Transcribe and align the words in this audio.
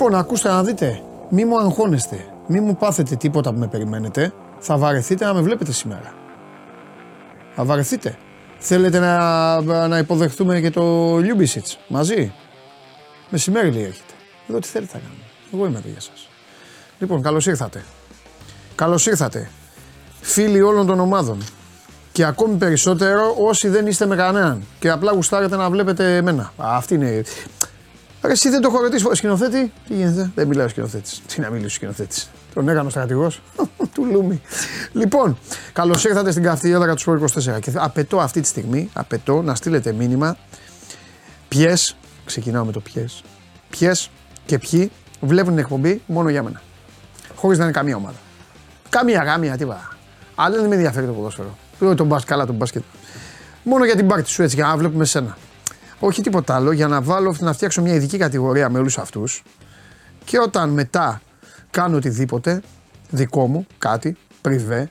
Λοιπόν, 0.00 0.14
ακούστε 0.14 0.48
να 0.48 0.62
δείτε. 0.62 1.02
Μη 1.28 1.44
μου 1.44 1.58
αγχώνεστε. 1.58 2.24
Μη 2.46 2.60
μου 2.60 2.76
πάθετε 2.76 3.16
τίποτα 3.16 3.52
που 3.52 3.58
με 3.58 3.66
περιμένετε. 3.66 4.32
Θα 4.58 4.76
βαρεθείτε 4.76 5.24
να 5.24 5.34
με 5.34 5.40
βλέπετε 5.40 5.72
σήμερα. 5.72 6.14
Θα 7.54 7.64
βαρεθείτε. 7.64 8.18
Θέλετε 8.58 8.98
να, 8.98 9.88
να 9.88 9.98
υποδεχτούμε 9.98 10.60
και 10.60 10.70
το 10.70 11.16
Λιούμπισιτς 11.16 11.78
μαζί; 11.88 12.32
Μεσημέρι 13.30 13.70
λέει 13.70 13.82
έρχεται. 13.82 14.12
Εδώ 14.48 14.58
τι 14.58 14.68
θέλετε 14.68 14.92
να 14.94 15.00
κάνουμε. 15.00 15.24
Εγώ 15.52 15.66
είμαι 15.66 15.78
εδώ 15.78 15.88
για 15.88 16.00
σας. 16.00 16.28
Λοιπόν, 16.98 17.22
καλώς 17.22 17.46
ήρθατε. 17.46 17.84
Καλώς 18.74 19.06
ήρθατε. 19.06 19.50
Φίλοι 20.20 20.60
όλων 20.60 20.86
των 20.86 21.00
ομάδων. 21.00 21.38
Και 22.12 22.24
ακόμη 22.24 22.56
περισσότερο 22.56 23.34
όσοι 23.38 23.68
δεν 23.68 23.86
είστε 23.86 24.06
με 24.06 24.16
κανέναν. 24.16 24.62
Και 24.78 24.90
απλά 24.90 25.12
γουστάρετε 25.12 25.56
να 25.56 25.70
βλέπετε 25.70 26.16
εμένα. 26.16 26.52
Αυτή 26.56 26.94
είναι. 26.94 27.24
Ρε, 28.22 28.32
εσύ 28.32 28.48
δεν 28.48 28.60
το 28.60 28.68
έχω 28.72 28.82
ρωτήσει. 28.82 29.04
Σκηνοθέτη, 29.12 29.72
τι 29.88 29.94
γίνεται; 29.94 30.30
Δεν 30.34 30.46
μιλάει 30.46 30.66
ο 30.66 30.68
σκηνοθέτης. 30.68 31.22
Τι 31.26 31.40
να 31.40 31.50
μιλήσει 31.50 31.66
ο 31.66 31.70
σκηνοθέτης; 31.70 32.30
Τον 32.54 32.68
έκανε 32.68 32.86
ο 32.86 32.90
στρατηγός 32.90 33.42
του 33.94 34.04
Λούμι. 34.04 34.40
Λοιπόν, 34.92 35.38
καλώς 35.72 36.04
ήρθατε 36.04 36.30
στην 36.30 36.42
καυτή 36.42 36.70
έδρα 36.70 36.94
του 36.94 37.00
Σπορ 37.00 37.20
24. 37.20 37.60
Και 37.60 37.72
απαιτώ 37.74 38.18
αυτή 38.18 38.40
τη 38.40 38.46
στιγμή 38.46 38.90
απαιτώ 38.92 39.42
να 39.42 39.54
στείλετε 39.54 39.92
μήνυμα 39.92 40.36
ποιες, 41.48 41.96
ξεκινάω 42.24 42.64
με 42.64 42.72
το 42.72 42.80
ποιες, 42.80 43.22
ποιες 43.70 44.10
και 44.46 44.58
ποιοι 44.58 44.90
βλέπουν 45.20 45.50
την 45.50 45.58
εκπομπή 45.58 46.02
μόνο 46.06 46.28
για 46.28 46.42
μένα. 46.42 46.62
Χωρίς 47.34 47.58
να 47.58 47.64
είναι 47.64 47.72
καμία 47.72 47.96
ομάδα. 47.96 48.16
Καμία 48.88 49.22
γάμια, 49.22 49.56
τίποτα. 49.56 49.96
Αλλά 50.34 50.56
δεν 50.56 50.68
με 50.68 50.74
ενδιαφέρει 50.74 51.06
το 51.06 51.12
ποδόσφαιρο. 51.12 51.56
Δεν 51.78 51.96
τον 51.96 52.06
μπάσκετ, 52.06 52.28
καλά 52.30 52.46
τον 52.46 52.54
μπάσκετ. 52.54 52.82
Μόνο 53.62 53.84
για 53.84 53.96
την 53.96 54.06
πάρτι 54.06 54.28
σου 54.28 54.42
έτσι, 54.42 54.56
για 54.56 54.66
να 54.66 54.76
βλέπουμε 54.76 55.04
σένα. 55.04 55.36
Όχι 56.00 56.22
τίποτα 56.22 56.54
άλλο, 56.54 56.72
για 56.72 56.88
να 56.88 57.02
βάλω 57.02 57.36
να 57.40 57.52
φτιάξω 57.52 57.82
μια 57.82 57.94
ειδική 57.94 58.18
κατηγορία 58.18 58.68
με 58.70 58.78
όλους 58.78 58.98
αυτούς. 58.98 59.42
Και 60.24 60.38
όταν 60.38 60.70
μετά 60.70 61.20
κάνω 61.70 61.96
οτιδήποτε 61.96 62.62
δικό 63.10 63.46
μου, 63.46 63.66
κάτι, 63.78 64.16
πριβέ 64.40 64.90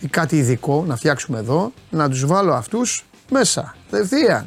ή 0.00 0.08
κάτι 0.08 0.36
ειδικό 0.36 0.84
να 0.86 0.96
φτιάξουμε 0.96 1.38
εδώ, 1.38 1.72
να 1.90 2.08
τους 2.08 2.26
βάλω 2.26 2.54
αυτούς 2.54 3.04
μέσα, 3.30 3.74
δευθείαν. 3.90 4.46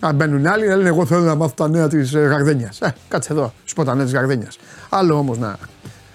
Αν 0.00 0.14
μπαίνουν 0.14 0.46
άλλοι 0.46 0.66
να 0.68 0.76
λένε 0.76 0.88
εγώ 0.88 1.06
θέλω 1.06 1.20
να 1.20 1.34
μάθω 1.34 1.54
τα 1.54 1.68
νέα 1.68 1.88
της 1.88 2.14
ε, 2.14 2.18
Γαρδένιας. 2.18 2.80
Ε, 2.80 2.94
κάτσε 3.08 3.32
εδώ, 3.32 3.52
σου 3.64 3.74
πω 3.74 3.84
τα 3.84 3.94
νέα 3.94 4.04
της 4.04 4.14
Γαρδένιας. 4.14 4.58
Άλλο 4.88 5.18
όμως 5.18 5.38
να 5.38 5.58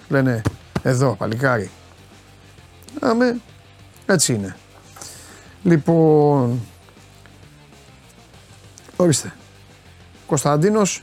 λένε 0.08 0.42
εδώ 0.82 1.14
παλικάρι. 1.18 1.70
Άμε, 3.00 3.40
έτσι 4.06 4.34
είναι. 4.34 4.56
Λοιπόν, 5.62 6.60
ορίστε. 8.96 9.32
Κωνσταντίνος 10.26 11.02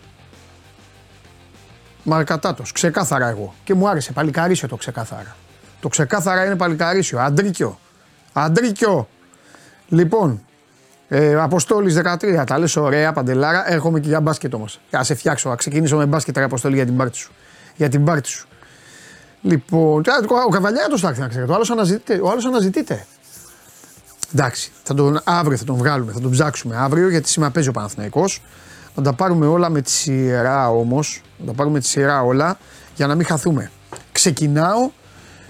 Μαρκατάτος. 2.04 2.72
Ξεκάθαρα 2.72 3.28
εγώ. 3.28 3.54
Και 3.64 3.74
μου 3.74 3.90
άρεσε 3.90 4.12
παλικαρίσιο 4.12 4.68
το 4.68 4.76
ξεκάθαρα. 4.76 5.36
Το 5.80 5.88
ξεκάθαρα 5.88 6.46
είναι 6.46 6.56
παλικαρίσιο. 6.56 7.20
Αντρίκιο. 7.20 7.80
Αντρίκιο. 8.34 9.08
Λοιπόν, 9.88 10.42
ε, 11.08 11.36
Αποστόλης 11.36 11.94
13. 11.96 12.44
Τα 12.46 12.60
λες 12.60 12.76
ωραία, 12.76 13.14
παντελάρα. 13.14 13.72
Έρχομαι 13.72 14.00
και 14.00 14.08
για 14.08 14.22
μπάσκετ 14.22 14.54
όμως. 14.54 14.80
Α 14.98 15.04
σε 15.04 15.16
φτιάξω. 15.16 15.50
Α 15.50 15.56
ξεκινήσω 15.56 15.98
με 15.98 16.06
μπάσκετ, 16.06 16.38
ρε 16.38 16.44
Αποστόλη, 16.44 16.76
για 16.76 16.86
την 16.86 16.98
πάρτι 16.98 17.18
σου. 17.18 17.32
Για 17.76 17.90
την 17.90 18.06
πάρτι 18.06 18.30
σου. 18.30 18.48
Λοιπόν, 19.42 20.04
ο 20.46 20.50
Καβαλιά 20.50 20.88
το 20.90 20.98
στάχτη 20.98 21.20
να 21.20 21.28
ξέρετε. 21.28 21.52
Ο 21.52 21.56
άλλος 21.56 21.70
αναζητείται. 21.70 22.20
Ο 22.24 22.30
άλλος 22.30 22.46
αναζητείται. 22.46 23.06
Εντάξει, 24.34 24.72
θα 24.84 24.94
τον, 24.94 25.22
αύριο 25.24 25.58
θα 25.58 25.64
τον 25.64 25.76
βγάλουμε, 25.76 26.12
θα 26.12 26.20
τον 26.20 26.32
ψάξουμε 26.32 26.76
αύριο 26.76 27.10
γιατί 27.10 27.30
σήμερα 27.30 27.52
παίζει 27.52 27.70
ο 27.70 27.72
Παναθηναϊκός. 27.72 28.42
Να 28.96 29.04
τα 29.04 29.14
πάρουμε 29.14 29.46
όλα 29.46 29.70
με 29.70 29.82
τη 29.82 29.92
σειρά 29.92 30.70
όμως. 30.70 31.22
Να 31.38 31.46
τα 31.46 31.54
πάρουμε 31.54 31.80
τη 31.80 31.86
σειρά 31.86 32.22
όλα 32.22 32.58
για 32.96 33.08
να 33.08 33.16
μην 33.16 33.26
χαθούμε. 33.26 33.72
Ξεκινάω 34.12 34.92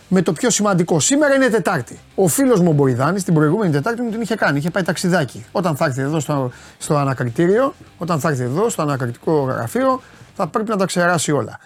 με 0.08 0.22
το 0.22 0.34
πιο 0.34 0.50
σημαντικό. 0.50 1.00
Σήμερα 1.00 1.36
είναι 1.36 1.48
Τετάρτη. 1.48 2.00
Ο 2.16 2.28
φίλος 2.28 2.60
μου 2.60 2.70
ο 2.70 2.74
Μποϊδάνη 2.74 3.22
την 3.22 3.34
προηγούμενη 3.34 3.72
Τετάρτη 3.72 4.02
μου 4.02 4.10
την 4.10 4.22
είχε 4.22 4.36
κάνει. 4.36 4.58
Είχε 4.58 4.70
πάει 4.70 4.84
ταξιδάκι. 4.84 5.46
Όταν 5.52 5.76
θα 5.76 5.86
έρθει 5.86 6.02
εδώ 6.02 6.20
στο, 6.20 6.52
στο 6.78 6.96
ανακριτήριο, 6.98 7.74
όταν 7.98 8.20
θα 8.20 8.30
έρθει 8.30 8.44
εδώ 8.44 8.70
στο 8.70 8.82
ανακριτικό 8.82 9.42
γραφείο, 9.42 10.02
θα 10.36 10.48
πρέπει 10.48 10.70
να 10.70 10.78
τα 10.78 10.86
ξεράσει 10.86 11.32
όλα. 11.32 11.60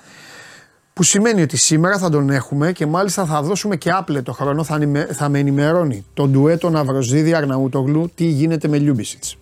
Που 0.95 1.03
σημαίνει 1.03 1.41
ότι 1.41 1.57
σήμερα 1.57 1.97
θα 1.97 2.09
τον 2.09 2.29
έχουμε 2.29 2.71
και 2.71 2.85
μάλιστα 2.85 3.25
θα 3.25 3.41
δώσουμε 3.41 3.75
και 3.75 3.91
άπλετο 3.91 4.33
χρόνο. 4.33 4.63
Θα, 4.63 4.79
θα 5.11 5.29
με 5.29 5.39
ενημερώνει 5.39 6.05
τον 6.13 6.31
ντουέτο 6.31 6.69
Ναυροζίδη 6.69 7.33
Αρναούτογλου 7.33 8.11
τι 8.15 8.25
γίνεται 8.25 8.67
με 8.67 8.77
Λιούμπισιτς 8.77 9.37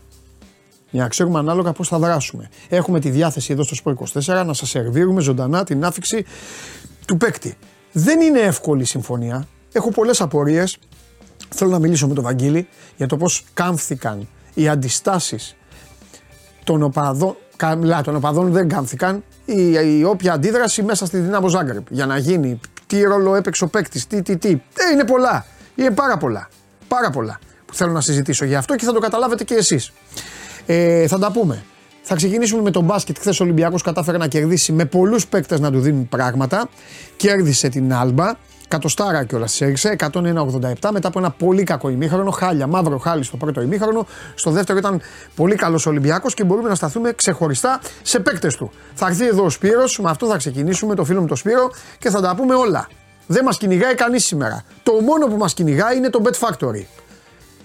για 0.89 1.01
να 1.01 1.07
ξέρουμε 1.07 1.39
ανάλογα 1.39 1.71
πώς 1.71 1.87
θα 1.87 1.99
δράσουμε. 1.99 2.49
Έχουμε 2.69 2.99
τη 2.99 3.09
διάθεση 3.09 3.53
εδώ 3.53 3.63
στο 3.63 3.75
Σπορ 3.75 3.95
24 4.13 4.43
να 4.45 4.53
σας 4.53 4.69
σερβίρουμε 4.69 5.21
ζωντανά 5.21 5.63
την 5.63 5.85
άφηξη 5.85 6.25
του 7.07 7.17
παίκτη. 7.17 7.57
Δεν 7.91 8.21
είναι 8.21 8.39
εύκολη 8.39 8.81
η 8.81 8.85
συμφωνία. 8.85 9.47
Έχω 9.71 9.91
πολλές 9.91 10.21
απορίες. 10.21 10.77
Θέλω 11.49 11.71
να 11.71 11.79
μιλήσω 11.79 12.07
με 12.07 12.13
τον 12.13 12.23
Βαγγίλη 12.23 12.67
για 12.97 13.07
το 13.07 13.17
πώς 13.17 13.43
κάμφθηκαν 13.53 14.27
οι 14.53 14.67
αντιστάσεις 14.67 15.55
των 16.63 16.83
οπαδών. 16.83 17.35
Καλά, 17.63 18.01
των 18.01 18.15
οπαδών 18.15 18.51
δεν 18.51 18.67
κάμφθηκαν. 18.67 19.23
Η, 19.45 19.71
η 19.97 20.03
όποια 20.03 20.33
αντίδραση 20.33 20.83
μέσα 20.83 21.05
στη 21.05 21.17
δυνάμω 21.17 21.47
Ζάγκρεπ 21.47 21.85
για 21.89 22.05
να 22.05 22.17
γίνει. 22.17 22.59
Τι 22.87 23.01
ρόλο 23.01 23.35
έπαιξε 23.35 23.63
ο 23.63 23.67
παίκτης, 23.67 24.07
τι, 24.07 24.21
τι, 24.21 24.37
τι. 24.37 24.49
Ε, 24.49 24.93
είναι 24.93 25.03
πολλά. 25.03 25.45
Είναι 25.75 25.91
πάρα 25.91 26.17
πολλά. 26.17 26.49
Πάρα 26.87 27.09
πολλά 27.09 27.39
που 27.65 27.73
θέλω 27.75 27.91
να 27.91 28.01
συζητήσω 28.01 28.45
για 28.45 28.57
αυτό 28.57 28.75
και 28.75 28.85
θα 28.85 28.93
το 28.93 28.99
καταλάβετε 28.99 29.43
και 29.43 29.53
εσείς. 29.53 29.91
Ε, 30.65 31.07
θα 31.07 31.19
τα 31.19 31.31
πούμε. 31.31 31.63
Θα 32.01 32.15
ξεκινήσουμε 32.15 32.61
με 32.61 32.71
τον 32.71 32.83
μπάσκετ. 32.83 33.17
Χθες 33.19 33.39
ο 33.39 33.43
Ολυμπιακός 33.43 33.81
κατάφερε 33.81 34.17
να 34.17 34.27
κερδίσει 34.27 34.71
με 34.71 34.85
πολλούς 34.85 35.27
παίκτες 35.27 35.59
να 35.59 35.71
του 35.71 35.79
δίνουν 35.79 36.09
πράγματα. 36.09 36.69
Κέρδισε 37.15 37.69
την 37.69 37.93
Άλμπα. 37.93 38.31
Κατοστάρα 38.67 39.23
κιόλας 39.23 39.61
έριξε. 39.61 39.95
101-87 39.99 40.89
μετά 40.91 41.07
από 41.07 41.19
ένα 41.19 41.31
πολύ 41.31 41.63
κακό 41.63 41.89
ημίχρονο. 41.89 42.31
Χάλια, 42.31 42.67
μαύρο 42.67 42.97
χάλι 42.97 43.23
στο 43.23 43.37
πρώτο 43.37 43.61
ημίχρονο. 43.61 44.07
Στο 44.35 44.51
δεύτερο 44.51 44.77
ήταν 44.77 45.01
πολύ 45.35 45.55
καλός 45.55 45.85
Ολυμπιακός 45.85 46.33
και 46.33 46.43
μπορούμε 46.43 46.69
να 46.69 46.75
σταθούμε 46.75 47.11
ξεχωριστά 47.11 47.81
σε 48.01 48.19
παίκτες 48.19 48.55
του. 48.55 48.71
Θα 48.93 49.07
έρθει 49.07 49.27
εδώ 49.27 49.43
ο 49.43 49.49
Σπύρος, 49.49 49.99
με 49.99 50.09
αυτό 50.09 50.27
θα 50.27 50.37
ξεκινήσουμε, 50.37 50.95
το 50.95 51.03
φίλο 51.03 51.21
μου 51.21 51.27
το 51.27 51.35
Σπύρο 51.35 51.71
και 51.99 52.09
θα 52.09 52.21
τα 52.21 52.35
πούμε 52.35 52.55
όλα. 52.55 52.87
Δεν 53.27 53.43
μας 53.43 53.57
κυνηγάει 53.57 53.95
κανείς 53.95 54.25
σήμερα. 54.25 54.63
Το 54.83 54.93
μόνο 54.93 55.27
που 55.27 55.37
μας 55.37 55.53
κυνηγάει 55.53 55.97
είναι 55.97 56.09
το 56.09 56.21
Bet 56.23 56.47
Factory. 56.47 56.83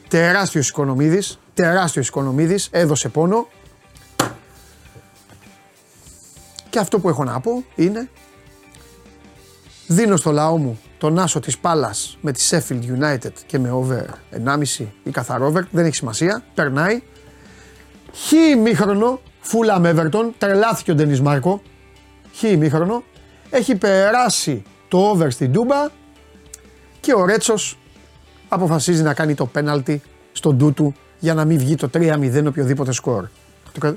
Τεράστιος 0.08 0.68
οικονομίδης, 0.68 1.38
τεράστιος 1.54 2.08
οικονομίδης, 2.08 2.68
έδωσε 2.70 3.08
πόνο. 3.08 3.48
Και 6.70 6.78
αυτό 6.78 6.98
που 6.98 7.08
έχω 7.08 7.24
να 7.24 7.40
πω 7.40 7.64
είναι 7.74 8.08
δίνω 9.88 10.16
στο 10.16 10.30
λαό 10.30 10.56
μου 10.56 10.78
τον 10.98 11.18
άσο 11.18 11.40
της 11.40 11.58
Πάλας 11.58 12.18
με 12.20 12.32
τη 12.32 12.48
Sheffield 12.50 12.82
United 12.82 13.32
και 13.46 13.58
με 13.58 13.70
over 13.70 14.04
1,5 14.44 14.86
ή 15.02 15.10
καθαρό 15.10 15.46
over, 15.46 15.62
δεν 15.70 15.84
έχει 15.84 15.94
σημασία, 15.94 16.44
περνάει. 16.54 17.02
Χι 18.12 18.36
ημίχρονο, 18.36 19.20
φούλα 19.40 19.78
με 19.78 19.94
Everton, 19.96 20.30
τρελάθηκε 20.38 20.90
ο 20.90 20.94
Ντενις 20.94 21.20
Μάρκο, 21.20 21.62
χι 22.32 22.48
ημίχρονο, 22.48 23.02
έχει 23.50 23.74
περάσει 23.74 24.62
το 24.88 25.10
over 25.10 25.26
στην 25.30 25.52
Τούμπα 25.52 25.88
και 27.00 27.12
ο 27.14 27.24
Ρέτσος 27.24 27.78
αποφασίζει 28.48 29.02
να 29.02 29.14
κάνει 29.14 29.34
το 29.34 29.46
πέναλτι 29.46 30.02
στον 30.32 30.56
ντου 30.56 30.94
για 31.18 31.34
να 31.34 31.44
μην 31.44 31.58
βγει 31.58 31.74
το 31.74 31.90
3-0 31.94 32.44
οποιοδήποτε 32.46 32.92
σκορ. 32.92 33.28
Το, 33.80 33.94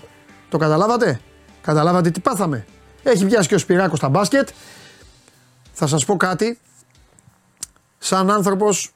το 0.50 0.58
καταλάβατε; 0.58 1.20
Καταλάβατε 1.62 2.10
τι 2.10 2.20
πάθαμε; 2.20 2.66
Έχει 3.04 3.26
πιάσει 3.26 3.48
και 3.48 3.56
ο 3.56 3.58
Σπυράκος 3.58 3.98
στα 3.98 4.10
μπάσκετ. 4.10 4.50
Θα 5.84 5.90
σας 5.90 6.06
πω 6.06 6.18
κάτι. 6.18 6.60
Σαν 7.98 8.32
άνθρωπος 8.32 8.94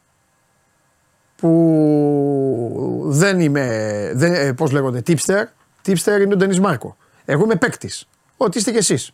που 1.36 3.04
δεν 3.06 3.40
είμαι, 3.40 4.12
δεν, 4.16 4.34
ε, 4.34 4.54
πώς 4.54 4.72
λέγονται, 4.72 5.02
tipster. 5.08 5.44
Tipster 5.86 6.22
είναι 6.22 6.34
ο 6.34 6.38
Ντενις 6.38 6.60
Μάρκο. 6.60 6.98
Εγώ 7.26 7.44
είμαι 7.44 7.56
παίκτης. 7.56 8.08
Ό,τι 8.38 8.58
είστε 8.58 8.72
κι 8.72 8.78
εσείς. 8.78 9.12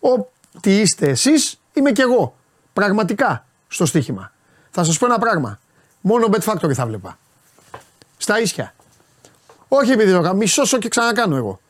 Ό,τι 0.00 0.80
είστε 0.80 1.08
εσείς 1.08 1.60
είμαι 1.72 1.92
κι 1.92 2.00
εγώ. 2.00 2.36
Πραγματικά 2.72 3.46
στο 3.68 3.86
στοίχημα. 3.86 4.32
Θα 4.70 4.84
σας 4.84 4.98
πω 4.98 5.06
ένα 5.06 5.18
πράγμα. 5.18 5.58
Μόνο 6.00 6.28
Bet 6.32 6.52
Factory 6.52 6.72
θα 6.72 6.86
βλέπα. 6.86 7.18
Στα 8.16 8.40
ίσια. 8.40 8.74
Όχι 9.68 9.90
επειδή 9.90 10.12
το 10.12 10.20
κάνω, 10.20 10.34
μη 10.34 10.46
σώσω 10.46 10.78
και 10.78 10.88
ξανακάνω 10.88 11.36
εγώ. 11.36 11.60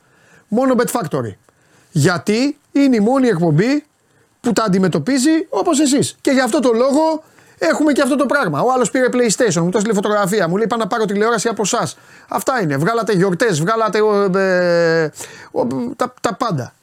Μόνο 0.47 0.75
Bet 0.77 0.91
Factory. 0.91 1.33
Γιατί 1.91 2.57
είναι 2.71 2.95
η 2.95 2.99
μόνη 2.99 3.27
εκπομπή 3.27 3.85
που 4.39 4.53
τα 4.53 4.63
αντιμετωπίζει 4.63 5.47
όπως 5.49 5.79
εσείς. 5.79 6.15
Και 6.21 6.31
γι' 6.31 6.41
αυτό 6.41 6.59
το 6.59 6.71
λόγο 6.73 7.23
έχουμε 7.57 7.91
και 7.91 8.01
αυτό 8.01 8.15
το 8.15 8.25
πράγμα. 8.25 8.61
Ο 8.61 8.71
άλλος 8.71 8.91
πήρε 8.91 9.05
PlayStation, 9.11 9.61
μου 9.61 9.69
το 9.69 9.77
έστειλε 9.77 9.93
φωτογραφία, 9.93 10.47
μου 10.47 10.57
λέει 10.57 10.67
Πάω 10.67 10.79
να 10.79 10.87
πάρω 10.87 11.05
τηλεόραση 11.05 11.47
από 11.47 11.61
εσάς. 11.61 11.97
Αυτά 12.27 12.61
είναι. 12.61 12.77
Βγάλατε 12.77 13.13
γιορτές, 13.13 13.59
βγάλατε 13.59 13.97
ε, 14.39 15.09
τα, 15.95 16.13
τα 16.21 16.35
πάντα. 16.35 16.73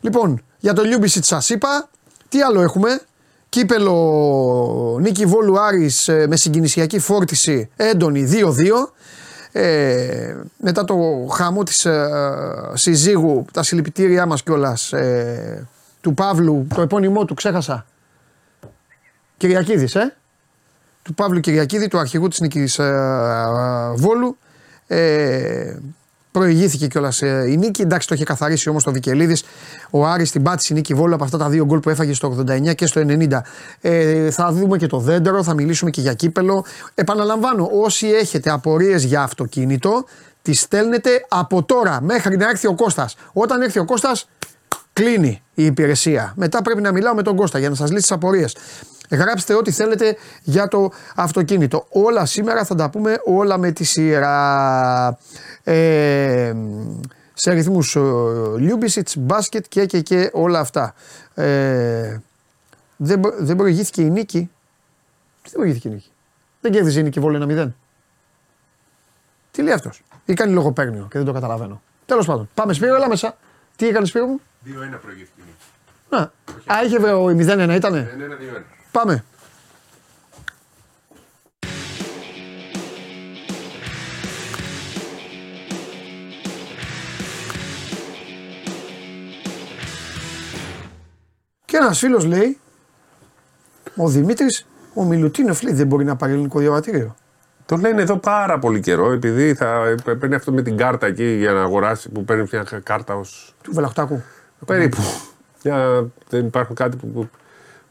Λοιπόν, 0.00 0.42
για 0.58 0.72
το 0.72 0.82
Λιούμπισιτς 0.82 1.24
σας 1.24 1.50
είπα. 1.50 1.88
Τι 2.28 2.42
άλλο 2.42 2.60
έχουμε; 2.60 3.00
Κύπελλο 3.48 4.98
Νίκη 5.00 5.24
Βόλου 5.24 5.60
Άρης 5.60 6.08
ε, 6.08 6.26
με 6.28 6.36
συγκινησιακή 6.36 6.98
φόρτιση 6.98 7.70
έντονη 7.76 8.28
2-2. 8.32 8.44
Ε, 9.52 10.36
μετά 10.56 10.84
το 10.84 10.96
χαμό 11.32 11.62
της 11.62 11.84
ε, 11.84 12.08
συζύγου, 12.74 13.44
τα 13.52 13.62
συλληπιτήριά 13.62 14.26
μας 14.26 14.42
κιόλας, 14.42 14.92
ε, 14.92 15.68
του 16.00 16.14
Παύλου, 16.14 16.66
το 16.74 16.80
επώνυμό 16.82 17.24
του 17.24 17.34
ξέχασα. 17.34 17.86
Κυριακίδης, 19.36 19.94
ε. 19.94 20.16
Του 21.02 21.14
Παύλου 21.14 21.40
Κυριακίδη, 21.40 21.88
του 21.88 21.98
αρχηγού 21.98 22.28
της 22.28 22.40
νίκης 22.40 22.78
ε, 22.78 23.92
Βόλου. 23.96 24.36
Ε, 24.86 25.76
προηγήθηκε 26.30 26.86
κιόλας 26.86 27.22
ε, 27.22 27.44
η 27.48 27.56
νίκη. 27.56 27.82
Εντάξει, 27.82 28.08
το 28.08 28.14
είχε 28.14 28.24
καθαρίσει 28.24 28.68
όμως 28.68 28.84
το 28.84 28.92
Βικελίδης. 28.92 29.44
Ο 29.90 30.06
Άρης 30.06 30.30
την 30.30 30.42
πάτησε 30.42 30.72
η 30.72 30.76
νίκη 30.76 30.94
Βόλου 30.94 31.14
από 31.14 31.24
αυτά 31.24 31.38
τα 31.38 31.48
δύο 31.48 31.64
γκολ 31.64 31.80
που 31.80 31.90
έφαγε 31.90 32.14
στο 32.14 32.44
89 32.48 32.74
και 32.74 32.86
στο 32.86 33.00
90. 33.06 33.40
Ε, 33.80 34.30
θα 34.30 34.52
δούμε 34.52 34.76
και 34.76 34.86
το 34.86 34.98
δέντρο, 34.98 35.42
θα 35.42 35.54
μιλήσουμε 35.54 35.90
και 35.90 36.00
για 36.00 36.14
κύπελο. 36.14 36.64
Επαναλαμβάνω, 36.94 37.70
όσοι 37.72 38.06
έχετε 38.06 38.50
απορίες 38.50 39.04
για 39.04 39.22
αυτοκίνητο, 39.22 40.04
τις 40.42 40.60
στέλνετε 40.60 41.10
από 41.28 41.62
τώρα 41.62 42.00
μέχρι 42.02 42.36
να 42.36 42.48
έρθει 42.48 42.66
ο 42.66 42.74
Κώστας. 42.74 43.16
Όταν 43.32 43.62
έρθει 43.62 43.78
ο 43.78 43.84
Κώστας, 43.84 44.28
κλείνει 44.98 45.42
η 45.54 45.64
υπηρεσία. 45.64 46.32
Μετά 46.36 46.62
πρέπει 46.62 46.80
να 46.80 46.92
μιλάω 46.92 47.14
με 47.14 47.22
τον 47.22 47.36
Κώστα 47.36 47.58
για 47.58 47.68
να 47.68 47.74
σας 47.74 47.90
λύσει 47.90 48.02
τις 48.02 48.12
απορίες. 48.12 48.56
Γράψτε 49.10 49.54
ό,τι 49.54 49.70
θέλετε 49.70 50.16
για 50.42 50.68
το 50.68 50.90
αυτοκίνητο. 51.14 51.86
Όλα 51.88 52.26
σήμερα 52.26 52.64
θα 52.64 52.74
τα 52.74 52.90
πούμε 52.90 53.20
όλα 53.24 53.58
με 53.58 53.70
τη 53.70 53.84
σειρά. 53.84 55.18
Ε, 55.64 56.54
σε 57.34 57.50
αριθμούς 57.50 57.96
Λιούμπισιτς, 58.56 59.16
μπάσκετ 59.16 59.64
και, 59.68 59.86
και, 59.86 60.00
και 60.00 60.30
όλα 60.32 60.58
αυτά. 60.58 60.94
Ε, 61.34 62.18
δεν, 62.96 63.20
δεν 63.38 63.56
προηγήθηκε 63.56 64.02
η 64.02 64.10
νίκη. 64.10 64.50
Τι 65.42 65.50
δεν 65.50 65.52
προηγήθηκε 65.52 65.88
η 65.88 65.90
νίκη; 65.90 66.10
Δεν 66.60 66.72
κέρδιζε 66.72 67.00
η 67.00 67.02
νίκη 67.02 67.20
βόλου 67.20 67.36
ένα 67.36 67.46
μηδέν. 67.46 67.74
Τι 69.50 69.62
λέει 69.62 69.72
αυτός; 69.72 70.02
Ή 70.24 70.34
κάνει 70.34 70.52
λογοπαίγνιο 70.52 71.06
και 71.10 71.18
δεν 71.18 71.26
το 71.26 71.32
καταλαβαίνω. 71.32 71.82
Τέλος 72.06 72.26
πάντων. 72.26 72.48
Πάμε 72.54 72.72
Σπύρο, 72.72 72.94
έλα 72.94 73.08
μέσα. 73.08 73.36
Τι 73.78 73.86
έκανε 73.88 74.06
Σπύρο 74.06 74.26
μου; 74.26 74.40
2-1 74.64 74.70
προηγήθηκε 75.02 75.40
η 75.40 75.44
νίκη. 75.46 75.64
Να. 76.08 76.18
Α, 76.74 76.84
είχε 76.84 76.96
ο 77.12 77.26
0-1 77.26 77.74
ήτανε. 77.76 78.16
1-1-2-1. 78.58 78.62
Πάμε. 78.92 79.24
Και 91.64 91.76
ένας 91.76 91.98
φίλος 91.98 92.24
λέει, 92.24 92.58
ο 93.96 94.08
Δημήτρης, 94.08 94.66
ο 94.94 95.04
Μιλουτίνοφ 95.04 95.62
λέει 95.62 95.72
δεν 95.74 95.86
μπορεί 95.86 96.04
να 96.04 96.16
πάρει 96.16 96.32
ελληνικό 96.32 96.58
διαβατήριο. 96.58 97.16
Το 97.68 97.76
λένε 97.76 98.02
εδώ 98.02 98.16
πάρα 98.16 98.58
πολύ 98.58 98.80
καιρό, 98.80 99.12
επειδή 99.12 99.54
θα 99.54 99.94
παίρνει 100.04 100.34
αυτό 100.34 100.52
με 100.52 100.62
την 100.62 100.76
κάρτα 100.76 101.06
εκεί 101.06 101.24
για 101.24 101.52
να 101.52 101.60
αγοράσει, 101.62 102.08
που 102.10 102.24
παίρνει 102.24 102.48
μια 102.52 102.66
κάρτα 102.82 103.14
ω. 103.14 103.20
Του 103.62 103.72
Βελαχτάκου. 103.74 104.22
περίπου. 104.66 104.96
Για, 105.62 106.06
δεν 106.28 106.46
υπάρχουν 106.46 106.74
κάτι 106.74 106.96
που, 106.96 107.06
που 107.12 107.28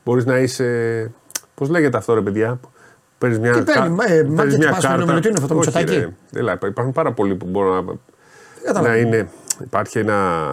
μπορείς 0.06 0.25
να 0.25 0.38
είσαι. 0.38 1.12
Πώς 1.56 1.69
λέγεται 1.69 1.97
αυτό, 1.97 2.13
ρε 2.13 2.21
παιδιά; 2.21 2.59
Παίρνεις 3.18 3.39
μια, 3.39 3.51
Τι 3.53 3.63
παίρνει, 3.63 3.95
κα- 3.97 4.03
ε, 4.06 4.07
παίρνεις 4.07 4.33
μάρκετ 4.35 4.57
μια 4.57 4.69
πας 4.71 4.83
με 4.83 4.89
κάρτα. 4.89 5.06
το 5.06 5.07
Μιλουτίνοφ, 5.09 5.44
αυτό 5.44 5.53
το 5.53 5.59
Όχι, 5.59 5.69
Μητσοτάκη. 5.77 6.00
ρε. 6.31 6.39
Έλα, 6.39 6.57
υπάρχουν 6.68 6.94
πάρα 6.94 7.12
πολλοί 7.12 7.35
που 7.35 7.45
μπορούν 7.45 7.85
να, 7.85 7.94
Κατάλαβα. 8.63 8.88
να 8.89 8.97
είναι. 8.97 9.30
Υπάρχει 9.63 10.00
ένα 10.00 10.44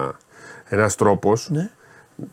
ένας 0.69 0.95
τρόπος 0.95 1.49
Ναι. 1.51 1.69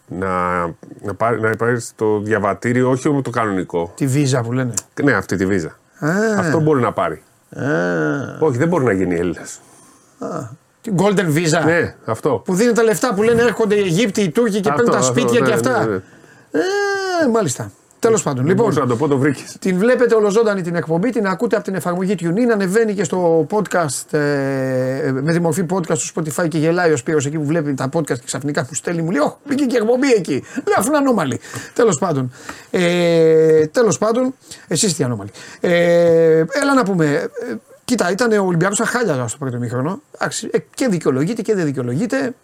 να, 0.08 0.60
να, 1.02 1.14
πάρει, 1.16 1.40
να 1.40 1.50
πάρεις 1.56 1.92
το 1.96 2.20
διαβατήριο, 2.20 2.90
όχι 2.90 3.10
με 3.10 3.22
το 3.22 3.30
κανονικό. 3.30 3.92
Τη 3.96 4.06
βίζα 4.06 4.42
που 4.42 4.52
λένε. 4.52 4.72
Ναι, 5.02 5.12
αυτή 5.12 5.36
τη 5.36 5.46
βίζα. 5.46 5.76
Α, 6.06 6.38
Αυτό 6.38 6.60
μπορεί 6.60 6.80
να 6.80 6.92
πάρει. 6.92 7.22
α, 7.56 7.64
Όχι, 8.40 8.58
δεν 8.58 8.68
μπορεί 8.68 8.84
να 8.84 8.92
γίνει 8.92 9.14
Έλληνας. 9.14 9.60
την 10.80 10.94
Golden 10.98 11.34
Visa. 11.36 11.64
Ναι, 11.64 11.94
αυτό. 12.04 12.42
Που 12.44 12.54
δίνει 12.54 12.72
τα 12.72 12.82
λεφτά 12.82 13.14
που 13.14 13.22
λένε 13.22 13.42
έρχονται 13.42 13.74
οι 13.74 13.80
Αιγύπτιοι, 13.80 14.24
οι 14.28 14.30
Τούρκοι 14.30 14.60
και 14.60 14.68
Αυτό, 14.68 14.72
παίρνουν 14.82 14.92
τα 14.92 14.98
αυτό, 14.98 15.12
σπίτια 15.20 15.40
ναι, 15.40 15.46
και 15.46 15.52
ναι, 15.52 15.70
αυτά. 15.70 15.84
ναι, 15.86 15.90
ναι. 15.92 16.00
Ε, 17.24 17.28
μάλιστα. 17.32 17.70
Τέλος 18.02 18.22
πάντων. 18.22 18.46
Λοιπόν, 18.46 18.68
Λοιπόν, 18.68 18.82
να 18.82 18.88
το 18.88 18.96
πω, 18.96 19.08
το 19.08 19.18
βρήκες. 19.18 19.56
την 19.60 19.78
βλέπετε 19.78 20.14
ολοζώντανη 20.14 20.62
την 20.62 20.74
εκπομπή, 20.74 21.10
την 21.10 21.26
ακούτε 21.26 21.56
από 21.56 21.64
την 21.64 21.74
εφαρμογή 21.74 22.14
TuneIn, 22.18 22.50
ανεβαίνει 22.52 22.94
και 22.94 23.04
στο 23.04 23.46
podcast, 23.50 24.12
ε, 24.18 25.10
με 25.12 25.32
τη 25.32 25.40
μορφή 25.40 25.66
podcast 25.70 25.98
του 25.98 26.06
Spotify 26.14 26.48
και 26.48 26.58
γελάει 26.58 26.92
ο 26.92 26.96
Σπύρος 26.96 27.26
εκεί 27.26 27.38
που 27.38 27.44
βλέπει 27.44 27.74
τα 27.74 27.88
podcast 27.92 28.04
και 28.04 28.22
ξαφνικά 28.24 28.64
που 28.66 28.74
στέλνει 28.74 29.02
μου 29.02 29.10
λέει 29.10 29.20
«Ωχ, 29.20 29.34
μπήκε 29.46 29.64
και 29.64 29.76
εκπομπή 29.76 30.12
εκεί». 30.12 30.42
Λέω 30.66 30.76
αφού 30.78 30.88
είναι 30.88 30.96
ανώμαλη. 30.96 31.40
Τέλος 31.74 31.98
πάντων. 31.98 32.32
Ε, 32.70 33.66
τέλος 33.66 33.98
πάντων, 33.98 34.34
εσείς 34.68 34.94
τι 34.94 35.04
ανώμαλοι. 35.04 35.30
Ε, 35.60 36.36
έλα 36.36 36.74
να 36.74 36.82
πούμε, 36.82 37.06
ε, 37.06 37.28
κοίτα 37.84 38.10
ήταν 38.10 38.32
ο 38.32 38.44
Ολυμπιακός 38.46 38.76
στα 38.76 38.86
χάλια 38.86 39.28
στο 39.28 39.38
πρώτο 39.38 39.58
μήχρονο. 39.58 40.00
Εντάξει, 40.14 40.48
ε, 40.52 40.58
και 40.74 40.88
δικαιολογείται 40.88 41.42
και 41.42 41.54
δεν 41.54 41.64
δικαιολογείται. 41.64 42.34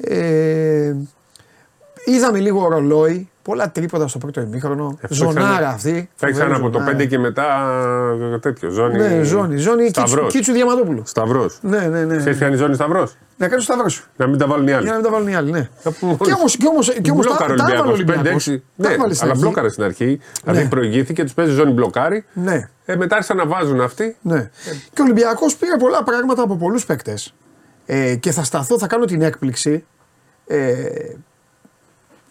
Ε, 0.00 0.94
είδαμε 2.04 2.38
λίγο 2.38 2.68
ρολόι, 2.68 3.28
πολλά 3.42 3.70
τρίποτα 3.70 4.08
στο 4.08 4.18
πρώτο 4.18 4.40
ημίχρονο. 4.40 4.98
Αυτό 5.02 5.14
Ζωνάρα 5.14 5.48
ξανά- 5.50 5.68
αυτή. 5.68 6.10
Θα 6.14 6.26
φοβερή 6.28 6.52
από 6.52 6.70
το 6.70 6.78
ζωνάρα. 6.78 6.96
5 6.98 7.06
και 7.08 7.18
μετά 7.18 7.44
ε, 8.34 8.38
τέτοιο. 8.38 8.70
Ζώνη. 8.70 8.96
Ναι, 8.98 9.22
ζώνη. 9.22 9.56
Ζώνη 9.56 9.84
Κίτσου, 9.84 10.06
Σταυρός. 10.06 10.32
Κίτσου 10.32 10.52
Διαμαντόπουλου. 10.52 11.02
Σταυρός. 11.06 11.58
Ναι, 11.62 11.78
ναι, 11.78 12.04
ναι. 12.04 12.16
Ξέρεις 12.16 12.38
ποια 12.38 12.46
είναι 12.46 12.56
η 12.56 12.58
ζώνη 12.58 12.74
Σταυρός; 12.74 13.16
Να 13.36 13.46
κάνει 13.48 13.58
το 13.58 13.72
σταυρός 13.72 13.92
σου. 13.92 14.04
Να 14.16 14.26
μην 14.26 14.38
τα 14.38 14.46
βάλουν 14.46 14.66
οι 14.68 14.72
άλλοι. 14.72 14.82
Για 14.82 14.90
να 14.92 14.98
μην 14.98 15.06
τα 15.06 15.12
βάλουν 15.12 15.28
οι 15.28 15.34
άλλοι, 15.36 15.50
ναι. 15.50 15.68
Θα 15.78 15.90
πούμε 15.92 16.16
Και 16.22 16.32
όμω 16.32 16.44
και 16.58 16.66
όμως, 16.68 16.92
και 17.02 17.10
όμως 17.10 17.26
τα, 17.26 17.32
Μπλόκαρε 17.32 17.54
τα 17.54 17.64
έβαλε 17.72 17.90
ο 17.90 17.92
Ολυμπιακός, 17.92 18.24
Ολυμπιακός. 18.24 18.44
5-6. 18.46 18.62
Τα 18.82 18.88
Ναι, 18.88 18.94
έβαλε 18.94 19.12
στην 19.14 19.24
αλλά 19.24 19.32
αρχή. 19.32 19.44
μπλόκαρε 19.44 19.68
στην 19.68 19.84
αρχή. 19.84 20.20
Δηλαδή 20.44 20.62
Ναι. 20.62 20.68
προηγήθηκε, 20.68 21.22
τους 21.22 21.34
παίζει 21.34 21.52
ζώνη 21.52 21.70
μπλοκάρι. 21.72 22.24
Ναι, 22.32 22.68
Ε, 22.84 22.96
μετά 22.96 23.14
άρχισαν 23.14 23.36
να 23.36 23.46
βάζουν 23.46 23.80
αυτοί. 23.80 24.16
ναι. 24.22 24.50
Και 24.92 25.00
ο 25.00 25.04
Ολυμπιακός 25.04 25.56
πήρε 25.56 25.76
πολλά 25.78 26.02
πράγματα 26.02 26.42
από 26.42 26.56
πολλούς 26.56 26.84
παίκτες. 26.86 27.34
Ε, 27.86 28.14
και 28.14 28.30
θα 28.32 28.44
σταθώ, 28.44 28.78
θα 28.78 28.86
κάνω 28.86 29.04
την 29.04 29.22
έκπληξη. 29.22 29.84
Ε, 30.46 30.76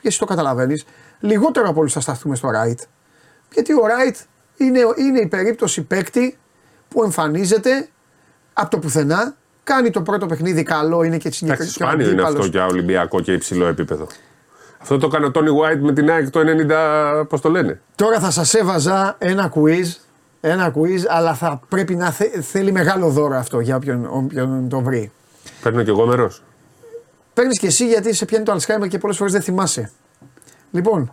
και 0.07 0.13
εσύ 0.13 0.19
το 0.19 0.25
καταλαβαίνεις. 0.25 0.85
Λιγότερο 1.19 1.69
από 1.69 1.79
όλους 1.79 1.93
θα 1.93 1.99
σταθούμε 1.99 2.35
στο 2.35 2.49
Ράιτ. 2.49 2.79
Γιατί 3.53 3.73
ο 3.73 3.85
Ράιτ 3.87 4.15
είναι, 4.57 4.79
είναι 4.95 5.19
η 5.19 5.27
περίπτωση 5.27 5.81
παίκτη 5.81 6.37
που 6.89 7.03
εμφανίζεται 7.03 7.87
από 8.53 8.69
το 8.69 8.79
πουθενά. 8.79 9.35
Κάνει 9.63 9.89
το 9.89 10.01
πρώτο 10.01 10.25
παιχνίδι 10.25 10.63
καλό, 10.63 11.03
είναι 11.03 11.17
και 11.17 11.27
Εντάξει, 11.27 11.37
συγκεκριμένο. 11.37 11.71
σπάνιο 11.71 12.09
είναι 12.11 12.21
αυτό 12.21 12.45
για 12.45 12.65
Ολυμπιακό 12.65 13.21
και 13.21 13.33
υψηλό 13.33 13.65
επίπεδο. 13.65 14.07
Αυτό 14.77 14.97
το 14.97 15.05
έκανε 15.07 15.25
ο 15.25 15.31
Τόνι 15.31 15.49
White 15.61 15.79
με 15.79 15.93
την 15.93 16.09
ΑΕΚ 16.09 16.29
το 16.29 16.39
90, 17.21 17.25
πώς 17.29 17.41
το 17.41 17.49
λένε; 17.49 17.81
Τώρα 17.95 18.19
θα 18.19 18.31
σας 18.31 18.53
έβαζα 18.53 19.15
ένα 19.17 19.53
quiz, 19.55 19.85
ένα 20.41 20.73
quiz, 20.75 20.99
αλλά 21.07 21.33
θα 21.33 21.61
πρέπει 21.69 21.95
να 21.95 22.11
θε- 22.11 22.41
θέλει 22.41 22.71
μεγάλο 22.71 23.09
δώρο 23.09 23.35
αυτό 23.37 23.59
για 23.59 23.75
όποιον, 23.75 24.07
όποιον 24.11 24.69
το 24.69 24.79
βρει. 24.81 25.11
Παίρνω 25.61 25.83
κι 25.83 25.89
εγώ 25.89 26.05
μέρος. 26.05 26.41
Παίρνεις 27.37 27.59
και 27.59 27.67
εσύ 27.67 27.87
γιατί 27.87 28.13
σε 28.13 28.25
πιάνει 28.25 28.45
το 28.45 28.53
Alzheimer 28.53 28.87
και 28.87 28.97
πολλές 28.97 29.17
φορές 29.17 29.33
δεν 29.33 29.41
θυμάσαι. 29.41 29.91
Λοιπόν, 30.71 31.11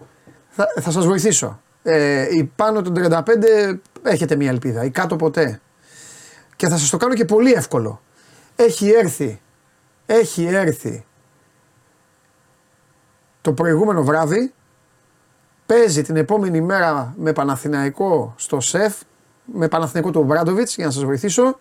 θα, 0.48 0.66
θα 0.80 0.90
σας 0.90 1.06
βοηθήσω. 1.06 1.60
Ε, 1.82 2.26
η 2.30 2.44
πάνω 2.56 2.82
των 2.82 2.94
35 2.96 3.22
έχετε 4.02 4.36
μια 4.36 4.50
ελπίδα, 4.50 4.84
η 4.84 4.90
κάτω 4.90 5.16
ποτέ. 5.16 5.60
Και 6.56 6.68
θα 6.68 6.76
σας 6.76 6.90
το 6.90 6.96
κάνω 6.96 7.14
και 7.14 7.24
πολύ 7.24 7.52
εύκολο. 7.52 8.00
Έχει 8.56 8.90
έρθει, 8.90 9.40
έχει 10.06 10.44
έρθει 10.44 11.04
το 13.40 13.52
προηγούμενο 13.52 14.04
βράδυ, 14.04 14.52
παίζει 15.66 16.02
την 16.02 16.16
επόμενη 16.16 16.60
μέρα 16.60 17.14
με 17.16 17.32
Παναθηναϊκό 17.32 18.34
στο 18.36 18.60
ΣΕΦ, 18.60 19.00
με 19.44 19.68
Παναθηναϊκό 19.68 20.10
του 20.10 20.24
Μπράντοβιτς 20.24 20.74
για 20.74 20.86
να 20.86 20.90
σας 20.90 21.04
βοηθήσω 21.04 21.58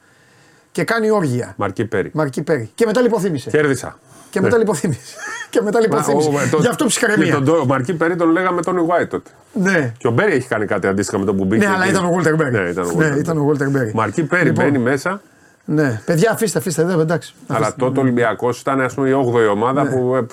και 0.72 0.84
κάνει 0.84 1.10
όργια. 1.10 1.54
Μαρκή 1.58 1.86
Πέρι. 1.86 2.12
Μαρκή 2.14 2.44
Πέρι. 2.44 2.72
Και 2.76 2.86
μετά 2.86 3.02
λιποθύμησε. 3.02 3.50
Κέρδισα. 3.50 3.98
Και 4.34 4.42
μετά 4.42 4.58
λιποθύμησε. 4.58 5.00
και 5.50 5.62
μετά 5.62 5.80
λιποθύμησε. 5.80 6.30
Μα, 6.30 6.42
ο- 6.42 6.48
το- 6.52 6.58
Γι' 6.58 6.68
αυτό 6.68 6.84
και 6.84 6.90
ψυχραιμία. 6.90 7.34
τον, 7.34 7.46
τον 7.46 7.68
Μαρκή 7.68 7.94
Πέρι 7.94 8.16
τον 8.16 8.30
λέγαμε 8.30 8.62
Τόνι 8.62 8.86
White 8.90 9.08
τότε. 9.10 9.30
Ναι. 9.54 9.94
Και 9.98 10.08
ο 10.08 10.12
Μπέρι 10.12 10.34
έχει 10.34 10.48
κάνει 10.48 10.66
κάτι 10.66 10.88
αντίστοιχα 10.88 11.20
με 11.20 11.26
τον 11.26 11.38
που 11.38 11.46
μπήκε. 11.46 11.66
Ναι, 11.68 11.74
αλλά 11.74 11.84
εκεί. 11.84 11.94
ήταν 11.94 12.06
ο 12.06 12.18
Walter 12.18 12.34
Berry. 12.42 12.52
Ναι, 12.52 12.60
ήταν 12.70 12.86
ο 12.86 12.92
Ναι, 12.98 13.10
Walter 13.14 13.18
ήταν 13.18 13.38
ο 13.38 13.52
Walter 13.52 13.62
Berry. 13.78 13.92
Μαρκή 13.94 14.24
Πέρι 14.24 14.44
Λοιπόν. 14.46 14.66
μπαίνει 14.66 14.78
μέσα. 14.78 15.22
Ναι. 15.66 16.02
Παιδιά, 16.06 16.32
αφήστε, 16.32 16.58
αφήστε. 16.60 16.84
Δεν, 16.84 17.00
εντάξει. 17.00 17.34
Αλλά 17.48 17.60
Αφήστε. 17.60 17.82
τότε 17.86 18.00
ο 18.00 18.02
Ολυμπιακός 18.02 18.60
ήταν 18.60 18.82
ας 18.82 18.94
πούμε, 18.94 19.10
η 19.10 19.14
8η 19.14 19.50
ομάδα 19.52 19.84
Ναι. 19.84 19.90
που. 19.90 20.16
ε, 20.16 20.26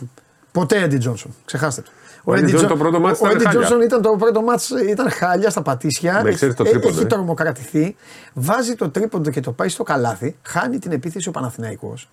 Ποτέ 0.53 0.87
Eddie 0.91 1.09
Johnson. 1.09 1.31
Ξεχάστε 1.45 1.81
το. 1.83 1.91
Ο 2.25 2.33
Eddie 2.33 2.55
Johnson 2.57 2.67
το 2.69 2.77
πρώτο 2.77 3.01
μάτς 3.01 3.21
ο 3.21 3.27
ήταν 3.27 3.39
Eddie 3.41 3.45
χάλια. 3.45 3.69
Johnson 3.69 3.85
ήταν 3.85 4.03
το 4.03 4.17
πρώτο 4.19 4.43
μάτς, 4.43 4.71
ήταν 4.89 5.11
χάλια 5.11 5.51
στα 5.51 5.63
πατήσια. 5.63 6.21
Με 6.23 6.29
εξαίρεση 6.31 6.57
το 6.57 6.63
Έχει- 6.63 6.73
τρίποντο, 6.73 6.95
Έχει 6.95 7.03
ε. 7.05 7.07
τρομοκρατηθεί. 7.07 7.97
Βάζει 8.33 8.75
το 8.75 8.89
τρίποντο 8.89 9.31
και 9.31 9.41
το 9.41 9.53
πάει 9.53 9.69
στο 9.69 9.83
καλάθι. 9.83 10.37
Χάνει 10.43 10.79
την 10.79 10.93
επίθεση 10.93 11.29
ο 11.29 11.31
Παναθηναϊκός. 11.31 12.09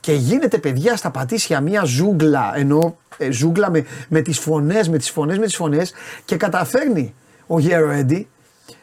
Και 0.00 0.12
γίνεται 0.12 0.58
παιδιά 0.58 0.96
στα 0.96 1.10
πατήσια 1.10 1.60
μια 1.60 1.84
ζούγκλα, 1.84 2.52
ενώ 2.54 2.96
ε, 3.18 3.30
ζούγκλα 3.30 3.70
με, 3.70 3.84
με 4.08 4.20
τις 4.20 4.38
φωνές, 4.38 4.88
με 4.88 4.98
τις 4.98 5.10
φωνές, 5.10 5.38
με 5.38 5.44
τις 5.44 5.56
φωνές 5.56 5.92
και 6.24 6.36
καταφέρνει 6.36 7.14
ο 7.46 7.58
Γέρο 7.58 7.90
Έντι, 7.90 8.28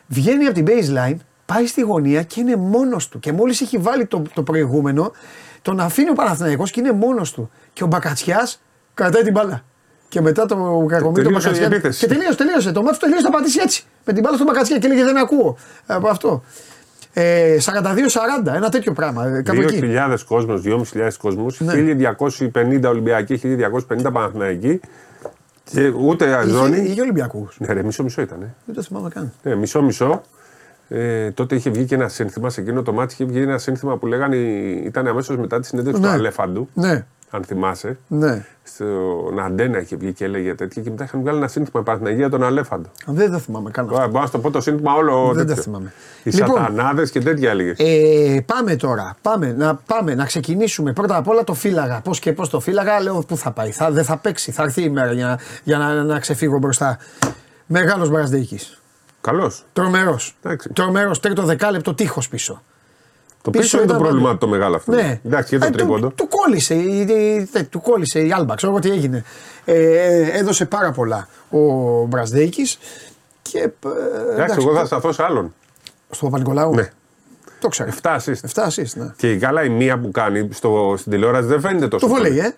βγαίνει 0.07 0.45
από 0.45 0.53
την 0.53 0.65
baseline, 0.67 1.15
πάει 1.45 1.67
στη 1.67 1.81
γωνία 1.81 2.23
και 2.23 2.39
είναι 2.39 2.55
μόνος 2.55 3.07
του. 3.07 3.19
Και 3.19 3.31
μόλις 3.31 3.61
έχει 3.61 3.77
βάλει 3.77 4.05
το, 4.05 4.21
το 4.33 4.43
προηγούμενο, 4.43 5.11
τον 5.61 5.79
αφήνει 5.79 6.09
ο 6.09 6.13
Παναθηναϊκός 6.13 6.71
και 6.71 6.79
είναι 6.79 6.91
μόνος 6.91 7.31
του. 7.31 7.51
Και 7.73 7.83
ο 7.83 7.87
Μπακατσιάς 7.87 8.61
κρατάει 8.93 9.23
την 9.23 9.31
μπάλα. 9.31 9.63
Και 10.09 10.21
μετά 10.21 10.45
το 10.45 10.85
κακομίρι 10.87 11.23
το 11.23 11.29
τελείωσε 11.29 11.47
η 11.47 11.51
Μπακατσιά. 11.51 11.65
επίθεση. 11.65 11.99
Και 11.99 12.07
τελείωσε, 12.13 12.35
τελείωσε. 12.35 12.71
Το 12.71 12.81
μάτι 12.83 12.97
τελείωσε 12.97 13.21
στα 13.21 13.29
πατήσια 13.29 13.63
έτσι. 13.63 13.83
Με 14.05 14.13
την 14.13 14.21
μπάλα 14.21 14.35
στον 14.35 14.47
Μπακατσιά 14.47 14.77
και 14.77 14.85
έλεγε 14.85 15.03
δεν 15.03 15.17
ακούω. 15.17 15.57
Από 15.85 16.07
αυτό. 16.07 16.43
Ε, 17.19 17.57
42-40, 18.45 18.53
ένα 18.55 18.69
τέτοιο 18.69 18.93
πράγμα. 18.93 19.25
ε, 19.27 19.41
Κάπου 19.41 19.61
εκεί. 19.61 19.79
2.000 19.83 20.15
κόσμος, 20.27 20.61
2.500 20.61 21.09
κόσμους, 21.19 21.61
1.250 21.61 22.83
Ολυμπιακοί, 22.89 23.39
1.250 23.43 24.11
Παναθηναϊκοί 24.13 24.79
και 25.63 25.87
ούτε 25.87 26.43
ζώνη. 26.47 26.77
Είχε, 26.77 26.91
είχε 26.91 27.01
Ολυμπιακούς. 27.01 27.57
Ναι, 27.59 27.73
ρε, 27.73 27.83
μισό-μισό 27.83 28.21
ήταν. 28.21 28.41
ε. 28.41 28.53
Δεν 28.65 28.75
το 28.75 28.81
θυμάμαι 28.81 29.09
καν. 29.09 29.31
Ναι, 29.43 29.55
μισό-μισό. 29.55 30.21
Ε, 30.89 31.31
τότε 31.31 31.55
είχε 31.55 31.69
βγει 31.69 31.85
και 31.85 31.95
ένα 31.95 32.07
σύνθημα, 32.07 32.49
σε 32.49 32.61
εκείνο 32.61 32.81
το 32.81 32.93
μάτι 32.93 33.13
είχε 33.13 33.25
βγει 33.25 33.41
ένα 33.41 33.57
σύνθημα 33.57 33.97
που 33.97 34.05
λέγανε, 34.07 34.35
ήταν 34.83 35.07
αμέσως 35.07 35.37
μετά 35.37 35.59
τη 35.59 35.67
συνέντευξη 35.67 36.01
Ναι. 36.01 36.07
του 36.07 36.13
Αλέφαντου, 36.13 36.69
Ναι, 36.73 37.05
αν 37.29 37.43
θυμάσαι. 37.43 37.97
ναι. 38.07 38.45
Στον 38.63 39.39
Αντένα 39.39 39.79
είχε 39.79 39.95
βγει 39.95 40.13
και 40.13 40.23
έλεγε 40.25 40.55
τέτοια 40.55 40.81
και 40.81 40.89
μετά 40.89 41.03
είχαν 41.03 41.19
βγάλει 41.21 41.37
ένα 41.37 41.47
σύνθημα 41.47 41.83
Παναθηναϊκή 41.83 42.19
για 42.19 42.29
τον 42.29 42.43
Αλέφαντο. 42.43 42.89
Δεν 43.05 43.31
το 43.31 43.37
θυμάμαι 43.39 43.71
καν. 43.71 43.83
αυτό. 43.85 43.95
Τώρα 43.95 44.07
μπορώ 44.07 44.19
να 44.19 44.25
σου 44.25 44.31
το 44.31 44.39
πω 44.39 44.51
το 44.51 44.61
σύνθημα 44.61 44.93
όλο. 44.93 45.25
Δεν 45.27 45.35
τα 45.35 45.45
τέτοιο. 45.45 45.61
θυμάμαι. 45.63 45.93
Οι 46.23 46.29
Λοιπόν. 46.29 46.47
σατανάδες 46.57 47.11
και 47.11 47.19
τέτοια 47.21 47.49
έλεγε. 47.49 47.73
Ε, 47.77 48.39
πάμε 48.45 48.75
τώρα. 48.75 49.15
Πάμε 49.21 49.53
να, 49.57 49.75
πάμε 49.75 50.15
να 50.15 50.25
ξεκινήσουμε. 50.25 50.93
Πρώτα 50.93 51.15
απ' 51.15 51.27
όλα 51.27 51.43
το 51.43 51.53
φύλαγα. 51.53 52.01
Πώς 52.01 52.19
και 52.19 52.33
πώς 52.33 52.49
το 52.49 52.59
φύλαγα, 52.59 53.01
λέω 53.01 53.23
πού 53.27 53.37
θα 53.37 53.51
πάει. 53.51 53.71
Θα, 53.71 53.91
δεν 53.91 54.03
θα 54.03 54.17
παίξει. 54.17 54.51
Θα 54.51 54.63
έρθει 54.63 54.81
η 54.83 54.89
μέρα 54.89 55.11
για, 55.13 55.27
να- 55.27 55.39
για 55.63 55.77
να, 55.77 56.03
να 56.03 56.19
ξεφύγω 56.19 56.57
μπροστά. 56.57 56.97
Μεγάλος 57.65 58.09
Μπραζδίκη. 58.09 58.59
Καλώ. 59.21 59.51
Τρομερός. 59.73 60.35
Εντάξει. 60.43 60.69
Τρομερός. 60.73 61.19
Τρίτο 61.19 61.43
δεκάλεπτο 61.43 61.93
τείχος 61.93 62.27
πίσω. 62.29 62.61
Το 63.51 63.59
Πίσω 63.59 63.63
πίσω 63.63 63.77
είναι 63.77 63.85
το 63.87 63.93
ήταν 63.93 64.03
πρόβλημα 64.05 64.27
παντού. 64.27 64.39
το 64.39 64.47
μεγάλο 64.47 64.75
αυτό. 64.75 64.91
Ναι. 64.91 65.19
Εντάξει 65.25 65.49
και 65.49 65.57
το 65.57 65.65
Ε, 65.65 65.69
τρίποντο. 65.69 66.07
Του, 66.07 66.13
του 66.15 66.27
κόλλησε, 66.27 66.73
η, 66.75 66.99
η- 66.99 67.45
τε- 67.51 67.69
του 67.69 67.81
κόλλησε 67.81 68.19
η 68.19 68.31
Άλμπα, 68.31 68.55
ξέρω 68.55 68.71
εγώ 68.71 68.81
τι 68.81 68.89
έγινε. 68.91 69.23
Ε, 69.65 70.37
έδωσε 70.37 70.65
πάρα 70.65 70.91
πολλά 70.91 71.27
ο 71.49 71.59
Μπραζδέικη. 72.05 72.61
Και. 73.41 73.59
ε, 73.59 74.33
Εντάξει, 74.33 74.55
εγώ 74.59 74.75
θα 74.75 74.85
σταθώ 74.85 75.11
σε 75.11 75.23
άλλον. 75.23 75.53
Στο 76.09 76.25
Παπα-Νικολάου. 76.25 76.73
Ναι. 76.75 76.89
Το 77.59 77.67
ξέρω. 77.67 77.89
7 78.01 78.15
assist. 78.15 78.49
7 78.53 78.63
assist, 78.67 78.93
ναι. 78.93 79.11
Και 79.17 79.31
η 79.31 79.37
καλά 79.37 79.63
η 79.63 79.69
μία 79.69 79.99
που 79.99 80.11
κάνει 80.11 80.49
στο, 80.53 80.95
στην 80.97 81.11
τηλεόραση 81.11 81.47
δεν 81.47 81.59
φαίνεται 81.59 81.87
τόσο. 81.87 82.07
Το 82.07 82.13
πολύ. 82.13 82.27
βολέει, 82.29 82.45
ε. 82.45 82.55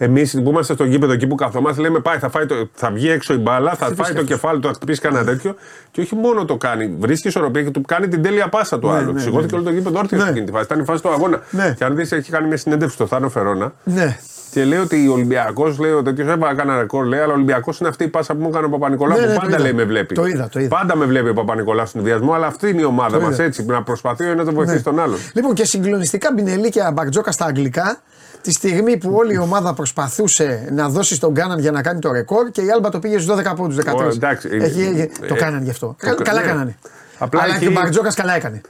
Εμείς 0.00 0.32
που 0.44 0.50
είμαστε 0.50 0.72
στο 0.74 0.84
γήπεδο 0.84 1.12
εκεί 1.12 1.26
που 1.26 1.34
καθόμαστε, 1.34 1.82
λέμε 1.82 1.98
πάει, 2.00 2.18
θα, 2.18 2.28
φάει 2.28 2.46
το, 2.46 2.68
θα 2.74 2.90
βγει 2.90 3.10
έξω 3.10 3.34
η 3.34 3.36
μπάλα, 3.36 3.74
θα 3.74 3.90
φάει 3.94 4.12
το 4.12 4.22
κεφάλι 4.22 4.60
του, 4.60 4.66
θα 4.68 4.72
χτυπήσει 4.74 5.00
κανένα 5.00 5.24
τέτοιο. 5.24 5.54
Και 5.90 6.00
όχι 6.00 6.14
μόνο 6.14 6.44
το 6.44 6.56
κάνει, 6.56 6.96
βρίσκει 6.98 7.28
ισορροπία 7.28 7.62
και 7.62 7.70
του 7.70 7.80
κάνει 7.80 8.08
την 8.08 8.22
τέλεια 8.22 8.48
πάσα 8.48 8.78
του 8.78 8.90
άλλου. 8.90 9.12
ναι, 9.12 9.20
Σηκώθηκε 9.20 9.54
ναι. 9.56 9.60
όλο 9.60 9.70
το 9.70 9.74
γήπεδο 9.76 9.98
όρθιο 9.98 10.18
Ναι. 10.18 10.24
σε 10.24 10.30
εκείνη 10.30 10.44
τη 10.46 10.52
φάση. 10.52 10.64
Ήταν 10.64 10.80
η 10.80 10.84
φάση 10.84 11.02
του 11.02 11.08
αγώνα. 11.08 11.42
Ναι. 11.50 11.74
Και 11.78 11.84
αν 11.84 11.96
δεις, 11.96 12.12
έχει 12.12 12.30
κάνει 12.30 12.46
μια 12.46 12.56
συνέντευξη 12.56 12.96
στο 12.96 13.06
Θάνο 13.06 13.28
Φερόνα 13.28 13.72
Ναι. 13.84 14.18
και 14.50 14.64
λέει 14.64 14.78
ότι 14.78 15.08
ο 15.08 15.12
Ολυμπιακός, 15.12 15.78
λέει 15.78 15.90
ο 15.92 16.02
τέτοιος 16.02 16.28
έβαλε 16.28 16.54
κανένα 16.54 16.78
ρεκόρ, 16.80 17.04
λέει, 17.06 17.20
αλλά 17.20 17.30
ο 17.32 17.34
Ολυμπιακός 17.34 17.78
είναι 17.78 17.88
αυτή 17.88 18.04
η 18.04 18.08
πάσα 18.08 18.34
που 18.34 18.42
μου 18.42 18.48
έκανε 18.48 18.66
ο 18.66 18.68
Παπα-Νικολάου 18.68 19.16
Ναι, 19.18 19.22
που 19.24 19.28
ναι, 19.28 19.34
το 19.34 19.40
πάντα 19.40 19.54
είδα. 19.54 19.62
λέει 19.62 19.72
με 19.72 19.84
βλέπει. 19.84 20.14
Το 20.14 20.24
είδα, 20.26 20.48
το 20.52 20.60
είδα. 20.60 20.68
Πάντα 20.76 20.96
με 20.96 21.04
βλέπει 21.04 21.28
ο 21.28 21.32
Παπα-Νικολάου 21.34 21.86
στον 21.86 22.04
διασμό, 22.04 22.32
αλλά 22.32 22.46
αυτή 22.46 22.68
είναι 22.68 22.80
η 22.80 22.84
ομάδα 22.84 23.18
Το 23.18 23.24
μας 23.24 23.34
είδα. 23.34 23.42
έτσι. 23.44 23.64
Να 23.64 23.82
προσπαθεί 23.82 24.24
ο 24.24 24.30
ένας 24.30 24.46
να 24.46 24.52
βοηθήσει 24.52 24.82
τον 24.82 24.98
άλλον. 25.00 25.18
Λοιπόν 25.34 25.54
και 25.54 25.64
συγκλονιστικά 25.64 26.32
μπινελί 26.34 26.68
και 26.70 26.82
αμπαρτζόκα 26.82 27.32
στα 27.32 27.44
αγγλικά. 27.44 28.00
Τη 28.48 28.54
στιγμή 28.54 28.96
που 28.96 29.12
όλη 29.14 29.34
η 29.34 29.38
ομάδα 29.38 29.74
προσπαθούσε 29.74 30.68
να 30.72 30.88
δώσει 30.88 31.14
στον 31.14 31.34
Κάναν 31.34 31.58
για 31.58 31.70
να 31.70 31.82
κάνει 31.82 32.00
το 32.00 32.12
ρεκόρ 32.12 32.50
και 32.50 32.60
η 32.60 32.70
Άλμπα 32.70 32.88
το 32.88 32.98
πήγε 32.98 33.18
στους 33.18 33.36
12 33.36 33.54
πόντους. 33.56 33.76
13. 33.76 34.04
Ω, 34.04 34.08
εντάξει, 34.08 34.48
Έχει, 34.52 34.80
ε, 34.82 34.86
έχει- 35.02 35.10
το 35.28 35.34
ε, 35.34 35.38
κάνανε 35.38 35.64
γι' 35.64 35.70
αυτό. 35.70 35.86
το 35.86 35.94
Κα- 36.06 36.14
κα- 36.14 36.22
καλά 36.22 36.40
ναι. 36.40 36.46
κάνανε. 36.46 36.78
Απλά 37.18 37.42
Αλλά 37.42 37.54
εκεί- 37.54 37.64
και 37.64 37.68
ο 37.70 37.72
Μπαρτζόκας 37.72 38.14
καλά 38.14 38.34
έκανε. 38.34 38.60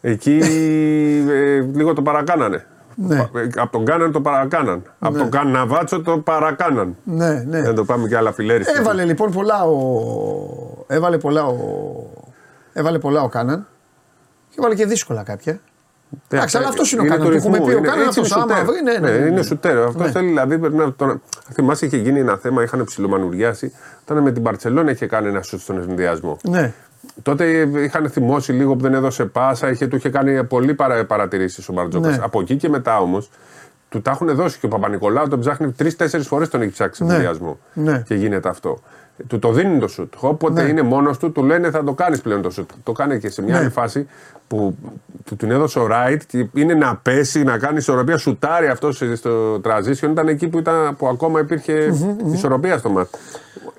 Εκεί 0.00 0.38
ε, 1.30 1.60
λίγο 1.74 1.92
το 1.92 2.02
παρακάνανε. 2.02 2.66
Ναι. 2.94 3.16
Ε, 3.18 3.26
Από 3.56 3.72
τον 3.72 3.84
Κάναν 3.84 4.12
το 4.12 4.20
παρακάναν. 4.20 4.82
Από 4.98 5.18
τον 5.18 5.30
Καναβάτσο 5.30 6.00
το 6.02 6.18
παρακάναν. 6.18 6.96
Ναι, 7.04 7.32
ναι. 7.46 7.62
Δεν 7.62 7.74
το 7.74 7.84
πάμε 7.84 8.08
και 8.08 8.16
άλλα 8.16 8.32
φιλέρι. 8.32 8.64
Έβαλε 8.78 9.04
λοιπόν 9.04 9.30
πολλά 9.30 9.62
ο. 9.64 9.74
Έβαλε 10.86 11.18
πολλά 11.18 11.46
ο. 11.46 11.56
Έβαλε 12.72 12.98
πολλά 12.98 13.22
ο 13.22 13.28
Κάναν. 13.28 13.66
Και 14.48 14.56
έβαλε 14.58 14.74
και 14.74 14.86
δύσκολα 14.86 15.22
κάποια. 15.22 15.60
Εντάξει, 16.28 16.56
αλλά 16.56 16.68
αυτός 16.68 16.92
είναι 16.92 17.00
ο 17.02 17.04
Κάναν, 17.04 17.20
του 17.20 17.30
του 17.30 17.36
έχουμε 17.36 17.56
ρυθμού, 17.56 17.66
πει, 17.68 17.74
ο 17.74 17.78
είναι- 17.78 17.88
Κάναν 17.88 18.06
έτσι 18.06 18.20
αυτός, 18.20 18.36
είναι 18.42 18.54
άμα 18.54 18.56
σουτέρ. 18.56 18.74
βρει, 18.74 19.00
ναι, 19.00 19.10
ναι, 19.10 19.18
ναι. 19.18 19.26
είναι 19.26 19.42
σουτέρ. 19.42 19.78
Αυτό 19.78 20.02
Ναι. 20.02 20.10
θέλει 20.10 20.28
δηλαδή. 20.28 20.58
Πρέπει 20.58 20.76
να 20.76 20.92
τον... 20.92 21.22
Θυμάσαι 21.52 21.86
είχε 21.86 21.96
γίνει 21.96 22.20
ένα 22.20 22.36
θέμα, 22.36 22.62
είχαν 22.62 22.84
ψιλομανουριάσει. 22.84 23.72
Όταν 24.02 24.22
με 24.22 24.32
την 24.32 24.42
Παρσελόνα 24.42 24.90
είχε 24.90 25.06
κάνει 25.06 25.28
ένα 25.28 25.42
σουτ 25.42 25.60
στον 25.60 25.78
ενδιασμό. 25.88 26.36
Ναι. 26.42 26.72
Τότε 27.22 27.68
είχαν 27.76 28.10
θυμώσει 28.10 28.52
λίγο 28.52 28.74
που 28.76 28.82
δεν 28.82 28.94
έδωσε 28.94 29.24
πάσα, 29.24 29.70
είχε, 29.70 29.86
του 29.86 29.96
είχε 29.96 30.08
κάνει 30.10 30.44
πολύ 30.44 30.74
παρα, 30.74 31.04
παρατηρήσεις 31.04 31.68
ο 31.68 31.72
Μπαρτζόκας. 31.72 32.16
Ναι. 32.16 32.24
Από 32.24 32.40
εκεί 32.40 32.56
και 32.56 32.68
μετά 32.68 32.98
όμως 32.98 33.30
του 33.88 34.02
τα 34.02 34.10
έχουν 34.10 34.34
δώσει 34.34 34.58
και 34.58 34.66
ο 34.66 34.68
Παπα-Νικολάου 34.68 35.28
τον 35.28 35.40
ψάχνει 35.40 35.72
τρει-τέσσερι 35.72 36.22
φορές 36.22 36.48
τον 36.48 36.62
έχει 36.62 36.70
ψάξει 36.70 36.96
σε 36.96 37.04
Ναι. 37.04 37.14
ενδιασμό. 37.14 37.58
Ναι. 37.72 38.02
Και 38.06 38.14
γίνεται 38.14 38.48
αυτό. 38.48 38.80
Του 39.26 39.38
το 39.38 39.52
δίνουν 39.52 39.78
το 39.78 39.88
σουτ. 39.88 40.12
Όποτε 40.20 40.62
Ναι. 40.62 40.68
είναι 40.68 40.82
μόνος 40.82 41.18
του, 41.18 41.32
του 41.32 41.42
λένε 41.42 41.70
θα 41.70 41.84
το 41.84 41.92
κάνει 41.92 42.18
πλέον 42.18 42.42
το 42.42 42.50
σουτ. 42.50 42.70
Το 42.82 42.92
κάνει 42.92 43.18
και 43.18 43.30
σε 43.30 43.42
μια 43.42 43.52
Ναι. 43.54 43.58
άλλη 43.60 43.70
φάση 43.70 44.06
που 44.48 44.76
του 45.24 45.36
την 45.36 45.50
έδωσε 45.50 45.78
ο 45.78 45.86
Ράιτ 45.86 46.22
και 46.26 46.46
είναι 46.54 46.74
να 46.74 46.96
πέσει, 46.96 47.42
να 47.42 47.58
κάνει 47.58 47.76
ισορροπία. 47.76 48.16
Σουτάρει 48.16 48.66
αυτός 48.68 49.02
στο 49.14 49.54
transition. 49.64 50.08
Ήταν 50.10 50.28
εκεί 50.28 50.48
που, 50.48 50.58
ήταν, 50.58 50.96
που 50.96 51.06
ακόμα 51.08 51.40
υπήρχε 51.40 51.92
ισορροπία 52.32 52.78
στο 52.78 52.88
μάτι. 52.88 53.10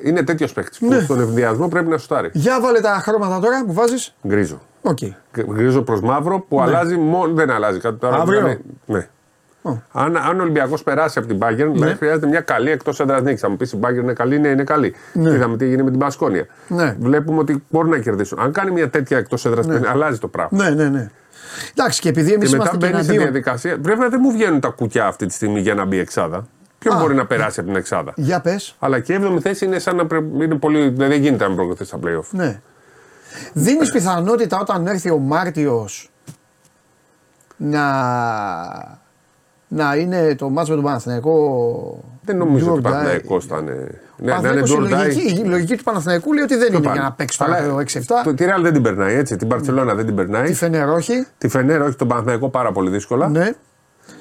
Είναι 0.04 0.24
τέτοιος 0.24 0.54
παίκτης 0.54 0.82
Ναι. 0.82 0.98
που 0.98 1.04
στον 1.04 1.20
αιφνιδιασμό 1.22 1.68
πρέπει 1.68 1.90
να 1.90 1.98
σουτάρει. 1.98 2.30
Για 2.34 2.62
βάλε 2.62 2.80
τα 2.80 2.90
χρώματα 2.90 3.40
τώρα 3.40 3.64
που 3.66 3.74
βάζεις. 3.74 4.14
Γκρίζο. 4.28 4.62
Οκ. 4.82 4.98
Γκρίζο 5.54 5.82
προς 5.82 6.02
μαύρο 6.02 6.40
που 6.40 6.62
αλλάζει 6.62 6.96
μόνο. 6.98 7.34
Δεν 7.34 7.50
αλλάζει 7.50 7.80
κάτι 7.80 7.96
τώρα. 7.98 8.16
Ναι. 8.16 8.22
Αύριο. 8.22 8.40
δηλαδή, 8.40 8.60
ναι. 8.86 9.08
Ω. 9.65 9.82
Αν, 9.91 10.17
αν 10.17 10.39
ο 10.39 10.41
Ολυμπιακός 10.41 10.84
περάσει 10.84 11.20
από 11.20 11.27
την 11.27 11.38
Bayern, 11.41 11.55
Ναι. 11.55 11.72
δηλαδή 11.74 11.96
χρειάζεται 11.96 12.27
μια 12.27 12.41
καλή 12.41 12.72
εκτός 12.72 13.00
έδρας 13.00 13.22
νίκης. 13.22 13.41
Θα 13.41 13.50
μου 13.50 13.58
πεις 13.58 13.72
η 13.72 13.79
Bayern 13.82 13.93
είναι 14.01 14.13
καλή, 14.13 14.39
ναι, 14.39 14.48
είναι 14.48 14.63
καλή. 14.63 14.96
Είδαμε 15.13 15.58
τι 15.58 15.65
έγινε 15.65 15.84
με 15.84 15.89
την 15.89 16.00
Μπασκόνια. 16.00 16.46
Ναι. 16.67 16.96
Βλέπουμε 17.00 17.39
ότι 17.39 17.63
μπορούν 17.70 17.89
να 17.89 17.98
κερδίσουν. 18.00 18.39
Αν 18.39 18.51
κάνει 18.51 18.72
μια 18.72 18.89
τέτοια 18.89 19.17
εκτός 19.17 19.46
έδρας, 19.46 19.67
αλλάζει 19.88 20.17
το 20.20 20.27
πράγμα. 20.27 20.63
Ναι, 20.63 20.70
ναι, 20.70 20.89
ναι. 20.89 21.10
Εντάξει, 21.75 22.01
και 22.01 22.10
επειδή 22.10 22.34
εμείς 22.34 22.50
Και 22.50 22.58
μετά 22.58 22.70
είμαστε 22.70 22.88
και 22.88 22.91
μπαίνει 22.91 23.03
σε 23.03 23.12
εναντίον. 23.12 23.32
διαδικασία. 23.32 23.77
Βέβαια 23.82 24.10
δεν 24.10 24.20
μου 24.24 24.32
βγαίνουν 24.32 24.60
τα 24.60 24.67
κουκιά 24.70 25.05
αυτή 25.05 25.25
τη 25.25 25.34
στιγμή 25.34 25.60
για 25.60 25.74
να 25.74 25.86
μπει 25.86 25.98
εξάδα. 26.00 26.48
Ποιον 26.79 26.96
Α. 26.96 27.00
μπορεί 27.00 27.15
να 27.15 27.25
περάσει 27.25 27.60
από 27.60 27.70
την 27.70 27.77
εξάδα; 27.77 28.13
Για 28.15 28.41
πες. 28.41 28.75
Αλλά 28.79 29.00
και 29.00 29.13
η 29.13 29.20
7η 29.22 29.39
θέση 29.41 29.65
είναι 29.65 29.79
σαν 29.79 29.96
να 29.96 30.05
πρέπει. 30.05 30.43
Είναι 30.43 30.55
πολύ, 30.55 30.89
δεν 30.89 31.12
γίνεται 31.12 31.48
να 31.48 31.55
προκριθείς 31.55 31.88
στα 31.88 32.00
playoff. 32.03 32.27
Ναι. 32.32 32.60
Δίνεις 33.53 33.91
πιθανότητα 33.91 34.60
όταν 34.60 34.88
έρθει 34.88 35.10
ο 35.12 35.17
Μάρτιος 35.17 36.12
να, 37.58 37.84
να 39.75 39.96
είναι 39.96 40.36
το 40.36 40.50
μάτσο 40.50 40.70
με 40.72 40.75
τον 40.77 40.86
Παναθηναϊκό. 40.86 42.03
Δεν 42.25 42.38
νομίζω 42.38 42.65
do 42.74 42.75
ότι 42.75 42.82
or 42.82 42.86
ο 42.86 42.89
die. 42.89 42.92
Παναθηναϊκός 42.92 43.46
θα 43.46 43.58
είναι. 43.58 43.72
Ναι, 44.18 44.32
να 44.32 44.50
είναι 44.50 44.62
Παναθηναϊκός, 44.62 44.70
η, 44.72 44.75
do 44.75 44.84
or 44.84 44.86
die. 44.86 44.89
λογική, 45.06 45.42
η 45.42 45.44
λογική 45.46 45.75
του 45.77 45.84
Παναθηναϊκού 45.84 46.34
λέει 46.34 46.44
ότι 46.44 46.56
δεν 46.56 46.68
είναι 46.74 46.82
πάνε. 46.82 46.94
για 46.94 47.01
να 47.01 47.12
παίξει 47.12 47.38
το 47.38 47.44
Αλλά 47.46 47.58
6-7. 47.94 48.01
Το, 48.24 48.34
τη 48.34 48.46
Real 48.48 48.62
δεν 48.62 48.74
την 48.74 48.82
περνάει 48.82 49.15
έτσι. 49.15 49.36
Την 49.36 49.48
Barcelona 49.53 49.94
δεν 49.96 50.06
την 50.06 50.15
περνάει. 50.15 50.46
Τη 50.48 50.53
Φενέρ 50.53 50.89
όχι. 50.89 51.25
Τη 51.38 51.48
Φενέρ 51.48 51.82
όχι, 51.82 51.96
τον 51.96 52.08
Παναθηναϊκό 52.08 52.50
πάρα 52.50 52.72
πολύ 52.72 52.89
δύσκολα. 52.89 53.27
Ναι. 53.30 53.51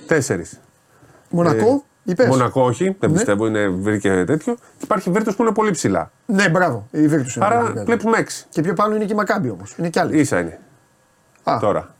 Τέσσερις. 0.06 0.61
Μονακό. 1.30 1.85
είπες; 2.04 2.26
Ε, 2.26 2.28
Μονακό 2.28 2.62
όχι, 2.62 2.85
δεν 2.99 3.11
Ναι. 3.11 3.16
πιστεύω 3.16 3.47
είναι 3.47 3.68
βρήκε 3.68 4.25
τέτοιο. 4.26 4.56
Υπάρχει 4.82 5.11
Βίρτο 5.11 5.32
που 5.32 5.42
είναι 5.42 5.52
πολύ 5.52 5.71
ψηλά. 5.71 6.11
Ναι, 6.26 6.49
μπράβο. 6.49 6.88
Η 6.90 7.06
Βίρτους 7.09 7.37
είναι. 7.37 7.44
Άρα 7.44 7.61
πολύ 7.61 7.73
καλή. 7.73 7.85
βλέπουμε 7.85 8.18
έξι. 8.18 8.47
Και 8.49 8.62
πιο 8.62 8.73
πάνω 8.75 8.94
είναι 8.94 9.04
και 9.04 9.12
η 9.12 9.16
Μακάμπη 9.16 9.50
όμως. 9.50 9.75
Είναι 9.78 9.88
κι 9.88 9.99
άλλη. 9.99 10.25
σα 10.25 10.38
είναι. 10.38 10.59
Α, 11.44 11.56
Τώρα. 11.61 11.94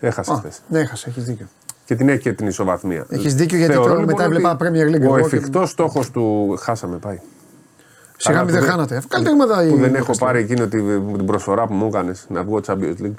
Έχασες 0.00 0.34
α, 0.34 0.38
χθε. 0.38 0.50
ναι, 0.68 0.78
έχασε, 0.80 1.08
έχεις 1.08 1.24
δίκιο. 1.24 1.46
Και 1.84 1.94
την 1.94 2.08
έχει 2.08 2.18
και 2.20 2.32
την 2.32 2.46
ισοβαθμία. 2.46 3.06
Έχεις 3.08 3.34
δίκιο, 3.34 3.56
γιατί 3.58 3.72
Θεωρώ, 3.72 3.88
τώρα 3.88 4.00
λοιπόν, 4.00 4.14
μετά 4.14 4.26
ότι 4.26 4.34
έβλεπα 4.36 4.56
Premier 4.60 4.94
League 4.96 5.00
Ο 5.10 5.16
εγώ 5.16 5.28
και- 5.28 5.36
εφικτός 5.36 5.70
στόχος 5.70 6.10
του. 6.10 6.56
Χάσαμε 6.60 6.96
πάει. 6.96 7.20
Σιγά 8.16 8.38
Αλλά 8.38 8.44
μην 8.44 8.46
που 8.46 8.52
δεν 8.52 8.60
δεν- 8.62 8.70
χάνατε. 8.70 9.02
Καλύτερη 9.08 9.34
ομάδα 9.40 9.64
η. 9.64 9.68
Που 9.70 9.76
δεν 9.76 9.94
έχω 9.94 10.12
Newcastle. 10.12 10.18
πάρει 10.18 10.38
εκείνο 10.38 10.66
τη- 10.66 10.82
την 11.16 11.26
προσφορά 11.26 11.66
που 11.66 11.74
μου 11.74 11.86
έκανες 11.86 12.26
να 12.28 12.42
βγω 12.42 12.60
Champions 12.66 13.02
League. 13.02 13.14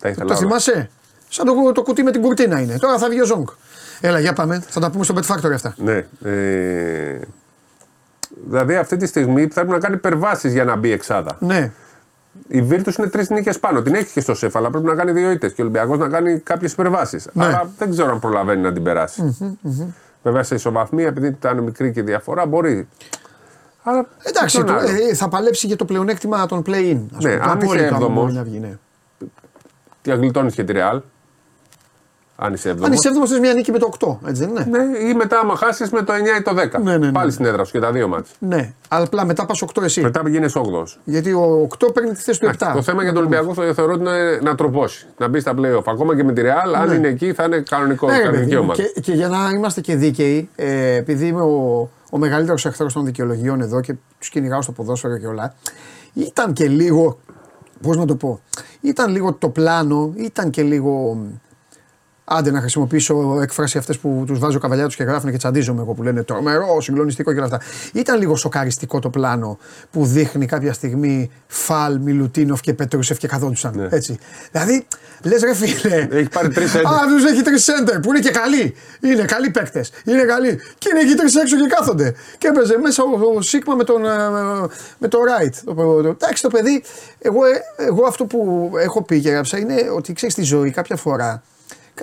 Τα 0.00 0.08
ήθελα. 0.08 0.14
Το 0.14 0.24
όλα. 0.24 0.36
θυμάσαι; 0.36 0.90
Σαν 1.28 1.46
το, 1.46 1.72
το 1.72 1.82
κουτί 1.82 2.02
με 2.02 2.10
την 2.10 2.20
κουρτίνα 2.22 2.60
είναι. 2.60 2.78
Τώρα 2.78 2.98
θα 2.98 3.08
βγει 3.08 3.20
ο 3.20 3.24
Ζόγκ. 3.24 3.46
Έλα, 4.00 4.18
για 4.20 4.32
πάμε. 4.32 4.62
Θα 4.68 4.80
τα 4.80 4.90
πούμε 4.90 5.04
στο 5.04 5.14
Bet 5.16 5.34
Factory 5.34 5.52
αυτά. 5.54 5.74
Ναι. 5.76 6.06
Ε, 6.24 7.20
δηλαδή 8.48 8.74
αυτή 8.76 8.96
τη 8.96 9.06
στιγμή 9.06 9.46
πρέπει 9.48 9.70
να 9.70 9.78
κάνει 9.78 9.94
υπερβάσεις 9.94 10.52
για 10.52 10.64
να 10.64 10.76
μπει 10.76 10.92
εξάδα. 10.92 11.36
Ναι. 11.40 11.72
Η 12.48 12.62
Βίρτου 12.62 12.92
είναι 12.98 13.08
τρεις 13.08 13.30
νίκες 13.30 13.58
πάνω. 13.58 13.82
Την 13.82 13.94
έχει 13.94 14.12
και 14.12 14.20
στο 14.20 14.34
σεφ, 14.34 14.56
αλλά 14.56 14.70
πρέπει 14.70 14.86
να 14.86 14.94
κάνει 14.94 15.12
δύο 15.12 15.30
ήττες. 15.30 15.52
Και 15.52 15.60
ο 15.60 15.64
Ολυμπιακός 15.64 15.98
να 15.98 16.08
κάνει 16.08 16.38
κάποιες 16.38 16.72
υπερβάσεις. 16.72 17.28
Ναι. 17.32 17.44
Άρα 17.44 17.70
δεν 17.78 17.90
ξέρω 17.90 18.10
αν 18.10 18.18
προλαβαίνει 18.20 18.62
να 18.62 18.72
την 18.72 18.82
περασει 18.82 19.36
Βέβαια 20.22 20.42
σε 20.42 20.54
ισοβαθμία, 20.54 21.06
επειδή 21.06 21.26
ήταν 21.26 21.58
μικρή 21.62 21.92
και 21.92 22.00
η 22.00 22.02
διαφορά, 22.02 22.46
μπορεί. 22.46 22.88
Αλλά 23.82 24.06
Εντάξει, 24.22 24.56
ποιον 24.56 24.66
το- 24.66 24.72
άλλο. 24.72 24.88
ε, 25.10 25.14
θα 25.14 25.28
παλέψει 25.28 25.66
για 25.66 25.76
το 25.76 25.84
πλεονέκτημα 25.84 26.46
των 26.46 26.62
play-in. 26.66 27.00
Ας 27.16 27.24
Ναι, 27.24 27.30
πούμε, 27.30 27.44
το 27.44 27.50
αν 27.50 27.58
είσαι 27.58 27.66
απόλυτο, 27.66 27.84
άμα 27.86 27.96
έβδομος, 27.96 28.22
μπορεί 28.22 28.32
να 28.34 28.42
βγει, 28.42 28.58
ναι. 28.58 28.78
Τι 30.02 30.10
αγγλιτώνει 30.10 30.50
και 30.52 30.64
τη 30.64 30.72
Ρεάλ. 30.72 31.00
Αν 32.40 32.52
είσαι 32.52 32.68
Αν 32.68 32.74
έβδομο. 32.74 32.92
είσαι 32.94 33.08
έβδομος, 33.08 33.30
θες 33.30 33.38
μια 33.38 33.52
νίκη 33.52 33.70
με 33.72 33.78
το 33.78 33.90
8, 34.22 34.28
έτσι 34.28 34.44
δεν 34.46 34.50
είναι; 34.50 34.66
Ναι, 34.78 34.98
ή 35.10 35.14
μετά, 35.14 35.38
άμα 35.38 35.56
χάσεις 35.56 35.90
με 35.90 36.02
το 36.02 36.12
9 36.12 36.16
ή 36.38 36.42
το 36.42 36.54
10. 36.54 36.82
Ναι, 36.82 36.90
ναι, 36.90 37.06
ναι. 37.06 37.12
Πάλι 37.12 37.30
στην 37.32 37.44
έδρα 37.44 37.64
σου 37.64 37.72
και 37.72 37.78
τα 37.78 37.92
δύο 37.92 38.08
μάτια. 38.08 38.32
Ναι. 38.38 38.72
Αλλά 38.88 39.04
απλά 39.04 39.24
μετά 39.24 39.46
πας 39.46 39.62
8 39.74 39.82
εσύ. 39.82 40.00
Μετά 40.00 40.22
πηγαίνει 40.22 40.46
8. 40.54 40.60
Γιατί 41.04 41.32
ο 41.32 41.68
8 41.78 41.92
παίρνει 41.94 42.10
τη 42.10 42.20
θέση 42.22 42.40
του 42.40 42.46
7. 42.58 42.70
Το 42.74 42.82
θέμα 42.82 43.02
για 43.02 43.12
τον 43.12 43.20
Ολυμπιακό 43.20 43.54
θα- 43.54 43.72
θεωρώ 43.74 43.92
ότι 43.92 44.00
είναι 44.00 44.38
να 44.42 44.54
τροπώσει. 44.54 45.06
Να 45.18 45.28
μπει 45.28 45.40
στα 45.40 45.54
playoff. 45.58 45.82
Ακόμα 45.86 46.16
και 46.16 46.24
με 46.24 46.32
τη 46.32 46.40
Ρεάλ, 46.40 46.74
αν 46.74 46.92
είναι 46.92 47.08
εκεί, 47.08 47.32
θα 47.32 47.44
είναι 47.44 47.62
κανονικό, 47.70 48.06
Ναι, 48.06 48.12
ρε, 48.16 48.18
κανονική 48.22 48.44
παιδί 48.44 48.56
μου, 48.56 48.62
ομάδα. 48.62 48.82
και, 48.82 49.00
και 49.00 49.12
για 49.12 49.28
να 49.28 49.50
είμαστε 49.54 49.80
και 49.80 49.96
δίκαιοι, 49.96 50.48
ε, 50.56 50.94
επειδή 50.94 51.26
είμαι 51.26 51.42
ο, 51.42 51.90
ο 52.10 52.18
μεγαλύτερος 52.18 52.66
εχθρός 52.66 52.92
των 52.92 53.04
δικαιολογιών 53.04 53.60
εδώ 53.60 53.80
και 53.80 53.94
τους 54.18 54.28
κυνηγάω 54.28 54.62
στο 54.62 54.72
ποδόσφαιρο 54.72 55.18
και 55.18 55.26
όλα, 55.26 55.54
ήταν 56.12 56.52
και 56.52 56.68
λίγο 56.68 57.18
Πώς 57.82 57.96
να 57.96 58.04
το 58.04 58.14
πω. 58.14 58.40
Ήταν 58.80 59.12
λίγο 59.12 59.32
το 59.32 59.48
πλάνο, 59.48 60.12
ήταν 60.16 60.50
και 60.50 60.62
λίγο. 60.62 61.18
Άντε 62.30 62.50
να 62.50 62.60
χρησιμοποιήσω 62.60 63.38
έκφραση 63.42 63.78
αυτές 63.78 63.98
που 63.98 64.24
τους 64.26 64.38
βάζω 64.38 64.58
καβαλιά 64.58 64.84
τους 64.84 64.96
και 64.96 65.02
γράφουν 65.02 65.30
και 65.30 65.36
τσαντίζομαι 65.36 65.80
εγώ 65.80 65.92
που 65.92 66.02
λένε 66.02 66.22
τρομερό, 66.22 66.80
συγκλονιστικό 66.80 67.32
και 67.32 67.38
όλα 67.38 67.46
αυτά. 67.46 67.60
Ήταν 67.92 68.18
λίγο 68.18 68.36
σοκαριστικό 68.36 68.98
το 68.98 69.10
πλάνο 69.10 69.58
που 69.90 70.06
δείχνει 70.06 70.46
κάποια 70.46 70.72
στιγμή 70.72 71.30
Φαλ, 71.46 72.00
Μιλουτίνοφ 72.00 72.60
και 72.60 72.74
Πετρούσεφ 72.74 73.18
και 73.18 73.26
καθόντουσαν. 73.26 73.72
Ναι. 73.76 73.88
Έτσι. 73.90 74.18
Δηλαδή, 74.52 74.86
λες 75.22 75.42
ρε 75.42 75.54
φίλε. 75.54 76.08
Έχει 76.10 76.28
πάρει 76.28 76.48
τρεις 76.48 76.72
center. 76.74 76.84
Α, 76.84 77.06
του 77.06 77.26
έχει 77.32 77.42
τρεις 77.42 77.64
σέντερ 77.64 78.00
που 78.00 78.08
είναι 78.08 78.18
και 78.18 78.30
καλοί. 78.30 78.74
Είναι 79.00 79.24
καλοί 79.24 79.50
παίκτες. 79.50 79.92
Είναι 80.04 80.22
καλοί. 80.22 80.60
Και 80.78 80.88
είναι 80.90 81.00
εκεί 81.00 81.14
τρεις 81.14 81.34
έξω 81.34 81.56
και 81.56 81.66
κάθονται. 81.76 82.14
Και 82.38 82.48
έπαιζε 82.48 82.78
μέσα 82.78 83.02
ο, 83.02 83.36
ο 83.36 83.42
Σίγμα 83.42 83.74
με 83.74 83.84
τον, 83.84 84.04
ε, 84.04 84.08
με 84.98 85.08
τον 85.08 85.20
Ράιτ. 85.24 85.54
Το, 85.64 85.74
το, 85.74 86.02
το, 86.02 86.08
εντάξει, 86.08 86.42
το 86.42 86.48
παιδί, 86.48 86.82
εγώ, 87.18 87.44
ε, 87.44 87.84
εγώ 87.84 88.04
αυτό 88.06 88.24
που 88.24 88.70
έχω 88.78 89.02
πει 89.02 89.20
και 89.20 89.28
έγραψα 89.28 89.58
είναι 89.58 89.74
ότι 89.96 90.12
ξέρεις 90.12 90.34
στη 90.34 90.42
ζωή 90.42 90.70
κάποια 90.70 90.96
φορά 90.96 91.42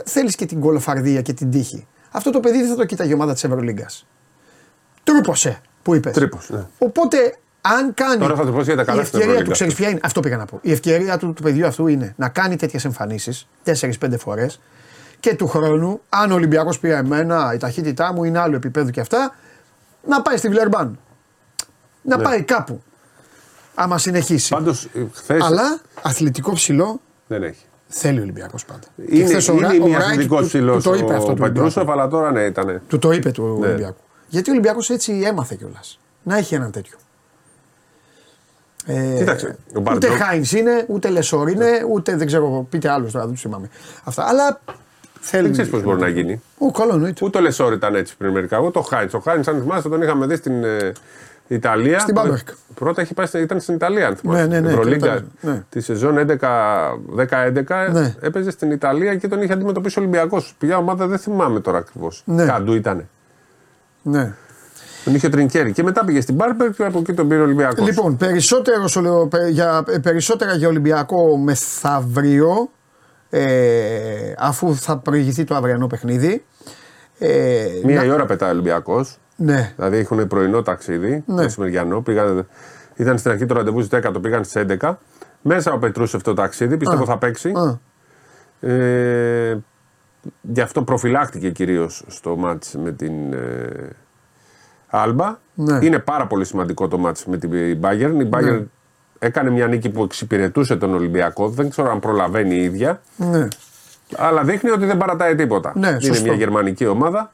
θέλεις 0.05 0.35
και 0.35 0.45
την 0.45 0.59
κολοφαρδία 0.59 1.21
και 1.21 1.33
την 1.33 1.51
τύχη. 1.51 1.87
Αυτό 2.11 2.29
το 2.31 2.39
παιδί 2.39 2.57
δεν 2.57 2.67
θα 2.69 2.75
το 2.75 2.85
κοίταγε 2.85 3.09
η 3.09 3.13
ομάδα 3.13 3.33
της 3.33 3.43
Ευρωλίγκας. 3.43 4.07
Τρύπωσε 5.03 5.61
που 5.83 5.95
είπες. 5.95 6.13
Τρύπος, 6.13 6.49
ναι. 6.49 6.65
Οπότε 6.77 7.17
αν 7.61 7.93
κάνει. 7.93 8.17
Τώρα 8.19 8.35
θα 8.35 8.45
το 8.45 8.51
πω 8.51 8.61
για 8.61 8.75
τα 8.75 8.83
καλά 8.83 9.01
η 9.01 9.05
στην 9.05 9.19
ευκαιρία 9.19 9.25
του, 9.25 9.51
Ευρωλίγκα. 9.51 9.53
ξέρεις 9.53 9.73
ποια 9.75 9.89
είναι. 9.89 9.99
Αυτό 10.03 10.19
πήγα 10.19 10.37
να 10.37 10.45
πω. 10.45 10.59
Η 10.61 10.71
ευκαιρία 10.71 11.17
του, 11.17 11.33
του 11.33 11.41
παιδιού 11.43 11.67
αυτού 11.67 11.87
είναι 11.87 12.13
να 12.17 12.29
κάνει 12.29 12.55
τέτοιες 12.55 12.85
εμφανίσεις 12.85 13.47
4-5 13.63 14.17
φορές 14.19 14.59
και 15.19 15.35
του 15.35 15.47
χρόνου, 15.47 16.01
αν 16.09 16.31
ο 16.31 16.33
Ολυμπιακός 16.33 16.79
πει 16.79 16.89
εμένα, 16.89 17.51
η 17.53 17.57
ταχύτητά 17.57 18.13
μου 18.13 18.23
είναι 18.23 18.39
άλλο 18.39 18.55
επίπεδο 18.55 18.89
και 18.89 18.99
αυτά, 18.99 19.35
να 20.07 20.21
πάει 20.21 20.37
στη 20.37 20.47
Βιλερμπάν. 20.47 20.99
Να 22.01 22.17
Ναι. 22.17 22.23
πάει 22.23 22.41
κάπου. 22.43 22.81
Άμα 23.75 23.97
συνεχίσει. 23.97 24.49
Πάντως 24.53 24.87
χθε 25.13 25.39
Αλλά 25.41 25.79
αθλητικό 26.01 26.53
ψηλό 26.53 27.01
δεν 27.27 27.43
έχει. 27.43 27.65
Θέλει 27.97 28.19
ο 28.19 28.21
Ολυμπιακός 28.21 28.65
πάντα. 28.65 28.87
Και 28.95 29.15
Είναι, 29.15 29.25
χθες 29.25 29.47
ο 29.49 29.57
Ρα- 29.59 29.73
είναι 29.73 29.83
ο 29.83 29.87
μια 29.87 29.97
Ράιτ 29.97 30.09
αθλητικό 30.11 30.39
του- 30.39 30.45
ψηλό 30.47 30.75
του 30.75 30.81
το 30.81 30.93
είπε 30.93 31.03
αυτό 31.03 31.15
ο 31.15 31.17
του 31.17 31.25
Ολυμπιακού. 31.27 31.53
Πετρούσεφ, 31.53 31.89
αλλά 31.89 32.07
τώρα 32.07 32.31
ναι 32.31 32.41
ήταν. 32.41 32.81
Του 32.87 32.99
το 32.99 33.11
είπε 33.11 33.31
του 33.31 33.57
Ναι. 33.59 33.67
Ολυμπιακού. 33.67 34.01
Γιατί 34.27 34.49
ο 34.49 34.53
Ολυμπιακός 34.53 34.89
έτσι 34.89 35.21
έμαθε 35.25 35.55
κιόλας. 35.55 35.99
Να 36.23 36.37
έχει 36.37 36.55
έναν 36.55 36.71
τέτοιο. 36.71 36.97
Ε, 38.85 39.15
Κοίταξε, 39.17 39.47
ο 39.47 39.51
ούτε 39.69 39.79
Μπαρτζόκ- 39.79 40.13
Χάινς 40.21 40.51
είναι, 40.51 40.85
ούτε 40.87 41.09
Λεσόρ 41.09 41.49
είναι, 41.49 41.69
ούτε 41.91 42.15
δεν 42.15 42.27
ξέρω, 42.27 42.67
πείτε 42.69 42.89
άλλου 42.89 43.11
τώρα, 43.11 43.23
δεν 43.25 43.33
τους 43.33 43.41
θυμάμαι. 43.41 43.69
Αυτά. 44.03 44.25
Αλλά 44.27 44.59
θέλει. 45.19 45.41
Δεν 45.43 45.51
ξέρεις 45.51 45.71
πώς 45.71 45.83
μπορεί 45.83 45.99
να 45.99 46.07
γίνει. 46.07 46.41
Ο 46.57 46.71
καλό 46.71 46.93
εννοείται. 46.93 47.25
Ούτε 47.25 47.37
ο 47.37 47.41
Λεσόρ 47.41 47.73
ήταν 47.73 47.95
έτσι 47.95 48.17
πριν 48.17 48.31
μερικά. 48.31 48.59
Ούτε 48.59 48.79
ο 48.79 48.81
Χάιντ. 48.81 49.13
Ο 49.13 49.19
Χάιντ, 49.19 49.49
αν 49.49 49.61
θυμάστε, 49.61 49.89
τον 49.89 50.01
είχαμε 50.01 50.25
δει 50.25 50.35
στην 50.35 50.63
ε, 51.47 51.55
Ιταλία. 51.55 51.99
Στην 51.99 52.13
Μπάμπερκ. 52.13 52.47
Πρώτα 52.73 53.01
είχε 53.01 53.13
πάει, 53.13 53.25
στην- 53.25 53.41
ήταν 53.41 53.59
στην 53.59 53.75
Ιταλία, 53.75 54.07
αν 54.07 54.15
θυμάστε. 54.15 54.47
Ναι, 54.47 54.53
ναι, 54.53 54.59
ναι, 54.59 54.69
Ευρωλίγκα 54.71 55.05
ήταν, 55.13 55.31
ναι. 55.41 55.63
τη 55.69 55.81
σεζόν 55.81 56.17
11-10-11 56.17 57.89
Ναι. 57.91 58.15
έπαιζε 58.21 58.51
στην 58.51 58.71
Ιταλία 58.71 59.15
και 59.15 59.27
τον 59.27 59.41
είχε 59.41 59.53
αντιμετωπίσει 59.53 59.99
ο 59.99 60.01
Ολυμπιακός. 60.01 60.55
Ποια 60.59 60.77
ομάδα 60.77 61.07
δεν 61.07 61.17
θυμάμαι 61.17 61.59
τώρα 61.59 61.77
ακριβώς. 61.77 62.21
Ναι. 62.25 62.45
Καντού 62.45 62.73
ήταν. 62.73 63.07
Ναι. 64.01 64.33
Τον 65.03 65.15
είχε 65.15 65.29
τρινκέρι. 65.29 65.71
Και 65.71 65.83
μετά 65.83 66.05
πήγε 66.05 66.21
στην 66.21 66.35
Μπάρμπερ 66.35 66.71
και 66.71 66.85
από 66.85 66.99
εκεί 66.99 67.13
τον 67.13 67.27
πήρε 67.27 67.39
ο 67.39 67.43
Ολυμπιακός. 67.43 67.87
Λοιπόν, 67.87 68.17
περισσότερο, 68.17 68.87
σου 68.87 69.01
λέω, 69.01 69.27
πε- 69.27 69.47
για, 69.49 69.83
ε, 69.87 69.97
περισσότερα 69.97 70.55
για 70.55 70.67
Ολυμπιακό 70.67 71.37
μεθαύριο, 71.37 72.69
ε, 73.29 73.45
αφού 74.37 74.75
θα 74.75 74.97
προηγηθεί 74.97 75.43
το 75.43 75.55
αυριανό 75.55 75.87
παιχνίδι. 75.87 76.45
Ε, 77.19 77.65
Μία 77.83 77.95
να- 77.99 78.03
η 78.05 78.09
ώρα 78.09 78.25
πετάει 78.25 78.49
ο 78.49 78.53
Ολυμπιακός. 78.53 79.17
Ναι, 79.35 79.73
Δηλαδή 79.75 79.97
έχουν 79.97 80.27
πρωινό 80.27 80.61
ταξίδι, 80.61 81.23
Ναι. 81.25 81.33
μεσημεριανό. 81.41 82.01
Πήγαν, 82.01 82.47
ήταν 82.95 83.17
στην 83.17 83.31
αρχή 83.31 83.45
το 83.45 83.53
ραντεβού 83.53 83.81
στις 83.81 83.99
10, 83.99 84.11
το 84.13 84.19
πήγαν 84.19 84.43
στις 84.43 84.55
11. 84.79 84.97
Μέσα 85.41 85.73
ο 85.73 85.77
Πετρούσεφ 85.77 86.21
το 86.21 86.33
ταξίδι, 86.33 86.77
πιστεύω 86.77 87.03
Α. 87.03 87.05
θα 87.05 87.17
παίξει. 87.17 87.49
Α, 87.49 87.79
Ε, 88.69 89.63
γι' 90.41 90.61
αυτό 90.61 90.81
προφυλάχτηκε 90.83 91.49
κυρίως 91.49 92.03
στο 92.07 92.35
μάτς 92.35 92.75
με 92.83 92.91
την 92.91 93.33
ε, 93.33 93.89
Άλμπα. 94.87 95.37
Ναι. 95.53 95.79
Είναι 95.85 95.99
πάρα 95.99 96.27
πολύ 96.27 96.45
σημαντικό 96.45 96.87
το 96.87 96.97
μάτς 96.97 97.25
με 97.25 97.37
την 97.37 97.49
Bayern. 97.81 98.13
Η 98.21 98.29
Bayern 98.31 98.63
έκανε 99.19 99.49
μια 99.49 99.67
νίκη 99.67 99.89
που 99.89 100.03
εξυπηρετούσε 100.03 100.75
τον 100.75 100.93
Ολυμπιακό. 100.93 101.49
Δεν 101.49 101.69
ξέρω 101.69 101.91
αν 101.91 101.99
προλαβαίνει 101.99 102.55
η 102.55 102.63
ίδια. 102.63 103.01
ναι. 103.15 103.47
Αλλά 104.17 104.43
δείχνει 104.43 104.69
ότι 104.69 104.85
δεν 104.85 104.97
παρατάει 104.97 105.35
τίποτα. 105.35 105.71
Ναι, 105.75 105.87
είναι 105.87 105.99
σωστό. 105.99 106.23
μια 106.23 106.33
γερμανική 106.33 106.85
ομάδα. 106.87 107.31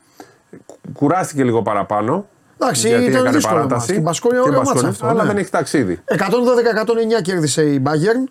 Κου- 0.94 0.98
Κουράστηκε 0.98 1.44
λίγο 1.44 1.62
παραπάνω. 1.62 2.26
Εντάξει, 2.62 2.88
γιατί 2.88 3.04
ήταν 3.04 3.16
έκανε 3.16 3.36
δύσκολο 3.36 3.56
παράταση. 3.56 3.80
μάτς. 3.80 3.92
Την 3.94 4.02
Μπασκόνια 4.02 4.40
Και 4.42 4.48
ωραίο 4.48 4.60
Μπασκόνια, 4.60 4.84
μάτς 4.88 4.96
αυτό, 5.02 5.08
Αλλά 5.12 5.22
ναι. 5.24 5.28
δεν 5.30 5.38
έχει 5.38 5.50
ταξίδι. 5.50 6.00
112-109 6.06 7.22
κέρδισε 7.22 7.64
η 7.64 7.82
Bayern. 7.86 8.30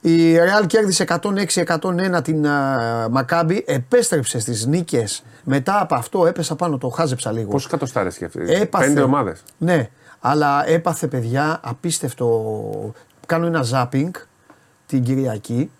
Η 0.00 0.36
Real 0.36 0.66
κέρδισε 0.66 1.04
106-101 1.08 2.22
την 2.22 2.46
α, 2.46 2.78
Μακάμπι. 3.10 3.64
Επέστρεψε 3.66 4.38
στις 4.38 4.66
νίκες. 4.66 5.22
Μετά 5.44 5.80
από 5.80 5.94
αυτό 5.94 6.26
έπεσα 6.26 6.56
πάνω, 6.56 6.78
το 6.78 6.88
χάζεψα 6.88 7.32
λίγο. 7.32 7.50
Πόσες 7.50 7.66
εκατοστάρε 7.68 8.08
έχει 8.08 8.24
αυτή. 8.24 8.40
Έπαθε. 8.46 8.86
Πέντε 8.86 9.00
ομάδες. 9.00 9.42
Ναι, 9.58 9.88
αλλά 10.20 10.68
έπαθε 10.68 11.06
παιδιά 11.06 11.60
απίστευτο. 11.62 12.52
Κάνω 13.26 13.46
ένα 13.46 13.62
ζάπινγκ 13.62 14.14
την 14.86 15.02
Κυριακή 15.02 15.70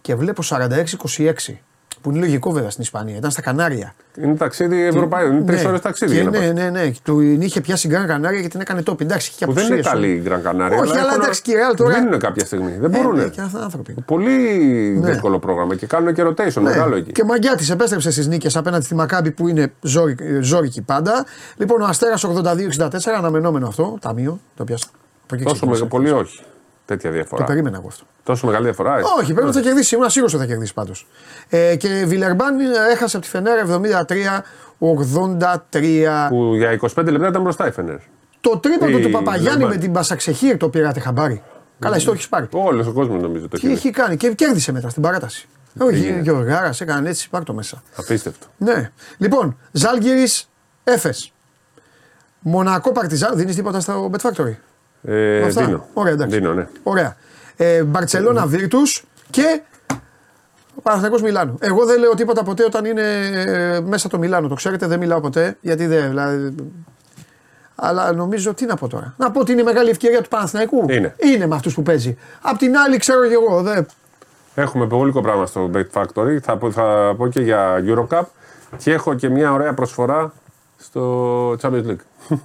και 0.00 0.14
βλέπω 0.14 0.42
46-26. 0.42 1.63
Που 2.04 2.10
είναι 2.10 2.18
λογικό 2.18 2.50
βέβαια 2.50 2.70
στην 2.70 2.82
Ισπανία. 2.82 3.16
Ήταν 3.16 3.30
στα 3.30 3.40
Κανάρια. 3.42 3.94
Είναι 4.22 4.34
ταξίδι 4.34 4.82
Ευρωπαϊκό. 4.86 5.32
Είναι 5.32 5.44
τρεις 5.44 5.62
Ναι. 5.62 5.68
ώρες 5.68 5.80
ταξίδι. 5.80 6.12
Και 6.14 6.20
για 6.20 6.30
να 6.30 6.38
ναι, 6.38 6.46
πας. 6.46 6.54
ναι, 6.54 6.70
ναι. 6.70 6.90
Του 7.02 7.20
είχε 7.20 7.60
πιάσει 7.60 7.88
γκραν 7.88 8.06
Κανάρια 8.06 8.40
και 8.40 8.48
την 8.48 8.60
έκανε 8.60 8.82
top. 8.86 9.00
Εντάξει, 9.00 9.28
είχε 9.28 9.38
και 9.38 9.46
Που 9.46 9.52
δεν 9.52 9.64
είναι 9.64 9.74
απουσίες, 9.74 9.94
καλή 9.94 10.08
η 10.12 10.20
Γκραν 10.24 10.42
Κανάρια. 10.42 10.78
Όχι, 10.78 10.90
αλλά 10.92 11.00
έχουν- 11.00 11.20
εντάξει, 11.22 11.42
και 11.42 11.50
η 11.52 11.54
Real 11.54 11.76
τώρα- 11.76 12.00
Μείνουν 12.02 12.18
κάποια 12.18 12.44
στιγμή. 12.44 12.76
Δεν 12.80 12.94
Ε, 12.94 12.96
μπορούν. 12.96 13.16
ναι, 13.18 13.24
και 13.28 13.40
αυτοί 13.40 13.56
άνθρωποι. 13.62 13.94
Πολύ 14.06 14.38
δύσκολο 15.02 15.38
πρόγραμμα 15.38 15.74
και 15.74 15.86
κάνουν 15.86 16.14
και 16.14 16.22
rotation 16.26 16.62
μεγάλο 16.62 16.94
εκεί. 16.96 17.06
Ναι. 17.06 17.12
Και 17.12 17.24
μαγκιά 17.24 17.54
τη 17.56 17.66
επέστρεψε 17.72 18.10
στις 18.10 18.26
νίκες 18.26 18.56
απέναντι 18.56 18.84
στη 18.84 18.94
Μακάμπη 18.94 19.30
που 19.30 19.48
είναι 19.48 19.72
ζόρι- 19.80 20.20
ζόρικη 20.42 20.82
πάντα. 20.82 21.24
Λοιπόν, 21.56 21.80
ο 21.80 21.84
Αστέρας 21.84 22.24
82-64, 22.24 23.14
αναμενόμενο 23.18 23.66
αυτό. 23.66 23.98
Ταμείο, 24.00 24.40
το 24.56 24.64
πιάσα. 24.64 24.86
Από 25.24 25.34
εκεί 25.34 25.44
Τόσο 25.44 25.54
ξεκίνησε. 25.56 25.82
μεγα, 25.82 25.90
πολύ 25.96 26.10
όχι. 26.10 26.40
Τέτοια 26.86 27.10
Το 27.10 27.16
διαφορά. 27.16 27.44
περίμενα 27.44 27.76
εγώ 27.76 27.86
αυτό. 27.88 28.04
Τόσο 28.22 28.46
μεγάλη 28.46 28.64
διαφορά. 28.64 28.98
έχει. 28.98 29.06
Όχι, 29.20 29.32
πρέπει 29.32 29.46
να 29.46 29.52
θα 29.52 29.60
κερδίσει. 29.60 29.94
Ήμουν 29.94 30.10
σίγουρος 30.10 30.34
ότι 30.34 30.42
θα 30.42 30.48
κερδίσει 30.48 30.74
πάντως. 30.74 31.06
Ε, 31.48 31.76
και 31.76 31.98
η 32.00 32.04
Βιλερμπάν 32.04 32.56
έχασε 32.92 33.16
από 33.16 33.24
τη 33.24 33.30
Φενέρα 33.30 33.60
73-83. 34.78 36.28
Που 36.28 36.54
για 36.54 36.78
25 36.80 37.04
λεπτά 37.10 37.28
ήταν 37.28 37.42
μπροστά 37.42 37.66
η 37.66 37.70
Φενέρ. 37.70 37.96
Το 38.40 38.58
τρίποντο 38.58 38.98
Η 38.98 39.02
του 39.02 39.10
Παπαγιάννη 39.10 39.48
Βιλερμπάν. 39.50 39.68
με 39.76 39.76
την 39.82 39.90
Μπασαξεχήρ 39.90 40.56
το 40.56 40.68
πήρατε 40.68 41.00
χαμπάρι. 41.00 41.42
Καλά, 41.78 41.96
εσύ 41.96 42.06
το 42.06 42.12
έχεις 42.12 42.28
πάρει. 42.28 42.46
Όλος 42.52 42.86
ο 42.86 42.92
κόσμος 42.92 43.22
νομίζω 43.22 43.48
το 43.48 43.58
Τι 43.58 43.66
έχει. 43.66 43.74
έχει 43.76 43.90
κάνει 43.90 44.16
και 44.16 44.32
κέρδισε 44.32 44.72
μετά 44.72 44.88
στην 44.88 45.02
παράταση. 45.02 45.48
Όχι, 45.80 45.94
έγινε; 45.94 46.20
και 46.22 46.30
ο 46.30 46.40
Γάρας 46.40 46.80
έκανε 46.80 47.08
έτσι, 47.08 47.30
πάρ 47.30 47.42
το 47.44 47.54
μέσα. 47.54 47.82
Απίστευτο. 47.96 48.46
Ναι. 48.56 48.90
Λοιπόν, 49.18 49.56
Ζάλγκυρη 49.72 50.28
Έφε. 50.84 51.14
Μονακό 52.38 52.92
Παρτιζάν, 52.92 53.36
δίνεις 53.36 53.54
τίποτα 53.54 53.80
στο 53.80 54.10
Bet 54.12 54.28
Factory; 54.30 54.54
Ε, 55.04 55.42
Αυτά. 55.42 55.64
δίνω. 55.64 55.86
Ωραία, 55.92 56.12
εντάξει. 56.12 56.36
Δίνω, 56.36 56.52
ναι. 56.52 56.68
Ωραία. 56.82 57.16
Ε, 57.56 57.82
Μπαρσελόνα 57.82 58.46
Βίρτου 58.46 58.78
και 59.30 59.60
Παναθηναϊκός 60.82 61.22
Μιλάνο. 61.22 61.54
Εγώ 61.60 61.84
δεν 61.84 61.98
λέω 61.98 62.14
τίποτα 62.14 62.42
ποτέ 62.42 62.64
όταν 62.64 62.84
είναι 62.84 63.02
ε, 63.02 63.80
μέσα 63.80 64.08
το 64.08 64.18
Μιλάνο. 64.18 64.48
Το 64.48 64.54
ξέρετε, 64.54 64.86
δεν 64.86 64.98
μιλάω 64.98 65.20
ποτέ. 65.20 65.56
Γιατί 65.60 65.86
δεν. 65.86 66.08
Δηλαδή, 66.08 66.54
αλλά 67.74 68.12
νομίζω 68.12 68.54
τι 68.54 68.64
να 68.64 68.76
πω 68.76 68.88
τώρα. 68.88 69.14
Να 69.16 69.30
πω 69.30 69.40
ότι 69.40 69.52
είναι 69.52 69.60
η 69.60 69.64
μεγάλη 69.64 69.90
ευκαιρία 69.90 70.22
του 70.22 70.28
Παναθηναϊκού. 70.28 70.86
Είναι. 70.88 71.14
Είναι 71.18 71.46
με 71.46 71.54
αυτούς 71.54 71.74
που 71.74 71.82
παίζει. 71.82 72.18
Απ' 72.40 72.58
την 72.58 72.76
άλλη, 72.76 72.96
ξέρω 72.96 73.26
και 73.26 73.34
εγώ. 73.34 73.62
Δεν... 73.62 73.86
Έχουμε 74.54 74.86
πολύ 74.86 75.12
πράγμα 75.12 75.46
στο 75.46 75.70
Bet 75.74 75.86
Factory. 75.92 76.38
Θα 76.42 76.56
πω, 76.56 76.70
θα 76.70 77.14
πω 77.16 77.28
και 77.28 77.40
για 77.40 77.82
Eurocup. 77.86 78.22
Και 78.76 78.92
έχω 78.92 79.14
και 79.14 79.28
μια 79.28 79.52
ωραία 79.52 79.74
προσφορά 79.74 80.32
στο 80.76 81.50
Champions 81.50 81.86
League. 81.86 82.28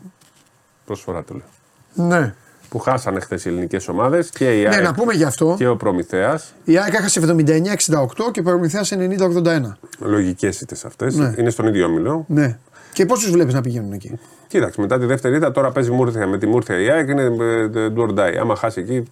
προσφορά 0.86 1.24
το 1.24 1.34
λέω. 1.34 2.08
Ναι. 2.08 2.34
Που 2.69 2.79
χάσανε 2.79 3.19
χθες 3.19 3.45
οι 3.45 3.49
ελληνικές 3.49 3.88
ομάδες 3.88 4.29
και 4.29 4.60
η 4.60 4.62
ναι, 4.62 4.69
ΑΕΚ 4.69 4.84
να 4.84 4.93
πούμε 4.93 5.13
γι' 5.13 5.23
αυτό. 5.23 5.55
και 5.58 5.67
ο 5.67 5.75
Προμηθέας. 5.75 6.53
Η 6.63 6.77
ΑΕΚ 6.77 6.93
έχασε 6.93 7.21
79-68 7.21 8.32
και 8.32 8.39
ο 8.39 8.43
Προμηθέας 8.43 8.91
90-81. 8.91 9.77
Λογικές 9.99 10.62
ήττες 10.62 10.86
αυτές. 10.86 11.15
Ναι. 11.15 11.34
Είναι 11.38 11.49
στον 11.49 11.67
ίδιο 11.67 11.86
όμιλο. 11.86 12.25
Ναι. 12.27 12.58
Και 12.93 13.05
πώς 13.05 13.19
τους 13.19 13.32
βλέπεις 13.32 13.53
να 13.53 13.62
πηγαίνουν 13.62 13.93
εκεί; 13.93 14.19
Κοίταξε, 14.47 14.82
μετά 14.82 14.99
τη 14.99 15.05
δεύτερη 15.05 15.36
ήττα 15.36 15.51
τώρα 15.51 15.71
παίζει 15.71 15.91
Μούρθια 15.91 16.27
με 16.27 16.38
τη 16.38 16.47
Μούρθια 16.47 16.79
η 16.79 16.89
ΑΕΚ 16.89 17.10
είναι 17.10 17.23
ε, 17.23 17.91
do 17.95 18.08
or 18.08 18.19
die. 18.19 18.38
Άμα 18.39 18.55
χάσει 18.55 18.79
εκεί 18.79 19.03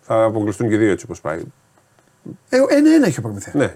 θα 0.00 0.24
αποκλειστούν 0.24 0.68
και 0.68 0.74
οι 0.74 0.78
δύο 0.78 0.90
έτσι 0.90 1.04
όπως 1.04 1.20
πάει. 1.20 1.40
Ε, 2.48 2.56
ένα-ένα 2.68 3.06
έχει 3.06 3.18
ο 3.18 3.22
Προμηθέας. 3.22 3.54
Ναι. 3.54 3.74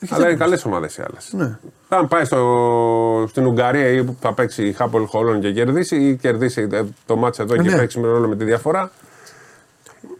Έχει 0.00 0.14
Αλλά 0.14 0.22
θέμα. 0.22 0.28
είναι 0.34 0.44
καλές 0.44 0.64
ομάδες 0.64 0.96
οι 0.96 1.02
άλλες. 1.08 1.32
Ναι. 1.32 1.58
Αν 1.88 2.08
πάει 2.08 2.24
στο, 2.24 3.26
στην 3.28 3.46
Ουγγαρία 3.46 3.88
ή 3.88 4.04
που 4.04 4.16
θα 4.20 4.32
παίξει 4.34 4.66
η 4.66 4.72
Χάπολ 4.72 5.04
Χολόν 5.06 5.40
και 5.40 5.52
κερδίσει, 5.52 5.96
ή 5.96 6.16
κερδίσει 6.16 6.68
ε, 6.72 6.82
το 7.06 7.16
μάτς 7.16 7.38
εδώ 7.38 7.56
και 7.56 7.62
Ναι. 7.70 7.76
παίξει 7.76 8.00
με 8.00 8.06
ρόλο 8.08 8.28
με 8.28 8.36
τη 8.36 8.44
διαφορά. 8.44 8.90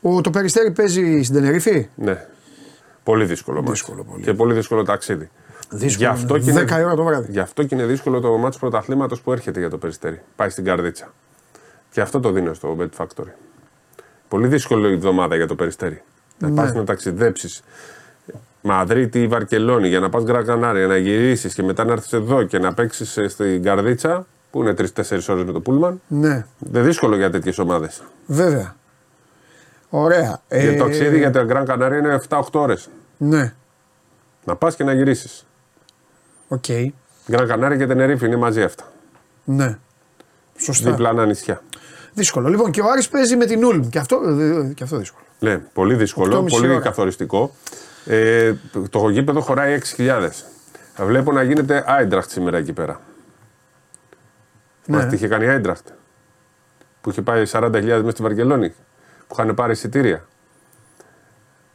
Ο, 0.00 0.20
το 0.20 0.30
Περιστέρι 0.30 0.70
παίζει 0.70 1.22
στην 1.22 1.34
Τενερίφη; 1.34 1.88
Ναι. 1.94 2.26
Πολύ 3.02 3.24
δύσκολο 3.24 3.58
μάτς. 3.58 3.70
Δύσκολο 3.70 4.04
πολύ. 4.04 4.22
Και 4.22 4.34
πολύ 4.34 4.54
δύσκολο 4.54 4.82
ταξίδι. 4.84 5.30
Δύσκολο, 5.70 6.08
Γι' 6.10 6.14
αυτό, 6.20 6.34
ναι. 6.36 6.40
και 6.44 6.50
είναι, 6.50 6.60
10 6.62 6.78
η 6.80 6.84
ώρα 6.84 6.94
το 6.94 7.04
βράδυ. 7.04 7.32
γι' 7.32 7.38
αυτό 7.40 7.62
και 7.62 7.74
είναι 7.74 7.84
δύσκολο 7.86 8.20
το 8.20 8.36
μάτς 8.36 8.58
πρωταθλήματος 8.58 9.20
που 9.20 9.32
έρχεται 9.32 9.58
για 9.60 9.70
το 9.70 9.78
Περιστέρι. 9.78 10.20
Πάει 10.36 10.48
στην 10.50 10.64
Καρδίτσα. 10.64 11.12
Και 11.90 12.00
αυτό 12.00 12.20
το 12.20 12.30
δίνω 12.30 12.54
στο 12.54 12.76
Bet 12.80 13.04
Factory. 13.04 13.32
Πολύ 14.28 14.46
δύσκολη 14.46 14.92
εβδομάδα 14.92 15.36
για 15.36 15.46
το 15.46 15.54
περιστέρι. 15.54 16.02
Να 16.38 16.48
Ναι. 16.48 16.54
πας 16.54 16.72
να 16.74 16.84
ταξιδέψεις. 16.84 17.62
Μαδρίτη 18.60 19.20
ή 19.22 19.26
Βαρκελόνη 19.26 19.88
για 19.88 20.00
να 20.00 20.08
πας 20.08 20.22
Γκραν 20.22 20.44
Κανάρια, 20.44 20.86
να 20.86 20.96
γυρίσεις 20.96 21.54
και 21.54 21.62
μετά 21.62 21.84
να 21.84 21.92
έρθεις 21.92 22.12
εδώ 22.12 22.42
και 22.42 22.58
να 22.58 22.74
παίξεις 22.74 23.18
στην 23.32 23.62
Καρδίτσα, 23.62 24.26
που 24.50 24.60
είναι 24.62 24.74
3-4 24.78 25.28
ώρες 25.28 25.44
με 25.44 25.52
το 25.52 25.60
Πούλμαν. 25.60 26.00
Ναι, 26.08 26.46
Δεν 26.58 26.84
δύσκολο 26.84 27.16
για 27.16 27.30
τέτοιες 27.30 27.58
ομάδες. 27.58 28.02
βέβαια. 28.26 28.76
Ωραία. 29.90 30.40
Γιατί 30.48 30.66
Ε, 30.66 30.76
το 30.76 30.84
ταξίδι 30.84 31.18
για 31.18 31.30
τα 31.30 31.42
Γκραν 31.42 31.64
Κανάρια 31.64 31.98
είναι 31.98 32.20
7-8 32.28 32.60
ώρες. 32.60 32.88
Ναι, 33.16 33.54
Να 34.44 34.56
πας 34.56 34.74
και 34.76 34.84
να 34.84 34.92
γυρίσεις. 34.92 35.46
οκ. 36.48 36.64
Γκραν 37.30 37.46
Κανάρια 37.48 37.76
και 37.76 37.86
Τενερίφη 37.86 38.26
είναι 38.26 38.36
μαζί 38.36 38.62
αυτά. 38.62 38.84
Ναι. 39.44 39.78
Σωστά. 40.56 40.90
Διπλανά 40.90 41.26
νησιά. 41.26 41.62
Δύσκολο. 42.14 42.48
Λοιπόν, 42.48 42.70
και 42.70 42.80
ο 42.80 42.84
Άρης 42.90 43.08
παίζει 43.08 43.36
με 43.36 43.44
την 43.46 43.64
Ούλμ. 43.64 43.88
Και 43.88 43.98
αυτό, 43.98 44.20
ε, 44.68 44.72
και 44.74 44.82
αυτό 44.84 44.96
δύσκολο. 44.96 45.24
Ναι, 45.38 45.58
πολύ 45.58 45.94
δύσκολο, 45.94 46.36
8,5 46.38 46.48
πολύ 46.48 46.68
ώρα. 46.70 46.80
καθοριστικό. 46.80 47.54
Ε, 48.06 48.52
το 48.90 49.08
γήπεδο 49.08 49.40
χωράει 49.40 49.78
6.000. 49.96 50.28
Βλέπω 50.98 51.32
να 51.32 51.42
γίνεται 51.42 51.84
Άιντραχτ 51.86 52.30
σήμερα 52.30 52.58
εκεί 52.58 52.72
πέρα. 52.72 53.00
Ναι. 54.86 54.96
Ναι. 54.96 55.06
τι 55.06 55.14
είχε 55.14 55.28
κάνει 55.28 55.44
η 55.44 55.48
Άιντραχτ. 55.48 55.86
Που 57.00 57.10
είχε 57.10 57.22
πάει 57.22 57.42
40.000 57.52 57.70
μέσα 57.82 58.10
στη 58.10 58.22
Βαρκελόνη. 58.22 58.68
Που 59.26 59.36
είχαν 59.38 59.54
πάρει 59.54 59.72
εισιτήρια. 59.72 60.24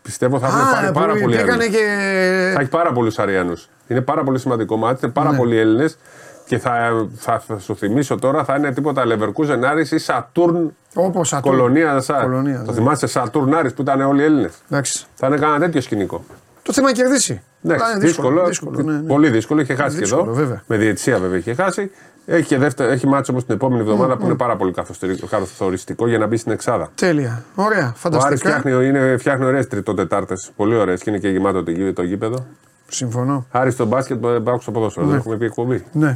Πιστεύω 0.01 0.39
θα 0.39 0.47
έχουν 0.47 0.71
πάρει 0.71 0.91
πάρα 0.91 1.13
που 1.13 1.19
πολλοί 1.19 1.35
πήγανε 1.35 1.51
Αριανούς. 1.63 1.75
και. 1.77 2.51
Θα 2.53 2.59
έχει 2.61 2.69
πάρα 2.69 2.91
πολλούς 2.91 3.19
Αριανούς. 3.19 3.69
Είναι 3.87 4.01
πάρα 4.01 4.23
πολύ 4.23 4.39
σημαντικό 4.39 4.77
μάτι. 4.77 4.99
Είναι 5.05 5.13
πάρα 5.13 5.31
Ναι. 5.31 5.37
πολλοί 5.37 5.57
Έλληνες. 5.57 5.97
Και 6.45 6.57
θα, 6.57 7.05
θα, 7.15 7.39
θα 7.39 7.59
σου 7.59 7.75
θυμίσω 7.75 8.15
τώρα, 8.19 8.43
θα 8.43 8.55
είναι 8.55 8.71
τίποτα 8.71 9.03
Leverkusen 9.07 9.59
Άρης 9.65 9.91
ή 9.91 9.97
Σατούρν 9.97 10.75
Όπως 10.93 11.37
Κολονία 11.41 12.01
Σάρ. 12.01 12.21
Κολονία, 12.21 12.63
Το 12.65 12.71
ναι. 12.71 12.77
θυμάσαι 12.77 13.07
Σατούρν 13.07 13.53
Άρης 13.55 13.73
που 13.73 13.81
ήταν 13.81 14.01
όλοι 14.01 14.23
Έλληνες. 14.23 14.53
Εντάξει. 14.69 15.05
Θα 15.15 15.27
είναι 15.27 15.37
κανένα 15.37 15.59
τέτοιο 15.59 15.81
σκηνικό. 15.81 16.23
Το 16.63 16.73
θέμα 16.73 16.89
είναι 16.89 16.97
να 16.99 17.03
κερδίσει. 17.03 17.41
Εντάξει, 17.63 17.83
Αλλά 17.85 17.95
είναι 17.95 18.05
δύσκολο, 18.05 18.45
δύσκολο, 18.45 18.81
ναι, 18.81 18.91
ναι. 18.93 19.07
Πολύ 19.07 19.29
δύσκολο. 19.29 19.61
Είχε 19.61 19.75
χάσει 19.75 19.97
Δύσκολο, 19.97 20.23
και 20.23 20.29
εδώ. 20.29 20.37
βέβαια. 20.37 20.63
Με 20.67 20.77
διαιτησία 20.77 21.17
βέβαια 21.19 21.37
είχε 21.37 21.53
χάσει. 21.53 21.91
Έχει, 22.25 22.47
και 22.47 22.57
δεύτερο, 22.57 22.91
έχει 22.91 23.07
μάτσο 23.07 23.31
όμως 23.31 23.45
την 23.45 23.55
επόμενη 23.55 23.81
εβδομάδα 23.81 24.17
που 24.17 24.25
είναι 24.25 24.35
πάρα 24.35 24.55
πολύ 24.55 24.71
καθοριστικό- 24.71 25.27
καθοριστικό 25.27 26.07
για 26.07 26.17
να 26.17 26.25
μπει 26.27 26.37
στην 26.37 26.51
Εξάδα. 26.51 26.89
Τέλεια. 26.95 27.43
Ωραία. 27.55 27.79
Ο 27.79 27.85
Άρης 27.85 27.99
Φανταστικά. 27.99 28.35
φτιάχνει, 28.59 28.87
είναι, 28.87 29.15
φτιάχνει 29.17 29.45
ωραίες 29.45 29.67
τριτό-τετάρτε. 29.67 30.33
Πολύ 30.55 30.75
ωραίες 30.75 31.01
και 31.01 31.09
είναι 31.09 31.19
και 31.19 31.29
γεμάτο 31.29 31.63
το, 31.63 31.71
γή- 31.71 31.95
το 31.95 32.03
γήπεδο. 32.03 32.45
Συμφωνώ. 32.93 33.45
Άρη 33.51 33.71
στο 33.71 33.85
μπάσκετ, 33.85 34.25
πάω 34.43 34.59
στο 34.59 34.71
ποδόσφαιρο. 34.71 35.05
Δεν 35.05 35.15
έχουμε 35.15 35.37
πει 35.37 35.45
εκπομπή. 35.45 35.83
Ναι. 35.91 36.15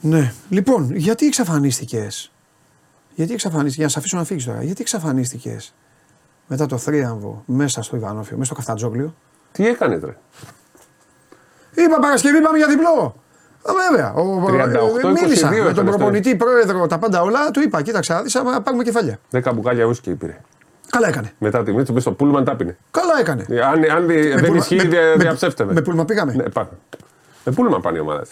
Ναι. 0.00 0.32
Λοιπόν, 0.48 0.90
γιατί 0.96 1.26
εξαφανίστηκες; 1.26 2.32
Γιατί 3.14 3.32
εξαφανίστηκες, 3.32 3.74
για 3.76 3.84
να 3.84 3.90
σε 3.90 3.98
αφήσω 3.98 4.16
να 4.16 4.24
φύγεις 4.24 4.44
τώρα, 4.44 4.62
γιατί 4.62 4.80
εξαφανίστηκες 4.80 5.74
μετά 6.46 6.66
το 6.66 6.78
θρίαμβο 6.78 7.42
μέσα 7.46 7.82
στο 7.82 7.96
Ιβανόφιο, 7.96 8.32
μέσα 8.36 8.44
στο 8.44 8.54
Καφτατζόγλιο; 8.54 9.14
Τι 9.52 9.66
έκανες, 9.66 10.00
ρε; 10.02 10.16
Είπα 11.84 11.98
Παρασκευή, 12.00 12.40
πάμε 12.40 12.56
για 12.58 12.66
διπλό. 12.68 13.14
Α, 13.62 13.72
βέβαια. 13.90 14.12
Ο, 14.12 14.44
38, 14.46 15.08
ε, 15.08 15.22
μίλησα 15.22 15.48
22 15.48 15.50
με 15.50 15.56
τον 15.56 15.68
έκανε 15.68 15.72
στο- 15.72 15.82
προπονητή, 15.98 16.36
πρόεδρο, 16.36 16.86
τα 16.86 16.98
πάντα 16.98 17.22
όλα. 17.22 17.50
Του 17.50 17.60
είπα, 17.60 17.82
κοίταξε, 17.82 18.12
να 18.12 18.22
δεις, 18.22 18.36
άμα 18.36 18.60
πάρουμε 18.60 18.82
κεφάλια. 18.84 19.18
10 19.30 19.52
μπουκάλια 19.54 19.84
ούσκι 19.84 20.14
πήρε. 20.14 20.40
Καλά 20.94 21.08
έκανε. 21.08 21.32
Μετά 21.38 21.62
τη 21.62 21.72
μύτη 21.72 21.92
του 21.92 22.00
στο 22.00 22.12
πούλμαν 22.12 22.44
τα 22.44 22.56
πίνε. 22.56 22.76
Καλά 22.90 23.18
έκανε. 23.20 23.44
Ε, 23.48 23.60
Αν, 23.60 23.84
αν 23.96 24.06
δι- 24.06 24.28
δεν 24.34 24.40
πούλμα- 24.44 24.56
ισχύει, 24.56 24.76
με- 24.76 24.82
δια, 24.84 25.00
με- 25.16 25.22
διαψεύτευε. 25.22 25.72
Με 25.72 25.80
πούλμα 25.82 26.04
πήγαμε. 26.04 26.32
Ναι, 26.32 26.42
πάμε. 26.42 26.68
Με 27.44 27.52
πούλμαν 27.52 27.80
πάνε 27.80 27.96
η 27.96 28.00
ομάδα 28.00 28.22
τη. 28.22 28.28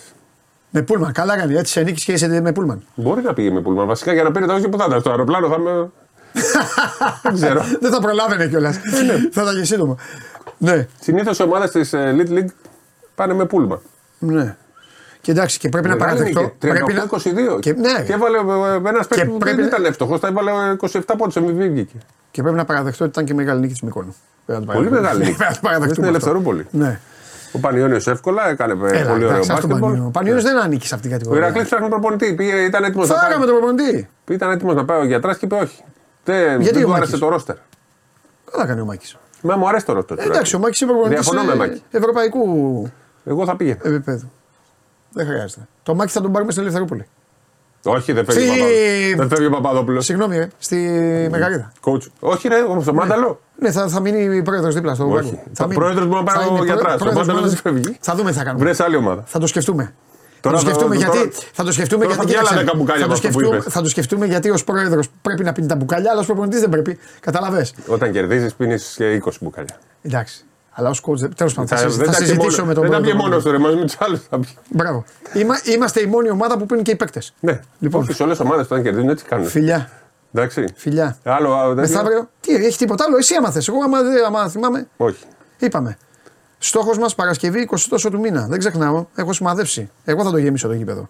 Με 0.71 0.83
πούλμαν. 0.83 1.13
Καλά 1.13 1.35
έκανε. 1.35 1.59
Έτσι 1.59 1.73
σε 1.73 1.81
νίκης 1.83 2.05
και 2.05 2.13
είσαι 2.13 2.41
με 2.41 2.53
πούλμαν. 2.53 2.83
Μπορεί 2.95 3.23
να 3.23 3.33
πήγε 3.35 3.51
με 3.51 3.61
πούλμαν. 3.61 3.87
Βασικά 3.87 4.13
για 4.13 4.23
να 4.23 4.31
πήρε 4.31 4.47
το 4.47 4.53
όχι 4.55 4.69
που 4.69 4.79
θα 4.79 4.85
ήταν. 4.89 5.01
Στο 5.01 5.11
αεροπλάνο 5.11 5.49
θα 5.49 5.59
με. 5.59 5.71
δεν 7.23 7.35
ξέρω. 7.35 7.65
Δεν 7.81 7.93
θα 7.93 8.01
προλάβαινε 8.01 8.47
κιόλας. 8.49 8.77
θα 9.33 9.43
ήταν 9.43 9.55
και 9.57 9.65
σύντομο. 9.65 9.99
Ναι, 10.59 10.87
Συνήθως 11.01 11.39
οι 11.39 11.43
ομάδες 11.43 11.71
της 11.71 11.91
Little 11.95 12.33
League 12.39 12.47
πάνε 13.15 13.35
με 13.35 13.45
πούλμαν. 13.45 13.81
ναι. 14.19 14.57
Και 15.21 15.31
εντάξει, 15.31 15.59
και 15.59 15.69
πρέπει 15.69 15.89
να 15.89 15.97
παραδεχτώ. 15.97 16.53
Πρέπει 16.59 16.93
να... 16.93 17.05
38-22. 17.57 17.61
Και, 17.61 17.73
ναι, 17.73 18.03
Και 18.07 18.13
έβαλε 18.13 18.39
ένας 18.89 19.07
παίκτης 19.07 19.29
που 19.33 19.39
πρέπει 19.39 19.57
δεν 19.57 19.65
να- 19.65 19.71
ήταν 19.71 19.85
εύστοχος. 19.85 20.21
Τα 20.21 20.29
έβαλε 20.29 20.51
27 20.81 21.01
πόντους. 21.19 21.37
MVP 21.37 21.69
βγήκε. 21.71 21.97
Και 22.33 22.43
πρέπει 22.43 22.57
να 22.57 22.65
παραδεχτώ 22.65 23.05
ότι 23.05 23.13
ήταν 23.13 23.25
και 23.25 23.35
μεγάλη 23.35 23.61
νίκη 23.61 23.73
της 23.73 23.83
Μικόνου. 23.83 24.15
Πρέπει 24.47 24.61
να 24.61 24.67
το 24.67 24.73
Πολύ 24.73 24.89
παραδεχτούμε. 24.89 25.01
μεγάλη 25.01 25.19
νίκη. 25.25 25.37
Πρέπει 25.37 25.51
να 25.51 25.61
το 25.61 25.61
παραδεχτούμε 25.69 26.07
Στην 26.07 26.17
αυτό. 26.17 26.31
Ελευθερούπολη. 26.31 26.67
Ναι. 26.71 27.01
Ο 27.53 27.59
Πανιόνιος 27.59 28.07
εύκολα 28.07 28.49
έκανε 28.49 28.73
ε, 28.73 28.99
Έλα, 28.99 29.11
πολύ 29.11 29.25
ωραίο 29.25 29.29
εντάξει, 29.37 29.53
ας 29.53 29.61
τον 29.61 29.71
Πανιόνιο. 29.71 29.89
μπάσκετ. 29.97 30.07
Ο 30.07 30.11
Πανιόνιος 30.11 30.43
δεν 30.45 30.59
ανήκει 30.59 30.87
σε 30.87 30.95
αυτήν 30.95 31.11
την 31.11 31.19
Ο 31.19 31.21
κατηγορία. 31.21 31.47
Ηρακλής 31.47 31.67
ψάχνει 31.67 31.89
προπονητή. 31.89 32.35
Πήγε, 32.35 32.55
ήταν 32.65 32.85
έτοιμος 32.85 33.09
να 33.09 33.15
Φάγαμε 33.15 33.35
πάει. 33.37 33.47
τον 33.47 33.57
προπονητή. 33.57 34.09
Ήταν 34.31 34.51
έτοιμος 34.51 34.75
να 34.75 34.85
πάει 34.85 35.01
ο 35.01 35.05
γιατράς 35.05 35.37
και 35.39 35.45
είπε 35.45 35.55
όχι. 35.55 35.83
Δεν, 36.25 36.61
Γιατί 36.61 36.75
δεν 36.79 36.83
ο 36.83 36.87
του 36.87 36.89
Μάκης; 36.93 37.07
άρεσε 37.07 37.19
το 37.19 37.29
ρόστερ. 37.29 37.57
Καλά 38.53 38.67
κάνει 38.67 38.81
ο 38.81 38.85
Μάκης. 38.85 39.17
Μα 39.43 39.57
μου 39.57 39.69
αρέσει 39.69 39.85
το 39.87 39.93
ρόστερ. 39.93 40.17
του 40.17 40.23
Εντάξει, 40.23 40.39
ο 40.55 40.59
Ηρακλή. 40.59 40.61
Μάκης 40.61 40.81
είναι 40.81 40.91
προπονητής 40.93 41.25
Διαφωνώ 41.31 41.51
με 41.51 41.55
Μάκη. 41.67 41.83
ευρωπαϊκού 41.91 42.43
Εγώ 43.25 43.45
θα 43.45 43.57
πήγαινα. 43.57 43.79
επίπεδου. 43.83 44.31
Δεν 45.13 45.27
χρειάζεται. 45.27 45.69
Το 45.83 45.95
Μάκη 45.95 46.13
θα 46.13 46.21
τον 46.21 46.33
πάρουμε 46.33 46.51
στην 46.51 46.63
Ελευθερούπολη. 46.63 47.07
Όχι, 47.85 48.13
δεν 48.13 48.25
φεύγει, 48.25 48.41
Στη- 48.41 48.51
ο 48.51 48.55
Παπαδόπουλος. 48.55 49.17
δεν 49.17 49.29
φεύγει 49.29 49.47
ο 49.47 49.51
Παπαδόπουλος. 49.51 50.05
Συγγνώμη, 50.05 50.37
ρε, 50.39 50.49
στη 50.59 50.77
Μεγαρίδα. 51.31 51.73
Coach. 51.85 52.07
Όχι, 52.21 52.49
ρε, 52.49 52.61
όμω 52.63 52.83
το 52.83 52.95
μάνταλο. 52.95 53.41
Ναι, 53.59 53.71
θα, 53.73 53.89
θα 53.89 54.01
μείνει 54.01 54.43
πρόεδρος 54.43 54.75
δίπλα 54.75 54.95
στο 54.95 55.05
Όχι. 55.05 55.15
πάγκο. 55.15 55.43
Θα- 55.53 55.65
μείνει. 55.65 55.75
πρόεδρος 55.79 56.07
μπορεί 56.07 56.25
να 56.25 56.33
πάει 56.33 56.45
Θα 56.45 56.51
ο 56.51 56.57
είναι 56.57 56.65
γιατράς. 56.65 56.95
Ο 56.95 56.99
πρόεδρος 56.99 57.27
Μάνταλος 57.27 57.43
μπορεί 57.51 57.55
να- 57.65 57.73
δεν 57.73 57.83
φεύγει. 57.83 57.99
Θα 58.01 58.15
δούμε 58.15 58.31
τι 58.31 58.37
θα 58.37 58.45
κάνουμε. 58.45 58.65
Βρε 58.71 58.85
άλλη 58.85 58.97
ομάδα. 58.97 59.23
Θα 59.27 59.39
το 59.39 59.47
σκεφτούμε. 59.47 59.93
Τώρα 60.41 60.59
θα 60.59 60.63
το 60.65 60.69
θα- 60.69 60.75
σκεφτούμε 60.75 61.05
τώρα- 61.05 61.17
γιατί. 61.21 61.37
Θα 61.53 61.65
το 61.65 61.73
σκεφτούμε 61.73 62.05
τώρα 62.05 62.15
γιατί. 62.17 62.33
θα 62.33 62.41
βγει 62.41 62.49
άλλα 62.49 62.49
κοίταξε, 62.49 62.65
δέκα 62.65 62.77
μπουκάλια 62.79 63.03
θα, 63.03 63.09
το 63.09 63.15
από 63.15 63.27
αυτό 63.27 63.29
που 63.29 63.33
σκεφτούμε, 63.39 63.57
είπες. 63.61 63.73
θα 63.73 63.83
το 63.83 63.89
σκεφτούμε 63.89 64.27
γιατί 64.27 64.51
ως 64.51 64.65
πρόεδρος 64.65 65.09
πρέπει 65.23 65.45
να 65.45 65.53
πίνει 65.53 65.67
τα 65.67 65.77
μπουκάλια, 65.77 66.11
αλλά 66.11 66.21
ως 66.21 66.27
προπονητής 66.27 66.61
δεν 66.61 66.69
πρέπει. 66.69 66.99
Καταλαβέ. 67.21 67.67
Όταν 67.87 68.13
κερδίζεις, 68.13 68.55
πίνεις 68.55 68.95
και 68.97 69.13
20 69.13 69.39
μπουκάλια. 69.41 69.79
Εντάξει. 70.03 70.45
Αλλά 70.75 70.89
ω 70.89 70.93
coach. 70.93 71.35
Τέλος 71.37 71.55
πάντων, 71.55 71.69
θα, 71.69 71.77
Θα- 71.77 71.83
συζη- 71.83 71.97
δεν 71.97 72.07
θα 72.07 72.13
τα 72.13 72.19
πιει 72.19 72.27
συζητήσω 72.27 72.51
μόνο- 72.51 72.67
με 72.67 72.75
τον 72.75 72.83
Δεν 72.83 72.93
τα 72.93 72.97
πιει 73.01 73.07
πρόεδρο. 73.11 73.29
μόνος 73.29 73.45
του, 73.45 73.51
ρε, 73.51 73.59
μαζί 73.59 73.77
με 73.77 73.85
τους 73.85 73.97
άλλους 74.01 74.21
θα 74.31 74.39
πιει. 74.39 74.57
Μπράβο. 74.69 75.05
Είμα, 75.33 75.55
είμαστε 75.65 76.01
η 76.01 76.07
μόνη 76.07 76.31
ομάδα 76.31 76.59
που 76.59 76.67
πίνει 76.67 76.83
και 76.83 76.91
οι 76.91 76.97
παίκτες. 76.97 77.35
Ναι, 77.41 77.61
Λοιπόν. 77.79 78.01
όχι 78.03 78.13
σε 78.13 78.23
όλες 78.23 78.37
τις 78.39 78.47
ομάδες 78.47 78.65
όταν 78.67 78.83
κερδίζουν 78.83 79.09
έτσι 79.09 79.25
κάνουν. 79.25 79.47
Φιλιά. 79.47 79.91
Εντάξει. 80.35 80.65
Φιλιά. 80.77 81.17
Άλλο, 81.25 81.53
α, 81.55 81.61
τέτοιο. 81.75 81.75
Μεθαύριο. 81.81 82.29
Τι, 82.41 82.55
έχει 82.55 82.79
τίποτα 82.79 83.05
άλλο; 83.05 83.17
Εσύ 83.17 83.35
έμαθε. 83.35 83.63
Εγώ, 83.69 83.83
άμα, 83.85 84.03
δεν- 84.03 84.25
άμα 84.25 84.49
θυμάμαι, 84.49 84.87
Όχι. 84.97 85.25
είπαμε. 85.59 85.97
Στόχος 86.59 86.99
μας 86.99 87.15
Παρασκευή 87.15 87.61
20 87.61 87.89
τόσο 87.89 88.11
του 88.11 88.21
μήνα. 88.21 88.47
Δεν 88.49 88.59
ξεχνάω. 88.59 89.07
Έχω 89.15 89.33
σημαδεύσει. 89.33 89.91
Εγώ 90.05 90.25
θα 90.25 90.31
το 90.31 90.37
γεμίσω 90.37 90.69
το 90.69 90.75
γήπεδο. 90.75 91.09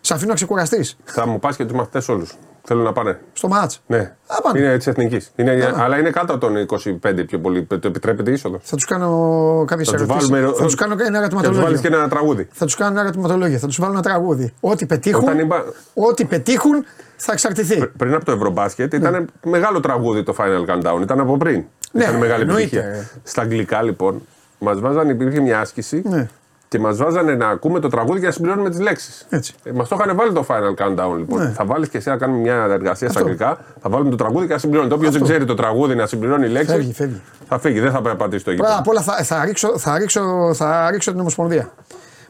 Σε 0.00 0.14
αφήνω 0.14 0.28
να 0.28 0.34
ξεκουραστείς. 0.34 0.96
Θα 1.04 1.26
μου 1.26 1.38
πας 1.38 1.56
και 1.56 1.64
του 1.64 1.74
μαθητές 1.74 2.08
όλους. 2.08 2.34
Θέλω 2.66 2.82
να 2.82 2.92
πάνε. 2.92 3.18
Στο 3.32 3.48
μάτ. 3.48 3.72
Ναι. 3.86 4.12
Α, 4.26 4.40
πάνε. 4.42 4.58
Είναι 4.58 4.76
τη 4.76 4.90
εθνικής. 4.90 5.32
Αλλά 5.76 5.98
είναι 5.98 6.10
κάτω 6.10 6.34
από 6.34 6.46
τον 6.46 6.66
25 7.06 7.24
πιο 7.26 7.38
πολύ. 7.38 7.64
Το 7.64 7.78
επιτρέπεται 7.82 8.30
είσοδο. 8.30 8.58
Θα 8.62 8.76
τους 8.76 8.84
κάνω 8.84 9.64
κάποιες 9.66 9.88
Θα 9.88 9.96
τους 9.96 10.02
ερωτήσεις. 10.06 10.30
βάλουμε. 10.30 10.52
Θα 10.56 10.64
τους 10.64 10.74
κάνω 10.74 10.92
ένα 10.92 11.00
Και 11.00 11.08
τους 11.08 11.18
βάλεις 11.18 11.46
ερωτηματολόγιο. 11.48 11.80
και 11.90 11.96
ένα 11.96 12.08
τραγούδι. 12.08 12.48
Θα 12.52 12.64
τους 12.64 12.74
κάνω 12.74 12.90
ένα 12.90 13.00
ερωτηματολόγιο. 13.00 13.58
Θα 13.58 13.66
τους 13.66 13.80
βάλω 13.80 13.92
ένα 13.92 14.02
τραγούδι. 14.02 14.52
Ό,τι 14.60 14.86
πετύχουν, 14.86 15.22
Όταν 15.24 15.38
είπα- 15.38 15.64
ό,τι 15.94 16.24
πετύχουν 16.24 16.84
θα 17.16 17.32
εξαρτηθεί. 17.32 17.86
Πριν 17.86 18.14
από 18.14 18.24
το 18.24 18.32
Ευρωμπάσκετ 18.32 18.92
ήταν 18.94 19.26
μεγάλο 19.44 19.80
τραγούδι 19.80 20.22
το 20.22 20.34
Final 20.38 20.64
Countdown. 20.70 21.00
Ήταν 21.02 21.20
από 21.20 21.36
πριν. 21.36 21.64
Ναι, 21.92 22.02
ήταν 22.04 22.16
μεγάλη 22.16 22.42
εννοείται. 22.42 22.78
επιτυχία. 22.78 23.08
Στα 23.22 23.42
αγγλικά 23.42 23.82
λοιπόν 23.82 24.22
μας 24.58 24.80
βάζανε, 24.80 25.12
υπήρχε 25.12 25.40
μια 25.40 25.60
άσκηση 25.60 26.02
Ναι. 26.04 26.28
Και 26.74 26.80
μα 26.80 26.92
βάζανε 26.92 27.34
να 27.34 27.48
ακούμε 27.48 27.80
το 27.80 27.88
τραγούδι 27.88 28.20
και 28.20 28.26
να 28.26 28.32
συμπληρώνουμε 28.32 28.70
τις 28.70 28.80
λέξεις. 28.80 29.26
Έτσι. 29.28 29.54
Ε, 29.62 29.70
μας 29.72 29.88
το 29.88 29.96
είχαν 30.00 30.16
βάλει 30.16 30.32
το 30.32 30.44
Final 30.48 30.84
Countdown 30.84 31.16
λοιπόν. 31.16 31.42
Ναι. 31.42 31.48
Θα 31.50 31.64
βάλεις 31.64 31.88
και 31.88 31.96
εσύ 31.98 32.08
να 32.08 32.16
κάνουμε 32.16 32.38
μια 32.40 32.54
εργασία 32.70 32.94
στα 32.94 33.06
Αυτό. 33.06 33.18
αγγλικά, 33.20 33.58
θα 33.82 33.88
βάλουμε 33.90 34.10
το 34.10 34.16
τραγούδι 34.16 34.46
και 34.46 34.52
να 34.52 34.58
συμπληρώνει. 34.58 34.86
Όποιο 34.92 35.10
δεν 35.10 35.22
Αυτό. 35.22 35.24
ξέρει 35.24 35.44
το 35.44 35.54
τραγούδι 35.54 35.94
να 35.94 36.06
συμπληρώνει 36.06 36.48
λέξεις. 36.48 36.72
Φεύγει, 36.74 36.92
φεύγει. 36.92 37.20
Θα 37.48 37.58
φύγει, 37.58 37.80
δεν 37.80 37.90
θα 37.90 38.00
πρέπει 38.00 38.16
να 38.16 38.24
πατήσει 38.24 38.44
το 38.44 38.50
Πρώτα 38.50 38.66
γήπεδο. 38.68 38.78
απ' 38.80 38.88
όλα 38.88 39.00
θα, 39.00 39.24
θα, 39.24 39.44
ρίξω, 39.44 39.78
θα, 39.78 39.98
ρίξω, 39.98 40.54
θα 40.54 40.88
ρίξω 40.90 41.10
την 41.10 41.20
Ομοσπονδία. 41.20 41.72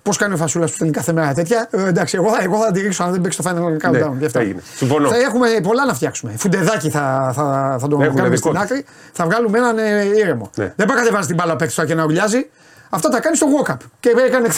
Πώς 0.03 0.17
κάνει 0.17 0.35
ο 0.35 0.37
Φασούλας 0.37 0.71
που 0.71 0.75
στέλνει 0.77 0.93
κάθε 0.93 1.13
μέρα 1.13 1.35
τέτοια; 1.35 1.69
Ε, 1.71 1.89
εντάξει, 1.89 2.17
εγώ 2.17 2.29
θα, 2.31 2.43
εγώ 2.43 2.57
θα 2.59 2.71
τη 2.73 2.81
ρίξω 2.81 3.03
αν 3.03 3.11
δεν 3.13 3.21
παίξει 3.21 3.43
το 3.43 3.51
final 3.51 3.87
countdown. 3.89 3.91
Ναι, 3.91 4.19
γι' 4.19 4.25
αυτό. 4.25 4.39
έγινε. 4.39 4.61
Συμφωνώ. 4.75 5.09
Θα 5.09 5.17
έχουμε 5.17 5.49
πολλά 5.63 5.87
να 5.87 5.95
φτιάξουμε. 5.95 6.33
Φουντεδάκι 6.37 6.91
θα, 6.91 7.31
θα, 7.35 7.77
θα 7.81 7.89
τον 7.89 8.01
Έχουν 8.03 8.15
κάνουμε 8.17 8.35
δικό 8.35 8.49
στην 8.49 8.61
τους. 8.61 8.71
άκρη. 8.71 8.85
Θα 9.13 9.25
βγάλουμε 9.25 9.59
έναν 9.59 9.79
ε, 9.79 10.05
ήρεμο. 10.17 10.51
Ναι. 10.57 10.73
Δεν 10.77 10.87
πάει 10.87 10.97
να 10.97 11.03
κατεβάζει 11.03 11.27
την 11.27 11.37
μπάλα 11.37 11.53
απ' 11.53 11.63
έξω 11.63 11.85
και 11.85 11.95
να 11.95 12.05
ουλιάζει. 12.05 12.51
Αυτά 12.95 13.09
τα 13.09 13.21
κάνει 13.21 13.37
στο 13.37 13.47
walk-up. 13.57 13.77
Και, 14.01 14.09
έκανε, 14.27 14.49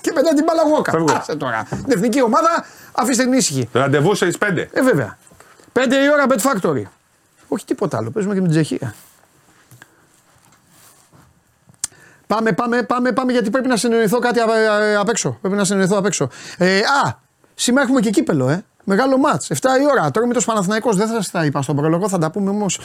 και 0.00 0.12
μετά 0.14 0.34
την 0.34 0.44
μπάλα 0.44 0.62
walk-up. 0.76 0.90
Φεύγω. 0.90 1.12
Άσε 1.12 1.36
τώρα. 1.36 1.66
Την 1.70 1.84
εθνική 1.88 2.22
ομάδα 2.22 2.64
αφήστε 2.92 3.22
την 3.22 3.32
ήσυχη. 3.32 3.68
Ραντεβού 3.72 4.14
σε 4.14 4.30
5. 4.38 4.66
Ε, 4.72 4.82
βέβαια. 4.82 5.18
5 5.72 5.78
η 6.04 6.10
ώρα 6.12 6.26
Bet 6.28 6.40
Factory. 6.40 6.82
Όχι 7.48 7.64
τίποτα 7.64 7.96
άλλο. 7.96 8.10
Παίζουμε 8.10 8.34
και 8.34 8.40
με 8.40 8.46
την 8.48 8.54
Τσεχία. 8.54 8.94
Πάμε, 12.26 12.52
πάμε, 12.52 12.82
πάμε, 12.82 13.12
πάμε 13.12 13.32
γιατί 13.32 13.50
πρέπει 13.50 13.68
να 13.68 13.76
συνεννοηθώ 13.76 14.18
κάτι 14.18 14.40
απ' 14.40 14.50
ε, 14.80 14.96
απ' 14.96 15.08
έξω. 15.08 15.38
Πρέπει 15.40 15.56
να 15.56 15.64
συνεννοηθώ 15.64 15.98
απ' 15.98 16.06
έξω. 16.06 16.28
Ε, 16.58 16.78
α, 16.78 17.20
σήμερα 17.54 17.84
έχουμε 17.84 18.00
και 18.00 18.10
κύπελο, 18.10 18.48
ε. 18.48 18.64
Μεγάλο 18.84 19.18
μάτς. 19.18 19.50
7 19.50 19.54
η 19.54 19.86
ώρα. 19.90 20.10
Τώρα 20.10 20.26
με 20.26 20.34
το 20.34 20.42
Παναθηναϊκός 20.44 20.96
δεν 20.96 21.06
θα 21.06 21.14
σας 21.14 21.30
τα 21.30 21.44
είπα 21.44 21.62
στον 21.62 21.76
πρόλογο. 21.76 22.08
Θα 22.08 22.18
τα 22.18 22.30
πούμε 22.30 22.50
όμως 22.50 22.80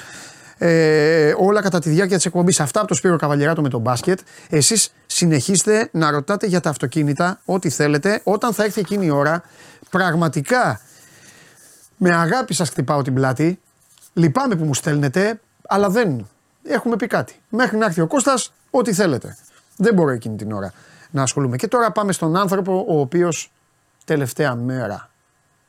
ε, 0.57 1.33
όλα 1.37 1.61
κατά 1.61 1.79
τη 1.79 1.89
διάρκεια 1.89 2.15
της 2.15 2.25
εκπομπής. 2.25 2.59
Αυτά 2.59 2.79
από 2.79 2.87
το 2.87 2.93
Σπύρο 2.93 3.15
Καβαλιεράτο 3.17 3.61
με 3.61 3.69
τον 3.69 3.81
μπάσκετ. 3.81 4.19
Εσείς 4.49 4.93
συνεχίστε 5.05 5.89
να 5.91 6.11
ρωτάτε 6.11 6.47
για 6.47 6.59
τα 6.59 6.69
αυτοκίνητα 6.69 7.39
ό,τι 7.45 7.69
θέλετε. 7.69 8.21
Όταν 8.23 8.53
θα 8.53 8.63
έρθει 8.63 8.79
εκείνη 8.79 9.05
η 9.05 9.09
ώρα, 9.09 9.43
πραγματικά 9.89 10.81
με 11.97 12.15
αγάπη 12.15 12.53
σας 12.53 12.69
χτυπάω 12.69 13.01
την 13.01 13.13
πλάτη 13.13 13.59
Λυπάμαι 14.17 14.55
που 14.55 14.65
μου 14.65 14.73
στέλνετε, 14.73 15.39
αλλά 15.67 15.89
δεν. 15.89 16.27
Έχουμε 16.63 16.95
πει 16.95 17.07
κάτι. 17.07 17.41
Μέχρι 17.49 17.77
να 17.77 17.85
έρθει 17.85 18.01
ο 18.01 18.07
Κώστας, 18.07 18.53
ό,τι 18.69 18.93
θέλετε. 18.93 19.37
Δεν 19.77 19.93
μπορώ 19.93 20.11
εκείνη 20.11 20.35
την 20.35 20.51
ώρα 20.51 20.73
να 21.11 21.21
ασχολούμαι. 21.21 21.55
Και 21.55 21.67
τώρα 21.67 21.91
πάμε 21.91 22.11
στον 22.11 22.35
άνθρωπο 22.35 22.85
ο 22.87 22.99
οποίος 22.99 23.51
τελευταία 24.05 24.55
μέρα. 24.55 25.09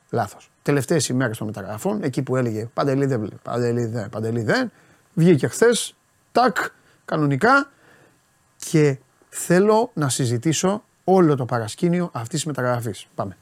Λάθος. 0.09 0.51
Τελευταίες 0.69 1.07
ημέρες 1.07 1.37
των 1.37 1.47
μεταγραφών, 1.47 2.03
εκεί 2.03 2.21
που 2.21 2.35
έλεγε 2.35 2.69
Παντελή 2.73 3.05
δεν 3.05 3.19
βλέπει, 3.19 3.35
Παντελή 3.43 3.85
δεν, 3.85 4.09
Παντελή 4.09 4.43
δεν. 4.43 4.71
Βγήκε 5.13 5.47
χθες, 5.47 5.95
τάκ, 6.31 6.57
κανονικά 7.05 7.69
και 8.55 8.97
θέλω 9.29 9.91
να 9.93 10.09
συζητήσω 10.09 10.83
όλο 11.03 11.35
το 11.35 11.45
παρασκήνιο 11.45 12.09
αυτής 12.13 12.43
της 12.43 12.45
μεταγραφής. 12.45 13.07
Πάμε. 13.15 13.37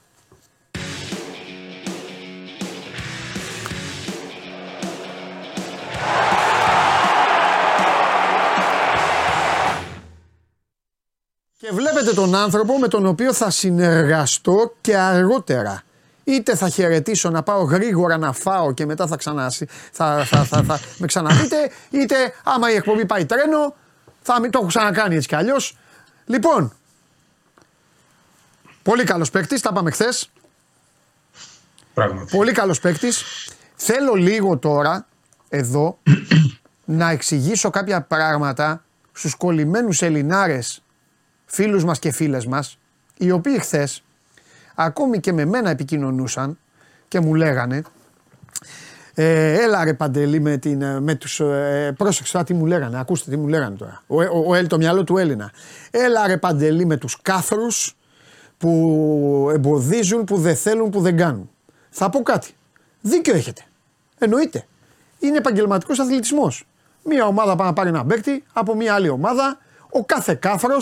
Και 11.58 11.72
βλέπετε 11.72 12.14
τον 12.14 12.36
άνθρωπο 12.36 12.80
με 12.80 12.88
τον 12.88 13.06
οποίο 13.06 13.34
θα 13.34 13.50
συνεργαστώ 13.50 14.74
και 14.82 14.98
αργότερα. 14.98 15.82
Είτε 16.28 16.56
θα 16.56 16.70
χαιρετήσω 16.70 17.30
να 17.30 17.44
πάω 17.44 17.64
γρήγορα 17.64 18.18
να 18.18 18.32
φάω 18.32 18.74
και 18.74 18.86
μετά 18.86 19.08
θα, 19.08 19.16
ξανά, 19.16 19.52
θα, 19.92 20.26
θα, 20.26 20.44
θα, 20.44 20.64
θα 20.64 20.80
με 20.98 21.08
ξαναδείτε, 21.08 21.72
είτε 21.90 22.16
άμα 22.44 22.72
η 22.72 22.76
εκπομπή 22.76 23.06
πάει 23.06 23.26
τρένο, 23.26 23.76
θα 24.22 24.40
το 24.40 24.50
έχω 24.54 24.66
ξανακάνει 24.66 25.16
έτσι 25.16 25.28
κι 25.28 25.36
αλλιώς. 25.36 25.78
Λοιπόν, 26.26 26.74
πολύ 28.84 29.04
καλός 29.04 29.30
παίκτης, 29.30 29.62
τα 29.62 29.74
πάμε 29.74 29.92
χθες. 29.92 30.30
Πολύ 32.32 32.52
καλός 32.52 32.80
παίκτης. 32.80 33.24
Θέλω 33.76 34.14
λίγο 34.14 34.58
τώρα, 34.58 35.08
εδώ, 35.50 36.00
να 36.86 37.10
εξηγήσω 37.10 37.70
κάποια 37.70 38.02
πράγματα 38.02 38.84
στους 39.12 39.36
κολλημένους 39.36 40.02
Ελληνάρες 40.02 40.84
φίλους 41.46 41.84
μας 41.84 42.00
και 42.00 42.12
φίλες 42.12 42.46
μας, 42.46 42.80
οι 43.18 43.32
οποίοι 43.32 43.60
χθες 43.60 44.02
ακόμη 44.80 45.20
και 45.20 45.34
με 45.34 45.46
μένα 45.46 45.70
επικοινωνούσαν 45.70 46.58
και 47.08 47.20
μου 47.20 47.34
λέγανε 47.34 47.82
ε, 49.20 49.54
έλα 49.64 49.84
ρε 49.84 49.94
Παντελή 49.94 50.40
με, 50.40 50.58
την, 50.58 50.82
ε, 50.82 51.00
με 51.00 51.16
τους, 51.16 51.40
ε, 51.40 51.94
πρόσεξε 51.98 52.44
τι 52.44 52.54
μου 52.54 52.66
λέγανε, 52.66 53.00
ακούστε 53.00 53.30
τι 53.30 53.38
μου 53.38 53.48
λέγανε 53.48 53.76
τώρα, 53.76 54.04
ο, 54.08 54.22
ο, 54.22 54.58
ο, 54.58 54.68
το 54.68 54.78
μυαλό 54.78 55.04
του 55.04 55.18
Έλληνα. 55.18 55.52
Έλα 55.92 56.28
ρε 56.28 56.38
Παντελή 56.38 56.86
με 56.86 56.98
τους 56.98 57.22
κάθρους 57.22 57.98
που 58.58 59.52
εμποδίζουν, 59.54 60.24
που 60.24 60.38
δεν 60.38 60.56
θέλουν, 60.56 60.90
που 60.90 61.02
δεν 61.02 61.18
κάνουν. 61.18 61.50
Θα 61.90 62.10
πω 62.10 62.22
κάτι. 62.22 62.54
Δίκιο 63.02 63.36
έχετε. 63.36 63.62
Εννοείται. 64.18 64.66
Είναι 65.20 65.38
επαγγελματικός 65.38 66.00
αθλητισμός. 66.00 66.68
Μία 67.04 67.26
ομάδα 67.26 67.56
πάει 67.56 67.68
να 67.68 67.74
πάρει 67.74 67.90
ένα 67.90 68.06
παίκτη 68.06 68.44
από 68.54 68.76
μία 68.76 68.94
άλλη 68.94 69.10
ομάδα. 69.10 69.58
Ο 69.90 70.06
κάθε 70.06 70.36
κάφρο 70.36 70.78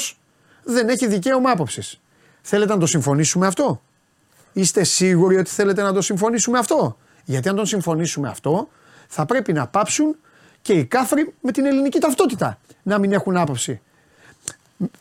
δεν 0.63 0.89
έχει 0.89 1.07
δικαίωμα 1.07 1.51
άποψης. 1.51 2.01
Θέλετε 2.41 2.73
να 2.73 2.79
το 2.79 2.85
συμφωνήσουμε 2.85 3.47
αυτό; 3.47 3.81
Είστε 4.55 4.83
σίγουροι 4.83 5.37
ότι 5.37 5.49
θέλετε 5.49 5.81
να 5.81 5.93
το 5.93 6.01
συμφωνήσουμε 6.01 6.57
αυτό; 6.57 6.97
Γιατί 7.23 7.49
αν 7.49 7.55
τον 7.55 7.65
συμφωνήσουμε 7.65 8.27
αυτό, 8.29 8.67
θα 9.07 9.25
πρέπει 9.25 9.53
να 9.53 9.67
πάψουν 9.67 10.15
και 10.61 10.73
οι 10.73 10.85
κάφροι 10.85 11.33
με 11.41 11.51
την 11.51 11.65
ελληνική 11.65 11.99
ταυτότητα 11.99 12.59
να 12.83 12.97
μην 12.97 13.13
έχουν 13.13 13.37
άποψη. 13.37 13.81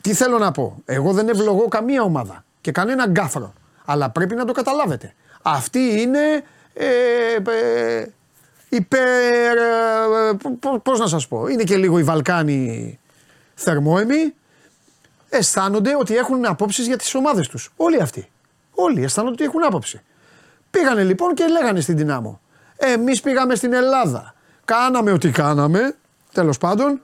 Τι 0.00 0.14
θέλω 0.14 0.38
να 0.38 0.52
πω; 0.52 0.82
Εγώ 0.84 1.12
δεν 1.12 1.28
ευλογώ 1.28 1.68
καμία 1.68 2.02
ομάδα 2.02 2.44
και 2.60 2.72
κανέναν 2.72 3.12
κάφρο. 3.12 3.52
Αλλά 3.84 4.10
πρέπει 4.10 4.34
να 4.34 4.44
το 4.44 4.52
καταλάβετε. 4.52 5.14
Αυτή 5.42 6.00
είναι 6.00 6.44
ε, 6.74 6.86
ε, 7.46 8.06
υπερ... 8.68 9.56
Ε, 9.56 10.36
πώς 10.82 10.98
να 10.98 11.06
σας 11.06 11.28
πω. 11.28 11.46
Είναι 11.46 11.62
και 11.62 11.76
λίγο 11.76 11.98
οι 11.98 12.02
Βαλκάνοι 12.02 12.98
θερμόεμοι 13.54 14.34
αισθάνονται 15.28 15.96
ότι 15.96 16.16
έχουν 16.16 16.46
απόψεις 16.46 16.86
για 16.86 16.96
τις 16.96 17.14
ομάδες 17.14 17.48
τους. 17.48 17.72
Όλοι 17.76 18.00
αυτοί. 18.00 18.28
Όλοι 18.74 19.02
αισθάνονται 19.02 19.32
ότι 19.34 19.44
έχουν 19.44 19.64
άποψη. 19.64 20.00
Πήγανε 20.70 21.02
λοιπόν 21.02 21.34
και 21.34 21.46
λέγανε 21.46 21.80
στην 21.80 21.96
Δυνάμω. 21.96 22.40
Εμείς 22.76 23.20
πήγαμε 23.20 23.54
στην 23.54 23.72
Ελλάδα. 23.72 24.34
Κάναμε 24.64 25.12
ό,τι 25.12 25.30
κάναμε, 25.30 25.94
τέλος 26.32 26.58
πάντων, 26.58 27.00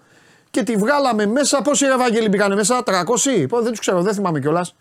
και 0.50 0.62
τη 0.62 0.76
βγάλαμε 0.76 1.26
μέσα. 1.26 1.62
Πόσοι 1.62 1.86
Ευαγγελοί 1.86 2.28
πήγανε 2.28 2.54
μέσα, 2.54 2.82
300. 2.86 3.62
Δεν 3.62 3.70
τους 3.70 3.78
ξέρω, 3.78 4.02
δεν 4.02 4.14
θυμάμαι 4.14 4.40
κιόλας. 4.40 4.74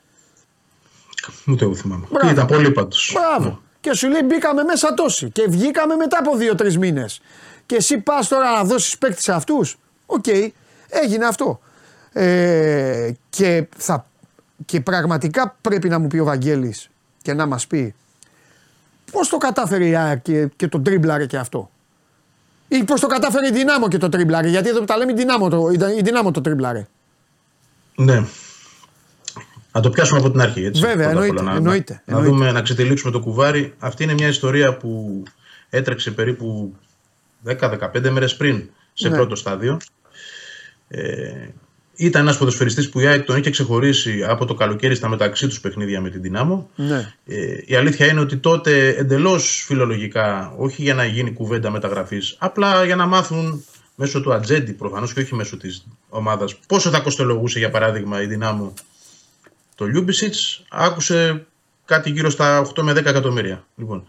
Ούτε 1.47 1.63
εγώ 1.63 1.75
θυμάμαι. 1.75 2.06
Μπράβο. 2.12 2.32
Ήταν 2.32 2.45
πολύ 2.45 2.71
πάντω. 2.71 2.95
Μπράβο. 3.13 3.49
Ναι. 3.49 3.56
Και 3.80 3.93
σου 3.93 4.08
λέει 4.10 4.21
μπήκαμε 4.25 4.63
μέσα 4.63 4.93
τόσοι. 4.93 5.30
Και 5.30 5.45
βγήκαμε 5.49 5.95
μετά 5.95 6.17
από 6.19 6.36
δύο-τρεις 6.36 6.78
μήνες. 6.78 7.21
Και 7.65 7.75
εσύ 7.75 7.97
πας 7.97 8.28
τώρα 8.28 8.52
να 8.52 8.63
δώσεις 8.63 8.97
παίκτη 8.97 9.21
σε 9.21 9.32
αυτούς. 9.32 9.78
Οκ, 10.06 10.28
έγινε 10.89 11.25
αυτό. 11.25 11.60
Ε, 12.13 13.12
και, 13.30 13.67
θα, 13.78 14.06
και 14.65 14.82
πραγματικά 14.82 15.58
πρέπει 15.62 15.89
να 15.89 16.00
μου 16.00 16.08
πει 16.08 16.17
ο 16.17 16.24
Βαγγέλης 16.24 16.89
και 17.22 17.34
να 17.34 17.45
μας 17.45 17.67
πει 17.67 17.95
πώς 19.12 19.30
το 19.30 19.38
κατάφερε 19.38 19.86
η 19.88 19.95
ΑΕΚ 19.95 20.22
και, 20.22 20.50
και 20.56 20.67
το 20.67 20.80
τρίμπλαρε 20.80 21.26
και 21.26 21.38
αυτό. 21.38 21.69
Ή 22.67 22.84
πώς 22.84 23.00
το 23.00 23.08
κατάφερε 23.08 23.48
η 23.48 23.52
Δυνάμο 23.52 23.88
και 23.88 23.98
το 23.98 24.10
τρίμπλαρε. 24.10 24.48
Γιατί 24.48 24.69
εδώ 24.69 24.80
που 24.80 24.86
τα 24.86 24.98
λέμε 24.98 25.12
η 25.12 25.15
Δυνάμο 25.15 25.50
το, 25.50 25.69
η 25.98 26.02
Δυνάμο 26.02 26.32
το 26.32 26.41
τρίμπλαρε. 26.41 26.88
Ναι. 27.95 28.24
Να 29.72 29.82
το 29.82 29.89
πιάσουμε 29.89 30.19
από 30.19 30.32
την 30.32 30.41
αρχή. 30.41 30.63
Έτσι, 30.63 30.82
Βέβαια, 30.82 31.10
εννοείται, 31.10 31.41
να, 31.41 31.56
εννοείται, 31.56 32.02
να, 32.06 32.22
δούμε, 32.22 32.52
να 32.52 32.62
ξετυλίξουμε 32.62 33.12
το 33.12 33.19
κουβάρι. 33.19 33.74
Αυτή 33.80 34.04
είναι 34.04 34.13
μια 34.13 34.28
ιστορία 34.28 34.78
που 34.78 35.24
έτρεξε 35.69 36.12
περίπου 36.12 36.76
10-15 37.45 38.10
μέρες 38.10 38.36
πριν 38.36 38.69
σε 38.93 39.10
ναι. 39.10 39.15
πρώτο 39.15 39.36
στάδιο. 39.36 39.78
Ε, 40.88 41.48
ήταν 41.99 42.21
ένας 42.21 42.38
ποδοσφαιριστής 42.38 42.89
που 42.89 42.99
η 42.99 43.07
ΑΕΚ 43.07 43.25
τον 43.25 43.38
είχε 43.38 43.49
ξεχωρίσει 43.49 44.23
από 44.23 44.45
το 44.45 44.53
καλοκαίρι 44.53 44.95
στα 44.95 45.09
μεταξύ 45.09 45.47
τους 45.47 45.59
παιχνίδια 45.59 46.01
με 46.01 46.09
την 46.09 46.21
Δυνάμο. 46.21 46.69
Ναι. 46.75 47.13
Ε, 47.25 47.57
η 47.65 47.75
αλήθεια 47.75 48.07
είναι 48.07 48.19
ότι 48.19 48.38
τότε 48.38 48.88
εντελώς 48.88 49.63
φιλολογικά, 49.65 50.53
όχι 50.57 50.81
για 50.81 50.93
να 50.93 51.05
γίνει 51.05 51.33
κουβέντα 51.33 51.69
μεταγραφής, 51.69 52.35
απλά 52.39 52.85
για 52.85 52.95
να 52.95 53.05
μάθουν 53.05 53.63
μέσω 53.95 54.21
του 54.21 54.33
ατζέντη 54.33 54.73
προφανώς 54.73 55.13
και 55.13 55.19
όχι 55.19 55.35
μέσω 55.35 55.57
της 55.57 55.85
ομάδας 56.09 56.55
πόσο 56.67 56.89
θα 56.89 56.99
κοστολογούσε 56.99 57.59
για 57.59 57.69
παράδειγμα 57.69 58.21
η 58.21 58.25
Δυνάμο 58.25 58.73
το 59.75 59.85
Λιούμπισιτς, 59.86 60.36
άκουσε 60.69 61.47
κάτι 61.85 62.09
γύρω 62.09 62.29
στα 62.29 62.71
8 62.75 62.81
με 62.81 62.91
10 62.91 62.95
εκατομμύρια. 62.95 63.65
Λοιπόν, 63.75 64.07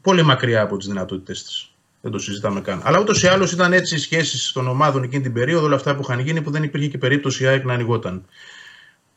πολύ 0.00 0.22
μακριά 0.22 0.62
από 0.62 0.76
τις 0.76 0.86
δυνατότητέ 0.86 1.32
της. 1.32 1.70
Δεν 2.06 2.14
το 2.14 2.20
συζητάμε 2.20 2.60
καν. 2.60 2.80
Αλλά 2.84 3.00
ούτως 3.00 3.22
ή 3.22 3.26
άλλως 3.26 3.52
ήταν 3.52 3.72
έτσι 3.72 3.94
οι 3.94 3.98
σχέσεις 3.98 4.52
των 4.52 4.68
ομάδων 4.68 5.02
εκείνη 5.02 5.22
την 5.22 5.32
περίοδο, 5.32 5.66
όλα 5.66 5.74
αυτά 5.74 5.94
που 5.94 6.00
είχαν 6.02 6.18
γίνει, 6.18 6.42
που 6.42 6.50
δεν 6.50 6.62
υπήρχε 6.62 6.88
και 6.88 6.98
περίπτωση 6.98 7.44
η 7.44 7.46
ΑΕΚ 7.46 7.64
να 7.64 7.72
ανοιγόταν. 7.72 8.24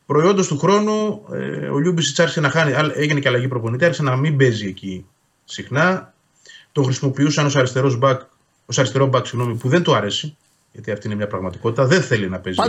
Προϊόντος 0.06 0.48
του 0.48 0.58
χρόνου, 0.58 1.26
ε, 1.32 1.68
ο 1.68 1.78
Λιούμπισιτς 1.78 2.20
άρχισε 2.20 2.40
να 2.40 2.50
χάνει, 2.50 2.74
έγινε 2.96 3.20
και 3.20 3.28
αλλαγή 3.28 3.48
προπονητή, 3.48 3.86
άρχισε 3.86 4.04
να 4.04 4.16
μην 4.16 4.38
παίζει 4.38 4.68
εκεί 4.68 5.06
συχνά. 5.46 6.14
Τον 6.72 6.84
χρησιμοποιούσαν 6.84 7.46
ως 7.46 7.56
αριστερός 7.56 7.98
μπακ, 7.98 8.22
ως 8.66 8.78
αριστερό 8.80 9.06
μπακ 9.06 9.26
συγγνώμη, 9.26 9.56
που 9.56 9.70
δεν 9.70 9.84
του 9.84 9.96
αρέσει. 9.96 10.38
Γιατί 10.72 10.92
αυτή 10.92 11.08
είναι 11.08 11.16
μια 11.16 11.28
πραγματικότητα. 11.28 11.86
Δεν 11.86 12.02
θέλει 12.02 12.30
να 12.30 12.40
παίζει. 12.40 12.60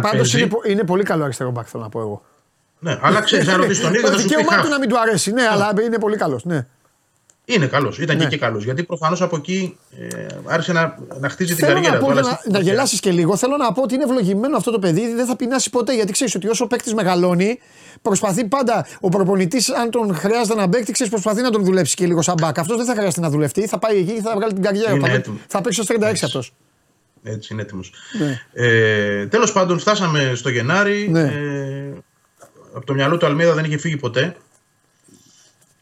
Πάντως 0.00 0.34
είναι, 0.34 0.48
είναι 0.66 0.84
πολύ 0.84 1.02
καλό 1.02 1.24
αριστερό 1.24 1.50
μπακ, 1.50 1.66
θέλω 1.70 1.82
να 1.82 1.88
πω 1.88 2.00
εγώ. 2.00 2.24
Ναι, 2.78 2.98
αλλά 3.00 3.20
ξέρεις, 3.20 3.46
να 3.46 3.56
ρωτήσεις 3.56 3.82
τον 3.82 3.94
ίδιο. 3.94 4.10
Το 4.10 4.16
δικαίωμά 4.16 4.60
του 4.62 4.68
να 4.68 4.78
μην 4.78 4.88
του 4.88 5.00
αρέσει, 5.00 5.32
ναι, 5.32 5.42
αλλά 5.50 5.72
είναι 5.84 5.98
πολύ 5.98 6.16
καλός. 6.16 6.44
Ναι. 6.44 6.66
Είναι 7.48 7.66
καλός, 7.66 7.98
ήταν 7.98 8.16
ναι. 8.16 8.22
και, 8.22 8.28
και 8.28 8.36
καλός. 8.36 8.64
Γιατί 8.64 8.82
προφανώς 8.82 9.22
από 9.22 9.36
εκεί 9.36 9.78
ε, 9.98 10.26
άρχισε 10.44 10.72
να, 10.72 10.98
να 11.20 11.28
χτίζει 11.28 11.54
την 11.54 11.66
καριέρα 11.66 11.98
του. 11.98 12.12
Να, 12.12 12.40
να 12.44 12.60
γελάσεις 12.60 13.00
και 13.00 13.10
λίγο. 13.10 13.36
Θέλω 13.36 13.56
να 13.56 13.72
πω 13.72 13.82
ότι 13.82 13.94
είναι 13.94 14.04
ευλογημένο 14.04 14.56
αυτό 14.56 14.70
το 14.70 14.78
παιδί, 14.78 15.14
δεν 15.14 15.26
θα 15.26 15.36
πεινάσει 15.36 15.70
ποτέ. 15.70 15.94
Γιατί 15.94 16.12
ξέρεις 16.12 16.34
ότι 16.34 16.48
όσο 16.48 16.64
ο 16.64 16.66
παίκτης 16.66 16.94
μεγαλώνει, 16.94 17.58
προσπαθεί 18.02 18.44
πάντα 18.44 18.86
ο 19.00 19.08
προπονητής, 19.08 19.70
αν 19.70 19.90
τον 19.90 20.14
χρειάζεται 20.14 20.54
να 20.54 20.68
παίκτη, 20.68 20.92
ξέρεις, 20.92 21.12
προσπαθεί 21.12 21.42
να 21.42 21.50
τον 21.50 21.64
δουλέψει 21.64 21.96
και 21.96 22.06
λίγο 22.06 22.22
σαν 22.22 22.34
μπακ. 22.40 22.58
Αυτός 22.58 22.76
δεν 22.76 22.86
θα 22.86 22.94
χρειαστεί 22.94 23.20
να 23.20 23.30
δουλευτεί, 23.30 23.66
θα 23.66 23.78
πάει 23.78 23.98
εκεί 23.98 24.12
και 24.12 24.22
θα 24.22 24.32
βγάλει 24.34 24.52
την 24.52 24.62
καριέρα. 24.62 24.92
Είναι 24.92 25.08
θα, 25.08 25.32
θα 25.46 25.60
παίξει 25.60 25.80
ως 25.80 25.86
36 25.90 26.02
αυτός. 26.24 26.52
Έτσι, 27.22 27.52
είναι 27.52 27.62
έτοιμος. 27.62 27.92
Ναι. 28.18 28.40
Ε, 28.52 29.26
Τέλος 29.26 29.52
πάντων, 29.52 29.78
φτάσαμε 29.78 30.32
στο 30.34 30.48
Γενάρη. 30.48 31.08
Ναι. 31.10 31.20
Ε, 31.20 31.92
από 32.74 32.86
το 32.86 32.94
μυαλό 32.94 33.16
του 33.16 33.26
Αλμίδα 33.26 33.54
δεν 33.54 33.64
είχε 33.64 33.78
φύγει 33.78 33.96
ποτέ 33.96 34.36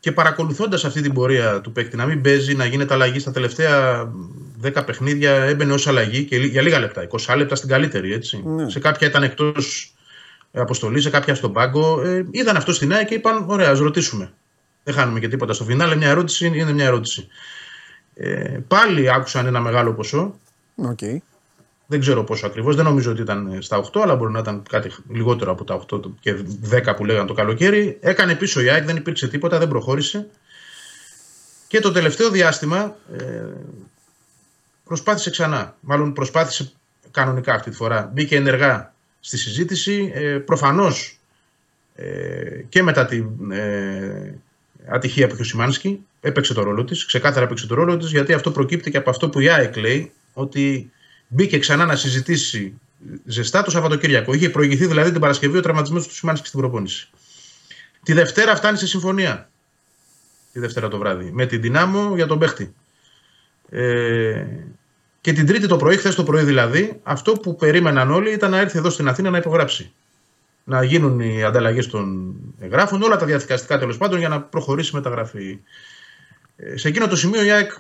και 0.05 0.13
παρακολουθώντας 0.13 0.85
αυτή 0.85 1.01
την 1.01 1.13
πορεία 1.13 1.61
του 1.61 1.73
παίκτη 1.73 1.97
να 1.97 2.07
μην 2.07 2.21
παίζει, 2.21 2.55
να 2.55 2.65
γίνεται 2.65 2.95
αλλαγή 2.95 3.19
στα 3.19 3.31
τελευταία 3.31 4.05
10 4.63 4.83
παιχνίδια, 4.87 5.33
έμπαινε 5.33 5.73
ως 5.73 5.87
αλλαγή 5.87 6.25
και 6.25 6.37
για 6.37 6.63
λίγα 6.63 6.79
λεπτά, 6.79 7.07
20 7.27 7.35
λεπτά 7.37 7.55
στην 7.55 7.69
καλύτερη. 7.69 8.13
Έτσι. 8.13 8.43
Ναι. 8.47 8.71
Σε 8.71 8.79
κάποια 8.79 9.07
ήταν 9.07 9.23
εκτός 9.23 9.95
αποστολής, 10.53 11.03
σε 11.03 11.11
κάποια 11.11 11.35
στον 11.35 11.53
πάγκο. 11.53 12.03
Ε, 12.03 12.27
είδαν 12.31 12.57
αυτό 12.57 12.73
στην 12.73 12.93
ΑΕΚ 12.93 13.07
και 13.07 13.15
είπαν: 13.15 13.45
Ωραία, 13.47 13.71
ας 13.71 13.79
ρωτήσουμε. 13.79 14.33
Δεν 14.83 14.95
χάνουμε 14.95 15.21
και 15.21 15.29
τίποτα 15.29 15.53
στο 15.53 15.65
φινάλε. 15.65 15.97
Μια 15.97 16.09
ερώτηση 16.09 16.47
είναι 16.47 16.73
μια 16.73 16.85
ερώτηση. 16.85 17.29
Ε, 18.15 18.59
πάλι 18.69 19.13
άκουσαν 19.13 19.47
ένα 19.47 19.61
μεγάλο 19.61 19.93
ποσό. 19.93 20.39
Okay. 20.83 21.17
Δεν 21.87 22.01
ξέρω 22.01 22.25
πόσο 22.25 22.47
ακριβώς. 22.47 22.77
Δεν 22.77 22.85
νομίζω 22.85 23.11
ότι 23.11 23.21
ήταν 23.21 23.59
στα 23.61 23.85
8, 23.93 24.01
αλλά 24.03 24.17
μπορεί 24.17 24.33
να 24.33 24.39
ήταν 24.39 24.63
κάτι 24.69 24.91
λιγότερο 25.09 25.51
από 25.51 25.65
τα 25.65 25.85
8 25.91 26.01
και 26.21 26.37
10 26.71 26.97
που 26.97 27.05
λέγανε 27.05 27.27
το 27.27 27.35
καλοκαίρι. 27.35 27.99
Έκανε 28.01 28.35
πίσω 28.35 28.61
η 28.61 28.69
ΑΕΚ, 28.69 28.85
δεν 28.85 28.97
υπήρξε 28.97 29.29
τίποτα, 29.29 29.59
δεν 29.59 29.69
προχώρησε. 29.69 30.27
Και 31.69 31.81
το 31.81 31.93
τελευταίο 31.93 32.31
διάστημα, 32.31 32.97
ε, 33.19 33.45
προσπάθησε 34.85 35.31
ξανά. 35.31 35.77
Μάλλον 35.81 36.13
προσπάθησε 36.13 36.73
κανονικά 37.11 37.55
αυτή 37.55 37.71
τη 37.71 37.77
φορά. 37.77 38.11
Μπήκε 38.15 38.37
ενεργά 38.37 38.95
στη 39.21 39.39
συζήτηση. 39.39 40.13
Ε, 40.15 40.39
προφανώς 40.39 41.19
ε, 41.95 42.63
και 42.69 42.83
μετά 42.83 43.07
την 43.07 43.51
ε, 43.51 44.39
ατυχία 44.87 45.27
που 45.27 45.33
είχε 45.33 45.43
ο 45.43 45.45
Σιμάνσκι 45.45 46.07
έπαιξε 46.21 46.55
το 46.55 46.63
ρόλο 46.63 46.85
της. 46.85 47.07
Ξεκάθαρα 47.07 47.45
έπαιξε 47.45 47.67
το 47.67 47.75
ρόλο 47.75 47.97
της 47.97 48.11
γιατί 48.11 48.33
αυτό 48.33 48.51
προκύπτει 48.51 48.91
και 48.91 48.97
από 48.97 49.11
αυτό 49.11 49.29
που 49.29 49.41
η 49.41 49.49
ΑΕΚ 49.49 49.77
λέει 49.77 50.13
ότι 50.33 50.93
μπήκε 51.35 51.59
ξανά 51.59 51.85
να 51.85 51.97
συζητήσει 51.97 52.81
ζεστά 53.25 53.63
το 53.63 53.71
Σαββατοκύριακο. 53.71 54.33
Είχε 54.33 54.51
προηγηθεί 54.51 54.87
δηλαδή 54.87 55.11
την 55.11 55.21
Παρασκευή 55.21 55.59
ο 55.59 55.63
τραυματισμός 55.63 56.09
του 56.09 56.15
Σιμάνσκι 56.15 56.47
στην 56.47 56.61
προπόνηση. 56.61 57.09
Τη 58.03 58.13
Δευτέρα 58.13 58.57
φτάνει 58.57 58.79
σε 58.79 58.87
συμφωνία. 58.87 59.51
Τη 60.53 60.61
Δευτέρα 60.61 60.89
το 60.89 60.99
βράδυ. 60.99 61.31
Με 61.33 61.47
την 61.47 61.61
Δυνάμω 61.61 62.15
για 62.15 62.27
τον 62.27 62.39
παίχτη. 62.39 62.75
Ε, 63.69 64.47
και 65.21 65.33
την 65.33 65.47
Τρίτη 65.47 65.67
το 65.67 65.77
πρωί, 65.77 65.97
χθες 65.97 66.15
το 66.15 66.25
πρωί 66.25 66.45
δηλαδή, 66.45 67.01
αυτό 67.03 67.33
που 67.33 67.57
περίμεναν 67.57 68.11
όλοι 68.11 68.33
ήταν 68.33 68.51
να 68.51 68.59
έρθει 68.59 68.79
εδώ 68.79 68.91
στην 68.91 69.09
Αθήνα 69.09 69.31
να 69.31 69.39
υπογράψει. 69.39 69.93
Να 70.65 70.83
γίνουν 70.83 71.21
οι 71.21 71.43
ανταλλαγές 71.43 71.87
των 71.87 72.35
εγγράφων, 72.61 73.03
όλα 73.03 73.17
τα 73.17 73.27
διαδικαστικά 73.27 73.79
τέλος 73.79 73.97
πάντων 73.97 74.19
για 74.19 74.29
να 74.29 74.41
προχωρήσει 74.41 74.91
η 74.93 74.97
μεταγραφή. 74.97 75.61
Ε, 76.57 76.77
σε 76.77 76.89
εκείνο 76.89 77.09
το 77.09 77.17
σημείο 77.17 77.45
η 77.45 77.51
ΑΕΚ, 77.51 77.73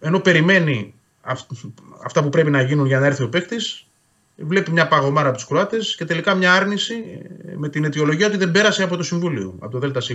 ενώ 0.00 0.20
περιμένει 0.20 0.94
αυτά 2.04 2.22
που 2.22 2.28
πρέπει 2.28 2.50
να 2.50 2.62
γίνουν 2.62 2.86
για 2.86 3.00
να 3.00 3.06
έρθει 3.06 3.22
ο 3.22 3.28
παίκτης, 3.28 3.86
βλέπει 4.36 4.70
μια 4.70 4.88
παγωμάρα 4.88 5.28
από 5.28 5.36
τους 5.36 5.46
Κροάτες 5.46 5.94
και 5.96 6.04
τελικά 6.04 6.34
μια 6.34 6.52
άρνηση 6.52 6.94
ε, 7.46 7.52
με 7.56 7.68
την 7.68 7.84
αιτιολογία 7.84 8.26
ότι 8.26 8.36
δεν 8.36 8.50
πέρασε 8.50 8.82
από 8.82 8.96
το 8.96 9.02
Συμβούλιο, 9.02 9.54
από 9.58 9.78
το 9.78 9.88
ΔΣ. 9.88 10.10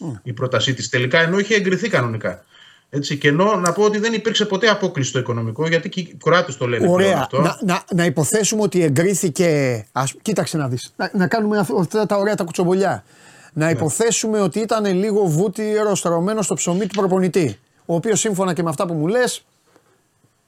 Mm. 0.00 0.20
Η 0.22 0.32
πρότασή 0.32 0.74
της 0.74 0.88
τελικά 0.88 1.20
ενώ 1.20 1.38
είχε 1.38 1.54
εγκριθεί 1.54 1.88
κανονικά. 1.88 2.44
Έτσι, 2.90 3.18
και 3.18 3.28
ενώ 3.28 3.56
να 3.56 3.72
πω 3.72 3.82
ότι 3.82 3.98
δεν 3.98 4.12
υπήρξε 4.12 4.44
ποτέ 4.44 4.68
απόκληση 4.68 5.08
στο 5.08 5.18
οικονομικό, 5.18 5.68
γιατί 5.68 5.88
και 5.88 6.00
οι 6.00 6.16
Κροάτες 6.22 6.56
το 6.56 6.66
λένε 6.66 6.88
Ωραία. 6.88 7.18
αυτό. 7.18 7.40
Να, 7.40 7.58
να, 7.64 7.84
να 7.94 8.04
υποθέσουμε 8.04 8.62
ότι 8.62 8.82
εγκρίθηκε. 8.82 9.84
Ας, 9.92 10.14
κοίταξε 10.22 10.56
να 10.56 10.68
δεις. 10.68 10.92
Να, 10.96 11.10
να 11.14 11.26
κάνουμε 11.26 11.66
αυτά 11.78 12.06
τα 12.06 12.16
ωραία 12.16 12.34
τα 12.34 12.44
κουτσομπολιά. 12.44 13.04
Να 13.52 13.64
ναι. 13.64 13.70
υποθέσουμε 13.70 14.40
ότι 14.40 14.58
ήταν 14.58 14.84
λίγο 14.84 15.24
βούτυρο 15.24 15.94
στρωμένο 15.94 16.42
στο 16.42 16.54
ψωμί 16.54 16.86
του 16.86 16.94
προπονητή. 16.94 17.58
Ο 17.86 17.94
οποίος 17.94 18.20
σύμφωνα 18.20 18.52
και 18.52 18.62
με 18.62 18.68
αυτά 18.68 18.86
που 18.86 18.94
μου 18.94 19.06
λες, 19.06 19.44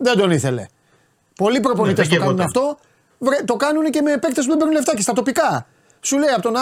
δεν 0.00 0.16
τον 0.16 0.30
ήθελε. 0.30 0.66
Πολλοί 1.36 1.60
προπονητές 1.60 2.08
ναι, 2.08 2.16
το 2.16 2.22
κάνουν 2.22 2.40
αυτό. 2.40 2.78
Το 3.44 3.56
κάνουν 3.56 3.90
και 3.90 4.00
με 4.02 4.18
παίκτες 4.18 4.44
που 4.44 4.50
δεν 4.50 4.56
παίρνουν 4.56 4.74
λεφτά 4.74 4.94
και 4.94 5.02
στα 5.02 5.12
τοπικά. 5.12 5.66
Σου 6.00 6.18
λέει 6.18 6.28
από 6.28 6.42
τον. 6.42 6.54
Ε, 6.54 6.58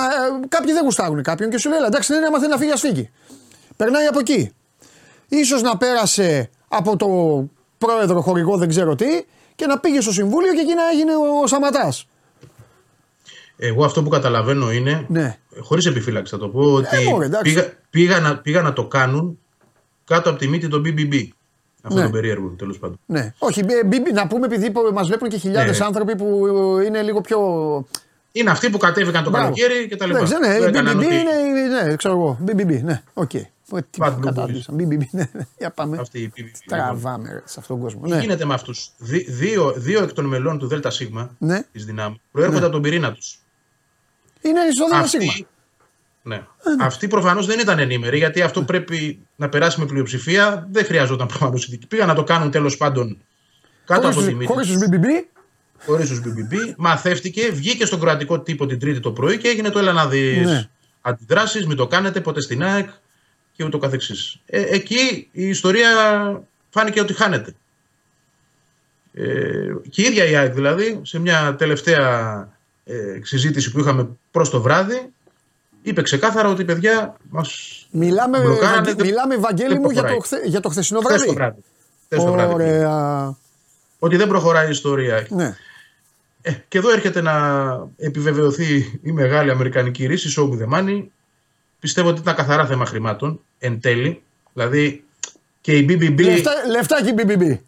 κάποιοι 0.48 0.72
δεν 0.72 0.82
γουστάρουν 0.84 1.22
κάποιον 1.22 1.50
και 1.50 1.58
σου 1.58 1.68
λέει 1.68 1.78
εντάξει, 1.86 2.12
δεν 2.12 2.22
έμαθε 2.22 2.46
να 2.46 2.56
φύγει, 2.56 2.70
ας 2.70 2.80
φύγει. 2.80 3.10
Περνάει 3.76 4.06
από 4.06 4.18
εκεί. 4.18 4.52
Ίσως 5.28 5.62
να 5.62 5.76
πέρασε 5.76 6.50
από 6.68 6.96
το 6.96 7.08
πρόεδρο 7.78 8.20
χορηγό 8.20 8.56
δεν 8.56 8.68
ξέρω 8.68 8.94
τι 8.94 9.24
και 9.54 9.66
να 9.66 9.78
πήγε 9.78 10.00
στο 10.00 10.12
συμβούλιο 10.12 10.52
και 10.52 10.60
εκεί 10.60 10.74
να 10.74 10.88
έγινε 10.92 11.12
ο 11.42 11.46
σαματάς. 11.46 12.06
Εγώ 13.56 13.84
αυτό 13.84 14.02
που 14.02 14.08
καταλαβαίνω 14.08 14.72
είναι, 14.72 15.06
ναι. 15.08 15.38
χωρίς 15.60 15.86
επιφύλαξη 15.86 16.34
θα 16.34 16.40
το 16.40 16.48
πω, 16.48 16.72
ότι 16.72 16.96
ε, 16.96 17.40
πήγα, 17.42 17.72
πήγα, 17.90 18.20
να, 18.20 18.38
πήγα 18.38 18.62
να 18.62 18.72
το 18.72 18.86
κάνουν 18.86 19.38
κάτω 20.04 20.30
από 20.30 20.38
τη 20.38 20.48
μύτη 20.48 20.68
των 20.68 20.82
BBB. 20.86 21.28
Αυτό 21.88 22.00
ναι. 22.00 22.06
το 22.06 22.10
περίεργο 22.10 22.54
τέλος 22.58 22.78
πάντων. 22.78 22.98
Ναι. 23.06 23.34
Όχι, 23.38 23.64
να 24.14 24.26
πούμε 24.26 24.46
επειδή 24.46 24.72
μας 24.92 25.06
βλέπουν 25.06 25.28
και 25.28 25.36
χιλιάδες 25.36 25.78
ναι. 25.78 25.84
άνθρωποι 25.84 26.16
που 26.16 26.46
είναι 26.86 27.02
λίγο 27.02 27.20
πιο. 27.20 27.38
Είναι 28.32 28.50
αυτοί 28.50 28.70
που 28.70 28.78
κατέβηκαν 28.78 29.24
το 29.24 29.30
καλοκαίρι 29.30 29.88
και 29.88 29.96
τα 29.96 30.06
λοιπά. 30.06 30.28
Ναι, 30.28 30.48
ναι, 30.48 30.54
η 30.54 30.70
BBB 30.72 31.02
είναι. 31.02 31.84
Ναι, 31.84 31.96
ξέρω 31.96 32.14
εγώ. 32.14 32.38
BBB, 32.46 32.82
ναι, 32.82 33.02
OK. 33.14 33.30
Okay. 33.32 33.42
Τι 33.90 34.00
κατάντησαν. 34.20 34.74
BBB, 34.74 35.02
ναι, 35.10 35.30
ναι. 35.32 35.46
Για 35.58 35.70
πάμε. 35.70 35.96
Αυτή 36.00 36.20
η 36.20 36.32
BBB. 36.36 36.58
Τραβάμε 36.66 37.32
ρε, 37.32 37.42
σε 37.44 37.60
αυτόν 37.60 37.76
τον 37.76 37.84
κόσμο. 37.84 38.02
Τι 38.02 38.08
ναι. 38.08 38.20
γίνεται 38.20 38.44
με 38.44 38.54
αυτούς; 38.54 38.90
Δύο, 39.28 39.72
δύο 39.76 40.02
εκ 40.02 40.12
των 40.12 40.24
μελών 40.24 40.58
του 40.58 40.66
ΔΣ 40.66 41.08
ναι. 41.38 41.62
της 41.72 41.84
δυνάμεις 41.84 42.18
προέρχονται 42.32 42.60
ναι. 42.60 42.66
από 42.66 42.74
τον 42.74 42.82
πυρήνα 42.82 43.12
τους. 43.12 43.38
Είναι 44.40 44.60
στο 44.74 44.86
ΔΣ. 45.02 45.44
Ναι. 46.28 46.34
Ε, 46.34 46.74
ναι. 46.76 46.84
Αυτοί 46.84 47.08
προφανώς 47.08 47.46
δεν 47.46 47.58
ήταν 47.58 47.78
ενήμεροι 47.78 48.18
γιατί 48.18 48.42
αυτό 48.42 48.62
πρέπει 48.62 49.18
να 49.36 49.48
περάσει 49.48 49.80
με 49.80 49.86
πλειοψηφία. 49.86 50.68
Δεν 50.70 50.84
χρειαζόταν 50.84 51.26
προφανώς 51.26 51.66
ειδική. 51.66 51.86
Πήγαν 51.86 52.06
να 52.08 52.14
το 52.14 52.24
κάνουν 52.24 52.50
τέλος 52.50 52.76
πάντων 52.76 53.18
κάτω 53.84 54.00
χωρίς, 54.00 54.16
από 54.16 54.26
τη 54.26 54.34
μύτη. 54.34 54.52
Χωρίς 54.52 54.66
τους 54.66 54.76
BBB. 54.76 55.06
Χωρίς 55.84 56.08
τους 56.08 56.20
BBB. 56.24 56.74
Μαθεύτηκε, 56.76 57.50
βγήκε 57.50 57.86
στον 57.86 58.00
κρατικό 58.00 58.40
τύπο 58.40 58.66
την 58.66 58.78
Τρίτη 58.78 59.00
το 59.00 59.12
πρωί 59.12 59.38
και 59.38 59.48
έγινε 59.48 59.70
το 59.70 59.78
έλα 59.78 59.92
να 59.92 60.06
δεις 60.06 60.46
ναι. 60.46 60.68
αντιδράσεις. 61.00 61.66
Μην 61.66 61.76
το 61.76 61.86
κάνετε 61.86 62.20
ποτέ 62.20 62.40
στην 62.40 62.62
ΑΕΚ 62.62 62.88
και 63.52 63.64
ούτω 63.64 63.78
καθεξής. 63.78 64.40
Ε, 64.46 64.62
εκεί 64.62 65.28
η 65.32 65.48
ιστορία 65.48 65.88
φάνηκε 66.70 67.00
ότι 67.00 67.12
χάνεται. 67.12 67.54
Ε, 69.12 69.24
και 69.90 70.02
η 70.02 70.04
ίδια 70.04 70.24
η 70.24 70.36
ΑΕΚ 70.36 70.54
δηλαδή, 70.54 71.00
σε 71.02 71.18
μια 71.18 71.54
τελευταία 71.58 72.48
ε, 72.84 73.20
συζήτηση 73.22 73.70
που 73.70 73.80
είχαμε 73.80 74.08
προς 74.30 74.50
το 74.50 74.60
βράδυ, 74.60 75.12
είπε 75.82 76.02
ξεκάθαρα 76.02 76.48
ότι 76.48 76.64
παιδιά 76.64 77.16
μας 77.30 77.78
Μιλάμε, 77.90 78.40
μπλοκάρανε, 78.40 78.94
μιλάμε 78.98 79.36
Βαγγέλη 79.36 79.78
μου, 79.78 79.90
για 79.90 80.04
το, 80.04 80.18
χθε, 80.18 80.40
για 80.44 80.60
το 80.60 80.68
χθεσινό 80.68 81.00
βράδυ. 81.00 81.26
το 81.26 81.32
βράδυ. 81.32 81.60
το 82.08 82.32
βράδυ. 82.32 82.54
Ωραία. 82.54 83.36
Ότι 83.98 84.16
δεν 84.16 84.28
προχωράει 84.28 84.66
η 84.66 84.70
ιστορία. 84.70 85.26
Ναι. 85.28 85.56
Ε, 86.42 86.52
και 86.68 86.78
εδώ 86.78 86.92
έρχεται 86.92 87.20
να 87.20 87.34
επιβεβαιωθεί 87.96 89.00
η 89.02 89.12
μεγάλη 89.12 89.50
αμερικανική 89.50 90.06
ρίση, 90.06 90.40
όπου 90.40 90.58
the 90.60 90.74
money, 90.74 91.04
πιστεύω 91.78 92.08
ότι 92.08 92.20
ήταν 92.20 92.34
καθαρά 92.34 92.66
θέμα 92.66 92.86
χρημάτων 92.86 93.40
εν 93.58 93.80
τέλει. 93.80 94.22
Δηλαδή 94.52 95.04
και 95.60 95.76
η 95.76 95.86
BBB. 95.88 96.22
Λεφτά, 96.22 96.52
λεφτάκι 96.70 97.14
BBB. 97.16 97.58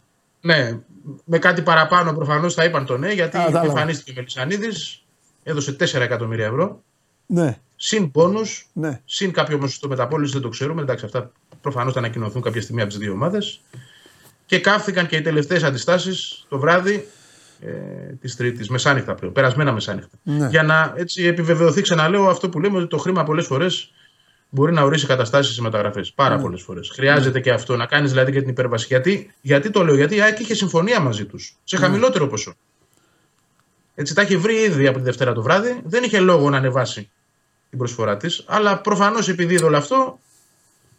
Ναι, 0.40 0.78
με 1.24 1.38
κάτι 1.38 1.62
παραπάνω 1.62 2.12
προφανώς 2.12 2.54
θα 2.54 2.64
είπαν 2.64 2.86
το 2.86 2.96
ναι, 2.96 3.12
γιατί 3.12 3.36
Α, 3.36 3.60
εμφανίστηκε 3.64 4.10
ο 4.10 4.14
Μελισανίδης, 4.16 5.04
έδωσε 5.42 5.76
4 5.80 5.94
εκατομμύρια 5.94 6.46
ευρώ. 6.46 6.82
Ναι. 7.26 7.58
Συν 7.82 8.10
πόνους, 8.10 8.66
ναι. 8.72 9.00
συν 9.04 9.32
κάποιο 9.32 9.58
ποσοστό 9.58 9.88
μεταπόληση, 9.88 10.32
δεν 10.32 10.42
το 10.42 10.48
ξέρουμε. 10.48 10.82
Εντάξει, 10.82 11.04
αυτά 11.04 11.32
προφανώς 11.60 11.92
θα 11.92 11.98
ανακοινωθούν 11.98 12.42
κάποια 12.42 12.62
στιγμή 12.62 12.80
από 12.80 12.90
τις 12.90 12.98
δύο 12.98 13.12
ομάδες. 13.12 13.60
Και 14.46 14.58
κάφθηκαν 14.58 15.06
και 15.06 15.16
οι 15.16 15.20
τελευταίες 15.20 15.62
αντιστάσεις 15.62 16.46
το 16.48 16.58
βράδυ 16.58 17.06
ε, 17.60 17.70
της 18.20 18.36
Τρίτης, 18.36 18.68
μεσάνυχτα 18.68 19.14
πλέον, 19.14 19.32
περασμένα 19.32 19.72
μεσάνυχτα. 19.72 20.18
Ναι. 20.22 20.48
Για 20.48 20.62
να 20.62 20.94
έτσι 20.96 21.24
επιβεβαιωθεί, 21.24 21.82
ξαναλέω 21.82 22.26
αυτό 22.26 22.48
που 22.48 22.60
λέμε, 22.60 22.78
ότι 22.78 22.86
το 22.86 22.98
χρήμα 22.98 23.24
πολλές 23.24 23.46
φορές 23.46 23.92
μπορεί 24.48 24.72
να 24.72 24.82
ορίσει 24.82 25.06
καταστάσεις 25.06 25.54
σε 25.54 25.62
μεταγραφές. 25.62 26.12
Πάρα 26.12 26.38
mm. 26.38 26.42
πολλές 26.42 26.62
φορές. 26.62 26.90
Χρειάζεται 26.94 27.38
mm. 27.38 27.42
και 27.42 27.50
αυτό 27.50 27.76
να 27.76 27.86
κάνεις 27.86 28.10
δηλαδή 28.10 28.32
και 28.32 28.40
την 28.40 28.48
υπέρβαση. 28.48 28.86
Γιατί, 28.88 29.34
γιατί 29.40 29.70
το 29.70 29.84
λέω, 29.84 29.94
Γιατί 29.94 30.16
η 30.16 30.20
ΑΕΚ 30.20 30.38
είχε 30.38 30.54
συμφωνία 30.54 31.00
μαζί 31.00 31.24
τους 31.24 31.56
σε 31.64 31.76
χαμηλότερο 31.76 32.26
ποσό. 32.26 32.54
Έτσι 33.94 34.14
τα 34.14 34.22
έχει 34.22 34.36
βρει 34.36 34.54
ήδη 34.54 34.86
από 34.86 34.98
τη 34.98 35.04
Δευτέρα 35.04 35.32
το 35.32 35.42
βράδυ. 35.42 35.80
Δεν 35.84 36.02
είχε 36.02 36.20
λόγο 36.20 36.50
να 36.50 36.56
ανεβάσει 36.56 37.10
την 37.70 37.78
προσφορά 37.78 38.16
της. 38.16 38.44
Αλλά 38.46 38.80
προφανώς 38.80 39.28
επειδή 39.28 39.54
είδε 39.54 39.64
όλο 39.64 39.76
αυτό, 39.76 40.18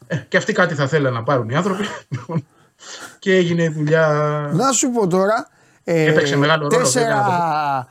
ε, 0.07 0.15
και 0.15 0.37
αυτοί 0.37 0.53
κάτι 0.53 0.75
θα 0.75 0.87
θέλουν 0.87 1.13
να 1.13 1.23
πάρουν 1.23 1.49
οι 1.49 1.55
άνθρωποι. 1.55 1.85
και 3.19 3.35
έγινε 3.35 3.63
η 3.63 3.69
δουλειά. 3.69 4.07
Να 4.53 4.71
σου 4.71 4.89
πω 4.91 5.07
τώρα. 5.07 5.49
Ε, 5.83 6.03
Έπαιξε 6.03 6.35
μεγάλο 6.35 6.67
ρόλο. 6.67 6.83
Τέσσερα, 6.83 7.87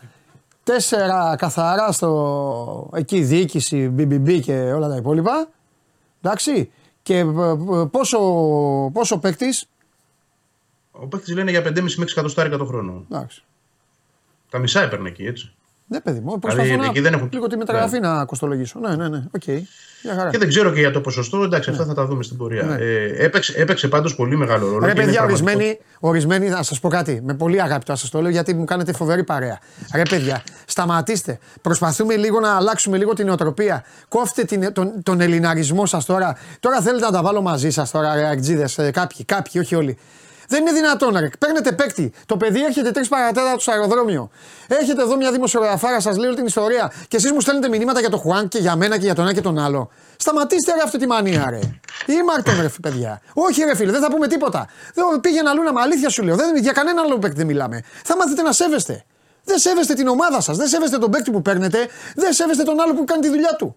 τέσσερα 0.62 1.37
καθαρά 1.39 1.93
στο 1.93 2.91
εκεί 2.95 3.22
διοίκηση, 3.22 3.95
BBB 3.99 4.41
και 4.41 4.53
όλα 4.53 4.89
τα 4.89 4.97
υπόλοιπα. 4.97 5.49
Εντάξει. 6.22 6.70
Και 7.03 7.16
ε, 7.16 7.20
ε, 7.20 7.87
πόσο, 7.91 8.18
πόσο 8.93 9.18
παίκτης; 9.18 9.68
Ο 10.91 11.07
παίκτης 11.07 11.35
λένε 11.35 11.51
για 11.51 11.62
5,5 11.62 11.72
με 11.83 12.05
6 12.05 12.11
εκατοστάρικα 12.11 12.57
το 12.57 12.64
χρόνο. 12.64 13.05
Εντάξει. 13.11 13.43
Τα 14.51 14.59
μισά 14.59 14.83
έπαιρνε 14.83 15.09
εκεί, 15.09 15.24
έτσι. 15.26 15.55
Ναι, 15.91 16.01
παιδί 16.01 16.20
μου. 16.20 16.38
Προσπαθώ 16.38 16.62
δηλαδή, 16.62 16.82
να... 16.82 16.86
εκεί 16.86 17.01
δεν 17.01 17.12
έχουν... 17.12 17.28
λίγο 17.32 17.47
τη 17.47 17.57
μεταγραφή 17.57 17.99
ναι. 18.01 18.09
να 18.09 18.24
κοστολογήσω. 18.24 18.78
Ναι, 18.78 18.97
ναι, 18.97 19.09
ναι. 19.09 19.22
Okay. 19.38 19.61
Και 20.30 20.38
δεν 20.38 20.49
ξέρω 20.49 20.70
και 20.72 20.80
για 20.80 20.91
το 20.91 21.01
ποσοστό. 21.01 21.43
Εντάξει, 21.43 21.70
ναι. 21.70 21.76
αυτά 21.76 21.88
θα 21.88 21.95
τα 21.95 22.07
δούμε 22.07 22.22
στην 22.22 22.36
πορεία. 22.36 22.62
Ναι. 22.62 22.74
Ε, 22.74 23.24
έπαιξε 23.24 23.53
έπαιξε 23.57 23.88
πάντως 23.88 24.14
πολύ 24.14 24.36
μεγάλο 24.36 24.68
ρόλο. 24.68 24.86
Ρε, 24.86 24.93
παιδιά, 24.93 25.22
ορισμένοι, 25.22 25.78
ορισμένοι, 26.01 26.49
να 26.49 26.62
σας 26.62 26.80
πω 26.80 26.88
κάτι. 26.88 27.20
Με 27.24 27.34
πολύ 27.34 27.62
αγάπη 27.62 27.84
το 27.84 27.95
σας 27.95 28.11
το 28.11 28.20
λέω 28.20 28.30
γιατί 28.30 28.55
μου 28.55 28.64
κάνετε 28.64 28.93
φοβερή 28.93 29.24
παρέα. 29.24 29.59
Ρε, 29.95 30.03
παιδιά, 30.03 30.43
σταματήστε. 30.64 31.38
Προσπαθούμε 31.62 32.16
λίγο 32.16 32.41
να 32.41 32.57
αλλάξουμε 32.57 32.97
λίγο 32.97 33.12
την 33.12 33.26
νοοτροπία. 33.26 33.84
Κόφτε 34.09 34.45
την, 34.45 34.72
τον, 34.72 35.03
τον 35.03 35.20
ελληναρισμό 35.20 35.86
σας 35.86 36.05
τώρα. 36.05 36.36
Τώρα 36.61 36.80
θέλετε 36.80 37.05
να 37.05 37.12
τα 37.12 37.22
βάλω 37.22 37.43
μαζί 37.43 37.70
σας 37.70 37.91
τώρα, 37.91 38.14
ρε, 38.14 38.30
ε, 38.76 38.91
κάποιοι, 38.91 39.24
κάποιοι, 39.24 39.61
όχι 39.64 39.74
όλοι. 39.74 39.99
Δεν 40.51 40.61
είναι 40.61 40.72
δυνατόν, 40.72 41.16
ρε. 41.18 41.28
Παίρνετε 41.38 41.72
παίκτη. 41.72 42.12
Το 42.26 42.36
παιδί 42.36 42.64
έρχεται 42.64 42.90
τρεις 42.90 43.09
παρατέρα 43.09 43.59
στο 43.59 43.70
αεροδρόμιο. 43.72 44.30
Έχετε 44.68 45.03
εδώ 45.03 45.16
μια 45.16 45.32
δημοσιογραφάρα, 45.32 46.01
σας 46.01 46.16
λέω 46.16 46.34
την 46.34 46.46
ιστορία. 46.46 46.92
Και 47.09 47.16
εσείς 47.16 47.32
μου 47.32 47.40
στέλνετε 47.40 47.68
μηνύματα 47.68 48.01
για 48.01 48.11
τον 48.11 48.18
Χουάν 48.18 48.48
και 48.48 48.59
για 48.59 48.76
μένα 48.76 48.98
και 48.98 49.05
για 49.05 49.14
τον 49.14 49.24
ένα 49.24 49.34
και 49.34 49.40
τον 49.40 49.59
άλλο. 49.59 49.90
Σταματήστε 50.16 50.72
ρε 50.72 50.82
αυτή 50.84 50.98
τη 50.98 51.07
μανία, 51.07 51.51
ρε. 51.51 51.59
Ήμαρτον, 52.07 52.61
ρε 52.61 52.68
παιδιά. 52.82 53.20
Όχι, 53.34 53.62
ρε 53.62 53.74
φίλε, 53.76 53.92
δεν 53.92 54.01
θα 54.01 54.11
πούμε 54.11 54.26
τίποτα. 54.26 54.68
Δεν 54.94 55.20
πήγαινε 55.20 55.48
αλλού 55.48 55.62
να 55.62 55.82
αλήθεια 55.82 56.09
σου 56.09 56.22
λέω. 56.22 56.36
Δεν, 56.36 56.57
για 56.57 56.72
κανένα 56.72 57.01
άλλο 57.01 57.18
παίκτη 57.18 57.36
δεν 57.36 57.46
μιλάμε. 57.46 57.82
Θα 58.05 58.16
μάθετε 58.16 58.42
να 58.42 58.53
σέβεστε. 58.53 59.05
Δεν 59.44 59.59
σέβεστε 59.59 59.94
την 59.94 60.09
ομάδα 60.09 60.40
σας. 60.40 60.57
Δεν 60.57 60.68
σέβεστε 60.68 60.98
τον 60.98 61.11
παίκτη 61.11 61.30
που 61.30 61.42
παίρνετε. 61.42 61.88
Δεν 62.14 62.32
σέβεστε 62.32 62.62
τον 62.62 62.80
άλλο 62.80 62.94
που 62.94 63.05
κάνει 63.05 63.20
τη 63.20 63.28
δουλειά 63.28 63.55
του. 63.59 63.76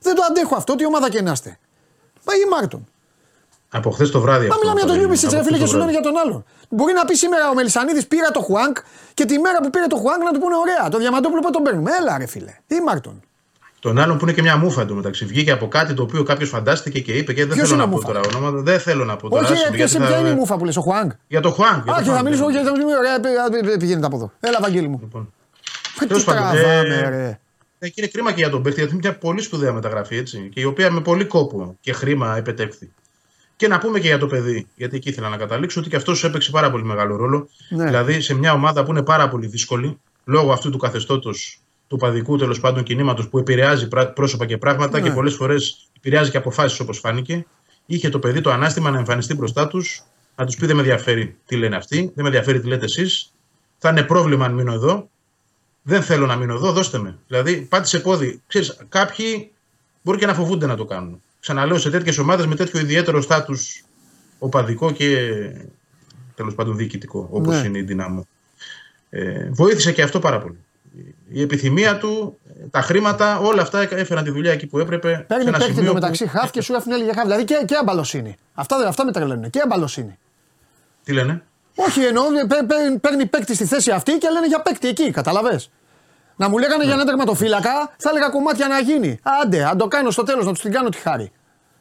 Δεν 0.00 0.14
το 0.14 0.22
αντέχω 0.28 0.54
αυτό, 0.54 0.74
τι 0.74 0.86
ομάδα 0.86 1.10
και 1.10 1.22
να 1.22 1.32
είστε. 1.32 1.58
Μα 2.24 2.34
ήμαρτον. 2.34 2.91
Από 3.74 3.90
χθες 3.90 4.10
το 4.10 4.20
βράδυ. 4.20 4.46
Μα 4.46 4.54
αυτό 4.54 4.58
μιλάμε 4.60 4.78
για 4.80 4.88
τον 4.88 4.96
έγινε. 4.96 5.06
Λιούμπισιτς, 5.06 5.32
Από 5.34 5.42
ρε 5.42 5.46
φίλε, 5.46 5.56
χθες 5.56 5.58
και 5.58 5.64
το 5.64 5.70
σου 5.70 5.78
λένε 5.78 5.90
βράδυ. 5.92 6.08
για 6.08 6.20
τον 6.22 6.30
άλλον. 6.30 6.44
Μπορεί 6.68 6.92
να 7.00 7.04
πει 7.04 7.14
σήμερα 7.22 7.50
ο 7.50 7.54
Μελισανίδης 7.54 8.06
πήρα 8.06 8.30
το 8.30 8.40
Χουάνγκ 8.40 8.76
και 9.14 9.24
τη 9.24 9.38
μέρα 9.38 9.58
που 9.62 9.70
πήρε 9.70 9.86
το 9.86 9.96
Χουάνγκ 10.02 10.22
να 10.28 10.32
του 10.34 10.40
πούνε 10.42 10.56
ωραία. 10.64 10.88
Το 10.92 10.98
Διαμαντόπουλο 10.98 11.40
πότε 11.40 11.52
τον 11.52 11.62
παίρνουμε. 11.62 11.90
Έλα, 12.00 12.18
ρε 12.18 12.26
φίλε. 12.26 12.52
Ήμαρτον. 12.78 13.16
Τον 13.80 13.98
άλλον 13.98 14.16
που 14.18 14.24
είναι 14.24 14.32
και 14.32 14.42
μια 14.42 14.56
μούφα 14.56 14.80
εντωμεταξύ. 14.82 15.24
Βγήκε 15.24 15.50
από 15.50 15.68
κάτι 15.68 15.94
το 15.94 16.02
οποίο 16.02 16.22
κάποιος 16.22 16.48
φαντάστηκε 16.48 17.00
και 17.00 17.12
είπε 17.12 17.32
και 17.32 17.44
δεν 17.46 17.54
Ποιος 17.56 17.68
θέλω 17.68 17.74
είναι 17.82 17.82
να 17.84 17.88
πω 17.90 17.96
μούφα; 17.96 18.06
τώρα 18.12 18.20
ονόματα. 18.36 18.62
Δεν 18.62 18.80
θέλω 18.80 19.04
να 19.04 19.16
πω 19.16 19.28
τώρα. 19.28 19.42
Όχι, 19.42 19.52
άσε 19.52 19.62
ρε, 19.64 19.70
με, 19.70 19.76
ποιος- 19.76 19.90
γιατί 19.90 20.06
ποια 20.06 20.14
θα- 20.16 20.20
είναι 20.22 20.34
η 20.34 20.38
μούφα 20.40 20.56
που 20.56 20.64
λες, 20.64 20.76
ο 20.76 20.80
Χουάνκ; 20.80 21.12
Για 21.26 21.40
το 21.40 21.50
Χουάνγκ. 21.50 21.82
για 21.84 21.92
το 21.92 21.92
Α, 21.92 21.96
και 21.98 22.04
θα 22.04 22.10
Χουάνγκ, 22.10 22.24
μιλήσουμε 22.24 22.52
ναι. 22.52 22.60
για 22.60 22.72
το 22.72 22.98
Ωραία, 22.98 23.20
παι- 23.20 23.78
πηγαίνετε 23.78 24.06
από 24.06 24.16
εδώ. 24.16 24.32
Έλα, 24.40 24.58
Βαγγέλη 24.60 24.88
μου. 24.88 24.98
Λοιπόν. 25.02 25.32
Τι 25.98 26.06
Τέλος 26.06 26.24
πάντων, 26.24 26.42
τραβάμε, 26.42 26.94
ε, 26.94 27.08
ρε. 27.08 27.38
Ε, 27.78 27.88
και 27.88 27.94
είναι 27.96 28.06
κρίμα 28.06 28.30
και 28.32 28.40
για 28.40 28.50
τον 28.50 28.62
παίχτη, 28.62 28.78
γιατί 28.80 28.94
είναι 28.94 29.08
μια 29.08 29.18
πολύ 29.18 29.42
σπουδαία 29.42 29.72
μεταγραφή 29.72 30.16
έτσι. 30.16 30.48
Και 30.54 30.60
η 30.60 30.64
οποία 30.64 30.90
με 30.90 31.00
πολύ 31.00 31.24
κόπο 31.24 31.76
και 31.80 31.92
χρήμα 31.92 32.36
επετεύχθη. 32.36 32.92
Και 33.62 33.68
να 33.68 33.78
πούμε 33.78 33.98
και 34.00 34.06
για 34.06 34.18
το 34.18 34.26
παιδί, 34.26 34.66
γιατί 34.76 34.96
εκεί 34.96 35.08
ήθελα 35.08 35.28
να 35.28 35.36
καταλήξω, 35.36 35.80
ότι 35.80 35.88
και 35.88 35.96
αυτός 35.96 36.24
έπαιξε 36.24 36.50
πάρα 36.50 36.70
πολύ 36.70 36.84
μεγάλο 36.84 37.16
ρόλο. 37.16 37.48
Ναι. 37.68 37.84
Δηλαδή 37.84 38.20
σε 38.20 38.34
μια 38.34 38.52
ομάδα 38.52 38.84
που 38.84 38.90
είναι 38.90 39.02
πάρα 39.02 39.28
πολύ 39.28 39.46
δύσκολη, 39.46 39.98
λόγω 40.24 40.52
αυτού 40.52 40.70
του 40.70 40.78
καθεστώτος 40.78 41.60
του 41.88 41.96
παδικού 41.96 42.38
τέλος 42.38 42.60
πάντων 42.60 42.82
κινήματος 42.82 43.28
που 43.28 43.38
επηρεάζει 43.38 43.88
πρά- 43.88 44.12
πρόσωπα 44.12 44.46
και 44.46 44.58
πράγματα 44.58 45.00
Ναι. 45.00 45.08
και 45.08 45.14
πολλές 45.14 45.34
φορές 45.34 45.88
επηρεάζει 45.96 46.30
και 46.30 46.36
αποφάσεις 46.36 46.80
όπως 46.80 46.98
φάνηκε, 46.98 47.46
είχε 47.86 48.08
το 48.08 48.18
παιδί 48.18 48.40
το 48.40 48.50
ανάστημα 48.50 48.90
να 48.90 48.98
εμφανιστεί 48.98 49.34
μπροστά 49.34 49.66
τους, 49.68 50.02
να 50.36 50.46
τους 50.46 50.56
πει 50.56 50.66
δεν 50.66 50.76
με 50.76 50.82
ενδιαφέρει 50.82 51.36
τι 51.46 51.56
λένε 51.56 51.76
αυτοί, 51.76 51.96
δεν 51.98 52.10
με 52.14 52.26
ενδιαφέρει 52.26 52.60
τι 52.60 52.66
λέτε 52.66 52.84
εσείς, 52.84 53.32
θα 53.78 53.88
είναι 53.88 54.02
πρόβλημα 54.02 54.44
αν 54.44 54.52
μείνω 54.54 54.72
εδώ, 54.72 55.08
δεν 55.82 56.02
θέλω 56.02 56.26
να 56.26 56.36
μείνω 56.36 56.54
εδώ, 56.54 56.72
δώστε 56.72 56.98
με. 56.98 57.18
Δηλαδή, 57.26 57.56
πάτησε 57.56 57.98
πόδι. 58.00 58.42
Ξέρεις, 58.46 58.78
κάποιοι 58.88 59.50
μπορεί 60.02 60.18
και 60.18 60.26
να 60.26 60.34
φοβούνται 60.34 60.66
να 60.66 60.76
το 60.76 60.84
κάνουν. 60.84 61.22
Ξαναλέω 61.42 61.78
σε 61.78 61.90
τέτοιες 61.90 62.18
ομάδες 62.18 62.46
με 62.46 62.54
τέτοιο 62.54 62.80
ιδιαίτερο 62.80 63.20
στάτους 63.20 63.84
οπαδικό 64.38 64.90
και 64.92 65.28
τέλος 66.34 66.54
πάντων 66.54 66.76
διοικητικό, 66.76 67.28
όπως 67.30 67.60
Ναι. 67.60 67.66
είναι 67.66 67.78
η 67.78 67.82
δυνάμω. 67.82 68.26
Ε, 69.10 69.48
βοήθησε 69.50 69.92
και 69.92 70.02
αυτό 70.02 70.18
πάρα 70.18 70.38
πολύ. 70.40 70.56
Η 71.28 71.40
επιθυμία 71.42 71.98
του, 71.98 72.38
τα 72.70 72.80
χρήματα, 72.82 73.38
όλα 73.38 73.62
αυτά 73.62 73.80
έφεραν 73.80 74.24
τη 74.24 74.30
δουλειά 74.30 74.52
εκεί 74.52 74.66
που 74.66 74.78
έπρεπε. 74.78 75.14
σε 75.14 75.24
Παίρνει 75.28 75.44
ένα 75.46 75.58
παίκτη 75.58 75.72
σημείο 75.72 75.86
το 75.88 75.94
που- 75.94 76.00
μεταξύ 76.00 76.26
χαφ 76.26 76.50
και 76.50 76.60
σου 76.62 76.74
έφυγε 76.74 76.96
για 77.04 77.14
χαφ. 77.14 77.22
Δηλαδή 77.24 77.44
και, 77.44 77.62
και 77.66 77.74
αμπαλοσύνη. 77.80 78.36
Αυτά, 78.54 78.78
δεν- 78.78 78.86
αυτά 78.86 79.04
με 79.04 79.12
τρελαίνουν. 79.12 79.50
Και 79.50 79.60
αμπαλοσύνη. 79.64 80.18
Τι 81.04 81.12
λένε; 81.12 81.42
Όχι, 81.74 82.00
εννοώ 82.04 82.24
παι- 82.48 82.64
παι- 82.66 82.98
παίρνει 83.00 83.26
παίκτη 83.26 83.54
στη 83.54 83.64
θέση 83.64 83.90
αυτή 83.90 84.12
και 84.18 84.28
λένε 84.32 84.46
για 84.46 84.60
παίκτη 84.62 84.88
εκεί, 84.88 85.10
καταλαβέ. 85.10 85.60
Να 86.36 86.48
μου 86.48 86.58
λέγανε 86.58 86.84
για 86.84 86.92
ένα 86.92 87.04
τερματοφύλακα, 87.04 87.70
θα 87.96 88.10
έλεγα 88.10 88.28
κομμάτια 88.30 88.68
να 88.68 88.78
γίνει. 88.80 89.18
Άντε, 89.42 89.64
αν 89.64 89.78
το 89.78 89.88
κάνω 89.88 90.10
στο 90.10 90.22
τέλος, 90.22 90.44
να 90.44 90.52
τους 90.52 90.60
την 90.62 90.72
κάνω 90.72 90.88
τη 90.88 90.98
χάρη. 90.98 91.32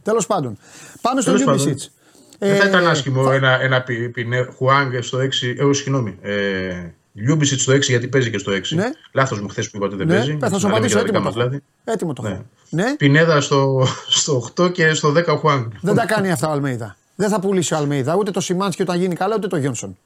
Τέλος 0.04 0.26
πάντων. 0.28 0.58
Πάμε 1.02 1.22
στο 1.22 1.32
Τέλος 1.32 1.46
πάντων. 1.46 1.62
Λιούμπισιτς. 1.66 1.92
Δεν 2.40 2.56
θα 2.58 2.64
Ε, 2.66 2.68
ήταν 2.68 2.88
άσχημο 2.88 3.30
ένα, 3.34 3.62
ένα 3.62 3.82
πι, 3.82 4.10
πι, 4.10 4.28
Χουάνγκ 4.58 5.02
στο 5.02 5.18
6. 5.18 5.48
Ε, 5.70 5.74
συγγνώμη. 5.74 6.18
Ε, 6.22 6.74
Λιούμπισιτς 7.14 7.60
στο 7.60 7.72
6 7.74 7.80
γιατί 7.82 8.08
παίζει 8.08 8.30
και 8.30 8.38
στο 8.38 8.52
6. 8.52 8.76
Ναι. 8.76 8.86
Λάθος 9.14 9.40
μου 9.42 9.48
χθες 9.48 9.70
που 9.70 9.78
είπα 9.78 9.86
ότι 9.86 9.96
δεν 9.96 10.08
Ναι, 10.08 10.14
παίζει. 10.14 10.38
θα 10.40 10.48
σου 10.48 10.54
Να 10.54 10.58
λέμε 10.60 10.74
απαντήσω. 10.76 11.04
και 11.04 11.12
τα 11.12 11.20
δικά 11.20 11.20
Έτοιμο 11.20 11.24
το 11.24 11.24
μας 11.24 11.36
έχω. 11.36 11.44
λάθη. 11.44 11.64
Έτοιμο 11.84 12.14
το 12.14 12.22
Ναι. 12.22 12.30
έχω. 12.30 12.44
Ναι, 12.70 12.96
Πινέδα 12.96 13.42
στο, 13.42 13.88
στο 14.08 14.38
8 14.62 14.72
και 14.72 14.94
στο 14.94 15.12
10 15.12 15.34
ο 15.34 15.36
Χουάνγκ. 15.38 15.66
δεν 15.82 15.96
τα 15.96 16.06
κάνει 16.06 16.32
αυτά 16.32 16.48
ο 16.48 16.52
Αλμέιδα. 16.52 16.96
Δεν 17.16 17.30
θα 17.30 17.40
πουλήσει 17.40 17.74
ο 17.74 17.78
Αλμέιδα 17.78 18.16
ούτε 18.16 18.32
το 18.32 18.40
Σιμάνσκι 18.42 18.82
όταν 18.82 19.00
γίνει 19.00 19.16
καλά, 19.16 19.36
ούτε 19.38 19.48
το 19.48 19.58
Γιόνσον. 19.58 19.98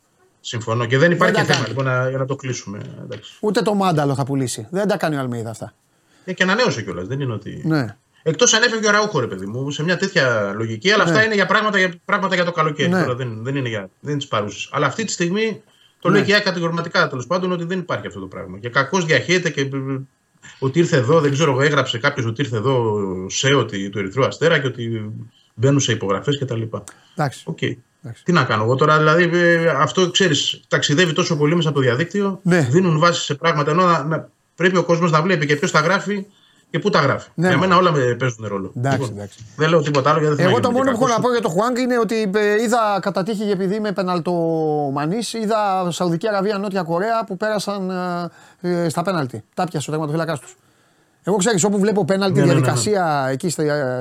Συμφωνώ. 0.47 0.85
Και 0.85 0.97
δεν 0.97 1.11
υπάρχει 1.11 1.35
Δεν 1.35 1.45
και 1.45 1.51
τα 1.51 1.53
θέμα 1.57 1.65
κάνει. 1.67 1.77
λοιπόν, 1.77 1.93
να, 2.03 2.09
για 2.09 2.17
να 2.17 2.25
το 2.25 2.35
κλείσουμε. 2.35 2.79
Εντάξει. 3.03 3.33
Ούτε 3.39 3.61
το 3.61 3.73
Μάνταλο 3.73 4.15
θα 4.15 4.23
πουλήσει. 4.25 4.67
Δεν 4.71 4.87
τα 4.87 4.97
κάνει 4.97 5.15
ο 5.15 5.19
Αλμέιδα 5.19 5.49
αυτά. 5.49 5.73
Ε, 6.25 6.33
και 6.33 6.43
ανανέωσε 6.43 6.81
κιόλας. 6.81 7.07
Δεν 7.07 7.19
είναι 7.19 7.33
ότι. 7.33 7.61
Ναι. 7.65 7.97
Εκτός 8.23 8.53
αν 8.53 8.63
έφευγε 8.63 8.87
ο 8.87 8.91
Ραούχο, 8.91 9.19
ρε 9.19 9.27
παιδί 9.27 9.45
μου, 9.45 9.71
σε 9.71 9.83
μια 9.83 9.97
τέτοια 9.97 10.53
λογική. 10.55 10.91
Αλλά 10.91 11.03
αυτά 11.03 11.23
είναι 11.25 11.33
για 11.35 11.45
πράγματα, 11.45 11.77
για 11.77 11.93
πράγματα 12.05 12.35
για 12.35 12.45
το 12.45 12.51
καλοκαίρι. 12.51 12.89
Ναι. 12.89 13.01
Τώρα 13.01 13.15
δεν, 13.15 13.43
δεν 13.43 13.55
είναι, 13.55 13.69
για, 13.69 13.89
δεν 13.99 14.11
είναι 14.11 14.21
της 14.21 14.27
παρούσης. 14.27 14.69
Αλλά 14.71 14.85
αυτή 14.85 15.05
τη 15.05 15.11
στιγμή 15.11 15.61
το 15.99 16.09
Ναι. 16.09 16.15
λέει 16.15 16.25
και 16.25 16.31
η 16.31 16.33
ΑΕΚ 16.33 16.43
κατηγορηματικά 16.43 17.07
τέλος 17.07 17.27
πάντων 17.27 17.51
ότι 17.51 17.63
δεν 17.63 17.79
υπάρχει 17.79 18.07
αυτό 18.07 18.19
το 18.19 18.25
πράγμα. 18.25 18.57
Και 18.59 18.69
κακώς 18.69 19.05
διαχέεται 19.05 19.49
και 19.49 19.61
ε, 19.61 19.67
ότι 20.59 20.79
ήρθε 20.79 20.97
εδώ, 20.97 21.19
δεν 21.21 21.31
ξέρω, 21.31 21.61
έγραψε 21.61 21.97
κάποιος 21.97 22.25
ότι 22.25 22.41
ήρθε 22.41 22.57
εδώ 22.57 23.01
σε 23.29 23.53
ότι 23.53 23.89
του 23.89 23.99
Ερυθρού 23.99 24.25
Αστέρα 24.25 24.59
και 24.59 24.67
ότι 24.67 25.11
μπαίνουν 25.53 25.79
σε 25.79 25.91
υπογραφές 25.91 26.39
κτλ. 26.39 26.61
Εντάξει. 27.15 27.43
Οκ. 27.45 27.59
Εντάξει. 28.05 28.23
Τι 28.23 28.31
να 28.31 28.43
κάνω 28.43 28.63
εγώ 28.63 28.75
τώρα, 28.75 28.97
δηλαδή 28.97 29.29
ε, 29.33 29.67
αυτό 29.69 30.11
ξέρεις, 30.11 30.61
ταξιδεύει 30.67 31.13
τόσο 31.13 31.37
πολύ 31.37 31.55
μέσα 31.55 31.69
από 31.69 31.77
το 31.77 31.83
διαδίκτυο, 31.83 32.39
Ναι. 32.43 32.59
δίνουν 32.71 32.99
βάση 32.99 33.21
σε 33.21 33.35
πράγματα 33.35 33.71
ενώ 33.71 33.85
να, 33.85 34.03
να- 34.03 34.29
πρέπει 34.55 34.77
ο 34.77 34.83
κόσμος 34.83 35.11
να 35.11 35.21
βλέπει 35.21 35.45
και 35.45 35.55
ποιος 35.55 35.71
τα 35.71 35.79
γράφει 35.79 36.25
και 36.69 36.79
πού 36.79 36.89
τα 36.89 36.99
γράφει. 36.99 37.29
Ναι. 37.33 37.47
Για 37.47 37.57
μένα 37.57 37.77
όλα 37.77 37.91
με 37.91 38.15
παίζουν 38.19 38.45
ρόλο. 38.47 38.71
Εντάξει, 38.77 38.99
Λοιπόν, 38.99 39.15
εντάξει. 39.17 39.45
Δεν 39.55 39.69
λέω 39.69 39.81
τίποτα 39.81 40.09
άλλο 40.09 40.19
γιατί 40.19 40.35
δεν 40.35 40.45
Εγώ 40.45 40.55
θέλω 40.55 40.67
το 40.67 40.71
να 40.71 40.77
μόνο 40.77 40.91
που 40.91 40.97
γίνω 40.97 41.05
έχω 41.05 41.13
να 41.13 41.15
και 41.15 41.21
πω 41.21 41.31
για 41.31 41.41
το 41.41 41.49
Χουάνγκ 41.49 41.77
είναι 41.77 41.99
ότι 41.99 42.31
ε, 42.35 42.61
είδα 42.61 42.99
κατά 43.01 43.23
τύχη 43.23 43.49
επειδή 43.49 43.75
είμαι 43.75 43.91
πεναλτομανής, 43.91 45.33
είδα 45.33 45.87
Σαουδική 45.91 46.27
Αραβία, 46.27 46.57
Νότια 46.57 46.83
Κορέα 46.83 47.23
που 47.25 47.37
πέρασαν 47.37 47.89
ε, 48.61 48.83
ε, 48.83 48.89
στα 48.89 49.01
πέναλτι. 49.01 49.43
Τα 49.53 49.63
πιασε 49.63 49.89
ο 49.89 49.91
τερματοφύλακα 49.93 50.37
τους. 50.37 50.55
Εγώ 51.23 51.35
ξέρεις, 51.37 51.63
όπου 51.63 51.79
βλέπω 51.79 52.05
πέναλτι 52.05 52.39
Ναι, 52.39 52.45
ναι, 52.45 52.45
ναι, 52.45 52.53
ναι. 52.53 52.59
διαδικασία 52.61 53.27
εκεί 53.31 53.49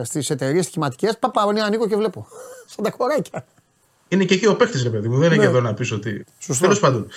στις 0.02 0.30
εταιρείες 0.30 0.64
στοιχηματικέ, 0.64 1.08
παπά, 1.20 1.52
ναι, 1.52 1.62
ανοίγω 1.62 1.86
και 1.86 1.96
βλέπω. 1.96 2.26
Σαν 2.74 2.84
τα 2.84 2.90
κοράκια. 2.90 3.44
Είναι 4.14 4.24
και 4.24 4.34
εκεί 4.34 4.46
ο 4.46 4.56
παίχτη, 4.56 4.82
ρε 4.82 4.88
παιδί 4.90 5.08
μου. 5.08 5.18
Δεν 5.18 5.26
είναι 5.26 5.36
Ναι. 5.36 5.42
και 5.42 5.48
εδώ 5.48 5.60
να 5.60 5.74
πεις 5.74 5.92
ότι. 5.92 6.24
Σωστό. 6.38 6.62
Τέλος 6.62 6.80
πάντων. 6.80 7.08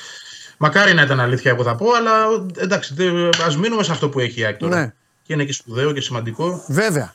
Μακάρι 0.58 0.94
να 0.94 1.02
ήταν 1.02 1.20
αλήθεια, 1.20 1.52
εγώ 1.52 1.64
θα 1.64 1.76
πω, 1.76 1.86
αλλά 1.94 2.12
εντάξει, 2.58 2.96
ας 3.46 3.58
μείνουμε 3.58 3.84
σε 3.84 3.92
αυτό 3.92 4.10
που 4.10 4.20
έχει 4.20 4.40
η 4.40 4.46
ΑΕΚ 4.46 4.58
τώρα. 4.58 4.80
Ναι. 4.80 4.94
Και 5.24 5.34
είναι 5.34 5.44
και 5.44 5.54
σπουδαίο 5.54 5.92
και 5.92 6.02
σημαντικό. 6.02 6.64
Βέβαια. 6.68 7.14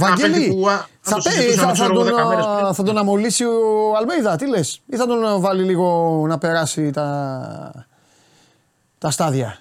παίκτη 0.00 0.20
Βαγγέλη, 0.22 0.48
που, 0.54 0.68
α, 0.68 0.72
αν 0.72 0.84
θα, 1.00 1.16
το 1.16 1.20
πέ- 1.22 1.32
συζητούσαμε, 1.34 1.60
θα, 1.62 1.66
θα, 1.66 1.72
ξέρω 1.72 1.92
εγώ, 2.00 2.04
τον, 2.10 2.24
10 2.24 2.28
μέρες 2.28 2.44
πριν. 2.54 2.66
α, 2.66 2.72
θα 2.72 2.82
τον 2.82 2.98
αμολύσει 2.98 3.44
ο 3.44 3.96
Αλμέιδα, 3.98 4.36
τι 4.36 4.48
λες, 4.48 4.82
ή 4.86 4.96
θα 4.96 5.06
τον 5.06 5.40
βάλει 5.40 5.62
λίγο 5.62 6.24
να 6.28 6.38
περάσει 6.38 6.90
τα, 6.90 7.86
τα 8.98 9.10
στάδια; 9.10 9.58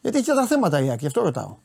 Γιατί 0.00 0.16
έχει 0.18 0.26
και 0.26 0.32
τα 0.32 0.46
θέματα 0.46 0.80
η 0.84 0.88
Άκη, 0.90 0.98
γι' 1.00 1.06
αυτό 1.06 1.22
ρωτάω. 1.22 1.56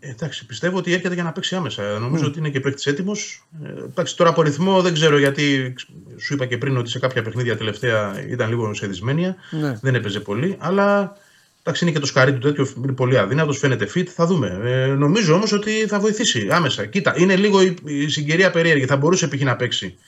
Ε, 0.00 0.10
εντάξει, 0.10 0.46
πιστεύω 0.46 0.76
ότι 0.76 0.92
έρχεται 0.92 1.14
για 1.14 1.22
να 1.22 1.32
παίξει 1.32 1.54
άμεσα. 1.54 1.98
Νομίζω 1.98 2.26
ότι 2.26 2.38
είναι 2.38 2.48
και 2.48 2.60
παίκτης 2.60 2.86
έτοιμος. 2.86 3.46
Ε, 3.64 3.84
εντάξει, 3.84 4.16
τώρα 4.16 4.30
από 4.30 4.42
ρυθμό 4.42 4.82
δεν 4.82 4.92
ξέρω 4.92 5.18
γιατί 5.18 5.74
σου 6.18 6.34
είπα 6.34 6.46
και 6.46 6.58
πριν 6.58 6.76
ότι 6.76 6.90
σε 6.90 6.98
κάποια 6.98 7.22
παιχνίδια 7.22 7.56
τελευταία 7.56 8.24
ήταν 8.28 8.48
λίγο 8.48 8.74
σε 8.74 8.86
δυσμένεια. 8.86 9.36
Ναι. 9.50 9.78
Δεν 9.80 9.94
έπαιζε 9.94 10.20
πολύ. 10.20 10.56
Αλλά 10.58 11.16
εντάξει, 11.62 11.84
είναι 11.84 11.92
και 11.92 12.00
το 12.00 12.06
σκαρί 12.06 12.32
του 12.32 12.38
τέτοιο. 12.38 12.68
Είναι 12.76 12.92
πολύ 12.92 13.18
αδύνατος, 13.18 13.58
φαίνεται 13.58 13.88
fit. 13.94 14.06
Θα 14.06 14.26
δούμε. 14.26 14.60
Ε, 14.64 14.86
νομίζω 14.86 15.34
όμως 15.34 15.52
ότι 15.52 15.70
θα 15.70 16.00
βοηθήσει 16.00 16.48
άμεσα. 16.50 16.86
Κοίτα, 16.86 17.14
είναι 17.16 17.36
λίγο 17.36 17.62
η, 17.62 17.74
η 17.84 18.08
συγκυρία 18.08 18.50
περίεργη. 18.50 18.84
Θα 18.84 18.96
μπορούσε 18.96 19.28
π.χ. 19.28 19.40
να 19.40 19.56
παίξει 19.56 19.98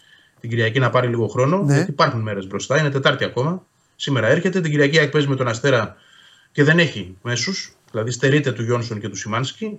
την 0.41 0.51
Κυριακή 0.51 0.79
να 0.79 0.91
πάρει 0.91 1.09
λίγο 1.09 1.29
χρόνο. 1.29 1.63
Ναι. 1.63 1.75
Γιατί 1.75 1.91
υπάρχουν 1.91 2.21
μέρες 2.21 2.47
μπροστά. 2.47 2.79
Είναι 2.79 2.91
Τετάρτη 2.91 3.25
ακόμα. 3.25 3.67
Σήμερα 3.97 4.27
έρχεται. 4.27 4.61
Την 4.61 4.71
Κυριακή 4.71 4.99
ΑΕΚ 4.99 5.11
παίζει 5.11 5.29
με 5.29 5.37
τον 5.37 5.49
Αστέρα 5.49 5.97
και 6.53 6.65
δεν 6.65 6.79
έχει 6.79 7.17
μέσους. 7.23 7.73
Δηλαδή 7.91 8.11
στερείται 8.11 8.53
του 8.53 8.63
Γιόνσον 8.63 9.01
και 9.01 9.09
του 9.09 9.17
Σιμάνσκι. 9.17 9.79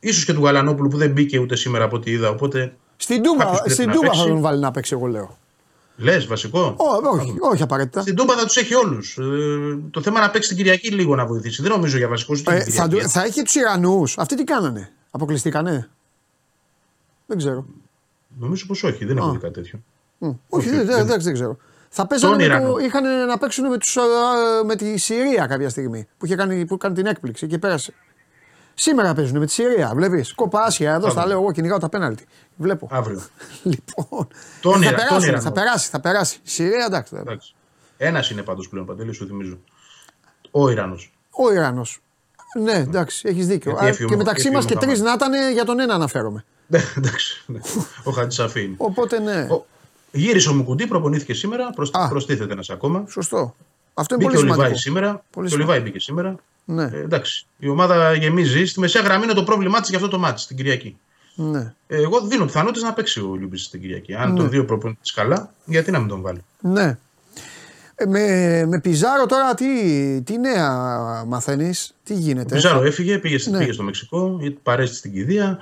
Ίσως 0.00 0.24
και 0.24 0.32
του 0.32 0.44
Γαλανόπουλου 0.44 0.88
που 0.88 0.96
δεν 0.96 1.10
μπήκε 1.12 1.38
ούτε 1.38 1.56
σήμερα 1.56 1.84
από 1.84 1.96
ό,τι 1.96 2.10
είδα. 2.10 2.28
Οπότε 2.28 2.76
Στην 2.96 3.22
Τούμπα, 3.22 3.38
Κάποιος 3.44 3.58
πρέπει 3.60 3.74
στην 3.74 3.86
να 3.88 3.92
Τούμπα 3.94 4.06
θα 4.06 4.12
παίξει. 4.12 4.28
τον 4.28 4.40
βάλει 4.40 4.60
να 4.60 4.70
παίξει, 4.70 4.94
εγώ 4.94 5.06
λέω. 5.06 5.38
λες 5.96 6.26
βασικό; 6.26 6.60
Ω, 6.78 7.08
όχι, 7.18 7.34
όχι 7.40 7.62
απαραίτητα. 7.62 8.00
Στην 8.00 8.14
Τούμπα 8.14 8.34
θα 8.36 8.44
τους 8.44 8.56
έχει 8.56 8.74
όλους. 8.74 9.18
Ε, 9.18 9.78
το 9.90 10.02
θέμα 10.02 10.20
να 10.20 10.30
παίξει 10.30 10.48
την 10.48 10.56
Κυριακή 10.56 10.88
λίγο 10.90 11.14
να 11.14 11.26
βοηθήσει. 11.26 11.62
Δεν 11.62 11.70
νομίζω 11.70 11.96
για 11.96 12.08
βασικό 12.08 12.34
ούτε 12.38 12.54
Ε, 12.56 12.62
την 12.62 12.72
θα, 12.72 12.82
Κυριακή. 12.84 13.04
του- 13.06 13.10
θα 13.10 13.22
έχει 13.24 13.42
τους 13.42 13.54
Ιρανούς. 13.54 14.18
Αυτοί 14.18 14.36
τι 14.36 14.44
κάνανε; 14.44 14.92
Αποκλειστήκανε; 15.10 15.88
Δεν 17.26 17.38
ξέρω. 17.38 17.66
Νομίζω 18.38 18.66
πως 18.66 18.82
όχι, 18.82 19.04
δεν 19.04 19.16
έχω 19.16 19.30
δει 19.30 19.38
κάτι 19.38 19.54
τέτοιο. 19.54 19.78
Μ, 20.18 20.30
Όχι, 20.48 20.68
δεν, 20.70 20.86
δεν, 20.86 21.06
δεν, 21.06 21.20
δεν 21.22 21.32
ξέρω. 21.32 21.56
Θα 21.92 22.06
παίζανε 22.06 22.32
Τον 22.36 22.42
με 22.42 22.48
το, 22.48 22.54
Ιρανό. 22.60 22.78
είχαν 22.78 23.26
να 23.26 23.38
παίξουν 23.38 23.68
με, 23.68 23.78
τους, 23.78 23.96
α, 23.96 24.02
με 24.64 24.76
τη 24.76 24.96
Συρία 24.96 25.46
κάποια 25.46 25.68
στιγμή 25.68 26.08
που 26.18 26.26
είχε 26.26 26.34
κάνει, 26.36 26.64
που 26.66 26.74
έκανε 26.74 26.94
την 26.94 27.06
έκπληξη 27.06 27.46
και 27.46 27.58
πέρασε. 27.58 27.92
Σήμερα 28.74 29.14
παίζουν 29.14 29.38
με 29.38 29.46
τη 29.46 29.52
Συρία. 29.52 29.92
Βλέπεις. 29.94 30.34
Κόπα 30.34 30.60
άσια 30.62 30.92
εδώ, 30.94 31.10
στα 31.10 31.26
λέω 31.26 31.40
εγώ, 31.40 31.52
κυνηγάω 31.52 31.78
τα 31.78 31.88
πέναλτι. 31.88 32.24
Βλέπω. 32.56 32.88
Αύριο. 32.90 33.20
Λοιπόν. 33.62 34.28
Τον 34.60 34.72
θα, 34.72 34.78
Ιρα- 34.78 34.88
τον 34.88 34.96
περάσουν, 35.06 35.28
Ιρανό. 35.28 35.42
θα 35.42 35.52
περάσει, 35.52 35.88
θα 35.88 36.00
περάσει. 36.00 36.36
Η 36.44 36.48
Συρία 36.50 36.84
εντάξει. 36.86 37.14
δεν- 37.14 37.24
Εντάξει. 37.26 37.54
Ένας 37.96 38.30
είναι 38.30 38.42
πάντως 38.42 38.68
πλέον 38.68 38.86
παντελή, 38.86 39.12
σου 39.12 39.26
θυμίζω. 39.26 39.58
Ο 40.50 40.70
Ιρανό. 40.70 40.96
Ο 41.30 41.52
Ιρανό. 41.52 41.86
Ναι, 42.62 42.72
εντάξει, 42.72 43.28
έχεις 43.28 43.46
δίκιο. 43.46 43.70
Γιατί 43.70 43.84
Α, 43.86 43.88
έφυγε 43.88 44.08
και 44.08 44.14
ο- 44.14 44.16
μεταξύ 44.16 44.40
έφυγε 44.40 44.54
μας 44.56 44.64
ο 44.64 44.68
και 44.68 44.76
τρεις 44.76 44.98
Μοχαμάτ. 45.00 45.20
να 45.20 45.26
ήταν, 45.36 45.52
για 45.52 45.64
τον 45.64 45.80
ένα 45.80 45.94
αναφέρομαι. 45.94 46.44
Ναι, 46.66 46.80
εντάξει. 46.98 47.42
ναι. 47.46 47.58
Ο 48.04 48.10
Χατζησαφή 48.10 48.62
είναι. 48.64 48.74
Οπότε 48.78 49.18
ναι. 49.20 49.46
Ο- 49.50 49.66
Γύρισε 50.12 50.48
ο 50.48 50.52
Μουκουντή, 50.52 50.86
προπονήθηκε 50.86 51.34
σήμερα. 51.34 51.70
Προσ... 51.70 51.90
Α. 51.92 52.08
Προστίθεται 52.08 52.52
ένας 52.52 52.70
ακόμα. 52.70 53.04
Σωστό. 53.08 53.54
Αυτό 53.94 54.14
είναι 54.14 54.24
Μπήκε 54.24 54.36
πολύ 54.38 54.50
ο 54.50 54.54
Λιβάη 54.54 54.74
σημαντικό. 54.74 54.78
σήμερα. 54.78 55.24
Πολύ 55.30 55.48
και 55.48 55.54
ο 55.54 55.58
Λιβάη 55.58 55.80
μπήκε 55.80 56.00
σήμερα. 56.00 56.34
Ναι, 56.64 56.82
Ε, 56.92 57.00
εντάξει. 57.00 57.46
Η 57.58 57.68
ομάδα 57.68 58.14
γεμίζει. 58.14 58.64
Στη 58.64 58.80
μεσαία 58.80 59.02
γραμμή 59.02 59.24
είναι 59.24 59.32
το 59.32 59.44
πρόβλημά 59.44 59.80
της 59.80 59.88
για 59.88 59.98
αυτό 59.98 60.10
το 60.10 60.18
μάτι 60.18 60.46
την 60.46 60.56
Κυριακή. 60.56 60.96
ναι. 61.34 61.74
Ε, 61.86 62.02
εγώ 62.02 62.20
δίνω 62.20 62.44
πιθανότητες 62.44 62.82
να 62.82 62.92
παίξει 62.92 63.20
ο 63.20 63.34
Λιούμπης 63.38 63.68
την 63.68 63.80
Κυριακή. 63.80 64.14
Αν 64.14 64.34
τον 64.34 64.50
δύο 64.50 64.64
προπονητή 64.64 65.12
καλά, 65.14 65.52
γιατί 65.64 65.90
να 65.90 65.98
μην 65.98 66.08
τον 66.08 66.20
βάλει; 66.20 66.44
Ναι. 66.60 66.98
Ε, 67.94 68.06
με, 68.06 68.64
με 68.66 68.80
Πιζάρο 68.80 69.26
τώρα 69.26 69.54
τι, 69.54 69.66
τι 70.22 70.38
νέα 70.38 70.70
μαθαίνεις, 71.26 71.94
τι 72.04 72.14
γίνεται; 72.14 72.54
Ο 72.54 72.56
Πιζάρο 72.56 72.82
έφυγε, 72.82 73.18
πήγε, 73.18 73.50
Ναι. 73.50 73.58
πήγε 73.58 73.72
στο 73.72 73.82
Μεξικό, 73.82 74.40
παρέστη 74.62 74.96
στην 74.96 75.12
κηδεία. 75.12 75.58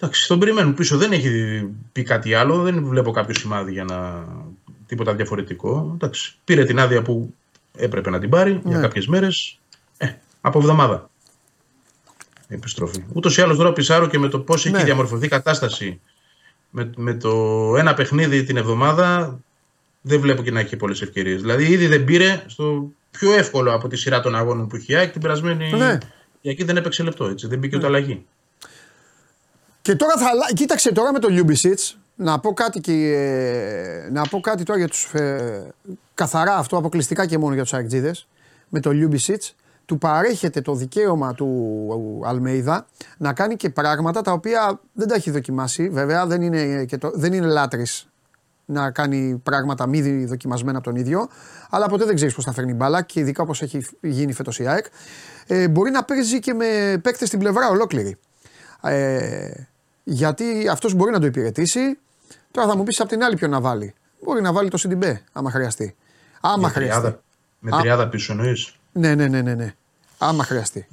Εντάξει, 0.00 0.28
τον 0.28 0.38
περιμένουν 0.38 0.74
πίσω. 0.74 0.96
Δεν 0.96 1.12
έχει 1.12 1.62
πει 1.92 2.02
κάτι 2.02 2.34
άλλο. 2.34 2.62
Δεν 2.62 2.84
βλέπω 2.84 3.10
κάποιο 3.10 3.34
σημάδι 3.34 3.72
για 3.72 3.84
να. 3.84 4.26
τίποτα 4.86 5.14
διαφορετικό. 5.14 5.90
Εντάξει, 5.94 6.34
πήρε 6.44 6.64
την 6.64 6.78
άδεια 6.78 7.02
που 7.02 7.34
έπρεπε 7.76 8.10
να 8.10 8.18
την 8.18 8.30
πάρει 8.30 8.60
για 8.64 8.76
Ναι. 8.76 8.82
κάποιες 8.82 9.06
μέρες. 9.06 9.58
Ε, 9.96 10.08
από 10.40 10.58
εβδομάδα. 10.58 11.10
η 12.48 12.54
Επιστροφή. 12.54 13.04
Ούτως 13.12 13.36
ή 13.36 13.40
άλλως 13.42 13.56
τώρα 13.56 13.68
ο 13.68 13.72
Πισάρο 13.72 14.08
και 14.08 14.18
με 14.18 14.28
το 14.28 14.38
πώς 14.40 14.64
Ναι. 14.64 14.76
έχει 14.76 14.84
διαμορφωθεί 14.84 15.24
η 15.24 15.28
κατάσταση 15.28 16.00
με, 16.70 16.90
με 16.96 17.14
το 17.14 17.30
ένα 17.76 17.94
παιχνίδι 17.94 18.42
την 18.44 18.56
εβδομάδα 18.56 19.38
δεν 20.00 20.20
βλέπω 20.20 20.42
και 20.42 20.50
να 20.50 20.60
έχει 20.60 20.76
πολλές 20.76 21.02
ευκαιρίες. 21.02 21.40
Δηλαδή 21.40 21.64
ήδη 21.64 21.86
δεν 21.86 22.04
πήρε 22.04 22.42
στο 22.46 22.90
πιο 23.10 23.32
εύκολο 23.32 23.74
από 23.74 23.88
τη 23.88 23.96
σειρά 23.96 24.20
των 24.20 24.34
αγώνων 24.34 24.66
που 24.68 24.76
έχει 24.76 24.92
η 24.92 24.94
ΑΕΚ 24.96 25.12
την 25.12 25.20
περασμένη. 25.20 25.70
Ναι. 25.70 25.98
Η 26.40 26.48
ΑΕΚ 26.48 26.64
δεν 26.64 26.76
έπαιξε 26.76 27.02
λεπτό 27.02 27.24
έτσι. 27.24 27.46
Δεν 27.46 27.58
μπήκε 27.58 27.76
ούτε 27.76 27.86
αλλαγή. 27.86 28.26
Και 29.88 29.96
τώρα 29.96 30.16
θα 30.16 30.26
αλλα- 30.28 30.52
Κοίταξε 30.54 30.92
τώρα 30.92 31.12
με 31.12 31.18
τον 31.18 31.32
Λιούμπισιτς 31.32 31.78
να 32.14 32.38
πω 32.38 32.52
κάτι 32.52 32.80
και. 32.80 32.92
ε, 32.92 34.10
να 34.10 34.22
πω 34.22 34.40
κάτι 34.40 34.62
τώρα 34.62 34.78
για 34.78 34.88
τους. 34.88 35.04
Ε, 35.14 35.68
καθαρά 36.14 36.56
αυτό 36.56 36.76
αποκλειστικά 36.76 37.26
και 37.26 37.38
μόνο 37.38 37.54
για 37.54 37.62
τους 37.62 37.72
Αεκτζίδες. 37.74 38.28
Με 38.68 38.80
τον 38.80 38.92
Λιούμπισιτς 38.92 39.42
του 39.84 39.98
παρέχεται 39.98 40.60
το 40.60 40.74
δικαίωμα 40.74 41.34
του 41.34 42.22
Αλμέιδα 42.24 42.86
να 43.18 43.32
κάνει 43.32 43.56
και 43.56 43.70
πράγματα 43.70 44.20
τα 44.22 44.32
οποία 44.32 44.80
δεν 44.92 45.08
τα 45.08 45.14
έχει 45.14 45.30
δοκιμάσει. 45.30 45.88
Βέβαια 45.88 46.26
δεν 46.26 46.42
είναι, 46.42 46.84
και 46.84 46.98
το, 46.98 47.10
δεν 47.14 47.32
είναι 47.32 47.46
λάτρης 47.46 48.08
να 48.64 48.90
κάνει 48.90 49.40
πράγματα 49.42 49.86
μη 49.86 50.24
δοκιμασμένα 50.24 50.78
από 50.78 50.86
τον 50.86 50.96
ίδιο, 50.96 51.28
αλλά 51.70 51.86
ποτέ 51.88 52.04
δεν 52.04 52.14
ξέρεις 52.14 52.34
πώς 52.34 52.44
θα 52.44 52.52
φέρνει 52.52 52.72
μπάλα 52.74 53.02
και 53.02 53.20
ειδικά 53.20 53.42
όπως 53.42 53.62
έχει 53.62 53.86
γίνει 54.00 54.32
φέτος 54.32 54.58
η 54.58 54.66
ΑΕΚ. 54.66 54.86
Ε, 55.46 55.68
μπορεί 55.68 55.90
να 55.90 56.04
παίζει 56.04 56.38
και 56.38 56.54
με 56.54 56.98
παίκτες 57.02 57.28
στην 57.28 57.38
πλευρά 57.38 57.68
ολόκληρη. 57.68 58.16
Ε, 58.82 59.50
γιατί 60.12 60.68
αυτός 60.68 60.94
μπορεί 60.94 61.10
να 61.12 61.20
το 61.20 61.26
υπηρετήσει. 61.26 61.98
Τώρα 62.50 62.68
θα 62.68 62.76
μου 62.76 62.82
πεις 62.82 63.00
απ' 63.00 63.08
την 63.08 63.22
άλλη 63.22 63.36
ποιο 63.36 63.48
να 63.48 63.60
βάλει. 63.60 63.94
Μπορεί 64.24 64.40
να 64.40 64.52
βάλει 64.52 64.68
το 64.70 64.76
Σιντιμπέ, 64.76 65.22
άμα 65.32 65.50
χρειαστεί. 65.50 65.96
Άμα 66.40 66.56
Με 66.56 66.68
χρειαστεί. 66.68 67.00
τριάδα, 67.00 67.20
με 67.58 67.76
Α. 67.76 67.80
τριάδα 67.80 68.08
πίσω 68.08 68.32
εννοείς; 68.32 68.72
Ναι, 68.92 69.14
ναι, 69.14 69.26
ναι, 69.26 69.40
ναι, 69.40 69.54
ναι. 69.54 69.74
Άμα 70.18 70.44
χρειαστεί. 70.44 70.86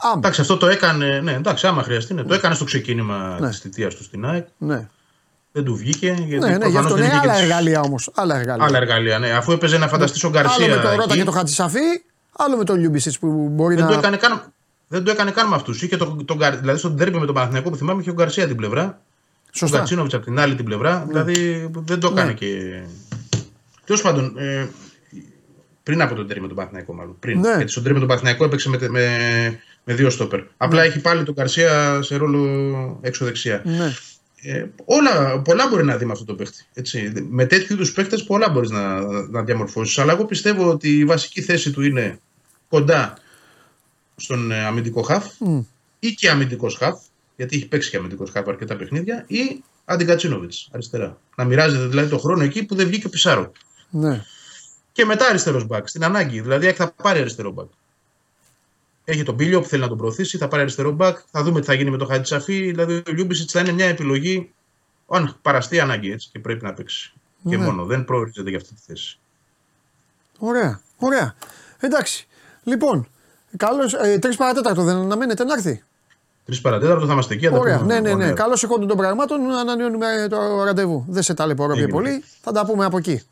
Άμα. 0.00 0.14
Εντάξει, 0.16 0.40
αυτό 0.40 0.56
το 0.56 0.66
έκανε. 0.66 1.20
Ναι, 1.20 1.32
εντάξει, 1.32 1.66
άμα 1.66 1.82
χρειαστεί. 1.82 2.14
Ναι, 2.14 2.22
το 2.22 2.34
έκανε 2.34 2.54
στο 2.54 2.64
ξεκίνημα 2.64 3.36
Ναι. 3.40 3.48
της 3.48 3.58
θητείας 3.58 3.94
του 3.94 4.02
στην 4.04 4.24
ΑΕΚ. 4.26 4.46
Ναι, 4.58 4.88
Δεν 5.52 5.64
του 5.64 5.74
βγήκε. 5.76 6.06
Γιατί 6.18 6.34
ναι, 6.34 6.38
ναι, 6.46 6.52
γι' 6.52 6.58
προφανώς 6.58 6.84
αυτό 6.84 6.94
δεν 6.94 7.04
είναι 7.04 7.14
είχε 7.14 7.22
άλλα 7.22 7.32
τις- 7.32 7.42
εργαλεία 7.42 7.80
όμως. 7.80 8.10
Άλλα 8.14 8.36
εργαλεία. 8.36 8.64
Άλλα 8.66 8.76
εργαλεία, 8.78 9.18
ναι. 9.18 9.30
Αφού 9.30 9.52
έπαιζε 9.52 9.78
να 9.78 9.88
φανταστείς 9.88 10.24
ο 10.24 10.26
άλλο 10.28 10.36
Γκαρσία. 10.40 10.68
με 10.68 10.74
τον 10.82 10.90
Ρότα 10.90 11.02
εκεί, 11.02 11.16
και 11.18 11.24
τον 11.24 11.34
Χατζησαφή, 11.34 11.78
άλλο 12.36 12.56
με 12.56 12.64
τον 12.64 12.78
Λιούμπισιτς 12.78 13.18
που 13.18 13.48
μπορεί 13.50 13.74
δεν, 13.74 13.84
να. 13.84 13.90
το 13.90 13.98
έκανε 13.98 14.16
καν, 14.16 14.52
δεν 14.92 15.04
το 15.04 15.10
έκανε 15.10 15.30
καν 15.30 15.48
με 15.48 15.54
αυτούς. 15.54 15.82
Είχε 15.82 15.96
τον, 15.96 16.24
τον, 16.24 16.36
Γκαρ- 16.36 16.58
δηλαδή 16.58 16.78
στον 16.78 16.96
τέρμπι 16.96 17.18
με 17.18 17.26
τον 17.26 17.34
Παναθηναϊκό 17.34 17.70
που 17.70 17.76
θυμάμαι 17.76 18.00
είχε 18.00 18.10
ο 18.10 18.14
Γκαρσία 18.14 18.46
την 18.46 18.56
πλευρά. 18.56 19.00
Ο 19.46 19.50
Σωστά. 19.52 19.76
Γκατσίνοβιτ 19.78 20.14
από 20.14 20.24
την 20.24 20.38
άλλη 20.38 20.54
την 20.54 20.64
πλευρά. 20.64 21.04
Δηλαδή 21.08 21.70
δεν 21.84 22.00
το 22.00 22.06
έκανε 22.06 22.28
Ναι. 22.28 22.32
και. 22.34 22.82
Τέλος 23.84 24.02
πάντων, 24.02 24.38
ε, 24.38 24.68
πριν 25.82 26.02
από 26.02 26.14
τον 26.14 26.26
τέρμπι 26.26 26.40
με 26.40 26.46
τον 26.46 26.56
Παναθηναϊκό, 26.56 26.94
μάλλον. 26.94 27.16
Πριν. 27.18 27.40
Ναι. 27.40 27.54
Γιατί 27.56 27.70
στον 27.70 27.82
τέρμπι 27.82 27.98
με 27.98 28.06
τον 28.06 28.08
Παναθηναϊκό 28.08 28.44
έπαιξε 28.44 28.68
με, 28.68 28.88
με, 28.88 29.06
με 29.84 29.94
δύο 29.94 30.10
στόπερ. 30.10 30.40
Απλά 30.56 30.82
έχει 30.82 31.00
πάλι 31.00 31.24
τον 31.24 31.34
Γκαρσία 31.34 32.02
σε 32.02 32.16
ρόλο 32.16 32.98
έξω 33.02 33.24
δεξιά. 33.24 33.62
Ναι. 33.64 33.92
Ε, 34.42 34.66
όλα, 34.84 35.40
πολλά 35.40 35.68
μπορεί 35.68 35.84
να 35.84 35.96
δει 35.96 36.04
με 36.04 36.12
αυτό 36.12 36.24
το 36.24 36.34
παίχτη. 36.34 36.64
Έτσι. 36.74 37.12
Με 37.30 37.46
τέτοιου 37.46 37.74
είδους 37.74 37.92
παίχτες 37.92 38.24
πολλά 38.24 38.50
μπορείς 38.50 38.70
να, 38.70 39.00
να 39.30 39.42
διαμορφώσεις. 39.42 39.98
Αλλά 39.98 40.12
εγώ 40.12 40.24
πιστεύω 40.24 40.70
ότι 40.70 40.98
η 40.98 41.04
βασική 41.04 41.42
θέση 41.42 41.70
του 41.70 41.82
είναι 41.82 42.18
κοντά 42.68 43.14
στον 44.22 44.50
ε, 44.50 44.64
αμυντικό 44.64 45.02
χαφ 45.02 45.26
ή 45.98 46.14
και 46.14 46.30
αμυντικός 46.30 46.76
χαφ, 46.76 47.00
γιατί 47.36 47.56
έχει 47.56 47.68
παίξει 47.68 47.90
και 47.90 47.96
αμυντικός 47.96 48.30
χαφ 48.30 48.48
αρκετά 48.48 48.76
παιχνίδια, 48.76 49.24
ή 49.26 49.62
Αντιγκατσίνοβιτ 49.84 50.52
αριστερά. 50.70 51.18
Να 51.36 51.44
μοιράζεται 51.44 51.86
δηλαδή 51.86 52.08
το 52.10 52.18
χρόνο 52.18 52.42
εκεί 52.42 52.64
που 52.64 52.74
δεν 52.74 52.86
βγήκε 52.86 53.06
ο 53.06 53.10
Πισάρο. 53.10 53.52
ναι. 53.90 54.24
Και 54.92 55.04
μετά 55.04 55.26
αριστερός 55.26 55.66
μπακ, 55.66 55.88
στην 55.88 56.04
ανάγκη. 56.04 56.40
Δηλαδή 56.40 56.72
θα 56.72 56.92
πάρει 56.92 57.20
αριστερό 57.20 57.50
μπακ. 57.50 57.66
Έχει 59.04 59.22
τον 59.22 59.36
Πίλιο 59.36 59.60
που 59.60 59.68
θέλει 59.68 59.82
να 59.82 59.88
τον 59.88 59.96
προωθήσει, 59.98 60.38
θα 60.38 60.48
πάρει 60.48 60.62
αριστερό 60.62 60.90
μπακ. 60.90 61.18
Θα 61.30 61.42
δούμε 61.42 61.60
τι 61.60 61.66
θα 61.66 61.74
γίνει 61.74 61.90
με 61.90 61.96
τον 61.96 62.06
Χατζησαφή. 62.08 62.70
Δηλαδή 62.70 62.94
ο 62.94 63.02
Λιούμπισιτς 63.12 63.52
θα 63.52 63.60
είναι 63.60 63.72
μια 63.72 63.86
επιλογή 63.86 64.52
αν 65.08 65.36
παραστεί 65.42 65.80
ανάγκη 65.80 66.10
έτσι 66.10 66.28
και 66.32 66.38
πρέπει 66.38 66.64
να 66.64 66.74
παίξει. 66.74 67.12
Και 67.48 67.56
Ναι. 67.56 67.64
μόνο. 67.64 67.84
Δεν 67.84 68.04
προορίζεται 68.04 68.48
για 68.48 68.58
αυτή 68.58 68.74
τη 68.74 68.80
θέση. 68.86 69.18
Ωραία, 70.38 70.80
ωραία. 70.98 71.34
Εντάξει. 71.78 72.26
Λοιπόν, 72.62 73.08
καλώς. 73.56 73.94
Ε, 73.94 74.18
Τρεις 74.18 74.36
παρατέταρτο 74.36 74.82
δεν 74.82 74.96
αναμένεται 74.96 75.44
να 75.44 75.52
έρθει. 75.52 75.82
Τρεις 76.44 76.60
παρατέταρτο 76.60 77.06
θα 77.06 77.12
είμαστε 77.12 77.34
εκεί. 77.34 77.44
θα 77.46 77.50
τα 77.52 77.58
Ωραία, 77.58 77.78
πούμε. 77.78 77.94
ναι, 77.94 78.00
ναι, 78.00 78.08
ναι. 78.08 78.14
Ωραία. 78.24 78.32
Καλώ 78.32 78.58
εχόντων 78.62 78.88
των 78.88 78.96
πραγμάτων 78.96 79.50
ανανεώνουμε 79.50 80.06
το 80.30 80.64
ραντεβού. 80.64 81.04
Δεν 81.08 81.22
σε 81.22 81.34
ταλαιπωρώ 81.34 81.72
πιο 81.72 81.82
Έγινε. 81.82 81.96
πολύ. 81.96 82.24
Θα 82.42 82.52
τα 82.52 82.66
πούμε 82.66 82.84
από 82.84 82.96
εκεί. 82.96 83.22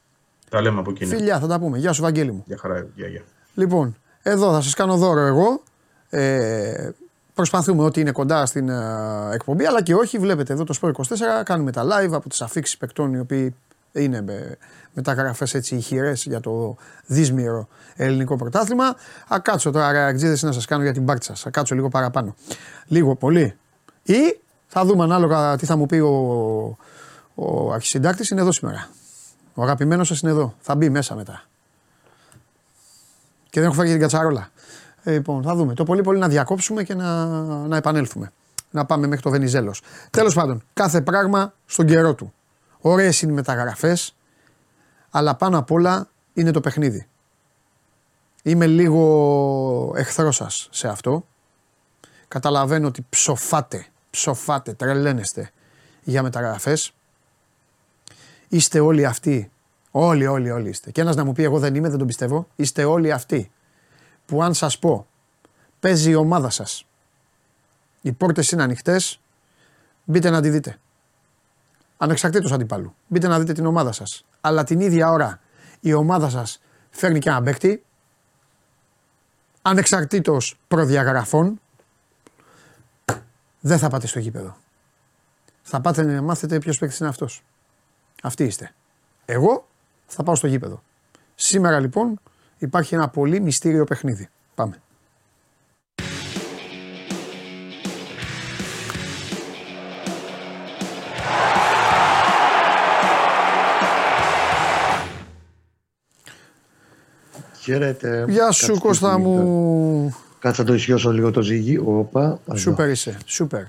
Τα 0.50 0.60
λέμε 0.60 0.80
από 0.80 0.90
εκεί. 0.90 1.06
ναι. 1.06 1.14
Φιλιά, 1.16 1.38
θα 1.38 1.46
τα 1.46 1.58
πούμε. 1.58 1.78
Γεια 1.78 1.92
σου, 1.92 2.02
Βαγγέλη 2.02 2.32
μου. 2.32 2.42
Για 2.46 2.56
χαρά. 2.56 2.86
Γεια, 2.94 3.06
γεια. 3.06 3.22
Λοιπόν, 3.54 3.96
εδώ 4.22 4.52
θα 4.52 4.60
σας 4.60 4.74
κάνω 4.74 4.96
δώρο 4.96 5.20
εγώ. 5.20 5.62
Ε, 6.10 6.90
προσπαθούμε 7.34 7.82
ότι 7.82 8.00
είναι 8.00 8.10
κοντά 8.12 8.46
στην 8.46 8.68
ε, 8.68 8.74
εκπομπή, 9.32 9.64
αλλά 9.66 9.82
και 9.82 9.94
όχι. 9.94 10.18
Βλέπετε 10.18 10.52
εδώ 10.52 10.64
το 10.64 10.74
Sport 10.80 10.90
24 10.92 10.92
κάνουμε 11.44 11.72
τα 11.72 11.84
live 11.84 12.12
από 12.12 12.28
τις 12.28 12.42
αφήξεις 12.42 12.76
παικτών 12.76 13.14
οι 13.14 13.18
οποίοι 13.18 13.54
είναι 13.92 14.22
με 14.22 14.56
μεταγραφέ 14.94 15.46
έτσι 15.52 15.76
ηχηρές 15.76 16.24
για 16.24 16.40
το 16.40 16.76
δύσμηρο 17.06 17.68
ελληνικό 17.96 18.36
πρωτάθλημα. 18.36 18.84
Α 19.28 19.40
κάτσω 19.42 19.70
τώρα, 19.70 19.92
ρεακτζίδε, 19.92 20.36
να 20.40 20.52
σας 20.52 20.64
κάνω 20.64 20.82
για 20.82 20.92
την 20.92 21.04
πάρτι 21.04 21.24
σας. 21.24 21.40
Θα 21.40 21.50
κάτσω 21.50 21.74
λίγο 21.74 21.88
παραπάνω. 21.88 22.34
Λίγο, 22.86 23.16
πολύ. 23.16 23.56
Ή 24.02 24.40
θα 24.66 24.84
δούμε 24.84 25.02
ανάλογα 25.02 25.56
τι 25.56 25.66
θα 25.66 25.76
μου 25.76 25.86
πει 25.86 25.98
ο, 25.98 26.78
ο 27.34 27.72
αρχισυντάκτης. 27.72 28.30
Είναι 28.30 28.40
εδώ 28.40 28.52
σήμερα. 28.52 28.88
Ο 29.54 29.62
αγαπημένος 29.62 30.08
σας 30.08 30.20
είναι 30.20 30.30
εδώ. 30.30 30.54
Θα 30.60 30.74
μπει 30.74 30.88
μέσα 30.88 31.14
μετά. 31.14 31.42
Και 33.50 33.60
δεν 33.60 33.64
έχω 33.64 33.74
φέρει 33.74 33.86
και 33.86 33.92
την 33.92 34.02
κατσαρόλα. 34.02 34.48
Ε, 35.02 35.12
λοιπόν, 35.12 35.42
θα 35.42 35.54
δούμε. 35.54 35.74
Το 35.74 35.84
πολύ 35.84 36.02
πολύ 36.02 36.18
να 36.18 36.28
διακόψουμε 36.28 36.82
και 36.82 36.94
να, 36.94 37.26
να 37.66 37.76
επανέλθουμε. 37.76 38.32
Να 38.70 38.84
πάμε 38.84 39.06
μέχρι 39.06 39.22
το 39.22 39.30
Βενιζέλος. 39.30 39.82
Τέλος 40.10 40.34
πάντων, 40.34 40.62
κάθε 40.72 41.00
πράγμα 41.00 41.52
στον 41.66 41.86
καιρό 41.86 42.14
του. 42.14 42.32
Ωραίες 42.80 43.22
είναι 43.22 43.32
οι 43.32 43.34
μεταγραφές, 43.34 44.16
αλλά 45.10 45.34
πάνω 45.34 45.58
απ' 45.58 45.70
όλα 45.70 46.08
είναι 46.32 46.50
το 46.50 46.60
παιχνίδι. 46.60 47.08
Είμαι 48.42 48.66
λίγο 48.66 49.92
εχθρός 49.96 50.36
σα 50.36 50.50
σε 50.50 50.88
αυτό. 50.88 51.26
Καταλαβαίνω 52.28 52.86
ότι 52.86 53.06
ψοφάτε, 53.08 53.86
ψοφάτε, 54.10 54.72
τρελαίνεστε 54.72 55.50
για 56.02 56.22
μεταγραφές. 56.22 56.92
Είστε 58.48 58.80
όλοι 58.80 59.06
αυτοί. 59.06 59.50
Όλοι, 59.90 60.26
όλοι, 60.26 60.50
όλοι 60.50 60.68
είστε. 60.68 60.90
Και 60.90 61.00
ένας 61.00 61.16
να 61.16 61.24
μου 61.24 61.32
πει 61.32 61.42
εγώ 61.42 61.58
δεν 61.58 61.74
είμαι, 61.74 61.88
δεν 61.88 61.98
τον 61.98 62.06
πιστεύω. 62.06 62.48
Είστε 62.56 62.84
όλοι 62.84 63.12
αυτοί 63.12 63.50
που 64.26 64.42
αν 64.42 64.54
σας 64.54 64.78
πω 64.78 65.06
παίζει 65.80 66.10
η 66.10 66.14
ομάδα 66.14 66.50
σας. 66.50 66.86
Οι 68.00 68.12
πόρτες 68.12 68.50
είναι 68.50 68.62
ανοιχτές. 68.62 69.20
Μπείτε 70.04 70.30
να 70.30 70.40
τη 70.40 70.50
δείτε. 70.50 70.78
Ανεξαρτήτως 72.02 72.52
αντιπάλου. 72.52 72.94
Μπείτε 73.06 73.28
να 73.28 73.38
δείτε 73.38 73.52
την 73.52 73.66
ομάδα 73.66 73.92
σας. 73.92 74.24
Αλλά 74.40 74.64
την 74.64 74.80
ίδια 74.80 75.10
ώρα 75.10 75.40
η 75.80 75.92
ομάδα 75.92 76.28
σας 76.28 76.60
φέρνει 76.90 77.18
και 77.18 77.28
ένα 77.28 77.42
παίκτη. 77.42 77.84
Ανεξαρτήτως 79.62 80.58
προδιαγραφών. 80.68 81.60
Δεν 83.60 83.78
θα 83.78 83.88
πάτε 83.88 84.06
στο 84.06 84.18
γήπεδο. 84.18 84.56
Θα 85.62 85.80
πάτε 85.80 86.02
να 86.02 86.22
μάθετε 86.22 86.58
ποιος 86.58 86.78
παίκτης 86.78 86.98
είναι 86.98 87.08
αυτός. 87.08 87.42
Αυτοί 88.22 88.44
είστε. 88.44 88.74
Εγώ 89.24 89.68
θα 90.06 90.22
πάω 90.22 90.34
στο 90.34 90.46
γήπεδο. 90.46 90.82
Σήμερα 91.34 91.80
λοιπόν 91.80 92.20
υπάρχει 92.58 92.94
ένα 92.94 93.08
πολύ 93.08 93.40
μυστήριο 93.40 93.84
παιχνίδι. 93.84 94.28
Πάμε. 94.54 94.82
Χαίρετε. 107.60 108.24
Γεια 108.28 108.50
σου 108.50 108.66
Κάτσε 108.66 108.80
Κώστα 108.80 109.12
το- 109.12 109.18
μου. 109.18 110.16
Κάτσε 110.38 110.60
να 110.62 110.66
το 110.66 110.74
ισιώσω 110.74 111.10
λίγο 111.12 111.30
το 111.30 111.40
ζύγι. 111.42 111.78
Όπα. 111.84 112.38
εδώ. 112.48 112.58
Σούπερ 112.58 112.88
είσαι. 112.88 113.18
Σούπερ. 113.26 113.62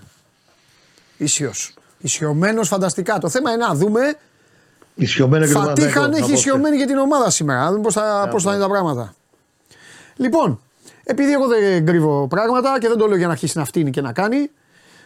Ισιός. 1.18 1.74
Ισιωμένος 2.00 2.68
φανταστικά. 2.68 3.18
Το 3.18 3.30
θέμα 3.30 3.52
είναι 3.52 3.66
να 3.66 3.74
δούμε. 3.74 4.00
Ισιωμένο 4.96 5.46
και 5.46 5.52
το 5.54 5.60
Φατίχαν 5.60 5.78
Παναθηναϊκό, 5.94 6.16
έχει 6.16 6.24
απόψε. 6.26 6.48
ισιωμένη 6.50 6.78
και 6.78 6.86
την 6.86 6.98
ομάδα 6.98 7.30
σήμερα. 7.30 7.60
Να 7.64 7.70
δούμε 7.72 7.82
πώς 7.82 7.94
θα, 7.94 8.28
πώς 8.32 8.44
θα 8.44 8.52
είναι 8.52 8.62
τα 8.62 8.68
πράγματα. 8.70 9.14
Λοιπόν, 10.16 10.62
επειδή 11.04 11.32
εγώ 11.32 11.48
δεν 11.48 11.86
κρύβω 11.86 12.28
πράγματα 12.28 12.78
και 12.80 12.88
δεν 12.88 12.98
το 12.98 13.08
λέω 13.08 13.18
για 13.18 13.26
να 13.26 13.32
αρχίσει 13.32 13.58
να 13.58 13.66
φτύνει 13.66 13.90
και 13.90 14.02
να 14.02 14.14
κάνει, 14.14 14.50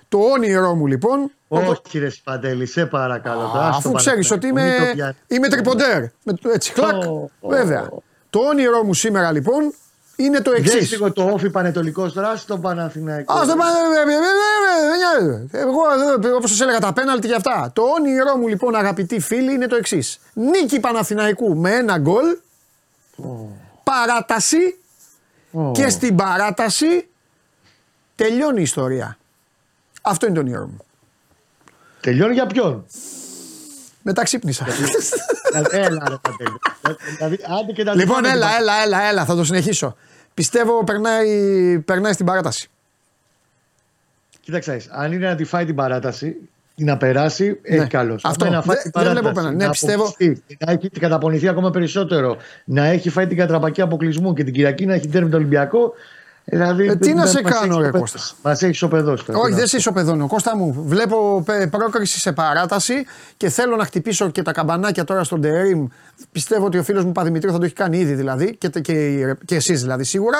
το 0.10 0.18
όνειρό 0.18 0.76
μου 0.76 0.88
λοιπόν, 0.88 1.32
Όχι, 1.48 2.00
ρε 2.00 2.10
Σπαντέλη, 2.10 2.66
σε 2.66 2.86
παρακαλώ. 2.86 3.50
τώρα, 3.54 3.68
αφού 3.68 3.80
στο 3.82 3.92
ξέρεις 3.92 4.32
ότι 4.32 4.48
Παναθηναϊκό, 4.48 4.76
είμαι, 4.76 4.86
μην 4.86 4.90
το 4.90 4.96
πιάνεις. 4.96 5.16
είμαι 5.28 5.48
τριποντέρ, 5.48 6.02
με, 6.24 6.34
το- 6.34 6.50
έτσι 6.50 6.74
χλακ, 6.74 7.04
Ω, 7.04 7.30
ω, 7.40 7.48
βέβαια. 7.48 7.90
Ω. 8.36 8.40
Το 8.40 8.48
όνειρό 8.48 8.84
μου 8.84 8.94
σήμερα 8.94 9.32
λοιπόν 9.32 9.74
είναι 10.16 10.42
το 10.42 10.52
Δες 10.52 10.74
εξή. 10.76 10.92
λίγο 10.92 11.12
το 11.14 11.24
όφι 11.24 11.50
πανετολικό 11.50 12.12
τώρα 12.12 12.36
στον 12.36 12.62
Παναθηναϊκό. 12.62 13.34
Α, 13.34 13.46
δεν 13.46 13.58
πάνε, 13.58 13.74
δεν 14.06 15.52
ε, 15.52 15.58
εγώ 15.60 15.80
όπω 16.36 16.48
σα 16.48 16.64
έλεγα 16.64 16.80
τα 16.80 16.94
πέναλτι 16.94 17.28
και 17.28 17.34
αυτά. 17.36 17.72
Το 17.74 17.82
όνειρό 17.82 18.36
μου 18.38 18.48
λοιπόν, 18.48 18.76
αγαπητοί 18.76 19.20
φίλοι, 19.20 19.54
είναι 19.54 19.68
το 19.68 19.76
εξή. 19.76 20.04
Νίκη 20.34 20.80
Παναθηναϊκού 20.80 21.56
με 21.56 21.72
ένα 21.72 21.98
γκολ. 21.98 22.26
Παράταση. 23.84 24.80
Και 25.72 25.90
στην 25.90 26.16
παράταση 26.16 27.08
τελειώνει 28.16 28.60
η 28.60 28.64
ιστορία. 28.64 29.18
Αυτό 30.02 30.26
είναι 30.26 30.36
το 30.36 30.42
όνειρό 30.42 30.66
μου. 30.66 30.86
Τελειώνει 32.02 32.34
για 32.34 32.48
ποιον. 32.48 32.86
Μετά 34.08 34.24
ξύπνησα. 34.24 34.66
Έλα, 35.72 36.04
ρε 36.10 36.16
Παντελή. 36.22 36.58
Δηλαδή, 37.18 37.40
άντε 37.62 37.72
και 37.72 37.84
τα 37.84 37.96
λοιπόν, 37.96 38.18
δικά 38.18 38.30
μου 38.30 38.36
έλα, 38.36 38.48
τα- 38.50 38.56
έλα, 38.58 38.74
έλα, 38.84 39.04
έλα, 39.10 39.26
θα 39.26 39.36
το 39.36 39.44
συνεχίσω. 39.44 39.96
Πιστεύω 40.34 40.84
περνάει, 40.84 41.80
περνάει 41.80 42.14
στην 42.14 42.26
παράταση. 42.26 42.68
Κοίταξε, 44.42 44.70
να 44.72 44.76
δεις, 44.78 44.88
αν 44.92 45.12
είναι 45.12 45.28
να 45.28 45.36
τη 45.36 45.44
φάει 45.44 45.66
την 45.66 45.76
παράταση, 45.76 46.36
να 46.76 46.98
περάσει, 46.98 47.60
έχει 47.62 47.88
καλώ. 47.88 48.20
Αυτό. 48.24 48.50
Να 48.50 48.62
φάει 48.62 48.76
Δεν- 48.76 48.92
την 48.92 49.02
δεν 49.02 49.12
βλέπω 49.12 49.22
παράταση, 49.22 49.36
πέναντι. 49.42 49.56
Ναι, 49.58 49.66
να 49.66 49.70
πιστεύω- 49.72 50.04
αποκλειστεί, 50.08 50.44
Να 50.66 50.72
έχει 50.72 50.90
καταπονηθεί 50.90 51.48
ακόμα 51.48 51.70
περισσότερο. 51.72 52.38
Να 52.66 52.86
έχει 52.86 53.10
φάει 53.10 53.28
την 53.28 53.38
κατραπακή 53.38 53.82
αποκλεισμού 53.82 54.34
και 54.34 54.44
την 54.44 54.54
Κυριακή 54.54 54.86
να 54.86 54.94
έχει 54.94 55.08
τέρμι 55.08 55.30
τον 55.30 55.40
Ολυμπιακό. 55.40 55.94
Δηλαδή, 56.48 56.88
Ε, 56.88 56.96
τι 56.96 57.14
να 57.14 57.26
σε 57.26 57.42
κάνω, 57.42 57.80
ρε, 57.80 57.90
Κώστα. 57.90 58.00
Κώστα. 58.18 58.36
Μας 58.42 58.62
έχει 58.62 58.72
ισοπεδώσει 58.72 59.26
τώρα. 59.26 59.38
Όχι, 59.40 59.48
τι 59.48 59.52
να 59.54 59.58
δεν 59.60 59.68
σε 59.68 59.78
ισοπεδώνω. 59.78 60.28
Κώστα 60.28 60.58
μου, 60.58 60.84
βλέπω 60.86 61.42
πε- 61.46 61.70
πρόκριση 61.70 62.20
σε 62.20 62.32
παράταση 62.32 63.06
και 63.38 63.50
θέλω 63.50 63.76
να 63.76 63.86
χτυπήσω 63.86 64.30
και 64.30 64.42
τα 64.42 64.52
καμπανάκια 64.52 65.04
τώρα 65.04 65.24
στον 65.24 65.42
Τερήμ. 65.42 65.88
Πιστεύω 66.32 66.66
ότι 66.66 66.78
ο 66.78 66.84
φίλος 66.84 67.04
μου 67.06 67.12
Παδημητρίου 67.12 67.52
θα 67.52 67.58
το 67.58 67.66
έχει 67.66 67.74
κάνει 67.74 67.98
ήδη 67.98 68.14
δηλαδή 68.14 68.56
και, 68.56 68.70
και, 68.70 69.36
και 69.46 69.56
εσείς 69.56 69.82
δηλαδή 69.82 70.04
σίγουρα. 70.04 70.38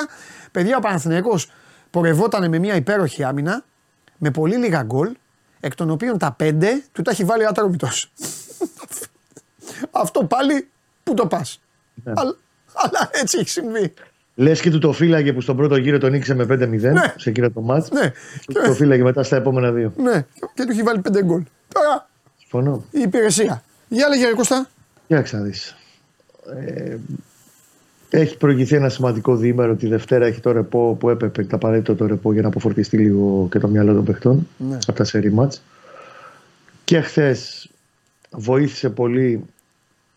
Παιδιά, 0.52 0.76
ο 0.76 0.80
Παναθηναϊκός 0.80 1.50
πορευόταν 1.90 2.48
με 2.48 2.58
μια 2.58 2.74
υπέροχη 2.74 3.24
άμυνα 3.24 3.64
με 4.16 4.30
πολύ 4.30 4.56
λίγα 4.56 4.82
γκολ, 4.82 5.10
εκ 5.60 5.74
των 5.74 5.90
οποίων 5.90 6.18
τα 6.18 6.32
πέντε 6.32 6.82
του 6.92 7.02
τα 7.02 7.10
έχει 7.10 7.24
βάλει 7.24 7.46
άτρομητο. 7.46 7.88
Αυτό 9.90 10.24
πάλι 10.24 10.68
που 11.02 11.14
το 11.14 11.26
πας. 11.26 11.60
Ναι. 11.94 12.12
Αλλά, 12.16 12.36
αλλά 12.74 13.08
έτσι 13.12 13.38
έχει 13.38 13.48
συμβεί. 13.48 13.94
Λες 14.38 14.60
και 14.60 14.70
του 14.70 14.78
το 14.78 14.92
φύλαγε 14.92 15.32
που 15.32 15.40
στον 15.40 15.56
πρώτο 15.56 15.76
γύρο 15.76 15.98
τον 15.98 16.10
νίκησε 16.10 16.34
με 16.34 16.44
5-0 16.44 16.68
Ναι. 16.68 16.90
σε 17.16 17.28
εκείνο 17.30 17.50
το 17.50 17.60
μάτς. 17.60 17.90
Ναι, 17.90 18.12
Και 18.46 18.52
το 18.66 18.72
φύλαγε 18.72 19.02
μετά 19.02 19.22
στα 19.22 19.36
επόμενα 19.36 19.72
δύο. 19.72 19.92
ναι, 20.02 20.24
και 20.54 20.64
του 20.64 20.70
έχει 20.70 20.82
βάλει 20.82 21.00
πέντε 21.00 21.24
γκολ. 21.24 21.42
Τώρα 21.72 22.08
Συμφωνώ. 22.38 22.84
η 22.90 23.00
υπηρεσία. 23.00 23.62
Για 23.88 24.08
λέγε, 24.08 24.26
ρε 24.26 24.32
Κώστα. 24.34 24.68
Κοίταξε 25.06 25.36
να 25.36 25.42
δεις. 25.42 25.76
Ε, 26.66 26.96
έχει 28.10 28.36
προηγηθεί 28.36 28.74
ένα 28.74 28.88
σημαντικό 28.88 29.36
διήμερο. 29.36 29.74
Τη 29.74 29.86
Δευτέρα 29.86 30.26
έχει 30.26 30.40
το 30.40 30.52
ρεπό 30.52 30.96
που 31.00 31.10
έπρεπε, 31.10 31.44
το 31.44 31.56
απαραίτητο 31.56 31.94
το 31.94 32.06
ρεπό 32.06 32.32
για 32.32 32.42
να 32.42 32.48
αποφορτιστεί 32.48 32.96
λίγο 32.98 33.48
και 33.50 33.58
το 33.58 33.68
μυαλό 33.68 33.94
των 33.94 34.04
παιχτών 34.04 34.48
Ναι. 34.56 34.78
από 34.86 34.92
τα 34.96 35.04
σερή 35.04 35.32
μάτς. 35.32 35.62
Και 36.84 37.00
χθες 37.00 37.68
βοήθησε 38.30 38.88
πολύ 38.90 39.44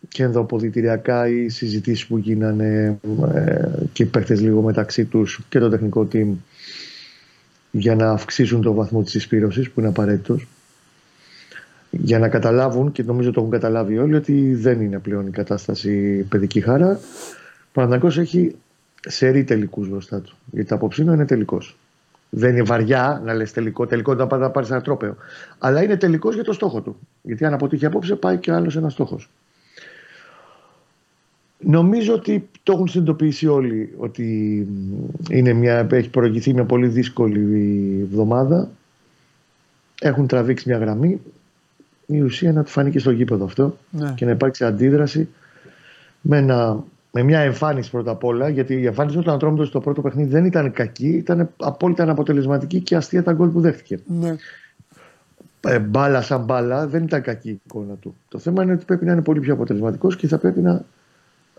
και 0.08 0.22
ενδοποδητηριακά 0.22 1.28
οι 1.28 1.48
συζητήσεις 1.48 2.06
που 2.06 2.18
γίνανε 2.18 2.98
ε, 3.34 3.68
και 3.92 4.02
οι 4.02 4.06
παίχτες 4.06 4.40
λίγο 4.40 4.62
μεταξύ 4.62 5.04
τους 5.04 5.40
και 5.48 5.58
το 5.58 5.68
τεχνικό 5.68 6.08
team 6.12 6.28
για 7.70 7.94
να 7.94 8.10
αυξήσουν 8.10 8.60
το 8.60 8.72
βαθμό 8.72 9.02
της 9.02 9.14
εισπύρωσης 9.14 9.70
που 9.70 9.80
είναι 9.80 9.88
απαραίτητος 9.88 10.46
για 11.90 12.18
να 12.18 12.28
καταλάβουν 12.28 12.92
και 12.92 13.02
νομίζω 13.02 13.30
το 13.30 13.40
έχουν 13.40 13.52
καταλάβει 13.52 13.98
όλοι 13.98 14.14
ότι 14.14 14.54
δεν 14.54 14.80
είναι 14.80 14.98
πλέον 14.98 15.26
η 15.26 15.30
κατάσταση 15.30 16.26
παιδική 16.28 16.60
χαρά. 16.60 16.90
Ο 16.90 17.72
Παναθηναϊκός 17.72 18.18
έχει 18.18 18.56
σερή 19.00 19.44
τελικούς 19.44 19.88
μπροστά 19.88 20.20
του. 20.20 20.36
Γιατί 20.50 20.68
το 20.68 20.74
απόψινο 20.74 21.12
είναι 21.12 21.26
τελικός. 21.26 21.76
Δεν 22.30 22.50
είναι 22.50 22.62
βαριά 22.62 23.22
να 23.24 23.34
λες 23.34 23.52
τελικό, 23.52 23.86
τελικό 23.86 24.14
να 24.14 24.26
πάρεις, 24.26 24.44
να 24.46 24.50
πάρεις 24.50 24.70
ένα 24.70 24.80
τρόπαιο. 24.80 25.16
Αλλά 25.58 25.82
είναι 25.82 25.96
τελικός 25.96 26.34
για 26.34 26.44
το 26.44 26.52
στόχο 26.52 26.80
του. 26.80 26.96
Γιατί 27.22 27.44
αν 27.44 27.52
αποτύχει 27.52 27.86
απόψε 27.86 28.14
πάει 28.14 28.36
και 28.36 28.52
άλλος 28.52 28.76
ένας 28.76 28.92
στόχος. 28.92 29.30
Νομίζω 31.60 32.14
ότι 32.14 32.48
το 32.62 32.72
έχουν 32.72 32.88
συνειδητοποιήσει 32.88 33.46
όλοι 33.46 33.94
ότι 33.98 34.66
είναι 35.30 35.52
μια, 35.52 35.86
έχει 35.90 36.10
προηγηθεί 36.10 36.52
μια 36.54 36.64
πολύ 36.64 36.86
δύσκολη 36.86 37.98
εβδομάδα. 38.02 38.70
Έχουν 40.00 40.26
τραβήξει 40.26 40.68
μια 40.68 40.78
γραμμή. 40.78 41.20
Η 42.06 42.20
ουσία 42.20 42.52
να 42.52 42.62
του 42.62 42.70
φανεί 42.70 42.90
και 42.90 42.98
στο 42.98 43.10
γήπεδο 43.10 43.44
αυτό 43.44 43.76
Ναι. 43.90 44.12
και 44.16 44.24
να 44.24 44.30
υπάρξει 44.30 44.64
αντίδραση 44.64 45.28
με, 46.20 46.36
ένα, 46.36 46.84
με 47.12 47.22
μια 47.22 47.40
εμφάνιση 47.40 47.90
πρώτα 47.90 48.10
απ' 48.10 48.24
όλα. 48.24 48.48
Γιατί 48.48 48.74
η 48.74 48.86
εμφάνιση 48.86 49.18
του 49.18 49.30
Ατρόμητο 49.30 49.64
στο 49.64 49.80
πρώτο 49.80 50.00
παιχνίδι 50.02 50.30
δεν 50.30 50.44
ήταν 50.44 50.72
κακή, 50.72 51.08
ήταν 51.08 51.50
απόλυτα 51.56 52.02
αναποτελεσματική 52.02 52.80
και 52.80 52.96
αστεία 52.96 53.22
τα 53.22 53.32
γκολ 53.32 53.48
που 53.48 53.60
δέχτηκε. 53.60 53.98
Ναι. 54.20 54.36
Ε, 55.60 55.78
μπάλα 55.78 56.22
σαν 56.22 56.44
μπάλα 56.44 56.86
δεν 56.86 57.02
ήταν 57.02 57.22
κακή 57.22 57.48
η 57.50 57.60
εικόνα 57.66 57.94
του. 57.94 58.14
Το 58.28 58.38
θέμα 58.38 58.62
είναι 58.62 58.72
ότι 58.72 58.84
πρέπει 58.84 59.04
να 59.04 59.12
είναι 59.12 59.22
πολύ 59.22 59.40
πιο 59.40 59.52
αποτελεσματικός 59.52 60.16
και 60.16 60.26
θα 60.26 60.38
πρέπει 60.38 60.60
να 60.60 60.84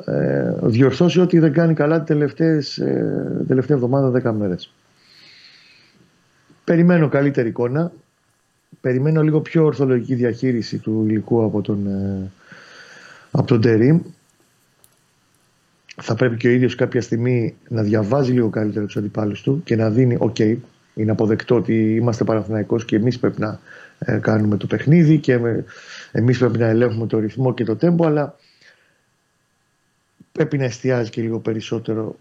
ε, 0.05 0.53
διορθώσει 0.61 1.19
ό,τι 1.19 1.39
δεν 1.39 1.53
κάνει 1.53 1.73
καλά 1.73 1.97
την 1.97 2.05
τελευταίες, 2.05 2.77
ε, 2.77 3.33
την 3.37 3.47
τελευταία 3.47 3.77
εβδομάδα 3.77 4.09
10 4.09 4.33
μέρες. 4.33 4.73
Περιμένω 6.63 7.09
καλύτερη 7.09 7.47
εικόνα. 7.47 7.91
Περιμένω 8.81 9.21
λίγο 9.21 9.41
πιο 9.41 9.65
ορθολογική 9.65 10.15
διαχείριση 10.15 10.77
του 10.77 11.05
υλικού 11.07 11.43
από 11.43 11.61
τον, 11.61 11.87
ε, 11.87 12.31
από 13.31 13.47
τον 13.47 13.61
Τερίμ. 13.61 13.99
Θα 16.01 16.15
πρέπει 16.15 16.37
και 16.37 16.47
ο 16.47 16.51
ίδιος 16.51 16.75
κάποια 16.75 17.01
στιγμή 17.01 17.55
να 17.67 17.81
διαβάζει 17.81 18.31
λίγο 18.31 18.49
καλύτερα 18.49 18.85
τους 18.85 18.97
αντιπάλους 18.97 19.41
του 19.41 19.61
και 19.63 19.75
να 19.75 19.89
δίνει 19.89 20.15
«ΟΚ, 20.19 20.39
είναι 20.93 21.11
αποδεκτό 21.11 21.55
ότι 21.55 21.95
είμαστε 21.95 22.23
Παναθηναϊκός 22.23 22.85
και 22.85 22.95
εμείς 22.95 23.19
πρέπει 23.19 23.41
να 23.41 23.59
ε, 23.99 24.17
κάνουμε 24.17 24.57
το 24.57 24.67
παιχνίδι 24.67 25.17
και 25.17 25.37
με, 25.37 25.63
εμείς 26.11 26.37
πρέπει 26.37 26.57
να 26.57 26.65
ελέγχουμε 26.65 27.07
το 27.07 27.19
ρυθμό 27.19 27.53
και 27.53 27.63
το 27.63 27.75
τέμπο 27.75 28.05
αλλά 28.05 28.35
πρέπει 30.31 30.57
να 30.57 30.63
εστιάζει 30.63 31.09
και 31.09 31.21
λίγο 31.21 31.39
περισσότερο 31.39 32.15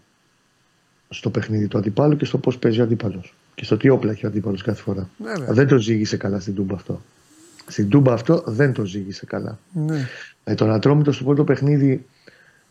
στο 1.09 1.29
παιχνίδι 1.29 1.67
του 1.67 1.77
αντιπάλου 1.77 2.15
και 2.15 2.25
στο 2.25 2.37
πώς 2.37 2.57
παίζει 2.57 2.79
ο 2.79 2.83
αντίπαλος 2.83 3.33
και 3.55 3.65
στο 3.65 3.77
τι 3.77 3.89
όπλα 3.89 4.11
έχει 4.11 4.25
ο 4.25 4.29
αντίπαλος 4.29 4.61
κάθε 4.61 4.81
φορά. 4.81 5.09
Βέβαια. 5.17 5.53
Δεν 5.53 5.67
το 5.67 5.77
ζήγησε 5.77 6.17
καλά 6.17 6.39
στην 6.39 6.55
Τούμπα 6.55 6.75
αυτό. 6.75 7.01
Στην 7.67 7.89
Τούμπα 7.89 8.13
αυτό 8.13 8.43
δεν 8.45 8.73
το 8.73 8.85
ζήγησε 8.85 9.25
καλά. 9.25 9.59
Ναι. 9.73 10.07
Με 10.43 10.55
τον 10.55 10.71
Ατρόμητος 10.71 11.15
στο 11.15 11.23
πρώτο 11.23 11.43
παιχνίδι 11.43 12.05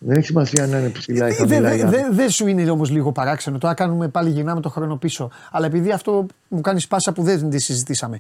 δεν 0.03 0.17
έχει 0.17 0.27
σημασία 0.27 0.67
να 0.67 0.79
είναι 0.79 0.89
ψηλά 0.89 1.29
ή 1.29 1.33
Δεν 1.33 1.37
χαμηλά. 1.49 1.69
δε, 1.69 1.75
η 1.75 1.79
δε, 1.79 1.85
άμυνα. 1.99 2.09
δε 2.13 2.29
σου 2.29 2.47
είναι 2.47 2.71
όμως 2.71 2.91
λίγο 2.91 3.13
παράξενο. 3.13 3.59
Τώρα 3.59 3.75
κάνουμε 3.75 4.09
πάλι 4.09 4.31
γυρνάμε 4.31 4.61
το 4.61 4.69
χρόνο 4.69 4.97
πίσω. 4.97 5.31
Αλλά 5.51 5.67
επειδή 5.67 5.91
αυτό 5.93 6.27
μου 6.49 6.61
κάνει 6.61 6.81
πάσα 6.89 7.13
που 7.13 7.23
δεν 7.23 7.51
τη 7.51 7.59
συζητήσαμε. 7.59 8.19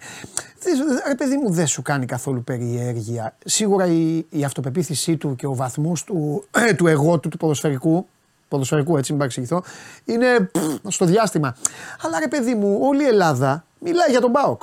Δεν, 0.62 0.74
ρε 1.08 1.14
παιδί 1.14 1.36
μου, 1.36 1.50
δεν 1.50 1.66
σου 1.66 1.82
κάνει 1.82 2.06
καθόλου 2.06 2.44
περιέργεια. 2.44 3.36
Σίγουρα 3.44 3.86
η, 3.86 4.24
η 4.30 4.44
αυτοπεποίθησή 4.44 5.16
του 5.16 5.36
και 5.36 5.46
ο 5.46 5.54
βαθμός 5.54 6.04
του, 6.04 6.44
ε, 6.50 6.72
του 6.74 6.86
εγώ 6.86 7.18
του, 7.18 7.28
του 7.28 7.36
ποδοσφαιρικού, 7.36 8.06
ποδοσφαιρικού 8.48 8.96
έτσι, 8.96 9.10
μην 9.10 9.18
παρεξηγηθώ, 9.18 9.62
είναι 10.04 10.26
πφ, 10.52 10.60
στο 10.88 11.04
διάστημα. 11.04 11.56
Αλλά 12.02 12.18
ρε 12.18 12.28
παιδί 12.28 12.54
μου, 12.54 12.78
όλη 12.82 13.02
η 13.02 13.06
Ελλάδα 13.06 13.64
μιλάει 13.78 14.10
για 14.10 14.20
τον 14.20 14.30
Μπάοκ. 14.30 14.62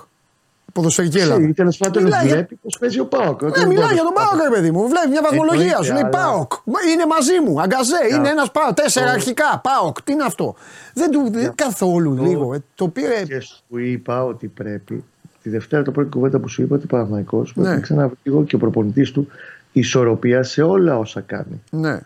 Ποδοσφαιρική 0.77 1.17
Ελλάδα. 1.17 1.39
Ξέρει, 1.39 1.53
τέλος 1.53 1.77
πάντων 1.77 2.03
Μιλάει 2.03 2.25
για- 2.25 2.33
βλέπει 2.33 2.55
πώς 2.55 2.77
παίζει 2.79 2.99
ο 2.99 3.05
Πάοκ. 3.05 3.41
ναι, 3.41 3.65
μιλάει 3.65 3.93
για 3.93 4.03
τον 4.03 4.13
Πάοκ, 4.13 4.41
ρε 4.43 4.55
παιδί 4.55 4.71
μου. 4.71 4.87
Βλέπει 4.87 5.07
μια 5.09 5.21
βαθμολογία 5.23 5.63
Εννοείται, 5.63 5.83
σου. 5.85 5.93
Λέει 5.93 6.01
αλλά- 6.01 6.09
Πάοκ. 6.09 6.51
Είναι 6.93 7.05
μαζί 7.05 7.39
μου. 7.45 7.61
Αγκαζέ. 7.61 8.01
Είναι 8.17 8.29
ένας 8.29 8.51
Πάοκ. 8.51 8.73
Τέσσερα 8.73 9.11
αρχικά. 9.11 9.61
Πάοκ. 9.63 10.01
Τι 10.01 10.11
είναι 10.11 10.23
αυτό; 10.23 10.55
Δεν 10.93 11.11
του. 11.11 11.29
δεν- 11.31 11.51
Καθόλου 11.55 12.13
λίγο. 12.23 12.53
ε, 12.53 12.63
Το 12.75 12.87
πήρε. 12.87 13.23
Και 13.27 13.39
σου 13.39 13.77
είπα 13.77 14.23
ότι 14.23 14.47
πρέπει 14.47 15.03
τη 15.41 15.49
Δευτέρα 15.49 15.83
το 15.83 15.91
πρώτη 15.91 16.09
κουβέντα 16.09 16.39
που 16.39 16.47
σου 16.47 16.61
είπα 16.61 16.75
ότι 16.75 16.83
ο 16.83 16.87
Παναθηναϊκός 16.87 17.53
πρέπει 17.53 17.67
Ναι. 17.69 17.73
να 17.75 17.81
ξαναβρει 17.81 18.15
λίγο 18.23 18.43
και 18.43 18.55
ο 18.55 18.57
προπονητής 18.59 19.11
του 19.11 19.27
ισορροπία 19.71 20.43
σε 20.43 20.61
όλα 20.61 20.97
όσα 20.97 21.21
κάνει. 21.21 21.61
Ναι. 21.69 21.99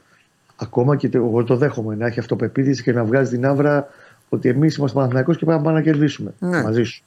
Ακόμα 0.55 0.95
και 0.95 1.09
το, 1.09 1.17
εγώ 1.17 1.43
το 1.43 1.55
δέχομαι 1.55 1.95
να 1.95 2.05
έχει 2.05 2.19
αυτοπεποίθηση 2.19 2.84
και 2.84 2.91
να 2.93 3.03
βγάζει 3.03 3.30
την 3.32 3.45
άβρα 3.45 3.88
ότι 4.30 4.49
εμείς 4.49 4.76
είμαστε 4.76 4.95
Παναθηναϊκός 4.97 5.38
και 5.38 5.45
πρέπει 5.45 5.59
να 5.59 5.65
πάμε 5.65 5.78
να 5.78 5.84
κερδίσουμε 5.84 6.34
Ναι. 6.39 6.63
μαζί 6.63 6.84
σου. 6.84 7.03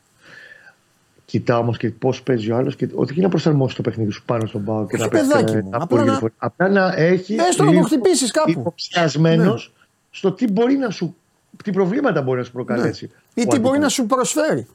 Κοιτά 1.35 1.59
όμως 1.59 1.77
και 1.77 1.91
πώς 1.91 2.23
παίζει 2.23 2.51
ο 2.51 2.57
άλλος 2.57 2.77
και 2.77 2.89
όχι 2.95 3.21
να 3.21 3.29
προσαρμόσει 3.29 3.77
το 3.77 3.83
παιχνίδι 3.83 4.11
σου 4.11 4.23
πάνω 4.25 4.47
στον 4.47 4.65
πάο 4.65 4.87
και 4.87 4.95
Όχι, 4.95 5.03
να 5.03 5.09
παίξει. 5.09 5.29
παιδάκι 5.29 5.53
ε, 5.57 5.63
μου, 5.63 5.71
τα 5.71 5.77
απλά 5.77 5.87
πολύ 5.87 6.01
να- 6.05 6.11
διαφορε- 6.11 6.33
Απλά 6.39 6.69
να 6.69 6.95
έχει. 6.97 7.35
Έστω 7.35 7.63
να 7.63 7.69
το 7.69 7.75
λίγο 7.75 7.85
χτυπήσεις 7.87 8.31
κάπου. 8.31 8.51
Υποψιασμένος 8.51 9.73
Ναι. 9.79 9.85
στο 10.11 10.33
τι 10.33 10.51
μπορεί 10.53 10.77
να 10.77 10.91
σου. 10.91 11.17
Τι 11.65 11.71
προβλήματα 11.71 12.23
μπορεί 12.23 12.39
να 12.39 12.45
σου 12.45 12.53
προκαλέσει. 12.53 13.11
Ναι. 13.35 13.43
Ή 13.43 13.47
ο 13.47 13.51
τι 13.51 13.59
μπορεί 13.59 13.79
να 13.79 13.87
αντίπαλος. 13.87 13.93
σου 13.93 14.07
προσφέρει. 14.07 14.67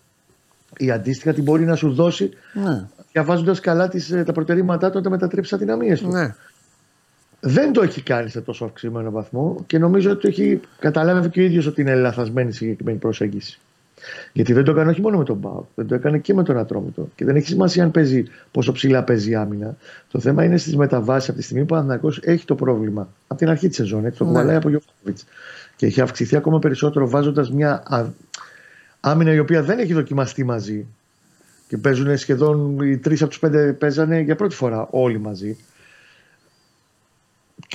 Ή 0.78 0.92
αντίστοιχα 0.92 1.34
τι 1.34 1.42
μπορεί 1.42 1.66
να 1.66 1.76
σου 1.76 1.94
δώσει 1.94 2.30
Ναι. 2.54 2.86
διαβάζοντας 3.12 3.60
καλά 3.60 3.88
τις, 3.88 4.12
ε, 4.12 4.24
τα 4.24 4.32
προτερήματά 4.32 4.90
του 4.90 4.98
να 4.98 5.04
τα 5.04 5.10
μετατρέψει 5.10 5.56
αδυναμίες 5.56 6.02
του. 6.02 6.08
Ναι. 6.10 6.36
Δεν 7.40 7.72
το 7.74 7.82
έχει 7.82 8.02
κάνει 8.02 8.30
σε 8.30 8.42
τόσο 8.42 8.66
αυξημένο 8.66 9.12
βαθμό 9.12 9.64
και 9.68 9.78
νομίζω 9.78 10.12
ότι 10.12 10.22
το 10.22 10.28
έχει 10.28 10.60
καταλάβει 10.80 11.30
και 11.30 11.40
ο 11.40 11.44
ίδιος 11.44 11.66
ότι 11.66 11.82
είναι 11.82 11.96
λαθασμένη 11.96 12.50
η 12.50 12.52
συγκεκριμένη 12.54 12.98
προσέγγιση. 12.98 13.60
Γιατί 14.34 14.54
δεν 14.54 14.64
το 14.64 14.72
έκανε 14.72 14.90
όχι 14.92 15.02
μόνο 15.02 15.18
με 15.18 15.24
τον 15.24 15.40
Πάο, 15.40 15.64
δεν 15.76 15.88
το 15.88 15.96
έκανε 15.96 16.18
και 16.18 16.34
με 16.34 16.44
τον 16.44 16.58
Ατρόμητο. 16.58 17.10
Και 17.16 17.26
δεν 17.26 17.36
έχει 17.36 17.48
σημασία 17.48 17.84
αν 17.84 17.92
παίζει 17.92 18.24
πόσο 18.52 18.72
ψηλά 18.72 19.04
παίζει 19.04 19.30
η 19.32 19.36
άμυνα. 19.36 19.76
Το 20.12 20.20
θέμα 20.20 20.44
είναι 20.44 20.58
στις 20.58 20.76
μεταβάσεις. 20.76 21.30
Από 21.30 21.38
τη 21.38 21.44
στιγμή 21.44 21.62
που 21.64 21.68
ο 21.70 21.76
Παναθηναϊκός 21.76 22.20
έχει 22.24 22.46
το 22.46 22.56
πρόβλημα 22.56 23.10
από 23.28 23.40
την 23.40 23.50
αρχή 23.50 23.68
της 23.68 23.76
σεζόν, 23.76 24.06
έτσι, 24.06 24.18
το 24.18 24.24
Ναι. 24.24 24.30
κουβαλάει 24.32 24.56
από 24.56 24.70
Γιώργο 24.70 24.88
Και 25.76 25.86
έχει 25.86 26.02
αυξηθεί 26.02 26.36
ακόμα 26.36 26.60
περισσότερο 26.60 27.10
βάζοντας 27.10 27.52
μια 27.52 27.84
α- 27.88 28.06
άμυνα 29.00 29.34
η 29.34 29.40
οποία 29.40 29.64
δεν 29.64 29.80
έχει 29.80 29.94
δοκιμαστεί 29.94 30.44
μαζί 30.44 30.86
Και 31.68 31.78
παίζουν 31.78 32.18
σχεδόν 32.18 32.80
οι 32.80 32.98
τρεις 32.98 33.22
από 33.22 33.30
τους 33.30 33.40
πέντε 33.40 33.74
παίζανε 33.74 34.20
για 34.20 34.36
πρώτη 34.36 34.56
φορά 34.56 34.88
όλοι 34.90 35.20
μαζί. 35.20 35.58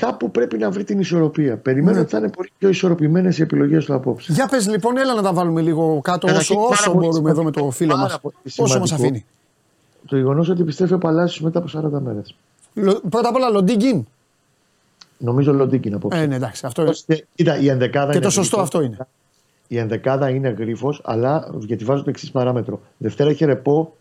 Κάπου 0.01 0.31
πρέπει 0.31 0.59
να 0.59 0.71
βρει 0.71 0.85
την 0.85 0.99
ισορροπία. 1.01 1.57
Περιμένω 1.57 1.97
Ναι. 1.97 2.01
ότι 2.03 2.11
θα 2.11 2.19
είναι 2.19 2.29
πολύ 2.31 2.51
πιο 2.59 2.69
ισορροπημένες 2.69 3.39
οι 3.39 3.43
επιλογές 3.43 3.85
του 3.85 3.95
απόψε. 3.95 4.33
Για 4.33 4.47
πες 4.49 4.69
λοιπόν, 4.69 4.97
έλα 4.97 5.15
να 5.15 5.23
τα 5.23 5.33
βάλουμε 5.33 5.61
λίγο 5.61 6.01
κάτω 6.01 6.27
Καταρχήν, 6.27 6.57
όσο, 6.57 6.65
πάρα 6.69 6.81
όσο 6.81 6.91
πολύ 6.93 7.07
μπορούμε 7.07 7.31
εδώ 7.31 7.43
με 7.43 7.51
σημαντικό. 7.51 7.65
το 7.65 7.71
φίλο 7.71 7.91
Πάρα 7.95 8.03
μας. 8.03 8.21
πολύ 8.21 8.35
Όσο 8.45 8.63
μας 8.63 8.71
σημαντικό. 8.71 8.95
αφήνει. 8.95 9.25
Το 10.07 10.17
γεγονός 10.17 10.49
ότι 10.49 10.61
επιστρέφει 10.61 10.93
ο 10.93 10.99
Παλάσιος 10.99 11.41
μετά 11.45 11.59
από 11.59 11.69
40 11.69 12.01
μέρες. 12.01 12.35
Λο- 12.75 13.01
Πρώτα 13.11 13.29
απ' 13.29 13.35
όλα 13.35 13.49
Λοντίγκιν. 13.51 14.05
Νομίζω 15.19 15.53
Λοντίκιν 15.53 15.95
απόψε. 15.95 16.19
Ε, 16.21 16.27
ναι, 16.27 16.35
εντάξει, 16.35 16.67
αυτό 16.67 16.83
Ώστε- 16.83 17.27
Κοίτα, 17.35 17.59
η 17.59 17.69
ενδεκάδα 17.69 18.11
Και 18.11 18.17
είναι 18.17 18.27
το 18.27 18.31
σωστό 18.33 18.57
γρίφος. 18.57 18.75
αυτό 18.75 18.87
είναι. 18.87 19.07
Η 19.69 19.79
ενδεκάδα 19.79 20.29
είναι 20.29 20.49
γρίφο, 20.49 20.95
αλλά 21.03 21.49
γιατί 21.59 21.85
βάζω 21.85 22.03
το 22.03 22.11
εξής 22.11 22.31
παράμετρο. 22.31 22.81
Δευτέρα 22.97 23.31
είχε 23.31 23.45
ρεπό, 23.47 23.97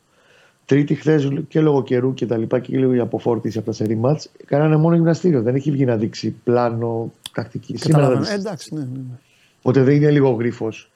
Τρίτη 0.66 0.95
χθες 0.95 1.32
και 1.47 1.61
λόγω 1.61 1.84
καιρού 1.84 2.14
και 2.14 2.26
τα 2.26 2.38
λοιπά 2.38 2.59
και 2.59 2.78
λίγο 2.78 2.93
η 2.93 2.99
αποφόρτιση 2.99 3.57
από 3.57 3.68
τα 3.68 3.74
σερή 3.74 3.95
μάτς, 3.95 4.30
κάνανε 4.45 4.76
μόνο 4.76 4.95
γυμναστήριο. 4.95 5.41
Δεν 5.41 5.55
έχει 5.55 5.72
βγει 5.72 5.86
να 5.86 5.95
δείξει 5.95 6.36
πλάνο, 6.43 7.11
τακτική. 7.34 7.78
Σήμερα 7.78 8.03
Καταλαβαίνω. 8.03 8.26
δεν 8.30 8.38
Ε, 8.38 8.39
εντάξει, 8.39 8.74
ναι, 8.74 8.80
ναι, 8.80 8.88
ναι. 8.88 9.18
Οπότε 9.57 9.84
δεν 9.84 9.95
είναι 9.95 10.11
λίγο 10.11 10.30
γρίφος. 10.30 10.91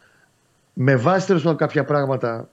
Με 0.73 0.95
βάση 0.95 1.27
τέλος 1.27 1.41
πάντων 1.41 1.57
κάποια 1.57 1.83
πράγματα 1.83 2.49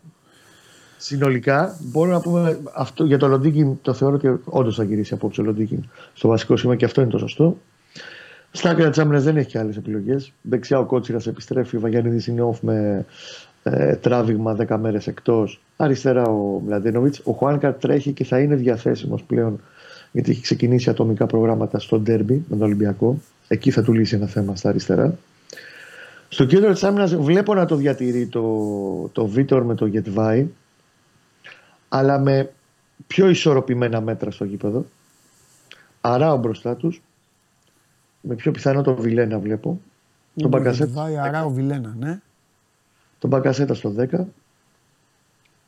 συνολικά, 0.97 1.79
μπορούμε 1.81 2.15
να 2.15 2.21
πούμε 2.21 2.59
αυτό 2.75 3.05
για 3.05 3.19
το 3.19 3.29
Λοντίκιν. 3.29 3.79
Το 3.83 3.93
θεωρώ 3.93 4.15
ότι 4.15 4.41
όντως 4.45 4.77
θα 4.77 4.85
γυρίσει 4.85 5.15
απόψε 5.15 5.41
ο 5.41 5.45
Λοντίκιν 5.45 5.85
στο 6.15 6.29
βασικό 6.29 6.57
σήμα 6.57 6.77
και 6.77 6.85
αυτό 6.85 7.01
είναι 7.01 7.11
το 7.11 7.19
σωστό. 7.19 7.57
Στα 8.51 8.71
άκρα 8.71 8.89
της 8.89 8.99
άμυνας 8.99 9.25
δεν 9.25 9.37
έχει 9.37 9.49
και 9.49 9.59
άλλες 9.59 9.77
επιλογές. 9.77 10.33
Δεξιά 10.43 10.79
ο 10.79 10.85
Κότσιρας 10.85 11.27
επιστρέφει. 11.27 11.77
Ο 11.77 11.81
Βαγιανίδης 11.81 12.27
είναι 12.27 12.43
off 12.53 12.59
με 12.61 13.07
ε, 13.67 13.97
τράβηγμα 13.97 14.57
10 14.69 14.77
μέρες 14.81 15.07
εκτός. 15.07 15.61
Αριστερά 15.77 16.23
ο 16.23 16.61
Μλαντένοβιτς. 16.67 17.21
Ο 17.25 17.33
Χουάνκαρ 17.33 17.75
τρέχει 17.75 18.13
και 18.13 18.25
θα 18.25 18.39
είναι 18.39 18.55
διαθέσιμος 18.55 19.23
πλέον 19.23 19.61
γιατί 20.13 20.31
έχει 20.31 20.41
ξεκινήσει 20.41 20.91
ατομικά 20.91 21.27
προγράμματα 21.27 21.79
στο 21.79 21.99
Ντέρμπι 21.99 22.35
με 22.49 22.57
τον 22.57 22.63
Ολυμπιακό. 22.63 23.19
Εκεί 23.49 23.71
θα 23.71 23.83
του 23.83 23.93
λύσει 23.93 24.15
ένα 24.15 24.27
θέμα 24.27 24.57
στα 24.57 24.69
αριστερά. 24.69 25.19
Στο 26.29 26.45
κέντρο 26.45 26.73
της 26.73 26.85
άμυνας 26.85 27.15
βλέπω 27.15 27.55
να 27.55 27.65
το 27.65 27.77
διατηρεί 27.77 28.27
το, 28.27 28.43
το 29.13 29.27
Βίτορ 29.27 29.65
με 29.65 29.75
το 29.75 29.87
Γετβάη, 29.87 30.47
αλλά 31.89 32.19
με 32.19 32.53
πιο 33.07 33.29
ισορροπημένα 33.29 34.01
μέτρα 34.01 34.31
στο 34.31 34.45
γήπεδο. 34.45 34.85
Αράω 36.01 36.37
μπροστά 36.37 36.77
τους. 36.77 37.03
Με 38.21 38.35
πιο 38.35 38.51
πιθανό 38.51 38.83
το 38.83 38.95
Βιλένα 38.95 39.39
βλέπω. 39.39 39.81
Τον 40.37 40.51
Μπακασέτα, 40.51 40.93
Βάει 40.93 41.19
αρά 41.19 41.45
ο 41.45 41.51
Βιλένα, 41.51 41.95
ναι. 41.99 42.21
Τον 43.25 43.33
Μπακασέτα 43.33 43.75
στο 43.75 43.95
10. 44.13 44.21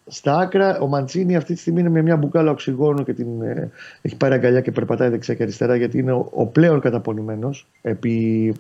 Στα 0.07 0.39
άκρα, 0.39 0.79
ο 0.79 0.87
Μαντσίνη 0.87 1.37
αυτή 1.37 1.55
τη 1.55 1.61
στιγμή 1.61 1.81
είναι 1.81 1.89
με 1.89 2.03
μια 2.03 2.17
μπουκάλα 2.17 2.51
οξυγόνου 2.51 3.05
και 3.05 3.13
την 3.13 3.43
ε, 3.43 3.71
έχει 4.03 4.17
πάρει 4.17 4.35
αγκαλιά 4.35 4.61
και 4.61 4.73
περπατάει 4.73 5.09
δεξιά 5.09 5.35
και 5.35 5.43
αριστερά 5.43 5.77
γιατί 5.77 5.99
είναι 5.99 6.13
ο, 6.13 6.29
ο 6.33 6.47
πλέον 6.47 6.81
καταπονημένος. 6.81 7.67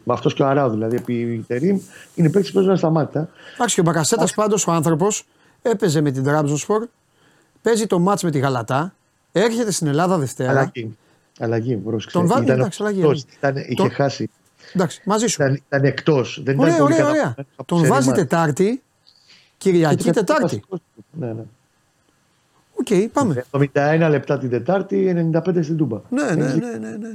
Αυτός 0.07 0.35
και 0.35 0.43
ο 0.43 0.47
Αράου 0.47 0.71
δηλαδή. 0.71 0.97
Επί 0.97 1.45
Τερήμ 1.47 1.79
είναι 2.15 2.31
παίκτης 2.31 2.51
που 2.51 2.57
παίζουν 2.57 2.77
στα 2.77 2.91
μάτια. 2.91 3.29
Εντάξει, 3.55 3.75
και 3.75 3.81
ο 3.81 3.85
Μπακασέτα 3.85 4.29
πάντως 4.35 4.67
ο 4.67 4.73
άνθρωπος 4.73 5.25
έπαιζε 5.63 6.01
με 6.01 6.11
την 6.11 6.23
Τραμπζονσπορ, 6.25 6.87
παίζει 7.63 7.87
το 7.87 7.99
μάτ 7.99 8.21
με 8.23 8.31
τη 8.31 8.39
Γαλατά, 8.39 8.95
έρχεται 9.33 9.71
στην 9.71 9.87
Ελλάδα 9.87 10.19
Δευτέρα. 10.19 10.51
Αλλαγή. 10.51 10.97
Αλλαγή, 11.39 11.77
πρόσεξε. 11.77 12.19
Τον 12.19 12.27
βάλει, 12.27 12.45
Ήταν 12.45 12.59
εντάξει, 12.59 12.83
αλλαγή, 12.83 13.01
εκτός, 13.01 13.27
αλλαγή. 13.41 13.57
Ήταν, 13.57 13.57
είχε 13.57 13.75
Τον- 13.75 13.91
χάσει. 13.91 14.31
Εντάξει, 14.75 15.03
μαζί 15.05 15.27
σου. 15.27 15.43
Ήταν, 15.43 15.55
ήταν 15.67 15.85
εκτός. 15.85 16.41
Δεν 16.45 16.55
ήταν 16.55 16.67
Ωραία, 16.67 16.79
πολύ 16.79 16.93
ωραία, 16.93 17.05
καλά 17.05 17.11
ωραία. 17.11 17.35
από 17.57 17.69
Τον 17.69 17.79
σερή 17.79 17.91
βάζει 17.91 18.07
μάτς. 18.09 18.19
Τετάρτη, 18.19 18.83
Κυριακή 19.59 20.05
Και 20.05 20.11
Τετάρτη. 20.13 20.43
βασικός. 20.43 20.79
Ναι, 21.13 21.27
ναι. 21.27 21.43
Οκ, 22.75 23.11
πάμε. 23.13 23.45
71 23.51 24.09
λεπτά 24.11 24.39
την 24.39 24.51
Τετάρτη, 24.51 25.31
95 25.33 25.63
στην 25.63 25.77
Τούμπα. 25.77 26.01
Ναι, 26.11 26.23
ναι, 26.35 26.45
Έχει- 26.45 26.59
ναι, 26.59 26.71
ναι, 26.71 26.97
ναι. 26.97 27.09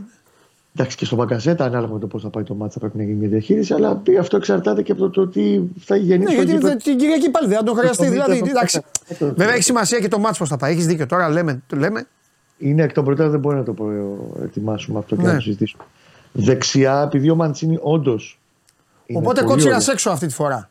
Εντάξει 0.75 0.97
και 0.97 1.05
στο 1.05 1.15
Μπακασέτα, 1.15 1.65
ανάλογα 1.65 1.93
με 1.93 1.99
το 1.99 2.07
πώς 2.07 2.21
θα 2.21 2.29
πάει 2.29 2.43
το 2.43 2.53
μάτσα, 2.53 2.79
πρέπει 2.79 2.97
να 2.97 3.03
γίνει 3.03 3.15
μια 3.15 3.27
διαχείριση. 3.29 3.73
Αλλά 3.73 4.01
αυτό 4.19 4.35
εξαρτάται 4.37 4.81
και 4.81 4.91
από 4.91 5.01
το, 5.01 5.09
το 5.09 5.27
τι 5.27 5.61
θα 5.79 5.95
γίνει 5.95 6.17
Ναι, 6.17 6.23
στο 6.25 6.33
γιατί 6.33 6.45
γήπεδο. 6.51 6.67
δεν- 6.67 6.77
την 6.77 6.97
Κυριακή 6.97 7.29
πάλι 7.29 7.47
δεν 7.47 7.57
θα 7.57 7.63
τον 7.63 7.75
χρειαστεί. 7.75 8.05
Το 8.05 8.11
Δηλαδή, 8.11 8.33
μήτε, 8.35 8.49
εντάξει. 8.49 8.81
το- 9.07 9.15
το- 9.19 9.33
Βέβαια 9.35 9.53
έχει 9.53 9.63
σημασία 9.63 9.99
και 9.99 10.07
το 10.07 10.19
μάτς 10.19 10.37
πώς 10.37 10.49
θα 10.49 10.57
πάει. 10.57 10.71
Έχεις 10.71 10.85
δίκιο 10.85 11.05
τώρα, 11.05 11.29
λέμε. 11.29 11.61
το 11.67 11.75
λέμε. 11.75 12.07
Είναι 12.57 12.83
εκ 12.83 12.91
των 12.93 13.03
προτέρων, 13.05 13.31
δεν 13.31 13.39
μπορεί 13.39 13.55
να 13.55 13.63
το 13.63 13.73
προετοιμάσουμε 13.73 14.99
αυτό 14.99 15.15
και 15.15 15.21
Ναι. 15.21 15.27
να 15.27 15.33
το 15.35 15.41
συζητήσουμε. 15.41 15.83
Δεξιά, 16.31 17.01
επειδή 17.01 17.29
ο 17.29 17.35
Μαντσίνη 17.35 17.77
όντως. 17.81 18.39
Οπότε 19.13 19.43
κότσιρα 19.43 19.77
έξω 19.91 20.09
αυτή 20.09 20.27
τη 20.27 20.33
φορά. 20.33 20.69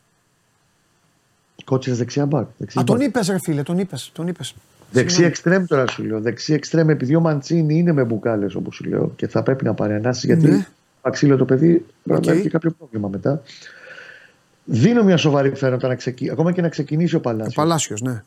Κότσιρα 1.63 1.95
δεξιά 1.95 2.25
μπακ. 2.25 2.47
δεξί 2.57 2.79
Α, 2.79 2.83
τον 2.83 2.95
μπακ. 2.97 3.07
είπες, 3.07 3.27
ρε 3.29 3.39
φίλε, 3.39 3.63
τον 3.63 3.77
είπες. 3.77 4.09
Τον 4.13 4.27
είπες. 4.27 4.55
Δεξί 4.91 5.07
Συγγνώμη. 5.09 5.27
εξτρέμ 5.31 5.65
τώρα 5.65 5.87
σου 5.87 6.03
λέω. 6.03 6.21
Δεξί 6.21 6.53
εξτρέμ, 6.53 6.89
επειδή 6.89 7.15
ο 7.15 7.19
Μαντσίνη 7.19 7.77
είναι 7.77 7.91
με 7.91 8.03
μπουκάλες 8.03 8.55
όπως 8.55 8.75
σου 8.75 8.83
λέω 8.83 9.11
και 9.15 9.27
θα 9.27 9.43
πρέπει 9.43 9.63
να 9.63 9.73
πάρει 9.73 9.93
ανάση 9.93 10.25
γιατί 10.27 10.47
Ναι. 10.47 10.65
αξίλιο 11.01 11.37
το 11.37 11.45
παιδί 11.45 11.85
πρέπει 12.03 12.19
Οκ. 12.19 12.25
να 12.33 12.39
έχει 12.39 12.49
κάποιο 12.49 12.71
πρόβλημα 12.71 13.07
μετά. 13.07 13.41
Δίνω 14.65 15.03
μια 15.03 15.17
σοβαρή 15.17 15.55
φαίνοντα 15.55 15.87
να 15.87 15.95
ξεκι... 15.95 16.29
ακόμα 16.31 16.51
και 16.51 16.61
να 16.61 16.69
ξεκινήσει 16.69 17.15
ο 17.15 17.17
Ο 17.17 17.21
Παλάσιος. 17.21 17.53
Παλάσιος, 17.55 18.01
ναι. 18.01 18.23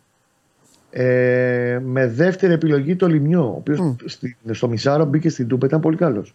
Ε, 0.91 1.79
με 1.85 2.07
δεύτερη 2.07 2.53
επιλογή 2.53 2.97
το 2.97 3.07
Λιμιό, 3.09 3.43
ο 3.43 3.55
οποίος 3.57 3.97
στο 4.51 4.69
Μισάρο 4.69 5.05
μπήκε 5.05 5.29
στην 5.29 5.49
Τούπα, 5.49 5.67
ήταν 5.67 5.81
πολύ 5.81 5.97
καλός. 5.97 6.35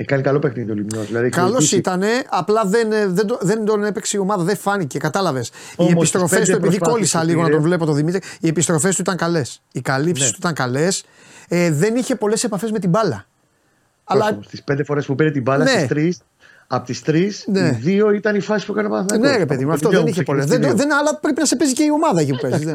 Έχει 0.00 0.08
κάνει 0.08 0.22
καλό 0.22 0.38
παιχνίδι 0.38 0.70
ο 0.70 0.74
Λιμιός. 0.74 1.06
Δηλαδή, 1.06 1.24
έχει 1.26 1.34
Καλός 1.34 1.50
βοηθήσει- 1.52 1.78
ήταν, 1.78 2.02
απλά 2.28 2.62
δεν, 2.66 2.92
ε, 2.92 3.06
δεν, 3.06 3.26
το- 3.26 3.38
δεν 3.40 3.64
τον 3.64 3.84
έπαιξε 3.84 4.16
η 4.16 4.20
ομάδα, 4.20 4.42
δεν 4.42 4.56
φάνηκε. 4.56 4.98
Κατάλαβες. 4.98 5.48
Οι 5.48 5.52
Όμως, 5.76 5.92
επιστροφές 5.92 6.38
τις 6.38 6.48
του, 6.48 6.52
πέντε 6.54 6.66
επειδή 6.66 6.78
προσπάθειες 6.78 6.92
κόλλησα 7.12 7.18
που 7.20 7.26
λίγο 7.26 7.38
να 7.40 7.44
πήρε- 7.46 7.56
τον 7.60 7.66
βλέπω 7.68 7.84
τον 7.84 7.94
Δημήτρη, 7.94 8.20
οι 8.40 8.48
επιστροφές 8.48 8.94
του 8.94 9.00
ήταν 9.00 9.16
καλές. 9.16 9.62
Οι 9.72 9.80
καλύψεις 9.80 10.24
Ναι. 10.24 10.30
του 10.30 10.36
ήταν 10.40 10.52
καλές. 10.54 11.04
Ε, 11.48 11.70
δεν 11.70 11.96
είχε 11.96 12.14
πολλές 12.16 12.44
επαφές 12.44 12.70
με 12.70 12.78
την 12.78 12.90
μπάλα. 12.90 13.26
Αλλά 14.04 14.38
Στις 14.46 14.62
πέντε 14.62 14.84
φορές 14.84 15.06
που 15.06 15.14
πήρε 15.14 15.30
την 15.30 15.42
μπάλα, 15.42 15.64
Ναι. 15.64 15.70
στις 15.70 15.86
τρεις, 15.86 16.18
από 16.66 16.86
τις 16.86 17.02
τρεις, 17.02 17.44
Ναι. 17.46 17.60
οι 17.60 17.70
δύο 17.80 18.10
ήταν 18.10 18.34
η 18.36 18.40
φάση 18.40 18.66
που 18.66 18.72
έκανε 18.72 18.86
ο 18.86 18.90
Παναθηναϊκός. 18.90 19.30
ναι, 19.30 19.36
ρε 19.36 19.46
παιδί 19.46 19.64
μου, 19.64 19.72
Από 19.72 19.74
αυτό 19.74 19.88
το 19.88 19.94
δεν 19.94 20.02
δύο 20.02 20.10
είχε 20.12 20.20
που 20.20 20.26
πολλές. 20.26 20.44
ξεκίνησε 20.44 20.68
Δεν, 20.76 20.78
δύο. 20.86 20.88
δεν, 20.88 20.98
αλλά 20.98 21.16
πρέπει 21.18 21.38
να 21.40 21.44
σε 21.46 21.56
παίζει 21.56 21.72
και 21.74 21.82
η 21.82 21.90
ομάδα 21.90 22.20
εκεί 22.20 22.30
που 22.30 22.38
παίζεις. 22.40 22.74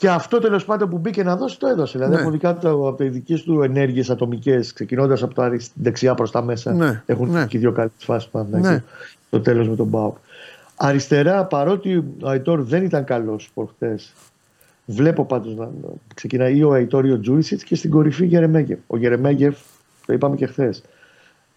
Δεν. 0.00 0.10
Και 0.10 0.16
αυτό 0.16 0.38
τέλος 0.38 0.64
πάντων 0.64 0.88
που 0.88 0.98
μπήκε 0.98 1.22
να 1.22 1.36
δώσει, 1.36 1.58
το 1.58 1.66
έδωσε. 1.66 1.98
Δηλαδή, 1.98 2.14
Ναι. 2.14 2.20
από 2.20 2.30
δικά 2.30 2.54
του 2.54 2.68
από 2.88 2.94
τις 2.96 3.10
δικές 3.10 3.42
του 3.42 3.62
ενέργειες 3.62 4.10
ατομικές, 4.10 4.72
ξεκινώντας 4.72 5.22
από 5.22 5.34
το 5.34 5.42
αρισ- 5.42 5.72
δεξιά 5.74 6.14
προς 6.14 6.30
τα 6.30 6.42
μέσα, 6.42 6.72
Ναι, 6.72 7.02
έχουν 7.06 7.30
ναι. 7.30 7.46
και 7.46 7.56
οι 7.56 7.60
δύο 7.60 7.72
καλές 7.72 7.90
φάσεις 7.96 8.28
που 8.28 8.46
Ναι. 8.50 8.82
Το 9.30 9.40
τέλος 9.40 9.68
με 9.68 9.76
τον 9.76 9.86
Μπάουκ. 9.86 10.16
Αριστερά, 10.76 11.44
παρότι 11.44 11.96
ο 11.96 12.28
Αϊτόρ 12.28 12.62
δεν 12.62 12.84
ήταν 12.84 13.04
καλός 13.04 13.50
προχτές, 13.54 14.12
βλέπω 14.86 15.24
πάντως 15.24 15.54
να 15.56 15.64
να 15.64 15.88
ξεκινάει 16.14 16.56
ή 16.56 16.62
ο 16.62 16.72
Αϊτόρ 16.72 17.06
ή 17.06 17.12
ο 17.12 17.20
Τζούρισιτ 17.20 17.60
και 17.64 17.74
στην 17.74 17.90
κορυφή 17.90 18.26
Γερεμέγεφ. 18.26 18.78
Ο 18.86 18.96
Γερεμέγεφ, 18.96 19.56
το 20.06 20.12
είπαμε 20.12 20.36
και 20.36 20.46
χθες, 20.46 20.82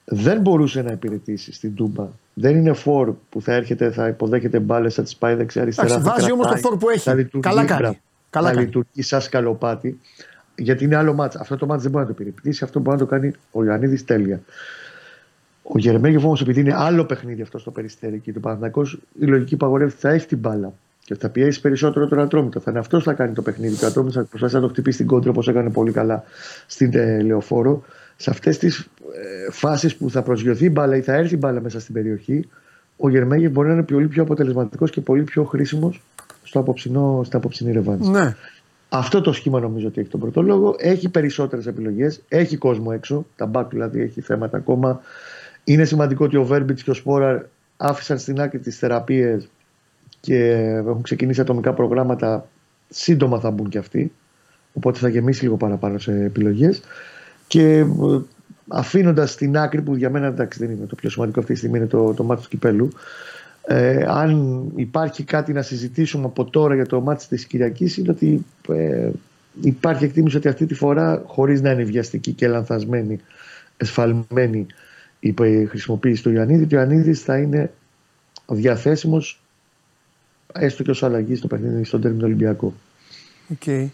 δεν 0.05 0.41
μπορούσε 0.41 0.81
να 0.81 0.91
υπηρετήσει 0.91 1.53
στην 1.53 1.75
Τούμπα. 1.75 2.07
Δεν 2.33 2.57
είναι 2.57 2.73
φόρ 2.73 3.13
που 3.29 3.41
θα 3.41 3.53
έρχεται, 3.53 3.91
θα 3.91 4.07
υποδέχεται 4.07 4.59
μπάλες, 4.59 4.93
θα 4.93 5.03
τις 5.03 5.15
πάει 5.15 5.35
δεξιά-αριστερά. 5.35 5.87
Εντάξει, 5.87 6.05
θα 6.07 6.13
βάζει 6.15 6.31
όμως 6.31 6.45
κρατάει, 6.45 6.61
το 6.63 6.69
φόρ 6.69 6.77
που 6.77 6.89
έχει. 6.89 6.99
θα 6.99 7.13
λειτουργεί, 7.13 7.47
Καλά 7.49 7.65
κάνει. 7.65 7.99
Μπράβο, 8.33 8.47
Καλά 8.47 8.47
θα 8.47 8.53
κάνει. 8.53 8.65
λειτουργεί 8.65 9.01
σαν 9.01 9.21
σκαλοπάτι. 9.21 9.99
Γιατί 10.55 10.83
είναι 10.83 10.95
άλλο 10.95 11.13
μάτς. 11.13 11.35
Αυτό 11.35 11.57
το 11.57 11.65
μάτς 11.65 11.81
δεν 11.81 11.91
μπορεί 11.91 12.05
να 12.05 12.13
το 12.13 12.17
υπηρετήσει. 12.21 12.63
Αυτό 12.63 12.79
μπορεί 12.79 12.97
να 12.97 13.03
το 13.03 13.09
κάνει 13.09 13.31
ο 13.51 13.63
Ιωαννίδης 13.63 14.05
τέλεια. 14.05 14.41
Ο 15.63 15.77
Γερμέγεφ 15.77 16.23
όμως, 16.23 16.41
επειδή 16.41 16.59
είναι 16.59 16.73
άλλο 16.75 17.05
παιχνίδι 17.05 17.41
αυτό 17.41 17.57
στο 17.57 17.71
περιστέρι 17.71 18.19
και 18.19 18.33
του 18.33 18.39
Παναθυνακό, 18.39 18.81
η 19.19 19.25
λογική 19.25 19.57
παγορεύει 19.57 19.93
θα 19.97 20.09
έχει 20.09 20.27
την 20.27 20.37
μπάλα 20.37 20.73
και 21.05 21.15
θα 21.15 21.29
πιέσει 21.29 21.61
περισσότερο 21.61 22.07
τον 22.07 22.19
Ατρόμητο. 22.19 22.59
Θα 22.59 22.71
είναι 22.71 22.79
αυτός 22.79 23.03
που 23.03 23.09
θα 23.09 23.15
κάνει 23.15 23.33
το 23.33 23.41
παιχνίδι. 23.41 23.75
Και 23.75 23.85
ο 23.85 23.87
Ατρόμητος 23.87 24.15
θα 24.15 24.23
προσπαθήσει 24.23 24.55
να 24.55 24.61
το 24.61 24.67
χτυπήσει 24.67 24.95
στην 24.95 25.07
κόντρα 25.07 25.29
όπως 25.29 25.47
έκανε 25.47 25.69
πολύ 25.69 25.91
καλά 25.91 26.23
στην 26.67 26.91
ε, 26.93 27.21
Λεωφόρο. 27.21 27.83
Σε 28.15 28.29
αυτές 28.29 28.57
τις 28.57 28.79
ε, 28.79 29.51
φάσεις 29.51 29.95
που 29.95 30.09
θα 30.09 30.21
προσγειωθεί 30.21 30.65
η 30.65 30.69
μπάλα 30.71 30.95
ή 30.95 31.01
θα 31.01 31.13
έρθει 31.13 31.33
η 31.33 31.37
μπάλα 31.41 31.61
μέσα 31.61 31.79
στην 31.79 31.93
περιοχή, 31.93 32.49
ο 32.97 33.09
Γερμέγεφ 33.09 33.51
μπορεί 33.51 33.67
να 33.67 33.73
είναι 33.73 33.83
πολύ 33.83 34.07
πιο 34.07 34.23
αποτελεσματικός 34.23 34.89
και 34.89 35.01
πολύ 35.01 35.23
πιο 35.23 35.43
χρήσιμος 35.43 36.01
στο 36.43 36.59
απόψινό, 36.59 37.21
στην 37.23 37.37
απόψινή 37.37 37.71
ρευάνση. 37.71 38.09
Ναι. 38.09 38.35
Αυτό 38.89 39.21
το 39.21 39.33
σχήμα 39.33 39.59
νομίζω 39.59 39.87
ότι 39.87 39.99
έχει 40.01 40.09
τον 40.09 40.19
πρώτο 40.19 40.41
λόγο. 40.41 40.75
Έχει 40.77 41.09
περισσότερες 41.09 41.67
επιλογές. 41.67 42.21
Έχει 42.27 42.57
κόσμο 42.57 42.91
έξω. 42.93 43.25
Τα 43.35 43.45
μπακ 43.45 43.69
δηλαδή 43.69 44.01
έχει 44.01 44.21
θέματα 44.21 44.57
ακόμα. 44.57 45.01
Είναι 45.63 45.85
σημαντικό 45.85 46.25
ότι 46.25 46.37
ο 46.37 46.43
Βέρμπιτς 46.43 46.83
και 46.83 46.89
ο 46.89 46.93
Σπόραρ 46.93 47.43
άφησαν 47.77 48.19
στην 48.19 48.41
άκρη 48.41 48.59
τις 48.59 48.77
θεραπείες 48.77 49.49
και 50.19 50.49
έχουν 50.77 51.01
ξεκινήσει 51.01 51.41
ατομικά 51.41 51.73
προγράμματα. 51.73 52.47
Σύντομα 52.89 53.39
θα 53.39 53.51
μπουν 53.51 53.69
και 53.69 53.77
αυτοί. 53.77 54.11
Οπότε 54.73 54.99
θα 54.99 55.09
γεμίσει 55.09 55.43
λίγο 55.43 55.57
παραπάνω 55.57 55.97
σε 55.97 56.11
επιλογές. 56.11 56.81
Και 57.47 57.85
αφήνοντας 58.67 59.31
στην 59.31 59.57
άκρη 59.57 59.81
που 59.81 59.95
για 59.95 60.09
μένα 60.09 60.27
εντάξει, 60.27 60.59
δεν 60.59 60.75
είναι 60.75 60.85
το 60.85 60.95
πιο 60.95 61.09
σημαντικό 61.09 61.39
αυτή 61.39 61.51
τη 61.51 61.57
στιγμή, 61.57 61.77
είναι 61.77 61.87
το, 61.87 62.13
το 62.13 62.23
μάτι 62.23 62.41
του 62.41 62.49
κυπέλου. 62.49 62.89
Ε, 63.67 64.05
αν 64.07 64.63
υπάρχει 64.75 65.23
κάτι 65.23 65.53
να 65.53 65.61
συζητήσουμε 65.61 66.25
από 66.25 66.45
τώρα 66.45 66.75
για 66.75 66.85
το 66.85 67.01
μάτι 67.01 67.27
της 67.27 67.45
Κυριακής 67.45 67.97
είναι 67.97 68.11
ότι 68.11 68.45
ε, 68.69 69.09
υπάρχει 69.61 70.03
εκτίμηση 70.03 70.37
ότι 70.37 70.47
αυτή 70.47 70.65
τη 70.65 70.73
φορά 70.73 71.23
χωρίς 71.25 71.61
να 71.61 71.71
είναι 71.71 71.83
βιαστική 71.83 72.31
και 72.31 72.47
λανθασμένη, 72.47 73.19
εσφαλμένη 73.77 74.65
η 75.19 75.33
χρησιμοποίηση 75.65 76.23
του 76.23 76.31
Ιωαννίδη, 76.31 76.63
ο 76.63 76.77
Ιωαννίδης 76.77 77.21
θα 77.21 77.37
είναι 77.37 77.71
διαθέσιμος 78.47 79.41
έστω 80.53 80.83
και 80.83 80.89
ως 80.89 81.03
αλλαγή 81.03 81.35
στο 81.35 81.47
παιχνίδι 81.47 81.83
στο 81.83 82.01
ντέρμπι 82.01 82.20
με 82.20 82.25
Ολυμπιακό. 82.25 82.73
Οκ. 83.51 83.91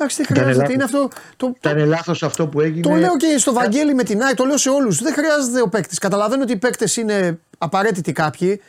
Εντάξει, 0.00 0.16
δεν 0.16 0.26
Ήταν 0.30 0.36
χρειάζεται. 0.36 0.56
λάθος. 0.58 0.74
Είναι 0.74 0.84
αυτό. 0.84 1.08
Το, 1.36 1.46
το, 1.60 1.70
Ήταν 1.70 1.88
λάθος 1.88 2.22
αυτό 2.22 2.46
που 2.46 2.60
έγινε. 2.60 2.80
το 2.88 2.94
λέω 2.94 3.16
και 3.16 3.38
στο 3.38 3.52
Βαγγέλη 3.52 3.94
με 3.94 4.02
την 4.02 4.22
ΑΕΚ, 4.22 4.34
το 4.36 4.44
λέω 4.44 4.56
σε 4.56 4.70
όλους. 4.70 5.02
Δεν 5.02 5.12
χρειάζεται 5.12 5.60
ο 5.62 5.68
παίκτης. 5.68 5.98
Καταλαβαίνω 5.98 6.42
ότι 6.42 6.52
οι 6.52 6.56
παίκτες 6.56 6.96
είναι 6.96 7.38
απαραίτητοι 7.58 8.12
κάποιοι. 8.12 8.60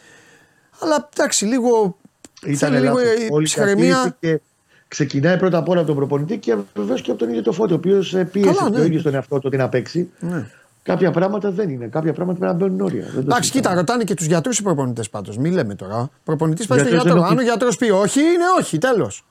Αλλά 0.79 1.09
εντάξει, 1.17 1.45
λίγο. 1.45 1.97
Ήταν 2.43 2.55
θέλει 2.71 2.81
λίγο 2.81 2.97
λάθος. 2.97 3.13
η 3.13 3.27
Όλη 3.31 3.43
η 3.43 3.45
ψυχραιμία. 3.45 3.95
καθήκη 3.95 4.15
και 4.19 4.39
ξεκινάει 4.87 5.37
πρώτα 5.37 5.57
απ' 5.57 5.69
όλα 5.69 5.77
από 5.79 5.87
τον 5.87 5.95
προπονητή 5.97 6.37
και 6.37 6.55
βεβαίως 6.75 7.01
και 7.01 7.09
από 7.11 7.19
τον 7.19 7.29
ίδιο 7.29 7.41
τον 7.41 7.51
Φώτη, 7.51 7.73
ο 7.73 7.75
οποίος 7.75 8.15
πίεσε 8.31 8.51
Καλά, 8.53 8.69
και 8.69 8.77
ναι. 8.77 8.79
ο 8.79 8.83
ίδιος 8.85 9.03
τον 9.03 9.13
εαυτό 9.13 9.35
του 9.35 9.43
ότι 9.45 9.57
να 9.57 9.69
παίξει. 9.69 10.09
Ναι. 10.19 10.45
Κάποια 10.83 11.11
πράγματα 11.11 11.51
δεν 11.51 11.69
είναι. 11.69 11.85
Κάποια 11.87 12.13
πράγματα 12.13 12.39
πρέπει 12.39 12.59
να 12.59 12.65
μπαίνουν 12.67 12.81
όρια. 12.81 13.03
Δεν 13.03 13.13
το 13.13 13.19
Εντάξει, 13.19 13.49
συζητάμε. 13.49 13.61
κοίτα, 13.61 13.73
ρωτάνε 13.73 14.03
και 14.03 14.13
τους 14.13 14.25
γιατρούς 14.25 14.57
οι 14.59 14.63
προπονητές 14.63 15.09
πάντως. 15.09 15.37
Μην 15.37 15.53
λέμε 15.53 15.75
τώρα. 15.75 16.09
Προπονητής 16.23 16.67
πάει 16.67 16.79
στο 16.79 16.87
Γιατρός 16.87 17.05
γιατρό. 17.11 17.21
δεν 17.23 17.31
Αν 17.31 17.37
ο 17.37 17.41
είναι- 17.41 17.49
γιατρός 17.51 17.77
πει 17.77 17.89
όχι, 17.89 18.19
είναι 18.19 18.43
όχι. 18.59 18.77
Τέλος. 18.77 19.25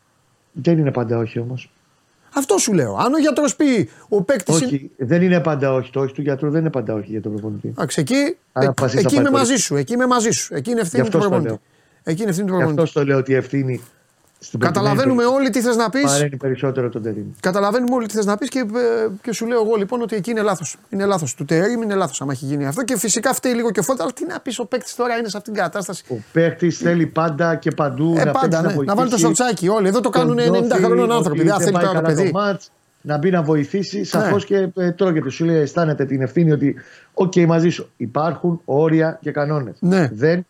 Δεν 0.52 0.78
είναι 0.78 0.90
πάντα 0.90 1.18
όχι 1.18 1.38
όμως. 1.38 1.70
Αυτό 2.38 2.58
σου 2.58 2.72
λέω. 2.72 2.96
Αν 2.96 3.14
ο 3.14 3.18
γιατρός 3.18 3.56
πει 3.56 3.88
ο 4.08 4.22
παίκτης. 4.22 4.56
Είναι... 4.60 4.66
Όχι, 4.66 4.90
δεν 4.96 5.22
είναι 5.22 5.40
πάντα 5.40 5.72
όχι. 5.72 5.90
Το 5.90 6.00
όχι 6.00 6.12
του 6.14 6.22
γιατρού 6.22 6.50
δεν 6.50 6.60
είναι 6.60 6.70
πάντα 6.70 6.94
όχι 6.94 7.10
για 7.10 7.20
τον 7.20 7.32
προπονητή. 7.32 7.68
Εντάξει, 7.68 8.00
εκεί, 8.00 8.36
Άρα 8.52 8.66
ε, 8.66 8.68
αποφασίσει 8.68 9.02
εκεί 9.06 9.14
να 9.14 9.20
είμαι 9.20 9.30
πάει 9.30 9.40
μαζί 9.40 9.52
το- 9.52 9.58
σου. 9.58 9.76
Εκεί 9.76 9.92
είμαι 9.92 10.06
μαζί 10.06 10.30
σου. 10.30 10.54
Εκεί 10.54 10.70
είναι 10.70 10.80
ευθύνη 10.80 11.02
Γι' 11.02 11.10
του 11.10 11.16
αυτό 11.18 11.28
στο 11.28 11.40
προπονητή. 11.40 11.48
λέω. 11.48 12.12
Εκεί 12.12 12.20
είναι 12.20 12.30
ευθύνη 12.30 12.46
του 12.48 12.52
Γι' 12.54 12.58
προπονητή. 12.58 12.88
αυτό 12.88 13.00
το 13.00 13.06
λέω 13.06 13.18
ότι 13.18 13.32
η 13.32 13.34
ευθύνη 13.34 13.74
στην 13.76 13.88
Καταλαβαίνουμε 14.58 15.04
προκειμένη 15.22 15.34
όλοι 15.36 15.50
τι 15.50 15.60
θες 15.60 15.76
να 15.76 15.90
πεις. 15.90 16.02
Παραίνει 16.02 16.36
περισσότερο 16.36 16.88
τον 16.88 17.02
Τερήμ. 17.02 17.24
Καταλαβαίνουμε 17.40 17.94
όλοι 17.94 18.06
τι 18.06 18.14
θες 18.14 18.24
να 18.26 18.36
πεις 18.36 18.48
και, 18.48 18.58
ε, 18.58 19.08
και 19.22 19.32
σου 19.32 19.46
λέω 19.46 19.62
εγώ 19.62 19.74
λοιπόν 19.76 20.02
ότι 20.02 20.16
εκεί 20.16 20.30
είναι 20.30 20.40
λάθος. 20.42 20.76
Είναι 20.88 21.04
λάθος. 21.04 21.34
Του 21.34 21.44
Τερήμ 21.44 21.82
είναι 21.82 21.94
λάθος 21.94 22.20
άμα 22.20 22.32
έχει 22.32 22.44
γίνει 22.44 22.66
αυτό. 22.66 22.84
Και 22.84 22.98
φυσικά 22.98 23.32
φταίει 23.34 23.52
λίγο 23.52 23.70
και 23.70 23.80
ο 23.80 23.82
Φώτα. 23.82 24.02
Αλλά 24.02 24.12
τι 24.12 24.26
να 24.26 24.40
πεις, 24.40 24.58
ο 24.58 24.66
παίκτης 24.66 24.94
τώρα 24.94 25.16
είναι 25.16 25.28
σε 25.28 25.36
αυτήν 25.36 25.52
την 25.52 25.62
κατάσταση. 25.62 26.04
Ο 26.08 26.14
παίχτη 26.32 26.70
θέλει 26.70 27.06
πάντα 27.06 27.54
και 27.56 27.70
παντού 27.70 28.14
Ε, 28.18 28.24
να 28.24 28.30
πάντα, 28.32 28.60
παίξει, 28.60 28.76
ναι. 28.78 28.84
Να 28.84 28.94
βάλει 28.94 29.10
το 29.10 29.16
βοηθήσει. 29.16 29.42
σοτσάκι 29.44 29.68
όλοι. 29.68 29.88
Εδώ 29.88 30.00
το 30.00 30.10
Τον 30.10 30.20
κάνουν 30.20 30.38
90 30.38 30.50
νιώθει 30.50 30.82
χρόνων 30.82 31.04
ότι 31.10 31.12
άνθρωποι. 31.12 31.42
Δεν 31.42 31.58
θέλει 31.60 31.72
πάει 31.72 31.82
τώρα 31.84 32.00
το 32.00 32.02
καλά 32.06 32.14
παιδί. 32.16 32.30
μάτς, 32.34 32.70
να 33.00 33.18
μπει 33.18 33.30
να 33.30 33.42
βοηθήσει. 33.42 34.04
Σαφώς 34.04 34.48
Ναι. 34.50 34.56
και 34.58 34.82
ε, 34.82 34.90
τρώγεται. 34.90 35.30
Σου 35.30 35.44
λέει, 35.44 35.56
αισθάνεται 35.60 36.04
την 36.04 36.22
ευθύνη 36.22 36.52
ότι, 36.52 36.74
οκ, 37.14 37.36
μαζί 37.36 37.68
σου. 37.68 37.90
Υπάρχουν 37.96 38.60
όρια 38.64 39.18
και 39.22 39.30
κανόνες. 39.30 39.76
Ναι. 39.80 40.10
Δεν. 40.12 40.46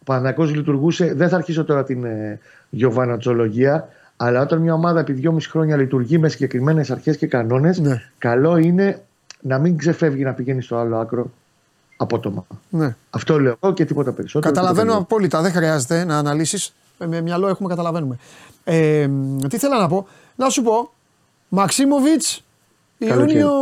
Ο 0.00 0.04
Παναγιώ 0.04 0.44
λειτουργούσε. 0.44 1.12
Δεν 1.16 1.28
θα 1.28 1.36
αρχίσω 1.36 1.64
τώρα 1.64 1.84
την 1.84 2.04
ε, 2.04 2.38
γιοβανατσολογία. 2.70 3.88
Αλλά 4.16 4.40
όταν 4.40 4.58
μια 4.60 4.74
ομάδα 4.74 5.00
επί 5.00 5.12
δυόμιση 5.12 5.50
χρόνια 5.50 5.76
λειτουργεί 5.76 6.18
με 6.18 6.28
συγκεκριμένες 6.28 6.90
αρχές 6.90 7.16
και 7.16 7.26
κανόνες, 7.26 7.78
Ναι. 7.78 8.02
καλό 8.18 8.56
είναι 8.56 9.02
να 9.40 9.58
μην 9.58 9.76
ξεφεύγει 9.78 10.24
να 10.24 10.32
πηγαίνει 10.32 10.62
στο 10.62 10.76
άλλο 10.76 10.96
άκρο 10.96 11.30
απότομα. 11.96 12.46
Ναι. 12.70 12.96
Αυτό 13.10 13.40
λέω 13.40 13.56
εγώ 13.62 13.72
και 13.72 13.84
τίποτα 13.84 14.12
περισσότερο. 14.12 14.52
Καταλαβαίνω 14.54 14.86
τίποτα 14.86 15.02
απόλυτα. 15.02 15.40
Δεν 15.42 15.52
χρειάζεται 15.52 16.04
να 16.04 16.18
αναλύσεις. 16.18 16.74
Με 17.06 17.20
μυαλό 17.20 17.48
έχουμε, 17.48 17.68
καταλαβαίνουμε. 17.68 18.16
Ε, 18.64 19.08
τι 19.48 19.58
θέλω 19.58 19.74
να 19.80 19.88
πω; 19.88 20.06
Να 20.36 20.48
σου 20.48 20.62
πω. 20.62 20.90
Μαξίμοβιτς 21.48 22.44
Καλοκαίρι. 22.98 23.38
Ιούνιο 23.38 23.52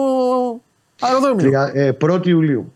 αεροδρόμιο. 1.01 1.45
λίγο. 1.45 1.71
Ε, 1.73 1.93
1η 2.01 2.27
Ιουλίου. 2.27 2.73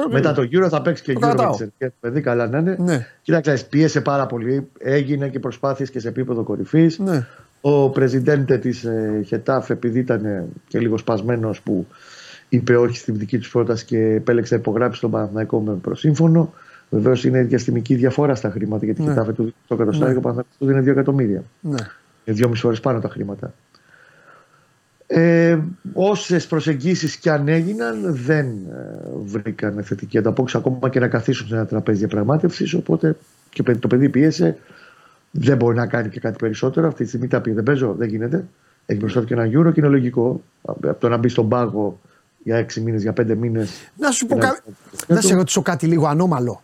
Πρώτο 0.00 0.08
Μετά 0.14 0.34
Ιούνιο. 0.38 0.60
το 0.60 0.66
Euro 0.66 0.68
θα 0.70 0.82
παίξει 0.82 1.02
και 1.02 1.12
Το 1.12 1.18
Euro 1.18 1.22
με 1.22 1.28
κρατάω. 1.34 1.50
τη 1.50 1.56
Σερβία. 1.56 1.88
Το 1.88 1.94
παιδί 2.00 2.20
καλά 2.20 2.46
να 2.48 2.58
είναι. 2.58 2.76
Ναι. 2.80 3.06
Κοίταξε, 3.22 3.66
πίεσε 3.70 4.00
πάρα 4.00 4.26
πολύ. 4.26 4.68
Έγινε 4.78 5.28
και 5.28 5.38
προσπάθειες 5.38 5.90
και 5.90 6.00
σε 6.00 6.08
επίπεδο 6.08 6.42
κορυφής. 6.42 6.98
Ναι. 6.98 7.26
Ο 7.60 7.90
πρεζιντέντε 7.90 8.58
της 8.58 8.84
ε, 8.84 9.22
Χετάφ, 9.26 9.70
επειδή 9.70 9.98
ήταν 9.98 10.24
ε, 10.24 10.44
και 10.68 10.78
λίγο 10.78 10.98
σπασμένος, 10.98 11.60
που 11.60 11.86
είπε 12.48 12.76
όχι 12.76 12.96
στην 12.96 13.16
δική 13.18 13.38
τους 13.38 13.50
πρόταση 13.50 13.84
και 13.84 13.98
επέλεξε 13.98 14.54
να 14.54 14.60
υπογράψει 14.60 15.00
τον 15.00 15.10
Παναθηναϊκό 15.10 15.60
με 15.60 15.72
προσύμφωνο. 15.74 16.52
Βεβαίως 16.90 17.24
είναι 17.24 17.42
διαστημική 17.42 17.94
διαφορά 17.94 18.34
στα 18.34 18.50
χρήματα 18.50 18.84
γιατί 18.84 19.02
η 19.02 19.04
Ναι. 19.04 19.10
Χετάφ 19.10 19.26
του 19.26 19.34
δίνει 19.42 19.54
το 19.66 19.74
εκατοστάρι 19.74 20.06
Ναι. 20.06 20.12
και 20.12 20.18
ο 20.18 20.20
Παναθηναϊκός 20.30 20.56
του 20.58 20.66
δίνει 20.66 20.80
2 20.80 20.86
εκατομμύρια. 20.92 21.42
Ναι. 21.60 21.70
Είναι 22.24 22.36
δυόμιση 22.36 22.60
φορές 22.60 22.80
πάνω 22.80 23.00
τα 23.00 23.08
χρήματα. 23.08 23.52
Ε, 25.06 25.58
Όσες 25.92 26.46
προσεγγίσεις 26.46 27.16
και 27.16 27.30
αν 27.30 27.48
έγιναν, 27.48 28.14
δεν 28.14 28.46
ε, 28.46 28.56
βρήκαν 29.24 29.82
θετική 29.84 30.18
ανταπόκριση 30.18 30.56
ακόμα 30.56 30.88
και 30.90 31.00
να 31.00 31.08
καθίσουν 31.08 31.46
σε 31.46 31.54
ένα 31.54 31.66
τραπέζι 31.66 31.98
διαπραγμάτευσης. 31.98 32.74
Οπότε 32.74 33.16
και 33.50 33.62
το 33.62 33.88
παιδί 33.88 34.08
πίεσε. 34.08 34.58
Δεν 35.30 35.56
μπορεί 35.56 35.76
να 35.76 35.86
κάνει 35.86 36.08
και 36.08 36.20
κάτι 36.20 36.36
περισσότερο. 36.38 36.86
Αυτή 36.86 37.02
τη 37.02 37.08
στιγμή 37.08 37.28
τα 37.28 37.40
πει: 37.40 37.52
Δεν 37.52 37.62
παίζω, 37.62 37.94
δεν 37.98 38.08
γίνεται. 38.08 38.44
Έχει 38.86 38.98
μπροστά 38.98 39.20
του 39.20 39.26
και 39.26 39.34
ένα 39.34 39.44
γιούρο 39.44 39.70
και 39.72 39.80
είναι 39.80 39.88
λογικό. 39.88 40.42
Από 40.62 40.94
το 40.94 41.08
να 41.08 41.16
μπει 41.16 41.28
στον 41.28 41.48
πάγο 41.48 42.00
για 42.42 42.56
έξι 42.56 42.80
μήνες, 42.80 43.02
για 43.02 43.12
πέντε 43.12 43.34
μήνες. 43.34 43.70
Να 43.98 44.10
σου 44.10 44.26
πω 44.26 44.36
κάτι. 44.36 44.60
Να 45.06 45.20
σε 45.20 45.34
ρωτήσω 45.34 45.62
κάτι 45.62 45.86
λίγο 45.86 46.06
ανώμαλο. 46.06 46.62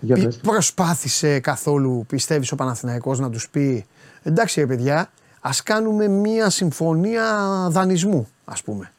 Για 0.00 0.14
Πι- 0.14 0.24
πες. 0.24 0.36
Προσπάθησε 0.36 1.40
καθόλου, 1.40 2.04
πιστεύεις 2.08 2.52
ο 2.52 2.56
Παναθηναϊκός 2.56 3.18
να 3.18 3.30
τους 3.30 3.48
πει 3.48 3.84
εντάξει 4.22 4.60
ρε 4.60 4.66
παιδιά, 4.66 5.10
ας 5.44 5.62
κάνουμε 5.62 6.08
μία 6.08 6.50
συμφωνία 6.50 7.26
δανεισμού, 7.70 8.28
ας 8.44 8.62
πούμε. 8.62 8.92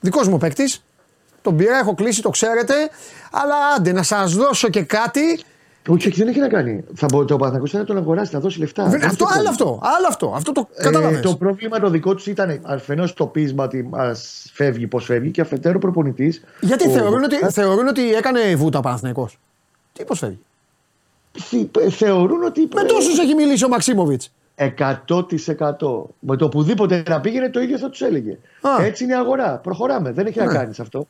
Δικός 0.00 0.28
μου 0.28 0.38
παίκτης, 0.38 0.84
τον 1.42 1.56
πήρα, 1.56 1.78
έχω 1.78 1.94
κλείσει, 1.94 2.22
το 2.22 2.30
ξέρετε, 2.30 2.74
αλλά 3.30 3.54
άντε 3.76 3.92
να 3.92 4.02
σας 4.02 4.34
δώσω 4.34 4.68
και 4.68 4.82
κάτι. 4.82 5.40
Όχι, 5.88 6.08
όχι, 6.08 6.18
δεν 6.18 6.28
έχει 6.28 6.38
να 6.38 6.48
κάνει. 6.48 6.84
Θα 6.94 7.06
μπορεί 7.10 7.26
το 7.26 7.36
Παναθηναϊκός 7.36 7.72
να 7.72 7.84
τον 7.84 7.96
αγοράσει, 7.96 8.34
να 8.34 8.40
δώσει 8.40 8.58
λεφτά. 8.58 8.84
Δεν 8.88 9.04
αυτό, 9.04 9.26
έχει 9.28 9.38
άλλο 9.38 9.54
πρόβλημα. 9.56 9.78
αυτό, 9.78 9.80
άλλο 9.96 10.06
αυτό. 10.08 10.32
Αυτό 10.36 10.52
το 10.52 10.68
Ε, 10.74 10.82
καταλαβαίνεις. 10.82 11.20
το 11.20 11.36
πρόβλημα 11.36 11.78
το 11.80 11.90
δικό 11.90 12.14
τους 12.14 12.26
ήταν 12.26 12.60
αφενός 12.62 13.12
το 13.14 13.26
πείσμα 13.26 13.64
ότι 13.64 13.82
μας 13.82 14.46
φεύγει 14.52 14.86
πώ 14.86 14.98
φεύγει 14.98 15.30
και 15.30 15.40
αφετέρου 15.40 15.78
προπονητής. 15.78 16.42
Γιατί 16.60 16.88
θεωρούν, 16.88 17.24
ότι, 17.24 17.36
θεωρούν 17.50 17.86
ότι 17.86 18.12
έκανε 18.14 18.56
βούτα 18.56 18.78
ο 18.78 18.82
Παναθηναϊκός; 18.82 19.38
Τι 19.92 20.04
πώ 20.04 20.14
φεύγει; 20.14 20.38
Θεωρούν 21.90 22.42
ότι. 22.44 22.68
Με 22.74 22.82
τόσους 22.84 23.18
έχει 23.18 23.34
μιλήσει 23.34 23.64
ο 23.64 23.68
Μαξίμοβιτς. 23.68 24.30
100% 24.56 24.64
με 26.20 26.36
το 26.36 26.44
οπουδήποτε 26.44 27.02
να 27.08 27.20
πήγαινε 27.20 27.48
το 27.50 27.60
ίδιο 27.60 27.78
θα 27.78 27.88
τους 27.90 28.00
έλεγε. 28.00 28.38
Α. 28.60 28.84
Έτσι 28.84 29.04
είναι 29.04 29.12
η 29.12 29.16
αγορά. 29.16 29.56
Προχωράμε. 29.62 30.12
Δεν 30.12 30.26
έχει 30.26 30.38
Ναι. 30.38 30.44
να 30.44 30.52
κάνει 30.52 30.74
αυτό. 30.80 31.08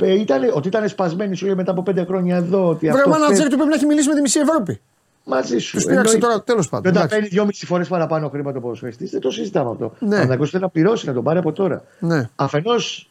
Ε, 0.00 0.06
ε, 0.06 0.12
ήτανε, 0.20 0.50
ότι 0.54 0.68
ήταν 0.68 0.88
σπασμένοι 0.88 1.36
σου 1.36 1.46
λέει 1.46 1.54
μετά 1.54 1.70
από 1.70 1.82
πέντε 1.82 2.04
χρόνια 2.04 2.36
εδώ. 2.36 2.68
Ότι 2.68 2.86
Βρε, 2.86 2.94
ο 2.94 2.98
αυτό 2.98 3.10
μάνατζερ 3.10 3.36
φεύγει. 3.36 3.50
του 3.50 3.56
πρέπει 3.56 3.68
να 3.70 3.74
έχει 3.76 3.86
μιλήσει 3.86 4.08
με 4.08 4.14
τη 4.14 4.20
μισή 4.20 4.38
Ευρώπη. 4.40 4.80
Μαζί 5.24 5.58
σου. 5.58 5.76
Τους 5.76 5.84
πήραξε 5.84 6.14
Εννοείται. 6.14 6.26
τώρα, 6.26 6.42
τέλος 6.42 6.68
πάντων. 6.68 6.82
Και 6.82 6.88
όταν 6.88 7.02
εντάξει. 7.02 7.14
παίρνει 7.20 7.28
δυόμιση 7.34 7.66
φορές 7.66 7.88
παραπάνω 7.88 8.28
χρήματα 8.28 8.50
από 8.56 8.60
ποδοσφαιριστή, 8.66 9.06
δεν 9.06 9.20
το 9.20 9.30
συζητάμε 9.30 9.70
αυτό. 9.70 9.92
Ναι. 9.98 10.16
Αν 10.18 10.26
θέλει 10.28 10.48
να 10.62 10.68
πληρώσει, 10.68 11.06
να 11.06 11.12
τον 11.12 11.22
πάρει 11.24 11.38
από 11.38 11.52
τώρα. 11.52 11.84
Ναι. 11.98 12.28
Αφενός 12.36 13.10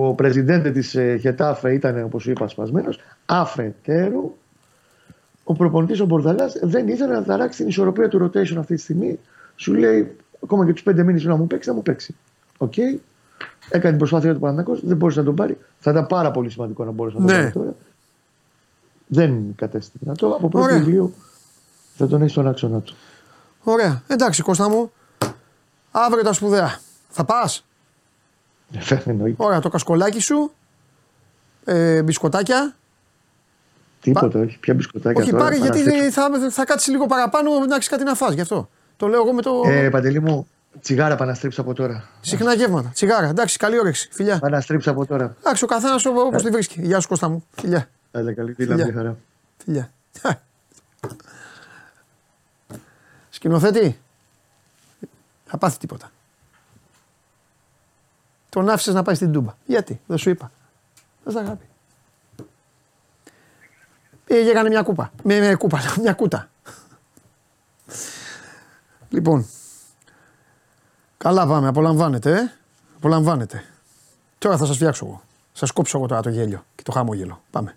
ο 0.00 0.14
πρεζιντέντε 0.14 0.70
της 0.70 0.96
Χετάφε 1.20 1.72
ήταν, 1.72 2.02
όπως 2.04 2.26
είπα, 2.26 2.48
σπασμένος. 2.48 2.98
Αφετέρου, 3.26 4.34
ο 5.50 5.54
προπονητής 5.54 6.00
ο 6.00 6.04
Μπορδαλάς 6.06 6.56
δεν 6.62 6.88
ήθελε 6.88 7.12
να 7.14 7.24
ταράξει 7.24 7.58
την 7.58 7.68
ισορροπία 7.68 8.08
του 8.08 8.24
rotation 8.24 8.56
αυτή 8.56 8.74
τη 8.74 8.80
στιγμή. 8.80 9.18
Σου 9.56 9.74
λέει, 9.74 10.16
ακόμα 10.44 10.66
και 10.66 10.72
τους 10.72 10.82
πέντε 10.82 11.02
μήνες 11.02 11.24
να 11.24 11.36
μου 11.36 11.46
παίξει, 11.46 11.68
να 11.68 11.74
μου 11.74 11.82
παίξει. 11.82 12.14
Οκ. 12.58 12.76
Έκανε 13.68 13.88
την 13.88 13.96
προσπάθεια 13.98 14.32
του 14.34 14.40
Παναγιώ, 14.40 14.78
δεν 14.82 14.96
μπορούσε 14.96 15.18
να 15.18 15.24
τον 15.24 15.34
πάρει. 15.34 15.58
Θα 15.78 15.90
ήταν 15.90 16.06
πάρα 16.06 16.30
πολύ 16.30 16.50
σημαντικό 16.50 16.84
να 16.84 16.90
μπορούσε 16.90 17.16
να 17.18 17.26
τον 17.26 17.34
Ναι. 17.36 17.40
πάρει 17.42 17.52
τώρα. 17.52 17.74
Δεν 19.06 19.54
κατέστη 19.56 19.98
δυνατό. 20.00 20.26
Από 20.26 20.46
1η 20.48 20.54
Ωραία. 20.62 20.76
Ιουλίου 20.76 21.14
θα 21.96 22.06
τον 22.06 22.22
έχει 22.22 22.30
στον 22.30 22.48
άξονα 22.48 22.80
του. 22.80 22.94
Ωραία. 23.62 24.02
Εντάξει, 24.06 24.42
Κώστα 24.42 24.68
μου. 24.68 24.92
Αύριο 25.90 26.22
τα 26.22 26.32
σπουδαία. 26.32 26.78
Θα 27.08 27.24
πας; 27.24 27.64
Εννοείται. 29.04 29.44
Ωραία, 29.44 29.60
το 29.60 29.68
κασκολάκι 29.68 30.20
σου. 30.20 30.50
Ε, 31.64 32.02
μπισκοτάκια. 32.02 32.74
Τίποτα, 34.00 34.38
όχι. 34.40 34.58
Ποια 34.58 34.74
μπισκοτάκια 34.74 35.22
Όχι, 35.22 35.30
τώρα. 35.30 35.42
πάρε 35.42 35.56
γιατί 35.56 35.82
παραθέτω. 35.82 36.10
θα, 36.40 36.50
θα 36.50 36.64
κάτσεις 36.64 36.88
λίγο 36.92 37.06
παραπάνω 37.06 37.64
να 37.66 37.76
έχει 37.76 37.88
κάτι 37.88 38.04
να 38.04 38.14
φας 38.14 38.34
γι' 38.34 38.40
αυτό. 38.40 38.70
Το 38.96 39.06
λέω 39.06 39.20
εγώ 39.20 39.32
με 39.32 39.42
το. 39.42 39.62
Ε, 39.66 39.88
Παντελή 39.90 40.20
μου, 40.20 40.48
τσιγάρα 40.80 41.16
παναστρίψω 41.16 41.60
από 41.60 41.74
τώρα. 41.74 42.08
Συχνά 42.20 42.54
γεύματα. 42.54 42.90
Τσιγάρα. 42.94 43.28
Εντάξει, 43.28 43.56
καλή 43.58 43.78
όρεξη. 43.78 44.08
Φιλιά. 44.12 44.38
Παναστρίψω 44.38 44.90
από 44.90 45.06
τώρα. 45.06 45.36
Εντάξει, 45.38 45.64
ο 45.64 45.66
καθένας 45.66 46.04
όπως 46.06 46.42
τη 46.42 46.50
βρίσκει. 46.50 46.80
Γεια 46.82 47.00
σου, 47.00 47.08
Κώστα 47.08 47.28
μου. 47.28 47.44
Φιλιά. 47.60 47.88
Έλα, 48.10 48.32
καλή 48.34 48.52
Φιλιά. 48.52 48.74
δύναμη, 48.74 48.92
χαρά. 48.92 49.16
Φιλιά. 49.64 49.90
Σκηνοθέτη. 53.30 53.98
Θα 55.46 55.58
πάθει 55.58 55.78
τίποτα. 55.78 56.10
Τον 58.48 58.68
άφησες 58.68 58.94
να 58.94 59.02
πάει 59.02 59.14
στην 59.14 59.32
Τούμπα. 59.32 59.54
Γιατί, 59.66 60.00
δεν 60.06 60.18
σου 60.18 60.30
είπα. 60.30 60.50
Δεν 61.24 61.32
στα 61.32 61.42
αγάπη. 61.42 61.64
Πήγε 64.30 64.50
έκανε 64.50 64.68
μια 64.68 64.82
κούπα. 64.82 65.12
Με, 65.22 65.38
με 65.38 65.54
κούπα, 65.54 65.80
λέω, 65.80 65.94
μια 66.02 66.12
κούτα. 66.12 66.48
λοιπόν. 69.08 69.46
Καλά 71.16 71.46
πάμε, 71.46 71.68
απολαμβάνετε, 71.68 72.30
ε. 72.30 72.52
Απολαμβάνετε. 72.96 73.64
Τώρα 74.38 74.56
θα 74.56 74.66
σας 74.66 74.76
φτιάξω 74.76 75.06
εγώ. 75.06 75.22
Σας 75.52 75.70
κόψω 75.70 75.98
εγώ 75.98 76.06
τώρα 76.06 76.20
το 76.22 76.28
γέλιο 76.28 76.64
και 76.74 76.82
το 76.82 76.92
χαμόγελο. 76.92 77.42
Πάμε. 77.50 77.74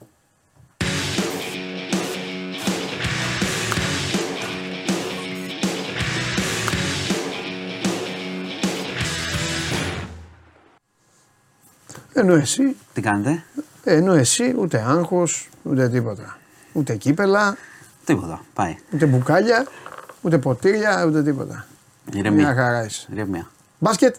Ενώ 12.14 12.34
εσύ, 12.34 12.76
Τι 12.93 13.01
κάνετε, 13.01 13.43
ενώ 13.84 14.14
εσύ 14.14 14.56
ούτε 14.58 14.84
άγχος, 14.88 15.49
ούτε 15.64 15.89
τίποτα. 15.89 16.38
Ούτε 16.74 16.95
κύπελα, 16.95 17.57
Τίποτα. 18.05 18.41
Πάει. 18.53 18.78
ούτε 18.93 19.05
μπουκάλια, 19.05 19.65
ούτε 20.21 20.38
ποτήρια, 20.38 21.05
ούτε 21.05 21.24
τίποτα. 21.24 21.65
Μια 22.11 22.19
Ηρεμία. 22.19 22.53
χαρά 22.55 22.86
είσαι. 22.86 23.07
Ηρεμία. 23.11 23.47
Μπάσκετ; 23.80 24.15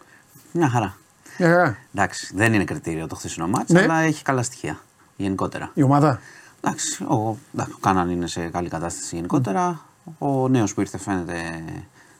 Μια 0.52 0.68
χαρά. 0.68 0.96
Μια 1.38 1.48
χαρά. 1.48 1.76
Εντάξει, 1.94 2.32
δεν 2.34 2.52
είναι 2.54 2.64
κριτήριο 2.64 3.06
το 3.06 3.14
χθεσινό 3.14 3.46
μάτς, 3.48 3.72
Ναι. 3.72 3.80
αλλά 3.82 3.98
έχει 3.98 4.22
καλά 4.22 4.42
στοιχεία 4.42 4.78
γενικότερα. 5.16 5.70
Η 5.74 5.82
ομάδα; 5.82 6.20
Εντάξει, 6.60 7.02
ο, 7.04 7.36
εντάξει, 7.54 7.72
ο 7.74 7.78
Κάναν 7.80 8.10
είναι 8.10 8.26
σε 8.26 8.40
καλή 8.48 8.68
κατάσταση 8.68 9.14
γενικότερα. 9.16 9.80
Ο 10.18 10.48
νέος 10.48 10.74
που 10.74 10.80
ήρθε 10.80 10.98
φαίνεται 10.98 11.34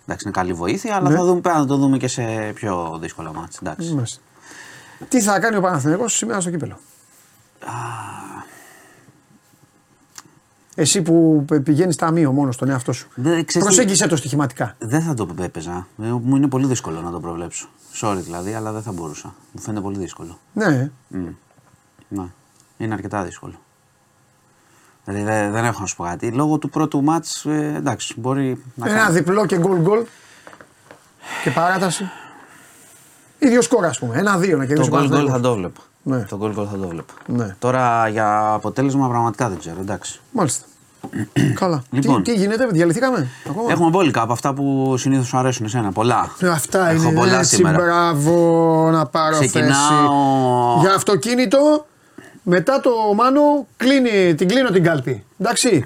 εντάξει, 0.06 0.22
είναι 0.24 0.30
καλή 0.32 0.52
βοήθεια, 0.52 0.96
αλλά 0.96 1.08
Ναι. 1.10 1.16
θα 1.16 1.24
δούμε, 1.24 1.40
πρέπει 1.40 1.58
να 1.58 1.66
το 1.66 1.76
δούμε 1.76 1.96
και 1.96 2.08
σε 2.08 2.22
πιο 2.54 2.98
δύσκολα 3.00 3.32
μάτς. 3.32 3.58
Εντάξει. 3.62 3.94
Μάλιστα. 3.94 4.20
Τι 5.08 5.20
θα 5.20 5.38
κάνει 5.40 5.56
ο 5.56 5.60
Παναθηναϊκός 5.60 6.16
σήμερα 6.16 6.40
στο 6.40 6.50
κύπελο; 6.50 6.78
Εσύ 10.74 11.02
που 11.02 11.44
πηγαίνεις 11.64 11.96
ταμείο 11.96 12.32
μόνος 12.32 12.54
στον 12.54 12.68
εαυτό 12.68 12.92
σου. 12.92 13.08
Δεν, 13.14 13.24
ξέρεις 13.32 13.52
τι- 13.52 13.58
Προσέγγισε 13.58 14.06
το 14.06 14.16
στοιχηματικά. 14.16 14.74
Δεν 14.78 15.02
θα 15.02 15.14
το 15.14 15.28
έπαιζα. 15.40 15.86
Ε, 16.02 16.06
Μου 16.22 16.36
είναι 16.36 16.48
πολύ 16.48 16.66
δύσκολο 16.66 17.00
να 17.00 17.10
το 17.10 17.20
προβλέψω. 17.20 17.68
Sorry 18.00 18.18
δηλαδή, 18.20 18.52
αλλά 18.54 18.72
δεν 18.72 18.82
θα 18.82 18.92
μπορούσα. 18.92 19.34
Μου 19.52 19.60
φαίνεται 19.60 19.82
πολύ 19.82 19.98
δύσκολο. 19.98 20.38
Ναι. 20.52 20.90
Μμ. 21.08 21.26
Ναι. 22.08 22.24
Είναι 22.76 22.94
αρκετά 22.94 23.22
δύσκολο. 23.24 23.54
Δηλαδή 25.04 25.24
δεν, 25.24 25.52
δεν 25.52 25.64
έχω 25.64 25.80
να 25.80 25.86
σου 25.86 25.96
πω 25.96 26.04
κάτι. 26.04 26.30
Λόγω 26.30 26.58
του 26.58 26.70
πρώτου 26.70 27.02
μάτς, 27.02 27.44
ε, 27.44 27.72
εντάξει, 27.76 28.20
μπορεί 28.20 28.62
να 28.74 28.88
Ένα 28.88 28.98
κάνει. 28.98 29.14
διπλό 29.14 29.46
και 29.46 29.58
γκολ 29.58 29.78
γκολ. 29.80 30.04
Και 31.44 31.50
παράταση. 31.50 32.10
Ίδιο 33.46 33.62
σκορ, 33.62 33.84
ας 33.84 33.98
πούμε. 33.98 34.18
Ένα-δύο 34.18 34.56
να 34.56 34.62
Το 34.62 34.68
κερδίσει 34.68 34.90
ο 34.90 34.92
goal 34.92 34.96
goal 34.96 35.02
θα 35.02 35.08
Παναθηναϊκός. 35.08 35.42
το 35.42 35.54
βλέπα. 35.54 35.80
Ναι. 36.02 36.18
Το 36.28 36.38
goal 36.42 36.48
goal 36.60 36.66
θα 36.72 36.78
το 36.78 36.88
βλέπα. 36.88 37.12
Ναι. 37.26 37.54
Τώρα 37.58 38.08
για 38.08 38.52
αποτέλεσμα 38.52 39.08
πραγματικά 39.08 39.48
δεν 39.48 39.58
ξέρω. 39.58 39.76
Εντάξει. 39.80 40.20
Μάλιστα. 40.32 40.64
Καλά. 41.60 41.82
Λοιπόν. 41.90 42.22
τι, 42.22 42.32
τι 42.32 42.38
γίνεται, 42.38 42.66
διαλυθήκαμε 42.70 43.28
ακόμα; 43.48 43.70
Έχουμε 43.72 43.88
μπόλικα 43.90 44.20
από 44.22 44.32
αυτά 44.32 44.54
που 44.54 44.94
συνήθως 44.98 45.26
σου 45.26 45.36
αρέσουν 45.38 45.66
εσένα. 45.66 45.92
Πολλά. 45.92 46.30
Ε, 46.40 46.48
Αυτά 46.48 46.88
Έχω 46.88 47.02
είναι 47.08 47.18
πολλά 47.18 47.38
έτσι, 47.38 47.54
σήμερα. 47.54 47.76
μπράβο 47.82 48.88
να 48.92 49.06
πάρω 49.06 49.38
Ξεκινάω- 49.38 49.70
θέση. 49.70 50.80
Για 50.80 50.94
αυτοκίνητο, 50.94 51.86
μετά 52.42 52.80
το 52.80 52.90
Μάνο, 53.16 53.66
κλείνει, 53.76 54.34
την 54.34 54.48
κλείνω 54.48 54.70
την 54.70 54.82
κάλπη. 54.84 55.24
Εντάξει. 55.38 55.84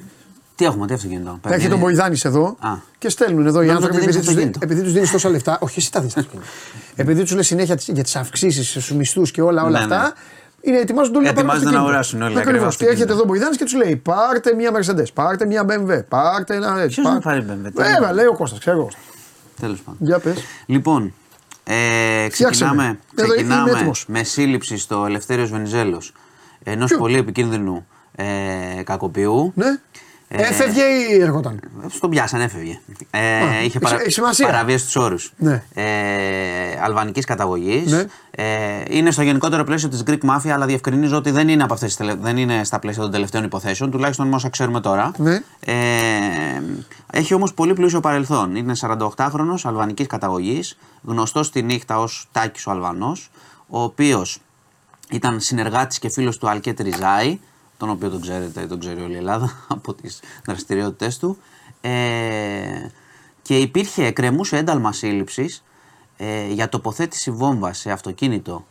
Τι 0.58 0.64
έχουμε, 0.64 0.86
τι 0.86 0.94
αυτοκίνητο; 0.94 1.38
Θα 1.42 1.54
έρχεται 1.54 1.74
ο 1.74 1.76
Μποϊδάνης 1.76 2.24
εδώ 2.24 2.56
Α. 2.60 2.70
και 2.98 3.08
στέλνουν 3.08 3.46
εδώ 3.46 3.62
οι 3.62 3.66
Νόμιζα 3.66 3.74
άνθρωποι 3.86 3.96
ότι 3.96 4.04
επειδή 4.04 4.10
δίνεις 4.10 4.24
του 4.26 4.30
αυτοκίνητο. 4.30 4.58
επειδή 4.62 4.82
τους 4.82 4.92
δίνεις 4.92 5.10
τόσα 5.10 5.28
λεφτά. 5.28 5.58
Όχι, 5.60 5.78
εσύ 5.78 5.92
τα 5.92 6.00
δίνεις 6.00 6.16
αυτοκίνητο. 6.16 6.48
επειδή 7.02 7.22
τους 7.22 7.32
λες 7.34 7.46
συνέχεια 7.46 7.76
τις- 7.76 7.88
για 7.88 8.02
τις 8.02 8.16
αυξήσεις 8.16 8.68
στους 8.70 8.92
μισθούς 8.92 9.30
και 9.30 9.42
όλα, 9.42 9.62
όλα 9.62 9.80
Ναι, 9.80 9.86
ναι. 9.86 9.94
αυτά. 9.94 10.14
Είναι 10.60 10.78
ετοιμάζονται 10.78 11.16
όλοι 11.18 11.26
να 11.26 11.32
πάρουν 11.32 11.48
Ετοιμάζονται 11.50 11.76
να 11.76 11.80
αυτοκίνητο. 11.80 11.80
αγοράσουν 11.80 12.22
όλοι 12.22 12.38
Ακριβώς. 12.38 12.48
ακριβά 12.48 12.62
Και 12.62 12.68
αυτοκίνητα. 12.68 12.92
έρχεται 12.94 13.12
εδώ 13.12 13.22
ο 13.22 13.26
Μποϊδάνης 13.26 13.56
και 13.56 13.64
τους 13.64 13.74
λέει: 13.74 13.96
Πάρτε 13.96 14.54
μια 14.54 14.70
Mercedes, 14.76 15.12
πάρτε 15.14 15.46
μια 15.46 15.64
BMW, 15.68 16.04
πάρτε 16.08 16.54
ένα 16.54 16.80
έτσι. 16.80 17.00
Ποιος 17.00 17.14
να 17.14 17.20
πάρτε- 17.20 17.46
πάρει 17.46 17.60
BMW, 17.60 17.64
τι 17.64 17.82
Βέβαια, 17.82 17.96
είναι; 17.96 18.12
λέει 18.12 18.26
ο 18.26 18.34
Κώστας, 18.34 18.58
ξέρω 18.58 18.76
εγώ. 18.76 18.88
Τέλος 19.60 19.80
πάντων. 19.80 19.98
Για 20.06 20.18
πες. 20.18 20.36
Λοιπόν, 20.66 21.14
ε, 21.64 21.74
Φτιάξε 22.30 22.44
ξεκινάμε, 22.44 22.82
με. 22.82 22.98
Εδώ 23.22 23.24
είμαι 23.26 23.34
ξεκινάμε 23.34 23.70
έτοιμος. 23.70 24.04
με 24.08 24.22
σύλληψη 24.22 24.78
στο 24.78 25.04
Ελευθέριος 25.06 25.50
Βενιζέλος 25.50 26.12
ενός 26.62 26.88
Ποιο; 26.90 26.98
πολύ 26.98 27.18
επικίνδυνου 27.18 27.86
ε, 28.14 28.24
κακοποιού. 28.84 29.52
Ναι. 29.54 29.66
Ε, 30.30 30.42
Έφευγε 30.42 30.82
ή 30.82 31.20
έρχονταν; 31.22 31.60
Στον 31.88 32.10
πιάσαν, 32.10 32.40
έφευγε. 32.40 32.80
Ε, 33.10 33.18
Α, 33.18 33.62
είχε 33.62 33.78
έχει- 33.82 33.94
έχει 33.94 34.10
σημασία. 34.10 34.46
παραβίαση 34.46 34.84
τους 34.84 34.96
όρους. 34.96 35.32
Ναι. 35.36 35.62
Ε, 35.74 35.84
Αλβανικής 36.82 37.24
καταγωγής. 37.24 37.92
Ναι. 37.92 38.04
Ε, 38.30 38.82
είναι 38.88 39.10
στο 39.10 39.22
γενικότερο 39.22 39.64
πλαίσιο 39.64 39.88
της 39.88 40.02
Greek 40.06 40.18
Mafia, 40.30 40.48
αλλά 40.48 40.66
διευκρινίζω 40.66 41.16
ότι 41.16 41.30
δεν 41.30 41.48
είναι, 41.48 41.62
από 41.62 41.72
αυτές, 41.74 41.88
τις 41.88 41.96
τελε- 42.06 42.18
δεν 42.20 42.36
είναι 42.36 42.64
στα 42.64 42.78
πλαίσια 42.78 43.02
των 43.02 43.10
τελευταίων 43.10 43.44
υποθέσεων, 43.44 43.90
τουλάχιστον 43.90 44.32
όσα 44.34 44.48
ξέρουμε 44.48 44.80
τώρα. 44.80 45.10
Ναι. 45.16 45.42
Ε, 45.60 45.74
έχει 47.12 47.34
όμως 47.34 47.54
πολύ 47.54 47.72
πλούσιο 47.72 48.00
παρελθόν. 48.00 48.56
Είναι 48.56 48.74
48χρονο 48.74 49.54
αλβανικής 49.62 50.06
καταγωγής, 50.06 50.78
γνωστός 51.02 51.46
στη 51.46 51.62
νύχτα 51.62 51.98
ως 52.00 52.28
Τάκης 52.32 52.66
ο 52.66 52.70
Αλβανός, 52.70 53.30
ο 53.68 53.82
οποίος 53.82 54.38
ήταν 55.10 55.40
συνεργάτης 55.40 55.98
και 55.98 56.08
φίλος 56.10 56.38
του 56.38 56.48
Αλκέτ 56.48 56.80
Ριζάη, 56.80 57.38
τον 57.78 57.90
οποίο 57.90 58.10
τον 58.10 58.20
ξέρετε, 58.20 58.66
τον 58.66 58.80
ξέρει 58.80 59.02
όλη 59.02 59.12
η 59.12 59.16
Ελλάδα 59.16 59.52
από 59.68 59.94
τις 59.94 60.20
δραστηριότητες 60.44 61.18
του. 61.18 61.38
Ε, 61.80 62.88
και 63.42 63.58
υπήρχε, 63.58 64.04
εκκρεμούσε 64.04 64.56
ένταλμα 64.56 64.92
σύλληψης 64.92 65.64
ε, 66.16 66.46
για 66.48 66.68
τοποθέτηση 66.68 67.30
βόμβας 67.30 67.78
σε 67.78 67.90
αυτοκίνητο 67.90 68.66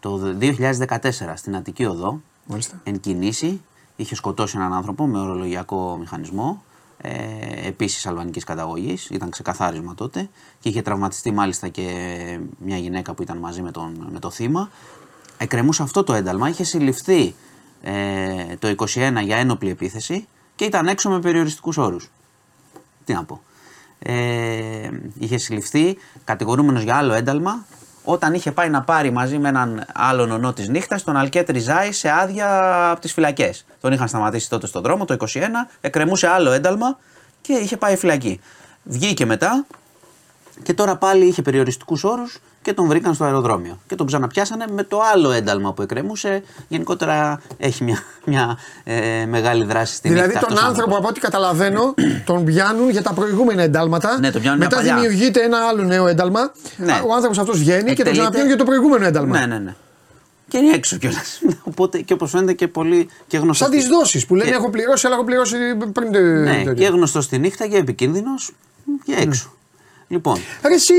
το 0.00 0.20
2014 0.40 0.98
στην 1.34 1.56
Αττική 1.56 1.84
Οδό. 1.84 2.20
Μάλιστα. 2.46 2.80
Εν 2.84 3.00
κινήσει, 3.00 3.62
είχε 3.96 4.14
σκοτώσει 4.14 4.56
έναν 4.56 4.72
άνθρωπο 4.72 5.06
με 5.06 5.20
ορολογιακό 5.20 5.96
μηχανισμό. 6.00 6.62
Ε, 6.96 7.66
Επίσης 7.66 8.06
αλβανικής 8.06 8.44
καταγωγής, 8.44 9.10
ήταν 9.10 9.30
ξεκαθάρισμα 9.30 9.94
τότε. 9.94 10.28
Και 10.60 10.68
είχε 10.68 10.82
τραυματιστεί 10.82 11.30
μάλιστα 11.30 11.68
και 11.68 11.86
μια 12.58 12.76
γυναίκα 12.76 13.14
που 13.14 13.22
ήταν 13.22 13.38
μαζί 13.38 13.62
με, 13.62 13.70
τον, 13.70 14.08
με 14.12 14.18
το 14.18 14.30
θύμα. 14.30 14.70
Εκκρεμούσε 15.38 15.82
αυτό 15.82 16.04
το 16.04 16.12
ένταλμα, 16.12 16.48
είχε 16.48 16.64
συλληφθεί 16.64 17.34
ε, 17.82 18.56
το 18.58 18.74
21 18.76 19.22
για 19.22 19.36
ένοπλη 19.36 19.70
επίθεση 19.70 20.26
και 20.54 20.64
ήταν 20.64 20.86
έξω 20.86 21.10
με 21.10 21.20
περιοριστικούς 21.20 21.76
όρους. 21.76 22.10
Τι 23.04 23.12
να 23.12 23.24
πω. 23.24 23.40
Ε, 23.98 24.90
είχε 25.18 25.38
συλληφθεί 25.38 25.96
κατηγορούμενος 26.24 26.82
για 26.82 26.96
άλλο 26.96 27.12
ένταλμα 27.12 27.64
όταν 28.04 28.34
είχε 28.34 28.52
πάει 28.52 28.68
να 28.68 28.82
πάρει 28.82 29.10
μαζί 29.10 29.38
με 29.38 29.48
έναν 29.48 29.86
άλλον 29.94 30.30
ονό 30.30 30.52
της 30.52 30.68
νύχτας 30.68 31.02
τον 31.02 31.16
Αλκέτ 31.16 31.50
Ριζάη 31.50 31.92
σε 31.92 32.10
άδεια 32.10 32.90
από 32.90 33.00
τις 33.00 33.12
φυλακές. 33.12 33.64
Τον 33.80 33.92
είχαν 33.92 34.08
σταματήσει 34.08 34.48
τότε 34.48 34.66
στον 34.66 34.82
δρόμο 34.82 35.04
το 35.04 35.16
21, 35.18 35.26
εκκρεμούσε 35.80 36.26
άλλο 36.26 36.50
ένταλμα 36.50 36.98
και 37.40 37.52
είχε 37.52 37.76
πάει 37.76 37.96
φυλακή. 37.96 38.40
Βγήκε 38.82 39.26
μετά 39.26 39.66
και 40.62 40.74
τώρα 40.74 40.96
πάλι 40.96 41.24
είχε 41.26 41.42
περιοριστικούς 41.42 42.04
όρους 42.04 42.38
και 42.62 42.72
τον 42.72 42.86
βρήκαν 42.86 43.14
στο 43.14 43.24
αεροδρόμιο. 43.24 43.78
Και 43.86 43.94
τον 43.94 44.06
ξαναπιάσανε 44.06 44.64
με 44.72 44.82
το 44.82 45.00
άλλο 45.14 45.30
ένταλμα 45.30 45.72
που 45.72 45.82
εκκρεμούσε. 45.82 46.42
Γενικότερα 46.68 47.40
έχει 47.58 47.84
μια, 47.84 47.98
μια 48.24 48.58
ε, 48.84 49.26
μεγάλη 49.26 49.64
δράση 49.64 49.94
στην 49.94 50.10
Δηλαδή 50.10 50.28
νύχτα 50.32 50.40
τον 50.46 50.52
αυτός 50.52 50.64
ο 50.68 50.70
άνθρωπος, 50.70 50.96
από 50.98 51.08
ό,τι 51.08 51.20
καταλαβαίνω, 51.20 51.94
τον 52.24 52.44
πιάνουν 52.44 52.90
για 52.90 53.02
τα 53.02 53.12
προηγούμενα 53.12 53.62
εντάλματα. 53.62 54.18
Ναι, 54.20 54.30
τον 54.30 54.40
πιάνουν 54.40 54.58
μια 54.58 54.68
Μετά 54.68 54.76
παλιά. 54.80 54.94
δημιουργείται 54.94 55.42
ένα 55.42 55.58
άλλο 55.68 55.82
νέο 55.82 56.06
ένταλμα. 56.06 56.52
Ναι. 56.76 57.00
Ο 57.06 57.12
άνθρωπος 57.14 57.38
αυτός 57.38 57.58
βγαίνει 57.58 57.78
και 57.78 57.84
τον 57.84 57.90
Εκτελείται. 57.90 58.10
ξαναπιάνουν 58.10 58.48
για 58.48 58.56
το 58.58 58.64
προηγούμενο 58.64 59.04
ένταλμα. 59.06 59.38
Ναι, 59.38 59.46
ναι, 59.46 59.58
ναι. 59.58 59.74
Και 60.48 60.58
είναι 60.58 60.74
έξω 60.74 60.96
κιόλας. 60.96 61.40
Οπότε 61.70 61.98
και 62.00 62.12
όπως 62.12 62.30
φαίνεται 62.30 62.52
και 62.52 62.68
πολύ 62.68 63.08
και 63.26 63.36
γνωστός. 63.38 63.68
Σαν 63.68 63.76
τις 63.78 63.86
δόσεις 63.88 64.26
που 64.26 64.34
λένε 64.34 64.50
Και- 64.50 64.56
Έχω 64.56 64.70
πληρώσει, 64.70 65.06
αλλά 65.06 65.14
έχω 65.14 65.24
πληρώσει 65.24 65.56
πριν. 65.92 66.12
το- 66.12 66.18
Ναι, 66.20 66.62
το- 66.64 66.74
και 66.74 66.86
γνωστός 66.86 67.24
στη 67.24 67.38
νύχτα 67.38 67.66
και 67.66 67.76
επικίνδυνος 67.76 68.52
και 69.04 69.14
έξω. 69.18 69.52
Λοιπόν, 70.12 70.36
Ρε 70.66 70.74
εσύ, 70.74 70.94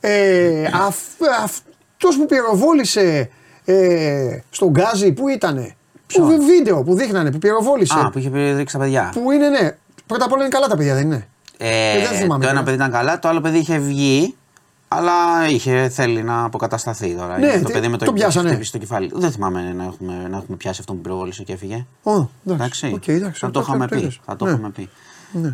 ε, 0.00 0.64
αυ, 0.72 0.96
αυτός 1.42 2.16
που 2.16 2.26
πυροβόλησε 2.26 3.30
ε, 3.64 4.38
στο 4.50 4.68
Γκάζι, 4.70 5.12
πού 5.12 5.28
ήτανε; 5.28 5.74
Που, 6.14 6.26
βι- 6.26 6.42
βίντεο 6.42 6.82
που 6.82 6.94
δείχνανε, 6.94 7.30
που 7.30 7.38
πυροβόλησε; 7.38 7.98
α, 7.98 8.10
που 8.10 8.18
είχε 8.18 8.52
ρίξει 8.56 8.74
τα 8.76 8.80
παιδιά. 8.80 9.10
Που 9.14 9.30
είναι, 9.30 9.48
ναι. 9.48 9.76
Πρώτα 10.06 10.24
απ' 10.24 10.32
όλα 10.32 10.40
είναι 10.42 10.50
καλά 10.52 10.66
τα 10.66 10.76
παιδιά, 10.76 10.94
δεν 10.94 11.04
είναι; 11.04 11.28
Ε, 11.58 11.92
δεν 12.08 12.18
θυμάμαι 12.18 12.44
το 12.44 12.50
ένα 12.50 12.60
τώρα. 12.60 12.62
παιδί 12.62 12.76
ήταν 12.76 12.90
καλά, 12.90 13.18
το 13.18 13.28
άλλο 13.28 13.40
παιδί 13.40 13.58
είχε 13.58 13.78
βγει, 13.78 14.36
αλλά 14.88 15.12
είχε, 15.48 15.88
θέλει 15.88 16.22
να 16.22 16.44
αποκατασταθεί 16.44 17.14
τώρα. 17.14 17.38
Ναι, 17.38 17.46
Είναι 17.46 17.58
το 17.58 17.66
τι- 17.66 17.72
παιδί 17.72 17.88
με 17.88 17.96
το, 17.96 18.04
το 18.04 18.12
πιάσανε. 18.12 18.48
χτυπήσει 18.48 18.68
στο 18.68 18.78
κεφάλι. 18.78 19.10
Δεν 19.14 19.30
θυμάμαι 19.32 19.72
να 19.76 19.84
έχουμε, 19.84 20.26
να 20.30 20.36
έχουμε 20.36 20.56
πιάσει 20.56 20.80
αυτό 20.80 20.92
που 20.94 21.00
πυροβόλησε 21.00 21.42
και 21.42 21.52
έφυγε. 21.52 21.86
Ω, 22.02 22.28
Εντάξει. 22.50 22.92
Οκ, 22.94 23.08
εντάξει. 23.08 23.40
θα 23.40 23.50
το 23.50 23.58
αυτό- 23.58 23.60
είχαμε 23.60 23.84
αυτό 23.84 23.96
πει. 23.96 24.02
είδες. 24.02 24.20
Θα 24.24 24.36
το 24.36 24.44
Ναι. 24.44 24.50
είχαμε 24.50 24.70
πει. 24.70 24.88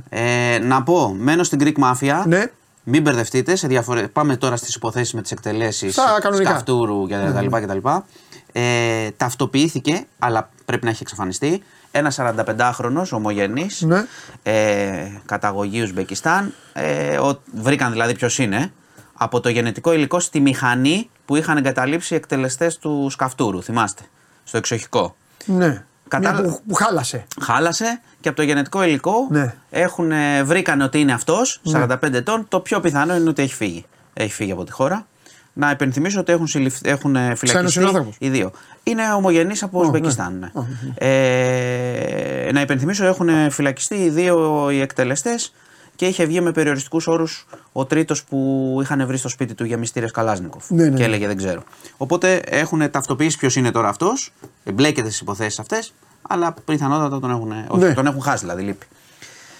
Ε, 0.08 0.58
να 0.62 0.82
πω, 0.82 1.16
μένω 1.18 1.42
στην 1.42 1.58
Greek 1.62 1.82
Mafia. 1.84 2.22
Ναι. 2.26 2.44
Μην 2.90 3.02
μπερδευτείτε. 3.02 3.56
Σε 3.56 3.66
διαφορε... 3.66 4.08
Πάμε 4.08 4.36
τώρα 4.36 4.56
στις 4.56 4.74
υποθέσεις 4.74 5.12
με 5.14 5.22
τις 5.22 5.30
εκτελέσεις 5.30 5.92
Στα 5.92 6.18
κανονικά. 6.20 6.50
Σκαφτούρου 6.50 7.06
και 7.06 7.14
τα 7.34 7.42
λοιπά 7.42 7.60
και 7.60 7.66
τα 7.66 7.74
λοιπά. 7.74 8.06
Ε, 8.52 9.10
ταυτοποιήθηκε, 9.10 10.06
αλλά 10.18 10.50
πρέπει 10.64 10.84
να 10.84 10.90
έχει 10.90 11.02
εξαφανιστεί, 11.02 11.62
ένας 11.90 12.18
45χρονο 12.20 13.02
ομογενής 13.10 13.80
Ναι. 13.80 14.04
ε, 14.42 15.10
καταγωγή 15.26 15.82
Ουσμπεκιστάν. 15.82 16.54
Ε, 16.72 17.16
ο, 17.18 17.40
βρήκαν 17.54 17.92
δηλαδή 17.92 18.14
ποιος 18.14 18.38
είναι. 18.38 18.72
Από 19.14 19.40
το 19.40 19.48
γενετικό 19.48 19.92
υλικό 19.92 20.20
στη 20.20 20.40
μηχανή 20.40 21.10
που 21.24 21.36
είχαν 21.36 21.56
εγκαταλείψει 21.56 22.14
οι 22.14 22.16
εκτελεστές 22.16 22.78
του 22.78 23.06
Σκαφτούρου. 23.10 23.62
Θυμάστε. 23.62 24.02
Στο 24.44 24.56
εξοχικό. 24.56 25.16
Ναι. 25.44 25.84
Κατάλα- 26.08 26.40
Μια 26.40 26.48
που, 26.50 26.60
που 26.68 26.74
χάλασε. 26.74 27.24
Χάλασε 27.40 28.00
και 28.20 28.28
από 28.28 28.36
το 28.36 28.42
γενετικό 28.42 28.82
υλικό 28.82 29.12
Ναι. 29.30 29.54
έχουν, 29.70 30.12
ε, 30.12 30.42
βρήκαν 30.42 30.80
ότι 30.80 31.00
είναι 31.00 31.12
αυτός, 31.12 31.60
45 31.72 32.16
ετών. 32.16 32.44
Το 32.48 32.60
πιο 32.60 32.80
πιθανό 32.80 33.16
είναι 33.16 33.28
ότι 33.28 33.42
έχει 33.42 33.54
φύγει. 33.54 33.84
Έχει 34.14 34.32
φύγει 34.32 34.52
από 34.52 34.64
τη 34.64 34.72
χώρα. 34.72 35.06
Να 35.52 35.70
υπενθυμίσω 35.70 36.20
ότι 36.20 36.32
έχουν, 36.32 36.46
συλληφ- 36.46 36.86
έχουν 36.86 37.16
ε, 37.16 37.34
φυλακιστεί 37.34 37.70
συνάνθρωπος. 37.78 38.16
οι 38.18 38.28
δύο. 38.28 38.50
Είναι 38.82 39.12
ομογενεί 39.12 39.54
από 39.60 39.80
Ουσμπεκιστάν. 39.80 40.38
Ναι. 40.38 40.50
Ε, 40.94 42.52
να 42.52 42.60
υπενθυμίσω 42.60 43.02
ότι 43.08 43.12
έχουν 43.12 43.50
φυλακιστεί 43.50 43.94
οι 43.94 44.08
δύο 44.10 44.66
οι 44.70 44.80
εκτελεστές 44.80 45.54
και 45.98 46.06
είχε 46.06 46.24
βγει 46.24 46.40
με 46.40 46.52
περιοριστικούς 46.52 47.06
όρους 47.06 47.46
ο 47.72 47.84
τρίτος 47.84 48.24
που 48.24 48.78
είχαν 48.82 49.06
βρει 49.06 49.16
στο 49.16 49.28
σπίτι 49.28 49.54
του 49.54 49.64
για 49.64 49.78
μυστήρες 49.78 50.10
Καλάζνικοφ. 50.10 50.70
Ναι, 50.70 50.82
ναι, 50.82 50.88
Και 50.88 50.94
ναι. 50.96 51.04
έλεγε 51.04 51.26
δεν 51.26 51.36
ξέρω. 51.36 51.62
Οπότε 51.96 52.36
έχουν 52.36 52.90
ταυτοποιήσει 52.90 53.38
ποιος 53.38 53.56
είναι 53.56 53.70
τώρα 53.70 53.88
αυτός, 53.88 54.32
εμπλέκεται 54.64 55.06
στις 55.08 55.20
υποθέσεις 55.20 55.58
αυτές, 55.58 55.92
αλλά 56.28 56.54
πιθανότατα 56.64 57.20
τον 57.20 57.30
έχουν, 57.30 57.52
όχι, 57.68 57.84
Ναι. 57.84 57.94
τον 57.94 58.06
έχουν 58.06 58.22
χάσει 58.22 58.38
δηλαδή, 58.44 58.62
λείπει. 58.62 58.86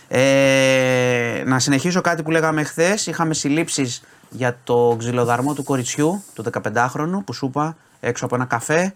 Ε, 0.09 1.43
να 1.47 1.59
συνεχίσω 1.59 2.01
κάτι 2.01 2.22
που 2.22 2.30
λέγαμε 2.30 2.62
χθες. 2.62 3.07
Είχαμε 3.07 3.34
συλλήψεις 3.34 4.03
για 4.30 4.59
το 4.64 4.95
ξυλοδαρμό 4.99 5.55
του 5.55 5.64
κοριτσιού, 5.64 6.22
του 6.34 6.45
15χρονου, 6.62 7.24
που 7.24 7.32
σου 7.32 7.47
είπα 7.47 7.76
έξω 8.01 8.24
από 8.24 8.34
ένα 8.34 8.45
καφέ. 8.45 8.95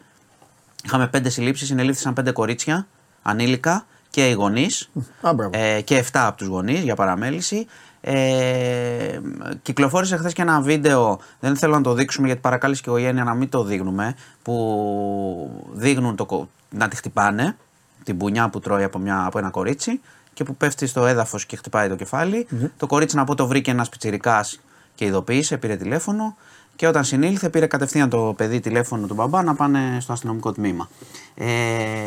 Είχαμε 0.85 1.07
πέντε 1.09 1.29
συλλήψεις, 1.29 1.67
συνελήφθησαν 1.69 2.13
πέντε 2.15 2.31
κορίτσια, 2.31 2.87
ανήλικα 3.23 3.87
και 4.13 4.29
οι 4.29 4.33
γονείς. 4.33 4.91
Α, 5.21 5.33
μπράβο. 5.35 5.51
Ε, 5.59 5.81
και 5.81 5.97
7 5.99 6.05
από 6.13 6.37
τους 6.37 6.47
γονείς 6.47 6.81
για 6.81 6.95
παραμέληση. 6.95 7.67
Ε, 8.01 9.19
κυκλοφόρησε 9.63 10.17
χθες 10.17 10.33
και 10.33 10.43
ένα 10.43 10.61
βίντεο, 10.61 11.19
δεν 11.41 11.57
θέλω 11.57 11.75
να 11.75 11.81
το 11.81 11.95
δείξουμε 11.95 12.27
γιατί 12.27 12.41
παρακάλεσε 12.41 12.83
και 12.83 12.91
η 12.91 12.93
οικογένεια 12.93 13.25
να 13.25 13.35
μην 13.35 13.49
το 13.49 13.65
δείχνουμε, 13.65 14.15
που 14.43 15.67
δείχνουν 15.73 16.17
το, 16.17 16.25
κο- 16.27 16.49
να 16.71 16.89
τη 16.89 16.97
χτυπάνε, 16.97 17.57
την 18.05 18.17
πουνιά 18.17 18.49
που 18.49 18.61
τρώει 18.61 18.83
από, 18.85 18.99
μια, 18.99 19.25
από 19.25 19.39
ένα 19.39 19.51
κορίτσι 19.51 20.01
και 20.33 20.45
που 20.45 20.57
πέφτει 20.57 20.87
στο 20.87 21.07
έδαφος 21.07 21.47
και 21.47 21.57
χτυπάει 21.57 21.89
το 21.89 21.97
κεφάλι. 21.97 22.47
Το 22.77 22.87
κορίτσι 22.87 23.17
να 23.17 23.25
πω 23.25 23.35
το 23.35 23.47
βρήκε 23.47 23.71
ένας 23.71 23.89
πιτσιρικάς 23.89 24.61
και 24.95 25.05
ειδοποίησε, 25.05 25.57
πήρε 25.57 25.77
τηλέφωνο. 25.77 26.37
Και 26.77 26.87
όταν 26.87 27.05
συνήλθε, 27.05 27.49
πήρε 27.49 27.67
κατευθείαν 27.67 28.09
το 28.09 28.35
παιδί 28.37 28.61
τηλέφωνο 28.61 29.07
του 29.07 29.15
μπαμπά 29.15 29.43
να 29.43 29.55
πάνε 29.55 29.99
στο 30.01 30.13
αστυνομικό 30.13 30.53
τμήμα. 30.53 30.89
Ε, 31.35 31.47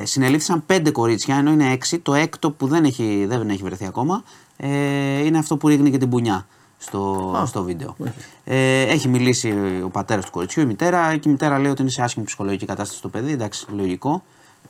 συνελήφθησαν 0.03 0.65
πέντε 0.65 0.91
κορίτσια, 0.91 1.35
ενώ 1.35 1.51
είναι 1.51 1.71
έξι. 1.71 1.99
Το 1.99 2.13
έκτο 2.13 2.51
που 2.51 2.67
δεν 2.67 2.83
έχει, 2.83 3.25
δεν 3.27 3.49
έχει 3.49 3.63
βρεθεί 3.63 3.85
ακόμα 3.85 4.23
ε, 4.57 5.25
είναι 5.25 5.37
αυτό 5.37 5.57
που 5.57 5.67
ρίχνει 5.67 5.91
και 5.91 5.97
την 5.97 6.09
πουνιά 6.09 6.47
στο, 6.77 7.43
στο 7.45 7.63
βίντεο. 7.63 7.95
Ε, 8.43 8.81
έχει 8.81 9.07
μιλήσει 9.07 9.53
ο 9.83 9.89
πατέρας 9.89 10.25
του 10.25 10.31
κοριτσιού, 10.31 10.61
η 10.61 10.65
μητέρα, 10.65 11.17
και 11.17 11.29
η 11.29 11.31
μητέρα 11.31 11.59
λέει 11.59 11.71
ότι 11.71 11.81
είναι 11.81 11.91
σε 11.91 12.01
άσχημη 12.01 12.25
ψυχολογική 12.25 12.65
κατάσταση 12.65 13.01
το 13.01 13.09
παιδί. 13.09 13.31
Εντάξει, 13.31 13.65
λογικό. 13.75 14.23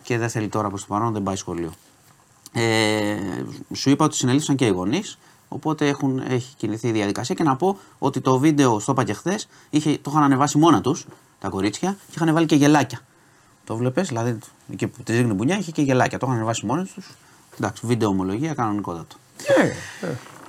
Και 0.04 0.18
δεν 0.18 0.30
θέλει 0.30 0.48
τώρα 0.48 0.70
προς 0.70 0.82
το 0.82 0.88
παρόν, 0.89 1.14
δεν 1.14 1.24
πάει 1.24 1.36
σχολείο. 1.36 1.72
Ε, 2.54 3.16
σου 3.74 3.89
είπα 3.89 4.06
ότι 4.06 4.16
συνελήφθησαν 4.16 4.56
και 4.56 4.66
οι 4.66 4.70
γονείς. 4.70 5.18
Οπότε 5.48 5.88
έχουν, 5.88 6.24
έχει 6.30 6.54
κινηθεί 6.58 6.88
η 6.88 6.91
διαδικασία 6.91 7.36
και 7.36 7.43
να 7.43 7.56
πω 7.56 7.78
ότι 8.00 8.22
το 8.22 8.38
βίντεο, 8.39 8.80
στο 8.80 8.91
είπα 8.91 9.04
και 9.04 9.14
χθες, 9.14 9.48
το 10.02 10.10
είχαν 10.12 10.24
ανεβάσει 10.24 10.58
μόνα 10.58 10.82
τους 10.82 11.06
τα 11.39 11.50
κορίτσια 11.50 11.96
και 12.08 12.14
είχαν 12.22 12.34
βάλει 12.34 12.46
και 12.46 12.56
γελάκια. 12.56 13.00
Το 13.64 13.76
βλέπεις, 13.76 14.08
δηλαδή 14.08 14.38
εκεί 14.74 14.88
που 14.88 15.04
τη 15.04 15.14
ρίχνει 15.14 15.34
μπουνιά 15.34 15.58
είχε 15.58 15.72
και 15.72 15.82
γελάκια. 15.82 16.18
Το 16.18 16.26
είχαν 16.26 16.38
ανεβάσει 16.38 16.66
μόνοι 16.66 16.84
τους. 16.96 17.10
Εντάξει, 17.60 17.86
βίντεο 17.88 18.10
ομολογία 18.10 18.54
κανονικότατο. 18.54 19.16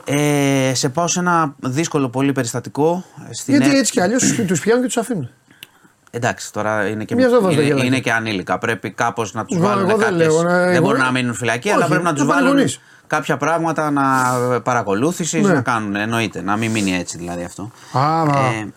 Ε, 0.05 0.73
σε 0.75 0.89
πάω 0.89 1.07
σε 1.07 1.19
ένα 1.19 1.55
δύσκολο 1.61 2.09
πολύ 2.09 2.33
περιστατικό. 2.33 3.05
Στην 3.31 3.55
Γιατί 3.57 3.75
Ε- 3.75 3.79
έτσι 3.79 3.93
κι 3.93 4.01
αλλιώς 4.01 4.23
του 4.47 4.59
πιάνουν 4.59 4.81
και 4.83 4.87
τους 4.87 4.97
αφήνουν. 4.97 5.31
Εντάξει, 6.11 6.53
τώρα 6.53 6.89
είναι 6.89 7.05
και, 7.05 7.15
Μια 7.15 7.29
ζώβα 7.29 7.47
είναι, 7.53 7.61
δεν 7.61 7.67
γελάει. 7.71 7.87
είναι 7.87 8.01
και 8.01 8.13
ανήλικα. 8.13 8.59
Πρέπει 8.59 8.91
κάπως 8.91 9.33
να 9.35 9.45
τους 9.45 9.57
Εγώ- 9.57 9.67
βάλουν 9.67 9.89
εγώ 9.89 9.99
δεν 9.99 10.09
κάποιες- 10.09 10.29
λέω, 10.29 10.41
ε, 10.49 10.65
Δεν 10.65 10.75
εγώ- 10.75 10.83
μπορούν 10.85 11.01
να 11.01 11.11
μείνουν 11.11 11.35
φυλακοί, 11.35 11.69
αλλά 11.71 11.79
Όχι, 11.79 11.89
πρέπει 11.89 12.03
να 12.05 12.11
να 12.11 12.17
τους 12.17 12.27
πάνε 12.27 12.41
βάλουν 12.41 12.57
γονείς. 12.57 12.81
Κάποια 13.07 13.37
πράγματα 13.37 13.91
να 13.91 14.05
παρακολούθησης 14.61 15.43
Ναι. 15.43 15.53
να 15.53 15.61
κάνουν. 15.61 15.97
Εννοείται. 15.97 16.43
Να 16.43 16.57
μην 16.57 16.71
μείνει 16.71 16.95
έτσι 16.95 17.19
δηλαδή 17.19 17.45
αυτό. 17.45 17.71
Α, 17.93 18.23
Ε, 18.23 18.73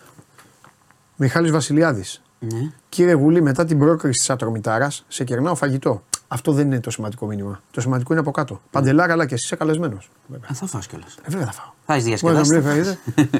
Μιχάλης 1.16 1.50
Βασιλιάδης. 1.50 2.22
ναι. 2.38 2.70
Κύριε 2.88 3.12
Γουλή, 3.14 3.42
μετά 3.42 3.64
την 3.64 3.78
πρόκριση 3.78 4.18
της 4.18 4.30
Ατρομητάρας, 4.30 5.04
σε 5.08 5.24
κερνάω 5.24 5.54
φαγητό. 5.54 6.02
Αυτό 6.32 6.52
δεν 6.52 6.66
είναι 6.66 6.80
το 6.80 6.90
σημαντικό 6.90 7.26
μήνυμα. 7.26 7.60
Το 7.70 7.80
σημαντικό 7.80 8.12
είναι 8.12 8.20
από 8.20 8.30
κάτω. 8.30 8.60
Παντελάρα, 8.70 9.12
αλλά 9.12 9.26
και 9.26 9.34
εσύ 9.34 9.44
είσαι 9.44 9.56
καλεσμένος. 9.56 10.10
Α, 10.50 10.54
θα 10.54 10.66
φας 10.66 10.86
κιόλας. 10.86 11.14
Ε, 11.22 11.30
βέβαια 11.30 11.46
θα 11.46 11.52
φάω. 11.52 11.72
Θα 11.86 11.94
έχεις 11.94 12.20
Μπορεί 12.20 12.34
να 12.34 12.40
διασκεδάσει. 12.42 12.74
μου 12.74 12.74
λέει 12.74 12.84
φαγητό. 13.14 13.38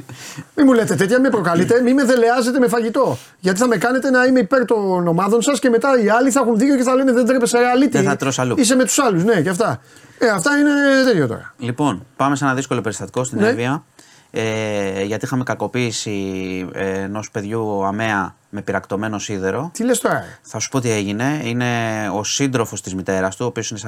Μην 0.57 0.67
μου 0.67 0.73
λέτε 0.73 0.95
τέτοια, 0.95 1.21
με 1.21 1.29
προκαλείτε, 1.31 1.81
μην 1.81 1.95
με 1.95 2.05
δελεάζετε 2.05 2.59
με 2.59 2.69
φαγητό. 2.69 3.17
Γιατί 3.41 3.59
θα 3.59 3.67
με 3.67 3.77
κάνετε 3.77 4.11
να 4.11 4.25
είμαι 4.25 4.39
υπέρ 4.41 4.65
των 4.65 5.09
ομάδων 5.09 5.43
σας 5.43 5.59
και 5.59 5.69
μετά 5.71 6.03
οι 6.03 6.09
άλλοι 6.09 6.31
θα 6.31 6.41
έχουν 6.41 6.59
δίκιο 6.59 6.77
και 6.77 6.83
θα 6.83 6.95
λένε 6.95 7.13
δεν 7.13 7.27
τρέπεσαι 7.27 7.59
ρεαλίτη. 7.59 7.97
Δεν 7.97 8.07
θα 8.07 8.17
τρως 8.17 8.39
αλλού. 8.39 8.55
Είσαι 8.59 8.75
με 8.75 8.85
τους 8.85 8.99
άλλους, 8.99 9.25
ναι, 9.25 9.41
και 9.43 9.49
αυτά. 9.49 9.81
Ε, 10.23 10.29
αυτά 10.29 10.59
είναι 10.59 10.71
τέτοιο 11.05 11.27
τώρα. 11.27 11.55
Λοιπόν, 11.59 12.07
πάμε 12.17 12.37
σε 12.37 12.45
ένα 12.45 12.55
δύσκολο 12.55 12.81
περιστατικό 12.81 13.25
στην 13.25 13.39
Ναι. 13.39 13.49
Εύβοια. 13.49 13.85
Ε, 14.31 15.03
γιατί 15.03 15.25
είχαμε 15.25 15.43
κακοποίηση 15.43 16.69
ενός 16.73 17.31
παιδιού 17.31 17.85
αμαία 17.85 18.35
με 18.49 18.63
πυρακτωμένο 18.63 19.19
σίδερο. 19.19 19.71
Τι 19.73 19.85
λες 19.85 20.01
τώρα, 20.01 20.17
ε; 20.17 20.39
Θα 20.43 20.59
σου 20.59 20.69
πω 20.69 20.81
τι 20.81 20.91
έγινε. 20.91 21.41
Είναι 21.45 21.67
ο 22.15 22.25
σύντροφος 22.25 22.83
της 22.83 22.95
μητέρας 22.95 23.37
του, 23.37 23.45
ο 23.45 23.49
οποίος 23.49 23.71
είναι 23.71 23.81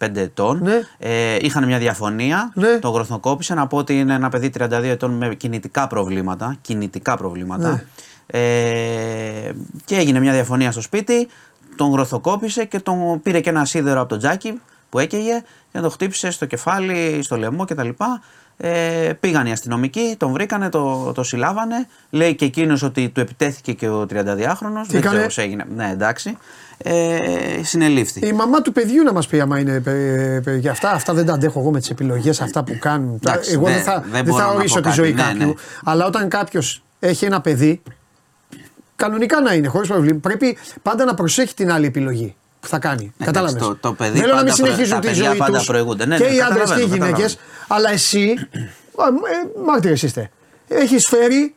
45 0.00 0.20
ετών. 0.20 0.60
Ναι. 0.62 0.80
Ε, 0.98 1.36
είχαν 1.40 1.64
μια 1.64 1.78
διαφωνία. 1.78 2.52
Ναι. 2.54 2.78
Τον 2.78 2.92
γροθοκόπησε. 2.92 3.54
Να 3.54 3.66
πω 3.66 3.76
ότι 3.76 3.98
είναι 3.98 4.14
ένα 4.14 4.28
παιδί 4.28 4.52
32 4.58 4.70
ετών 4.82 5.10
με 5.10 5.34
κινητικά 5.34 5.86
προβλήματα. 5.86 6.56
Κινητικά 6.60 7.16
προβλήματα. 7.16 7.70
Ναι. 7.70 7.84
Ε, 8.26 9.52
και 9.84 9.96
έγινε 9.96 10.20
μια 10.20 10.32
διαφωνία 10.32 10.72
στο 10.72 10.80
σπίτι. 10.80 11.28
Τον 11.76 11.90
γροθοκόπησε 11.90 12.64
και 12.64 12.80
τον 12.80 13.22
πήρε 13.22 13.40
και 13.40 13.50
ένα 13.50 13.64
σίδερο 13.64 14.00
από 14.00 14.08
το 14.08 14.16
τζάκι 14.16 14.60
που 14.92 14.98
έκαιγε 14.98 15.42
και 15.72 15.78
τον 15.80 15.90
χτύπησε 15.90 16.30
στο 16.30 16.46
κεφάλι, 16.46 17.18
στο 17.22 17.36
λαιμό 17.36 17.64
κτλ. 17.64 17.88
Ε, 18.56 19.12
πήγαν 19.20 19.46
οι 19.46 19.52
αστυνομικοί, 19.52 20.14
τον 20.18 20.32
βρήκανε, 20.32 20.68
το, 20.68 21.12
το 21.12 21.22
συλλάβανε. 21.22 21.86
Λέει 22.10 22.34
και 22.34 22.44
εκείνος 22.44 22.82
ότι 22.82 23.08
του 23.08 23.20
επιτέθηκε 23.20 23.72
και 23.72 23.88
ο 23.88 24.02
32χρονο. 24.02 24.82
Δεν 24.86 24.98
έκανε; 24.98 24.98
ξέρω 24.98 25.22
πώς 25.22 25.38
έγινε. 25.38 25.66
Ναι, 25.74 25.90
εντάξει. 25.92 26.36
Ε, 26.78 27.18
συνελήφθη. 27.62 28.26
Η 28.26 28.32
μαμά 28.32 28.62
του 28.62 28.72
παιδιού 28.72 29.02
να 29.02 29.12
μας 29.12 29.26
πει 29.26 29.40
άμα 29.40 29.58
είναι 29.58 29.82
ε, 29.86 30.50
ε, 30.50 30.56
για 30.56 30.70
αυτά. 30.70 30.90
Αυτά 30.90 31.14
δεν 31.14 31.26
τα 31.26 31.32
αντέχω 31.32 31.60
εγώ 31.60 31.70
με 31.70 31.78
τις 31.78 31.90
επιλογές 31.90 32.40
αυτά 32.40 32.64
που 32.64 32.78
κάνουν. 32.78 33.14
Εντάξει, 33.24 33.52
εγώ 33.52 33.68
ναι, 33.68 33.74
δεν 33.74 33.82
θα, 33.82 34.00
δεν 34.00 34.10
δεν 34.10 34.24
μπορώ 34.24 34.36
θα 34.36 34.46
να 34.46 34.52
ορίσω 34.52 34.74
πω 34.74 34.80
τη 34.80 34.88
κάτι, 34.88 35.00
ζωή 35.00 35.12
ναι, 35.12 35.22
κάποιου. 35.22 35.46
ναι. 35.46 35.54
Αλλά 35.84 36.06
όταν 36.06 36.28
κάποιος 36.28 36.82
έχει 36.98 37.24
ένα 37.24 37.40
παιδί, 37.40 37.82
κανονικά 38.96 39.40
να 39.40 39.54
είναι, 39.54 39.68
χωρίς 39.68 39.88
πρόβλημα. 39.88 40.18
Πρέπει 40.18 40.56
πάντα 40.82 41.04
να 41.04 41.14
προσέχει 41.14 41.54
την 41.54 41.72
άλλη 41.72 41.86
επιλογή 41.86 42.34
που 42.62 42.68
θα 42.68 42.78
κάνει. 42.78 43.02
Εντάξει, 43.02 43.24
Κατάλαβες. 43.24 43.62
το- 43.62 43.74
το 43.76 43.92
παιδί 43.92 44.18
Θέλω 44.18 44.34
να 44.34 44.42
μην 44.42 44.46
πάντα 44.46 44.56
προ- 44.56 44.66
συνεχίζουν 44.66 44.94
τα 44.94 45.00
τη 45.00 45.06
παιδιά 45.06 45.28
ζωή 45.28 45.36
πάντα 45.38 45.58
τους. 45.58 45.66
προηγούνται. 45.66 46.06
Ναι, 46.06 46.16
και 46.16 46.24
ναι, 46.24 46.34
οι 46.34 46.40
άντρες 46.40 46.70
και 46.70 46.80
οι 46.80 46.82
καταλαβαίνω, 46.82 46.94
γυναίκες. 46.94 47.32
καταλαβαίνω. 47.34 47.64
Αλλά 47.68 47.90
εσύ, 47.90 48.34
μάρτυρες 49.66 50.02
είστε, 50.02 50.30
έχεις 50.68 51.06
φέρει 51.06 51.54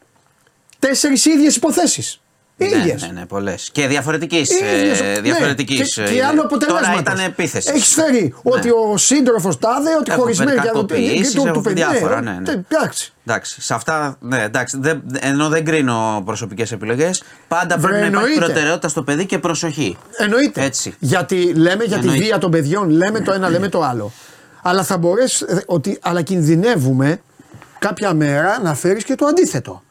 τέσσερις 0.80 1.26
ίδιες 1.26 1.56
υποθέσεις. 1.56 2.22
Ναι, 2.58 2.66
ίδιες. 2.68 3.02
ναι, 3.02 3.08
ναι, 3.20 3.26
πολλές. 3.26 3.70
Και 3.72 3.88
διαφορετικής. 3.88 4.50
Ίδιες, 4.50 5.00
Ε, 5.02 5.04
ναι. 5.04 5.20
διαφορετικής, 5.20 5.94
Και, 5.94 6.02
ε, 6.02 6.12
και 6.12 6.24
άλλο 6.24 6.42
αποτελέσμα. 6.42 6.80
Τώρα 6.82 7.00
ήταν 7.00 7.20
επίθεση. 7.20 7.72
Έχεις 7.76 7.94
φέρει 7.94 8.34
ότι 8.44 8.70
ο 8.70 8.98
σύντροφος 8.98 9.60
τάδε, 9.60 9.96
ότι 10.00 10.12
Έχω 10.12 10.22
χωρισμένοι 10.22 10.50
φέρει 10.52 10.62
και 10.62 10.68
κακοποιήσεις, 10.68 11.34
του- 11.34 11.42
του 11.42 11.48
έχω 11.48 11.62
παιδί. 11.62 11.76
διάφορα, 11.76 12.22
ναι, 12.22 12.32
ναι. 12.32 12.52
Εντάξει. 12.52 13.14
Εντάξει, 13.26 13.62
σε 13.62 13.74
αυτά, 13.74 14.18
ναι, 14.20 14.42
εντάξει, 14.44 14.78
δεν, 14.80 15.02
ενώ 15.20 15.50
δεν 15.50 15.66
κρίνω 15.66 16.22
προσωπικές 16.26 16.72
επιλογές, 16.72 17.24
πάντα 17.48 17.78
Βρε, 17.78 17.88
πρέπει 17.90 18.02
να 18.02 18.08
υπάρχει 18.08 18.26
εννοείται. 18.28 18.46
προτεραιότητα 18.46 18.88
στο 18.88 19.04
παιδί 19.04 19.26
και 19.26 19.40
προσοχή. 19.40 19.98
Εννοείται. 20.18 20.64
Έτσι. 20.64 20.96
Γιατί 21.00 21.54
λέμε 21.54 21.84
για 21.84 21.98
τη 21.98 22.04
Εννοείται. 22.04 22.24
βία 22.24 22.38
των 22.38 22.52
παιδιών, 22.52 22.90
λέμε 22.90 23.20
το 23.20 23.32
ένα, 23.34 23.50
λέμε 23.50 23.68
το 23.70 23.82
άλλο. 23.84 24.12
Αλλά 24.62 24.84
θα 24.84 24.98
μπορέσει, 24.98 25.46
ότι, 25.66 25.98
αλλά 26.02 26.22
κινδυνεύουμε 26.22 27.22
κάποια 27.80 28.14
μέρα 28.14 28.60
να 28.62 28.74
φέρεις 28.76 29.04
και 29.04 29.16
το 29.16 29.26
αντίθετο. 29.26 29.84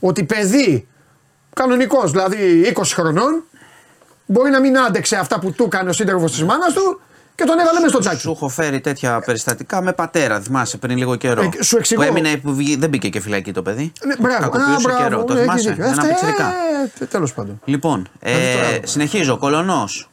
Ότι 0.00 0.24
παιδί, 0.24 0.86
κανονικός 1.54 2.10
δηλαδή 2.10 2.72
20 2.76 2.82
χρονών, 2.94 3.44
μπορεί 4.26 4.50
να 4.50 4.60
μην 4.60 4.78
άντεξε 4.78 5.16
αυτά 5.16 5.38
που 5.38 5.52
του 5.52 5.64
έκανε 5.64 5.90
ο 5.90 5.92
σύντροφος 5.92 6.30
της 6.32 6.44
μάνας 6.44 6.72
του 6.72 7.00
και 7.34 7.44
τον 7.44 7.58
έβαλε 7.58 7.78
μέσα 7.78 7.88
στο 7.88 7.98
τσάκι. 7.98 8.20
Σου 8.20 8.30
έχω 8.30 8.48
φέρει 8.48 8.80
τέτοια 8.80 9.20
περιστατικά 9.26 9.82
με 9.82 9.92
πατέρα, 9.92 10.40
θυμάσαι 10.40 10.76
πριν 10.76 10.96
λίγο 10.96 11.16
καιρό. 11.16 11.42
Ε, 11.58 11.62
σου 11.62 11.76
εξηγώ. 11.76 12.02
Που 12.02 12.08
έμεινε, 12.08 12.36
που 12.36 12.54
βγή- 12.54 12.78
δεν 12.80 12.88
μπήκε 12.88 13.08
και 13.08 13.20
φυλακή 13.20 13.52
το 13.52 13.62
παιδί. 13.62 13.92
Ναι, 14.06 14.14
μπράβο. 14.18 14.40
Κακοποιούσε 14.40 14.72
Α, 14.74 14.80
μπράβο, 14.80 15.02
καιρό. 15.02 15.24
Το 15.24 15.32
ναι, 15.34 15.40
έχεις 15.40 15.50
θυμάσαι; 15.62 15.68
δίκιο. 15.70 15.84
Ένα 15.84 15.92
Αυτά, 15.92 16.06
πιτσιρικά. 16.08 16.52
ε, 17.00 17.04
τέλος 17.04 17.34
πάντων. 17.34 17.60
Λοιπόν, 17.64 18.08
ε, 18.20 18.30
Δηλαδή 18.36 18.56
τώρα- 18.74 18.86
συνεχίζω. 18.86 19.36
Κολονός. 19.38 20.09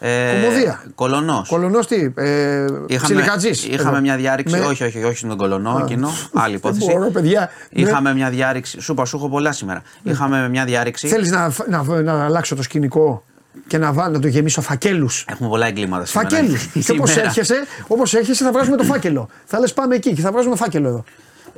Ε, 0.00 0.40
Κομμωδία. 0.40 0.82
Κολονός. 0.94 1.48
Κολονός 1.48 1.86
τι, 1.86 2.12
ε, 2.16 2.64
Ψιλικατζής, 3.02 3.64
είχαμε 3.66 3.90
εδώ. 3.90 4.00
μια 4.00 4.16
διάρρηξη. 4.16 4.56
Με- 4.58 4.64
Όχι, 4.66 4.84
όχι, 4.84 5.04
όχι 5.04 5.16
στον 5.16 5.36
κολονό, 5.36 5.70
Α, 5.70 5.80
εκείνο. 5.84 6.08
Άλλη 6.32 6.46
δεν 6.62 6.72
υπόθεση. 6.72 6.86
μπορώ, 6.92 7.10
παιδιά. 7.10 7.50
Ναι. 7.70 7.82
Είχαμε 7.82 8.14
μια 8.14 8.30
διάρρηξη. 8.30 8.80
Σου 8.80 8.92
είπα, 8.92 9.04
σου 9.04 9.16
έχω 9.16 9.28
πολλά 9.28 9.52
σήμερα. 9.52 9.82
Είχαμε 10.02 10.48
μια 10.48 10.64
διάρρηξη. 10.64 11.08
Θέλεις 11.08 11.30
να, 11.30 11.52
να, 11.68 11.82
να 12.02 12.24
αλλάξω 12.24 12.54
το 12.54 12.62
σκηνικό 12.62 13.24
και 13.66 13.78
να, 13.78 13.92
βάλω, 13.92 14.12
να 14.12 14.20
το 14.20 14.28
γεμίσω 14.28 14.60
φακέλους; 14.60 15.24
Έχουμε 15.28 15.48
πολλά 15.48 15.66
εγκλήματα 15.66 16.04
σήμερα. 16.04 16.28
Φακέλους. 16.28 16.66
και 16.84 16.92
όπως 16.92 17.08
Σήμερα. 17.10 17.26
έρχεσαι, 17.28 17.54
όπως 17.86 18.14
έρχεσαι 18.14 18.44
θα 18.44 18.52
βγάζουμε 18.52 18.76
το 18.76 18.84
φάκελο. 18.84 19.28
θα 19.44 19.58
λες 19.58 19.72
πάμε 19.72 19.94
εκεί 19.94 20.12
και 20.12 20.20
θα 20.20 20.30
βγάζουμε 20.32 20.56
φάκελο 20.56 20.88
εδώ. 20.88 21.04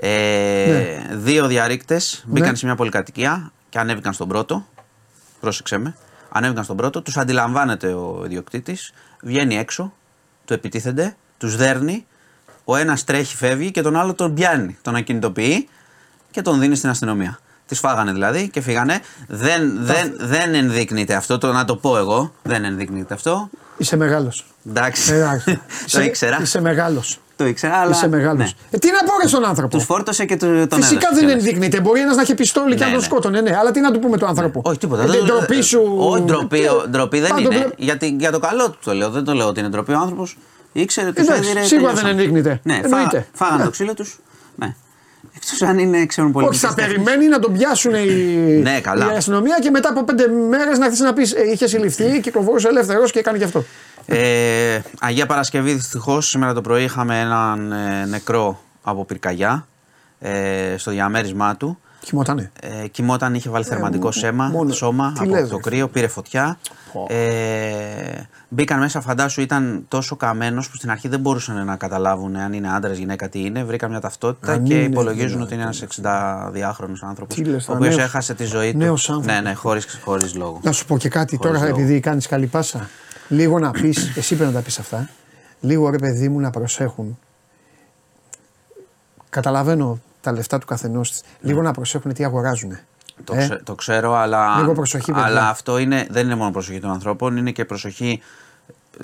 Ε, 0.01 0.73
Δύο 1.13 1.47
διαρρήκτες 1.47 2.25
μπήκαν 2.27 2.51
Ναι. 2.51 2.57
σε 2.57 2.67
μια 2.67 2.75
πολυκατοικία 2.75 3.53
και 3.69 3.79
ανέβηκαν 3.79 4.13
στον 4.13 4.29
πρώτο. 4.29 4.67
Πρόσεξε 5.41 5.79
με. 5.79 5.95
Ανέβηκαν 6.33 6.65
στον 6.65 6.77
πρώτο, 6.77 7.03
τους 7.03 7.17
αντιλαμβάνεται 7.17 7.87
ο 7.93 8.23
ιδιοκτήτης, 8.25 8.93
βγαίνει 9.23 9.57
έξω, 9.57 9.93
του 10.45 10.53
επιτίθενται, 10.53 11.17
τους 11.39 11.57
δέρνει. 11.57 12.07
Ο 12.65 12.77
ένας 12.77 13.05
τρέχει, 13.05 13.37
φεύγει 13.37 13.71
και 13.71 13.83
τον 13.83 13.97
άλλο 13.97 14.15
τον 14.15 14.35
πιάνει, 14.35 14.79
τον 14.83 14.95
ακινητοποιεί 14.97 15.69
και 16.31 16.43
τον 16.43 16.61
δίνει 16.61 16.77
στην 16.77 16.89
αστυνομία. 16.91 17.39
Τις 17.67 17.79
φάγανε 17.79 18.13
δηλαδή 18.13 18.49
και 18.49 18.61
φύγανε. 18.61 19.01
Δεν, 19.29 19.85
δεν, 19.85 20.15
δεν 20.19 20.55
ενδείκνυται 20.55 21.15
αυτό, 21.15 21.39
το 21.39 21.53
να 21.53 21.65
το 21.65 21.77
πω 21.77 21.97
εγώ. 21.99 22.33
Δεν 22.43 22.65
ενδείκνυται 22.65 23.15
αυτό. 23.15 23.51
Είσαι 23.77 23.97
μεγάλος. 23.97 24.47
Εντάξει. 24.69 25.13
Εντάξει. 25.13 25.55
το 25.57 25.61
Είσαι- 25.87 26.05
ήξερα. 26.05 26.39
Είσαι 26.41 26.61
μεγάλος. 26.61 27.21
Το 27.41 27.47
ήξερα, 27.47 27.75
αλλά. 27.77 27.91
Είσαι 27.91 28.09
μεγάλος. 28.09 28.55
Ε, 28.71 28.79
τι 28.79 28.87
να 28.91 28.99
πω 29.09 29.13
ρε 29.23 29.29
στον 29.29 29.45
άνθρωπο; 29.45 29.77
Τους 29.77 29.85
φόρτωσε 29.85 30.25
και 30.25 30.37
του, 30.37 30.47
τον 30.47 30.83
Φυσικά 30.83 30.85
έδωσε 30.85 31.05
δεν 31.13 31.19
κιόλας. 31.19 31.33
ενδείκνυται. 31.45 31.81
Μπορεί 31.81 32.01
ένας 32.01 32.17
να 32.17 32.23
έχει 32.23 32.35
πιστόλι 32.35 32.75
και 32.75 32.79
Ναι, 32.79 32.85
να 32.85 32.91
τον 32.91 33.01
ναι. 33.01 33.05
σκότωνε. 33.07 33.41
Ναι, 33.41 33.57
αλλά 33.57 33.71
τι 33.71 33.81
να 33.81 33.91
του 33.93 33.99
πούμε 33.99 34.17
του 34.19 34.27
άνθρωπου; 34.27 34.61
Όχι, 34.65 34.79
τίποτα. 34.79 35.03
Ε, 35.03 35.07
Δεν 35.07 35.19
την 35.19 35.27
το- 35.27 35.35
ντροπή 35.37 35.63
σου. 35.63 35.95
Όχι, 35.99 36.23
ντροπή, 36.23 36.59
ο- 36.67 36.85
ντροπή 36.89 37.21
δεν 37.21 37.31
Πάντο 37.31 37.41
είναι. 37.41 37.49
βλέ- 37.57 37.73
Γιατί, 37.77 38.17
για 38.19 38.31
το 38.33 38.39
καλό 38.39 38.71
του 38.71 38.79
το 38.85 38.95
λέω. 38.95 39.11
Δεν 39.11 39.25
το 39.25 39.33
λέω 39.33 39.47
ότι 39.47 39.61
είναι 39.61 39.69
ντροπή. 39.69 39.93
Ο 39.93 39.99
άνθρωπος 39.99 40.37
Ήξερε 40.73 41.09
ότι 41.09 41.21
Εντάξει, 41.23 41.43
Φέδηρε. 41.43 41.65
σίγουρα 41.65 41.93
δεν 41.93 42.07
ενδείκνυται. 42.07 42.61
Ναι, 42.63 42.81
Εννοείται. 42.83 43.27
φά, 43.33 43.45
φάγανε 43.45 43.59
Ναι. 43.59 43.65
το 43.65 43.71
ξύλο 43.71 43.95
τους. 43.95 44.19
Ναι. 44.57 44.75
Εκτός 45.35 45.63
αν 45.63 45.79
είναι, 45.79 46.07
ξέρουν 46.07 46.33
πολύ 46.33 46.47
Όχι, 46.47 46.59
θα 46.59 46.75
περιμένει 46.75 47.29
να 47.29 47.39
τον 47.39 47.53
πιάσουν 47.53 47.95
οι... 47.95 48.07
Ναι, 48.63 48.81
καλά. 48.81 49.13
η 49.13 49.17
αστυνομία 49.17 49.59
και 49.61 49.71
μετά 49.71 49.89
από 49.89 50.05
πέντε 50.05 50.27
μέρες 50.29 50.79
να 50.79 50.87
έρθει 50.87 51.03
να 51.03 51.13
πεις: 51.13 51.35
Είχε 51.53 51.67
συλληφθεί, 51.67 52.21
κυκλοφορούσε 52.21 52.69
ελεύθερος 52.69 53.11
και 53.11 53.19
έκανε 53.19 53.39
και 53.39 53.45
αυτό. 53.45 53.65
Ε, 54.07 54.81
Αγία 55.01 55.27
Παρασκευή 55.27 55.73
δυστυχώς 55.73 56.29
σήμερα 56.29 56.55
το 56.55 56.61
πρωί 56.61 56.85
είχαμε 56.85 57.21
έναν 57.21 57.73
ε, 57.73 58.05
νεκρό 58.07 58.61
από 58.83 59.05
πυρκαγιά 59.05 59.67
ε, 60.21 60.75
στο 60.77 60.91
διαμέρισμά 60.91 61.57
του. 61.57 61.81
Κοιμότανε. 62.01 62.51
Ε, 62.61 62.87
κοιμόταν, 62.89 63.35
είχε 63.35 63.51
βάλει 63.51 63.65
θερματικό 63.65 64.07
μ- 64.07 64.13
σέμα, 64.13 64.49
μόνο- 64.49 64.73
σώμα 64.73 65.13
τι 65.13 65.21
από 65.21 65.31
λες, 65.31 65.49
το 65.49 65.55
ρε. 65.57 65.61
κρύο, 65.63 65.89
πήρε 65.89 66.07
φωτιά. 66.09 66.59
Ε, 67.09 67.17
μπήκαν 68.49 68.79
μέσα, 68.79 69.01
φαντάσου, 69.01 69.41
ήταν 69.41 69.85
τόσο 69.89 70.17
καμένος 70.17 70.71
που 70.71 70.77
στην 70.77 70.91
αρχή 70.91 71.09
δεν 71.09 71.21
μπορούσαν 71.21 71.65
να 71.65 71.77
καταλάβουν 71.77 72.37
αν 72.37 72.53
είναι 72.53 72.69
άντρας, 72.75 72.97
γυναίκα, 72.99 73.29
τι 73.29 73.45
είναι. 73.45 73.65
Βρήκαν 73.65 73.91
μια 73.91 74.01
ταυτότητα 74.01 74.53
Αν 74.53 74.63
και 74.65 74.75
είναι, 74.75 74.83
υπολογίζουν 74.85 75.27
δηλαδή. 75.29 75.45
ότι 75.45 75.55
είναι 75.55 75.63
ένας 75.63 75.83
62χρονο 75.83 76.93
άνθρωπος. 77.09 77.37
Τι 77.37 77.45
λες 77.45 77.63
Ο 77.63 77.67
τώρα, 77.67 77.79
οποίος 77.79 77.97
νέος- 77.97 78.09
έχασε 78.09 78.35
τη 78.35 78.45
ζωή 78.45 78.73
του. 78.73 78.79
νέος 78.79 79.11
άνθρωπος. 79.11 79.35
Ναι, 79.35 79.41
ναι, 79.49 79.55
χωρί 79.55 79.81
χωρίς 80.05 80.35
λόγο. 80.35 80.61
Να 80.63 80.73
σου 80.73 80.87
πω 80.87 80.99
και 80.99 81.09
κάτι 81.09 81.37
Χωρίς 81.37 81.53
τώρα, 81.53 81.69
λόγο. 81.69 81.81
επειδή 81.81 82.01
κάνεις 82.01 82.27
καλή 82.27 82.47
πάσα. 82.47 82.89
Λίγο 83.29 83.59
να 83.59 83.71
πεις, 83.71 84.11
εσύ 84.17 84.35
πρέπει 84.37 84.51
να 84.53 84.57
τα 84.59 84.65
πεις 84.65 84.79
αυτά. 84.79 85.09
Λίγο 85.61 85.91
ρε 85.91 85.99
παιδί 85.99 86.29
μου 86.29 86.41
να 86.41 86.51
προσέχουν. 86.51 87.19
Καταλαβαίνω 89.31 90.01
τα 90.21 90.33
λεφτά 90.33 90.59
του 90.59 90.67
καθενός. 90.67 91.21
Λίγο 91.41 91.63
να 91.63 91.73
προσέχουν 91.73 92.13
τι 92.13 92.25
αγοράζουν. 92.25 92.79
Το, 93.25 93.35
ξε- 93.37 93.63
το 93.65 93.75
ξέρω, 93.75 94.15
αλλά, 94.15 94.55
Ε; 94.57 94.61
Λίγο 94.61 94.73
προσοχή, 94.73 95.13
παιδιά. 95.13 95.27
αλλά 95.27 95.49
αυτό 95.49 95.79
είναι, 95.79 96.07
δεν 96.11 96.25
είναι 96.27 96.35
μόνο 96.35 96.51
προσοχή 96.51 96.81
των 96.81 96.91
ανθρώπων, 96.91 97.37
είναι 97.37 97.51
και 97.51 97.65
προσοχή 97.65 98.23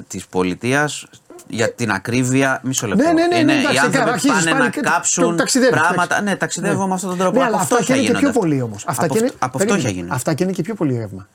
της 0.08 0.26
πολιτείας 0.26 1.06
για 1.48 1.72
την 1.72 1.90
ακρίβεια. 1.90 2.60
Μισό 2.62 2.86
λεπτό. 2.86 3.02
Ναι, 3.04 3.12
ναι, 3.12 3.26
ναι, 3.26 3.34
είναι, 3.38 3.52
ναι, 3.52 3.58
εντάξει, 3.58 3.74
οι 3.76 3.78
άνθρωποι 3.78 4.10
αρχίζεις 4.10 4.36
πάνε 4.36 4.50
πάλι 4.50 4.62
να 4.62 4.70
και- 4.70 4.80
κάψουν 4.80 5.24
το 5.24 5.34
ταξιδεύεις, 5.34 5.78
πράγματα. 5.80 6.02
εντάξει. 6.04 6.22
Ναι, 6.24 6.36
ταξιδεύω 6.36 6.82
Ναι. 6.82 6.88
με 6.88 6.94
αυτόν 6.94 7.08
τον 7.08 7.18
τρόπο. 7.18 7.36
Ναι, 7.38 7.44
από 7.44 7.52
αλλά 7.52 7.62
αυτά 7.62 7.74
φτώχεια 7.74 7.94
και 7.94 8.00
είναι 8.00 8.10
και 8.10 8.18
πιο 8.18 8.28
γίνονται. 8.28 8.38
πολύ 8.38 8.62
όμως. 8.62 8.84
Αυτά, 8.86 9.04
από, 9.04 9.12
και 9.14 9.18
είναι- 9.20 9.32
από 9.38 9.58
περίμενε. 9.58 9.78
φτώχεια 9.80 9.96
γίνονται. 10.00 10.14
αυτά 10.14 10.34
και 10.34 10.42
είναι 10.44 10.52
και 10.52 10.62
πιο 10.62 10.74
πολύ 10.74 10.96
ρεύμα. 10.96 11.28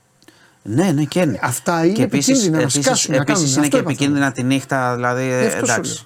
Ναι, 0.64 0.91
ναι, 0.91 1.03
και 1.03 1.20
είναι. 1.20 1.40
Αυτά 1.41 1.84
είναι 1.86 1.94
και 1.94 2.03
επίσης- 2.03 2.28
επικίνδυνα 2.30 2.58
να 2.58 2.64
επίσης- 2.64 2.86
σκάσουν, 2.86 3.12
να 3.16 3.22
επίσης 3.22 3.38
κάνουν. 3.40 3.52
είναι 3.53 3.62
Αυτό 3.66 3.76
και 3.78 3.82
είπα 3.82 3.90
επικίνδυνα 3.91 4.32
τη 4.32 4.44
νύχτα, 4.44 4.95
δηλαδή. 4.95 5.26
Γι' 5.28 5.45
αυτό 5.45 5.66
σου 5.66 5.72
εντάξει. 5.72 6.06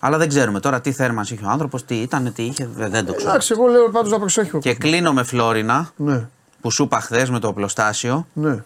Λέω. 0.00 0.08
Αλλά 0.08 0.18
δεν 0.18 0.28
ξέρουμε 0.28 0.60
τώρα 0.60 0.80
τι 0.80 0.92
θέρμανση 0.92 1.34
είχε 1.34 1.44
ο 1.44 1.48
άνθρωπος, 1.48 1.84
τι 1.84 1.94
ήταν, 1.94 2.32
τι 2.34 2.42
είχε, 2.42 2.68
δεν, 2.76 2.90
δεν 2.90 3.06
το 3.06 3.14
ξέρω. 3.14 3.30
Εντάξει, 3.30 3.52
εγώ 3.56 3.66
λέω 3.66 3.90
πάντως 3.90 4.10
να 4.10 4.18
προσέχει. 4.18 4.56
ο 4.56 4.58
Και 4.58 4.74
κλείνω 4.74 5.12
με 5.12 5.22
Φλόρινα, 5.22 5.90
Ναι, 5.96 6.28
που 6.60 6.70
σου 6.70 6.82
είπα 6.82 7.00
χθες 7.00 7.30
με 7.30 7.38
το 7.38 7.48
οπλοστάσιο. 7.48 8.26
ναι. 8.32 8.62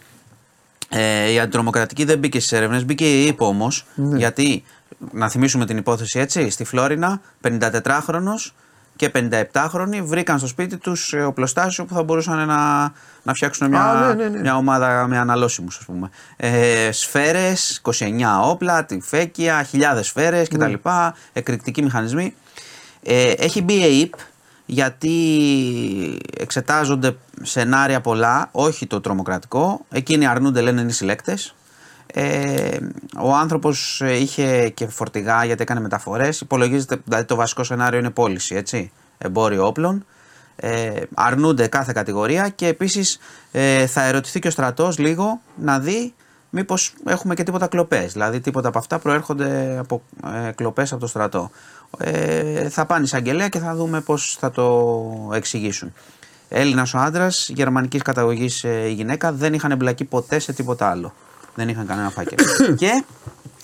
Ε, 0.93 1.31
η 1.31 1.39
αντιτρομοκρατική 1.39 2.03
δεν 2.03 2.19
μπήκε 2.19 2.39
στις 2.39 2.51
έρευνες, 2.51 2.85
μπήκε 2.85 3.05
η 3.21 3.25
ΥΠΟ 3.27 3.45
όμως. 3.47 3.85
Ναι. 3.95 4.17
Γιατί, 4.17 4.63
να 5.11 5.29
θυμίσουμε 5.29 5.65
την 5.65 5.77
υπόθεση 5.77 6.19
έτσι, 6.19 6.49
στη 6.49 6.63
Φλόρινα 6.63 7.21
54χρονο 7.43 8.51
και 8.95 9.11
57χρονοι 9.13 10.01
βρήκαν 10.03 10.37
στο 10.37 10.47
σπίτι 10.47 10.77
τους 10.77 11.13
οπλοστάσιο 11.13 11.85
που 11.85 11.93
θα 11.93 12.03
μπορούσαν 12.03 12.47
να, 12.47 12.91
να 13.23 13.33
φτιάξουν 13.33 13.69
μια, 13.69 13.83
Α, 13.83 14.13
ναι, 14.13 14.23
ναι, 14.23 14.29
ναι. 14.29 14.39
μια 14.39 14.55
ομάδα 14.55 15.07
με 15.07 15.17
αναλώσιμους, 15.17 15.77
ας 15.77 15.85
πούμε. 15.85 16.09
Ε, 16.37 16.91
σφαίρες, 16.91 17.81
29 17.81 18.41
όπλα, 18.43 18.85
τυφέκια, 18.85 19.63
χιλιάδες 19.63 20.07
σφαίρες 20.07 20.49
Ναι. 20.49 20.65
κτλ. 20.65 20.89
Εκρηκτικοί 21.33 21.81
μηχανισμοί. 21.83 22.35
Ε, 23.03 23.31
έχει 23.31 23.61
μπει 23.61 23.79
η 23.79 23.83
ΑΕΠ 23.83 24.13
γιατί 24.65 25.11
εξετάζονται 26.37 27.15
σενάρια 27.41 28.01
πολλά, 28.01 28.49
όχι 28.51 28.87
το 28.87 29.01
τρομοκρατικό. 29.01 29.85
Εκείνοι 29.89 30.27
αρνούνται, 30.27 30.61
λένε 30.61 30.81
είναι 30.81 30.91
συλλέκτες. 30.91 31.55
Ε, 32.13 32.77
ο 33.17 33.35
άνθρωπος 33.35 34.01
είχε 34.05 34.69
και 34.69 34.87
φορτηγά 34.87 35.45
γιατί 35.45 35.61
έκανε 35.61 35.79
μεταφορές. 35.79 36.41
Υπολογίζεται, 36.41 36.97
δηλαδή 37.03 37.25
το 37.25 37.35
βασικό 37.35 37.63
σενάριο 37.63 37.99
είναι 37.99 38.09
πώληση, 38.09 38.55
έτσι. 38.55 38.91
Εμπόριο 39.17 39.65
όπλων. 39.65 40.05
Ε, 40.55 41.01
αρνούνται 41.13 41.67
κάθε 41.67 41.91
κατηγορία 41.91 42.49
και 42.49 42.67
επίσης 42.67 43.19
ε, 43.51 43.87
θα 43.87 44.03
ερωτηθεί 44.03 44.39
και 44.39 44.47
ο 44.47 44.51
στρατός 44.51 44.97
λίγο 44.97 45.41
να 45.55 45.79
δει 45.79 46.13
μήπως 46.49 46.93
έχουμε 47.05 47.33
και 47.33 47.43
τίποτα 47.43 47.67
κλοπές. 47.67 48.13
Δηλαδή 48.13 48.39
τίποτα 48.39 48.67
από 48.67 48.77
αυτά 48.77 48.99
προέρχονται 48.99 49.77
από 49.77 50.01
ε, 50.47 50.51
κλοπές 50.51 50.91
από 50.91 51.01
το 51.01 51.07
στρατό. 51.07 51.49
Ε, 51.97 52.69
θα 52.69 52.85
πάνε 52.85 53.03
εισαγγελέα 53.03 53.49
και 53.49 53.59
θα 53.59 53.75
δούμε 53.75 54.01
πώς 54.01 54.37
θα 54.39 54.51
το 54.51 55.29
εξηγήσουν. 55.33 55.93
Έλληνας 56.49 56.93
ο 56.93 56.97
άντρας, 56.97 57.49
γερμανικής 57.49 58.01
καταγωγής 58.01 58.63
η 58.63 58.91
γυναίκα, 58.93 59.31
δεν 59.31 59.53
είχαν 59.53 59.71
εμπλακεί 59.71 60.03
ποτέ 60.03 60.39
σε 60.39 60.53
τίποτα 60.53 60.89
άλλο. 60.89 61.13
Δεν 61.55 61.69
είχαν 61.69 61.85
κανένα 61.85 62.09
φάκελο. 62.09 62.43
και 62.81 63.03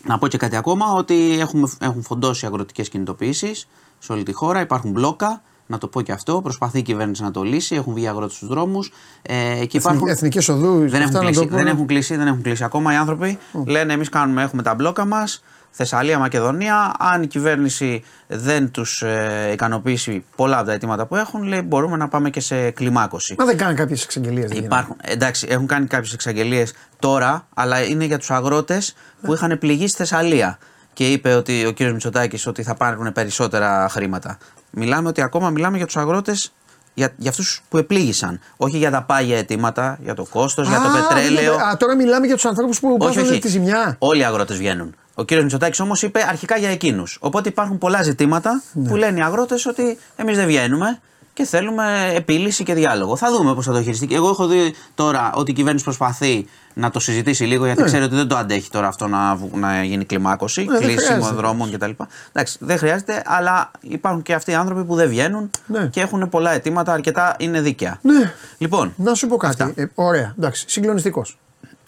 να 0.04 0.18
πω 0.18 0.28
και 0.28 0.38
κάτι 0.38 0.56
ακόμα, 0.56 0.92
ότι 0.92 1.40
έχουμε, 1.40 1.70
έχουν 1.80 2.04
φοντώσει 2.04 2.46
αγροτικές 2.46 2.90
κινητοποιήσεις 2.90 3.68
σε 4.00 4.12
όλη 4.12 4.24
τη 4.24 4.32
χώρα. 4.32 4.62
Υπάρχουν 4.62 4.92
μπλόκα, 4.92 5.42
να 5.68 5.78
το 5.78 5.88
πω 5.88 6.02
και 6.02 6.12
αυτό. 6.12 6.42
Προσπαθεί 6.42 6.78
η 6.80 6.82
κυβέρνηση 6.82 7.24
να 7.24 7.32
το 7.32 7.44
λύσει. 7.44 7.76
Έχουν 7.76 7.94
βγει 7.94 8.08
αγρότες 8.08 8.36
στους 8.36 8.48
δρόμους. 8.48 8.92
Ε, 9.22 9.66
και 9.66 9.78
υπάρχουν... 9.78 10.08
Εθνικές 10.08 10.50
οδούς. 10.50 10.92
Δεν 10.92 11.02
έχουν, 11.02 11.04
αυτά 11.04 11.18
να 11.18 11.26
κλείσει, 11.26 11.42
το 11.42 11.48
πω. 11.48 11.56
δεν 11.56 11.68
έχουν 11.68 11.86
κλείσει, 11.86 12.16
δεν 12.16 12.28
έχουν 12.28 12.42
κλείσει. 12.42 12.64
Ακόμα 12.64 12.94
οι 12.94 12.96
άνθρωποι 12.96 13.38
λένε: 13.66 13.94
Εμείς 13.94 14.10
κάνουμε, 14.10 14.44
έχουμε 14.44 14.62
τα 14.62 14.76
μπλόκα 14.76 15.06
μας. 15.06 15.44
Θεσσαλία, 15.72 16.20
Μακεδονία. 16.20 16.92
Αν 17.00 17.24
η 17.24 17.28
κυβέρνηση 17.28 18.04
δεν 18.28 18.72
τους 18.72 19.02
ε, 19.02 19.50
ικανοποιήσει 19.54 20.26
πολλά 20.36 20.58
από 20.58 20.68
τα 20.68 20.74
αιτήματα 20.74 21.06
που 21.06 21.16
έχουν, 21.16 21.44
λέει, 21.44 21.62
μπορούμε 21.62 21.98
να 21.98 22.08
πάμε 22.08 22.30
και 22.30 22.40
σε 22.40 22.72
κλιμάκωση. 22.72 23.36
Μα 23.38 23.46
δεν 23.46 23.58
κάνουν 23.58 23.76
κάποιες 23.76 24.04
εξαγγελίες. 24.04 24.52
Υπάρχουν, 24.52 24.96
εντάξει, 25.02 25.48
έχουν 25.50 25.68
κάνει 25.68 25.88
κάποιες 25.88 26.14
εξαγγελίες 26.14 26.74
τώρα, 27.00 27.48
αλλά 27.54 27.84
είναι 27.84 28.06
για 28.06 28.18
τους 28.18 28.32
αγρότες 28.32 28.96
που 29.22 29.34
είχαν 29.34 29.58
πληγεί 29.58 29.88
στη 29.88 29.98
Θεσσαλία. 29.98 30.58
Και 30.94 31.12
είπε 31.12 31.34
ότι 31.34 31.66
ο 31.66 31.72
κύριος 31.72 31.94
Μητσοτάκης 31.94 32.48
ότι 32.48 32.64
θα 32.64 32.76
πάρουν 32.76 33.12
περισσότερα 33.12 33.88
χρήματα. 33.90 34.38
Μιλάμε 34.80 35.08
ότι 35.08 35.22
ακόμα 35.22 35.50
μιλάμε 35.50 35.78
για 35.78 35.86
τους 35.86 35.98
αγρότες, 35.98 36.54
για, 36.94 37.14
για 37.18 37.30
αυτούς 37.30 37.62
που 37.70 37.78
επλήγησαν. 37.78 38.40
Όχι 38.58 38.78
για 38.78 38.92
τα 38.92 39.04
πάγια 39.04 39.38
αιτήματα, 39.38 39.98
για 40.04 40.14
το 40.14 40.26
κόστος, 40.30 40.68
για 40.68 40.78
το 40.82 40.90
πετρέλαιο. 40.94 41.54
Α, 41.54 41.78
τώρα 41.78 41.96
μιλάμε 41.96 42.26
για 42.26 42.36
τους 42.36 42.46
ανθρώπους 42.46 42.80
που 42.80 42.88
Όχι, 43.00 43.14
πάθανε 43.16 43.30
όχι. 43.32 43.40
τη 43.40 43.48
ζημιά. 43.48 43.96
Όλοι 44.00 44.22
οι 44.22 44.24
αγρότες 44.24 44.58
βγαίνουν. 44.58 44.96
Ο 45.14 45.24
κύριος 45.24 45.44
Μητσοτάκης 45.44 45.80
όμως 45.80 46.02
είπε 46.02 46.26
αρχικά 46.30 46.58
για 46.58 46.70
εκείνους. 46.70 47.18
Οπότε 47.22 47.50
υπάρχουν 47.50 47.78
πολλά 47.78 48.04
ζητήματα 48.04 48.62
Ναι. 48.74 48.90
που 48.90 48.96
λένε 48.96 49.20
οι 49.20 49.22
αγρότες 49.22 49.66
ότι 49.66 49.98
εμείς 50.16 50.38
δεν 50.38 50.46
βγαίνουμε 50.48 51.00
και 51.38 51.46
θέλουμε 51.46 52.12
επίλυση 52.16 52.64
και 52.64 52.74
διάλογο. 52.74 53.16
Θα 53.16 53.32
δούμε 53.32 53.54
πώς 53.54 53.66
θα 53.66 53.72
το 53.74 53.82
χειριστεί. 53.82 54.08
Εγώ 54.16 54.30
έχω 54.30 54.48
δει 54.48 54.74
τώρα 54.96 55.32
ότι 55.36 55.52
η 55.52 55.54
κυβέρνηση 55.54 55.84
προσπαθεί 55.84 56.48
να 56.74 56.90
το 56.92 57.00
συζητήσει 57.00 57.44
λίγο 57.44 57.66
γιατί 57.66 57.84
ξέρει 57.84 58.04
ότι 58.04 58.16
δεν 58.16 58.28
το 58.28 58.36
αντέχει 58.38 58.70
τώρα 58.70 58.88
αυτό 58.88 59.08
να, 59.08 59.36
βου- 59.36 59.56
να 59.56 59.84
γίνει 59.84 60.06
κλιμάκωση, 60.06 60.64
Ναι, 60.64 60.72
δεν 60.72 60.82
κλείσιμο 60.82 61.06
χρειάζεται. 61.06 61.36
δρόμων 61.36 61.72
κτλ. 61.72 61.90
Εντάξει, 62.32 62.58
δεν 62.60 62.78
χρειάζεται, 62.78 63.22
αλλά 63.26 63.72
υπάρχουν 63.82 64.22
και 64.22 64.34
αυτοί 64.34 64.52
οι 64.52 64.54
άνθρωποι 64.54 64.84
που 64.84 64.96
δεν 64.96 65.10
βγαίνουν 65.10 65.50
Ναι. 65.66 65.88
και 65.88 66.02
έχουν 66.02 66.30
πολλά 66.30 66.52
αιτήματα, 66.52 66.94
αρκετά 66.94 67.36
είναι 67.40 67.62
δίκαια. 67.62 68.00
Ναι. 68.02 68.34
Λοιπόν, 68.58 68.94
Να 68.98 69.14
σου 69.14 69.28
πω 69.28 69.38
κάτι. 69.38 69.64
Αυτά. 69.64 69.82
Ε, 69.82 69.92
ωραία, 69.96 70.34
εντάξει. 70.38 70.66
Συγκλονιστικός. 70.68 71.38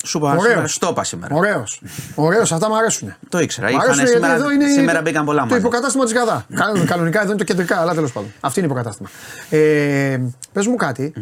Σου 0.03 0.17
είπα 0.17 0.29
Ωραίος. 0.29 0.43
σήμερα, 0.47 0.67
στο 0.67 0.87
είπα 0.91 1.03
σήμερα. 1.03 1.35
Ωραίος. 1.35 1.81
Ωραίος, 2.15 2.51
αυτά 2.51 2.67
μου 2.69 2.77
αρέσουν. 2.77 3.15
Το 3.29 3.39
ήξερα. 3.39 3.67
Μ' 3.67 3.69
Είχαν 3.69 3.81
αρέσουν 3.81 3.97
γιατί 4.03 4.13
σήμερα, 4.13 4.33
εδώ 4.35 4.51
είναι 4.51 4.67
σήμερα 4.69 5.01
μπήκαν 5.01 5.25
πολλά 5.25 5.39
Το 5.41 5.45
μαζί. 5.45 5.59
υποκατάστημα 5.59 6.03
της 6.03 6.13
Γαδά. 6.13 6.45
Κα- 6.55 6.85
Κανονικά 6.85 7.19
εδώ 7.21 7.29
είναι 7.29 7.37
το 7.37 7.43
κεντρικά, 7.43 7.79
αλλά 7.79 7.93
τέλος 7.93 8.11
πάντων. 8.11 8.33
Αυτή 8.39 8.59
είναι 8.59 8.67
υποκατάστημα. 8.67 9.09
Ε, 9.49 10.19
Πες 10.53 10.67
μου 10.67 10.75
κατι 10.75 11.13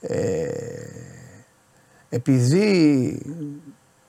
Ε, 0.00 0.46
επειδή 2.08 3.22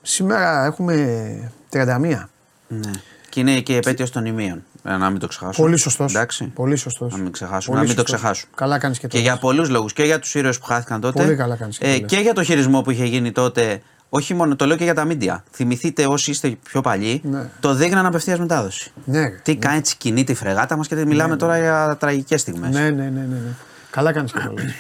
σήμερα 0.02 0.66
έχουμε 0.66 1.52
31. 1.70 2.30
Ναι. 2.68 2.92
Και 3.30 3.40
είναι 3.40 3.60
και 3.60 3.74
η 3.74 3.76
επέτειος 3.76 4.12
των 4.12 4.26
ημείων. 4.26 4.64
Ε, 4.84 4.98
Να 4.98 5.10
μην 5.10 5.20
το 5.20 5.28
ξεχάσουμε. 5.28 5.66
Πολύ 5.68 5.78
σωστός. 5.80 6.14
Εντάξει. 6.14 6.46
Πολύ 6.46 6.76
σωστός. 6.76 7.12
Να 7.12 7.18
μην 7.18 7.32
ξεχάσουμε. 7.32 7.76
Πολύ 7.76 7.88
να 7.88 7.94
μην 7.94 7.96
το 7.96 8.02
σωστός. 8.02 8.20
ξεχάσουμε. 8.20 8.52
Καλά 8.56 8.78
κάνεις 8.78 9.00
και 9.00 9.08
Και 9.08 9.16
το 9.18 9.22
για 9.24 9.38
πολλούς 9.38 9.70
λόγους. 9.70 9.94
Και 9.94 10.04
για 10.04 10.20
τους 10.20 10.36
ήρωες 10.36 10.58
που 10.60 10.66
χάθηκαν 10.66 11.02
τότε. 11.02 11.24
Πολύ 11.24 11.36
καλά 11.36 11.56
κάνεις 11.56 11.78
και 11.78 11.84
το 11.86 11.90
ε, 11.92 11.98
λες. 11.98 12.10
και 12.12 12.18
για 12.18 12.34
το 12.34 12.44
χειρισμό 12.44 12.82
που 12.82 12.92
είχε 12.92 13.06
γίνει 13.06 13.32
τότε. 13.32 13.82
Όχι 14.10 14.34
μόνο, 14.34 14.56
το 14.56 14.66
λέω 14.66 14.78
και 14.78 14.84
για 14.84 14.94
τα 14.94 15.06
μίντια. 15.06 15.44
Θυμηθείτε 15.52 16.06
όσοι 16.06 16.32
είστε 16.32 16.58
πιο 16.64 16.82
παλιοί, 16.82 17.22
Ναι. 17.26 17.50
το 17.60 17.74
δείχναν 17.74 18.06
απευθείας 18.06 18.40
μετάδοση. 18.40 18.92
Ναι, 19.06 19.20
ρε. 19.20 19.40
Τι 19.44 19.56
κάνει, 19.56 19.78
έτσι 19.78 19.98
κινεί 19.98 20.24
τη 20.24 20.34
φρεγάτα 20.34 20.76
μας 20.78 20.88
και 20.88 20.96
μιλάμε 21.06 21.36
τώρα 21.36 21.60
για 21.60 21.98
τραγικές 22.00 22.42
στιγμές. 22.42 22.70
Ναι, 22.74 22.90
ναι, 22.90 22.90
ναι, 22.90 23.10
ναι, 23.10 23.26
ναι. 23.26 23.56
Καλά 23.92 24.12
κάνεις 24.12 24.32
και 24.32 24.40
το 24.40 24.52
λες. 24.52 24.74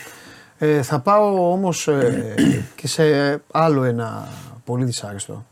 Ε, 0.57 0.81
θα 0.81 0.99
πάω 0.99 1.51
όμως 1.51 1.87
ε, 1.87 2.33
και 2.75 2.87
σε 2.87 3.03
άλλο 3.51 3.83
ένα 3.83 4.27
πολύ 4.65 4.85
δυσάρεστο. 4.85 5.45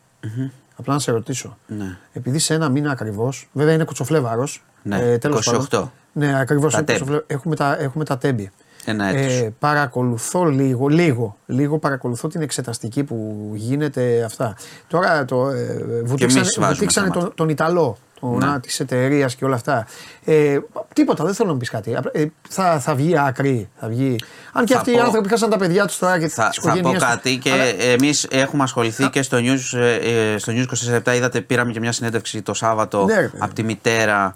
Απλά 0.78 0.94
να 0.94 1.00
σε 1.00 1.12
ρωτήσω. 1.12 1.58
Ναι. 1.68 1.98
Επειδή 2.14 2.40
σε 2.40 2.54
ένα 2.54 2.70
μήνα 2.70 2.92
ακριβώς, 2.92 3.50
βέβαια 3.52 3.74
είναι 3.74 3.84
κουτσοφλέβαρος. 3.84 4.64
Ναι, 4.84 5.00
ε, 5.02 5.18
τέλος 5.18 5.48
28. 5.48 5.70
πάντων. 5.70 5.92
Ναι, 6.12 6.40
ακριβώς. 6.40 6.72
Τα 6.72 6.78
είναι 6.78 6.86
τέμπη. 6.88 7.00
κουτσοφλε- 7.00 7.32
Έχουμε 7.32 7.56
τα, 7.56 7.78
έχουμε 7.80 8.04
τα 8.06 8.18
τέμπη. 8.18 8.52
Ένα 8.86 9.06
έτος. 9.06 9.34
Ε, 9.34 9.54
παρακολουθώ 9.60 10.44
λίγο, 10.44 10.88
λίγο, 10.88 11.38
λίγο 11.46 11.80
παρακολουθώ 11.80 12.28
την 12.28 12.42
εξεταστική 12.42 13.04
που 13.04 13.52
γίνεται 13.54 14.24
αυτά. 14.24 14.56
Τώρα 14.88 15.26
το, 15.26 15.50
ε, 15.50 15.74
βουτήξανε, 16.04 16.40
εμείς 16.40 16.58
βάζουμε 16.60 16.68
βουτήξανε 16.68 17.08
θέματα. 17.08 17.26
τον, 17.26 17.36
τον 17.36 17.50
Ιταλό, 17.50 17.98
ναι. 18.22 18.60
της 18.60 18.80
εταιρείας 18.80 19.36
και 19.36 19.46
όλα 19.46 19.56
αυτά. 19.56 19.88
Ε, 20.26 20.58
τίποτα, 20.94 21.24
δεν 21.26 21.34
θέλω 21.34 21.48
να 21.48 21.54
μου 21.54 21.60
πεις 21.60 21.70
κάτι. 21.70 21.98
Ε, 22.12 22.26
θα, 22.50 22.80
θα 22.80 22.96
βγει 22.96 23.20
άκρη. 23.20 23.70
Θα 23.76 23.88
βγει. 23.88 24.16
Αν 24.54 24.66
και 24.66 24.74
Θα 24.74 24.80
αυτοί 24.80 24.92
οι 24.92 24.96
πω- 24.96 25.04
άνθρωποι 25.04 25.30
χάσαν 25.30 25.50
τα 25.50 25.58
παιδιά 25.58 25.86
τους 25.86 25.98
τώρα 25.98 26.20
και 26.20 26.28
Θα, 26.28 26.50
τι 26.50 26.60
θα 26.62 26.72
πω 26.72 26.78
οικογένειε 26.78 27.00
κάτι 27.00 27.38
και 27.38 27.76
εμείς 27.80 28.28
έχουμε 28.30 28.64
ασχοληθεί 28.64 29.10
και 29.10 29.22
στο 29.22 29.38
News, 29.38 29.78
ε, 29.80 29.96
ε, 30.34 30.38
στο 30.38 30.54
News 30.56 30.66
24 31.06 31.14
είδατε, 31.16 31.42
πήραμε 31.42 31.72
και 31.72 31.80
μια 31.80 31.92
συνέντευξη 31.92 32.42
το 32.42 32.54
Σάββατο 32.54 33.06
Ναι, 33.06 33.14
ρε 33.16 33.22
παιδί. 33.22 33.38
από 33.40 33.54
τη 33.54 33.64
μητέρα 33.64 34.34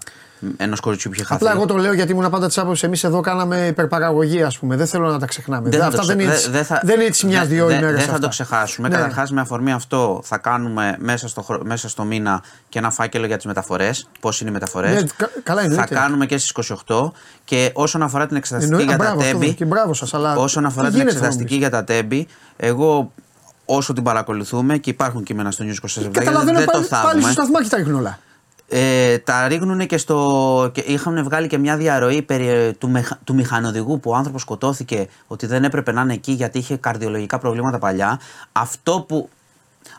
ενό 0.56 0.76
κοριτσιού 0.80 1.10
που 1.10 1.16
είχε 1.16 1.24
χαθεί. 1.26 1.44
Απλά 1.44 1.56
εγώ 1.56 1.66
το 1.66 1.76
λέω 1.76 1.92
γιατί 1.92 2.12
ήμουν 2.12 2.30
πάντα 2.30 2.46
της 2.46 2.58
άποψης. 2.58 2.82
Εμείς 2.82 3.04
εδώ 3.04 3.20
κάναμε 3.20 3.66
υπερπαραγωγή, 3.66 4.42
ας 4.42 4.58
πούμε. 4.58 4.76
Δεν 4.76 4.86
θέλω 4.86 5.10
να 5.10 5.18
τα 5.18 5.26
ξεχνάμε. 5.26 5.68
Δεν 5.68 5.80
θα 5.80 5.86
αυτά 5.86 6.00
το 6.00 6.06
δεν 6.06 6.16
ξε- 6.16 6.28
είναι, 6.28 6.30
δε- 6.30 6.36
έτσι- 6.38 6.50
δεν 6.50 6.64
θα- 6.64 6.80
δεν 6.84 6.94
είναι 6.94 7.04
έτσι 7.04 7.26
μια-δυο 7.26 7.66
δε- 7.66 7.74
ημέρες. 7.74 8.04
Δεν 8.04 8.12
θα 8.12 8.18
το 8.18 8.28
ξεχάσουμε. 8.28 8.88
Ναι. 8.88 8.94
Καταρχάς, 8.96 9.30
με 9.30 9.40
αφορμή 9.40 9.72
αυτό, 9.72 10.20
θα 10.24 10.38
κάνουμε 10.38 10.96
μέσα 10.98 11.28
στο, 11.28 11.42
χρο- 11.42 11.64
μέσα 11.64 11.88
στο 11.88 12.04
μήνα 12.04 12.42
και 12.68 12.78
ένα 12.78 12.90
φάκελο 12.90 13.26
για 13.26 13.36
τις 13.36 13.44
μεταφορές. 13.46 14.08
Πώς 14.20 14.40
είναι 14.40 14.50
οι 14.50 14.52
μεταφορές. 14.52 15.02
Ναι, 15.02 15.08
κα- 15.16 15.30
καλά, 15.42 15.60
θα 15.60 15.66
εννοείται. 15.66 15.94
κάνουμε 15.94 16.26
και 16.26 16.38
στις 16.38 16.50
28. 16.50 17.12
Και 17.44 17.70
όσον 17.74 18.02
αφορά 18.02 18.26
την 18.26 18.36
εξεταστική 18.36 18.72
Εννοεί- 18.72 18.88
για 18.88 18.96
α, 18.96 18.98
τα 18.98 19.04
μπράβο, 19.14 19.20
αυτό 19.28 19.38
τέμπη. 19.38 19.54
και 19.54 19.64
μπράβο 19.64 19.94
σας, 19.94 20.14
αλλά 20.14 20.36
όσον 20.36 20.64
αφορά 20.66 20.86
τι 20.86 20.92
την 20.92 20.98
γίνεται, 21.00 21.16
θα 21.18 21.22
μου 21.22 21.26
εξεταστική 21.26 21.58
πεις. 21.60 21.68
για 21.68 21.70
τα 21.70 21.84
τέμπη, 21.84 22.26
εγώ 22.56 23.12
όσο 23.64 23.92
την 23.92 24.02
παρακολουθούμε 24.02 24.76
και 24.78 24.90
υπάρχουν 24.90 25.22
κείμενα 25.22 25.50
στο 25.50 25.64
News 25.64 25.68
24 25.68 26.00
γιατί 26.00 26.18
Καταλαβαίνω 26.18 26.58
δεν 26.58 26.66
το 26.66 26.72
πάλι, 26.72 26.86
πάλι 26.86 27.02
θάβουμε. 27.02 27.22
στο 27.22 27.30
σταθμάκι 27.32 27.68
τα 27.68 27.76
ρίχνουν 27.76 27.98
όλα. 27.98 28.18
Ε, 28.72 29.18
τα 29.18 29.48
ρίχνουν 29.48 29.86
και 29.86 29.96
στο. 29.98 30.70
Και 30.74 30.80
είχαν 30.80 31.24
βγάλει 31.24 31.46
και 31.46 31.58
μια 31.58 31.76
διαρροή 31.76 32.22
περί, 32.22 32.48
ε, 32.48 32.72
του, 32.72 32.88
μεχ, 32.88 33.10
του 33.24 33.34
μηχανοδηγού 33.34 34.00
που 34.00 34.10
ο 34.10 34.14
άνθρωπος 34.14 34.42
σκοτώθηκε 34.42 35.08
ότι 35.26 35.46
δεν 35.46 35.64
έπρεπε 35.64 35.92
να 35.92 36.00
είναι 36.00 36.12
εκεί 36.12 36.32
γιατί 36.32 36.58
είχε 36.58 36.76
καρδιολογικά 36.76 37.38
προβλήματα 37.38 37.78
παλιά. 37.78 38.20
Αυτό 38.52 39.04
που, 39.08 39.28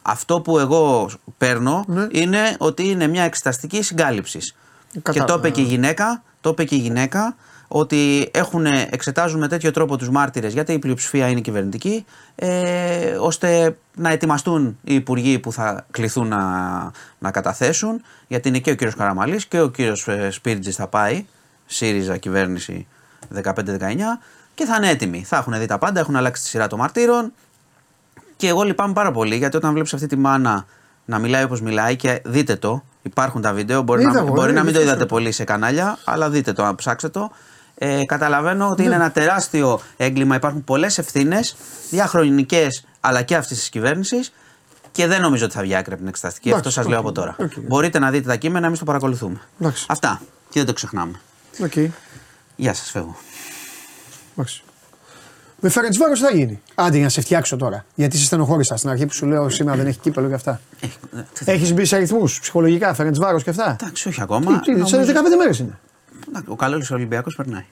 αυτό 0.02 0.42
που 0.42 0.60
εγώ 0.60 1.10
παίρνω 1.38 1.84
Ναι. 1.88 2.08
είναι 2.12 2.56
ότι 2.58 2.90
είναι 2.90 3.08
μια 3.08 3.24
εξεταστική 3.24 3.82
συγκάλυψης. 3.82 4.56
Και 4.92 5.00
Κατάλαβα. 5.00 5.34
το 5.34 5.40
είπε 5.40 5.50
και 5.50 5.62
η 5.62 5.64
γυναίκα, 5.64 6.24
το 6.42 6.50
είπε 6.50 6.64
και 6.64 6.76
η 6.76 6.80
γυναίκα 6.80 7.36
ότι 7.74 8.30
έχουν, 8.34 8.66
εξετάζουν 8.66 9.40
με 9.40 9.48
τέτοιο 9.48 9.72
τρόπο 9.72 9.98
τους 9.98 10.10
μάρτυρες 10.10 10.54
γιατί 10.54 10.74
η 10.74 10.80
πλειοψηφία 10.80 11.28
είναι 11.28 11.40
κυβερνητική 11.40 12.06
ε, 12.36 13.16
ώστε 13.20 13.78
να 13.96 14.10
ετοιμαστούν 14.10 14.78
οι 14.84 14.94
υπουργοί 14.96 15.40
που 15.40 15.52
θα 15.52 15.86
κληθούν 15.92 16.28
να, 16.28 16.42
να 17.20 17.32
καταθέσουν 17.32 18.02
γιατί 18.28 18.48
είναι 18.48 18.60
και 18.60 18.72
ο 18.72 18.76
κύριος 18.76 18.96
Καραμαλής 18.96 19.46
και 19.46 19.60
ο 19.62 19.70
κύριος 19.70 20.08
ε, 20.08 20.30
Σπίρτζης 20.32 20.76
θα 20.76 20.88
πάει 20.88 21.26
ΣΥΡΙΖΑ 21.66 22.18
κυβέρνηση 22.18 22.88
15-19 23.44 23.54
και 24.56 24.66
θα 24.66 24.76
είναι 24.76 24.90
έτοιμοι. 24.90 25.24
Θα 25.24 25.38
έχουν 25.38 25.60
δει 25.60 25.66
τα 25.66 25.78
πάντα, 25.78 26.00
έχουν 26.00 26.16
αλλάξει 26.16 26.42
τη 26.42 26.48
σειρά 26.48 26.68
των 26.68 26.80
μαρτύρων 26.80 27.32
και 28.36 28.48
εγώ 28.48 28.64
λυπάμαι 28.64 28.94
πάρα 28.94 29.12
πολύ 29.12 29.36
γιατί 29.36 29.58
όταν 29.58 29.74
βλέπεις 29.74 29.94
αυτή 29.94 30.08
τη 30.08 30.16
μάνα 30.18 30.66
να 31.06 31.20
μιλάει 31.20 31.44
όπως 31.44 31.62
μιλάει 31.62 31.96
και 31.96 32.22
δείτε 32.26 32.56
το, 32.56 32.84
υπάρχουν 33.02 33.42
τα 33.42 33.54
βίντεο. 33.54 33.82
Μπορεί, 33.82 34.02
Είδα 34.02 34.12
να, 34.12 34.20
εγώ, 34.20 34.34
μπορεί 34.34 34.52
ε, 34.52 34.54
να 34.54 34.64
μην 34.64 34.74
το 34.74 34.80
είδα 34.80 34.90
είδατε 34.90 35.06
το. 35.06 35.14
πολύ 35.16 35.32
σε 35.32 35.44
κανάλια, 35.44 35.98
αλλά 36.06 36.30
δείτε 36.30 36.54
το, 36.54 36.74
ψάξτε 36.76 37.10
το. 37.10 37.32
Ε, 37.84 38.06
καταλαβαίνω 38.06 38.68
ότι 38.70 38.82
Ναι. 38.82 38.88
είναι 38.88 38.96
ένα 38.96 39.12
τεράστιο 39.12 39.82
έγκλημα. 39.98 40.36
Υπάρχουν 40.36 40.64
πολλές 40.64 40.98
ευθύνες, 40.98 41.56
διαχρονικές 41.90 42.84
αλλά 43.00 43.22
και 43.22 43.36
αυτής 43.36 43.58
της 43.58 43.70
κυβέρνησης 43.70 44.34
και 44.92 45.08
δεν 45.08 45.22
νομίζω 45.22 45.46
ότι 45.46 45.54
θα 45.54 45.62
βγει 45.62 45.76
άκρη 45.76 45.92
από 45.92 46.00
την 46.02 46.08
εξεταστική. 46.10 46.48
Εντάξει, 46.50 46.68
Αυτό 46.68 46.82
σας 46.82 46.90
λέω 46.90 47.00
οκ, 47.00 47.06
από 47.06 47.14
τώρα. 47.14 47.36
οκ. 47.40 47.52
Μπορείτε 47.60 48.00
να 48.00 48.12
δείτε 48.12 48.28
τα 48.28 48.36
κείμενα, 48.36 48.68
εμείς 48.68 48.80
το 48.80 48.86
παρακολουθούμε. 48.86 49.42
Εντάξει. 49.60 49.86
Αυτά. 49.90 50.22
Και 50.50 50.58
δεν 50.60 50.66
το 50.66 50.74
ξεχνάμε. 50.74 51.20
Οκ. 51.64 51.74
Γεια 52.56 52.74
σας, 52.74 52.92
φεύγω. 52.92 53.16
Εντάξει. 54.34 54.64
Με 55.60 55.70
Φερεντσβάρο 55.70 56.18
θα 56.18 56.32
γίνει. 56.32 56.62
Άντε 56.76 56.98
να 57.00 57.10
σε 57.10 57.22
φτιάξω 57.22 57.56
τώρα. 57.56 57.86
Γιατί 57.96 58.18
σε 58.18 58.26
στενοχώρησα 58.26 58.76
στην 58.76 58.90
αρχή 58.90 59.06
που 59.06 59.14
σου 59.14 59.26
λέω 59.26 59.50
σήμερα 59.50 59.78
δεν 59.78 59.88
έχει 59.88 60.00
κύπελο 60.00 60.28
και 60.28 60.34
αυτά. 60.34 60.62
Ε, 60.82 60.86
ε, 60.86 61.26
τι 61.34 61.44
θα- 61.44 61.52
Έχεις 61.52 61.74
μπει 61.74 61.86
σε 61.86 61.96
αριθμούς 61.96 62.40
ψυχολογικά, 62.40 62.94
Φερεντσβάρο 62.94 63.40
και 63.42 63.50
αυτά. 63.50 63.76
Εντάξει, 63.82 64.08
όχι 64.08 64.22
ακόμα. 64.22 64.60
Τι, 64.60 64.74
τι, 64.74 64.88
σε 64.88 64.96
Νομίζω- 64.96 65.14
15 65.14 65.36
μέρες 65.38 65.60
είναι. 65.60 65.80
Εντάξει, 66.28 66.50
Ο 66.52 66.56
καλός 66.56 66.92
Ολυμπιακός 66.92 67.36
περνάει. 67.36 67.66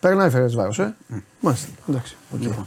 Περνάει 0.00 0.30
Φερεντσβάρο, 0.30 0.72
ε. 0.82 0.94
Μάλιστα. 1.40 1.68
Εντάξει. 1.88 2.16
οκ. 2.34 2.42
Λοιπόν. 2.42 2.66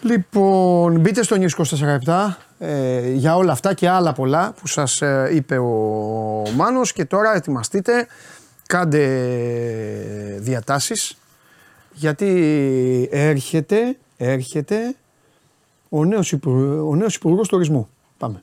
Λοιπόν, 0.00 1.00
μπείτε 1.00 1.22
στο 1.22 1.36
News 1.40 1.64
24 1.98 2.36
ε, 2.58 3.10
για 3.10 3.36
όλα 3.36 3.52
αυτά 3.52 3.74
και 3.74 3.88
άλλα 3.88 4.12
πολλά 4.12 4.54
που 4.60 4.66
σας 4.66 5.02
ε, 5.02 5.30
είπε 5.32 5.58
ο 5.58 5.72
Μάνος 6.56 6.92
και 6.92 7.04
τώρα 7.04 7.34
ετοιμαστείτε, 7.34 8.06
κάντε 8.66 9.06
διατάσεις 10.38 11.16
γιατί 11.92 12.28
έρχεται, 13.10 13.96
έρχεται 14.16 14.94
ο 15.88 16.04
νέος, 16.04 16.32
υπουργ, 16.32 16.88
ο 16.88 16.94
νέος 16.94 17.14
υπουργός 17.14 17.48
τουρισμού. 17.48 17.88
Πάμε. 18.18 18.42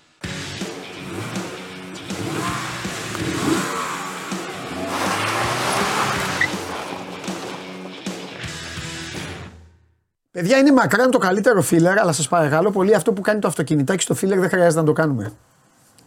Παιδιά 10.31 10.57
είναι 10.57 10.71
μακράν 10.71 11.11
το 11.11 11.17
καλύτερο 11.17 11.61
φίλερ, 11.61 11.99
αλλά 11.99 12.11
σας 12.11 12.27
παρακαλώ 12.27 12.71
πολύ 12.71 12.95
αυτό 12.95 13.13
που 13.13 13.21
κάνει 13.21 13.39
το 13.39 13.47
αυτοκινητάκι 13.47 14.03
στο 14.03 14.13
φίλερ 14.13 14.39
δεν 14.39 14.49
χρειάζεται 14.49 14.79
να 14.79 14.85
το 14.85 14.93
κάνουμε. 14.93 15.33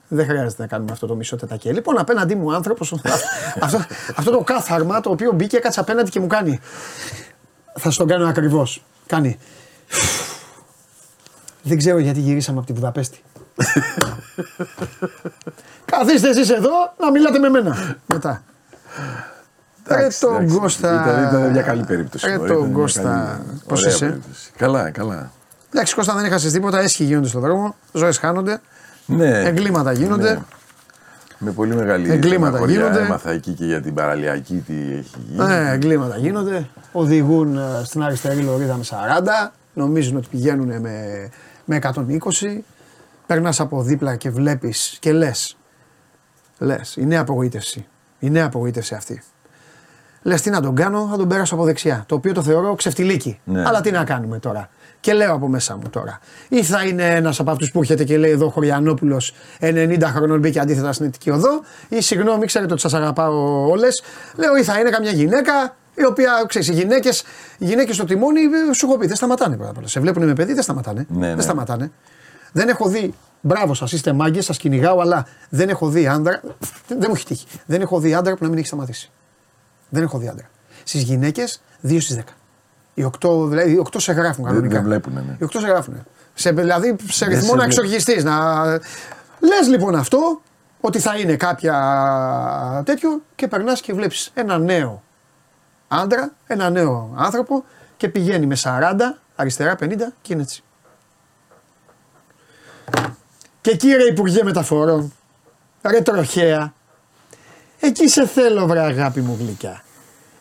Δεν 0.09 0.27
χρειάζεται 0.27 0.63
να 0.63 0.69
κάνουμε 0.69 0.93
αυτό 0.93 1.07
το 1.07 1.15
μισό 1.15 1.37
τετακέ. 1.37 1.73
Λοιπόν, 1.73 1.99
απέναντί 1.99 2.35
μου 2.35 2.55
άνθρωπος, 2.55 2.93
αυτό, 3.61 3.85
αυτό 4.17 4.31
το 4.31 4.41
κάθαρμα 4.41 5.01
το 5.01 5.11
οποίο 5.11 5.33
μπήκε, 5.33 5.59
κάτσε 5.59 5.81
απέναντι 5.81 6.11
και 6.11 6.21
μου 6.21 6.27
κάνει. 6.27 6.61
Θα 7.79 7.91
σου 7.91 7.99
το 7.99 8.05
κάνω 8.05 8.27
ακριβώς. 8.27 8.85
Κάνει. 9.07 9.39
Δεν 11.63 11.79
ξέρω 11.79 11.99
γιατί 11.99 12.21
γυρίσαμε 12.21 12.59
από 12.59 12.67
τη 12.67 12.73
Βουδαπέστη. 12.73 13.23
Καθίστε 15.85 16.29
εσείς 16.29 16.51
εδώ 16.51 16.95
να 16.99 17.11
μιλάτε 17.11 17.39
με 17.39 17.49
μένα 17.49 17.97
μετά. 18.07 18.43
Ρε 19.89 19.95
Εντάξει, 19.95 20.21
τον 20.21 20.35
εντάξει. 20.37 20.57
Κώστα. 20.59 20.95
Ήταν, 21.03 21.29
ήταν 21.29 21.51
μια 21.51 21.63
καλή 21.63 21.85
περίπτωση. 21.85 22.27
Ρε 22.27 22.37
μωρέ, 22.39 22.49
τον 22.49 22.57
ήταν 22.59 22.69
μια 22.71 22.79
Κώστα. 22.81 23.03
καλή- 23.03 23.63
Πώς 23.69 23.81
ωραία 23.81 23.95
είσαι; 23.95 24.07
περίπτωση. 24.07 24.51
Καλά, 24.57 24.91
καλά. 24.91 25.31
Εντάξει, 25.75 25.95
Κώστα 25.95 26.15
δεν 26.15 26.25
έχασες 26.25 26.53
τίποτα. 26.53 26.79
Έσχοι 26.81 27.05
γίνονται 27.05 27.29
στον 27.29 27.41
δρόμο. 27.41 27.75
Ζωές 27.93 28.19
χάνονται. 28.19 28.61
Ναι. 29.07 29.39
Εγκλήματα 29.45 29.93
γίνονται. 29.93 30.33
Ναι. 30.33 30.39
Με 31.39 31.51
πολύ 31.51 31.75
μεγάλη 31.75 32.11
Εγκλήματα 32.11 32.57
στεναχώρια 32.57 32.75
γίνονται. 32.77 33.05
Έμαθα 33.05 33.31
εκεί 33.31 33.53
και 33.53 33.65
για 33.65 33.81
την 33.81 33.95
παραλιακή 33.95 34.55
τι 34.67 34.73
έχει 34.73 35.15
γίνει. 35.29 35.47
Ναι, 35.47 35.71
εγκλήματα 35.73 36.17
γίνονται. 36.17 36.69
Οδηγούν 36.93 37.57
ε, 37.57 37.61
στην 37.85 38.03
αριστερή 38.03 38.41
λωρίδα 38.41 38.77
με 38.77 38.85
40. 38.91 39.51
Νομίζουν 39.75 40.17
ότι 40.17 40.27
πηγαίνουν 40.31 40.81
με, 40.81 41.29
με 41.65 41.79
120. 41.83 41.95
Περνάς 43.27 43.61
από 43.61 43.83
δίπλα 43.83 44.17
και 44.17 44.31
βλέπεις 44.31 44.97
και 45.01 45.13
λες. 45.13 45.57
Λες. 46.59 46.97
Η 46.97 47.07
νέα 47.07 47.21
απογοήτευση. 47.21 47.87
Η 48.19 48.31
νέα 48.31 48.45
απογοήτευση 48.47 48.95
αυτή. 48.95 49.23
Λες 50.27 50.43
τι 50.43 50.51
να 50.51 50.61
τον 50.61 50.75
κάνω, 50.75 51.09
θα 51.11 51.17
τον 51.17 51.29
πέρασω 51.29 51.55
από 51.55 51.65
δεξιά. 51.65 52.05
Το 52.09 52.15
οποίο 52.15 52.33
το 52.33 52.43
θεωρώ 52.43 52.75
ξεφτιλίκι. 52.75 53.41
Ναι. 53.45 53.63
Αλλά 53.67 53.81
τι 53.81 53.91
να 53.91 54.05
κάνουμε 54.05 54.39
τώρα; 54.39 54.69
Και 55.01 55.13
λέω 55.13 55.33
από 55.33 55.49
μέσα 55.49 55.77
μου 55.77 55.89
τώρα. 55.91 56.19
Ή 56.49 56.63
θα 56.63 56.83
είναι 56.85 57.07
ένας 57.07 57.41
από 57.41 57.51
αυτούς 57.51 57.71
που 57.71 57.79
έρχεται 57.79 58.05
και 58.05 58.19
λέει 58.19 58.31
εδώ 58.31 58.49
Χωριανόπουλος 58.49 59.35
90 59.61 60.03
χρονών 60.03 60.39
μπήκε 60.39 60.61
αντίθετα 60.61 60.93
στην 60.93 61.07
Αιτική 61.07 61.31
Οδό. 61.31 61.61
Ή 61.89 62.01
συγγνώμη, 62.01 62.47
ξέρετε 62.47 62.73
ότι 62.73 62.81
σας 62.81 62.95
αγαπάω 62.95 63.69
όλες. 63.69 64.03
Λέω 64.37 64.57
ή 64.57 64.63
θα 64.63 64.79
είναι 64.79 64.91
καμιά 64.91 65.11
γυναίκα 65.11 65.77
η 65.95 66.05
οποία 66.05 66.45
ξέρεις, 66.47 66.69
οι 66.69 66.73
γυναίκες 66.73 67.25
οι 67.59 67.65
γυναίκες 67.65 67.95
στο 67.95 68.05
τιμόνι 68.05 68.41
ε, 68.41 68.73
σου 68.73 68.87
έχω 68.87 68.99
πει 68.99 69.07
δεν 69.07 69.17
σταματάνε 69.17 69.57
πρώτα 69.57 69.71
απ' 69.71 69.79
όλα. 69.79 69.89
Σε 69.89 70.01
βλέπουν 70.01 70.25
με 70.25 70.33
παιδί, 70.33 70.53
δεν 70.53 70.63
σταματάνε. 70.63 71.07
Ναι, 71.09 71.27
δεν 71.27 71.37
ναι. 71.37 71.43
σταματάνε. 71.43 71.91
Δεν 72.53 72.69
έχω 72.69 72.89
δει. 72.89 73.15
Μπράβο 73.41 73.75
σας, 73.75 73.93
είστε 73.93 74.13
μάγκες, 74.13 74.45
σας 74.45 74.57
κυνηγάω, 74.57 75.01
αλλά 75.01 75.27
δεν 75.49 75.69
έχω 75.69 75.89
δει 75.89 76.07
άντρα. 76.07 76.41
Δεν, 76.89 76.99
δεν 76.99 77.07
μου 77.09 77.15
έχει 77.15 77.25
τύχει. 77.25 77.47
Δεν 77.67 77.81
έχω 77.81 77.99
δει 78.01 78.15
άντρα 78.15 78.33
που 78.33 78.39
να 78.43 78.49
μην 78.49 78.59
έχει 78.59 78.67
σταματήσει. 78.67 79.11
Δεν 79.95 80.03
έχω 80.03 80.19
δει 80.19 80.29
άντρα. 80.29 80.49
Στις 80.85 81.03
γυναίκες 81.03 81.61
2 81.83 82.01
στις 82.01 82.17
10. 82.17 82.21
Οι 82.95 83.03
8, 83.03 83.47
δηλαδή, 83.49 83.71
οι 83.73 83.79
8 83.79 83.99
σε 84.01 84.13
γράφουν 84.13 84.45
Δεν- 84.45 84.53
κανονικά. 84.53 84.75
δεν 84.75 84.85
βλέπουνε, 84.85 85.21
ναι. 85.27 85.33
Οι 85.33 85.45
8 85.45 85.61
σε 85.61 85.67
γράφουν. 85.67 85.95
Σε, 86.35 86.51
δηλαδή 86.53 86.97
σε 87.09 87.25
Δεν 87.27 87.35
ρυθμό 87.35 87.49
σε 87.51 87.55
να 87.57 87.63
βλέ- 87.65 87.67
εξοργιστείς. 87.79 88.25
Να... 88.25 88.65
Λες 89.41 89.69
λοιπόν 89.69 89.95
αυτό, 89.95 90.41
ότι 90.81 90.99
θα 90.99 91.17
είναι 91.17 91.37
κάποια 91.37 92.83
τέτοιο 92.85 93.21
και 93.35 93.49
περνάς 93.49 93.81
και 93.81 93.93
βλέπεις 93.93 94.31
ένα 94.35 94.59
νέο 94.59 95.03
άντρα, 95.89 96.33
ένα 96.47 96.71
νέο 96.71 97.15
άνθρωπο 97.17 97.65
και 97.97 98.09
πηγαίνει 98.09 98.47
με 98.47 98.57
40, 98.63 98.95
αριστερά 99.37 99.77
50 99.81 99.95
και 100.23 100.33
είναι 100.33 100.43
έτσι. 100.43 100.63
Και 103.61 103.77
κύριε 103.77 104.07
Υπουργέ 104.11 104.43
Μεταφορών, 104.45 105.13
ρε 105.83 106.01
τροχέα, 106.01 106.73
Εκεί 107.81 108.09
σε 108.09 108.27
θέλω, 108.27 108.67
βρε 108.67 108.81
αγάπη 108.81 109.21
μου 109.21 109.37
γλυκιά. 109.41 109.83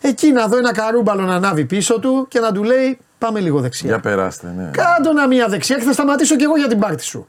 Εκεί 0.02 0.32
να 0.32 0.48
δω 0.48 0.58
ένα 0.58 0.74
καρούμπαλο 0.74 1.22
να 1.22 1.36
ανάβει 1.36 1.66
πίσω 1.66 2.00
του 2.00 2.26
και 2.30 2.40
να 2.40 2.52
του 2.52 2.64
λέει 2.64 2.98
πάμε 3.18 3.40
λίγο 3.40 3.60
δεξιά. 3.60 3.90
Για 3.90 4.00
περάστε, 4.00 4.54
ναι. 4.58 4.70
Κάντο 4.72 5.14
να 5.14 5.28
μία 5.28 5.48
δεξιά 5.48 5.76
και 5.76 5.84
θα 5.84 5.94
σταματήσω 5.94 6.36
κι 6.36 6.44
εγώ 6.44 6.58
για 6.58 6.68
την 6.68 6.80
πάρτι 6.80 7.04
σου. 7.04 7.28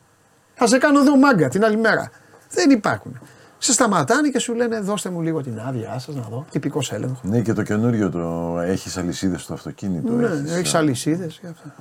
Θα 0.54 0.66
σε 0.66 0.78
κάνω 0.78 1.00
εδώ 1.00 1.16
μάγκα 1.16 1.48
την 1.48 1.64
άλλη 1.64 1.76
μέρα. 1.76 2.10
Δεν 2.50 2.70
υπάρχουν. 2.70 3.20
Σε 3.58 3.72
σταματάνε 3.72 4.28
και 4.28 4.38
σου 4.38 4.54
λένε 4.54 4.80
δώστε 4.80 5.10
μου 5.10 5.20
λίγο 5.20 5.42
την 5.42 5.60
άδειά 5.66 5.98
σας 5.98 6.14
να 6.14 6.22
δω. 6.30 6.44
Τυπικός 6.50 6.92
έλεγχος. 6.92 7.18
Ναι, 7.22 7.40
και 7.40 7.52
το 7.52 7.62
καινούριο 7.62 8.10
το 8.10 8.58
έχεις 8.60 8.96
αλυσίδες 8.96 9.42
στο 9.42 9.52
αυτοκίνητο. 9.52 10.12
Ναι, 10.12 10.26
έχεις, 10.26 10.52
έχεις 10.52 10.74
α, 10.74 10.78
αλυσίδες 10.78 11.38
και 11.40 11.46
αυτά. 11.46 11.74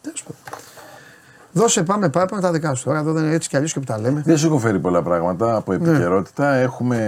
Τέλος 0.00 0.22
πάντων. 0.22 0.60
Δώσε, 1.52 1.82
πάμε, 1.82 2.08
πάμε 2.08 2.26
με 2.32 2.40
τα 2.40 2.52
δικά 2.52 2.74
σου 2.74 2.84
τώρα. 2.84 2.98
Εδώ 2.98 3.12
δεν 3.12 3.24
είναι 3.24 3.34
έτσι 3.34 3.48
κι 3.48 3.56
αλλιώς 3.56 3.72
και 3.72 3.78
που 3.78 3.84
τα 3.86 3.98
λέμε. 3.98 4.22
Δεν 4.26 4.38
σου 4.38 4.46
έχω 4.46 4.58
φέρει 4.58 4.78
πολλά 4.78 5.02
πράγματα 5.02 5.46
Ναι. 5.46 5.56
από 5.56 5.72
επικαιρότητα. 5.72 6.52
Έχουμε 6.54 6.98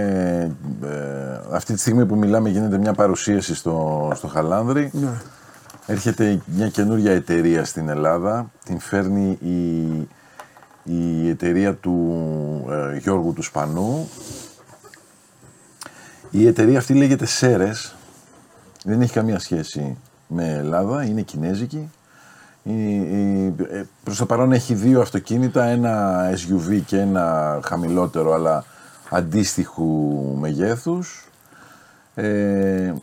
ε, 0.83 1.39
αυτή 1.51 1.73
τη 1.73 1.79
στιγμή 1.79 2.05
που 2.05 2.15
μιλάμε 2.15 2.49
γίνεται 2.49 2.77
μια 2.77 2.93
παρουσίαση 2.93 3.55
στο, 3.55 4.11
στο 4.15 4.27
Χαλάνδρη. 4.27 4.89
Ναι. 4.93 5.09
Έρχεται 5.85 6.41
μια 6.45 6.67
καινούρια 6.69 7.11
εταιρεία 7.11 7.65
στην 7.65 7.89
Ελλάδα. 7.89 8.51
Την 8.65 8.79
φέρνει 8.79 9.37
η, 9.41 10.07
η 10.83 11.29
εταιρεία 11.29 11.73
του 11.73 12.15
ε, 12.93 12.97
Γιώργου 12.97 13.33
του 13.33 13.41
Σπανού. 13.41 14.09
Η 16.29 16.47
εταιρεία 16.47 16.77
αυτή 16.77 16.93
λέγεται 16.93 17.25
Σέρες. 17.25 17.95
Δεν 18.83 19.01
έχει 19.01 19.13
καμία 19.13 19.39
σχέση 19.39 19.97
με 20.27 20.49
Ελλάδα. 20.53 21.03
Είναι 21.03 21.21
κινέζικη. 21.21 21.89
Η, 22.63 22.95
η- 22.95 23.55
ε, 23.71 23.83
προς 24.03 24.17
το 24.17 24.25
παρόν 24.25 24.51
έχει 24.51 24.73
δύο 24.73 25.01
αυτοκίνητα, 25.01 25.63
ένα 25.63 26.21
SUV 26.33 26.79
και 26.85 26.99
ένα 26.99 27.59
χαμηλότερο 27.63 28.33
αλλά 28.33 28.63
αντίστοιχου 29.09 29.85
μεγέθους. 30.39 31.27
Ε, 32.15 32.93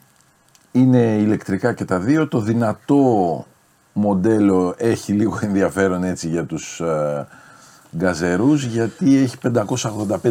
είναι 0.72 0.98
ηλεκτρικά 1.16 1.72
και 1.72 1.84
τα 1.84 1.98
δύο. 1.98 2.28
Το 2.28 2.40
δυνατό 2.40 3.46
μοντέλο 3.92 4.74
έχει 4.78 5.12
λίγο 5.12 5.38
ενδιαφέρον 5.42 6.04
έτσι 6.04 6.28
για 6.28 6.44
τους 6.44 6.80
ε, 6.80 7.26
γκαζερούς 7.96 8.64
γιατί 8.64 9.16
έχει 9.16 9.36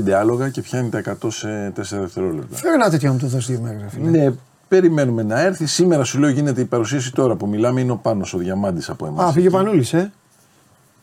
585 0.04 0.10
άλογα 0.12 0.50
και 0.50 0.62
πιάνει 0.62 0.90
τα 0.90 1.02
100 1.22 1.28
σε 1.32 1.68
4 1.70 1.72
δευτερόλεπτα. 1.76 2.56
Φέρε 2.58 2.74
ένα 2.74 2.90
τέτοιο 2.90 3.08
να 3.08 3.14
μου 3.14 3.20
το 3.20 3.28
δώσεις 3.28 3.48
δύο 3.56 3.60
μέρες, 3.66 3.92
φίλε. 3.92 4.10
Ναι, 4.10 4.34
περιμένουμε 4.70 5.24
να 5.24 5.40
έρθει. 5.42 5.66
Σήμερα 5.66 6.04
σου 6.04 6.20
λέω 6.20 6.30
γίνεται 6.30 6.62
η 6.62 6.66
παρουσίαση 6.66 7.14
τώρα 7.14 7.36
που 7.36 7.48
μιλάμε 7.48 7.82
είναι 7.82 7.92
ο 7.92 7.96
Πάνος 7.96 8.34
ο 8.34 8.38
Διαμάντης 8.38 8.90
από 8.90 9.06
εμάς. 9.06 9.30
Α, 9.30 9.34
πήγε 9.34 9.50
πανούλης, 9.50 9.94
ε. 9.94 10.12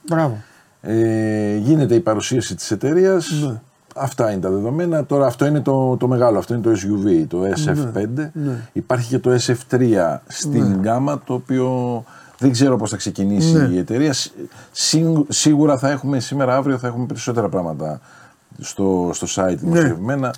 Μπράβο. 0.09 0.37
Ε, 0.81 1.57
γίνεται 1.57 1.95
η 1.95 2.01
παρουσίαση 2.01 2.55
της 2.55 2.71
εταιρείας. 2.71 3.31
Ναι. 3.47 3.61
Αυτά 3.97 4.31
είναι 4.31 4.41
τα 4.41 4.51
δεδομένα. 4.51 5.05
Τώρα 5.05 5.27
αυτό 5.27 5.47
είναι 5.47 5.61
το, 5.61 5.97
το 5.97 6.09
μεγάλο, 6.09 6.39
αυτό 6.39 6.55
είναι 6.55 6.63
το 6.63 6.71
SUV, 6.71 7.25
το 7.29 7.39
SF5. 7.45 8.31
ναι. 8.33 8.69
Υπάρχει 8.73 9.09
και 9.09 9.19
το 9.19 9.31
SF3 9.41 10.17
στην 10.27 10.75
γκάμα, 10.81 11.21
το 11.25 11.35
οποίο 11.35 12.05
δεν 12.39 12.53
ξέρω 12.53 12.77
πώς 12.77 12.91
θα 12.91 12.97
ξεκινήσει 12.97 13.53
Ναι. 13.57 13.75
η 13.75 13.79
εταιρεία. 13.79 14.13
Σι- 14.13 14.33
σίγου- 14.73 15.27
σίγουρα 15.29 15.79
θα 15.79 15.91
έχουμε 15.91 16.21
σήμερα, 16.21 16.57
αύριο 16.57 16.79
θα 16.79 16.87
έχουμε 16.87 17.07
περισσότερα 17.07 17.49
πράγματα 17.49 18.01
στο, 18.61 19.11
στο 19.13 19.43
Ναι. 19.43 19.53
site 19.53 19.57
δημοσιευμένα. 19.59 20.35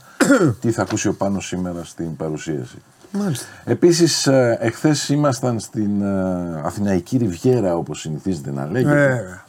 Τι 0.61 0.71
θα 0.71 0.83
ακούσει 0.83 1.09
ο 1.09 1.15
Πάνος 1.15 1.47
σήμερα 1.47 1.85
στην 1.85 2.17
παρουσίαση. 2.17 2.79
Μάλιστα. 3.13 3.47
Επίσης, 3.65 4.27
ε, 4.27 4.59
εχθές 4.61 5.09
ήμασταν 5.09 5.61
στην 5.61 6.03
ε, 6.03 6.61
Αθηναϊκή 6.65 7.17
Ριβιέρα, 7.17 7.77
όπως 7.77 8.01
συνηθίζεται 8.01 8.51
να 8.53 8.67
λέγεται. 8.67 9.05
Ε, 9.07 9.41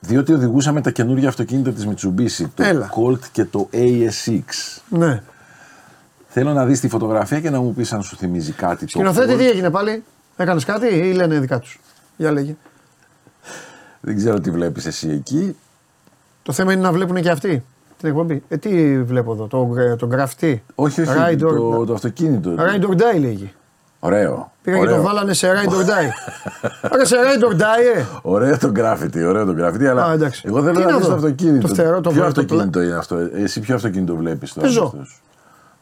Διότι 0.00 0.32
οδηγούσαμε 0.32 0.80
τα 0.80 0.90
καινούργια 0.90 1.28
αυτοκίνητα 1.28 1.72
της 1.72 1.86
Mitsubishi, 1.86 2.46
το 2.54 2.62
Έλα. 2.62 2.90
Colt 2.96 3.18
και 3.32 3.44
το 3.44 3.68
ASX. 3.72 4.42
ναι. 4.88 5.22
Θέλω 6.28 6.52
να 6.52 6.66
δεις 6.66 6.80
τη 6.80 6.88
φωτογραφία 6.88 7.40
και 7.40 7.50
να 7.50 7.60
μου 7.60 7.74
πεις 7.74 7.92
αν 7.92 8.02
σου 8.02 8.16
θυμίζει 8.16 8.52
κάτι. 8.52 8.88
Σκηνοθέτη, 8.88 9.26
το 9.32 9.36
τι 9.36 9.44
Colt. 9.44 9.48
έγινε 9.48 9.70
πάλι; 9.70 10.04
Έκανες 10.36 10.64
κάτι 10.64 10.86
ή 10.86 11.12
λένε 11.12 11.38
δικά 11.38 11.58
τους; 11.58 11.80
Για 12.16 12.30
λέγε. 12.32 12.56
Δεν 14.00 14.16
ξέρω 14.16 14.40
τι 14.40 14.50
βλέπεις 14.50 14.86
εσύ 14.86 15.08
εκεί. 15.10 15.56
Το 16.42 16.52
θέμα 16.52 16.72
είναι 16.72 16.82
να 16.82 16.92
βλέπουν 16.92 17.20
και 17.22 17.30
αυτοί 17.30 17.64
την 18.02 18.10
εκπομπή. 18.10 18.42
Ε, 18.48 18.56
τι 18.56 19.02
βλέπω 19.02 19.32
εδώ, 19.32 19.46
το, 19.46 19.68
το 19.96 20.06
γραφτή; 20.06 20.62
Όχι, 20.74 21.00
όχι, 21.00 21.10
Ride 21.16 21.34
or- 21.34 21.38
το, 21.38 21.84
το 21.86 21.92
αυτοκίνητο. 21.94 22.54
Ride 22.58 22.82
or 22.84 22.92
die 22.94 23.20
λέγει. 23.20 23.52
Ωραίο. 24.04 24.52
Πήγα 24.62 24.76
και 24.76 24.82
ωραίο. 24.82 24.96
το 24.96 25.02
βάλανε 25.02 25.32
σε 25.32 25.48
Ride 25.52 25.68
or 25.70 25.84
die. 25.84 26.08
Άρα 26.90 27.04
σε 27.04 27.16
Ride 27.16 27.42
or 27.44 27.60
die, 27.60 27.98
ε. 27.98 28.04
Ωραίο 28.22 28.58
το 28.58 28.72
graffiti, 28.76 29.24
ωραίο 29.28 29.44
το 29.44 29.54
graffiti, 29.58 29.84
αλλά 29.84 30.04
Α, 30.06 30.12
εντάξει. 30.12 30.42
εγώ 30.46 30.62
θέλω 30.62 30.72
Τι 30.74 30.84
να 30.84 30.90
να 30.90 30.96
δεις 30.96 31.04
το 31.06 31.10
δω. 31.10 31.14
αυτοκίνητο. 31.16 31.66
Το 31.68 31.74
φτερό, 31.74 32.00
το 32.00 32.10
ποιο 32.10 32.20
βλέπω, 32.20 32.32
το 32.34 32.40
αυτοκίνητο 32.40 32.82
είναι 32.82 32.94
αυτό, 32.94 33.16
εσύ 33.34 33.60
ποιο 33.60 33.74
αυτοκίνητο 33.74 34.16
βλέπεις 34.16 34.52
τώρα. 34.52 34.68
Peugeot. 34.68 34.84
αυτός; 34.84 35.22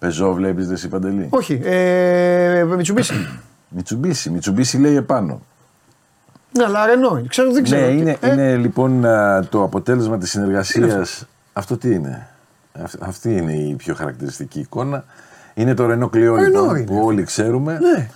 Peugeot 0.00 0.32
βλέπεις 0.34 0.64
δεν 0.64 0.74
εσύ 0.74 0.88
Παντελή; 0.88 1.26
Όχι, 1.30 1.60
ε, 1.64 2.64
Mitsubishi. 2.76 3.26
Mitsubishi, 3.76 4.30
Mitsubishi 4.38 4.80
λέει 4.80 4.96
επάνω. 4.96 5.40
ναι, 6.56 6.64
αλλά 6.64 6.80
Renault. 6.86 7.22
Ξέρω, 7.28 7.52
δεν 7.52 7.62
ξέρω. 7.62 7.80
Ναι, 7.86 7.88
τι- 7.92 7.96
είναι, 7.98 8.16
ε, 8.20 8.32
είναι 8.32 8.56
λοιπόν 8.56 9.04
α, 9.04 9.44
το 9.50 9.62
αποτέλεσμα 9.62 10.18
της 10.18 10.30
συνεργασίας. 10.30 11.26
Αυτό 11.52 11.76
τι 11.76 11.94
είναι; 11.94 12.28
Αυ- 12.82 13.02
αυτή 13.02 13.36
είναι 13.36 13.52
η 13.52 13.74
πιο 13.74 13.94
χαρακτηριστική 13.94 14.60
εικόνα. 14.60 15.04
Είναι 15.54 15.74
το 15.74 15.84
Renault 15.84 16.16
Clio 16.16 16.32
Renault 16.32 16.44
λοιπόν, 16.44 16.76
είναι. 16.76 16.84
που 16.84 17.00
όλοι 17.04 17.22
ξέρουμε. 17.22 17.78
Ναι. 17.78 18.10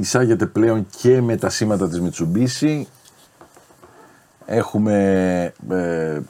Εισάγεται 0.00 0.46
πλέον 0.46 0.86
και 1.00 1.20
με 1.20 1.36
τα 1.36 1.50
σήματα 1.50 1.88
της 1.88 2.02
Mitsubishi. 2.02 2.82
Έχουμε... 4.46 4.94
Ε, 5.70 6.20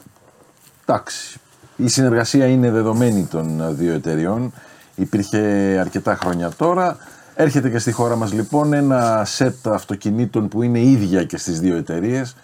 εντάξει. 0.85 1.39
Η 1.75 1.87
συνεργασία 1.87 2.45
είναι 2.45 2.71
δεδομένη 2.71 3.25
των 3.25 3.61
ε, 3.61 3.71
δύο 3.71 3.93
εταιριών. 3.93 4.53
Υπήρχε 4.95 5.37
αρκετά 5.79 6.15
χρόνια 6.15 6.49
τώρα. 6.49 6.97
Έρχεται 7.35 7.69
και 7.69 7.79
στη 7.79 7.91
χώρα 7.91 8.15
μας 8.15 8.33
λοιπόν 8.33 8.73
ένα 8.73 9.23
σετ 9.25 9.67
αυτοκινήτων 9.67 10.47
που 10.47 10.61
είναι 10.63 10.79
ίδια 10.79 11.23
και 11.23 11.37
στις 11.37 11.59
δύο 11.59 11.75
εταιρείες. 11.75 12.35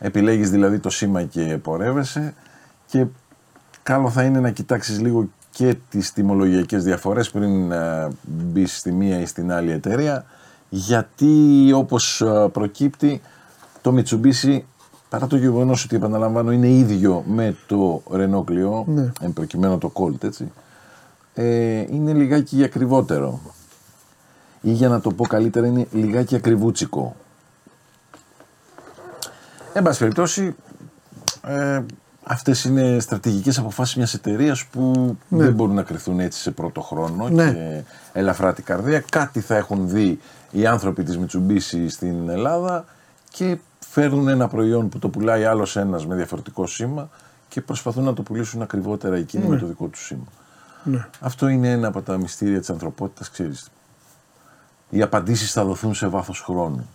Επιλέγεις 0.00 0.50
δηλαδή 0.50 0.78
το 0.78 0.90
σήμα 0.90 1.22
και 1.22 1.58
πορεύεσαι 1.62 2.34
και 2.88 3.06
καλό 3.82 4.10
θα 4.10 4.22
είναι 4.22 4.40
να 4.40 4.50
κοιτάξεις 4.50 5.00
λίγο 5.00 5.28
και 5.50 5.76
τις 5.88 6.12
τιμολογιακές 6.12 6.84
διαφορές 6.84 7.30
πριν 7.30 7.72
ε, 7.72 8.08
μπει 8.22 8.66
στη 8.66 8.92
μία 8.92 9.20
ή 9.20 9.26
στην 9.26 9.52
άλλη 9.52 9.70
εταιρεία. 9.70 10.24
Γιατί 10.68 11.72
όπως 11.74 12.20
ε, 12.20 12.48
προκύπτει 12.52 13.20
το 13.80 13.94
Mitsubishi 13.96 14.60
παρά 15.08 15.26
το 15.26 15.36
γεγονός 15.36 15.84
ότι 15.84 15.96
επαναλαμβάνω 15.96 16.52
είναι 16.52 16.68
ίδιο 16.68 17.24
με 17.26 17.56
το 17.66 18.02
Renault 18.10 18.44
Clio 18.50 18.84
Ναι. 18.86 19.12
εν 19.20 19.32
προκειμένου 19.32 19.78
το 19.78 19.92
Colt 19.94 20.24
έτσι 20.24 20.50
ε, 21.34 21.80
είναι 21.90 22.12
λιγάκι 22.12 22.64
ακριβότερο. 22.64 23.40
Ή 24.60 24.70
για 24.70 24.88
να 24.88 25.00
το 25.00 25.10
πω 25.12 25.26
καλύτερα 25.26 25.66
είναι 25.66 25.86
λιγάκι 25.92 26.34
ακριβούτσικο. 26.36 27.16
Εν 29.72 29.82
πάση 29.82 29.98
περιπτώσει, 29.98 30.54
ε, 31.42 31.82
αυτές 32.30 32.64
είναι 32.64 32.98
στρατηγικές 33.00 33.58
αποφάσεις 33.58 33.96
μιας 33.96 34.14
εταιρείας 34.14 34.64
που 34.64 35.16
δεν 35.28 35.52
μπορούν 35.52 35.74
να 35.74 35.82
κρυθούν 35.82 36.20
έτσι 36.20 36.40
σε 36.40 36.50
πρώτο 36.50 36.80
χρόνο 36.80 37.28
Ναι. 37.28 37.52
και 37.52 37.82
ελαφρά 38.12 38.52
την 38.52 38.64
καρδία. 38.64 39.00
Κάτι 39.10 39.40
θα 39.40 39.56
έχουν 39.56 39.88
δει 39.88 40.20
οι 40.50 40.66
άνθρωποι 40.66 41.02
της 41.02 41.18
Mitsubishi 41.18 41.86
στην 41.88 42.28
Ελλάδα 42.28 42.84
και 43.30 43.58
φέρνουν 43.78 44.28
ένα 44.28 44.48
προϊόν 44.48 44.88
που 44.88 44.98
το 44.98 45.08
πουλάει 45.08 45.44
άλλος 45.44 45.76
ένας 45.76 46.06
με 46.06 46.14
διαφορετικό 46.14 46.66
σήμα 46.66 47.08
και 47.48 47.60
προσπαθούν 47.60 48.04
να 48.04 48.12
το 48.14 48.22
πουλήσουν 48.22 48.62
ακριβότερα 48.62 49.16
εκείνοι 49.16 49.46
με 49.46 49.56
το 49.56 49.66
δικό 49.66 49.86
τους 49.86 50.04
σήμα. 50.06 50.26
Αυτό 51.20 51.48
είναι 51.48 51.70
ένα 51.70 51.88
από 51.88 52.02
τα 52.02 52.16
μυστήρια 52.16 52.58
της 52.60 52.70
ανθρωπότητας, 52.70 53.30
ξέρεις. 53.30 53.70
Οι 54.90 55.02
απαντήσεις 55.02 55.52
θα 55.52 55.64
δοθούν 55.64 55.94
σε 55.94 56.06
βάθος 56.06 56.40
χρόνου. 56.40 56.86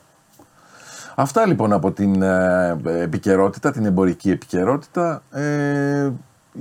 Αυτά 1.16 1.48
λοιπόν 1.48 1.74
από 1.74 1.92
την 1.92 2.22
ε, 2.22 2.78
επικαιρότητα, 3.02 3.72
την 3.72 3.86
εμπορική 3.86 4.30
επικαιρότητα. 4.32 5.24
Ε, 5.32 6.10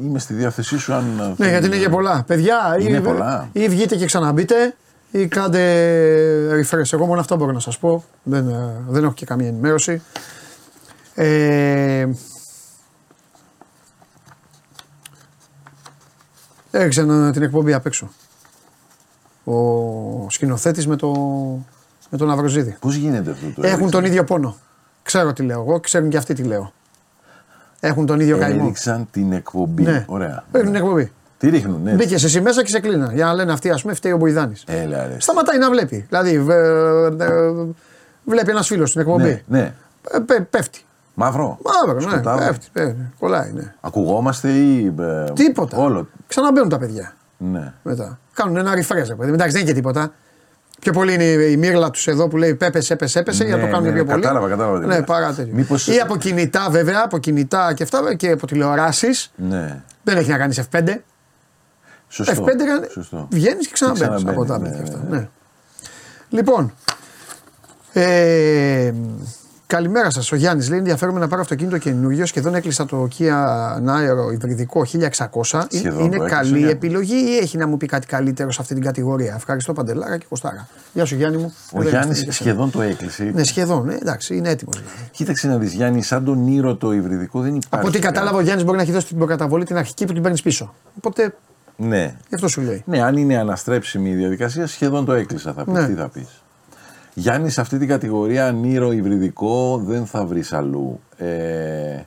είμαι 0.02 0.18
στη 0.18 0.34
διάθεσή 0.34 0.78
σου 0.78 0.92
αν... 0.94 1.04
Ναι, 1.16 1.22
θέλεις 1.34 1.50
γιατί 1.52 1.66
είναι 1.66 1.76
να- 1.76 1.82
και 1.82 1.88
πολλά. 1.88 2.24
Παιδιά, 2.26 2.76
Είναι 2.80 2.96
ή, 2.96 3.00
πολλά. 3.00 3.48
ή 3.52 3.68
βγείτε 3.68 3.96
και 3.96 4.06
ξαναμπείτε 4.06 4.74
ή 5.10 5.26
κάντε 5.26 5.60
refresh. 6.60 6.92
Εγώ 6.92 7.06
μόνο 7.06 7.20
αυτό 7.20 7.36
μπορώ 7.36 7.52
να 7.52 7.60
σας 7.60 7.78
πω. 7.78 8.04
Δεν, 8.22 8.48
ε, 8.48 8.72
δεν 8.88 9.04
έχω 9.04 9.12
και 9.12 9.26
καμία 9.26 9.48
ενημέρωση. 9.48 10.02
Ε, 11.14 12.08
έριξε 16.70 17.02
να- 17.02 17.32
την 17.32 17.42
εκπομπή 17.42 17.72
απ' 17.72 17.86
έξω. 17.86 18.10
Ο 19.44 20.30
σκηνοθέτης 20.30 20.86
με, 20.86 20.96
το, 20.96 21.12
με 22.12 22.18
τον 22.18 22.30
Αυροζίδη. 22.30 22.76
Πώς 22.80 22.94
γίνεται 22.94 23.30
αυτό 23.30 23.44
το 23.46 23.50
Έχουν 23.56 23.64
έριξαν; 23.68 23.90
τον 23.90 24.04
ίδιο 24.04 24.24
πόνο. 24.24 24.56
Ξέρω 25.02 25.32
τι 25.32 25.42
λέω 25.42 25.60
εγώ, 25.60 25.80
ξέρουν 25.80 26.08
και 26.08 26.16
αυτοί 26.16 26.34
τι 26.34 26.42
λέω. 26.42 26.72
Έχουν 27.80 28.06
τον 28.06 28.20
ίδιο 28.20 28.38
καημό. 28.38 28.60
Έριξαν 28.62 29.08
την 29.10 29.32
εκπομπή. 29.32 29.82
Ναι. 29.82 30.04
Ωραία. 30.08 30.44
Ρίχνουν 30.52 30.72
την 30.72 30.82
εκπομπή. 30.82 31.12
Τι 31.38 31.48
ρίχνουν, 31.48 31.82
ναι. 31.82 31.92
Μπήκες 31.92 32.24
εσύ 32.24 32.40
μέσα 32.40 32.62
και 32.62 32.68
σε 32.68 32.80
κλείνα. 32.80 33.12
Για 33.14 33.24
να 33.24 33.34
λένε 33.34 33.52
αυτοί, 33.52 33.70
ας 33.70 33.82
πούμε, 33.82 33.94
φταίει 33.94 34.12
ο 34.12 34.16
Μποϊδάνης. 34.16 34.64
Έλα 34.66 35.06
ρε. 35.06 35.16
Σταματάει 35.20 35.58
να 35.58 35.70
βλέπει. 35.70 36.06
Δηλαδή, 36.08 36.40
βε- 36.40 37.20
ε, 37.20 37.52
βλέπει 38.24 38.50
ένας 38.50 38.66
φίλος 38.66 38.88
στην 38.88 39.00
εκπομπή. 39.00 39.42
Ναι, 39.46 39.58
ναι. 39.58 39.74
Ε, 40.10 40.18
πέ- 40.18 40.42
πέφτει. 40.42 40.84
Μαύρο. 41.14 41.58
Μαύρο, 41.64 42.00
ναι. 42.00 42.10
Σκοτάδι. 42.10 42.44
Πέφτει, 42.46 42.66
πέφτει. 42.72 43.12
Κολλάει, 43.18 43.52
ναι. 43.52 43.74
Ακουγόμαστε 43.80 44.48
ή. 44.50 44.94
ε, 45.00 45.24
Τίποτα. 45.32 45.76
Όλο. 45.76 46.08
Ξαναμπαίνουν 46.26 46.68
τα 46.68 46.78
παιδιά 46.78 47.12
Ναι. 47.36 47.72
μετά. 47.82 48.18
Κάνουν 48.34 48.56
ένα 48.56 48.72
refresh, 48.72 49.06
ρε 49.08 49.14
παιδί. 49.14 49.32
Εντάξει, 49.32 49.52
δεν 49.52 49.60
είναι 49.60 49.70
και 49.70 49.76
τίποτα. 49.76 50.12
Πιο 50.82 50.92
πολύ 50.92 51.14
είναι 51.14 51.24
η 51.24 51.56
μύρλα 51.56 51.90
τους 51.90 52.06
εδώ 52.06 52.28
που 52.28 52.36
λέει 52.36 52.54
πέπεσε, 52.54 52.92
έπεσε, 52.92 53.18
έπεσε, 53.18 53.44
για 53.44 53.54
να 53.56 53.60
το 53.60 53.66
Ναι, 53.66 53.72
κάνουν 53.72 53.88
ναι, 53.88 53.94
πιο 53.94 54.04
πολύ. 54.04 54.20
κατάλαβα, 54.22 54.48
κατάλαβα 54.48 54.80
τι 54.80 54.86
Ναι, 54.86 54.94
λες. 54.96 55.04
παρά 55.06 55.32
τέτοιο. 55.34 55.54
Μήπως- 55.54 55.86
Ή 55.86 55.98
από 56.00 56.16
κινητά 56.16 56.68
βέβαια, 56.70 57.02
από 57.04 57.18
κινητά 57.18 57.72
και 57.74 57.82
αυτά 57.82 58.14
και 58.14 58.30
από 58.30 58.46
τηλεοράσεις. 58.46 59.32
ναι. 59.36 59.82
Δεν 60.02 60.16
έχει 60.16 60.30
να 60.30 60.38
κάνει 60.38 60.54
F5. 60.70 60.94
Σωστό. 62.08 62.32
F5 62.44 62.64
κάνει. 62.66 62.86
Σωστό. 62.90 63.28
Βγαίνεις 63.30 63.66
και 63.66 63.72
ξαναμπαίνεις 63.72 64.22
από 64.26 64.44
ξαναμπαίνεις, 64.44 64.48
τα 64.48 64.58
ναι, 64.58 64.82
και 64.82 64.92
αυτά. 64.92 65.06
ναι, 65.08 65.16
Ναι. 65.18 65.28
Λοιπόν. 66.28 66.74
Ε, 67.92 68.92
καλημέρα 69.76 70.10
σας. 70.10 70.32
Ο 70.32 70.36
Γιάννης 70.36 70.68
λέει: 70.68 70.78
Ενδιαφέρομαι 70.78 71.20
να 71.20 71.28
πάρω 71.28 71.40
αυτοκίνητο 71.42 71.78
καινούριο. 71.78 72.26
Σχεδόν 72.26 72.54
έκλεισα 72.54 72.86
το 72.86 73.08
Kia 73.18 73.32
Nairo 73.86 74.32
υβριδικό 74.32 74.84
1600. 74.84 75.62
Σχεδόν 75.68 76.04
είναι 76.04 76.16
το 76.16 76.22
έκλεισε, 76.24 76.28
καλή 76.28 76.48
Γιάννη. 76.48 76.70
επιλογή 76.70 77.14
ή 77.14 77.36
έχει 77.36 77.56
να 77.56 77.66
μου 77.66 77.76
πει 77.76 77.86
κάτι 77.86 78.06
καλύτερο 78.06 78.50
σε 78.52 78.58
αυτή 78.60 78.74
την 78.74 78.82
κατηγορία; 78.82 79.34
Ευχαριστώ 79.36 79.72
Παντελάρα 79.72 80.18
και 80.18 80.26
Κωστάρα. 80.28 80.68
Γεια 80.92 81.04
σου 81.04 81.14
Γιάννη 81.14 81.36
μου. 81.36 81.54
Ο 81.72 81.78
Δεν 81.78 81.88
Γιάννης 81.88 82.04
είμαστε 82.04 82.24
και 82.24 82.32
σχεδόν 82.32 82.70
το 82.70 82.82
έκλεισε. 82.82 83.30
Ναι, 83.34 83.42
σχεδόν. 83.42 83.88
Ε, 83.88 83.94
εντάξει, 84.00 84.36
είναι 84.36 84.48
έτοιμος. 84.48 84.76
Δηλαδή. 84.76 84.96
Κοίταξε 85.10 85.48
να 85.48 85.56
δεις, 85.58 85.72
Γιάννη, 85.72 86.02
σαν 86.02 86.24
τον 86.24 86.46
Ήρο 86.46 86.74
το 86.76 86.92
υβριδικό 86.92 87.40
δεν 87.40 87.48
υπάρχει. 87.54 87.68
Από 87.70 87.86
ό,τι 87.86 87.98
κατάλαβα, 87.98 88.36
ο 88.36 88.40
Γιάννης 88.40 88.64
μπορεί 88.64 88.76
να 88.76 88.82
έχει 88.82 88.92
δώσει 88.92 89.06
την 89.06 89.16
προκαταβολή 89.16 89.64
την 89.64 89.76
αρχική 89.76 90.04
που 90.04 90.12
την 90.12 90.22
παίρνεις 90.22 90.42
πίσω. 90.42 90.74
Οπότε 90.96 91.34
Ναι. 91.76 92.14
γι' 92.28 92.34
αυτό 92.34 92.48
σου 92.48 92.60
λέει. 92.60 92.82
Ναι, 92.86 93.02
αν 93.02 93.16
είναι 93.16 93.38
αναστρέψιμη 93.38 94.10
η 94.10 94.14
διαδικασία, 94.14 94.66
σχεδόν 94.66 95.04
το 95.04 95.12
έκλεισα. 95.12 95.52
Θα 95.52 95.64
πει, 95.64 95.70
Ναι. 95.70 95.86
τι 95.86 95.92
θα 95.94 96.08
πεις. 96.08 96.41
Γιάννης, 97.14 97.52
σε 97.52 97.60
αυτή 97.60 97.78
την 97.78 97.88
κατηγορία 97.88 98.52
νήρο 98.52 98.92
υβριδικό 98.92 99.82
δεν 99.86 100.06
θα 100.06 100.26
βρεις 100.26 100.52
αλλού. 100.52 101.00
Ε, 101.16 102.00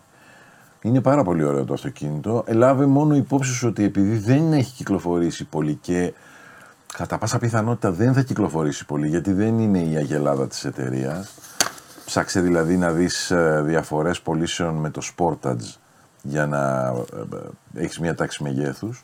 είναι 0.82 1.02
πάρα 1.02 1.24
πολύ 1.24 1.44
ωραίο 1.44 1.66
το 1.66 1.74
αυτοκίνητο. 1.74 2.44
Ελάβε 2.48 2.86
μόνο 2.86 3.16
υπόψη 3.16 3.52
σου 3.52 3.68
ότι 3.68 3.84
επειδή 3.84 4.18
δεν 4.18 4.54
έχει 4.54 4.74
κυκλοφορήσει 4.74 5.44
πολύ 5.46 5.78
και 5.82 6.14
κατά 6.98 7.18
πάσα 7.18 7.38
πιθανότητα 7.38 7.92
δεν 7.92 8.14
θα 8.14 8.22
κυκλοφορήσει 8.22 8.86
πολύ 8.86 9.08
γιατί 9.08 9.34
δεν 9.34 9.60
είναι 9.60 9.80
η 9.80 9.96
αγελάδα 9.96 10.48
της 10.48 10.66
εταιρείας. 10.66 11.34
Ψάξε 12.06 12.42
δηλαδή 12.42 12.78
να 12.78 12.92
δεις 12.92 13.32
ε, 13.32 13.62
διαφορές 13.66 14.22
πωλήσεων 14.22 14.76
με 14.76 14.90
το 14.90 15.02
Sportage 15.18 15.76
για 16.22 16.46
να 16.46 16.94
ε, 17.14 17.36
ε, 17.78 17.84
έχεις 17.84 18.00
μια 18.00 18.16
τάξη 18.16 18.44
μεγέθους. 18.44 19.04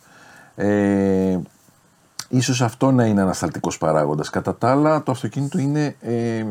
Ε, 0.55 1.37
ίσως 2.31 2.61
αυτό 2.61 2.91
να 2.91 3.05
είναι 3.05 3.21
ανασταλτικός 3.21 3.77
παράγοντας. 3.77 4.29
Κατά 4.29 4.55
τα 4.55 4.71
άλλα 4.71 5.03
το 5.03 5.11
αυτοκίνητο 5.11 5.59
είναι 5.59 5.95
ε, 6.01 6.45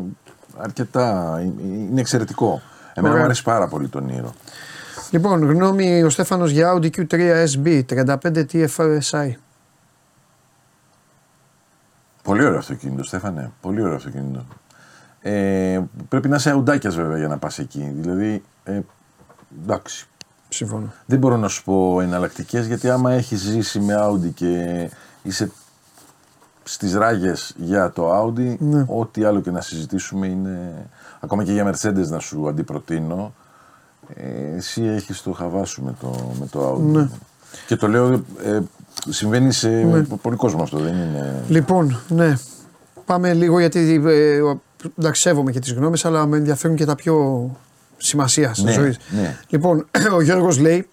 αρκετά, 0.57 1.37
ε, 1.39 1.43
είναι 1.65 2.01
εξαιρετικό. 2.01 2.63
Εμένα 2.95 3.09
Ωραία. 3.09 3.19
μου 3.19 3.25
αρέσει 3.25 3.43
πάρα 3.43 3.69
πολύ 3.69 3.89
τον 3.89 4.05
Νίρο. 4.05 4.35
Λοιπόν, 5.11 5.45
γνώμη 5.45 6.03
ο 6.03 6.11
Στέφανος 6.11 6.51
για 6.51 6.75
Audi 6.75 6.91
Q3 6.97 7.47
SB 7.55 7.83
35 7.89 8.45
TFSI. 8.53 9.31
Πολύ 12.23 12.45
ωραίο 12.45 12.59
αυτοκίνητο, 12.59 13.05
Στέφανε. 13.05 13.53
Πολύ 13.61 13.83
ωραίο 13.83 13.95
αυτοκίνητο. 13.95 14.45
Ε, 15.21 15.81
πρέπει 16.09 16.29
να 16.29 16.37
είσαι 16.37 16.51
αουντάκιας 16.51 16.95
βέβαια 16.95 17.19
για 17.19 17.29
να 17.29 17.39
πας 17.39 17.59
εκεί. 17.59 17.93
Δηλαδή, 17.95 18.43
ε, 18.65 18.81
εντάξει. 19.63 20.09
Συμφωνώ. 20.49 20.93
Δεν 21.07 21.19
μπορώ 21.19 21.37
να 21.37 21.49
σου 21.49 21.65
πω 21.65 22.01
εναλλακτικές 22.01 22.67
γιατί 22.67 22.91
άμα 22.91 23.13
έχεις 23.13 23.41
ζήσει 23.41 23.81
με 23.81 23.95
Audi 23.99 24.31
και 24.35 24.91
είσαι 25.23 25.51
στις 26.73 26.95
ράγες 26.95 27.55
για 27.57 27.91
το 27.91 28.21
Audi, 28.23 28.57
Ναι. 28.59 28.85
ό,τι 28.89 29.25
άλλο 29.25 29.41
και 29.41 29.51
να 29.51 29.61
συζητήσουμε 29.61 30.27
είναι. 30.27 30.87
Ακόμα 31.21 31.45
και 31.45 31.53
για 31.53 31.71
Mercedes 31.75 32.07
να 32.09 32.19
σου 32.19 32.49
αντιπροτείνω. 32.49 33.33
Ε, 34.15 34.57
εσύ 34.57 34.83
έχεις 34.83 35.23
το 35.23 35.33
χαβά 35.33 35.65
σου 35.65 35.83
με 35.85 35.95
το, 36.01 36.33
με 36.41 36.47
το 36.47 36.73
Audi. 36.75 36.81
Ναι. 36.93 37.09
Και 37.67 37.77
το 37.77 37.89
λέω, 37.89 38.13
ε, 38.45 38.61
συμβαίνει 39.09 39.53
σε 39.53 39.69
πολύ 40.23 40.37
κόσμο 40.37 40.63
αυτό, 40.63 40.79
δεν 40.79 40.95
είναι. 40.95 41.43
Λοιπόν, 41.49 41.99
ναι. 42.09 42.37
Πάμε 43.05 43.33
λίγο 43.35 43.59
γιατί 43.59 44.03
ε, 44.07 44.41
ο- 44.41 44.61
εντάξει, 44.99 45.21
σέβομαι 45.21 45.51
και 45.53 45.59
τις 45.61 45.73
γνώμες, 45.73 46.05
αλλά 46.05 46.27
με 46.27 46.37
ενδιαφέρουν 46.37 46.77
και 46.77 46.85
τα 46.85 46.95
πιο 46.95 47.51
σημασία 47.97 48.51
τη 48.51 48.63
Ναι, 48.63 48.73
ζωή. 48.73 48.97
ναι. 49.11 49.37
Λοιπόν, 49.49 49.87
ο 50.17 50.21
Γιώργος 50.21 50.59
λέει, 50.59 50.89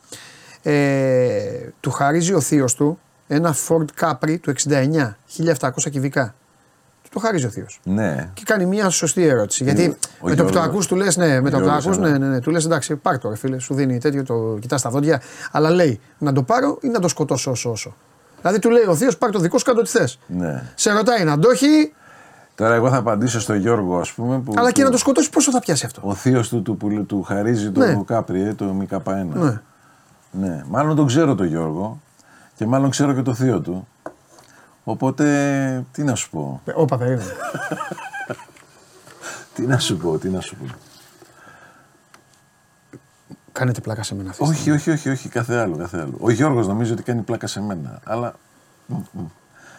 ε, 0.61 1.39
του 1.79 1.91
χαρίζει 1.91 2.33
ο 2.33 2.39
θείος 2.39 2.75
του 2.75 2.99
ένα 3.27 3.55
Ford 3.67 3.85
Capri 4.01 4.37
του 4.41 4.53
69, 4.69 5.17
1700 5.59 5.89
κυβικά. 5.91 6.35
Του 7.03 7.09
το 7.13 7.19
χαρίζει 7.19 7.45
ο 7.45 7.49
θείος. 7.49 7.79
Ναι. 7.83 8.29
Και 8.33 8.43
κάνει 8.45 8.65
μια 8.65 8.89
σωστή 8.89 9.23
ερώτηση. 9.27 9.63
Γιατί 9.63 9.83
ο 10.21 10.27
με 10.27 10.35
το 10.35 10.43
που 10.43 10.49
το 10.49 10.51
Γιώργος- 10.51 10.65
ακούς, 10.73 10.87
του 10.87 10.95
λες, 10.95 11.17
ναι, 11.17 11.27
με 11.41 11.49
το 11.49 11.57
που 11.57 11.63
το 11.63 11.69
Γιώργος, 11.69 11.85
ακούς, 11.85 11.97
αλλά- 11.97 12.09
ναι, 12.09 12.17
ναι, 12.17 12.27
ναι, 12.27 12.39
του 12.39 12.51
λες, 12.51 12.65
εντάξει, 12.65 12.95
πάρ 12.95 13.17
το, 13.19 13.29
ρε 13.29 13.35
φίλε, 13.35 13.59
σου 13.59 13.73
δίνει 13.73 13.97
τέτοιο, 13.97 14.23
το 14.23 14.57
κοιτάς 14.61 14.81
τα 14.81 14.89
δόντια. 14.89 15.21
Αλλά 15.51 15.69
λέει, 15.69 15.99
να 16.17 16.33
το 16.33 16.43
πάρω 16.43 16.77
ή 16.81 16.87
να 16.87 16.99
το 16.99 17.07
σκοτώσω 17.07 17.51
όσο 17.51 17.71
όσο. 17.71 17.95
Δηλαδή 18.41 18.59
του 18.59 18.69
λέει 18.69 18.83
ο 18.87 18.95
Θείος, 18.95 19.17
πάρ 19.17 19.29
το 19.31 19.39
δικό 19.39 19.57
σου, 19.57 19.65
κάτω 19.65 19.81
τι 19.81 19.89
θες. 19.89 20.19
ναι. 20.27 20.63
Σε 20.75 20.91
ρωτάει 20.91 21.23
να 21.23 21.39
το 21.39 21.49
έχει, 21.49 21.93
Τώρα 22.55 22.75
εγώ 22.75 22.89
θα 22.89 22.97
απαντήσω 22.97 23.39
στον 23.39 23.55
Γιώργο, 23.55 23.99
ας 23.99 24.11
πούμε. 24.11 24.39
Που, 24.39 24.53
αλλά 24.57 24.71
και 24.71 24.79
που- 24.81 24.85
να 24.87 24.91
το 24.91 24.97
σκοτώσει, 24.97 25.29
πόσο 25.29 25.51
θα 25.51 25.59
πιάσει 25.59 25.85
αυτό; 25.85 26.01
Ο 26.03 26.13
θείος 26.13 26.49
του, 26.49 26.61
του 26.61 26.77
που 26.77 27.05
του 27.05 27.21
χαρίζει 27.23 27.71
το 27.71 27.79
Ναι. 27.79 28.01
Κάπρι, 28.05 28.41
ε, 28.41 28.53
το 28.53 28.65
ΜΚ1. 28.81 29.25
Ναι. 29.33 29.61
Ναι, 30.31 30.63
μάλλον 30.67 30.95
τον 30.95 31.07
ξέρω 31.07 31.35
τον 31.35 31.45
Γιώργο 31.45 32.01
και 32.57 32.65
μάλλον 32.65 32.89
ξέρω 32.89 33.13
και 33.13 33.21
το 33.21 33.33
θείο 33.33 33.61
του. 33.61 33.87
Οπότε, 34.83 35.85
τι 35.91 36.03
να 36.03 36.15
σου 36.15 36.29
πω, 36.29 36.61
Ε, 36.65 36.71
Όπα, 36.75 36.97
περίμενε. 36.97 37.31
τι 39.53 39.65
να 39.65 39.79
σου 39.79 39.97
πω, 39.97 40.17
τι 40.17 40.29
να 40.29 40.41
σου 40.41 40.55
πω. 40.55 40.65
Κάνετε 43.51 43.81
πλάκα 43.81 44.03
σε 44.03 44.15
μένα 44.15 44.29
αυτή. 44.29 44.43
τη 44.43 44.49
όχι, 44.49 44.71
όχι, 44.71 44.91
όχι, 44.91 45.09
όχι, 45.09 45.29
κάθε 45.29 45.55
άλλο, 45.55 45.75
κάθε 45.77 45.99
άλλο. 45.99 46.17
Ο 46.19 46.29
Γιώργος 46.29 46.67
νομίζω 46.67 46.93
ότι 46.93 47.03
κάνει 47.03 47.21
πλάκα 47.21 47.47
σε 47.47 47.61
μένα, 47.61 47.99
αλλά 48.03 48.33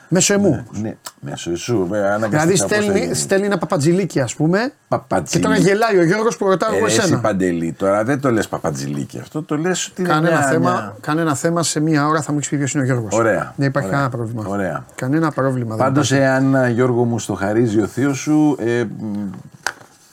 Μέσω 0.08 0.34
εμού. 0.34 0.66
ναι, 0.82 0.96
μέσω 1.20 1.50
εσού, 1.50 1.78
βέβαια, 1.86 2.14
Δηλαδή 2.14 2.36
αναγκαστικά 2.36 2.66
πώς 2.66 2.76
στέλνει, 2.76 2.98
έγινε. 3.00 3.14
στέλνει 3.14 3.46
ένα 3.46 3.58
παπατζηλίκι, 3.58 4.20
ας 4.20 4.34
πούμε. 4.34 4.72
Παπατζηλίκι. 4.88 5.36
Και 5.38 5.38
τώρα 5.54 5.56
γελάει 5.56 5.98
ο 5.98 6.04
Γιώργος 6.04 6.36
που 6.36 6.48
ρωτάω 6.48 6.72
Ε, 6.72 6.76
εγώ 6.76 6.86
εσύ 6.86 6.96
εσένα. 7.00 7.20
Παντελή, 7.20 7.72
τώρα 7.72 8.04
δεν 8.04 8.20
το 8.20 8.30
λες 8.30 8.48
παπατζηλίκι 8.48 9.18
αυτό, 9.18 9.42
το 9.42 9.56
λες 9.56 9.86
ότι 9.86 10.00
είναι 10.00 10.10
Κανένα 10.10 10.36
μια- 10.38 10.46
θέμα, 10.46 10.70
μια- 10.70 10.96
κανένα 11.00 11.34
θέμα 11.34 11.62
σε 11.62 11.80
μία 11.80 12.06
ώρα 12.06 12.20
θα 12.22 12.30
μου 12.32 12.38
έχεις 12.38 12.50
πει 12.50 12.56
ποιος 12.56 12.72
είναι 12.74 12.82
ο 12.82 12.86
Γιώργος. 12.86 13.14
Ωραία. 13.14 13.52
Δεν 13.56 13.68
υπάρχει 13.68 13.88
Ωραία. 13.88 14.00
κανένα 14.00 14.16
πρόβλημα. 14.24 14.44
Ωραία. 14.56 14.84
Κανένα 14.94 15.30
πρόβλημα. 15.30 15.76
δεν 15.76 15.84
Πάντως, 15.84 16.10
υπάρχει. 16.10 16.28
εάν 16.30 16.56
α, 16.56 16.68
Γιώργο 16.68 17.04
μου 17.04 17.18
στο 17.18 17.34
χαρίζει 17.34 17.80
ο 17.80 17.86
θείος 17.86 18.18
σου, 18.18 18.56
ε, 18.60 18.84
μ, 18.84 19.16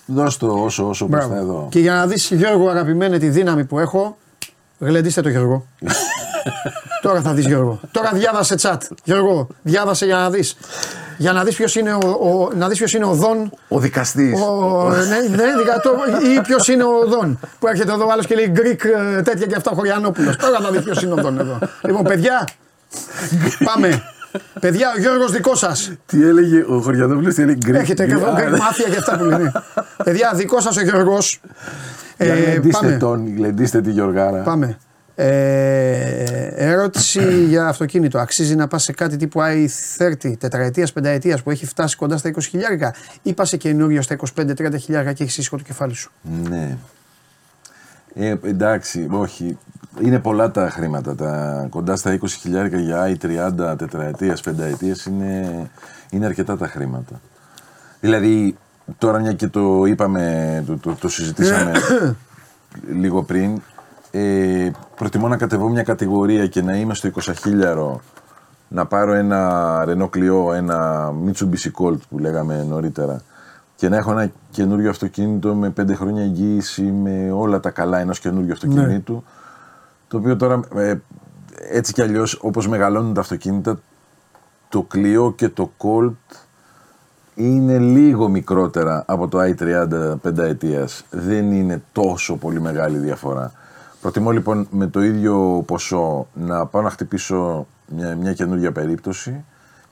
δώσ' 0.05 0.37
το 0.37 0.47
όσο, 0.47 0.87
όσο 0.89 1.07
μπροστά 1.07 1.27
Μπράβο. 1.27 1.43
εδώ. 1.43 1.67
Και 1.69 1.79
για 1.79 1.93
να 1.93 2.07
δεις, 2.07 2.31
Γιώργο, 2.31 2.69
αγαπημένε 2.69 3.17
τη 3.17 3.29
δύναμη 3.29 3.65
που 3.65 3.79
έχω, 3.79 4.17
γλεντήστε 4.79 5.21
το 5.21 5.29
Γιώργο. 5.29 5.65
Τώρα 7.05 7.21
θα 7.21 7.33
δεις 7.33 7.45
Γιώργο. 7.45 7.79
Τώρα 7.91 8.11
διάβασε 8.13 8.55
chat. 8.61 8.77
Γιώργο, 9.03 9.47
διάβασε 9.61 10.05
για 10.05 10.15
να 10.15 10.29
δεις. 10.29 10.57
Για 11.17 11.31
να 11.31 11.43
δεις 11.43 11.55
ποιος 11.55 11.75
είναι 11.75 11.93
ο, 11.93 11.99
ο, 12.07 12.49
να 12.55 12.67
δεις 12.67 12.77
ποιος 12.77 12.93
είναι 12.93 13.05
ο 13.05 13.13
Δον. 13.13 13.51
Ο 13.67 13.79
δικαστής. 13.79 14.41
Ο, 14.41 14.89
ναι, 14.89 15.35
ναι, 15.35 15.43
δικατό, 15.57 15.91
ή 16.35 16.41
ποιος 16.41 16.67
είναι 16.67 16.83
ο 16.83 17.07
Δον. 17.07 17.39
Που 17.59 17.67
έρχεται 17.67 17.91
εδώ 17.91 18.07
άλλος 18.11 18.25
και 18.25 18.35
λέει 18.35 18.51
Greek 18.55 18.85
ε, 19.17 19.21
τέτοια 19.21 19.45
και 19.45 19.55
αυτά 19.55 19.71
ο 19.71 19.75
Χωριανόπουλος. 19.75 20.35
Τώρα 20.35 20.59
θα 20.59 20.71
δεις 20.71 20.81
ποιος 20.81 21.01
είναι 21.01 21.13
ο 21.13 21.15
Δον 21.15 21.39
εδώ. 21.39 21.59
Λοιπόν, 21.81 22.03
παιδιά, 22.03 22.47
πάμε. 23.63 24.03
Παιδιά, 24.59 24.93
ο 24.95 24.99
Γιώργος 24.99 25.31
δικός 25.31 25.59
σας. 25.59 25.91
Τι 26.05 26.23
έλεγε 26.23 26.65
ο 26.67 26.81
Χωριανόπουλος, 26.81 27.33
τι 27.33 27.41
έλεγε 27.41 27.57
γκρι. 27.57 27.77
Έχετε 27.77 28.05
και 28.05 28.13
εδώ 28.13 28.33
Greek 28.37 28.57
μάφια 28.57 28.89
και 28.89 28.97
αυτά 28.97 29.17
που 29.17 29.23
λένε. 29.23 29.51
Παιδιά, 30.03 30.31
δικός 30.35 30.63
σας 30.63 30.77
ο 30.77 30.81
Γιώργος. 30.81 31.41
Ε, 32.17 32.25
Γλεντήστε 32.25 32.85
πάμε. 32.85 32.97
τον, 32.97 33.35
γλεντήστε 33.35 33.81
τη 33.81 33.91
Γιωργάρα. 33.91 34.41
Πάμε. 34.41 34.77
Ε, 35.15 36.51
ερώτηση 36.55 37.45
για 37.45 37.67
αυτοκίνητο. 37.67 38.19
Αξίζει 38.19 38.55
να 38.55 38.67
πας 38.67 38.83
σε 38.83 38.91
κάτι 38.91 39.17
τύπου 39.17 39.39
i30 39.41 40.37
τετραετίας, 40.37 40.93
πενταετίας 40.93 41.43
που 41.43 41.51
έχει 41.51 41.65
φτάσει 41.65 41.95
κοντά 41.95 42.17
στα 42.17 42.29
20 42.29 42.41
χιλιάρικα; 42.41 42.93
Ή 43.21 43.33
πας 43.33 43.49
σε 43.49 43.57
καινούριο 43.57 44.01
στα 44.01 44.15
25-30 44.35 44.77
χιλιάρικα 44.79 45.13
και 45.13 45.23
έχεις 45.23 45.37
ήσυχο 45.37 45.57
το 45.57 45.63
κεφάλι 45.63 45.93
σου; 45.93 46.11
Ναι. 46.49 46.77
Ε, 48.15 48.35
εντάξει, 48.43 49.07
όχι. 49.11 49.57
Είναι 50.01 50.19
πολλά 50.19 50.51
τα 50.51 50.69
χρήματα. 50.69 51.15
Τα 51.15 51.65
κοντά 51.69 51.95
στα 51.95 52.19
20 52.21 52.27
χιλιάρικα 52.27 52.79
για 52.79 53.17
i30 53.21 53.75
τετραετίας, 53.77 54.41
πενταετίας 54.41 55.05
είναι, 55.05 55.69
είναι 56.09 56.25
αρκετά 56.25 56.57
τα 56.57 56.67
χρήματα. 56.67 57.21
Δηλαδή, 57.99 58.57
τώρα 58.97 59.19
μια 59.19 59.33
και 59.33 59.47
το 59.47 59.85
είπαμε, 59.85 60.63
το, 60.67 60.77
το, 60.77 60.95
το 60.99 61.09
συζητήσαμε 61.09 61.71
λίγο 63.01 63.23
πριν, 63.23 63.61
ε, 64.17 64.71
προτιμώ 64.95 65.27
να 65.27 65.37
κατεβώ 65.37 65.69
μια 65.69 65.83
κατηγορία 65.83 66.47
και 66.47 66.61
να 66.61 66.75
είμαι 66.75 66.93
στο 66.93 67.09
20 67.15 67.33
χίλιαρο 67.37 68.01
να 68.67 68.85
πάρω 68.85 69.13
ένα 69.13 69.83
Renault 69.87 70.09
Clio, 70.17 70.53
ένα 70.53 71.11
Mitsubishi 71.25 71.71
Colt 71.81 71.97
που 72.09 72.19
λέγαμε 72.19 72.63
νωρίτερα 72.63 73.21
και 73.75 73.89
να 73.89 73.97
έχω 73.97 74.11
ένα 74.11 74.31
καινούριο 74.51 74.89
αυτοκίνητο 74.89 75.55
με 75.55 75.73
5 75.81 75.93
χρόνια 75.95 76.23
εγγύηση 76.23 76.81
με 76.81 77.31
όλα 77.31 77.59
τα 77.59 77.69
καλά 77.69 77.99
ενός 77.99 78.19
καινούριου 78.19 78.51
αυτοκινήτου 78.51 79.23
το 80.07 80.17
οποίο 80.17 80.35
τώρα 80.35 80.59
ε, 80.75 80.95
έτσι 81.71 81.93
κι 81.93 82.01
αλλιώς 82.01 82.39
όπως 82.41 82.67
μεγαλώνουν 82.67 83.13
τα 83.13 83.21
αυτοκίνητα 83.21 83.79
το 84.69 84.87
Clio 84.93 85.35
και 85.35 85.49
το 85.49 85.71
Colt 85.77 86.35
είναι 87.35 87.77
λίγο 87.77 88.27
μικρότερα 88.27 89.03
από 89.07 89.27
το 89.27 89.39
i30 89.41 90.15
πενταετίας. 90.21 91.05
Δεν 91.09 91.51
είναι 91.51 91.81
τόσο 91.91 92.35
πολύ 92.35 92.61
μεγάλη 92.61 92.97
διαφορά. 92.97 93.51
Προτιμώ 94.05 94.31
λοιπόν 94.31 94.67
με 94.71 94.87
το 94.87 95.01
ίδιο 95.01 95.63
ποσό 95.65 96.27
να 96.33 96.65
πάω 96.65 96.81
να 96.81 96.89
χτυπήσω 96.89 97.67
μια, 97.87 98.15
μια 98.15 98.33
καινούργια 98.33 98.71
περίπτωση 98.71 99.43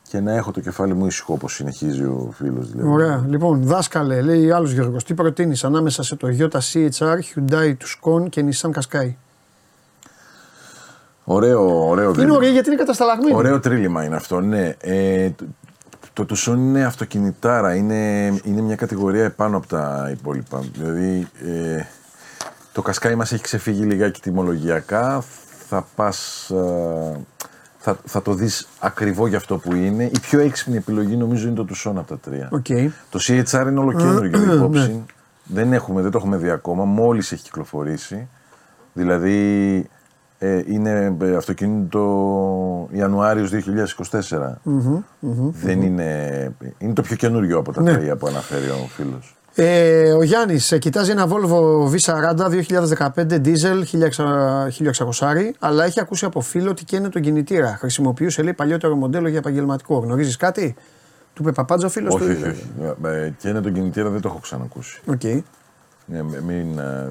και 0.09 0.19
να 0.19 0.33
έχω 0.33 0.51
το 0.51 0.59
κεφάλι 0.59 0.93
μου 0.93 1.05
ήσυχο 1.05 1.33
όπως 1.33 1.53
συνεχίζει 1.53 2.03
ο 2.03 2.33
φίλος. 2.33 2.71
Δηλαδή. 2.71 2.89
Ωραία. 2.89 3.25
Λοιπόν, 3.27 3.61
δάσκαλε, 3.63 4.21
λέει 4.21 4.51
άλλος 4.51 4.71
Γιώργος, 4.71 5.03
τι 5.03 5.13
προτείνεις 5.13 5.63
ανάμεσα 5.63 6.03
σε 6.03 6.15
το 6.15 6.27
Toyota 6.27 6.57
CHR, 6.57 7.17
Hyundai 7.17 7.73
Tucson 7.73 8.29
και 8.29 8.45
Nissan 8.45 8.69
Qashqai; 8.69 9.13
Ωραίο, 11.23 11.87
ωραίο 11.87 12.09
Είναι 12.09 12.13
δίλημα. 12.17 12.35
ωραία 12.35 12.49
γιατί 12.49 12.67
είναι 12.67 12.77
κατασταλαγμένη. 12.77 13.35
Ωραίο 13.35 13.59
τρίλημα 13.59 14.03
είναι 14.03 14.15
αυτό, 14.15 14.39
ναι. 14.39 14.75
Ε, 14.79 15.29
το, 16.13 16.25
το 16.25 16.35
Tucson 16.35 16.57
είναι 16.57 16.85
αυτοκινητάρα, 16.85 17.75
είναι, 17.75 18.25
είναι 18.43 18.61
μια 18.61 18.75
κατηγορία 18.75 19.23
επάνω 19.23 19.57
από 19.57 19.67
τα 19.67 20.09
υπόλοιπα. 20.11 20.63
Δηλαδή, 20.73 21.27
ε, 21.45 21.83
το 22.73 22.81
Qashqai 22.81 23.15
μας 23.15 23.31
έχει 23.31 23.43
ξεφύγει 23.43 23.83
λιγάκι 23.83 24.21
τιμολογιακά, 24.21 25.23
θα 25.67 25.87
πας... 25.95 26.49
ε, 26.49 27.19
θα, 27.77 27.97
θα 28.05 28.21
το 28.21 28.33
δεις 28.33 28.67
ακριβό 28.79 29.27
για 29.27 29.37
αυτό 29.37 29.57
που 29.57 29.75
είναι. 29.75 30.03
Η 30.03 30.19
πιο 30.21 30.39
έξυπνη 30.39 30.77
επιλογή 30.77 31.15
νομίζω 31.15 31.47
είναι 31.47 31.55
το 31.55 31.65
Tucson 31.69 31.93
από 31.95 32.07
τα 32.07 32.17
τρία. 32.17 32.49
Οκ. 32.51 32.65
Το 33.09 33.19
CHR 33.21 33.65
είναι 33.67 33.79
ολοκαίνουργιο 33.79 34.53
υπόψη. 34.53 35.03
Δεν, 35.43 35.73
έχουμε, 35.73 36.01
δεν 36.01 36.11
το 36.11 36.17
έχουμε 36.17 36.37
δει 36.37 36.49
ακόμα, 36.49 36.83
μόλις 36.85 37.31
έχει 37.31 37.43
κυκλοφορήσει. 37.43 38.27
Δηλαδή 38.93 39.89
ε, 40.39 40.61
είναι 40.67 41.15
ε, 41.21 41.35
αυτοκίνητο 41.35 42.89
Ιανουάριος 42.91 43.51
2024. 43.53 44.53
Δεν 45.51 45.81
είναι, 45.81 46.51
είναι 46.77 46.93
το 46.93 47.01
πιο 47.01 47.15
καινούριο 47.15 47.57
από 47.57 47.71
τα 47.71 47.81
Ναι. 47.81 47.93
τρία 47.93 48.15
που 48.15 48.27
αναφέρει 48.27 48.69
ο 48.69 48.87
φίλος. 48.95 49.35
Ε, 49.55 50.11
ο 50.11 50.23
Γιάννης 50.23 50.73
κοιτάζει 50.79 51.11
ένα 51.11 51.27
Volvo 51.29 51.89
V40 51.91 52.63
2015 53.17 53.41
diesel 53.45 53.83
1600, 55.19 55.51
αλλά 55.59 55.83
έχει 55.85 55.99
ακούσει 55.99 56.25
από 56.25 56.41
φίλο 56.41 56.69
ότι 56.69 56.83
καίνε 56.83 57.09
τον 57.09 57.21
κινητήρα. 57.21 57.75
Χρησιμοποιούσε 57.79 58.41
λέει 58.43 58.53
παλιότερο 58.53 58.95
μοντέλο 58.95 59.27
για 59.27 59.37
επαγγελματικό. 59.37 59.97
Γνωρίζεις 59.97 60.37
κάτι, 60.37 60.75
του 61.33 61.41
είπε 61.41 61.51
παπάντζα 61.51 61.85
ο 61.85 61.89
φίλος 61.89 62.15
του; 62.15 62.21
όχι, 62.23 62.31
όχι, 62.31 62.43
όχι. 62.49 62.67
Ε, 63.05 63.31
Καίνε 63.37 63.61
τον 63.61 63.73
κινητήρα 63.73 64.09
δεν 64.09 64.21
το 64.21 64.27
έχω 64.27 64.39
ξανακούσει. 64.39 65.01
Οκ. 65.05 65.23
Ναι, 66.05 66.21
μ- 66.23 66.39
μην, 66.47 66.79
ε, 66.79 67.09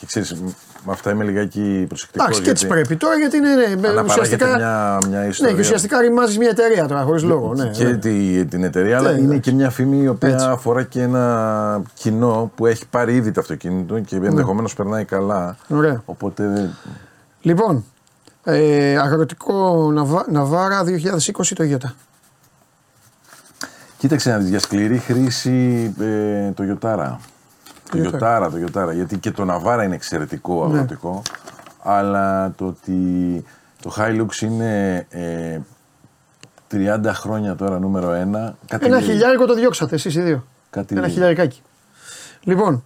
και 0.00 0.06
ξέρεις, 0.06 0.34
μ- 0.34 0.48
με 0.86 0.92
αυτά 0.92 1.10
είμαι 1.10 1.24
λιγάκι 1.24 1.84
προσεκτικός. 1.88 2.24
Εντάξει, 2.26 2.42
και 2.42 2.50
έτσι 2.50 2.66
πρέπει 2.66 2.96
τώρα 2.96 3.14
γιατί 3.16 3.36
είναι. 3.36 3.48
Ναι, 3.54 3.88
Αναπαράγεται 3.88 4.12
ουσιαστικά, 4.12 4.56
μια, 4.56 4.98
μια 5.08 5.18
ναι, 5.20 5.26
ιστορία. 5.26 5.54
και 5.54 5.60
ουσιαστικά 5.60 6.00
ρημάζεις 6.00 6.38
μια 6.38 6.48
εταιρεία 6.48 6.86
τώρα 6.86 7.02
χωρίς 7.02 7.22
λόγο. 7.22 7.54
Ναι, 7.54 7.66
και 7.68 7.84
ναι. 7.84 7.96
τη- 7.96 8.44
την 8.44 8.64
εταιρεία, 8.64 8.98
αλλά 8.98 9.10
Ναι, 9.10 9.16
είναι 9.16 9.24
εντάξει. 9.24 9.40
και 9.40 9.52
μια 9.52 9.70
φήμη 9.70 10.02
η 10.02 10.08
οποία 10.08 10.28
Έτσι. 10.28 10.46
αφορά 10.48 10.82
και 10.82 11.00
ένα 11.02 11.82
κοινό 11.94 12.50
που 12.54 12.66
έχει 12.66 12.86
πάρει 12.90 13.14
ήδη 13.14 13.30
το 13.30 13.40
αυτοκίνητο 13.40 14.00
και 14.00 14.16
ενδεχομένως 14.16 14.74
περνάει 14.74 15.04
καλά. 15.04 15.56
Ναι. 15.66 15.76
Ωραία. 15.78 16.02
Οπότε 16.04 16.46
δεν- 16.48 16.70
Λοιπόν, 17.40 17.84
ε, 18.44 18.96
αγροτικό 18.98 19.90
Ναβα, 19.92 20.24
Ναβάρα 20.30 20.84
2020 20.84 21.54
το 21.54 21.62
Ιώτα. 21.64 21.94
Κοίταξε 23.98 24.30
να 24.30 24.38
δεις, 24.38 24.48
για 24.48 24.58
σκληρή 24.58 24.98
χρήση 24.98 25.94
ε, 26.00 26.50
το 26.50 26.64
Ιωτάρα. 26.64 27.20
Το 27.90 27.98
Toyota. 27.98 28.02
Ιωτάρα, 28.12 28.50
το 28.50 28.58
Ιωτάρα. 28.58 28.92
Γιατί 28.92 29.18
και 29.18 29.30
το 29.30 29.44
Ναβάρα 29.44 29.84
είναι 29.84 29.94
εξαιρετικό 29.94 30.66
Ναι. 30.66 30.72
αγροτικό. 30.74 31.22
Αλλά 31.82 32.52
το 32.56 32.66
ότι 32.66 33.44
το 33.82 33.94
Hilux 33.98 34.40
είναι 34.42 34.96
ε, 35.10 35.58
30 36.72 37.00
χρόνια 37.12 37.54
τώρα 37.56 37.78
νούμερο 37.78 38.12
ένα. 38.12 38.56
Κάτι 38.68 38.86
Ένα 38.86 38.98
λέει. 38.98 39.08
χιλιάρικο 39.08 39.46
το 39.46 39.54
διώξατε 39.54 39.94
εσείς 39.94 40.14
οι 40.14 40.20
δύο. 40.20 40.44
Κάτι 40.70 40.94
Ένα 40.94 41.02
λέει. 41.04 41.10
χιλιαρικάκι. 41.14 41.62
Λοιπόν, 42.40 42.82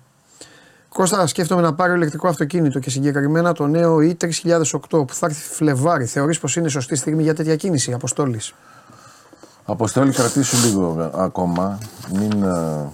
Κώστα, 0.89 1.27
σκέφτομαι 1.27 1.63
να 1.63 1.75
πάρω 1.75 1.95
ηλεκτρικό 1.95 2.29
αυτοκίνητο 2.29 2.79
και 2.79 2.91
συγκεκριμένα 2.91 3.53
το 3.53 3.67
νέο 3.67 3.97
E3008 3.97 4.89
που 4.91 5.07
θα 5.15 5.27
έρθει 5.27 5.55
Φλεβάρι. 5.55 6.05
Θεωρείς 6.07 6.39
πως 6.39 6.57
είναι 6.57 6.69
σωστή 6.69 6.97
στιγμή 6.97 7.23
για 7.23 7.35
τέτοια 7.35 7.57
κίνηση, 7.57 7.93
Αποστόλης; 7.93 8.55
Αποστόλη 9.65 10.13
κρατήσου 10.13 10.67
λίγο 10.67 11.11
ε, 11.15 11.23
ακόμα. 11.23 11.79
Μην, 12.13 12.43
ε, 12.43 12.89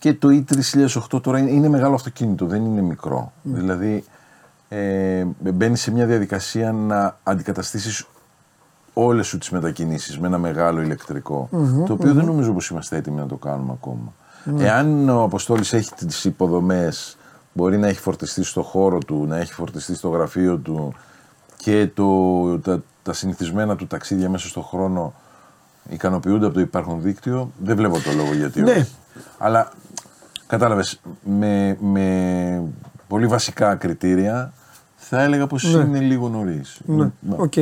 Και 0.00 0.14
το 0.14 0.28
E3008 0.28 1.22
τώρα 1.22 1.38
είναι, 1.38 1.50
είναι 1.50 1.68
μεγάλο 1.68 1.94
αυτοκίνητο, 1.94 2.46
δεν 2.46 2.64
είναι 2.64 2.80
μικρό. 2.80 3.32
Δηλαδή 3.42 4.04
ε, 4.68 5.24
μπαίνει 5.38 5.76
σε 5.76 5.90
μια 5.90 6.06
διαδικασία 6.06 6.72
να 6.72 7.18
αντικαταστήσεις 7.22 8.06
όλες 8.92 9.26
σου 9.26 9.38
τις 9.38 9.50
μετακινήσεις 9.50 10.18
με 10.18 10.26
ένα 10.26 10.38
μεγάλο 10.38 10.80
ηλεκτρικό, 10.80 11.48
το 11.86 11.92
οποίο 11.92 12.12
δεν 12.14 12.24
νομίζω 12.24 12.52
πως 12.52 12.68
είμαστε 12.68 12.96
έτοιμοι 12.96 13.16
να 13.20 13.26
το 13.26 13.36
κάνουμε 13.36 13.72
ακόμα. 13.72 14.12
Εάν 14.58 15.08
ο 15.08 15.22
Αποστόλης 15.22 15.72
έχει 15.72 15.94
τις 15.94 16.24
υποδομές, 16.24 17.16
μπορεί 17.52 17.78
να 17.78 17.86
έχει 17.88 18.00
φορτιστεί 18.00 18.42
στο 18.44 18.62
χώρο 18.62 18.98
του, 18.98 19.26
να 19.28 19.36
έχει 19.36 19.52
φορτιστεί 19.52 19.94
στο 19.94 20.08
γραφείο 20.08 20.56
του 20.58 20.92
και 21.56 21.88
το, 21.94 22.58
τα, 22.58 22.82
τα 23.02 23.12
συνηθισμένα 23.12 23.76
του 23.76 23.86
ταξίδια 23.86 24.30
μέσα 24.30 24.48
στον 24.48 24.62
χρόνο 24.64 25.14
ικανοποιούνται 25.88 26.44
από 26.44 26.54
το 26.54 26.60
υπάρχον 26.60 27.00
δίκτυο, 27.02 27.50
δεν 27.64 27.76
βλέπω 27.76 27.98
το 28.00 28.12
λόγο 28.16 28.34
γιατί 28.34 28.60
Ναι. 28.62 28.70
όχι. 28.70 28.88
Αλλά 29.38 29.70
κατάλαβες, 30.50 31.00
με, 31.22 31.76
με 31.80 32.62
πολύ 33.08 33.26
βασικά 33.26 33.74
κριτήρια 33.74 34.52
θα 34.96 35.22
έλεγα 35.22 35.46
πως 35.46 35.72
είναι 35.72 36.00
λίγο 36.00 36.28
νωρίς. 36.28 36.80
Ναι, 36.84 37.10
οκ. 37.36 37.56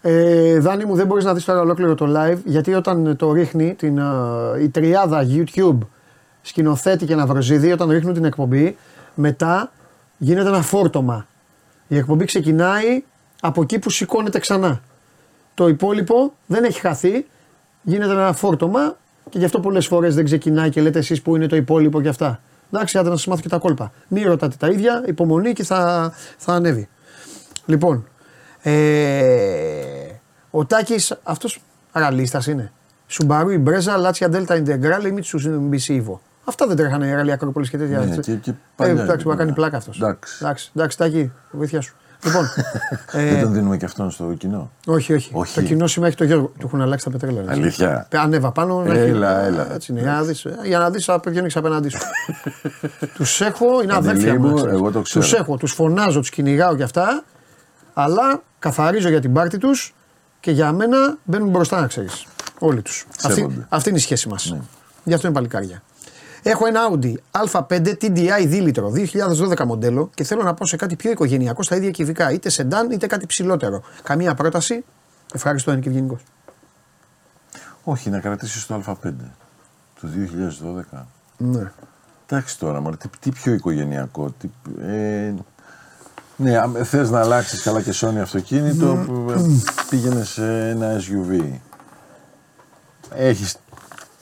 Ε, 0.00 0.58
Δάνη 0.58 0.84
μου, 0.84 0.94
δεν 0.94 1.06
μπορείς 1.06 1.24
να 1.24 1.34
δεις 1.34 1.44
τώρα 1.44 1.60
ολόκληρο 1.60 1.94
το 1.94 2.06
live 2.16 2.38
γιατί 2.44 2.74
όταν 2.74 3.16
το 3.16 3.32
ρίχνει 3.32 3.74
την, 3.74 4.00
α, 4.00 4.52
η 4.60 4.68
τριάδα 4.68 5.26
YouTube 5.28 5.78
σκηνοθέτη 6.42 7.06
και 7.06 7.14
Ναυροζίδη, 7.14 7.72
όταν 7.72 7.90
ρίχνουν 7.90 8.14
την 8.14 8.24
εκπομπή, 8.24 8.76
μετά 9.14 9.72
γίνεται 10.18 10.48
ένα 10.48 10.62
φόρτωμα. 10.62 11.26
Η 11.88 11.96
εκπομπή 11.96 12.24
ξεκινάει 12.24 13.04
από 13.40 13.62
εκεί 13.62 13.78
που 13.78 13.90
σηκώνεται 13.90 14.38
ξανά. 14.38 14.80
Το 15.54 15.68
υπόλοιπο 15.68 16.32
δεν 16.46 16.64
έχει 16.64 16.80
χαθεί, 16.80 17.26
γίνεται 17.82 18.12
ένα 18.12 18.32
φόρτωμα 18.32 18.96
και 19.30 19.38
γι' 19.38 19.44
αυτό 19.44 19.60
πολλές 19.60 19.86
φορές 19.86 20.14
δεν 20.14 20.24
ξεκινάει 20.24 20.70
και 20.70 20.80
λέτε 20.80 20.98
εσείς 20.98 21.22
που 21.22 21.36
είναι 21.36 21.46
το 21.46 21.56
υπόλοιπο 21.56 22.00
και 22.00 22.08
αυτά. 22.08 22.40
Εντάξει, 22.72 22.98
άντε 22.98 23.08
να 23.08 23.16
σας 23.16 23.26
μάθω 23.26 23.40
και 23.40 23.48
τα 23.48 23.58
κόλπα. 23.58 23.92
Μην 24.08 24.26
ρωτάτε 24.26 24.56
τα 24.58 24.68
ίδια, 24.68 25.02
υπομονή 25.06 25.52
και 25.52 25.64
θα, 25.64 26.12
θα 26.36 26.52
ανέβει. 26.52 26.88
Λοιπόν, 27.66 28.06
ε, 28.62 28.72
ο 30.50 30.64
Τάκης, 30.66 31.18
αυτός 31.22 31.60
ραλίστας 31.92 32.46
είναι. 32.46 32.72
Σουμπαρού 33.06 33.50
η 33.50 33.58
Μπρέζα, 33.58 33.96
Λάτσια 33.96 34.28
Δέλτα 34.28 34.56
Ιντεγκράλ 34.56 35.04
ή 35.04 35.12
Μίτσου 35.12 35.92
Ιβο. 35.92 36.20
Αυτά 36.44 36.66
δεν 36.66 36.76
τρέχανε 36.76 37.06
η 37.06 37.12
Ραλή 37.12 37.32
Ακρόπολης 37.32 37.70
και 37.70 37.78
τέτοια. 37.78 37.98
Ναι, 37.98 38.04
έτσι. 38.14 38.20
και- 38.20 38.34
και 38.36 38.50
ε, 38.50 38.54
παλιά 38.76 38.92
εντάξει, 38.92 39.10
ήταν. 39.14 39.22
μου 39.26 39.36
κάνει 39.36 39.52
πλάκα 39.52 39.76
αυτός. 39.76 39.96
Εντάξει. 39.96 40.38
εντάξει, 40.42 40.70
εντάξει, 40.76 40.98
Τάκη, 40.98 41.32
βοήθεια 41.50 41.80
σου. 41.80 41.96
Λοιπόν, 42.24 42.48
Δεν 43.12 43.36
ε, 43.36 43.40
τον 43.42 43.52
δίνουμε 43.52 43.76
και 43.76 43.84
αυτόν 43.84 44.10
στο 44.10 44.24
κοινό. 44.38 44.70
όχι, 44.86 45.12
όχι, 45.12 45.30
Όχι. 45.32 45.54
Το 45.54 45.62
κοινό 45.62 45.86
σήμερα 45.86 46.08
έχει 46.08 46.16
το 46.16 46.24
Γιώργο. 46.24 46.46
Του 46.58 46.66
έχουν 46.66 46.80
αλλάξει 46.80 47.04
τα 47.04 47.10
πετρέλαια. 47.10 47.42
έτσι. 47.42 47.52
Αλήθεια. 47.60 48.06
Ε, 48.10 48.18
Ανέβα 48.18 48.52
πάνω. 48.52 48.82
να 48.82 48.94
Έλα, 48.94 49.40
έχει- 49.40 49.46
έλα. 49.54 49.72
Έτσι 49.74 49.92
είναι, 49.92 50.00
για 50.00 50.12
να 50.12 50.22
δεις, 50.22 50.44
ε, 50.44 50.58
για 50.64 50.78
να 50.78 50.90
δεις 50.90 51.08
απευθύνεις 51.08 51.56
απέναντί 51.56 51.88
σου. 51.88 51.98
τους 53.14 53.40
έχω, 53.40 53.82
είναι 53.82 53.92
Παντελή 53.92 54.10
αδέρφια 54.10 54.40
μου, 54.40 54.48
μου. 54.48 54.54
ξέρεις. 54.54 54.74
εγώ 54.74 54.90
το 54.90 55.00
ξέρω. 55.00 55.24
Τους 55.24 55.32
έχω, 55.34 55.56
τους 55.56 55.72
φωνάζω, 55.72 56.20
τους 56.20 56.30
κυνηγάω 56.30 56.76
και 56.76 56.82
αυτά, 56.82 57.24
αλλά 57.94 58.42
καθαρίζω 58.58 59.08
για 59.08 59.20
την 59.20 59.32
πάρτη 59.32 59.58
τους 59.58 59.94
και 60.40 60.50
για 60.50 60.72
μένα 60.72 61.16
μπαίνουν 61.24 61.48
μπροστά 61.48 61.80
να 61.80 61.86
ξέρεις. 61.86 62.26
Όλοι 62.58 62.82
τους. 62.82 63.06
Αυτή, 63.24 63.32
Σέβονται. 63.40 63.66
αυτή 63.68 63.88
είναι 63.88 63.98
η 63.98 64.02
σχέση 64.02 64.28
μας. 64.28 64.54
Γι' 65.04 65.14
αυτό 65.14 65.26
είναι 65.26 65.36
παλικάρια. 65.36 65.82
Έχω 66.50 66.66
ένα 66.66 66.80
Audi 66.90 67.14
A5 67.30 67.94
TDI 68.00 68.42
2 68.42 68.60
λίτρο 68.62 68.92
2012 68.94 69.64
μοντέλο 69.64 70.10
και 70.14 70.24
θέλω 70.24 70.42
να 70.42 70.54
πάω 70.54 70.68
σε 70.68 70.76
κάτι 70.76 70.96
πιο 70.96 71.10
οικογενειακό 71.10 71.62
στα 71.62 71.76
ίδια 71.76 71.90
κυβικά. 71.90 72.32
Είτε 72.32 72.48
σεντάν 72.48 72.90
είτε 72.90 73.06
κάτι 73.06 73.26
ψηλότερο. 73.26 73.82
Καμία 74.02 74.34
πρόταση. 74.34 74.84
Ευχαριστώ, 75.34 75.72
είναι 75.72 75.80
και 75.80 75.88
ευγενικός. 75.88 76.20
Όχι, 77.84 78.10
να 78.10 78.20
κρατήσεις 78.20 78.66
το 78.66 78.82
Α5 78.86 79.12
του 79.94 80.10
2012. 80.92 81.04
Ναι. 81.36 81.72
Εντάξει 82.26 82.58
τώρα, 82.58 82.80
μωρέ, 82.80 82.96
τι, 82.96 83.08
τι 83.20 83.30
πιο 83.30 83.52
οικογενειακό. 83.52 84.34
Τι, 84.38 84.48
ε, 84.82 85.34
ναι, 86.36 86.56
αν 86.56 86.84
θες 86.84 87.10
να 87.10 87.20
αλλάξεις 87.20 87.62
καλά 87.62 87.82
και 87.82 87.94
Sony 87.94 88.16
αυτοκίνητο, 88.16 89.06
ε, 89.30 89.40
πήγαινες 89.90 90.28
σε 90.28 90.68
ένα 90.68 90.96
SUV. 90.98 91.58
Έχεις 93.14 93.56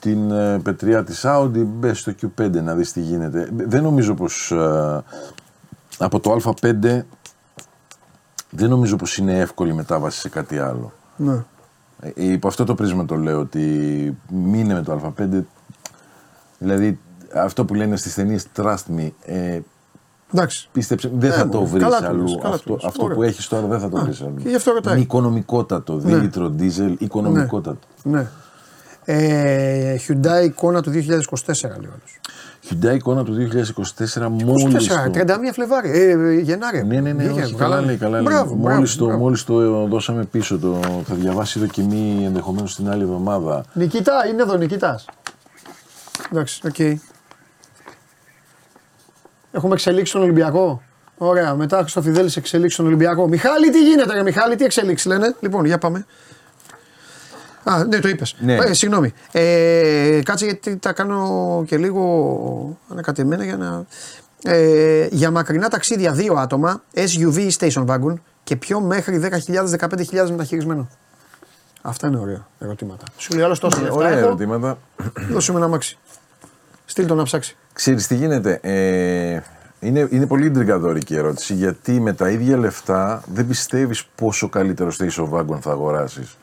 την 0.06 0.30
ε, 0.30 0.58
πετριά 0.58 1.04
της 1.04 1.22
Audi, 1.26 1.64
μπες 1.66 1.98
στο 1.98 2.12
Q5 2.22 2.50
να 2.62 2.74
δεις 2.74 2.92
τι 2.92 3.00
γίνεται. 3.00 3.48
Δεν 3.56 3.82
νομίζω 3.82 4.14
πως 4.14 4.50
ε, 4.50 5.02
από 5.98 6.20
το 6.20 6.36
Α5 6.44 7.00
δεν 8.50 8.68
νομίζω 8.68 8.96
πως 8.96 9.18
είναι 9.18 9.38
εύκολη 9.38 9.70
η 9.70 9.74
μετάβαση 9.74 10.20
σε 10.20 10.28
κάτι 10.28 10.58
άλλο. 10.58 10.92
ναι. 11.16 11.44
Ε, 12.00 12.10
υπό 12.14 12.48
αυτό 12.48 12.64
το 12.64 12.74
πρίσμα 12.74 13.04
το 13.04 13.14
λέω 13.16 13.40
ότι 13.40 14.16
μείνε 14.30 14.74
με 14.74 14.82
το 14.82 15.14
Α5. 15.18 15.42
Δηλαδή 16.58 16.98
αυτό 17.34 17.64
που 17.64 17.74
λένε 17.74 17.96
στις 17.96 18.14
ταινίες 18.14 18.46
Trust 18.56 18.76
Me, 18.96 19.10
ε, 19.24 19.60
Εντάξει. 20.34 20.68
πίστεψε, 20.72 21.10
δεν 21.14 21.32
θα 21.32 21.40
Ε, 21.40 21.46
το 21.46 21.64
βρεις 21.64 21.82
καλά 21.82 21.98
το 22.00 22.06
αλλού. 22.06 22.22
λες, 22.22 22.38
καλά 22.42 22.48
το 22.48 22.54
αυτό 22.54 22.72
λες. 22.74 22.84
αυτό 22.84 23.04
Ωραία. 23.04 23.16
που 23.16 23.22
έχεις 23.22 23.48
τώρα 23.48 23.66
δεν 23.66 23.80
θα 23.80 23.88
το 23.88 23.96
βρεις 23.96 24.20
αλλού. 24.22 24.34
και 24.42 24.48
γι' 24.48 24.54
αυτό 24.54 24.72
ρωτάει. 24.72 24.94
Είναι 24.94 25.02
οικονομικότατο, 25.02 25.94
2 25.96 26.02
Ναι. 26.04 26.14
λίτρο 26.16 26.48
δίζελ, 26.48 26.96
οικονομικότατο. 26.98 27.86
Ναι. 28.02 28.26
Ε, 29.08 29.96
Hyundai 30.08 30.44
εικόνα 30.44 30.82
του 30.82 30.90
2024 30.90 30.94
λέει 31.62 31.88
ο 31.88 31.92
άλλος. 31.92 32.20
Hyundai 32.68 32.94
εικόνα 32.94 33.24
του 33.24 33.48
2024 34.14 34.28
μόλις 34.44 34.88
24, 34.88 35.10
το... 35.12 35.20
31 35.20 35.34
Φλεβάρι, 35.52 35.90
ε, 35.90 36.10
ε, 36.10 36.32
Γενάρη. 36.40 36.84
Ναι, 36.84 37.00
ναι, 37.00 37.12
ναι, 37.12 37.24
Βγήκε, 37.24 37.42
όχι, 37.42 37.54
καλά 37.54 37.80
λέει, 37.80 37.96
καλά 37.96 38.20
λέει. 38.20 38.22
Μπράβο, 38.22 38.54
Μόλις, 38.54 38.96
μπράβο, 38.96 38.98
το, 38.98 39.04
μπράβο. 39.04 39.22
μόλις 39.22 39.44
το 39.44 39.86
δώσαμε 39.86 40.24
πίσω, 40.24 40.58
το, 40.58 40.80
θα 41.06 41.14
διαβάσει 41.14 41.58
δοκιμή 41.58 42.22
ενδεχομένως 42.24 42.74
την 42.74 42.90
άλλη 42.90 43.02
εβδομάδα. 43.02 43.64
Νικητά, 43.72 44.26
είναι 44.32 44.42
εδώ 44.42 44.56
Νικητάς. 44.56 45.04
Εντάξει, 46.32 46.60
οκ. 46.66 46.98
Έχουμε 49.52 49.74
εξελίξει 49.74 50.12
τον 50.12 50.22
Ολυμπιακό; 50.22 50.82
Ωραία, 51.18 51.54
μετά 51.54 51.86
στο 51.86 52.02
Φιδέλη 52.02 52.30
εξελίξει 52.36 52.76
τον 52.76 52.86
Ολυμπιακό. 52.86 53.28
Μιχάλη, 53.28 53.70
τι 53.70 53.88
γίνεται, 53.88 54.12
ρε 54.14 54.22
Μιχάλη, 54.22 54.56
τι 54.56 54.64
εξελίξεις 54.64 55.06
λένε; 55.06 55.34
Λοιπόν, 55.40 55.64
για 55.64 55.78
πάμε. 55.78 56.06
Α, 57.68 57.84
ναι, 57.84 57.98
το 57.98 58.08
είπες. 58.08 58.36
Ναι. 58.38 58.54
Ε, 58.54 58.72
συγγνώμη. 58.72 59.12
Ε, 59.32 60.20
κάτσε 60.24 60.44
γιατί 60.44 60.76
τα 60.76 60.92
κάνω 60.92 61.64
και 61.66 61.76
λίγο 61.76 62.78
ανακατεμένα 62.88 63.44
για 63.44 63.56
να. 63.56 63.84
Ε, 64.42 65.08
για 65.10 65.30
μακρινά 65.30 65.68
ταξίδια 65.68 66.12
δύο 66.12 66.34
άτομα, 66.34 66.82
SUV 66.94 67.36
ή 67.36 67.54
station 67.58 67.86
wagon 67.86 68.14
και 68.44 68.56
πιο 68.56 68.80
μέχρι 68.80 69.20
10.000-15.000 69.22 70.30
μεταχειρισμένο. 70.30 70.88
Αυτά 71.82 72.06
είναι 72.06 72.18
ωραία 72.18 72.46
ερωτήματα. 72.58 73.04
Σου 73.16 73.34
λέει 73.34 73.44
άλλος 73.44 73.58
τόσο 73.58 73.80
λεφτά. 73.80 73.94
Ωραία 73.94 74.10
έχω, 74.10 74.26
ερωτήματα. 74.26 74.78
Δώσε 75.30 75.52
με 75.52 75.58
ένα 75.58 75.68
μάξι. 75.68 75.98
Στείλ 76.84 77.06
το 77.06 77.14
να 77.14 77.22
ψάξει. 77.22 77.56
Ξέρεις 77.72 78.06
τι 78.06 78.14
γίνεται. 78.14 78.58
Ε, 78.62 79.40
είναι, 79.80 80.08
είναι 80.10 80.26
πολύ 80.26 80.46
εντριγκαδόρικη 80.46 81.14
η 81.14 81.16
ερώτηση 81.16 81.54
γιατί 81.54 82.00
με 82.00 82.12
τα 82.12 82.30
ίδια 82.30 82.56
λεφτά 82.56 83.22
δεν 83.32 83.46
πιστεύεις 83.46 84.04
πόσο 84.04 84.48
καλύτερο 84.48 84.92
station 84.98 85.30
wagon 85.32 85.58
θα 85.60 85.70
αγοράσεις. 85.70 86.36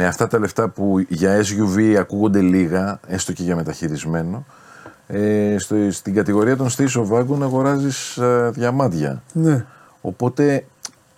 Με 0.00 0.06
αυτά 0.06 0.26
τα 0.26 0.38
λεφτά 0.38 0.68
που 0.68 1.04
για 1.08 1.40
SUV 1.40 1.94
ακούγονται 1.98 2.40
λίγα, 2.40 3.00
έστω 3.06 3.32
και 3.32 3.42
για 3.42 3.56
μεταχειρισμένο, 3.56 4.44
ε, 5.06 5.56
στο, 5.58 5.76
στην 5.90 6.14
κατηγορία 6.14 6.56
των 6.56 6.68
station 6.76 7.08
wagon 7.10 7.38
αγοράζεις 7.42 8.16
ε, 8.16 8.50
διαμάντια. 8.54 9.22
Ναι. 9.32 9.64
Οπότε, 10.00 10.64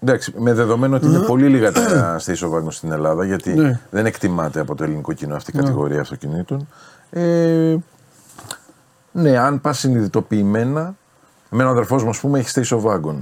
εντάξει, 0.02 0.32
με 0.36 0.52
δεδομένο 0.52 0.97
ότι 0.97 1.07
είναι 1.07 1.19
πολύ 1.19 1.48
λίγα 1.48 1.73
τα 1.73 2.16
station 2.24 2.51
wagon 2.51 2.66
στην 2.69 2.93
Ελλάδα, 2.93 3.24
γιατί 3.24 3.55
Ναι. 3.55 3.81
δεν 3.90 4.07
εκτιμάται 4.07 4.61
από 4.61 4.74
το 4.74 4.85
ελληνικό 4.85 5.12
κοινό 5.12 5.35
αυτή 5.35 5.51
η 5.55 5.59
κατηγορία 5.59 6.01
αυτοκινήτων. 6.01 6.69
Ε, 7.11 7.77
ναι, 9.12 9.39
αν 9.39 9.61
πας 9.61 9.78
συνειδητοποιημένα, 9.78 10.94
με 11.51 11.62
έναν 11.62 11.73
αδερφός 11.73 12.02
μου, 12.05 12.11
ας 12.11 12.20
πούμε, 12.20 12.39
έχεις 12.39 12.59
station 12.59 12.82
wagon. 12.82 13.16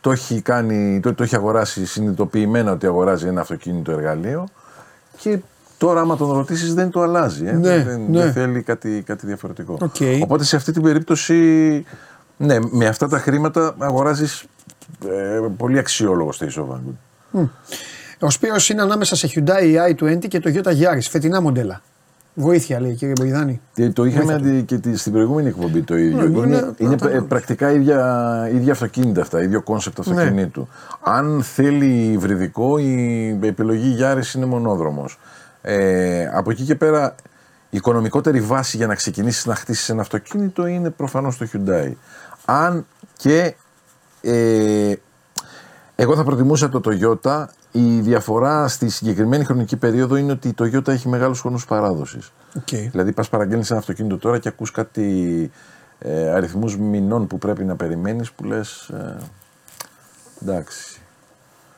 Το 0.00 0.10
έχει, 0.10 0.40
κάνει, 0.40 1.00
το, 1.00 1.14
το 1.14 1.22
έχει 1.22 1.36
αγοράσει 1.36 1.86
συνειδητοποιημένα 1.86 2.72
ότι 2.72 2.86
αγοράζει 2.86 3.26
ένα 3.26 3.40
αυτοκίνητο 3.40 3.92
εργαλείο 3.92 4.48
και 5.18 5.38
τώρα, 5.78 6.00
άμα 6.00 6.16
τον 6.16 6.32
ρωτήσεις, 6.32 6.74
δεν 6.74 6.90
το 6.90 7.00
αλλάζει. 7.00 7.46
Ε. 7.46 7.52
Ναι, 7.52 7.82
δεν, 7.82 8.00
ναι. 8.08 8.22
δεν 8.22 8.32
θέλει 8.32 8.62
κάτι, 8.62 9.02
κάτι 9.06 9.26
διαφορετικό. 9.26 9.76
Οκ. 9.80 9.96
Οπότε 10.22 10.44
σε 10.44 10.56
αυτή 10.56 10.72
την 10.72 10.82
περίπτωση, 10.82 11.36
ναι, 12.36 12.58
με 12.70 12.86
αυτά 12.86 13.08
τα 13.08 13.18
χρήματα 13.18 13.74
αγοράζεις 13.78 14.44
ε, 15.08 15.40
πολύ 15.56 15.78
αξιόλογο 15.78 16.32
station 16.38 16.66
wagon. 16.68 17.46
Ο 18.18 18.30
Σπύρος 18.30 18.68
είναι 18.68 18.82
ανάμεσα 18.82 19.16
σε 19.16 19.30
Hyundai 19.34 19.90
i20 19.90 20.28
και 20.28 20.40
το 20.40 20.50
Toyota 20.54 20.70
Yaris, 20.70 21.06
φετινά 21.10 21.40
μοντέλα. 21.40 21.82
Βοήθεια 22.34 22.80
λέει 22.80 22.94
κύριε 22.94 23.14
Μποϊδάνη. 23.20 23.60
Και 23.74 23.90
το 23.90 24.04
είχαμε 24.04 24.36
δει 24.38 24.62
και 24.62 24.78
τη- 24.78 24.96
στην 24.96 25.12
προηγούμενη 25.12 25.48
εκπομπή 25.48 25.82
το 25.82 25.96
ίδιο. 25.96 26.16
Ναι, 26.16 26.24
είναι 26.38 26.46
είναι- 26.56 26.74
είναι 26.78 26.96
τα- 26.96 27.10
ε, 27.10 27.20
πρακτικά 27.20 27.70
ίδια, 27.72 28.48
ίδια 28.52 28.72
αυτοκίνητα 28.72 29.20
αυτά, 29.20 29.42
ίδιο 29.42 29.62
concept 29.62 29.98
αυτοκινήτου. 29.98 30.68
Αν 31.02 31.42
θέλει 31.42 32.02
υβριδικό, 32.12 32.78
η 32.78 33.38
επιλογή 33.42 33.88
Γιάρης 33.88 34.34
είναι 34.34 34.46
μονόδρομος. 34.46 35.18
Ε, 35.62 36.26
από 36.34 36.50
εκεί 36.50 36.62
και 36.62 36.74
πέρα, 36.74 37.14
η 37.70 37.76
οικονομικότερη 37.76 38.40
βάση 38.40 38.76
για 38.76 38.86
να 38.86 38.94
ξεκινήσεις 38.94 39.46
να 39.46 39.54
χτίσεις 39.54 39.88
ένα 39.88 40.00
αυτοκίνητο 40.00 40.66
είναι 40.66 40.90
προφανώς 40.90 41.36
το 41.36 41.46
Hyundai. 41.52 41.92
Αν 42.44 42.86
και 43.16 43.54
ε, 44.20 44.92
εγώ 45.96 46.16
θα 46.16 46.24
προτιμούσα 46.24 46.68
το 46.68 46.80
Toyota. 46.84 47.44
Η 47.72 48.00
διαφορά 48.00 48.68
στη 48.68 48.88
συγκεκριμένη 48.88 49.44
χρονική 49.44 49.76
περίοδο 49.76 50.16
είναι 50.16 50.32
ότι 50.32 50.48
η 50.48 50.54
Toyota 50.58 50.88
έχει 50.88 51.08
μεγάλους 51.08 51.40
χρόνους 51.40 51.66
παράδοσης. 51.66 52.32
Okay. 52.58 52.88
Δηλαδή, 52.90 53.12
πας 53.12 53.28
παραγγέλνεις 53.28 53.70
ένα 53.70 53.78
αυτοκίνητο 53.78 54.18
τώρα 54.18 54.38
και 54.38 54.48
ακούς 54.48 54.70
κάτι 54.70 55.50
ε, 55.98 56.30
αριθμούς 56.30 56.76
μηνών 56.76 57.26
που 57.26 57.38
πρέπει 57.38 57.64
να 57.64 57.76
περιμένεις 57.76 58.32
που 58.32 58.44
λες. 58.44 58.88
Ε, 58.88 59.16
εντάξει. 60.42 61.00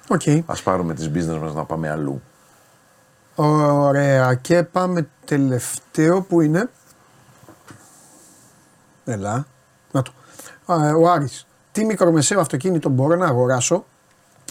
Okay. 0.08 0.42
Α 0.46 0.62
πάρουμε 0.62 0.94
τις 0.94 1.10
business 1.14 1.38
μας 1.40 1.54
να 1.54 1.64
πάμε 1.64 1.90
αλλού. 1.90 2.22
Ωραία 3.34 4.34
και 4.34 4.62
πάμε 4.62 5.08
τελευταίο 5.24 6.22
που 6.22 6.40
είναι. 6.40 6.70
Ελά. 9.04 9.46
Να 9.90 10.02
το. 10.02 10.12
Α, 10.66 10.94
ο 10.94 11.10
Άρης. 11.10 11.46
Τι 11.72 11.84
μικρομεσαίο 11.84 12.40
αυτοκίνητο 12.40 12.88
μπορώ 12.88 13.16
να 13.16 13.26
αγοράσω; 13.26 13.84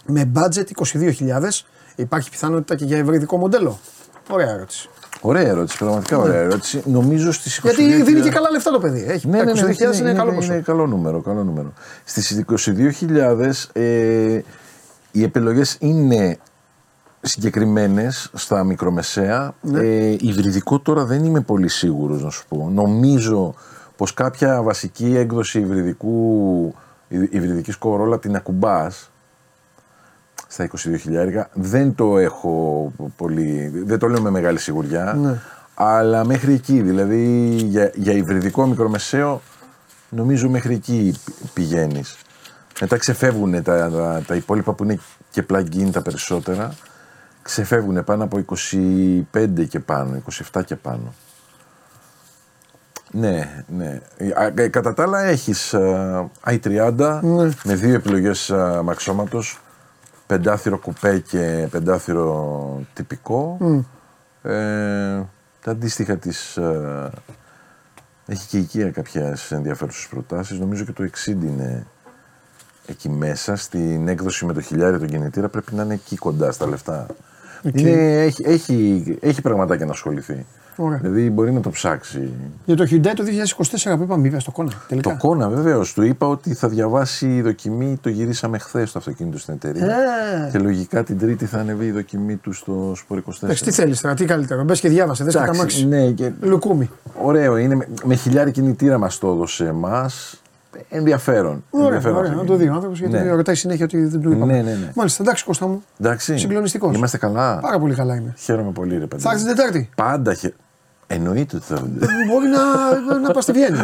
Με 0.05 0.31
budget 0.35 0.65
22.000. 0.93 1.63
Υπάρχει 1.95 2.29
πιθανότητα 2.29 2.75
και 2.75 2.85
για 2.85 2.97
ευρυδικό 2.97 3.37
μοντέλο; 3.37 3.79
Ωραία 4.29 4.49
ερώτηση. 4.49 4.89
Ωραία 5.21 5.47
ερώτηση, 5.47 5.77
πραγματικά 5.77 6.17
ωραία 6.17 6.39
ερώτηση. 6.39 6.83
Νομίζω 6.85 7.31
στις 7.31 7.61
22.000. 7.63 7.63
Ναι. 7.77 7.83
Γιατί 7.85 8.03
δίνει 8.03 8.21
και 8.21 8.29
καλά 8.29 8.49
λεφτά 8.51 8.71
το 8.71 8.79
παιδί. 8.79 9.05
Έχει 9.07 9.27
Ναι, 9.27 9.43
ναι, 9.43 9.53
ναι, 9.53 9.61
22.000 9.61 9.79
είναι, 9.79 9.95
είναι, 9.97 10.13
καλό 10.13 10.27
είναι, 10.29 10.35
ποσό. 10.39 10.53
είναι 10.53 10.61
καλό 10.61 10.87
νούμερο, 10.87 11.21
καλό 11.21 11.43
νούμερο. 11.43 11.73
Στις 12.03 12.43
22.000 12.47 13.69
ε, 13.73 14.39
οι 15.11 15.23
επιλογές 15.23 15.77
είναι 15.79 16.37
συγκεκριμένες 17.21 18.29
στα 18.33 18.63
μικρομεσαία. 18.63 19.53
Ναι. 19.61 19.79
Ε, 19.79 20.15
υβριδικό 20.19 20.79
τώρα 20.79 21.05
δεν 21.05 21.25
είμαι 21.25 21.41
πολύ 21.41 21.67
σίγουρος 21.67 22.23
να 22.23 22.29
σου 22.29 22.43
πω. 22.49 22.69
Νομίζω 22.73 23.53
πως 23.97 24.13
κάποια 24.13 24.61
βασική 24.61 25.15
έκδοση 25.17 25.59
υβριδικού, 25.59 26.73
υ- 27.07 27.33
υβριδικής 27.33 27.75
κορόλα 27.77 28.19
την 28.19 28.35
ακουμπάς 28.35 29.11
στα 30.53 30.69
22.000 30.83 31.43
δεν 31.53 31.95
το 31.95 32.17
έχω 32.17 32.91
πολύ, 33.17 33.71
δεν 33.85 33.99
το 33.99 34.07
λέω 34.07 34.21
με 34.21 34.29
μεγάλη 34.29 34.59
σιγουριά 34.59 35.13
Ναι. 35.21 35.39
αλλά 35.73 36.25
μέχρι 36.25 36.53
εκεί 36.53 36.81
δηλαδή 36.81 37.19
για, 37.65 37.91
για 37.95 38.13
υβριδικό 38.13 38.65
μικρομεσαίο 38.65 39.41
νομίζω 40.09 40.49
μέχρι 40.49 40.73
εκεί 40.73 41.15
πη- 41.25 41.33
πηγαίνεις 41.53 42.17
μετά 42.81 42.97
ξεφεύγουν 42.97 43.63
τα, 43.63 43.89
τα, 43.91 44.23
τα 44.27 44.35
υπόλοιπα 44.35 44.73
που 44.73 44.83
είναι 44.83 44.99
και 45.31 45.43
plug-in 45.53 45.89
τα 45.91 46.01
περισσότερα 46.01 46.73
ξεφεύγουν 47.41 48.03
πάνω 48.03 48.23
από 48.23 48.45
25 49.33 49.67
και 49.69 49.79
πάνω, 49.79 50.21
27 50.53 50.61
και 50.65 50.75
πάνω 50.75 51.13
ναι, 53.11 53.63
ναι. 53.77 54.01
Α, 54.35 54.51
ε, 54.55 54.67
Κατά 54.67 54.93
τα 54.93 55.03
άλλα 55.03 55.19
έχεις 55.23 55.73
α, 55.73 56.29
i30 56.45 57.19
Ναι. 57.21 57.49
με 57.63 57.75
δύο 57.75 57.93
επιλογές 57.93 58.51
α, 58.51 58.83
μαξώματος, 58.83 59.59
πεντάθυρο 60.33 60.77
κουπέ 60.77 61.19
και 61.19 61.67
πεντάθυρο 61.71 62.81
τυπικό. 62.93 63.57
Ε, 64.41 65.21
τα 65.61 65.71
αντίστοιχα 65.71 66.17
της... 66.17 66.57
α, 66.57 67.09
έχει 68.25 68.47
και 68.47 68.57
η 68.57 68.69
IKEA 68.73 68.91
κάποιες 68.91 69.51
ενδιαφέρουσες 69.51 70.07
προτάσεις. 70.07 70.59
Νομίζω 70.59 70.83
και 70.83 70.91
το 70.91 71.09
60 71.25 71.27
είναι 71.27 71.85
εκεί 72.85 73.09
μέσα. 73.09 73.55
Στην 73.55 74.07
έκδοση 74.07 74.45
με 74.45 74.53
το 74.53 74.61
χιλιάρι 74.61 74.99
τον 74.99 75.07
κινητήρα 75.07 75.49
πρέπει 75.49 75.75
να 75.75 75.83
είναι 75.83 75.93
εκεί 75.93 76.15
κοντά 76.15 76.51
στα 76.51 76.67
λεφτά. 76.67 77.05
Είναι, 77.73 78.23
έχει, 78.23 78.43
έχει, 78.45 79.17
έχει 79.21 79.41
πραγματάκια 79.41 79.85
να 79.85 79.91
ασχοληθεί. 79.91 80.45
Ωραία. 80.75 80.97
Δηλαδή 80.97 81.29
μπορεί 81.29 81.51
να 81.51 81.59
το 81.59 81.69
ψάξει. 81.69 82.29
Για 82.65 82.75
το 82.75 82.83
Hyundai 82.91 83.11
το 83.15 83.23
2024 83.93 83.97
που 83.97 84.03
είπαμε, 84.03 84.27
είπε 84.27 84.39
στο 84.39 84.51
κόνα. 84.51 84.71
Τελικά. 84.87 85.09
Το 85.09 85.17
κόνα 85.27 85.49
βεβαίως. 85.49 85.93
Του 85.93 86.01
είπα 86.03 86.27
ότι 86.27 86.53
θα 86.53 86.67
διαβάσει 86.67 87.35
η 87.35 87.41
δοκιμή. 87.41 87.97
Το 88.01 88.09
γυρίσαμε 88.09 88.57
χθες 88.57 88.91
το 88.91 88.99
αυτοκίνητο 88.99 89.37
στην 89.39 89.53
εταιρεία. 89.53 89.85
Ε. 89.85 90.49
Και 90.51 90.57
λογικά 90.57 91.03
την 91.03 91.17
Τρίτη 91.19 91.45
θα 91.45 91.59
ανεβεί 91.59 91.85
η 91.85 91.91
δοκιμή 91.91 92.35
του 92.35 92.53
στο 92.53 92.91
Σπορ 92.95 93.17
24. 93.17 93.43
Εντάξει, 93.43 93.63
τι 93.63 93.71
θέλεις 93.71 94.01
τώρα, 94.01 94.13
τι 94.13 94.25
καλύτερο. 94.25 94.63
Μπες 94.63 94.79
και 94.79 94.89
διάβασε, 94.89 95.23
δεν 95.23 95.31
σε 95.31 95.37
Εντάξει, 95.37 95.57
καμάξει. 95.57 95.85
ναι, 95.87 96.11
και 96.11 96.31
Λουκούμι. 96.41 96.89
ωραίο 97.21 97.57
είναι. 97.57 97.75
Με, 97.75 97.87
με 98.03 98.15
χιλιάρι 98.15 98.51
κινητήρα 98.51 98.97
μας 98.97 99.17
το 99.17 99.27
έδωσε 99.27 99.65
εμάς. 99.67 100.41
Ενδιαφέρον. 100.89 101.63
Ωραία, 101.69 101.85
ενδιαφέρον 101.85 102.17
ωραία, 102.17 102.31
να 102.31 102.43
το 102.43 102.55
δει 102.55 102.67
ο 102.69 102.73
άνθρωπος 102.73 102.99
γιατί 102.99 103.13
Ναι. 103.15 103.29
ρωτάει 103.31 103.55
συνέχεια 103.55 103.85
ότι 103.85 104.05
δεν 104.05 104.21
του 104.21 104.31
είπαμε. 104.31 104.53
Ναι, 104.53 104.61
ναι, 104.61 104.71
ναι. 104.71 104.91
Μάλιστα, 104.95 105.23
εντάξει 105.23 105.45
Κώστα 105.45 105.67
μου. 105.67 105.83
Εντάξει. 105.99 106.37
Συγκλονιστικός. 106.37 106.95
Είμαστε 106.95 107.17
καλά. 107.17 107.59
Πάρα 107.59 107.79
πολύ 107.79 107.93
καλά 107.93 108.15
είμαι. 108.15 108.33
Χαίρομαι 108.37 108.71
πολύ, 108.71 108.97
ρε 108.97 109.05
παιδί. 109.05 109.21
Θα 109.23 109.31
έρθει 109.31 109.45
την 109.45 109.55
Τετάρτη. 109.55 109.89
Πάντα 109.95 110.33
χε... 110.33 110.53
Εννοείται 111.07 111.55
ότι 111.55 111.65
θα 111.65 111.81
Μπορεί 112.29 112.47
να, 112.47 113.19
να 113.19 113.31
πας 113.31 113.43
στη 113.43 113.51
Βιέννη. 113.51 113.77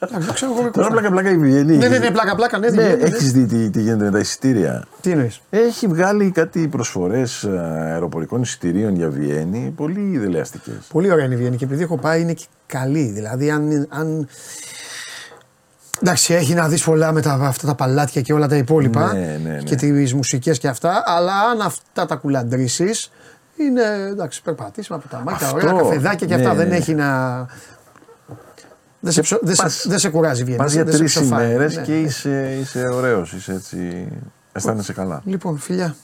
Εντάξει, 0.00 0.26
δεν 0.26 0.34
ξέρω 0.34 0.50
εγώ. 0.52 0.60
Τώρα 0.60 0.70
Κώστα. 0.70 0.90
πλάκα 0.90 1.10
πλάκα 1.10 1.30
η 1.30 1.36
Βιέννη. 1.38 1.76
Ναι, 1.76 1.88
ναι, 1.88 1.98
ναι, 1.98 2.10
πλάκα 2.10 2.34
πλάκα. 2.34 2.58
Ναι, 2.58 2.68
Ναι, 2.70 2.82
ναι, 2.82 2.88
ναι. 2.94 3.02
έχεις 3.04 3.32
δει 3.32 3.46
τι, 3.46 3.70
τι 3.70 3.80
γίνεται 3.80 4.04
με 4.04 4.10
τα 4.10 4.18
εισιτήρια; 4.18 4.84
Τι 5.00 5.10
εννοείς; 5.10 5.40
Έχει 5.50 5.86
βγάλει 5.86 6.30
κάτι 6.30 6.68
προσφορές 6.68 7.44
αεροπορικών 7.44 8.42
εισιτηρίων 8.42 8.94
για 8.96 9.08
Βιέννη, 9.08 9.72
πολύ 9.76 10.18
δελεαστικέ. 10.18 10.70
Πολύ 10.92 11.10
ωραία 11.12 11.24
είναι 11.24 11.34
η 11.34 11.36
Βιέννη 11.36 11.56
και 11.56 11.64
επειδή 11.64 11.82
έχω 11.82 11.98
πάει 11.98 12.20
είναι 12.20 12.32
και 12.32 12.44
καλή. 12.66 13.02
Δηλαδή, 13.14 13.50
αν. 13.50 13.86
αν... 13.90 14.28
Εντάξει, 16.02 16.34
έχει 16.34 16.54
να 16.54 16.68
δεις 16.68 16.84
πολλά 16.84 17.12
με 17.12 17.20
τα, 17.22 17.32
αυτά 17.32 17.66
τα 17.66 17.74
παλάτια 17.74 18.20
και 18.22 18.32
όλα 18.32 18.48
τα 18.48 18.56
υπόλοιπα 18.56 19.12
Ναι, 19.12 19.38
ναι, 19.44 19.50
ναι. 19.50 19.58
και 19.62 19.74
τις 19.76 20.14
μουσικές 20.14 20.58
και 20.58 20.68
αυτά. 20.68 21.02
Αλλά 21.06 21.32
αν 21.52 21.60
αυτά 21.60 22.06
τα 22.06 22.16
κουλαντρήσεις, 22.16 23.10
Είναι 23.56 23.82
εντάξει, 24.10 24.42
περπατήσιμα 24.42 24.96
από 24.98 25.08
τα 25.08 25.22
μάτια, 25.24 25.46
Αυτό, 25.46 25.56
ωραία 25.56 25.72
καφεδάκια 25.82 26.26
και 26.26 26.34
αυτά 26.34 26.48
ναι, 26.48 26.54
δεν 26.54 26.68
ναι. 26.68 26.76
έχει 26.76 26.94
να. 26.94 27.46
Δεν 29.00 29.12
σε, 29.12 29.20
ψω- 29.20 29.40
δεν 29.42 29.54
σε, 29.54 29.62
πας- 29.62 29.86
δεν 29.88 29.98
σε 29.98 30.08
κουράζει 30.08 30.42
βγαίνει. 30.44 30.58
Πας 30.58 30.72
για 30.72 30.84
δεν 30.84 30.92
σε 30.92 30.98
τρεις 30.98 31.12
ψοφάει. 31.14 31.46
ημέρες 31.46 31.76
Ναι. 31.76 31.82
και 31.82 32.00
είσαι, 32.00 32.56
είσαι 32.60 32.88
ωραίος, 32.88 33.32
είσαι 33.32 33.52
έτσι. 33.52 34.08
Αισθάνεσαι 34.52 34.92
καλά. 34.92 35.20
Λοιπόν, 35.24 35.58
φιλιά. 35.58 35.94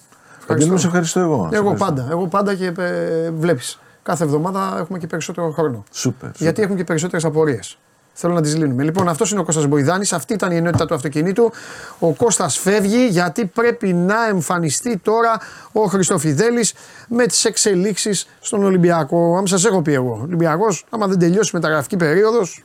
Παντελώ, 0.46 0.76
σε 0.76 0.86
ευχαριστώ 0.86 1.20
εγώ. 1.20 1.48
Σε 1.50 1.56
Εγώ 1.56 1.70
ευχαριστώ. 1.70 1.84
πάντα. 2.02 2.08
Εγώ 2.10 2.26
πάντα 2.26 2.54
και 2.54 2.72
ε, 2.78 3.30
βλέπεις. 3.30 3.78
Κάθε 4.02 4.24
εβδομάδα 4.24 4.76
έχουμε 4.80 4.98
και 4.98 5.06
περισσότερο 5.06 5.50
χρόνο. 5.50 5.84
Σούπερ. 5.92 6.30
Γιατί 6.36 6.62
έχουν 6.62 6.76
και 6.76 6.84
περισσότερες 6.84 7.24
απορίες. 7.24 7.78
Θέλω 8.16 8.34
να 8.34 8.40
τις 8.40 8.56
λύνουμε. 8.56 8.82
Λοιπόν, 8.82 9.08
αυτός 9.08 9.30
είναι 9.30 9.40
ο 9.40 9.44
Κώστας 9.44 9.66
Μποϊδάνης, 9.66 10.12
αυτή 10.12 10.32
ήταν 10.32 10.50
η 10.52 10.56
ενότητα 10.56 10.86
του 10.86 10.94
αυτοκινήτου. 10.94 11.52
Ο 11.98 12.12
Κώστας 12.12 12.58
φεύγει 12.58 13.06
γιατί 13.06 13.46
πρέπει 13.46 13.92
να 13.92 14.28
εμφανιστεί 14.28 14.96
τώρα 14.96 15.40
ο 15.72 15.84
Χριστοφιδέλης 15.84 16.74
με 17.08 17.26
τις 17.26 17.44
εξελίξεις 17.44 18.26
στον 18.40 18.64
Ολυμπιακό. 18.64 19.36
Αν 19.36 19.46
σας 19.46 19.64
έχω 19.64 19.82
πει 19.82 19.92
εγώ, 19.92 20.18
Ολυμπιακός, 20.22 20.84
άμα 20.90 21.06
δεν 21.06 21.18
τελειώσει 21.18 21.50
η 21.52 21.56
μεταγραφική 21.56 21.96
περίοδος, 21.96 22.64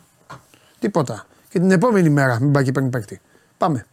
τίποτα. 0.79 1.25
Και 1.49 1.59
την 1.59 1.71
επόμενη 1.71 2.09
μέρα 2.09 2.37
μην 2.41 2.51
πάει 2.51 2.63
και 2.63 2.71
παίρνει 2.71 2.89
παίκτη. 2.89 3.21
Πάμε. 3.57 3.85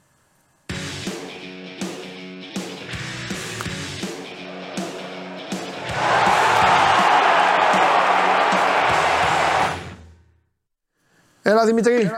Έλα 11.48 11.64
Δημητρή. 11.66 12.10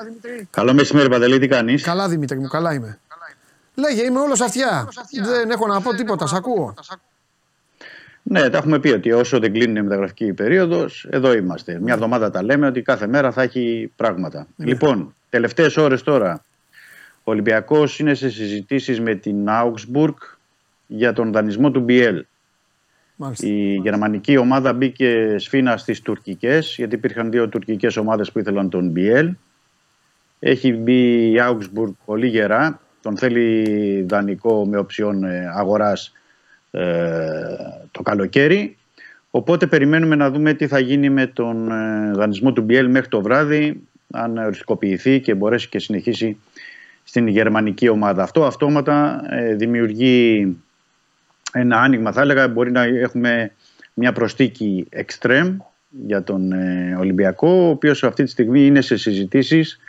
Καλό 0.50 0.74
μεσημέρι, 0.74 1.09
Παντελή, 1.09 1.38
τι 1.38 1.48
κάνεις; 1.48 1.82
Καλά 1.82 2.09
Δημήτρη 2.09 2.38
μου, 2.38 2.46
καλά 2.46 2.74
είμαι. 2.74 2.98
Λέγε, 3.74 4.02
είμαι 4.02 4.20
όλος 4.20 4.40
αυτιά. 4.40 4.88
Δεν 5.24 5.50
έχω 5.50 5.66
να 5.66 5.80
πω 5.80 5.94
τίποτα, 5.94 6.26
σ' 6.26 6.32
ακούω. 6.32 6.74
Ναι, 8.22 8.50
τα 8.50 8.59
έχουμε 8.59 8.78
πει 8.78 8.88
ότι 8.88 9.12
όσο 9.12 9.38
δεν 9.38 9.52
κλείνει 9.52 9.78
η 9.78 9.82
μεταγραφική 9.82 10.32
περίοδος, 10.32 11.06
εδώ 11.10 11.32
είμαστε. 11.32 11.78
Μια 11.80 11.94
εβδομάδα 11.94 12.30
τα 12.30 12.42
λέμε 12.42 12.66
ότι 12.66 12.82
κάθε 12.82 13.06
μέρα 13.06 13.32
θα 13.32 13.42
έχει 13.42 13.92
πράγματα. 13.96 14.46
Λοιπόν, 14.56 15.14
τελευταίες 15.30 15.76
ώρες 15.76 16.02
τώρα. 16.02 16.44
Ο 17.24 17.30
Ολυμπιακός 17.30 17.98
είναι 17.98 18.14
σε 18.14 18.30
συζητήσεις 18.30 19.00
με 19.00 19.14
την 19.14 19.46
Augsburg 19.48 20.14
για 20.86 21.12
τον 21.12 21.32
δανεισμό 21.32 21.70
του 21.70 21.84
BL. 21.88 22.20
Μάλιστα. 23.20 23.47
Η 23.47 23.74
γερμανική 23.74 24.36
ομάδα 24.36 24.73
μπήκε 24.73 25.35
σφίνα 25.39 25.77
στις 25.77 26.03
τουρκικές, 26.03 26.74
γιατί 26.77 26.95
υπήρχαν 26.95 27.31
δύο 27.31 27.49
τουρκικές 27.49 27.97
ομάδες 27.97 28.32
που 28.32 28.39
ήθελαν 28.39 28.69
τον 28.69 28.93
BL. 28.97 29.31
Έχει 30.39 30.73
μπει 30.73 31.31
η 31.31 31.36
Augsburg 31.40 31.93
πολύ 32.05 32.27
γερά. 32.27 32.81
Τον 33.03 33.16
θέλει 33.16 34.03
δανεικό 34.09 34.66
με 34.66 34.78
οψιόν 34.78 35.24
ε, 35.24 35.51
αγοράς 35.55 36.12
ε, 36.70 36.82
το 37.90 38.03
καλοκαίρι. 38.03 38.77
Οπότε 39.31 39.66
περιμένουμε 39.66 40.15
να 40.15 40.31
δούμε 40.31 40.55
τι 40.55 40.66
θα 40.66 40.78
γίνει 40.78 41.11
με 41.11 41.27
τον 41.27 41.70
ε, 41.70 42.11
δανεισμό 42.12 42.53
του 42.53 42.66
BL 42.69 42.86
μέχρι 42.89 43.09
το 43.09 43.23
βράδυ, 43.23 43.82
αν 44.12 44.39
οριστικοποιηθεί 44.39 45.20
και 45.20 45.35
μπορέσει 45.35 45.69
και 45.69 45.78
συνεχίσει 45.78 46.40
στην 47.05 47.27
γερμανική 47.27 47.89
ομάδα. 47.89 48.23
Αυτό 48.23 48.45
αυτόματα 48.45 49.24
ε, 49.31 49.55
δημιουργεί 49.55 50.57
ένα 51.52 51.80
άνοιγμα 51.80 52.12
θα 52.12 52.20
έλεγα. 52.20 52.48
Μπορεί 52.48 52.70
να 52.70 52.82
έχουμε 52.82 53.52
μια 53.94 54.12
προστίκη 54.12 54.86
εξτρέμ 54.90 55.56
για 55.88 56.22
τον 56.22 56.52
ε, 56.52 56.96
Ολυμπιακό, 56.98 57.48
ο 57.48 57.68
οποίος 57.68 58.04
αυτή 58.04 58.24
τη 58.24 58.30
στιγμή 58.30 58.66
είναι 58.66 58.80
σε 58.80 58.96
συζητήσεις 58.96 59.80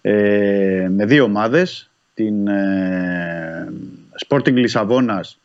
ε, 0.00 0.88
με 0.90 1.04
δύο 1.04 1.24
ομάδες. 1.24 1.90
Την 2.14 2.48
ε, 2.48 3.68
Sporting 4.26 4.54
Λισαβόνας 4.54 5.40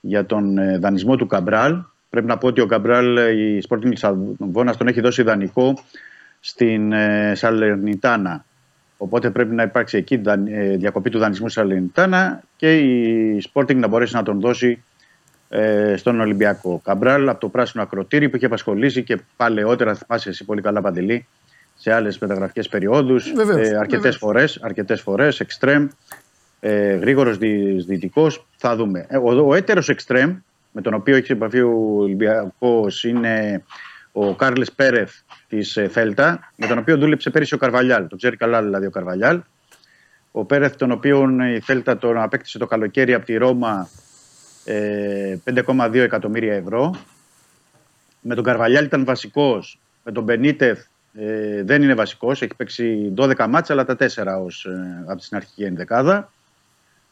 για 0.00 0.26
τον 0.26 0.58
ε, 0.58 0.78
δανεισμό 0.78 1.16
του 1.16 1.26
Καμπράλ. 1.26 1.82
Πρέπει 2.10 2.26
να 2.26 2.38
πω 2.38 2.46
ότι 2.46 2.60
ο 2.60 2.66
Καμπράλ, 2.66 3.16
ε, 3.16 3.30
η 3.30 3.62
Sporting 3.68 3.84
Λισαβόνας 3.84 4.76
τον 4.76 4.88
έχει 4.88 5.00
δώσει 5.00 5.22
δανεικό 5.22 5.74
στην 6.40 6.92
ε, 6.92 7.32
Σαλερνιτάνα. 7.34 8.44
Οπότε 9.04 9.30
πρέπει 9.30 9.54
να 9.54 9.62
υπάρξει 9.62 9.96
εκεί 9.96 10.16
δαν- 10.16 10.48
ε, 10.48 10.76
διακοπή 10.76 11.10
του 11.10 11.18
δανεισμού 11.18 11.48
στη 11.48 11.58
Σαλερνιτάνα 11.60 12.42
και 12.56 12.78
η 12.78 13.42
Sporting 13.52 13.74
να 13.76 13.86
μπορέσει 13.88 14.14
να 14.14 14.22
τον 14.22 14.40
δώσει 14.40 14.82
ε, 15.48 15.94
στον 15.96 16.20
Ολυμπιακό. 16.20 16.80
Καμπράλ 16.84 17.28
από 17.28 17.40
το 17.40 17.48
πράσινο 17.48 17.82
ακροτήρι 17.82 18.28
που 18.28 18.36
είχε 18.36 18.46
απασχολήσει 18.46 19.02
και 19.02 19.18
παλαιότερα, 19.36 19.94
θυμάσαι 19.94 20.28
εσύ 20.28 20.44
πολύ 20.44 20.60
καλά 20.62 20.80
Παντελή, 20.80 21.26
σε 21.74 21.92
άλλες 21.92 22.18
μεταγραφικές 22.18 22.68
περιόδους. 22.68 23.32
Βεβαίως, 23.32 23.68
Ε, 23.68 23.76
αρκετές 23.76 23.88
βεβαίως. 23.96 24.16
φορές, 24.16 24.58
αρκετές 24.62 25.00
φορές, 25.00 25.40
εξτρέμ, 25.40 25.88
ε, 26.60 26.94
γρήγορος 26.94 27.38
δυτικός. 27.86 28.46
Θα 28.56 28.76
δούμε. 28.76 29.06
Ε, 29.08 29.16
ο, 29.16 29.46
ο 29.48 29.54
έτερος 29.54 29.88
εξτρέμ, 29.88 30.36
με 30.72 30.80
τον 30.80 30.94
οποίο 30.94 31.16
έχει 31.16 31.32
επαφή 31.32 31.60
ο 31.60 31.96
Ολυμπιακός, 31.98 33.04
είναι 33.04 33.62
ο 34.16 34.34
Κάρλες 34.34 34.72
Πέρεθ 34.72 35.12
της 35.48 35.78
Θέλτα, 35.90 36.52
με 36.56 36.66
τον 36.66 36.78
οποίο 36.78 36.98
δούλεψε 36.98 37.30
πέρυσι 37.30 37.54
ο 37.54 37.58
Καρβαλιάλ. 37.58 38.06
Το 38.06 38.16
ξέρει 38.16 38.36
καλά 38.36 38.62
δηλαδή 38.62 38.86
ο 38.86 38.90
Καρβαλιάλ. 38.90 39.40
Ο 40.30 40.44
Πέρεθ, 40.44 40.76
τον 40.76 40.90
οποίο 40.90 41.28
η 41.54 41.60
Θέλτα 41.60 41.98
τον 41.98 42.18
απέκτησε 42.18 42.58
το 42.58 42.66
καλοκαίρι 42.66 43.14
από 43.14 43.24
τη 43.24 43.36
Ρώμα 43.36 43.88
ε, 44.64 45.36
5,2 45.54 45.94
εκατομμύρια 45.94 46.54
ευρώ. 46.54 46.96
Με 48.20 48.34
τον 48.34 48.44
Καρβαλιάλ 48.44 48.84
ήταν 48.84 49.04
βασικός. 49.04 49.78
Με 50.04 50.12
τον 50.12 50.24
Μπενίτεθ 50.24 50.84
ε, 51.14 51.62
δεν 51.62 51.82
είναι 51.82 51.94
βασικός. 51.94 52.42
Έχει 52.42 52.54
παίξει 52.56 53.12
12 53.16 53.46
μάτσα, 53.48 53.72
αλλά 53.72 53.84
τα 53.84 53.96
4 53.98 54.44
ως, 54.44 54.64
ε, 54.64 55.04
από 55.06 55.20
την 55.20 55.36
αρχική 55.36 55.62
ενδεκάδα. 55.62 56.32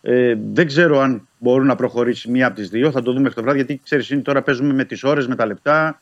Ε, 0.02 0.34
δεν 0.52 0.66
ξέρω 0.66 1.00
αν 1.00 1.28
μπορούν 1.38 1.66
να 1.66 1.74
προχωρήσει 1.74 2.30
μία 2.30 2.46
από 2.46 2.56
τις 2.56 2.68
δύο. 2.68 2.90
Θα 2.90 3.02
το 3.02 3.10
δούμε 3.10 3.22
μέχρι 3.22 3.34
το 3.34 3.42
βράδυ, 3.42 3.58
γιατί 3.58 3.80
ξέρεις, 3.84 4.10
είναι, 4.10 4.22
τώρα 4.22 4.42
παίζουμε 4.42 4.72
με 4.72 4.84
τις 4.84 5.04
ώρες, 5.04 5.26
με 5.26 5.34
τα 5.34 5.46
λεπτά 5.46 6.00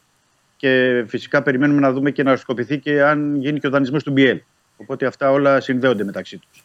και 0.61 1.05
φυσικά 1.09 1.43
περιμένουμε 1.43 1.81
να 1.81 1.93
δούμε 1.93 2.11
και 2.11 2.23
να 2.23 2.29
οριστικοποιηθεί 2.31 2.79
και 2.79 3.03
αν 3.03 3.37
γίνει 3.37 3.61
και 3.61 3.67
ο 3.67 3.71
δανεισμός 3.71 4.03
του 4.03 4.15
BL. 4.17 4.39
Οπότε 4.77 5.07
αυτά 5.07 5.31
όλα 5.31 5.61
συνδέονται 5.61 6.05
μεταξύ 6.05 6.39
τους. 6.39 6.65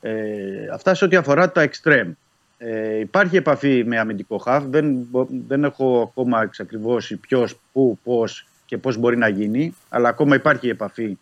Ε, 0.00 0.68
αυτά 0.72 0.94
σε 0.94 1.04
ό,τι 1.04 1.16
αφορά 1.16 1.52
τα 1.52 1.68
extreme. 1.68 2.10
Ε, 2.58 2.98
υπάρχει 2.98 3.36
επαφή 3.36 3.84
με 3.86 3.98
αμυντικό 3.98 4.38
χαφ. 4.38 4.64
Δεν, 4.64 4.92
μπο- 5.10 5.26
δεν 5.46 5.64
έχω 5.64 6.00
ακόμα 6.00 6.42
εξακριβώσει 6.42 7.16
ποιος, 7.16 7.58
πού, 7.72 7.98
πώς 8.04 8.46
και 8.64 8.78
πώς 8.78 8.96
μπορεί 8.96 9.16
να 9.16 9.28
γίνει. 9.28 9.74
Αλλά 9.88 10.08
ακόμα 10.08 10.34
υπάρχει 10.34 10.68
επαφή 10.68 11.18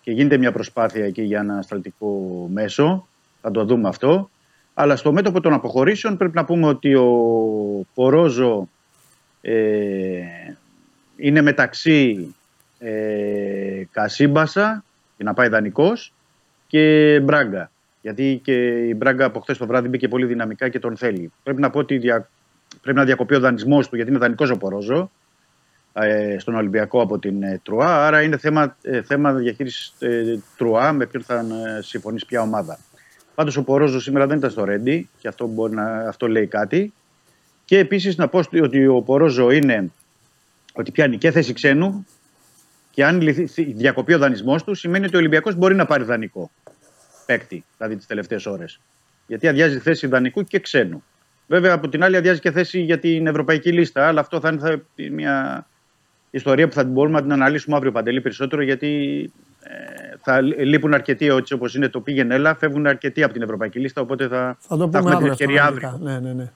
και 0.00 0.10
γίνεται 0.12 0.36
μια 0.36 0.52
προσπάθεια 0.52 1.10
και 1.10 1.22
για 1.22 1.40
ένα 1.40 1.62
στρατικό 1.62 2.46
μέσο. 2.52 3.06
Θα 3.40 3.50
το 3.50 3.64
δούμε 3.64 3.88
αυτό. 3.88 4.30
Αλλά 4.74 4.96
στο 4.96 5.12
μέτωπο 5.12 5.40
των 5.40 5.52
αποχωρήσεων 5.52 6.16
πρέπει 6.16 6.36
να 6.36 6.44
πούμε 6.44 6.66
ότι 6.66 6.94
ο 6.94 7.06
Πορόζο 7.94 8.68
ε, 9.40 10.22
είναι 11.20 11.40
μεταξύ 11.40 12.34
ε, 12.78 13.82
Κασίμπασα 13.90 14.84
για 15.16 15.24
να 15.24 15.34
πάει 15.34 15.48
δανεικός 15.48 16.12
και 16.66 17.20
Μπράγκα. 17.22 17.70
Γιατί 18.02 18.40
και 18.44 18.54
η 18.88 18.94
Μπράγκα 18.96 19.24
από 19.24 19.40
χθες 19.40 19.58
το 19.58 19.66
βράδυ 19.66 19.88
μπήκε 19.88 20.08
πολύ 20.08 20.26
δυναμικά 20.26 20.68
και 20.68 20.78
τον 20.78 20.96
θέλει. 20.96 21.32
Πρέπει 21.42 21.60
να 21.60 21.70
πω 21.70 21.78
ότι 21.78 21.98
δια... 21.98 22.28
πρέπει 22.82 22.98
να 22.98 23.04
διακοπεί 23.04 23.34
ο 23.34 23.40
δανεισμός 23.40 23.88
του, 23.88 23.96
γιατί 23.96 24.10
είναι 24.10 24.18
δανεικός 24.18 24.50
ο 24.50 24.56
Πορόζο 24.56 25.10
ε, 25.92 26.38
στον 26.38 26.54
Ολυμπιακό 26.54 27.02
από 27.02 27.18
την 27.18 27.42
ε, 27.42 27.60
Τρουά. 27.62 28.06
Άρα 28.06 28.22
είναι 28.22 28.36
θέμα, 28.36 28.76
ε, 28.82 29.02
θέμα 29.02 29.32
διαχείρισης 29.32 29.94
ε, 29.98 30.38
Τρουά 30.56 30.92
με 30.92 31.06
ποιον 31.06 31.22
θα 31.22 31.38
ε, 31.38 31.82
συμφωνήσει 31.82 32.26
ποια 32.26 32.40
ομάδα. 32.40 32.78
Πάντως 33.34 33.56
ο 33.56 33.62
Πορόζο 33.62 34.00
σήμερα 34.00 34.26
δεν 34.26 34.36
ήταν 34.36 34.50
στο 34.50 34.64
Ρέντι 34.64 35.08
και 35.18 35.28
αυτό, 35.28 35.46
μπορεί 35.46 35.74
να, 35.74 36.08
αυτό 36.08 36.28
λέει 36.28 36.46
κάτι. 36.46 36.92
Και 37.64 37.78
επίσης 37.78 38.16
να 38.16 38.28
πω 38.28 38.40
ότι 38.62 38.86
ο 38.86 39.02
Πορόζο 39.02 39.50
είναι 39.50 39.90
ότι 40.72 40.90
πιάνει 40.90 41.18
και 41.18 41.30
θέση 41.30 41.52
ξένου 41.52 42.06
και 42.90 43.04
αν 43.04 43.20
λυθεί- 43.20 43.76
διακοπεί 43.76 44.14
ο 44.14 44.18
δανεισμός 44.18 44.64
του, 44.64 44.74
σημαίνει 44.74 45.04
ότι 45.06 45.14
ο 45.16 45.18
Ολυμπιακός 45.18 45.54
μπορεί 45.54 45.74
να 45.74 45.86
πάρει 45.86 46.04
δανεικό 46.04 46.50
παίκτη, 47.26 47.64
δηλαδή 47.76 47.96
τις 47.96 48.06
τελευταίες 48.06 48.46
ώρες. 48.46 48.80
Γιατί 49.26 49.48
αδειάζει 49.48 49.78
θέση 49.78 50.06
δανεικού 50.06 50.44
και 50.44 50.58
ξένου. 50.60 51.02
Βέβαια, 51.46 51.72
από 51.74 51.88
την 51.88 52.02
άλλη, 52.04 52.16
αδειάζει 52.16 52.40
και 52.40 52.50
θέση 52.50 52.80
για 52.80 52.98
την 52.98 53.26
ευρωπαϊκή 53.26 53.72
λίστα, 53.72 54.06
αλλά 54.06 54.20
αυτό 54.20 54.40
θα 54.40 54.48
είναι 54.48 54.58
θα, 54.60 54.82
μια 55.10 55.66
ιστορία 56.30 56.68
που 56.68 56.74
θα 56.74 56.82
την 56.82 56.92
μπορούμε 56.92 57.14
να 57.16 57.22
την 57.22 57.32
αναλύσουμε 57.32 57.76
αύριο 57.76 57.92
παντελή 57.92 58.20
περισσότερο, 58.20 58.62
γιατί 58.62 59.22
ε, 59.62 59.72
θα 60.22 60.40
λείπουν 60.40 60.94
αρκετοί, 60.94 61.26
έτσι 61.26 61.54
όπως 61.54 61.74
είναι 61.74 61.88
το 61.88 62.00
πήγαινε 62.00 62.34
έλα, 62.34 62.54
φεύγουν 62.54 62.86
αρκετοί 62.86 63.22
από 63.22 63.32
την 63.32 63.42
ευρωπαϊκή 63.42 63.78
λίστα, 63.78 64.00
οπότε 64.00 64.28
θα, 64.28 64.56
Θα 64.60 64.76
το 64.76 64.88
πούμε 64.88 64.98
έχουμε 64.98 65.10
την 65.10 65.16
αύριο. 65.16 65.32
αυτό, 65.32 65.44
ευκαιρία 65.44 65.62
αναλυτικά. 65.62 65.88
αύριο. 65.88 66.10
Ναι, 66.12 66.18
ναι, 66.18 66.32
ναι. 66.32 66.50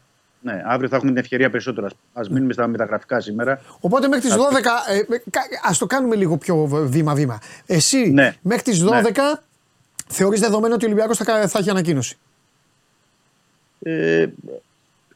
Ναι, 0.46 0.62
αύριο 0.66 0.88
θα 0.88 0.96
έχουμε 0.96 1.10
την 1.10 1.20
ευκαιρία 1.20 1.50
περισσότερο. 1.50 1.86
Α 2.12 2.20
μείνουμε 2.30 2.52
στα 2.52 2.66
μεταγραφικά 2.66 3.20
σήμερα. 3.20 3.60
Οπότε 3.80 4.08
μέχρι 4.08 4.28
τις 4.28 4.36
12, 4.36 4.38
ε, 4.88 5.00
ας 5.62 5.78
το 5.78 5.86
κάνουμε 5.86 6.16
λίγο 6.16 6.36
πιο 6.36 6.66
βήμα-βήμα. 6.66 7.38
Εσύ 7.66 8.10
Ναι. 8.10 8.34
μέχρι 8.42 8.62
τις 8.62 8.82
12 8.82 9.22
Ναι. 9.22 9.32
θεωρείς 10.08 10.40
δεδομένο 10.40 10.74
ότι 10.74 10.84
ο 10.84 10.86
Ολυμπιακός 10.88 11.16
θα, 11.18 11.24
κα- 11.24 11.48
θα 11.48 11.58
έχει 11.58 11.70
ανακοίνωση; 11.70 12.16
Ε, 13.82 14.26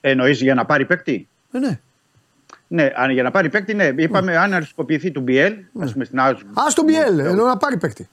Εννοείς 0.01 0.41
για 0.41 0.55
να 0.55 0.65
πάρει 0.65 0.85
παίκτη; 0.87 1.29
Ε, 1.53 1.59
ναι. 1.59 1.81
Ναι, 2.69 2.91
αν, 2.97 3.11
για 3.11 3.23
να 3.23 3.31
πάρει 3.31 3.49
παίκτη, 3.49 3.75
ναι. 3.75 3.93
Είπαμε 3.97 4.37
αν 4.37 4.53
αριστικοποιηθεί 4.53 5.11
του 5.11 5.25
BL, 5.29 5.53
ας 5.81 5.93
πούμε 5.93 6.05
στην 6.05 6.19
Augsburg. 6.21 6.53
Α 6.55 6.73
τον 6.75 6.85
Μπιέλ, 6.85 7.19
ενώ 7.19 7.45
να 7.45 7.57
πάρει 7.57 7.77
παίκτη. 7.79 8.09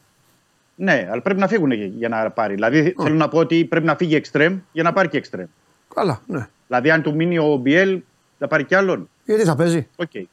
Ναι, 0.76 1.08
αλλά 1.12 1.22
πρέπει 1.22 1.40
να 1.40 1.48
φύγουν 1.48 1.72
για- 1.72 1.86
για 1.86 2.10
να 2.10 2.30
πάρει. 2.32 2.54
Δηλαδή 2.54 2.96
θέλω 3.02 3.16
να 3.16 3.28
πω 3.28 3.38
ότι 3.38 3.66
πρέπει 3.66 3.86
να 3.86 3.96
φύγει 3.96 4.16
εξτρέμ 4.16 4.60
για 4.72 4.84
να 4.84 4.94
πάρει 4.94 5.08
και 5.10 5.18
εξτρέμ. 5.18 5.46
Καλά, 5.96 6.22
ναι. 6.28 6.48
Δηλαδή 6.68 6.92
αν 6.92 7.02
του 7.02 7.16
μείνει 7.16 7.38
ο 7.38 7.62
Μπιέλ 7.66 7.98
θα 8.40 8.48
πάρει 8.48 8.64
κι 8.64 8.76
άλλον. 8.76 9.10
Γιατί 9.26 9.44
θα 9.44 9.56
παίζει; 9.56 9.88
Οκ. 9.96 10.16
Ε, 10.16 10.26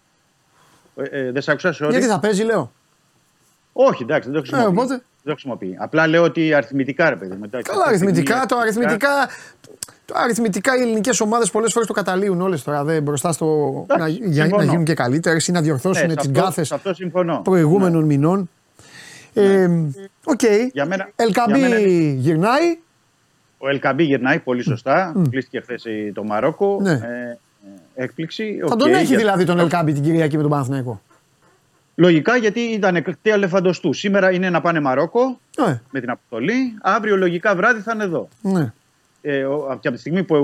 ε, 1.10 1.32
δεν 1.32 1.42
σ' 1.42 1.48
άκουσα, 1.48 1.74
sorry. 1.80 1.90
Γιατί 1.90 2.06
θα 2.06 2.18
παίζει, 2.20 2.42
λέω. 2.42 2.72
Όχι, 3.72 4.02
εντάξει, 4.02 4.30
δεν 4.30 4.40
το 4.42 4.46
χρησιμοποιεί. 4.46 4.66
Ε, 4.66 4.78
οπότε; 4.80 4.94
Δεν 4.94 5.02
το 5.24 5.30
χρησιμοποιεί. 5.32 5.76
Απλά 5.78 6.06
λέω 6.06 6.22
ότι 6.22 6.54
αριθμητικά, 6.54 7.10
ρε 7.10 7.16
παιδί 7.16 7.34
μου. 7.36 7.44
εντάξει, 7.44 7.70
Καλά, 7.70 7.84
αυτή 7.84 7.96
τη 7.98 8.02
αριθμητικά. 8.04 8.32
στιγμή, 8.34 8.46
Το 8.46 8.56
αριθμητικά, 8.59 9.09
το 10.04 10.14
αριθμητικά 10.16 10.76
οι 10.76 10.80
ελληνικές 10.80 11.20
ομάδες 11.20 11.50
πολλές 11.50 11.72
φορές 11.72 11.88
το 11.88 11.92
καταλύουν 11.94 12.40
όλες 12.40 12.62
τώρα. 12.62 12.84
Δεν 12.84 13.02
μπροστά 13.02 13.32
στο. 13.32 13.46
να, 13.88 13.94
Εντάξει, 13.94 14.12
για, 14.24 14.28
να 14.28 14.48
συμφωνώ. 14.48 14.62
γίνουν 14.70 14.84
και 14.84 14.94
καλύτερες 14.94 15.46
ή 15.48 15.52
να 15.52 15.60
διορθώσουν 15.60 16.06
Ναι, 16.06 16.14
τις 16.14 16.24
σε 16.24 16.30
αυτό- 16.30 16.42
γκάφες 16.43 16.66
σε 16.66 16.74
αυτό 16.74 16.94
συμφωνώ. 16.94 17.40
προηγούμενων 17.44 18.04
μηνών. 18.04 18.50
Ε, 19.34 19.68
Οκ. 20.24 20.40
Για 20.72 20.86
μένα- 20.86 21.10
Ελ 21.16 21.27
Κααμπί 21.27 21.59
για 21.59 21.68
μένα 21.68 21.80
είναι- 21.80 22.12
γυρνάει. 22.12 22.78
Ο 23.64 23.68
Ελ 23.69 23.77
Κααμπί 23.77 24.05
γυρνάει 24.05 24.39
πολύ 24.39 24.62
σωστά. 24.62 25.12
Κλείστηκε 25.30 25.60
χθες 25.60 25.84
το 26.14 26.24
Μαρόκο. 26.24 26.78
Ναι. 26.82 26.90
Ε, 26.90 26.97
ε, 27.97 28.02
έκπληξη. 28.02 28.59
Θα 28.60 28.66
Οκ, 28.72 28.78
τον 28.78 28.93
έχει 28.94 29.05
για- 29.05 29.16
δηλαδή 29.18 29.44
τον 29.44 29.59
Ελ 29.59 29.67
Κααμπί 29.67 29.93
την 29.93 30.02
Κυριακή 30.02 30.36
με 30.36 30.43
τον 30.43 30.51
Παναθηναϊκό. 30.51 31.02
Λογικά 31.94 32.36
γιατί 32.36 32.60
ήταν 32.60 32.97
Ακτή 32.97 33.39
Ελεφαντοστού. 33.39 33.93
Σήμερα 33.93 34.32
είναι 34.32 34.51
να 34.51 34.60
πάνε 34.60 34.80
Μαρόκο 34.80 35.39
Ε, 35.68 35.74
με 35.90 36.01
την 36.01 36.10
αποστολή. 36.10 36.74
Αύριο 36.82 37.16
λογικά 37.16 37.55
βράδυ 37.56 37.80
θα 37.80 37.93
είναι 37.94 38.05
εδώ. 38.05 38.28
ναι. 38.43 38.72
Ε, 39.24 39.44
ο- 39.44 39.78
και 39.80 39.89
από 39.89 39.97
τη 39.97 39.98
στιγμή 40.02 40.22
που 40.22 40.36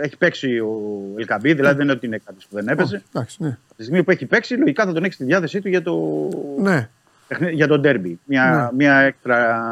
ε, 0.00 0.04
έχει 0.04 0.16
παίξει 0.16 0.58
ο 0.58 0.76
Ελκαμπή, 1.16 1.52
δηλαδή 1.54 1.74
δεν 1.74 1.84
είναι 1.84 1.92
ότι 1.92 2.06
είναι 2.06 2.20
κάποιος 2.24 2.46
που 2.46 2.54
δεν 2.56 2.68
έπαιζε. 2.68 3.02
Εντάξει, 3.14 3.36
ναι. 3.42 3.48
Από 3.48 3.76
τη 3.76 3.82
στιγμή 3.82 4.02
που 4.02 4.10
έχει 4.10 4.26
παίξει, 4.26 4.54
λογικά 4.54 4.84
θα 4.84 4.92
τον 4.92 5.04
έχει 5.04 5.12
στη 5.12 5.24
διάθεσή 5.24 5.60
του 5.60 5.68
για 5.68 5.82
το, 5.82 5.96
ναι. 6.58 6.88
παιχνίδι- 7.28 7.54
για 7.54 7.66
το 7.66 7.78
ντέρμπι. 7.78 8.18
Μια, 8.24 8.70
Ναι. 8.72 8.76
μια 8.84 8.96
έξτρα 8.98 9.62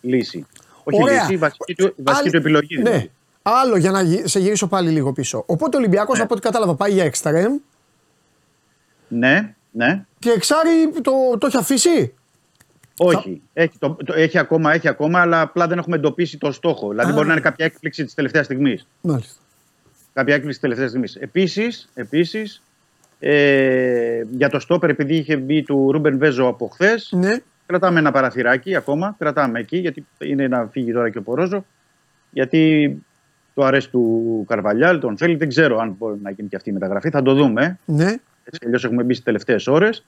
λύση. 0.00 0.46
Όχι 0.84 1.02
Ωραία. 1.02 1.20
λύση, 1.20 1.32
η 1.32 1.36
βασική 1.36 1.74
του, 1.74 1.84
η 1.96 2.02
βασική 2.02 2.22
Άλλη- 2.22 2.30
του 2.30 2.36
επιλογή. 2.36 2.76
Ναι. 2.76 2.82
δηλαδή. 2.82 3.10
Άλλο 3.42 3.76
για 3.76 3.90
να 3.90 4.02
γυ- 4.02 4.26
σε 4.28 4.38
γυρίσω 4.38 4.66
πάλι 4.66 4.90
λίγο 4.90 5.12
πίσω. 5.12 5.42
Οπότε 5.46 5.76
ο 5.76 5.78
Ολυμπιακός, 5.78 6.20
από 6.20 6.34
ό,τι 6.34 6.42
κατάλαβα, 6.42 6.74
πάει 6.74 6.92
για 6.92 7.04
εξτρέμ 7.04 7.56
Ναι, 9.08 9.54
ναι. 9.70 10.04
και 10.18 10.30
εξάρι 10.30 10.70
το, 11.02 11.12
το 11.38 11.46
έχει 11.46 11.56
αφήσει; 11.56 12.14
Όχι. 12.98 13.42
Έχει, 13.52 13.72
το, 13.78 13.96
το- 14.04 14.14
έχει, 14.14 14.38
ακόμα, 14.38 14.72
έχει 14.72 14.88
ακόμα, 14.88 15.20
αλλά 15.20 15.40
απλά 15.40 15.66
δεν 15.66 15.78
έχουμε 15.78 15.96
εντοπίσει 15.96 16.38
το 16.38 16.52
στόχο. 16.52 16.88
Δηλαδή 16.90 17.10
Α. 17.10 17.14
μπορεί 17.14 17.26
να 17.26 17.32
είναι 17.32 17.42
κάποια 17.42 17.64
έκπληξη 17.64 18.04
της 18.04 18.14
τελευταίας 18.14 18.44
στιγμής. 18.44 18.86
Μάλιστα. 19.00 19.34
Κάποια 20.12 20.34
έκπληξη 20.34 20.60
της 20.60 20.68
τελευταίας 20.68 20.88
στιγμής. 20.90 21.16
Επίσης, 21.16 21.88
επίσης, 21.94 22.62
ε, 23.18 24.22
για 24.30 24.48
το 24.48 24.58
στόπερ, 24.58 24.90
επειδή 24.90 25.16
είχε 25.16 25.36
μπει 25.36 25.62
του 25.62 25.92
Ρούμπεν 25.92 26.18
Βέζο 26.18 26.46
από 26.46 26.68
χθες, 26.68 27.08
Ναι. 27.12 27.36
Κρατάμε 27.66 27.98
ένα 27.98 28.10
παραθυράκι 28.10 28.76
ακόμα. 28.76 29.14
Κρατάμε 29.18 29.58
εκεί, 29.58 29.76
γιατί 29.76 30.06
είναι 30.18 30.48
να 30.48 30.68
φύγει 30.70 30.92
τώρα 30.92 31.10
και 31.10 31.18
ο 31.18 31.22
Πορόζο. 31.22 31.64
Γιατί 32.30 33.02
το 33.54 33.64
αρέσει 33.64 33.90
του 33.90 34.44
Καρβαλιάλ, 34.48 35.00
τον 35.00 35.16
θέλει. 35.16 35.36
Δεν 35.36 35.48
ξέρω 35.48 35.78
αν 35.78 35.94
μπορεί 35.98 36.18
να 36.22 36.30
γίνει 36.30 36.48
και 36.48 36.56
αυτή 36.56 36.70
η 36.70 36.72
μεταγραφή. 36.72 37.10
Θα 37.10 37.22
το 37.22 37.34
δούμε. 37.34 37.78
Ναι. 37.84 38.06
Έτσι 38.44 38.58
κι 38.58 38.64
αλλιώς 38.66 38.84
έχουμε 38.84 39.02
μπει 39.02 39.12
στις 39.12 39.24
τελευταίες 39.24 39.66
ώρες. 39.66 40.04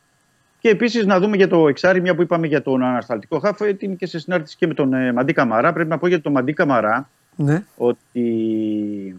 Και 0.60 0.68
επίσης 0.68 1.06
να 1.06 1.20
δούμε 1.20 1.36
για 1.36 1.48
το 1.48 1.68
εξάρι, 1.68 2.00
μια 2.00 2.14
που 2.14 2.22
είπαμε 2.22 2.46
για 2.46 2.62
τον 2.62 2.82
ανασταλτικό 2.82 3.38
χάφ, 3.38 3.60
ε, 3.60 3.76
είναι 3.78 3.94
και 3.94 4.06
σε 4.06 4.18
συνάρτηση 4.18 4.56
και 4.56 4.66
με 4.66 4.74
τον 4.74 4.92
ε, 4.92 5.12
Μαντί 5.12 5.32
Καμαρά. 5.32 5.72
Πρέπει 5.72 5.88
να 5.88 5.98
πω 5.98 6.06
για 6.06 6.20
τον 6.20 6.32
Μαντί 6.32 6.52
Καμαρά 6.52 7.10
Ναι. 7.36 7.64
ότι 7.76 9.16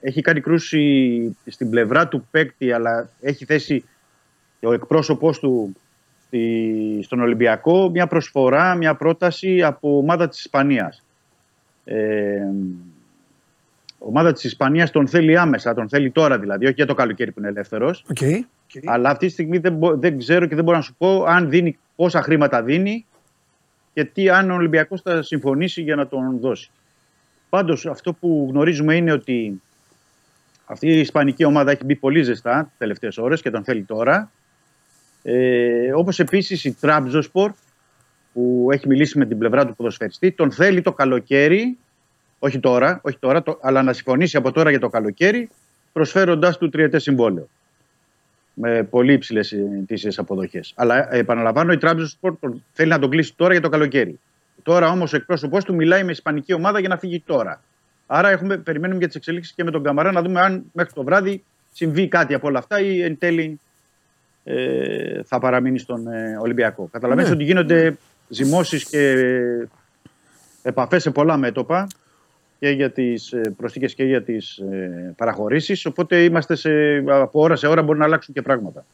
έχει 0.00 0.20
κάνει 0.20 0.40
κρούση 0.40 1.36
στην 1.46 1.70
πλευρά 1.70 2.08
του 2.08 2.26
παίκτη, 2.30 2.72
αλλά 2.72 3.08
έχει 3.20 3.44
θέσει 3.44 3.84
ο 4.60 4.72
εκπρόσωπός 4.72 5.38
του 5.38 5.76
στη- 6.32 7.00
στον 7.02 7.20
Ολυμπιακό 7.20 7.90
μια 7.90 8.06
προσφορά, 8.06 8.74
μια 8.74 8.94
πρόταση 8.94 9.62
από 9.62 9.96
ομάδα 9.98 10.28
της 10.28 10.38
Ισπανίας. 10.38 11.02
Ε, 11.84 12.40
ομάδα 13.98 14.32
της 14.32 14.44
Ισπανίας 14.44 14.90
τον 14.90 15.08
θέλει 15.08 15.38
άμεσα, 15.38 15.74
τον 15.74 15.88
θέλει 15.88 16.10
τώρα 16.10 16.38
δηλαδή, 16.38 16.64
όχι 16.64 16.74
για 16.74 16.86
το 16.86 16.94
καλοκαίρι 16.94 17.32
που 17.32 17.38
είναι 17.38 17.48
ελεύθερος. 17.48 18.04
Οκ. 18.10 18.16
Αλλά 18.86 19.10
αυτή 19.10 19.26
τη 19.26 19.32
στιγμή 19.32 19.58
δεν, 19.58 19.72
μπο- 19.74 19.96
δεν 19.96 20.18
ξέρω 20.18 20.46
και 20.46 20.54
δεν 20.54 20.64
μπορώ 20.64 20.76
να 20.76 20.82
σου 20.82 20.94
πω 20.98 21.24
αν 21.24 21.48
δίνει, 21.50 21.78
πόσα 21.96 22.22
χρήματα 22.22 22.62
δίνει 22.62 23.06
και 23.94 24.04
τι 24.04 24.28
αν 24.28 24.50
ο 24.50 24.54
Ολυμπιακός 24.54 25.00
θα 25.02 25.22
συμφωνήσει 25.22 25.82
για 25.82 25.96
να 25.96 26.06
τον 26.06 26.38
δώσει. 26.40 26.70
Πάντως 27.48 27.86
αυτό 27.86 28.12
που 28.12 28.46
γνωρίζουμε 28.50 28.96
είναι 28.96 29.12
ότι 29.12 29.62
αυτή 30.64 30.86
η 30.86 31.00
ισπανική 31.00 31.44
ομάδα 31.44 31.70
έχει 31.70 31.84
μπει 31.84 31.96
πολύ 31.96 32.22
ζεστά 32.22 32.62
τις 32.62 32.78
τελευταίες 32.78 33.18
ώρες 33.18 33.42
και 33.42 33.50
τον 33.50 33.64
θέλει 33.64 33.82
τώρα. 33.82 34.30
Ε, 35.22 35.92
όπως 35.94 36.18
επίσης 36.18 36.64
η 36.64 36.72
Τραμπζοσπορ 36.80 37.52
που 38.32 38.68
έχει 38.72 38.88
μιλήσει 38.88 39.18
με 39.18 39.26
την 39.26 39.38
πλευρά 39.38 39.66
του 39.66 39.74
ποδοσφαιριστή 39.76 40.32
τον 40.32 40.52
θέλει 40.52 40.82
το 40.82 40.92
καλοκαίρι 40.92 41.78
όχι 42.38 42.58
τώρα, 42.60 43.00
όχι 43.02 43.18
τώρα 43.18 43.42
το, 43.42 43.58
αλλά 43.62 43.82
να 43.82 43.92
συμφωνήσει 43.92 44.36
από 44.36 44.52
τώρα 44.52 44.70
για 44.70 44.78
το 44.80 44.88
καλοκαίρι 44.88 45.48
προσφέροντας 45.92 46.58
του 46.58 46.68
τριετές 46.68 47.02
συμβόλαιο 47.02 47.48
με 48.54 48.82
πολύ 48.82 49.12
υψηλές 49.12 49.52
ετήσιε 49.52 50.10
αποδοχές. 50.16 50.72
Αλλά 50.76 51.14
ε, 51.14 51.18
επαναλαμβάνω, 51.18 51.72
η 51.72 51.78
Τραμπζονsport 51.80 52.32
τον- 52.40 52.64
θέλει 52.72 52.88
να 52.88 52.98
τον 52.98 53.10
κλείσει 53.10 53.34
τώρα 53.36 53.52
για 53.52 53.62
το 53.62 53.68
καλοκαίρι. 53.68 54.18
Τώρα 54.62 54.90
όμως 54.90 55.12
ο 55.12 55.16
εκπρόσωπός 55.16 55.64
του 55.64 55.74
μιλάει 55.74 56.04
με 56.04 56.10
ισπανική 56.10 56.52
ομάδα 56.52 56.78
για 56.80 56.88
να 56.88 56.96
φύγει 56.96 57.20
τώρα. 57.26 57.62
Άρα 58.06 58.28
έχουμε, 58.30 58.56
περιμένουμε 58.56 58.98
για 58.98 59.06
τις 59.06 59.16
εξελίξεις 59.16 59.54
και 59.54 59.64
με 59.64 59.70
τον 59.70 59.82
Καμαρά 59.82 60.12
να 60.12 60.22
δούμε 60.22 60.40
αν 60.40 60.64
μέχρι 60.72 60.92
το 60.92 61.02
βράδυ 61.04 61.44
συμβεί 61.72 62.08
κάτι 62.08 62.34
από 62.34 62.46
όλα 62.48 62.58
αυτά 62.58 62.80
ή 62.80 63.02
εν 63.02 63.18
τέλει 63.18 63.60
ε, 64.44 65.22
θα 65.24 65.38
παραμείνει 65.38 65.78
στον 65.78 66.06
ε, 66.06 66.38
Ολυμπιακό. 66.40 66.88
Καταλαβαίνετε 66.92 67.34
Ναι. 67.34 67.42
ότι 67.42 67.44
γίνονται 67.44 67.96
ζυμώσεις 68.28 68.84
και 68.84 69.16
επαφές 70.62 71.02
σε 71.02 71.10
πολλά 71.10 71.36
μέτωπα 71.36 71.86
και 72.58 72.68
για 72.68 72.90
τις 72.90 73.34
προσθήκες 73.56 73.94
και 73.94 74.04
για 74.04 74.22
τις 74.22 74.60
παραχωρήσεις. 75.16 75.86
Οπότε 75.86 76.24
είμαστε 76.24 76.54
σε, 76.54 76.96
από 77.06 77.40
ώρα 77.40 77.56
σε 77.56 77.66
ώρα 77.66 77.82
μπορεί 77.82 77.98
να 77.98 78.04
αλλάξουν 78.04 78.34
και 78.34 78.42
πράγματα. 78.42 78.84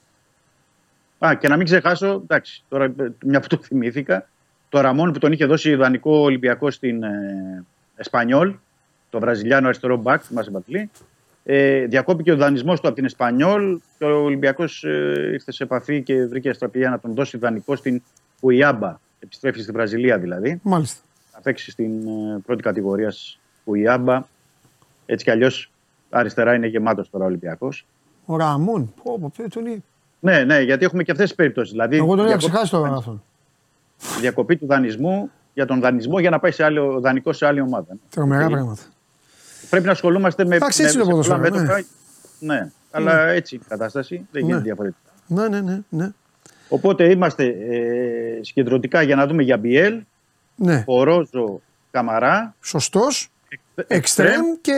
Α, 1.26 1.34
και 1.34 1.48
να 1.48 1.56
μην 1.56 1.64
ξεχάσω, 1.66 2.20
εντάξει, 2.22 2.64
τώρα 2.68 2.84
ε, 2.84 2.92
μια 3.24 3.40
που 3.40 3.46
το 3.46 3.56
θυμήθηκα, 3.62 4.28
το 4.68 4.80
Ραμόν 4.80 5.12
που 5.12 5.18
τον 5.18 5.32
είχε 5.32 5.46
δώσει 5.46 5.70
ιδανικό 5.70 6.18
Ολυμπιακό 6.18 6.70
στην 6.70 7.02
ε, 7.02 7.64
Εσπανιόλ, 7.96 8.54
το 9.10 9.20
Βραζιλιάνο 9.20 9.66
αριστερό 9.66 9.96
μπακ, 9.96 10.22
θυμάσαι 10.24 10.50
Μπατλή. 10.50 10.90
Ε, 11.50 11.86
διακόπηκε 11.86 12.32
ο 12.32 12.36
δανεισμός 12.36 12.80
του 12.80 12.86
από 12.86 12.96
την 12.96 13.04
Εσπανιόλ 13.04 13.78
και 13.98 14.04
ο 14.04 14.22
Ολυμπιακός 14.22 14.84
ε, 14.84 15.30
ήρθε 15.32 15.52
σε 15.52 15.62
επαφή 15.62 16.02
και 16.02 16.26
βρήκε 16.26 16.48
αστραπία 16.48 16.90
να 16.90 16.98
τον 16.98 17.14
δώσει 17.14 17.38
δανεικό 17.38 17.76
στην 17.76 18.02
Ουιάμπα. 18.40 18.98
Επιστρέφει 19.20 19.60
στη 19.62 19.72
Βραζιλία 19.72 20.18
δηλαδή 20.18 20.60
Μάλιστα. 20.62 21.00
να 21.34 21.40
παίξει 21.40 21.70
στην 21.70 22.06
ε, 22.06 22.38
πρώτη 22.46 22.62
κατηγορία 22.62 23.12
που 23.64 23.74
η 23.74 23.88
Άμπα. 23.88 24.22
Έτσι 25.06 25.24
κι 25.24 25.30
αλλιώς 25.30 25.70
αριστερά 26.10 26.54
είναι 26.54 26.66
γεμάτος 26.66 27.10
τώρα 27.10 27.24
ο 27.24 27.26
Ολυμπιακός. 27.26 27.86
Ο 28.24 28.36
Ραμόν. 28.36 28.92
Πω, 29.02 29.18
πω, 29.20 29.30
ποιο 29.36 29.48
τον 29.48 29.66
είναι. 29.66 29.82
Ναι, 30.20 30.44
ναι, 30.44 30.60
γιατί 30.60 30.84
έχουμε 30.84 31.02
και 31.02 31.10
αυτές 31.10 31.26
τις 31.26 31.36
περιπτώσεις. 31.36 31.70
Δηλαδή, 31.72 31.96
Εγώ 31.96 32.06
τον 32.06 32.18
είχα 32.18 32.26
διακοπή, 32.26 32.48
ξεχάσει 32.50 32.70
τώρα 32.70 32.96
αυτόν. 32.96 33.22
διακοπή 34.20 34.56
του 34.56 34.66
δανεισμού 34.66 35.30
για 35.54 35.66
τον 35.66 35.80
δανεισμό 35.80 36.18
για 36.18 36.30
να 36.30 36.38
πάει 36.38 36.50
σε 36.50 36.64
άλλο, 36.64 37.00
δανεικός 37.00 37.36
σε 37.36 37.46
άλλη 37.46 37.60
ομάδα. 37.60 37.96
Τρομερά 38.10 38.44
Ε, 38.44 38.48
πράγματα. 38.48 38.82
Πρέπει 39.70 39.86
να 39.86 39.92
ασχολούμαστε 39.92 40.44
με. 40.44 40.56
Εντάξει, 40.56 40.82
έτσι 40.82 40.96
με- 40.96 41.02
είναι 41.04 41.12
το 41.14 41.22
σε 41.22 41.28
πολλά 41.28 41.40
ποδόσφαιρο, 41.40 41.72
μέτωπα. 41.74 41.88
Ναι, 42.38 42.70
αλλά 42.90 43.26
έτσι 43.28 43.54
είναι 43.54 43.64
η 43.66 43.70
κατάσταση. 43.70 44.26
Δεν 44.30 44.42
γίνεται 44.42 44.58
Ναι. 44.58 44.64
διαφορετικά. 44.64 45.10
Ναι, 45.26 45.48
ναι, 45.48 45.60
ναι. 45.60 45.78
ναι. 45.88 46.08
Οπότε 46.68 47.10
είμαστε 47.10 47.44
ε, 47.46 48.38
συγκεντρωτικά 48.40 49.02
για 49.02 49.16
να 49.16 49.26
δούμε 49.26 49.42
για 49.42 49.56
Μπιέλ, 49.56 50.02
ναι. 50.56 50.82
Πορόζο, 50.84 51.60
Καμαρά, 51.90 52.54
Σωστός. 52.60 53.30
Εξτρέμ 53.86 54.44
και, 54.60 54.72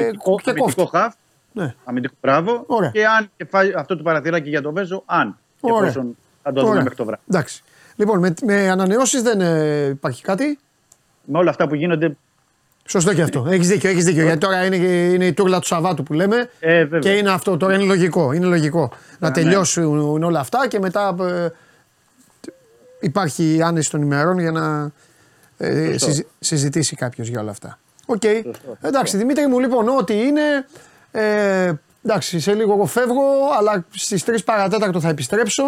αμυντικό, 0.00 0.34
και 0.42 0.50
αμυντικό 0.50 0.74
κόφτη. 0.74 0.96
χαφ, 0.96 1.14
Ναι. 1.52 1.74
αμυντικό 1.84 2.14
μπράβο. 2.20 2.64
Ωραία. 2.66 2.90
Και 2.90 3.06
αν 3.06 3.30
και 3.36 3.44
φάει 3.44 3.72
αυτό 3.76 3.96
το 3.96 4.02
παραθυράκι 4.02 4.48
για 4.48 4.62
το 4.62 4.72
Βέζο, 4.72 5.02
αν. 5.06 5.38
Και 5.60 5.72
Ωραία. 5.72 5.88
εφόσον 5.88 6.16
θα 6.42 6.52
το 6.52 6.60
δούμε 6.60 6.70
Ωραία. 6.70 6.82
μέχρι 6.82 6.96
το 6.98 7.04
βράδυ. 7.04 7.22
Εντάξει. 7.28 7.62
Λοιπόν, 7.96 8.18
με, 8.18 8.34
με 8.42 8.70
ανανεώσεις 8.70 9.22
δεν 9.22 9.40
ε, 9.40 9.86
υπάρχει 9.86 10.22
κάτι; 10.22 10.58
Με 11.24 11.38
όλα 11.38 11.50
αυτά 11.50 11.68
που 11.68 11.74
γίνονται. 11.74 12.16
Σωστό 12.90 13.14
και 13.14 13.22
αυτό. 13.22 13.46
Έχεις 13.48 13.68
δίκιο, 13.68 13.90
έχεις 13.90 14.04
δίκιο. 14.04 14.22
Γιατί 14.22 14.38
τώρα 14.38 14.64
είναι, 14.64 14.76
είναι 14.76 15.26
η 15.26 15.32
τούρλα 15.32 15.58
του 15.58 15.66
Σαββάτου 15.66 16.02
που 16.02 16.12
λέμε. 16.12 16.50
Ε, 16.60 16.78
βέβαια. 16.84 16.98
και 16.98 17.10
είναι 17.10 17.30
αυτό. 17.30 17.56
Τώρα 17.56 17.74
είναι 17.74 17.84
λογικό. 17.84 18.32
Είναι 18.32 18.46
λογικό. 18.46 18.92
να 19.18 19.28
ναι. 19.28 19.34
τελειώσουν 19.34 20.22
όλα 20.22 20.40
αυτά 20.40 20.68
και 20.68 20.78
μετά 20.78 21.16
ε, 21.20 21.48
υπάρχει 23.00 23.62
άνεση 23.62 23.90
των 23.90 24.02
ημερών 24.02 24.38
για 24.38 24.50
να 24.50 24.90
ε, 25.56 25.90
Σωστό. 25.92 26.06
συζη- 26.06 26.26
συζητήσει 26.38 26.96
κάποιος 26.96 27.28
για 27.28 27.40
όλα 27.40 27.50
αυτά. 27.50 27.78
Οκ. 28.06 28.22
Σωστό, 28.22 28.76
Εντάξει, 28.80 29.16
Δημήτρη 29.16 29.46
μου, 29.46 29.58
λοιπόν, 29.58 29.88
ό,τι 29.88 30.14
είναι. 30.14 30.66
Ε, 31.10 31.72
εντάξει, 32.04 32.40
σε 32.40 32.54
λίγο 32.54 32.72
εγώ 32.72 32.86
φεύγω, 32.86 33.22
αλλά 33.58 33.84
στις 33.90 34.24
3 34.26 34.36
παρά 34.44 34.64
τέταρτο 34.64 35.00
θα 35.00 35.08
επιστρέψω. 35.08 35.64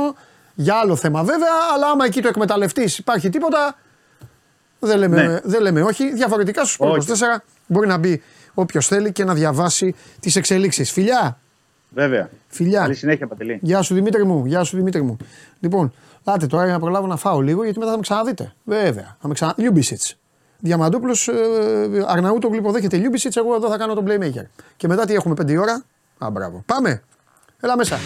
Για 0.54 0.74
άλλο 0.74 0.96
θέμα 0.96 1.22
βέβαια, 1.22 1.54
αλλά 1.74 1.86
άμα 1.86 2.04
εκεί 2.04 2.22
το 2.22 2.28
εκμεταλλευτείς, 2.28 2.98
υπάρχει 2.98 3.28
τίποτα. 3.28 3.76
Δεν 4.80 4.98
λέμε, 4.98 5.26
Ναι. 5.26 5.38
δεν 5.42 5.60
λέμε 5.62 5.82
όχι. 5.82 6.12
Διαφορετικά 6.14 6.64
στους 6.64 6.76
Όχι. 6.80 7.12
24 7.12 7.42
μπορεί 7.66 7.86
να 7.86 7.96
μπει 7.98 8.22
όποιος 8.54 8.86
θέλει 8.86 9.12
και 9.12 9.24
να 9.24 9.34
διαβάσει 9.34 9.94
τις 10.20 10.36
εξελίξεις. 10.36 10.90
Φιλιά! 10.92 11.38
Βέβαια. 11.94 12.30
Φιλιά! 12.48 12.80
Καλή 12.80 12.94
συνέχεια, 12.94 13.26
Παντελή. 13.26 13.58
Γεια 13.62 13.82
σου 13.82 13.94
Δημήτρη 13.94 14.24
μου, 14.26 14.46
γεια 14.46 14.64
σου 14.64 14.76
Δημήτρη 14.76 15.02
μου. 15.02 15.16
Λοιπόν, 15.60 15.92
άτε 16.24 16.46
τώρα 16.46 16.64
για 16.64 16.72
να 16.72 16.78
προλάβω 16.80 17.06
να 17.06 17.16
φάω 17.16 17.40
λίγο 17.40 17.64
γιατί 17.64 17.78
μετά 17.78 17.90
θα 17.90 17.96
με 17.96 18.02
ξαναδείτε. 18.02 18.52
Βέβαια. 18.64 19.16
Θα 19.20 19.28
με 19.28 19.34
ξανα... 19.34 19.54
Λιούμπισιτς. 19.56 20.16
Διαμαντούπλος, 20.58 21.28
ε, 21.28 21.34
Αρναούτογλου 22.06 22.56
υποδέχεται 22.56 22.96
Λιούμπισιτς, 22.96 23.36
εγώ 23.36 23.54
εδώ 23.54 23.68
θα 23.68 23.76
κάνω 23.76 23.94
τον 23.94 24.04
playmaker. 24.08 24.44
Και 24.76 24.88
μετά 24.88 25.04
τι 25.04 25.14
έχουμε, 25.14 25.34
5 25.42 25.56
ώρα. 25.60 25.84
Α, 26.18 26.30
μπράβο. 26.30 26.62
Πάμε. 26.66 27.02
Έλα 27.60 27.76
μέσα. 27.76 27.98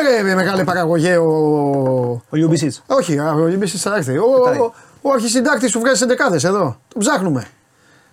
Είναι 0.00 0.28
ρε 0.28 0.34
μεγάλη 0.34 0.64
παραγωγέ 0.64 1.16
ο... 1.16 1.26
Ο 2.28 2.36
Λιουμπισίτς. 2.36 2.82
Όχι, 2.86 3.18
ο 3.18 3.46
Λιμπίσης 3.46 3.82
θα 3.82 3.94
έρθει. 3.96 4.18
Ο, 4.18 4.24
Πετάει. 4.44 4.58
ο, 4.58 4.74
ο 5.02 5.10
αρχισυντάκτης 5.12 5.72
που 5.72 5.80
βγάζει 5.80 5.98
σε 5.98 6.06
δεκάδες 6.06 6.44
εδώ. 6.44 6.76
Τον 6.88 7.00
ψάχνουμε. 7.00 7.44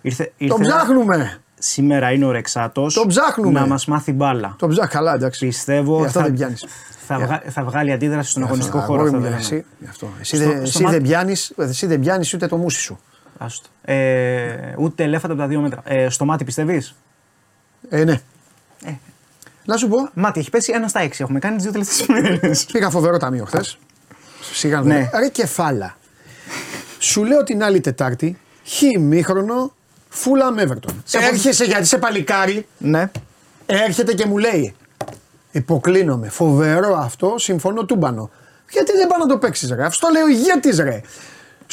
Ήρθε, 0.00 0.32
ήρθε 0.36 0.54
Τον 0.54 0.62
ψάχνουμε. 0.62 1.40
Σήμερα 1.58 2.10
είναι 2.12 2.24
ο 2.24 2.30
Ρεξάτος 2.30 2.94
Τον 2.94 3.08
ψάχνουμε. 3.08 3.60
να 3.60 3.66
μας 3.66 3.86
μάθει 3.86 4.12
μπάλα. 4.12 4.54
Τον 4.58 4.68
ψάχνουμε. 4.68 4.94
Καλά, 4.94 5.14
εντάξει. 5.14 5.46
Πιστεύω 5.46 6.02
Ε, 6.02 6.06
αυτό 6.06 6.18
θα, 6.18 6.24
δεν 6.24 6.34
πιάνεις. 6.34 6.64
θα, 7.06 7.18
βγα- 7.18 7.42
θα 7.48 7.64
βγάλει 7.64 7.92
αντίδραση 7.92 8.30
στον 8.30 8.42
αγωνιστικό 8.42 8.78
Αυτό, 8.78 8.90
χώρο. 8.92 9.02
αγόρι 9.04 9.16
Αυτό 9.16 9.28
μου, 9.30 9.34
δεν 9.34 9.42
εσύ, 9.44 9.54
είναι. 9.54 9.64
γι' 9.78 9.86
αυτό. 9.88 10.08
Εσύ, 10.20 10.36
Στο- 10.36 10.44
δεν- 10.44 10.54
στο 10.56 10.62
εσύ 10.62 10.82
μα- 10.82 10.90
δεν 10.90 11.02
πιάνεις, 11.02 11.52
εσύ 11.56 11.86
δεν 11.86 12.00
πιάνεις 12.00 12.34
ούτε 12.34 12.46
το 12.46 12.56
μουσι 12.56 12.80
σου. 12.80 12.98
Άστο. 13.38 13.68
Ε, 13.84 14.74
ούτε 14.78 15.02
ελέφαντα 15.02 15.32
από 15.32 15.42
τα 15.42 15.48
δύο 15.48 15.60
μέτρα. 15.60 15.80
Ε, 15.84 16.08
στο 16.08 16.24
μάτι 16.24 16.44
πιστεύεις; 16.44 16.94
Ε, 17.88 18.04
ναι. 18.04 18.20
Ε. 19.70 19.72
Να 19.72 19.76
σου 19.76 19.88
πω, 19.88 20.08
Μάτι 20.14 20.40
έχει 20.40 20.50
πέσει 20.50 20.72
ένα 20.74 20.88
στα 20.88 21.00
έξι. 21.00 21.22
Έχουμε 21.22 21.38
κάνει 21.38 21.54
τις 21.54 21.62
δύο 21.64 21.72
τελευταίες 21.72 22.00
ημέρε. 22.00 22.50
πήγα 22.72 22.90
φοβερό 22.90 23.16
ταμείο 23.16 23.44
χθες. 23.44 23.78
Σιγά 24.52 24.80
Ναι. 24.80 24.94
ναι. 24.94 25.10
Ρε 25.18 25.28
κεφάλα. 25.28 25.96
Σου 26.98 27.24
λέω 27.24 27.42
την 27.42 27.62
άλλη 27.62 27.80
Τετάρτη, 27.80 28.38
χι 28.62 28.98
μήχρονο, 28.98 29.72
φούλα 30.08 30.50
με 30.52 30.66
Everton. 30.68 30.94
Έρχεσαι 31.10 31.64
γιατί 31.64 31.82
είσαι 31.82 31.98
παλικάρι, 31.98 32.66
ναι. 32.78 33.10
έρχεται 33.66 34.14
και 34.14 34.26
μου 34.26 34.38
λέει. 34.38 34.74
Υποκλίνομαι. 35.52 36.28
Φοβερό 36.28 36.96
αυτό, 36.96 37.34
συμφωνώ 37.38 37.84
τούμπανο. 37.84 38.30
Γιατί 38.70 38.92
δεν 38.92 39.06
πάει 39.06 39.18
να 39.18 39.26
το 39.26 39.38
παίξεις, 39.38 39.70
ρε. 39.70 39.84
Αυτό 39.84 40.08
λέει 40.12 40.22
ο 40.22 40.28
ηγέτης, 40.28 40.78
ρε. 40.78 41.00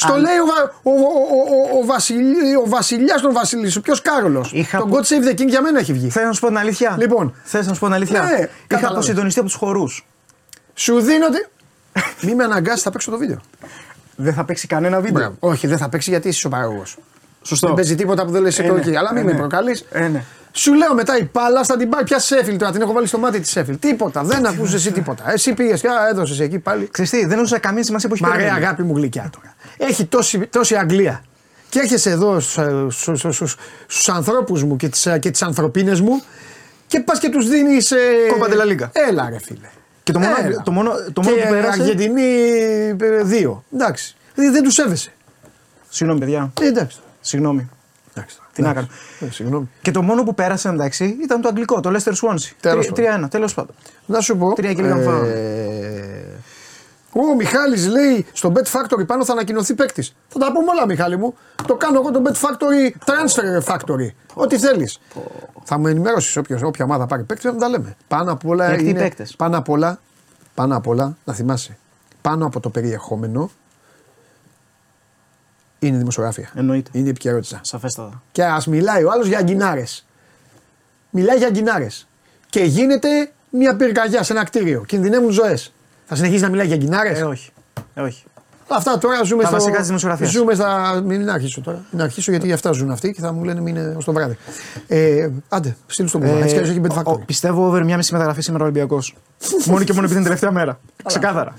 Στο 0.00 0.14
λέει 0.16 0.38
ο, 0.42 0.46
Βα- 0.46 0.72
ο, 0.82 0.90
ο, 0.90 1.74
ο, 1.74 1.78
ο, 1.78 1.84
βασιλι, 1.86 2.54
ο 2.56 2.62
βασιλιάς 2.66 3.20
των 3.20 3.32
βασιλείς, 3.32 3.76
ο 3.76 3.80
ποιος 3.80 4.02
Κάρολος; 4.02 4.50
Είχα 4.52 4.78
Το 4.78 4.86
πω- 4.86 4.96
God 4.98 5.00
Save 5.00 5.28
the 5.28 5.40
King 5.40 5.46
για 5.48 5.62
μένα 5.62 5.78
έχει 5.78 5.92
βγει. 5.92 6.08
Θες 6.10 6.24
να 6.24 6.32
σου 6.32 6.40
πω 6.40 6.46
την 6.46 6.58
αλήθεια; 6.58 6.96
Λοιπόν. 6.98 7.34
Θες 7.44 7.66
να 7.66 7.72
σου 7.74 7.80
πω 7.80 7.86
την 7.86 7.94
αλήθεια; 7.94 8.22
Ναι, 8.22 8.28
Είχα 8.36 8.48
κατάλαβα. 8.66 8.94
αποσυντονιστεί 8.94 9.38
από 9.40 9.48
τους 9.48 9.56
χορούς. 9.58 10.06
Σου 10.74 11.00
δίνω. 11.00 11.26
τη- 11.28 12.26
Μη 12.26 12.34
με 12.34 12.44
αναγκάσεις, 12.44 12.82
θα 12.82 12.90
παίξω 12.90 13.10
το 13.10 13.18
βίντεο. 13.18 13.40
Δεν 14.16 14.34
θα 14.34 14.44
παίξει 14.44 14.66
κανένα 14.66 15.00
βίντεο. 15.00 15.20
Μπράβο. 15.20 15.36
Όχι, 15.40 15.66
δεν 15.66 15.78
θα 15.78 15.88
παίξει 15.88 16.10
γιατί 16.10 16.28
είσαι 16.28 16.46
ο 16.46 16.50
παραγωγό. 16.50 16.82
Σωστό. 17.42 17.66
Δεν 17.66 17.76
παίζει 17.76 17.94
τίποτα 17.94 18.24
που 18.24 18.30
δεν 18.30 18.42
λες 18.42 18.58
Ε, 18.58 18.62
το 18.62 18.72
ναι. 18.72 18.78
εκεί. 18.80 18.96
Αλλά 18.96 19.12
μην 19.12 19.22
Ε, 19.22 19.24
με 19.24 19.32
ναι. 19.32 19.38
προκαλείς. 19.38 19.84
Ε, 19.90 20.08
ναι. 20.08 20.24
Σου 20.58 20.74
λέω 20.74 20.94
μετά 20.94 21.18
η 21.18 21.24
πάλα 21.24 21.64
θα 21.64 21.76
την 21.76 21.88
πάρει 21.88 22.04
πια 22.04 22.18
Σέφιλ 22.18 22.56
τώρα. 22.56 22.72
Την 22.72 22.80
έχω 22.80 22.92
βάλει 22.92 23.06
στο 23.06 23.18
μάτι 23.18 23.40
της 23.40 23.50
Σέφιλ. 23.50 23.78
Τίποτα. 23.78 24.22
Δεν 24.22 24.46
ακούσε 24.46 24.76
εσύ 24.76 24.92
τίποτα. 24.92 25.32
Εσύ 25.32 25.54
πήγες 25.54 25.80
και 25.80 25.88
έδωσες 26.10 26.40
εκεί 26.40 26.58
πάλι. 26.58 26.88
Ξέρεις 26.90 27.10
τι, 27.10 27.26
δεν 27.26 27.38
έδωσα 27.38 27.58
καμία 27.58 27.82
σημασία 27.82 28.08
που 28.08 28.14
έχει 28.14 28.22
Μα 28.24 28.30
ρε 28.30 28.36
περίπτωση. 28.36 28.64
αγάπη 28.64 28.82
μου 28.82 28.96
γλυκιά 28.96 29.30
τώρα. 29.32 29.54
Έχει 29.76 30.04
τόση, 30.04 30.38
τόση 30.38 30.76
Αγγλία. 30.76 31.24
Και 31.68 31.78
έρχεσαι 31.78 32.10
εδώ 32.10 32.40
στους 33.86 34.08
ανθρώπους 34.08 34.64
μου 34.64 34.76
και 34.76 34.88
τις 34.88 35.08
και 35.20 35.30
τις 35.30 35.42
ανθρωπίνες 35.42 36.00
μου 36.00 36.22
και 36.86 37.00
πας 37.00 37.18
και 37.18 37.28
τους 37.28 37.48
δίνεις. 37.48 37.90
Ε... 37.90 37.96
Κόπα 38.32 38.46
de 38.46 38.50
la 38.50 38.72
Liga. 38.72 38.88
Έλα, 38.92 39.28
ρε 39.30 39.38
φίλε. 39.38 39.68
Και 40.02 40.12
το 40.12 40.18
μόνο, 40.18 40.34
Έλα. 40.44 40.62
το 40.62 40.70
μόνο, 40.70 40.90
το 41.12 41.22
μόνο 41.22 41.36
και 41.36 41.42
που 41.42 41.48
πέρασε. 41.48 41.80
Αργεντινή 41.82 42.22
2. 42.98 43.62
Εντάξει. 43.74 44.16
Δηλαδή 44.34 44.52
δεν 44.52 44.62
τους 44.62 44.74
σέβεσαι. 44.74 45.12
Συγγνώμη, 45.88 46.20
παιδιά. 46.20 46.52
Ε, 46.60 46.66
εντάξει. 46.66 46.98
Συγγνώμη. 47.20 47.68
Εντάξει. 48.18 48.38
Τι 48.52 48.62
να 48.62 48.70
Εντάξει. 48.70 48.88
Ε, 49.20 49.30
συγγνώμη. 49.30 49.70
Και 49.82 49.90
το 49.90 50.02
μόνο 50.02 50.22
που 50.22 50.34
πέρασε 50.34 50.68
εντάξει 50.68 51.16
ήταν 51.22 51.40
το 51.40 51.48
αγγλικό, 51.48 51.80
το 51.80 51.90
Leicester 51.90 52.12
Swansea. 52.12 52.50
Τέλος 52.60 52.92
3-1, 52.96 53.28
τέλος 53.30 53.54
πάντων. 53.54 53.74
Να 54.06 54.20
σου 54.20 54.36
πω. 54.36 54.52
Τρία 54.52 54.72
και 54.74 54.82
λίγα 54.82 54.96
φάουλ. 54.96 55.26
Ο 57.12 57.34
Μιχάλης 57.34 57.86
λέει 57.86 58.26
στο 58.32 58.52
Bet 58.54 58.62
Factory 58.72 59.06
πάνω 59.06 59.24
θα 59.24 59.32
ανακοινωθεί 59.32 59.74
παίκτης. 59.74 60.14
Θα 60.28 60.38
τα 60.38 60.52
πούμε 60.52 60.70
όλα, 60.70 60.86
Μιχάλη 60.86 61.16
μου. 61.16 61.34
Το 61.66 61.74
κάνω 61.74 61.98
εγώ 62.00 62.10
το 62.10 62.22
Bet 62.24 62.32
Factory 62.32 62.90
Transfer 63.04 63.74
Factory. 63.74 64.08
Ό,τι 64.34 64.58
θέλεις. 64.58 64.98
Θα 65.64 65.78
με 65.78 65.90
ενημερώσεις 65.90 66.36
όποια 66.36 66.84
ομάδα 66.84 67.06
πάρει 67.06 67.22
παίκτη 67.24 67.46
να 67.46 67.56
τα 67.56 67.68
λέμε. 67.68 67.96
Πάνω 68.08 68.32
απ' 68.32 68.46
όλα 68.46 68.66
Παίκτη 68.66 68.84
ή 68.84 68.86
είναι. 68.90 68.98
παίκτες; 69.00 69.34
Πάνω 69.36 69.58
απ' 69.58 69.68
όλα, 69.68 70.00
πάνω 70.54 70.76
απ' 70.76 70.86
όλα, 70.86 71.16
να 71.24 71.32
θυμάσαι. 71.34 71.78
Πάνω 72.20 72.46
από 72.46 72.60
το 72.60 72.70
περιεχόμενο 72.70 73.50
είναι 75.78 75.94
η 75.94 75.98
δημοσιογραφία. 75.98 76.50
Εννοείται. 76.54 76.90
Είναι 76.92 77.06
η 77.06 77.10
επικαιρότητα. 77.10 77.60
Σαφέστατα. 77.62 78.22
Και 78.32 78.44
ας 78.44 78.66
μιλάει 78.66 79.04
ο 79.04 79.10
άλλος 79.10 79.26
για 79.26 79.38
αγκινάρες. 79.38 80.06
Μιλάει 81.10 81.36
για 81.36 81.46
αγκινάρες. 81.46 82.08
Και 82.48 82.60
γίνεται 82.60 83.08
μια 83.50 83.76
πυρκαγιά 83.76 84.22
σε 84.22 84.32
ένα 84.32 84.44
κτίριο. 84.44 84.84
Κινδυνεύουν 84.84 85.30
ζωές. 85.30 85.72
Θα 86.06 86.14
συνεχίσει 86.14 86.42
να 86.42 86.48
μιλάει 86.48 86.66
για 86.66 86.74
αγκινάρες; 86.74 87.18
Ε, 87.18 87.22
όχι. 87.24 87.50
Ε, 87.94 88.00
όχι. 88.00 88.24
Αυτά 88.70 88.98
τώρα 88.98 89.22
ζούμε 89.22 89.42
Τα 89.42 89.48
στο. 89.48 89.56
βασικά 89.58 89.76
της 89.78 89.86
δημοσιογραφίας. 89.86 90.30
Ζούμε 90.30 90.54
στα. 90.54 91.00
Μην 91.04 91.30
αρχίσω 91.30 91.60
τώρα. 91.60 91.84
Μην 91.90 92.02
αρχίσω 92.02 92.30
γιατί 92.30 92.52
αυτά 92.52 92.72
ζουν 92.72 92.90
αυτοί 92.90 93.12
και 93.12 93.20
θα 93.20 93.32
μου 93.32 93.44
λένε 93.44 93.60
μην 93.60 93.76
είναι 93.76 93.94
ως 93.96 94.04
το 94.04 94.12
βράδυ. 94.12 94.36
Ε, 94.86 95.28
άντε, 95.48 95.76
στείλει 95.86 96.10
τον 96.10 96.20
κουμπί. 96.20 96.32
Έτσι 96.32 96.46
κι 96.48 96.54
αλλιώς 96.54 96.68
έχει 96.70 96.80
πέντε 96.80 96.94
Ε, 96.94 96.98
ο- 97.04 97.12
factory. 97.12 97.24
πιστεύω 97.26 97.66
over 97.66 97.84
μια 97.84 97.96
μισή 97.96 98.12
μεταγραφή 98.12 98.40
σήμερα 98.40 98.62
ο 98.64 98.66
Ολυμπιακός. 98.66 99.16
μόνο 99.66 99.84
και 99.84 99.92
μόνο 99.92 100.04
επειδή 100.04 100.14
είναι 100.20 100.22
τελευταία 100.28 100.50
μέρα. 100.50 100.80
Ξεκάθαρα. 101.04 101.54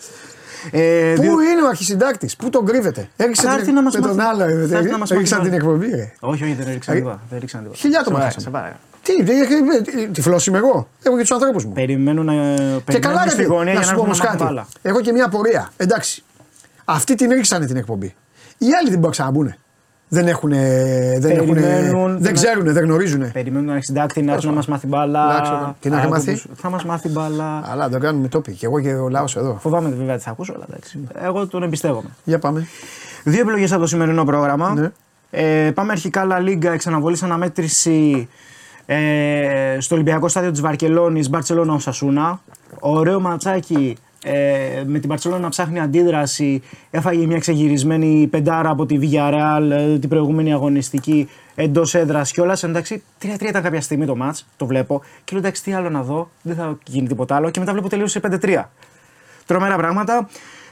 Ε, 0.72 1.14
Πού 1.15 1.22
δύο- 1.22 1.31
είναι 1.41 1.61
ο 1.65 1.68
αρχισυντάκτης, 1.68 2.36
πού 2.36 2.49
τον 2.49 2.65
κρύβεται; 2.65 3.10
Έριξε 3.15 3.41
Θα 3.41 3.49
την, 3.49 3.60
έρθει 3.60 3.72
να 3.72 3.81
μας 3.81 3.94
με 3.95 4.02
τον 4.02 4.15
μάθει. 4.15 4.30
άλλο. 4.30 4.44
ε, 4.44 4.68
Θα 4.68 4.77
έρθει 4.77 4.90
να 4.90 4.98
μας 4.98 5.11
Έριξαν 5.11 5.38
μάθει. 5.38 5.49
την 5.49 5.60
εκπομπή, 5.60 5.90
ρε. 5.90 6.11
Όχι, 6.19 6.44
όχι, 6.44 6.53
δεν 6.53 6.68
έριξαν 6.68 6.94
Ε, 6.95 6.98
τίποτα. 6.98 7.22
Δεν 7.30 7.38
έριξαν 7.38 7.60
τίποτα. 7.61 7.80
χιλιά 7.80 7.99
άτομα 7.99 8.18
Σε 8.18 8.23
χάσαμε. 8.23 8.44
σε 8.44 8.49
παρακαλώ. 8.49 8.80
Τι, 9.03 9.23
τι, 9.23 9.31
ε, 9.31 10.03
ε, 10.03 10.07
τυφλός 10.07 10.48
είμαι 10.48 10.57
εγώ. 10.57 10.88
Έχω 11.03 11.15
και 11.15 11.22
τους 11.22 11.31
ανθρώπους 11.31 11.65
μου. 11.65 11.72
Περιμένουν 11.73 12.26
να. 12.26 12.34
Και 12.34 12.40
καλά, 12.60 12.80
περιμένουν 12.86 13.30
στη 13.30 13.41
ρε, 13.41 13.48
γωνία 13.48 13.73
να 13.73 13.80
για 13.80 13.81
σου 13.81 13.90
να 13.90 13.95
πω 13.95 14.02
έρθουν 14.02 14.06
όμως 14.06 14.18
να 14.19 14.23
μάθουν 14.26 14.40
κάτι. 14.40 14.44
μπάλα. 14.53 14.68
Έχω 14.81 15.02
και 15.02 15.11
μια 15.11 15.26
απορία. 15.26 15.69
Εντάξει. 15.77 16.23
Αυτοί 16.86 17.15
την 17.15 17.30
ρίξανε 17.31 17.65
την 17.65 17.76
εκπομπή. 17.76 18.15
Οι 18.57 18.65
άλλοι 18.65 18.90
δεν 18.90 18.99
μπορούν 18.99 19.02
να 19.02 19.10
ξαναμπούν. 19.10 19.56
Δεν 20.11 20.27
έχουν. 20.27 20.49
Δεν, 20.49 21.31
έχουνε- 21.31 21.64
Περιμένουν 21.64 22.11
δεν 22.11 22.22
την- 22.22 22.34
ξέρουν, 22.34 22.73
δεν 22.73 22.84
γνωρίζουν. 22.84 23.31
Περιμένουν 23.31 23.65
τον 23.65 23.73
αρχισυντάκτη 23.73 24.22
να 24.22 24.34
έρθει 24.34 24.45
να 24.45 24.52
μας 24.53 24.68
μάθει 24.68 24.88
μπάλα. 24.88 25.23
Εντάξει, 25.31 25.52
τι 25.80 25.90
να 25.90 25.98
Α, 25.98 26.07
μάθει; 26.07 26.30
όπως- 26.30 26.45
Θα 26.56 26.69
μας 26.69 26.86
μάθει 26.86 27.10
μπάλα. 27.10 27.61
Αλλά 27.72 27.90
το 27.90 27.99
κάνουμε 27.99 28.27
τόπι. 28.27 28.52
Και 28.53 28.65
εγώ 28.65 28.80
και 28.81 28.94
ο 28.94 29.10
λαό 29.10 29.26
εδώ. 29.38 29.57
Φοβάμαι 29.61 29.90
βέβαια 29.90 30.18
τι 30.18 30.23
θα 30.23 30.30
ακούσω, 30.31 30.53
αλλά 30.56 30.65
εντάξει. 30.69 30.99
Εγώ 31.23 31.48
τον 31.48 31.64
εμπιστεύομαι. 31.64 32.10
Για 32.23 32.40
πάμε. 32.40 32.68
Δύο 33.23 33.41
επιλογές 33.41 33.72
από 33.72 33.81
το 33.81 33.88
σημερινό 33.88 34.23
πρόγραμμα. 34.23 34.73
Ναι. 34.73 34.90
Ε, 35.31 35.72
πάμε 35.72 35.91
αρχικά 35.91 36.27
La 36.31 36.48
Liga, 36.49 36.64
εξαναβολής 36.73 37.23
αναμέτρηση 37.23 38.30
ε, 38.86 39.77
στο 39.80 39.95
Ολυμπιακό 39.95 40.27
στάδιο 40.27 40.52
της 40.52 40.61
Βαρκελόνης, 40.61 41.30
Μπαρσελόνα 41.30 41.73
Οσασούνα. 41.73 42.41
Ωραίο 42.80 43.19
ματσάκι 43.19 43.98
ε, 44.24 44.84
με 44.86 45.00
την 45.00 45.10
Μπαρσελόνα 45.10 45.41
να 45.41 45.50
ψάχνει 45.50 45.80
αντίδραση. 45.80 46.62
Έφαγε 46.91 47.26
μια 47.26 47.40
ξεγυρισμένη 47.40 48.28
πεντάρα 48.28 48.70
από 48.70 48.86
τη 48.86 49.00
Villarreal 49.02 49.70
ε, 49.72 50.00
την 50.00 50.10
προηγούμενη 50.10 50.54
αγωνιστική 50.54 51.30
εντός 51.56 51.96
έδρας 51.96 52.32
κιόλας. 52.32 52.64
Εντάξει, 52.64 53.04
3-3 53.22 53.41
ήταν 53.41 53.62
κάποια 53.62 53.82
στιγμή 53.82 54.06
το 54.06 54.16
μάτ, 54.16 54.38
το 54.58 54.66
βλέπω. 54.66 55.02
Και 55.24 55.32
λέω 55.32 55.40
εντάξει, 55.40 55.64
τι 55.64 55.74
άλλο 55.74 55.90
να 55.90 56.04
δω, 56.04 56.30
δεν 56.41 56.56
θα 56.56 56.78
γίνει 56.88 57.08
τίποτα 57.08 57.36
άλλο. 57.36 57.50
Και 57.50 57.60
μετά 57.60 57.72
βλέπω 57.72 57.90
τελείωσε 57.90 58.20
5-3. 58.24 58.64
Τρομερά 59.46 59.76
πράγματα. 59.76 60.30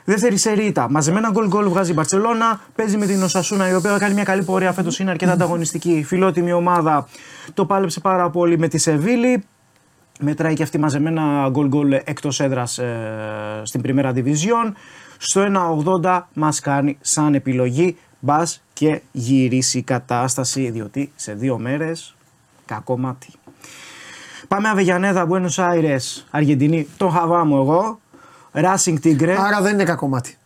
Δεύτερη 0.10 0.38
σερίτα. 0.38 0.90
Μαζεμένα 0.90 1.30
γκολ 1.32 1.48
γκολ 1.48 1.70
βγάζει 1.70 1.92
η 1.92 1.94
Μπαρσελόνα. 1.94 2.62
Παίζει 2.76 2.98
με 2.98 3.06
την 3.06 3.24
Οσασούνα 3.24 3.70
η 3.70 3.74
οποία 3.74 3.98
κάνει 3.98 4.14
μια 4.14 4.24
καλή 4.24 4.44
πορεία 4.44 4.74
φέτος. 4.74 5.00
Είναι 5.00 5.10
αρκετά 5.10 5.32
ανταγωνιστική. 5.32 6.04
Φιλότιμη 6.08 6.52
ομάδα. 6.54 7.08
Το 7.54 7.66
πάλεψε 7.66 8.00
πάρα 8.00 8.30
πολύ 8.30 8.58
με 8.58 8.68
τη 8.68 8.78
Σεβίλη. 8.78 9.44
Μετράει 10.20 10.54
και 10.54 10.64
αυτή 10.64 10.78
μαζεμένα 10.80 11.48
γκολ 11.52 11.68
γκολ 11.68 11.92
εκτός 11.92 12.40
έδρας 12.40 12.80
στην 13.64 13.82
Πριμέρα 13.82 14.12
Division. 14.16 14.72
Στο 15.18 15.42
1,80 16.04 16.22
μας 16.34 16.60
κάνει 16.60 16.98
σαν 17.02 17.34
επιλογή. 17.36 17.98
Μπας 18.20 18.64
και 18.74 19.02
γυρίσει 19.12 19.78
η 19.78 19.82
κατάσταση 19.82 20.70
διότι 20.70 21.12
σε 21.16 21.34
δύο 21.34 21.58
μέρες 21.58 22.16
κακό 22.66 22.98
μάτι. 22.98 23.28
Πάμε 24.48 24.70
Αβεγιανέδα, 24.70 25.28
Buenos 25.30 25.56
Aires, 25.56 26.24
Αργεντινή. 26.32 26.88
Το 26.98 27.10
χαβάμω 27.10 27.58
εγώ. 27.62 28.00
Racing 28.54 28.96
Tigre. 29.04 29.36
Άρα 29.40 29.62
δεν 29.62 29.74
είναι 29.74 29.84
κακό 29.84 30.08
μάτι. 30.08 30.38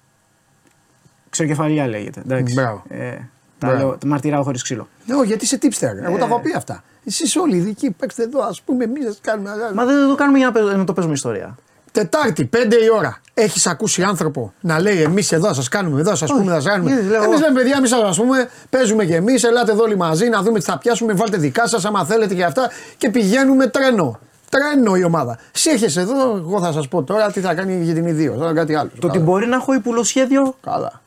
Ξερκεφαλιά 1.29 1.87
λέγεται. 1.87 2.19
Εντάξει. 2.19 2.53
Μπράβο. 2.53 2.83
Ε, 2.87 3.09
τα 3.57 3.67
Μπράβο. 3.67 3.77
λέω, 3.77 3.97
μαρτυράω 4.05 4.43
χωρίς 4.43 4.63
ξύλο. 4.63 4.87
Ναι, 5.05 5.15
όχι, 5.15 5.27
γιατί 5.27 5.43
είσαι 5.43 5.57
tipster. 5.61 6.03
Εγώ 6.03 6.15
Ε. 6.15 6.19
τα 6.19 6.25
έχω 6.25 6.39
πει 6.39 6.53
αυτά. 6.55 6.83
Εσείς 7.05 7.35
όλοι 7.35 7.55
οι 7.55 7.57
ειδικοί 7.57 7.91
παίξτε 7.91 8.23
εδώ, 8.23 8.41
ας 8.41 8.61
πούμε, 8.61 8.83
εμείς 8.83 9.05
σας 9.05 9.17
κάνουμε. 9.21 9.49
Μα 9.73 9.85
δεν 9.85 10.07
το 10.07 10.15
κάνουμε 10.15 10.37
για 10.37 10.47
να, 10.47 10.53
παίζ- 10.53 10.75
να 10.77 10.83
το 10.83 10.93
παίζουμε 10.93 11.15
ιστορία. 11.15 11.55
Τετάρτη, 11.91 12.45
5 12.45 12.75
η 12.83 12.89
ώρα. 12.97 13.21
Έχεις 13.33 13.67
ακούσει 13.67 14.03
άνθρωπο 14.03 14.53
να 14.61 14.79
λέει 14.79 15.01
εμείς 15.01 15.31
εδώ 15.31 15.53
σας 15.53 15.67
κάνουμε, 15.67 15.99
εδώ 15.99 16.15
σας 16.15 16.31
πούμε, 16.31 16.43
θα 16.51 16.53
σας 16.61 16.65
κάνουμε. 16.65 16.91
γιατί 16.91 17.05
λέω 17.07 17.23
Εμείς 17.23 17.37
εγώ. 17.39 17.45
λέμε 17.47 17.59
παιδιά, 17.59 17.75
εμείς 17.77 17.89
σας 17.89 18.17
πούμε, 18.17 18.49
παίζουμε 18.69 19.05
κι 19.05 19.13
εμείς, 19.13 19.43
ελάτε 19.43 19.71
εδώ 19.71 19.83
όλοι 19.83 19.95
μαζί 19.97 20.29
να 20.29 20.41
δούμε 20.41 20.59
τι 20.59 20.65
θα 20.65 20.77
πιάσουμε, 20.77 21.13
βάλτε 21.13 21.37
δικά 21.37 21.67
σας 21.67 21.85
άμα 21.85 22.05
θέλετε 22.05 22.33
και 22.35 22.43
αυτά 22.43 22.69
και 22.97 23.09
πηγαίνουμε 23.09 23.67
τρένο. 23.67 24.19
Τρένο 24.49 24.95
η 24.95 25.03
ομάδα. 25.03 25.37
Εσύ 25.55 25.69
έρχεσαι 25.69 26.01
εδώ, 26.01 26.35
εγώ 26.37 26.59
θα 26.61 26.71
σας 26.71 26.87
πω 26.87 27.03
τώρα 27.03 27.31
τι 27.31 27.39
θα 27.39 27.53
κάνει 27.53 27.83
για 27.83 27.93
την 27.93 28.05
ιδίο. 28.07 28.33
Τώρα 28.33 28.53
κάτι 28.53 28.75
άλλο. 28.75 28.89
Το 28.99 29.07
ότι 29.07 29.19
μπορεί 29.19 29.47
να 29.47 29.55
έχω 29.55 29.73
υπουλοσχέδιο. 29.73 30.55
Καλά. 30.63 31.00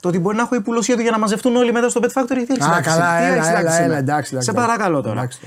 Το 0.00 0.08
ότι 0.08 0.18
μπορεί 0.18 0.36
να 0.36 0.42
έχω 0.42 0.54
υπουλοσχέδιο 0.54 1.02
για 1.02 1.10
να 1.10 1.18
μαζευτούν 1.18 1.56
όλοι 1.56 1.72
μετά 1.72 1.88
στο 1.88 2.00
Bet 2.02 2.20
Factory. 2.20 2.26
Τι 2.46 2.52
έχεις 2.52 2.64
Α, 2.64 2.68
εντάξει, 2.68 2.90
καλά, 2.90 3.18
τι 3.18 3.24
έλα, 3.24 3.34
έχεις 3.34 3.48
έλα, 3.48 3.58
εντάξει 3.58 3.66
έλα, 3.66 3.70
σήμερα. 3.82 3.98
εντάξει, 3.98 4.30
εντάξει, 4.32 4.44
Σε 4.44 4.50
εντάξει. 4.50 4.66
παρακαλώ 4.68 5.00
τώρα. 5.00 5.18
Εντάξει. 5.18 5.40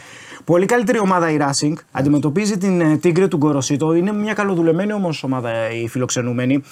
Πολύ 0.45 0.65
καλύτερη 0.65 0.99
ομάδα 0.99 1.29
η 1.31 1.37
Racing. 1.41 1.73
Αντιμετωπίζει 1.91 2.57
την 2.57 2.81
ε, 2.81 2.99
Tigre 3.03 3.27
του 3.29 3.37
Γκοροσίτο. 3.37 3.93
Είναι 3.93 4.13
μια 4.13 4.33
καλοδουλεμένη 4.33 4.93
όμως 4.93 5.23
ομάδα 5.23 5.49
ε, 5.49 5.75
η 5.83 5.87
φιλοξενούμενη. 5.87 6.63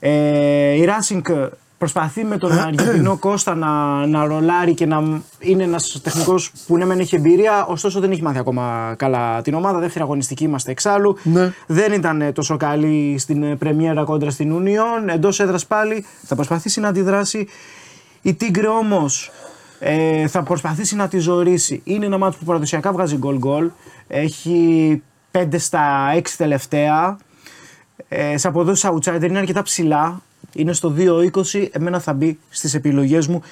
Ε, 0.00 0.72
η 0.72 0.88
Racing 0.88 1.48
προσπαθεί 1.78 2.24
με 2.24 2.38
τον 2.38 2.58
Αργεντινό 2.58 3.16
Κώστα 3.16 3.54
να, 3.54 4.06
να 4.06 4.24
ρολάρει 4.24 4.74
και 4.74 4.86
να 4.86 5.22
είναι 5.38 5.62
ένας 5.62 6.00
τεχνικός 6.02 6.52
που 6.66 6.76
ναι, 6.76 6.84
μεν 6.84 6.98
έχει 6.98 7.16
εμπειρία, 7.16 7.66
ωστόσο 7.66 8.00
δεν 8.00 8.10
έχει 8.10 8.22
μάθει 8.22 8.38
ακόμα 8.38 8.94
καλά 8.98 9.42
την 9.42 9.54
ομάδα. 9.54 9.78
Δεύτερη 9.78 10.04
αγωνιστική 10.04 10.44
είμαστε 10.44 10.70
εξάλλου. 10.70 11.18
Ναι. 11.22 11.52
Δεν 11.66 11.92
ήταν 11.92 12.20
ε, 12.20 12.32
τόσο 12.32 12.56
καλή 12.56 13.16
στην 13.18 13.42
ε, 13.42 13.56
πρεμιέρα 13.56 14.04
κόντρα 14.04 14.30
στην 14.30 14.62
Union. 14.62 15.12
Εντός 15.12 15.40
έδρας 15.40 15.66
πάλι 15.66 16.04
θα 16.22 16.34
προσπαθήσει 16.34 16.80
να 16.80 16.88
αντιδράσει. 16.88 17.48
Η 18.22 18.34
Τίγκρε 18.34 18.68
όμως 18.68 19.30
ε, 19.78 20.26
θα 20.26 20.42
προσπαθήσει 20.42 20.96
να 20.96 21.08
τη 21.08 21.18
ζωρίσει. 21.18 21.80
Είναι 21.84 22.06
ένα 22.06 22.18
μάτι 22.18 22.36
που 22.38 22.44
παραδοσιακά 22.44 22.92
βγάζει 22.92 23.16
γκολ 23.16 23.38
γκολ. 23.38 23.70
Έχει 24.06 25.02
5 25.32 25.46
στα 25.56 26.14
6 26.16 26.20
τελευταία. 26.36 27.18
Ε, 28.08 28.36
σε 28.36 28.48
αποδόσεις 28.48 28.90
outsider 28.90 29.22
είναι 29.28 29.38
αρκετά 29.38 29.62
ψηλά. 29.62 30.20
Είναι 30.54 30.72
στο 30.72 30.94
2-20. 30.96 31.68
Εμένα 31.72 32.00
θα 32.00 32.12
μπει 32.12 32.38
στις 32.48 32.74
επιλογές 32.74 33.26
μου. 33.26 33.42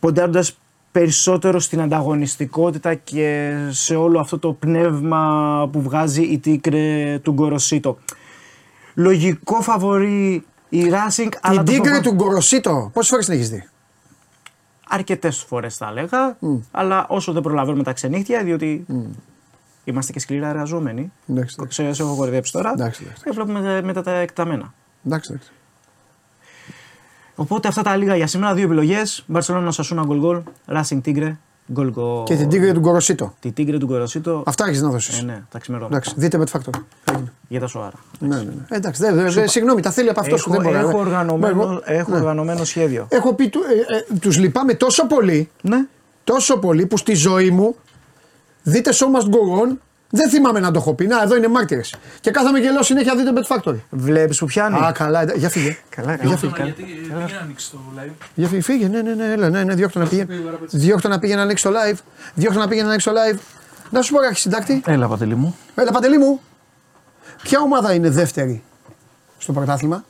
Ποντάροντας 0.00 0.58
περισσότερο 0.92 1.58
στην 1.60 1.80
ανταγωνιστικότητα 1.80 2.94
και 2.94 3.52
σε 3.70 3.94
όλο 3.96 4.18
αυτό 4.20 4.38
το 4.38 4.52
πνεύμα 4.52 5.68
που 5.72 5.82
βγάζει 5.82 6.22
η 6.22 6.38
Τίκρε 6.38 7.18
του 7.22 7.32
Γκοροσίτο. 7.32 7.98
Λογικό 8.94 9.60
φαβορεί 9.62 10.44
η 10.68 10.82
Racing, 10.90 11.28
αλλά 11.40 11.56
Την 11.56 11.64
το 11.64 11.72
Τίγκρε 11.72 11.76
φοβάμαι- 11.88 12.02
του 12.02 12.12
Γκοροσίτο, 12.14 12.90
πόσες 12.92 13.10
φορές 13.10 13.24
την 13.26 13.34
έχεις 13.34 13.50
δει; 13.50 13.68
αρκετές 14.88 15.38
φορές 15.48 15.76
θα 15.76 15.86
έλεγα. 15.88 16.36
Αλλά 16.70 17.06
όσο 17.08 17.32
δεν 17.32 17.42
προλαβαίνουμε 17.42 17.82
τα 17.82 17.92
ξενύχτια, 17.92 18.42
διότι 18.44 18.84
είμαστε 19.84 20.12
και 20.12 20.18
σκληρά 20.20 20.48
εργαζόμενοι. 20.48 21.12
Εντάξει, 21.26 21.56
Το 21.56 21.62
εντάξει. 21.62 21.66
ξέρω, 21.82 21.94
σε 21.94 22.02
έχω 22.02 22.16
κορυδέψει 22.16 22.52
τώρα. 22.52 22.70
Εντάξει, 22.72 23.02
εντάξει. 23.04 23.22
Και 23.24 23.30
βλέπουμε 23.30 23.82
μετά 23.82 24.02
τα 24.02 24.10
εκταμένα. 24.10 24.74
εντάξει, 25.06 25.30
εντάξει. 25.32 25.52
Οπότε 27.36 27.68
αυτά 27.68 27.82
τα 27.82 27.96
λίγα 27.96 28.16
για 28.16 28.26
σήμερα. 28.26 28.54
Δύο 28.54 28.64
επιλογές. 28.64 29.24
Μπαρσελόνα 29.26 29.70
Σασούνα 29.70 30.02
γκολ 30.02 30.18
γκολ. 30.18 30.40
Racing 30.66 31.00
Tigre 31.04 31.32
γκολ 31.72 31.90
γκολ. 31.90 32.22
Και 32.24 32.36
την 32.36 32.48
Τίγκρε 32.48 32.72
του 32.72 32.80
Γκοροσίτο. 32.80 33.34
Τη 33.40 33.52
Tigre 33.56 33.76
του 33.78 33.86
Κοροσίτο. 33.86 34.42
Αυτά 34.46 34.66
έχεις 34.66 34.82
να 34.82 34.88
δώσεις. 34.90 35.18
Ε, 35.20 35.22
ναι, 35.24 35.42
τα 35.50 35.58
ξημερώματα. 35.58 35.96
Εντάξει, 35.96 36.14
δείτε 36.16 36.38
με 36.38 36.44
τη 36.44 36.52
Factor. 36.54 36.80
Έγινε. 37.12 37.32
Για 37.48 37.60
τα 37.60 37.66
σοάρα. 37.66 37.96
Ναι, 38.18 38.36
ναι, 38.36 38.42
ναι. 38.42 38.52
Εντάξει, 38.76 39.02
δεν, 39.02 39.14
δεν, 39.14 39.30
δεν- 39.32 39.48
συγγνώμη, 39.48 39.80
τα 39.80 39.90
θέλει 39.90 40.08
από 40.08 40.20
αυτό 40.20 40.34
Έχω, 40.34 40.44
που 40.44 40.50
δεν 40.50 40.62
μπορεί. 40.62 40.76
έχω, 40.76 40.90
να- 40.90 40.98
οργανωμένο, 40.98 41.62
Εγώ- 41.62 41.80
έχω 41.84 42.10
ναι. 42.10 42.16
οργανωμένο 42.16 42.64
σχέδιο. 42.64 43.06
Έχω 43.10 43.34
πει, 43.34 43.48
του, 43.48 43.60
ε, 43.90 43.96
ε, 44.14 44.18
τους 44.18 44.38
λυπάμαι 44.38 44.74
τόσο 44.74 45.06
πολύ, 45.06 45.50
Ναι. 45.62 45.86
τόσο 46.24 46.58
πολύ 46.58 46.86
που 46.86 46.96
στη 46.96 47.14
ζωή 47.14 47.50
μου 47.50 47.76
δείτε 48.62 48.90
Show 48.94 49.04
Must 49.20 49.24
Go 49.26 49.68
On, 49.72 49.76
δεν 50.16 50.30
θυμάμαι 50.30 50.60
να 50.60 50.70
το 50.70 50.78
έχω 50.78 50.94
πει. 50.94 51.06
Να, 51.06 51.22
εδώ 51.22 51.36
είναι 51.36 51.48
μάρτυρες. 51.48 51.94
Και 52.20 52.30
κάθαμε 52.30 52.60
και 52.60 52.70
λέω 52.70 52.82
συνέχεια 52.82 53.14
δείτε 53.16 53.30
Bet 53.34 53.56
Factory. 53.56 53.76
Βλέπεις 53.90 54.38
που 54.38 54.46
πιάνει; 54.46 54.76
Α, 54.76 54.92
καλά, 54.92 55.20
εντά- 55.20 55.36
για 55.36 55.48
φύγε. 55.48 55.76
Καλά, 55.96 56.14
Για 56.22 56.36
φύγε. 56.36 56.52
Γιατί 56.62 56.82
πήγε 56.82 57.12
να 57.34 57.38
ανοίξει 57.42 57.70
το 57.70 57.78
live. 57.98 58.12
Για 58.34 58.48
φύγε, 58.48 58.60
φύγε, 58.62 58.88
ναι, 58.88 59.02
ναι, 59.02 59.14
ναι, 59.14 59.32
έλα, 59.32 59.48
ναι, 59.48 59.64
ναι, 59.64 59.74
διώχτω 59.74 59.98
να 59.98 60.06
πήγαινε. 60.06 60.34
Διώχτω 60.70 61.08
να 61.08 61.18
πήγαινε 61.18 61.38
να 61.38 61.44
ανοίξει 61.44 61.64
το 61.64 61.70
live. 61.70 61.98
Διώχτω 62.34 62.58
να 62.58 62.68
πήγαινε 62.68 62.84
να 62.86 62.90
ανοίξει 62.92 63.08
το 63.10 63.14
live. 63.14 63.38
Να 63.90 64.02
σου 64.02 64.12
πω 64.12 64.18
κάτι 64.18 64.34
συντάκτη. 64.34 64.82
Έλα, 64.86 65.08
Παντελή 65.08 65.34
μου. 65.34 65.56
Έλα, 65.74 65.92
Παντελή 65.92 66.18
μου. 66.18 66.40
Ποια 67.42 67.60
ομάδα 67.60 67.94
είναι 67.94 68.10
δεύτερη 68.10 68.62
στο 69.38 69.52
πρωτάθλημα; 69.52 70.04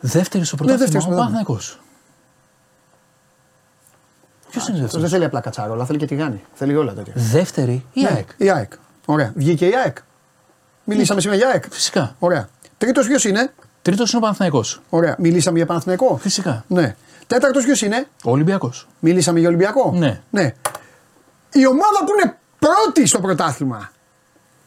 Δεύτερη 0.00 0.44
στο 0.44 0.56
Ναι, 0.56 0.62
πρωτάθλημα, 0.62 0.76
δεύτερη 0.76 1.02
στο 1.02 1.10
ο 1.12 1.14
πρωτάθλημα. 1.14 1.16
Παναθηναϊκός. 1.16 1.80
Ποιος 4.50 4.62
είναι 4.68 4.72
Αυτό 4.72 4.80
δεύτερος; 4.82 5.02
δεν 5.02 5.10
θέλει 5.10 5.24
απλά 5.24 5.40
κατσάρολα, 5.40 5.84
θέλει 5.84 5.98
και 5.98 6.06
τηγάνι. 6.06 6.42
Θέλει 6.54 6.76
όλα 6.76 6.92
τέτοια. 6.92 7.12
Δεύτερη 7.16 7.84
η 7.92 8.00
Ναι, 8.02 8.08
ΑΕΚ. 8.08 8.28
Η 8.36 8.50
ΑΕΚ. 8.50 8.72
Ωραία. 9.12 9.32
Βγήκε 9.34 9.66
η 9.66 9.74
ΑΕΚ. 9.74 9.96
Μιλήσαμε 10.84 11.20
σήμερα 11.20 11.38
για 11.40 11.48
ΑΕΚ. 11.48 11.64
Φυσικά. 11.70 12.16
Ωραία. 12.18 12.48
Τρίτος 12.78 13.06
ποιος 13.06 13.24
είναι; 13.24 13.52
Τρίτος 13.82 14.10
είναι 14.10 14.18
ο 14.18 14.20
Παναθηναϊκός. 14.20 14.80
Ωραία. 14.90 15.16
Μιλήσαμε 15.18 15.56
για 15.56 15.66
Παναθηναϊκό; 15.66 16.16
Φυσικά. 16.16 16.64
Ναι. 16.68 16.96
Τέταρτος 17.26 17.64
ποιος 17.64 17.82
είναι; 17.82 18.06
Ο 18.24 18.30
Ολυμπιακός. 18.30 18.88
Μιλήσαμε 19.00 19.38
για 19.38 19.48
Ολυμπιακό; 19.48 19.92
Ναι. 19.96 20.20
ναι. 20.30 20.54
Η 21.52 21.66
ομάδα 21.66 22.04
που 22.04 22.12
είναι 22.18 22.38
πρώτη 22.58 23.06
στο 23.06 23.20
πρωτάθλημα. 23.20 23.90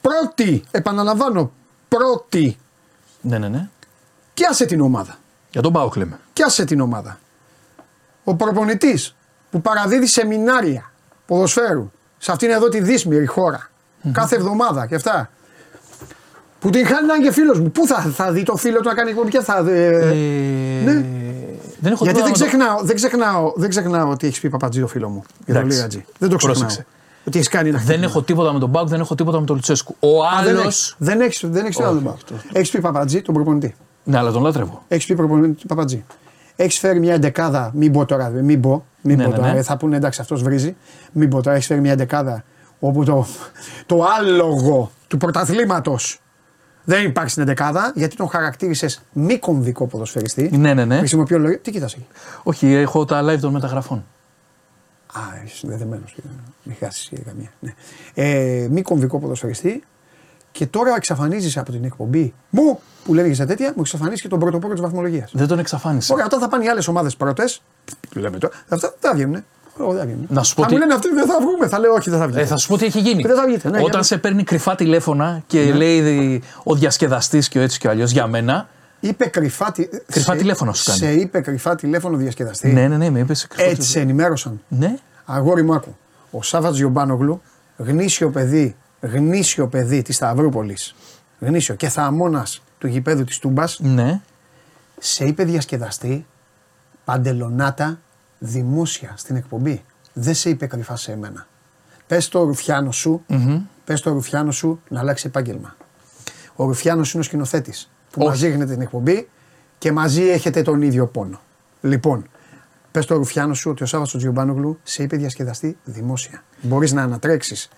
Πρώτη. 0.02 0.64
Επαναλαμβάνω. 0.72 1.52
Πρώτη. 1.88 2.58
Ναι, 3.22 3.38
ναι, 3.38 3.48
ναι. 3.48 3.70
Πιάσε 4.34 4.66
την 4.66 4.82
ομάδα. 4.82 5.18
Για 5.52 5.62
τον 5.62 5.74
Πάοκ 5.74 5.96
λέμε. 5.96 6.20
Πιάσε 6.34 6.66
την 6.66 6.82
ομάδα. 6.82 7.20
Ο 8.24 8.36
προπονητής 8.36 9.16
που 9.52 9.62
παραδίδει 9.62 10.08
σεμινάρια 10.08 10.92
ποδοσφαίρου 11.26 11.92
σε 12.18 12.32
αυτήν 12.32 12.50
εδώ 12.50 12.70
τη 12.70 12.82
δύσμηρη 12.82 13.26
χώρα, 13.26 13.72
κάθε 14.12 14.36
εβδομάδα 14.36 14.88
και 14.88 14.96
αυτά. 14.96 15.30
Που 16.60 16.70
την 16.70 16.86
χάνει 16.86 17.08
να 17.08 17.14
είναι 17.14 17.26
και 17.26 17.32
φίλος 17.32 17.60
μου. 17.60 17.72
Πού 17.72 17.88
θα, 17.88 18.02
θα 18.02 18.32
δει 18.32 18.44
το 18.44 18.56
φίλο 18.56 18.78
του 18.80 18.88
να 18.88 18.94
κάνει 18.94 19.10
εκπομπή 19.10 19.30
και 19.30 19.40
θα. 19.42 19.58
ε, 19.68 19.88
Ε, 19.88 20.14
ναι. 20.86 21.06
Δεν 21.80 21.92
έχω 21.92 22.04
Γιατί 22.04 22.22
τίποτα 22.22 22.24
δεν 22.24 22.24
να 22.24 22.28
το- 22.32 22.34
ξεχνάω, 22.46 22.82
δεν, 22.84 22.96
ξεχνάω, 22.96 23.54
δεν 23.56 23.70
ξεχνάω 23.70 24.10
ότι 24.10 24.28
έχεις 24.28 24.40
πει 24.40 24.50
παπατζή 24.50 24.80
το 24.82 24.88
φίλο 24.88 25.10
μου. 25.10 25.24
Για 25.46 25.54
τον 25.54 25.56
Εντάξει. 25.56 25.76
Λίγατζή. 25.78 26.06
Δεν 26.18 26.30
το 26.30 26.36
ξεχνάω. 26.36 26.60
Πρόσεξε. 26.60 26.86
Ότι 27.28 27.38
έχεις 27.38 27.50
κάνει 27.50 27.70
ένα 27.70 27.82
Δεν 27.86 28.04
έχω 28.04 28.22
τίποτα 28.22 28.54
με 28.54 28.60
τον 28.60 28.72
Πάοκ, 28.72 28.88
δεν 28.88 29.00
έχω 29.00 29.16
τίποτα 29.16 29.40
με 29.40 29.46
τον 29.46 29.56
Λουτσέσκου. 29.56 29.96
Ο 30.00 30.24
Α, 30.26 30.44
δεν 30.44 30.50
άλλο. 30.54 30.62
έχεις- 30.62 30.96
Δεν 30.98 31.22
έχεις 31.22 31.44
δεν 31.48 31.64
έχεις 31.66 31.76
τίποτα 31.76 31.94
με 31.94 32.02
τον 32.02 32.18
Πάο. 32.30 32.38
Έχεις 32.52 32.70
πει 32.70 32.82
παπατζή 32.82 33.22
τον 33.22 33.34
προπονητή. 33.34 33.76
Ναι, 34.04 34.18
αλλά 34.18 34.32
τον 34.32 34.42
λατρεύω. 34.42 34.84
Έχεις 34.88 35.06
πει 35.06 35.16
προπονητή 35.16 35.66
παπατζή. 35.68 36.06
Έχεις 36.56 36.80
φέρει 36.80 37.00
μια 37.00 37.14
εντεκάδα, 37.14 37.72
μην 37.74 37.92
πω 37.92 38.06
τώρα, 38.06 38.30
μην 38.30 38.62
πω. 38.62 38.86
Μην 39.02 39.18
Ναι, 39.18 39.24
πω 39.24 39.30
ναι, 39.30 39.36
τώρα, 39.36 39.52
ναι. 39.52 39.58
ε, 39.60 39.62
θα 39.64 39.78
πούνε 39.78 39.96
εντάξει 39.96 40.22
αυτός 40.22 40.42
βρίζει. 40.44 40.76
Μην 41.12 41.30
πω 41.30 41.42
τώρα, 41.42 41.56
έχεις 41.56 41.68
φέρει 41.68 41.82
μια 41.82 41.92
εντεκάδα 41.92 42.44
όπου 42.86 43.04
το, 43.04 43.26
το 43.86 44.04
άλογο 44.20 44.92
του 45.08 45.18
πρωταθλήματος 45.18 46.22
δεν 46.84 47.06
υπάρχει 47.06 47.30
στην 47.30 47.44
εντεκάδα 47.44 47.92
γιατί 47.96 48.16
τον 48.16 48.30
χαρακτήρισες 48.30 49.02
μη 49.12 49.40
κομβικό 49.40 49.88
ποδοσφαιριστή. 49.88 50.58
Ναι, 50.58 50.74
ναι, 50.74 50.86
ναι. 50.86 50.98
Χρησιμοποιώ 50.98 51.40
λόγια. 51.40 51.60
Τι 51.60 51.72
κοιτάς 51.72 51.94
εκεί. 51.94 52.08
Όχι, 52.44 52.74
έχω 52.74 53.06
τα 53.06 53.24
live 53.24 53.40
των 53.40 53.52
μεταγραφών. 53.52 54.06
Α, 55.14 55.22
είσαι 55.46 55.56
συνδεδεμένος. 55.56 56.16
Μην 56.64 56.76
χάσεις 56.80 57.12
καμία. 57.26 57.52
Ναι. 57.60 57.74
Ε, 58.14 58.68
μη 58.72 58.82
κομβικό 58.82 59.20
ποδοσφαιριστή 59.20 59.84
και 60.52 60.66
τώρα 60.66 60.96
εξαφανίζεις 60.96 61.58
από 61.58 61.72
την 61.72 61.84
εκπομπή 61.84 62.34
μου 62.50 62.80
που 63.04 63.14
λένε 63.14 63.28
και 63.28 63.34
σε 63.34 63.46
τέτοια, 63.46 63.68
μου 63.76 63.82
εξαφανίζεις 63.82 64.22
και 64.22 64.28
τον 64.28 64.40
πρωτοπόρο 64.40 64.74
της 64.74 64.82
βαθμολογίας. 64.82 65.32
Δεν 65.34 65.48
τον 65.48 65.60
εξαφάνισα. 65.60 66.14
Ωραία, 66.14 66.26
όταν 66.26 66.40
θα 66.40 66.48
πάνε 66.48 66.64
οι 66.64 66.68
άλλες 66.68 66.88
ομάδες 66.88 67.16
πρώτες, 67.16 67.62
λέμε 68.14 68.38
τώρα, 68.38 68.54
αυτά 68.68 68.90
δεν 69.00 69.12
θα 69.12 69.14
βγαίνουν. 69.14 69.44
Όχι, 69.78 69.90
δεν 69.92 70.00
θα 70.00 70.06
βγαίνουν. 70.06 70.26
Να 70.30 70.44
σου 70.44 70.56
πω 70.56 70.62
θα 70.62 70.68
τι- 70.68 70.74
μου 70.74 70.80
λένε 70.80 70.94
αυτοί 70.94 71.10
δεν 71.14 71.26
θα 71.28 71.38
βγούμε. 71.42 71.68
Θα 71.68 71.80
λέω 71.80 71.94
όχι, 71.94 72.10
δεν 72.10 72.20
θα 72.20 72.28
βγει. 72.28 72.40
Ε, 72.40 72.46
θα 72.46 72.58
σου 72.58 72.68
πω 72.68 72.78
τι 72.78 72.86
έχει 72.86 73.00
γίνει. 73.00 73.22
Δεν 73.22 73.36
θα 73.36 73.46
βγείτε, 73.46 73.70
ναι, 73.70 73.78
για 73.78 73.86
Όταν 73.86 74.00
να- 74.00 74.06
σε 74.06 74.18
παίρνει 74.18 74.44
κρυφά 74.44 74.76
τηλέφωνα 74.76 75.44
και 75.48 75.74
λέει 75.74 76.02
δι- 76.02 76.44
ο 76.64 76.76
διασκεδαστής 76.76 77.48
και 77.48 77.60
ο 77.60 77.62
έτσι 77.62 77.80
και 77.80 77.88
ο 77.88 77.90
αλλιώς 77.90 78.12
για 78.12 78.28
μένα. 78.28 78.68
Είπε 79.00 79.26
κρυφά, 79.26 79.72
τι- 79.72 79.88
Κρυφά 80.12 80.32
σε- 80.32 80.38
τηλέφωνο 80.38 80.74
σου 80.74 80.84
κάνει. 80.86 80.98
Σε 81.00 81.12
είπε 81.12 81.42
κρυφά 81.42 81.76
τηλέφωνο 81.76 82.18
διασκεδαστή. 82.18 82.68
Ναι, 82.68 82.88
ναι, 82.88 82.98
ναι, 82.98 83.10
με 83.10 83.20
είπε. 83.20 83.34
Έτσι 83.56 83.90
σε 83.90 84.00
ενημέρωσαν. 84.00 84.62
Ναι. 84.68 84.96
Αγόρι 85.26 85.64
μου, 85.64 85.74
άκου. 85.74 85.96
Ο 86.32 86.42
Σάββατ 86.44 86.76
Γιομπάνογλου, 86.76 87.42
γνήσιο 87.78 88.30
παιδί, 88.30 88.76
γνήσιο 89.02 89.68
παιδί 89.68 90.02
της 90.02 90.16
Σταυρούπολης. 90.16 90.96
Γνήσιο 91.40 91.76
και 91.76 91.88
θαμώνας 91.90 92.62
του 92.78 92.88
γηπέδου 92.88 93.24
της 93.24 93.40
Τούμπας, 93.40 93.80
Ναι. 93.82 94.22
σε 95.00 95.26
είπε 95.26 95.44
διασκεδαστή 95.44 96.26
παντελονάτα 97.06 98.00
δημόσια 98.46 99.14
στην 99.18 99.36
εκπομπή. 99.36 99.84
Δεν 100.14 100.34
σε 100.34 100.50
είπε 100.50 100.66
κρυφά 100.68 100.96
σε 100.96 101.12
εμένα. 101.12 101.48
Πες 102.08 102.28
το 102.28 102.44
ρουφιάνο 102.44 102.92
σου, 102.92 103.26
πες 103.86 104.02
το 104.02 104.12
ρουφιάνο 104.12 104.52
σου 104.52 104.82
να 104.90 105.00
αλλάξει 105.00 105.28
επάγγελμα. 105.28 105.76
Ο 106.56 106.66
ρουφιάνος 106.66 107.12
είναι 107.14 107.22
ο 107.22 107.26
σκηνοθέτης 107.26 107.92
που 108.12 108.20
Όχι. 108.22 108.30
μαζί 108.30 108.46
έχετε 108.48 108.66
την 108.66 108.82
εκπομπή 108.82 109.30
και 109.78 109.92
μαζί 109.92 110.22
έχετε 110.30 110.62
τον 110.62 110.82
ίδιο 110.82 111.08
πόνο. 111.08 111.40
Λοιπόν, 111.82 112.28
πες 112.92 113.06
το 113.06 113.16
ρουφιάνο 113.16 113.54
σου 113.54 113.70
ότι 113.70 113.84
ο 113.84 113.86
Σάββατος 113.86 114.18
Τζιομπάνογλου 114.18 114.80
σε 114.84 115.04
είπε 115.04 115.18
διασκεδαστή 115.18 115.78
δημόσια. 115.84 116.44
Μπορείς 116.62 116.92
να 116.92 117.02
ανατρέξεις 117.04 117.70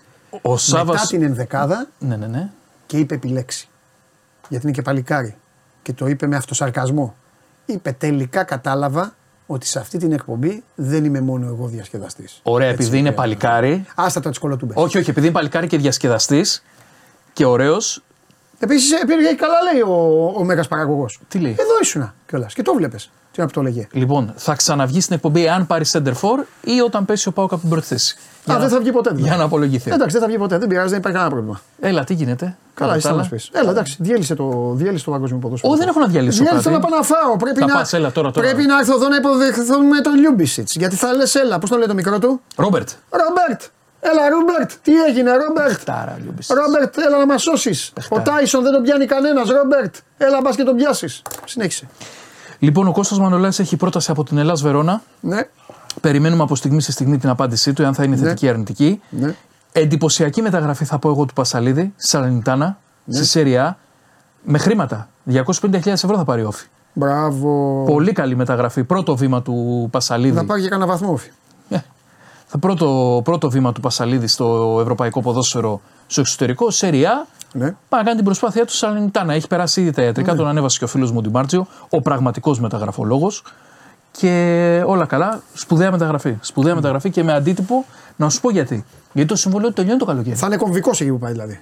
Ο 0.41 0.57
Σάβα. 0.57 0.93
μετά 0.93 1.07
την 1.07 1.21
ενδεκάδα 1.21 1.87
Ναι, 1.99 2.15
ναι, 2.15 2.27
ναι. 2.27 2.49
και 2.85 2.97
είπε 2.97 3.15
επιλέξει. 3.15 3.67
Γιατί 4.49 4.65
είναι 4.65 4.75
και 4.75 4.81
παλικάρι. 4.81 5.35
Και 5.81 5.93
το 5.93 6.07
είπε 6.07 6.27
με 6.27 6.35
αυτοσαρκασμό. 6.35 7.15
Είπε 7.65 7.91
τελικά 7.91 8.43
κατάλαβα 8.43 9.15
ότι 9.45 9.65
σε 9.65 9.79
αυτή 9.79 9.97
την 9.97 10.11
εκπομπή 10.11 10.63
δεν 10.75 11.05
είμαι 11.05 11.21
μόνο 11.21 11.47
εγώ 11.47 11.67
διασκεδαστής. 11.67 12.39
Ωραία, 12.43 12.67
επειδή 12.67 12.97
είναι 12.97 13.11
παλικάρι. 13.11 13.85
Άστα 13.95 14.19
τα 14.19 14.33
σκολοτούμπε. 14.33 14.73
Όχι, 14.77 14.97
όχι, 14.97 15.09
επειδή 15.09 15.25
είναι 15.25 15.35
παλικάρι 15.35 15.67
και 15.67 15.77
διασκεδαστής 15.77 16.63
και 17.33 17.45
ωραίος. 17.45 18.03
Επίσης 18.59 18.89
πήγε 19.07 19.33
καλά 19.33 19.55
λέει 19.73 19.81
ο, 19.81 20.33
ο 20.37 20.43
μέγας 20.43 20.67
παραγωγός. 20.67 21.19
Τι 21.27 21.39
λέει; 21.39 21.55
Εδώ 21.59 21.71
ήσουνα 21.81 22.13
κιόλας 22.27 22.53
και 22.53 22.61
το 22.61 22.73
βλέπει. 22.73 22.97
Τι 23.31 23.41
να 23.41 23.45
που 23.47 23.51
το 23.53 23.61
λέγε. 23.61 23.87
Λοιπόν, 23.91 24.33
θα 24.35 24.55
ξαναβγεί 24.55 25.01
στην 25.01 25.15
εκπομπή 25.15 25.47
αν 25.49 25.67
πάρει 25.67 25.85
σέντερ 25.91 26.13
φορ 26.21 26.43
ή 26.63 26.79
όταν 26.79 27.05
πέσει 27.05 27.27
ο 27.27 27.31
ΠΑΟΚ 27.31 27.51
από 27.51 27.61
την 27.61 27.69
πρώτη 27.69 27.85
θέση. 27.85 28.15
Α, 28.49 28.53
να- 28.53 28.59
δεν 28.59 28.69
θα 28.69 28.79
βγει 28.79 28.91
ποτέ. 28.91 29.09
δηλαδή. 29.09 29.27
Για 29.27 29.37
να 29.37 29.43
απολογηθεί. 29.43 29.91
Εντάξει, 29.91 30.11
δεν 30.11 30.21
θα 30.21 30.27
βγει 30.27 30.37
ποτέ. 30.37 30.57
Δεν 30.57 30.67
πειράζει, 30.67 30.89
δεν 30.89 30.97
υπάρχει 30.99 31.17
κανένα 31.17 31.33
πρόβλημα. 31.35 31.61
Έλα, 31.79 32.03
τι 32.03 32.13
γίνεται; 32.13 32.45
Καλά, 32.45 32.57
Κατά 32.73 32.93
εσύ 32.93 33.01
τα 33.01 33.07
θα 33.07 33.09
άλλα. 33.09 33.17
μας 33.17 33.29
πεις. 33.29 33.49
Έλα, 33.53 33.69
εντάξει, 33.69 33.95
διέλυσε 33.99 34.35
το, 34.35 34.71
διέλυσε 34.75 35.05
το 35.05 35.11
παγκόσμιο 35.11 35.39
ποδόσφαιρο. 35.39 35.71
Όχι, 35.71 35.81
δεν 35.81 35.89
έχω 35.89 35.99
να 35.99 36.07
διαλύσω 36.07 36.31
Διέλυσε, 36.43 36.53
κάτι. 36.55 36.63
θέλω 36.63 36.75
να 36.75 36.87
πάω 36.87 36.99
να 36.99 37.05
φάω. 37.05 37.37
Πρέπει, 37.37 37.59
Θα 37.59 37.65
να, 37.65 37.73
πας, 37.73 37.93
έλα, 37.93 38.11
τώρα, 38.11 38.31
τώρα. 38.31 38.47
πρέπει 38.47 38.67
να 38.67 38.77
έρθω 38.77 38.93
εδώ 38.95 39.07
να 39.07 39.15
υποδεχθώ 39.15 39.79
με 39.81 40.01
τον 40.01 40.15
Λιούμπισιτς. 40.15 40.75
Γιατί 40.75 40.95
θα 40.95 41.13
λες, 41.13 41.35
έλα, 41.35 41.59
πώς 41.59 41.69
το 41.69 41.77
λέει 41.77 41.87
το 41.87 41.93
μικρό 41.93 42.19
του; 42.19 42.41
Ρόμπερτ. 42.55 42.89
Ρομπέρτ! 43.09 43.61
Έλα, 44.11 44.29
Ρομπέρτ! 44.29 44.71
Τι 44.81 45.03
έγινε, 45.03 45.31
Ρομπέρτ! 45.31 45.83
Τάρα, 45.83 46.17
Λιούμπης. 46.23 46.47
Ρομπέρτ, 46.47 46.97
έλα 46.97 47.17
να 47.17 47.25
μας 47.25 47.41
σώσεις. 47.41 47.93
Ο 48.09 48.19
Τάισον 48.19 48.63
δεν 48.63 48.71
τον 48.71 48.81
πιάνει 48.83 49.05
κανένας, 49.05 49.49
Ρομπέρτ. 49.49 49.95
Έλα, 50.17 50.39
μπας 50.43 50.55
και 50.55 50.63
τον 50.63 50.75
πιάσεις. 50.75 51.21
Συνέχισε. 51.45 51.87
Λοιπόν, 52.59 52.87
ο 52.87 52.91
Κώστας 52.91 53.19
Μανολάς 53.19 53.59
έχει 53.59 53.75
πρόταση 53.77 54.11
από 54.11 54.23
την 54.23 54.37
Ελλάς 54.37 54.61
Βερόνα. 54.61 55.01
Ναι, 55.19 55.39
Περιμένουμε 56.01 56.43
από 56.43 56.55
στιγμή 56.55 56.81
σε 56.81 56.91
στιγμή 56.91 57.17
την 57.17 57.29
απάντησή 57.29 57.73
του, 57.73 57.85
αν 57.85 57.93
θα 57.93 58.03
είναι 58.03 58.15
θετική 58.15 58.45
ή 58.45 58.49
αρνητική. 58.49 59.01
ναι. 59.09 59.35
Εντυπωσιακή 59.71 60.41
μεταγραφή, 60.41 60.85
θα 60.85 60.99
πω 60.99 61.09
εγώ, 61.09 61.25
του 61.25 61.33
Πασαλίδη 61.33 61.93
στη 61.97 62.07
Σαλερνιτάνα, 62.07 62.77
Ναι. 63.03 63.15
στη 63.15 63.25
Serie 63.25 63.62
A, 63.62 63.77
με 64.43 64.57
χρήματα. 64.57 65.09
250.000 65.31 66.03
ευρώ 66.03 66.17
θα 66.17 66.23
πάρει 66.23 66.43
ΟΦΗ. 66.43 66.65
Μπράβο. 66.93 67.83
Πολύ 67.85 68.11
καλή 68.11 68.35
μεταγραφή. 68.35 68.83
Πρώτο 68.83 69.15
βήμα 69.15 69.41
του 69.41 69.87
Πασαλίδη. 69.91 70.35
Θα 70.35 70.45
πάρει 70.45 70.61
και 70.61 70.67
κανένα 70.69 70.91
βαθμό. 70.91 71.11
ΟΦΗ. 71.11 71.29
Ε, 71.69 71.75
θα 71.75 71.83
πρώτο, 72.59 73.21
πρώτο 73.23 73.49
βήμα 73.49 73.71
του 73.71 73.81
Πασαλίδη 73.81 74.27
στο 74.27 74.77
ευρωπαϊκό 74.81 75.21
ποδόσφαιρο 75.21 75.81
στο 76.07 76.21
εξωτερικό, 76.21 76.69
Serie 76.69 77.11
A. 77.11 77.27
Ναι. 77.53 77.75
Πάει 77.89 77.99
να 77.99 78.03
κάνει 78.03 78.15
την 78.15 78.25
προσπάθειά 78.25 78.65
του 78.65 78.69
στη 78.69 78.77
Σαλερνιτάνα. 78.77 79.33
Έχει 79.33 79.47
περάσει 79.47 79.81
ήδη 79.81 79.91
τα 79.91 80.01
ιατρικά, 80.01 80.35
τον 80.35 80.47
ανέβασε 80.47 80.77
και 80.77 80.83
ο 80.83 80.87
φίλος 80.87 81.11
μου 81.11 81.21
Ντι 81.21 81.34
Μάρτζιο, 81.34 81.67
ο 81.89 82.01
πραγματικός 82.01 82.59
μεταγραφολόγος. 82.59 83.43
Και 84.11 84.83
όλα 84.85 85.05
καλά. 85.05 85.41
Σπουδαία 85.53 85.91
μεταγραφή. 85.91 86.37
Σπουδαία 86.41 86.75
μεταγραφή 86.75 87.09
και 87.09 87.23
με 87.23 87.33
αντίτιμο 87.33 87.85
να 88.15 88.29
σου 88.29 88.41
πω 88.41 88.51
γιατί. 88.51 88.85
Γιατί 89.13 89.29
το 89.29 89.35
συμβόλαιο 89.35 89.67
του 89.67 89.73
τελειώνει 89.73 89.99
το 89.99 90.05
καλοκαίρι. 90.05 90.35
Θα 90.35 90.45
είναι 90.45 90.57
κομβικός 90.57 91.01
εκεί 91.01 91.09
που 91.09 91.19
πάει 91.19 91.31
δηλαδή. 91.31 91.61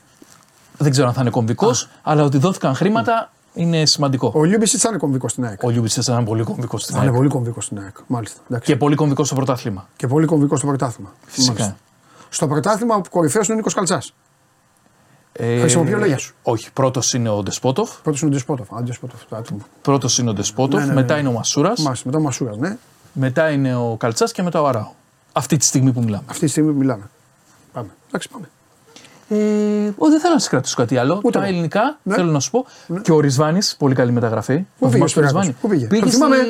Δεν 0.78 0.92
ξέρω 0.92 1.08
αν 1.08 1.14
θα 1.14 1.22
είναι 1.22 1.30
κομβικός, 1.30 1.90
αλλά 2.04 2.24
ότι 2.24 2.38
δόθηκαν 2.38 2.76
χρήματα 2.76 3.32
είναι 3.54 3.86
σημαντικό. 3.86 4.32
Ο 4.36 4.44
Λιούμπισιτς 4.44 4.82
θα 4.82 4.90
είναι 4.90 4.98
κομβικός 4.98 5.32
στην 5.32 5.46
ΑΕΚ. 5.46 5.64
Ο 5.64 5.70
Λιούμπισιτς 5.70 5.92
θα 6.02 6.14
είναι 6.14 6.24
πολύ 6.26 6.44
κομβικός 6.44 6.82
στην 6.82 6.94
Θα 6.96 7.00
είναι 7.02 7.10
ΑΕΚ. 7.10 7.18
πολύ 7.20 7.30
κομβικός 7.30 7.66
στην 7.66 7.80
ΑΕΚ. 7.80 7.96
Μάλιστα. 8.08 8.40
Εντάξει. 8.48 8.72
Και 8.72 8.78
πολύ 8.78 8.96
κομβικός 8.96 9.28
στο 9.28 9.36
πρωτάθλημα. 9.36 9.88
Και 9.96 10.08
πολύ 10.08 10.26
κομβικός 10.26 10.58
στο 10.60 10.68
πρωτάθλημα. 10.68 11.14
Φυσικά. 11.26 11.52
Μάλιστα. 11.54 11.78
Στο 12.30 12.48
πρωτάθλημα 12.48 12.96
ο 12.96 13.02
κορυφαίος 13.10 13.46
είναι 13.46 13.54
ο 13.54 13.58
Νίκος 13.58 13.74
Καλτσάς. 13.74 14.14
Ε, 15.34 15.60
Χρησιμοποιώ 15.60 15.98
λόγια 15.98 16.18
σου. 16.18 16.36
Όχι. 16.44 16.72
Πρώτος 16.74 17.14
είναι 17.14 17.30
ο 17.30 17.44
Ντεσπότοφ. 17.44 18.02
Πρώτος 18.02 18.22
είναι 18.22 18.30
ο 18.30 18.34
Ντεσπότοφ. 18.34 18.74
Α, 18.74 18.82
Ντεσπότοφ. 18.84 19.26
το 19.30 19.36
άτομο. 19.36 19.60
Πρώτος 19.82 20.18
είναι 20.18 20.30
ο 20.30 20.34
Ντεσπότοφ. 20.34 20.80
Ναι, 20.80 20.86
ναι, 20.86 20.94
ναι. 20.94 21.02
μετά 21.02 21.18
είναι 21.18 21.28
ο 21.28 21.32
Μασούρας. 21.32 21.80
Μάλιστα, 21.82 22.06
μετά 22.08 22.18
ο 22.20 22.22
Μασούρας, 22.22 22.58
ναι. 22.58 22.78
Μετά 23.14 23.50
είναι 23.52 23.76
ο 23.76 23.96
Καλτσάς 24.00 24.32
και 24.32 24.42
μετά 24.44 24.62
ο 24.62 24.68
Αράου. 24.68 24.92
Αυτή 25.34 25.58
τη 25.58 25.66
στιγμή 25.66 25.92
που 25.92 26.04
μιλάμε. 26.04 26.24
Αυτή 26.28 26.46
τη 26.46 26.52
στιγμή 26.52 26.72
που 26.72 26.78
μιλάμε. 26.78 27.10
Πάμε. 27.74 27.90
Εντάξει, 28.08 28.30
πάμε. 28.30 28.50
Ε, 29.34 29.94
ο, 29.98 30.08
δεν 30.10 30.20
θέλω 30.20 30.34
να 30.34 30.40
σα 30.40 30.50
κρατήσω 30.50 30.76
κάτι 30.78 30.98
άλλο. 30.98 31.20
Ούτε 31.24 31.30
Τα 31.40 31.46
εγώ. 31.46 31.54
ελληνικά 31.54 31.98
Ναι. 32.04 32.16
θέλω 32.16 32.32
να 32.32 32.40
σου 32.40 32.52
πω. 32.52 32.66
Και 33.02 33.12
ο 33.12 33.20
Ρισβάνη, 33.20 33.60
πολύ 33.78 33.96
καλή 33.96 34.12
μεταγραφή. 34.12 34.58
Πού 34.58 34.66
Το 34.80 34.86
πήγε 34.86 34.94
θυμάσαι 34.94 35.12
στο 35.14 35.20
τον 35.22 35.30
Ιράκος, 35.30 35.48
Ρισβάνη. 35.48 35.58
Πού 35.62 35.68
πήγε; 35.70 35.86
Πήγε 35.88 36.02
Το 36.02 36.08
στη- 36.08 36.16
θυμάμαι. 36.16 36.36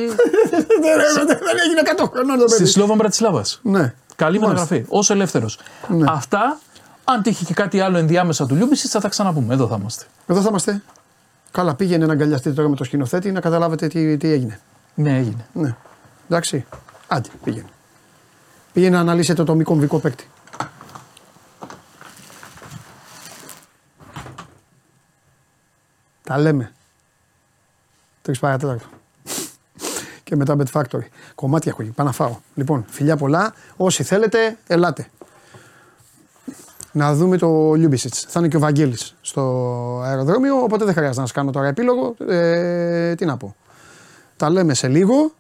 Δεν- 0.85 1.27
Δεν 1.27 1.57
έγινε 1.65 1.81
100 1.97 2.10
χρονών 2.14 2.38
το 2.39 2.47
στη 2.47 2.57
παιδί. 2.57 2.69
Σλόβαν 2.69 2.97
Μπρατισλάβας. 2.97 3.60
Ναι. 3.64 3.93
Καλή 4.15 4.39
Μάλιστα. 4.39 4.61
μεταγραφή. 4.64 4.85
Ως 5.10 5.14
ελεύθερος. 5.14 5.60
Ναι. 5.88 6.05
Αυτά, 6.10 6.60
αν 7.03 7.22
τύχει 7.22 7.45
και 7.45 7.53
κάτι 7.53 7.80
άλλο 7.80 7.97
ενδιάμεσα 7.97 8.45
του 8.45 8.55
Λιούμπισιτς, 8.56 8.90
θα 8.93 8.99
τα 8.99 9.10
ξαναπούμε. 9.10 9.53
Εδώ 9.53 9.68
θα 9.68 9.76
είμαστε. 9.80 10.05
Εδώ 10.27 10.41
θα 10.41 10.47
είμαστε. 10.49 10.81
Καλά, 11.51 11.76
πήγαινε 11.76 12.05
να 12.05 12.14
αγκαλιαστείτε 12.14 12.55
τώρα 12.55 12.69
με 12.69 12.76
το 12.76 12.84
σκηνοθέτη 12.84 13.31
να 13.31 13.39
καταλάβετε 13.39 13.88
τι, 13.88 14.18
τι 14.18 14.31
έγινε. 14.31 14.60
Ναι, 14.95 15.18
έγινε. 15.18 15.45
Ναι. 15.53 15.76
Εντάξει. 16.30 16.65
Άντε, 17.07 17.30
πήγαινε. 17.43 17.65
Πήγαινε 18.73 18.95
να 18.95 19.01
αναλύσετε 19.01 19.43
το 19.43 19.55
μη 19.55 19.64
κομβικό 19.64 19.99
παίκτη. 19.99 20.27
Τα 26.24 26.38
λέμε. 26.38 26.72
Τρεις 28.22 28.40
παρά 28.40 28.55
τέταρτο. 28.55 28.86
και 30.24 30.36
μετά 30.36 30.56
Bet 30.60 30.82
Factory. 30.82 31.06
Κομμάτια 31.36 31.72
έχω 31.72 31.82
εκεί. 31.82 31.91
Πάω 31.91 32.06
να 32.06 32.12
φάω. 32.12 32.38
Λοιπόν, 32.56 32.86
φιλιά 32.90 33.18
πολλά. 33.18 33.54
Όσοι 33.78 34.04
θέλετε, 34.04 34.58
ελάτε. 34.68 35.08
Να 36.91 37.14
δούμε 37.16 37.38
το 37.38 37.74
Λιούμπισιτς. 37.74 38.14
Θα 38.28 38.40
είναι 38.40 38.48
και 38.48 38.56
ο 38.56 38.60
Βαγγέλης 38.60 39.16
στο 39.22 39.41
αεροδρόμιο, 40.04 40.64
οπότε 40.64 40.86
δεν 40.86 40.94
χρειάζεται 40.94 41.20
να 41.20 41.26
σας 41.26 41.36
κάνω 41.36 41.52
τώρα 41.52 41.68
επίλογο. 41.68 42.16
Ε, 42.28 43.16
τι 43.16 43.26
να 43.26 43.38
πω. 43.38 43.56
Τα 44.38 44.50
λέμε 44.50 44.74
σε 44.74 44.88
λίγο 44.88 45.32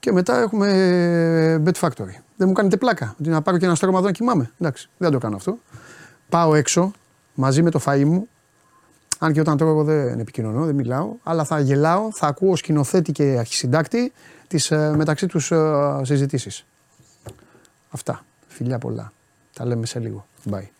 και 0.00 0.12
μετά 0.12 0.40
έχουμε 0.40 1.62
Bet 1.66 1.80
Factory. 1.80 2.14
Δεν 2.36 2.48
μου 2.48 2.52
κάνετε 2.52 2.76
πλάκα. 2.76 3.14
Ότι 3.20 3.28
να 3.28 3.42
πάρω 3.42 3.58
και 3.58 3.64
ένα 3.64 3.74
στρώμα 3.74 3.98
εδώ 3.98 4.06
να 4.06 4.12
κοιμάμαι. 4.12 4.50
Εντάξει, 4.60 4.88
δεν 4.96 5.10
το 5.10 5.18
κάνω 5.18 5.36
αυτό. 5.36 5.58
Πάω 6.28 6.54
έξω 6.54 6.92
μαζί 7.34 7.62
με 7.62 7.70
το 7.70 7.80
φαΐ 7.84 8.04
μου. 8.04 8.28
Αν 9.22 9.32
και 9.32 9.40
όταν 9.40 9.56
τρώω 9.56 9.70
εγώ 9.70 9.84
δεν 9.84 10.18
επικοινωνώ, 10.20 10.64
δεν 10.64 10.74
μιλάω. 10.74 11.12
Αλλά 11.22 11.44
θα 11.44 11.60
γελάω, 11.60 12.12
θα 12.12 12.26
ακούω 12.26 12.56
σκηνοθέτη 12.56 13.12
και 13.12 13.36
αρχισυντάκτη 13.38 14.12
τις 14.48 14.70
ε, 14.70 14.94
μεταξύ 14.96 15.26
τους 15.26 15.50
ε, 15.50 16.00
συζητήσεις. 16.02 16.64
Αυτά. 17.90 18.24
Φιλιά 18.48 18.78
πολλά. 18.78 19.12
Τα 19.52 19.64
λέμε 19.66 19.86
σε 19.86 19.98
λίγο. 19.98 20.26
Bye. 20.50 20.79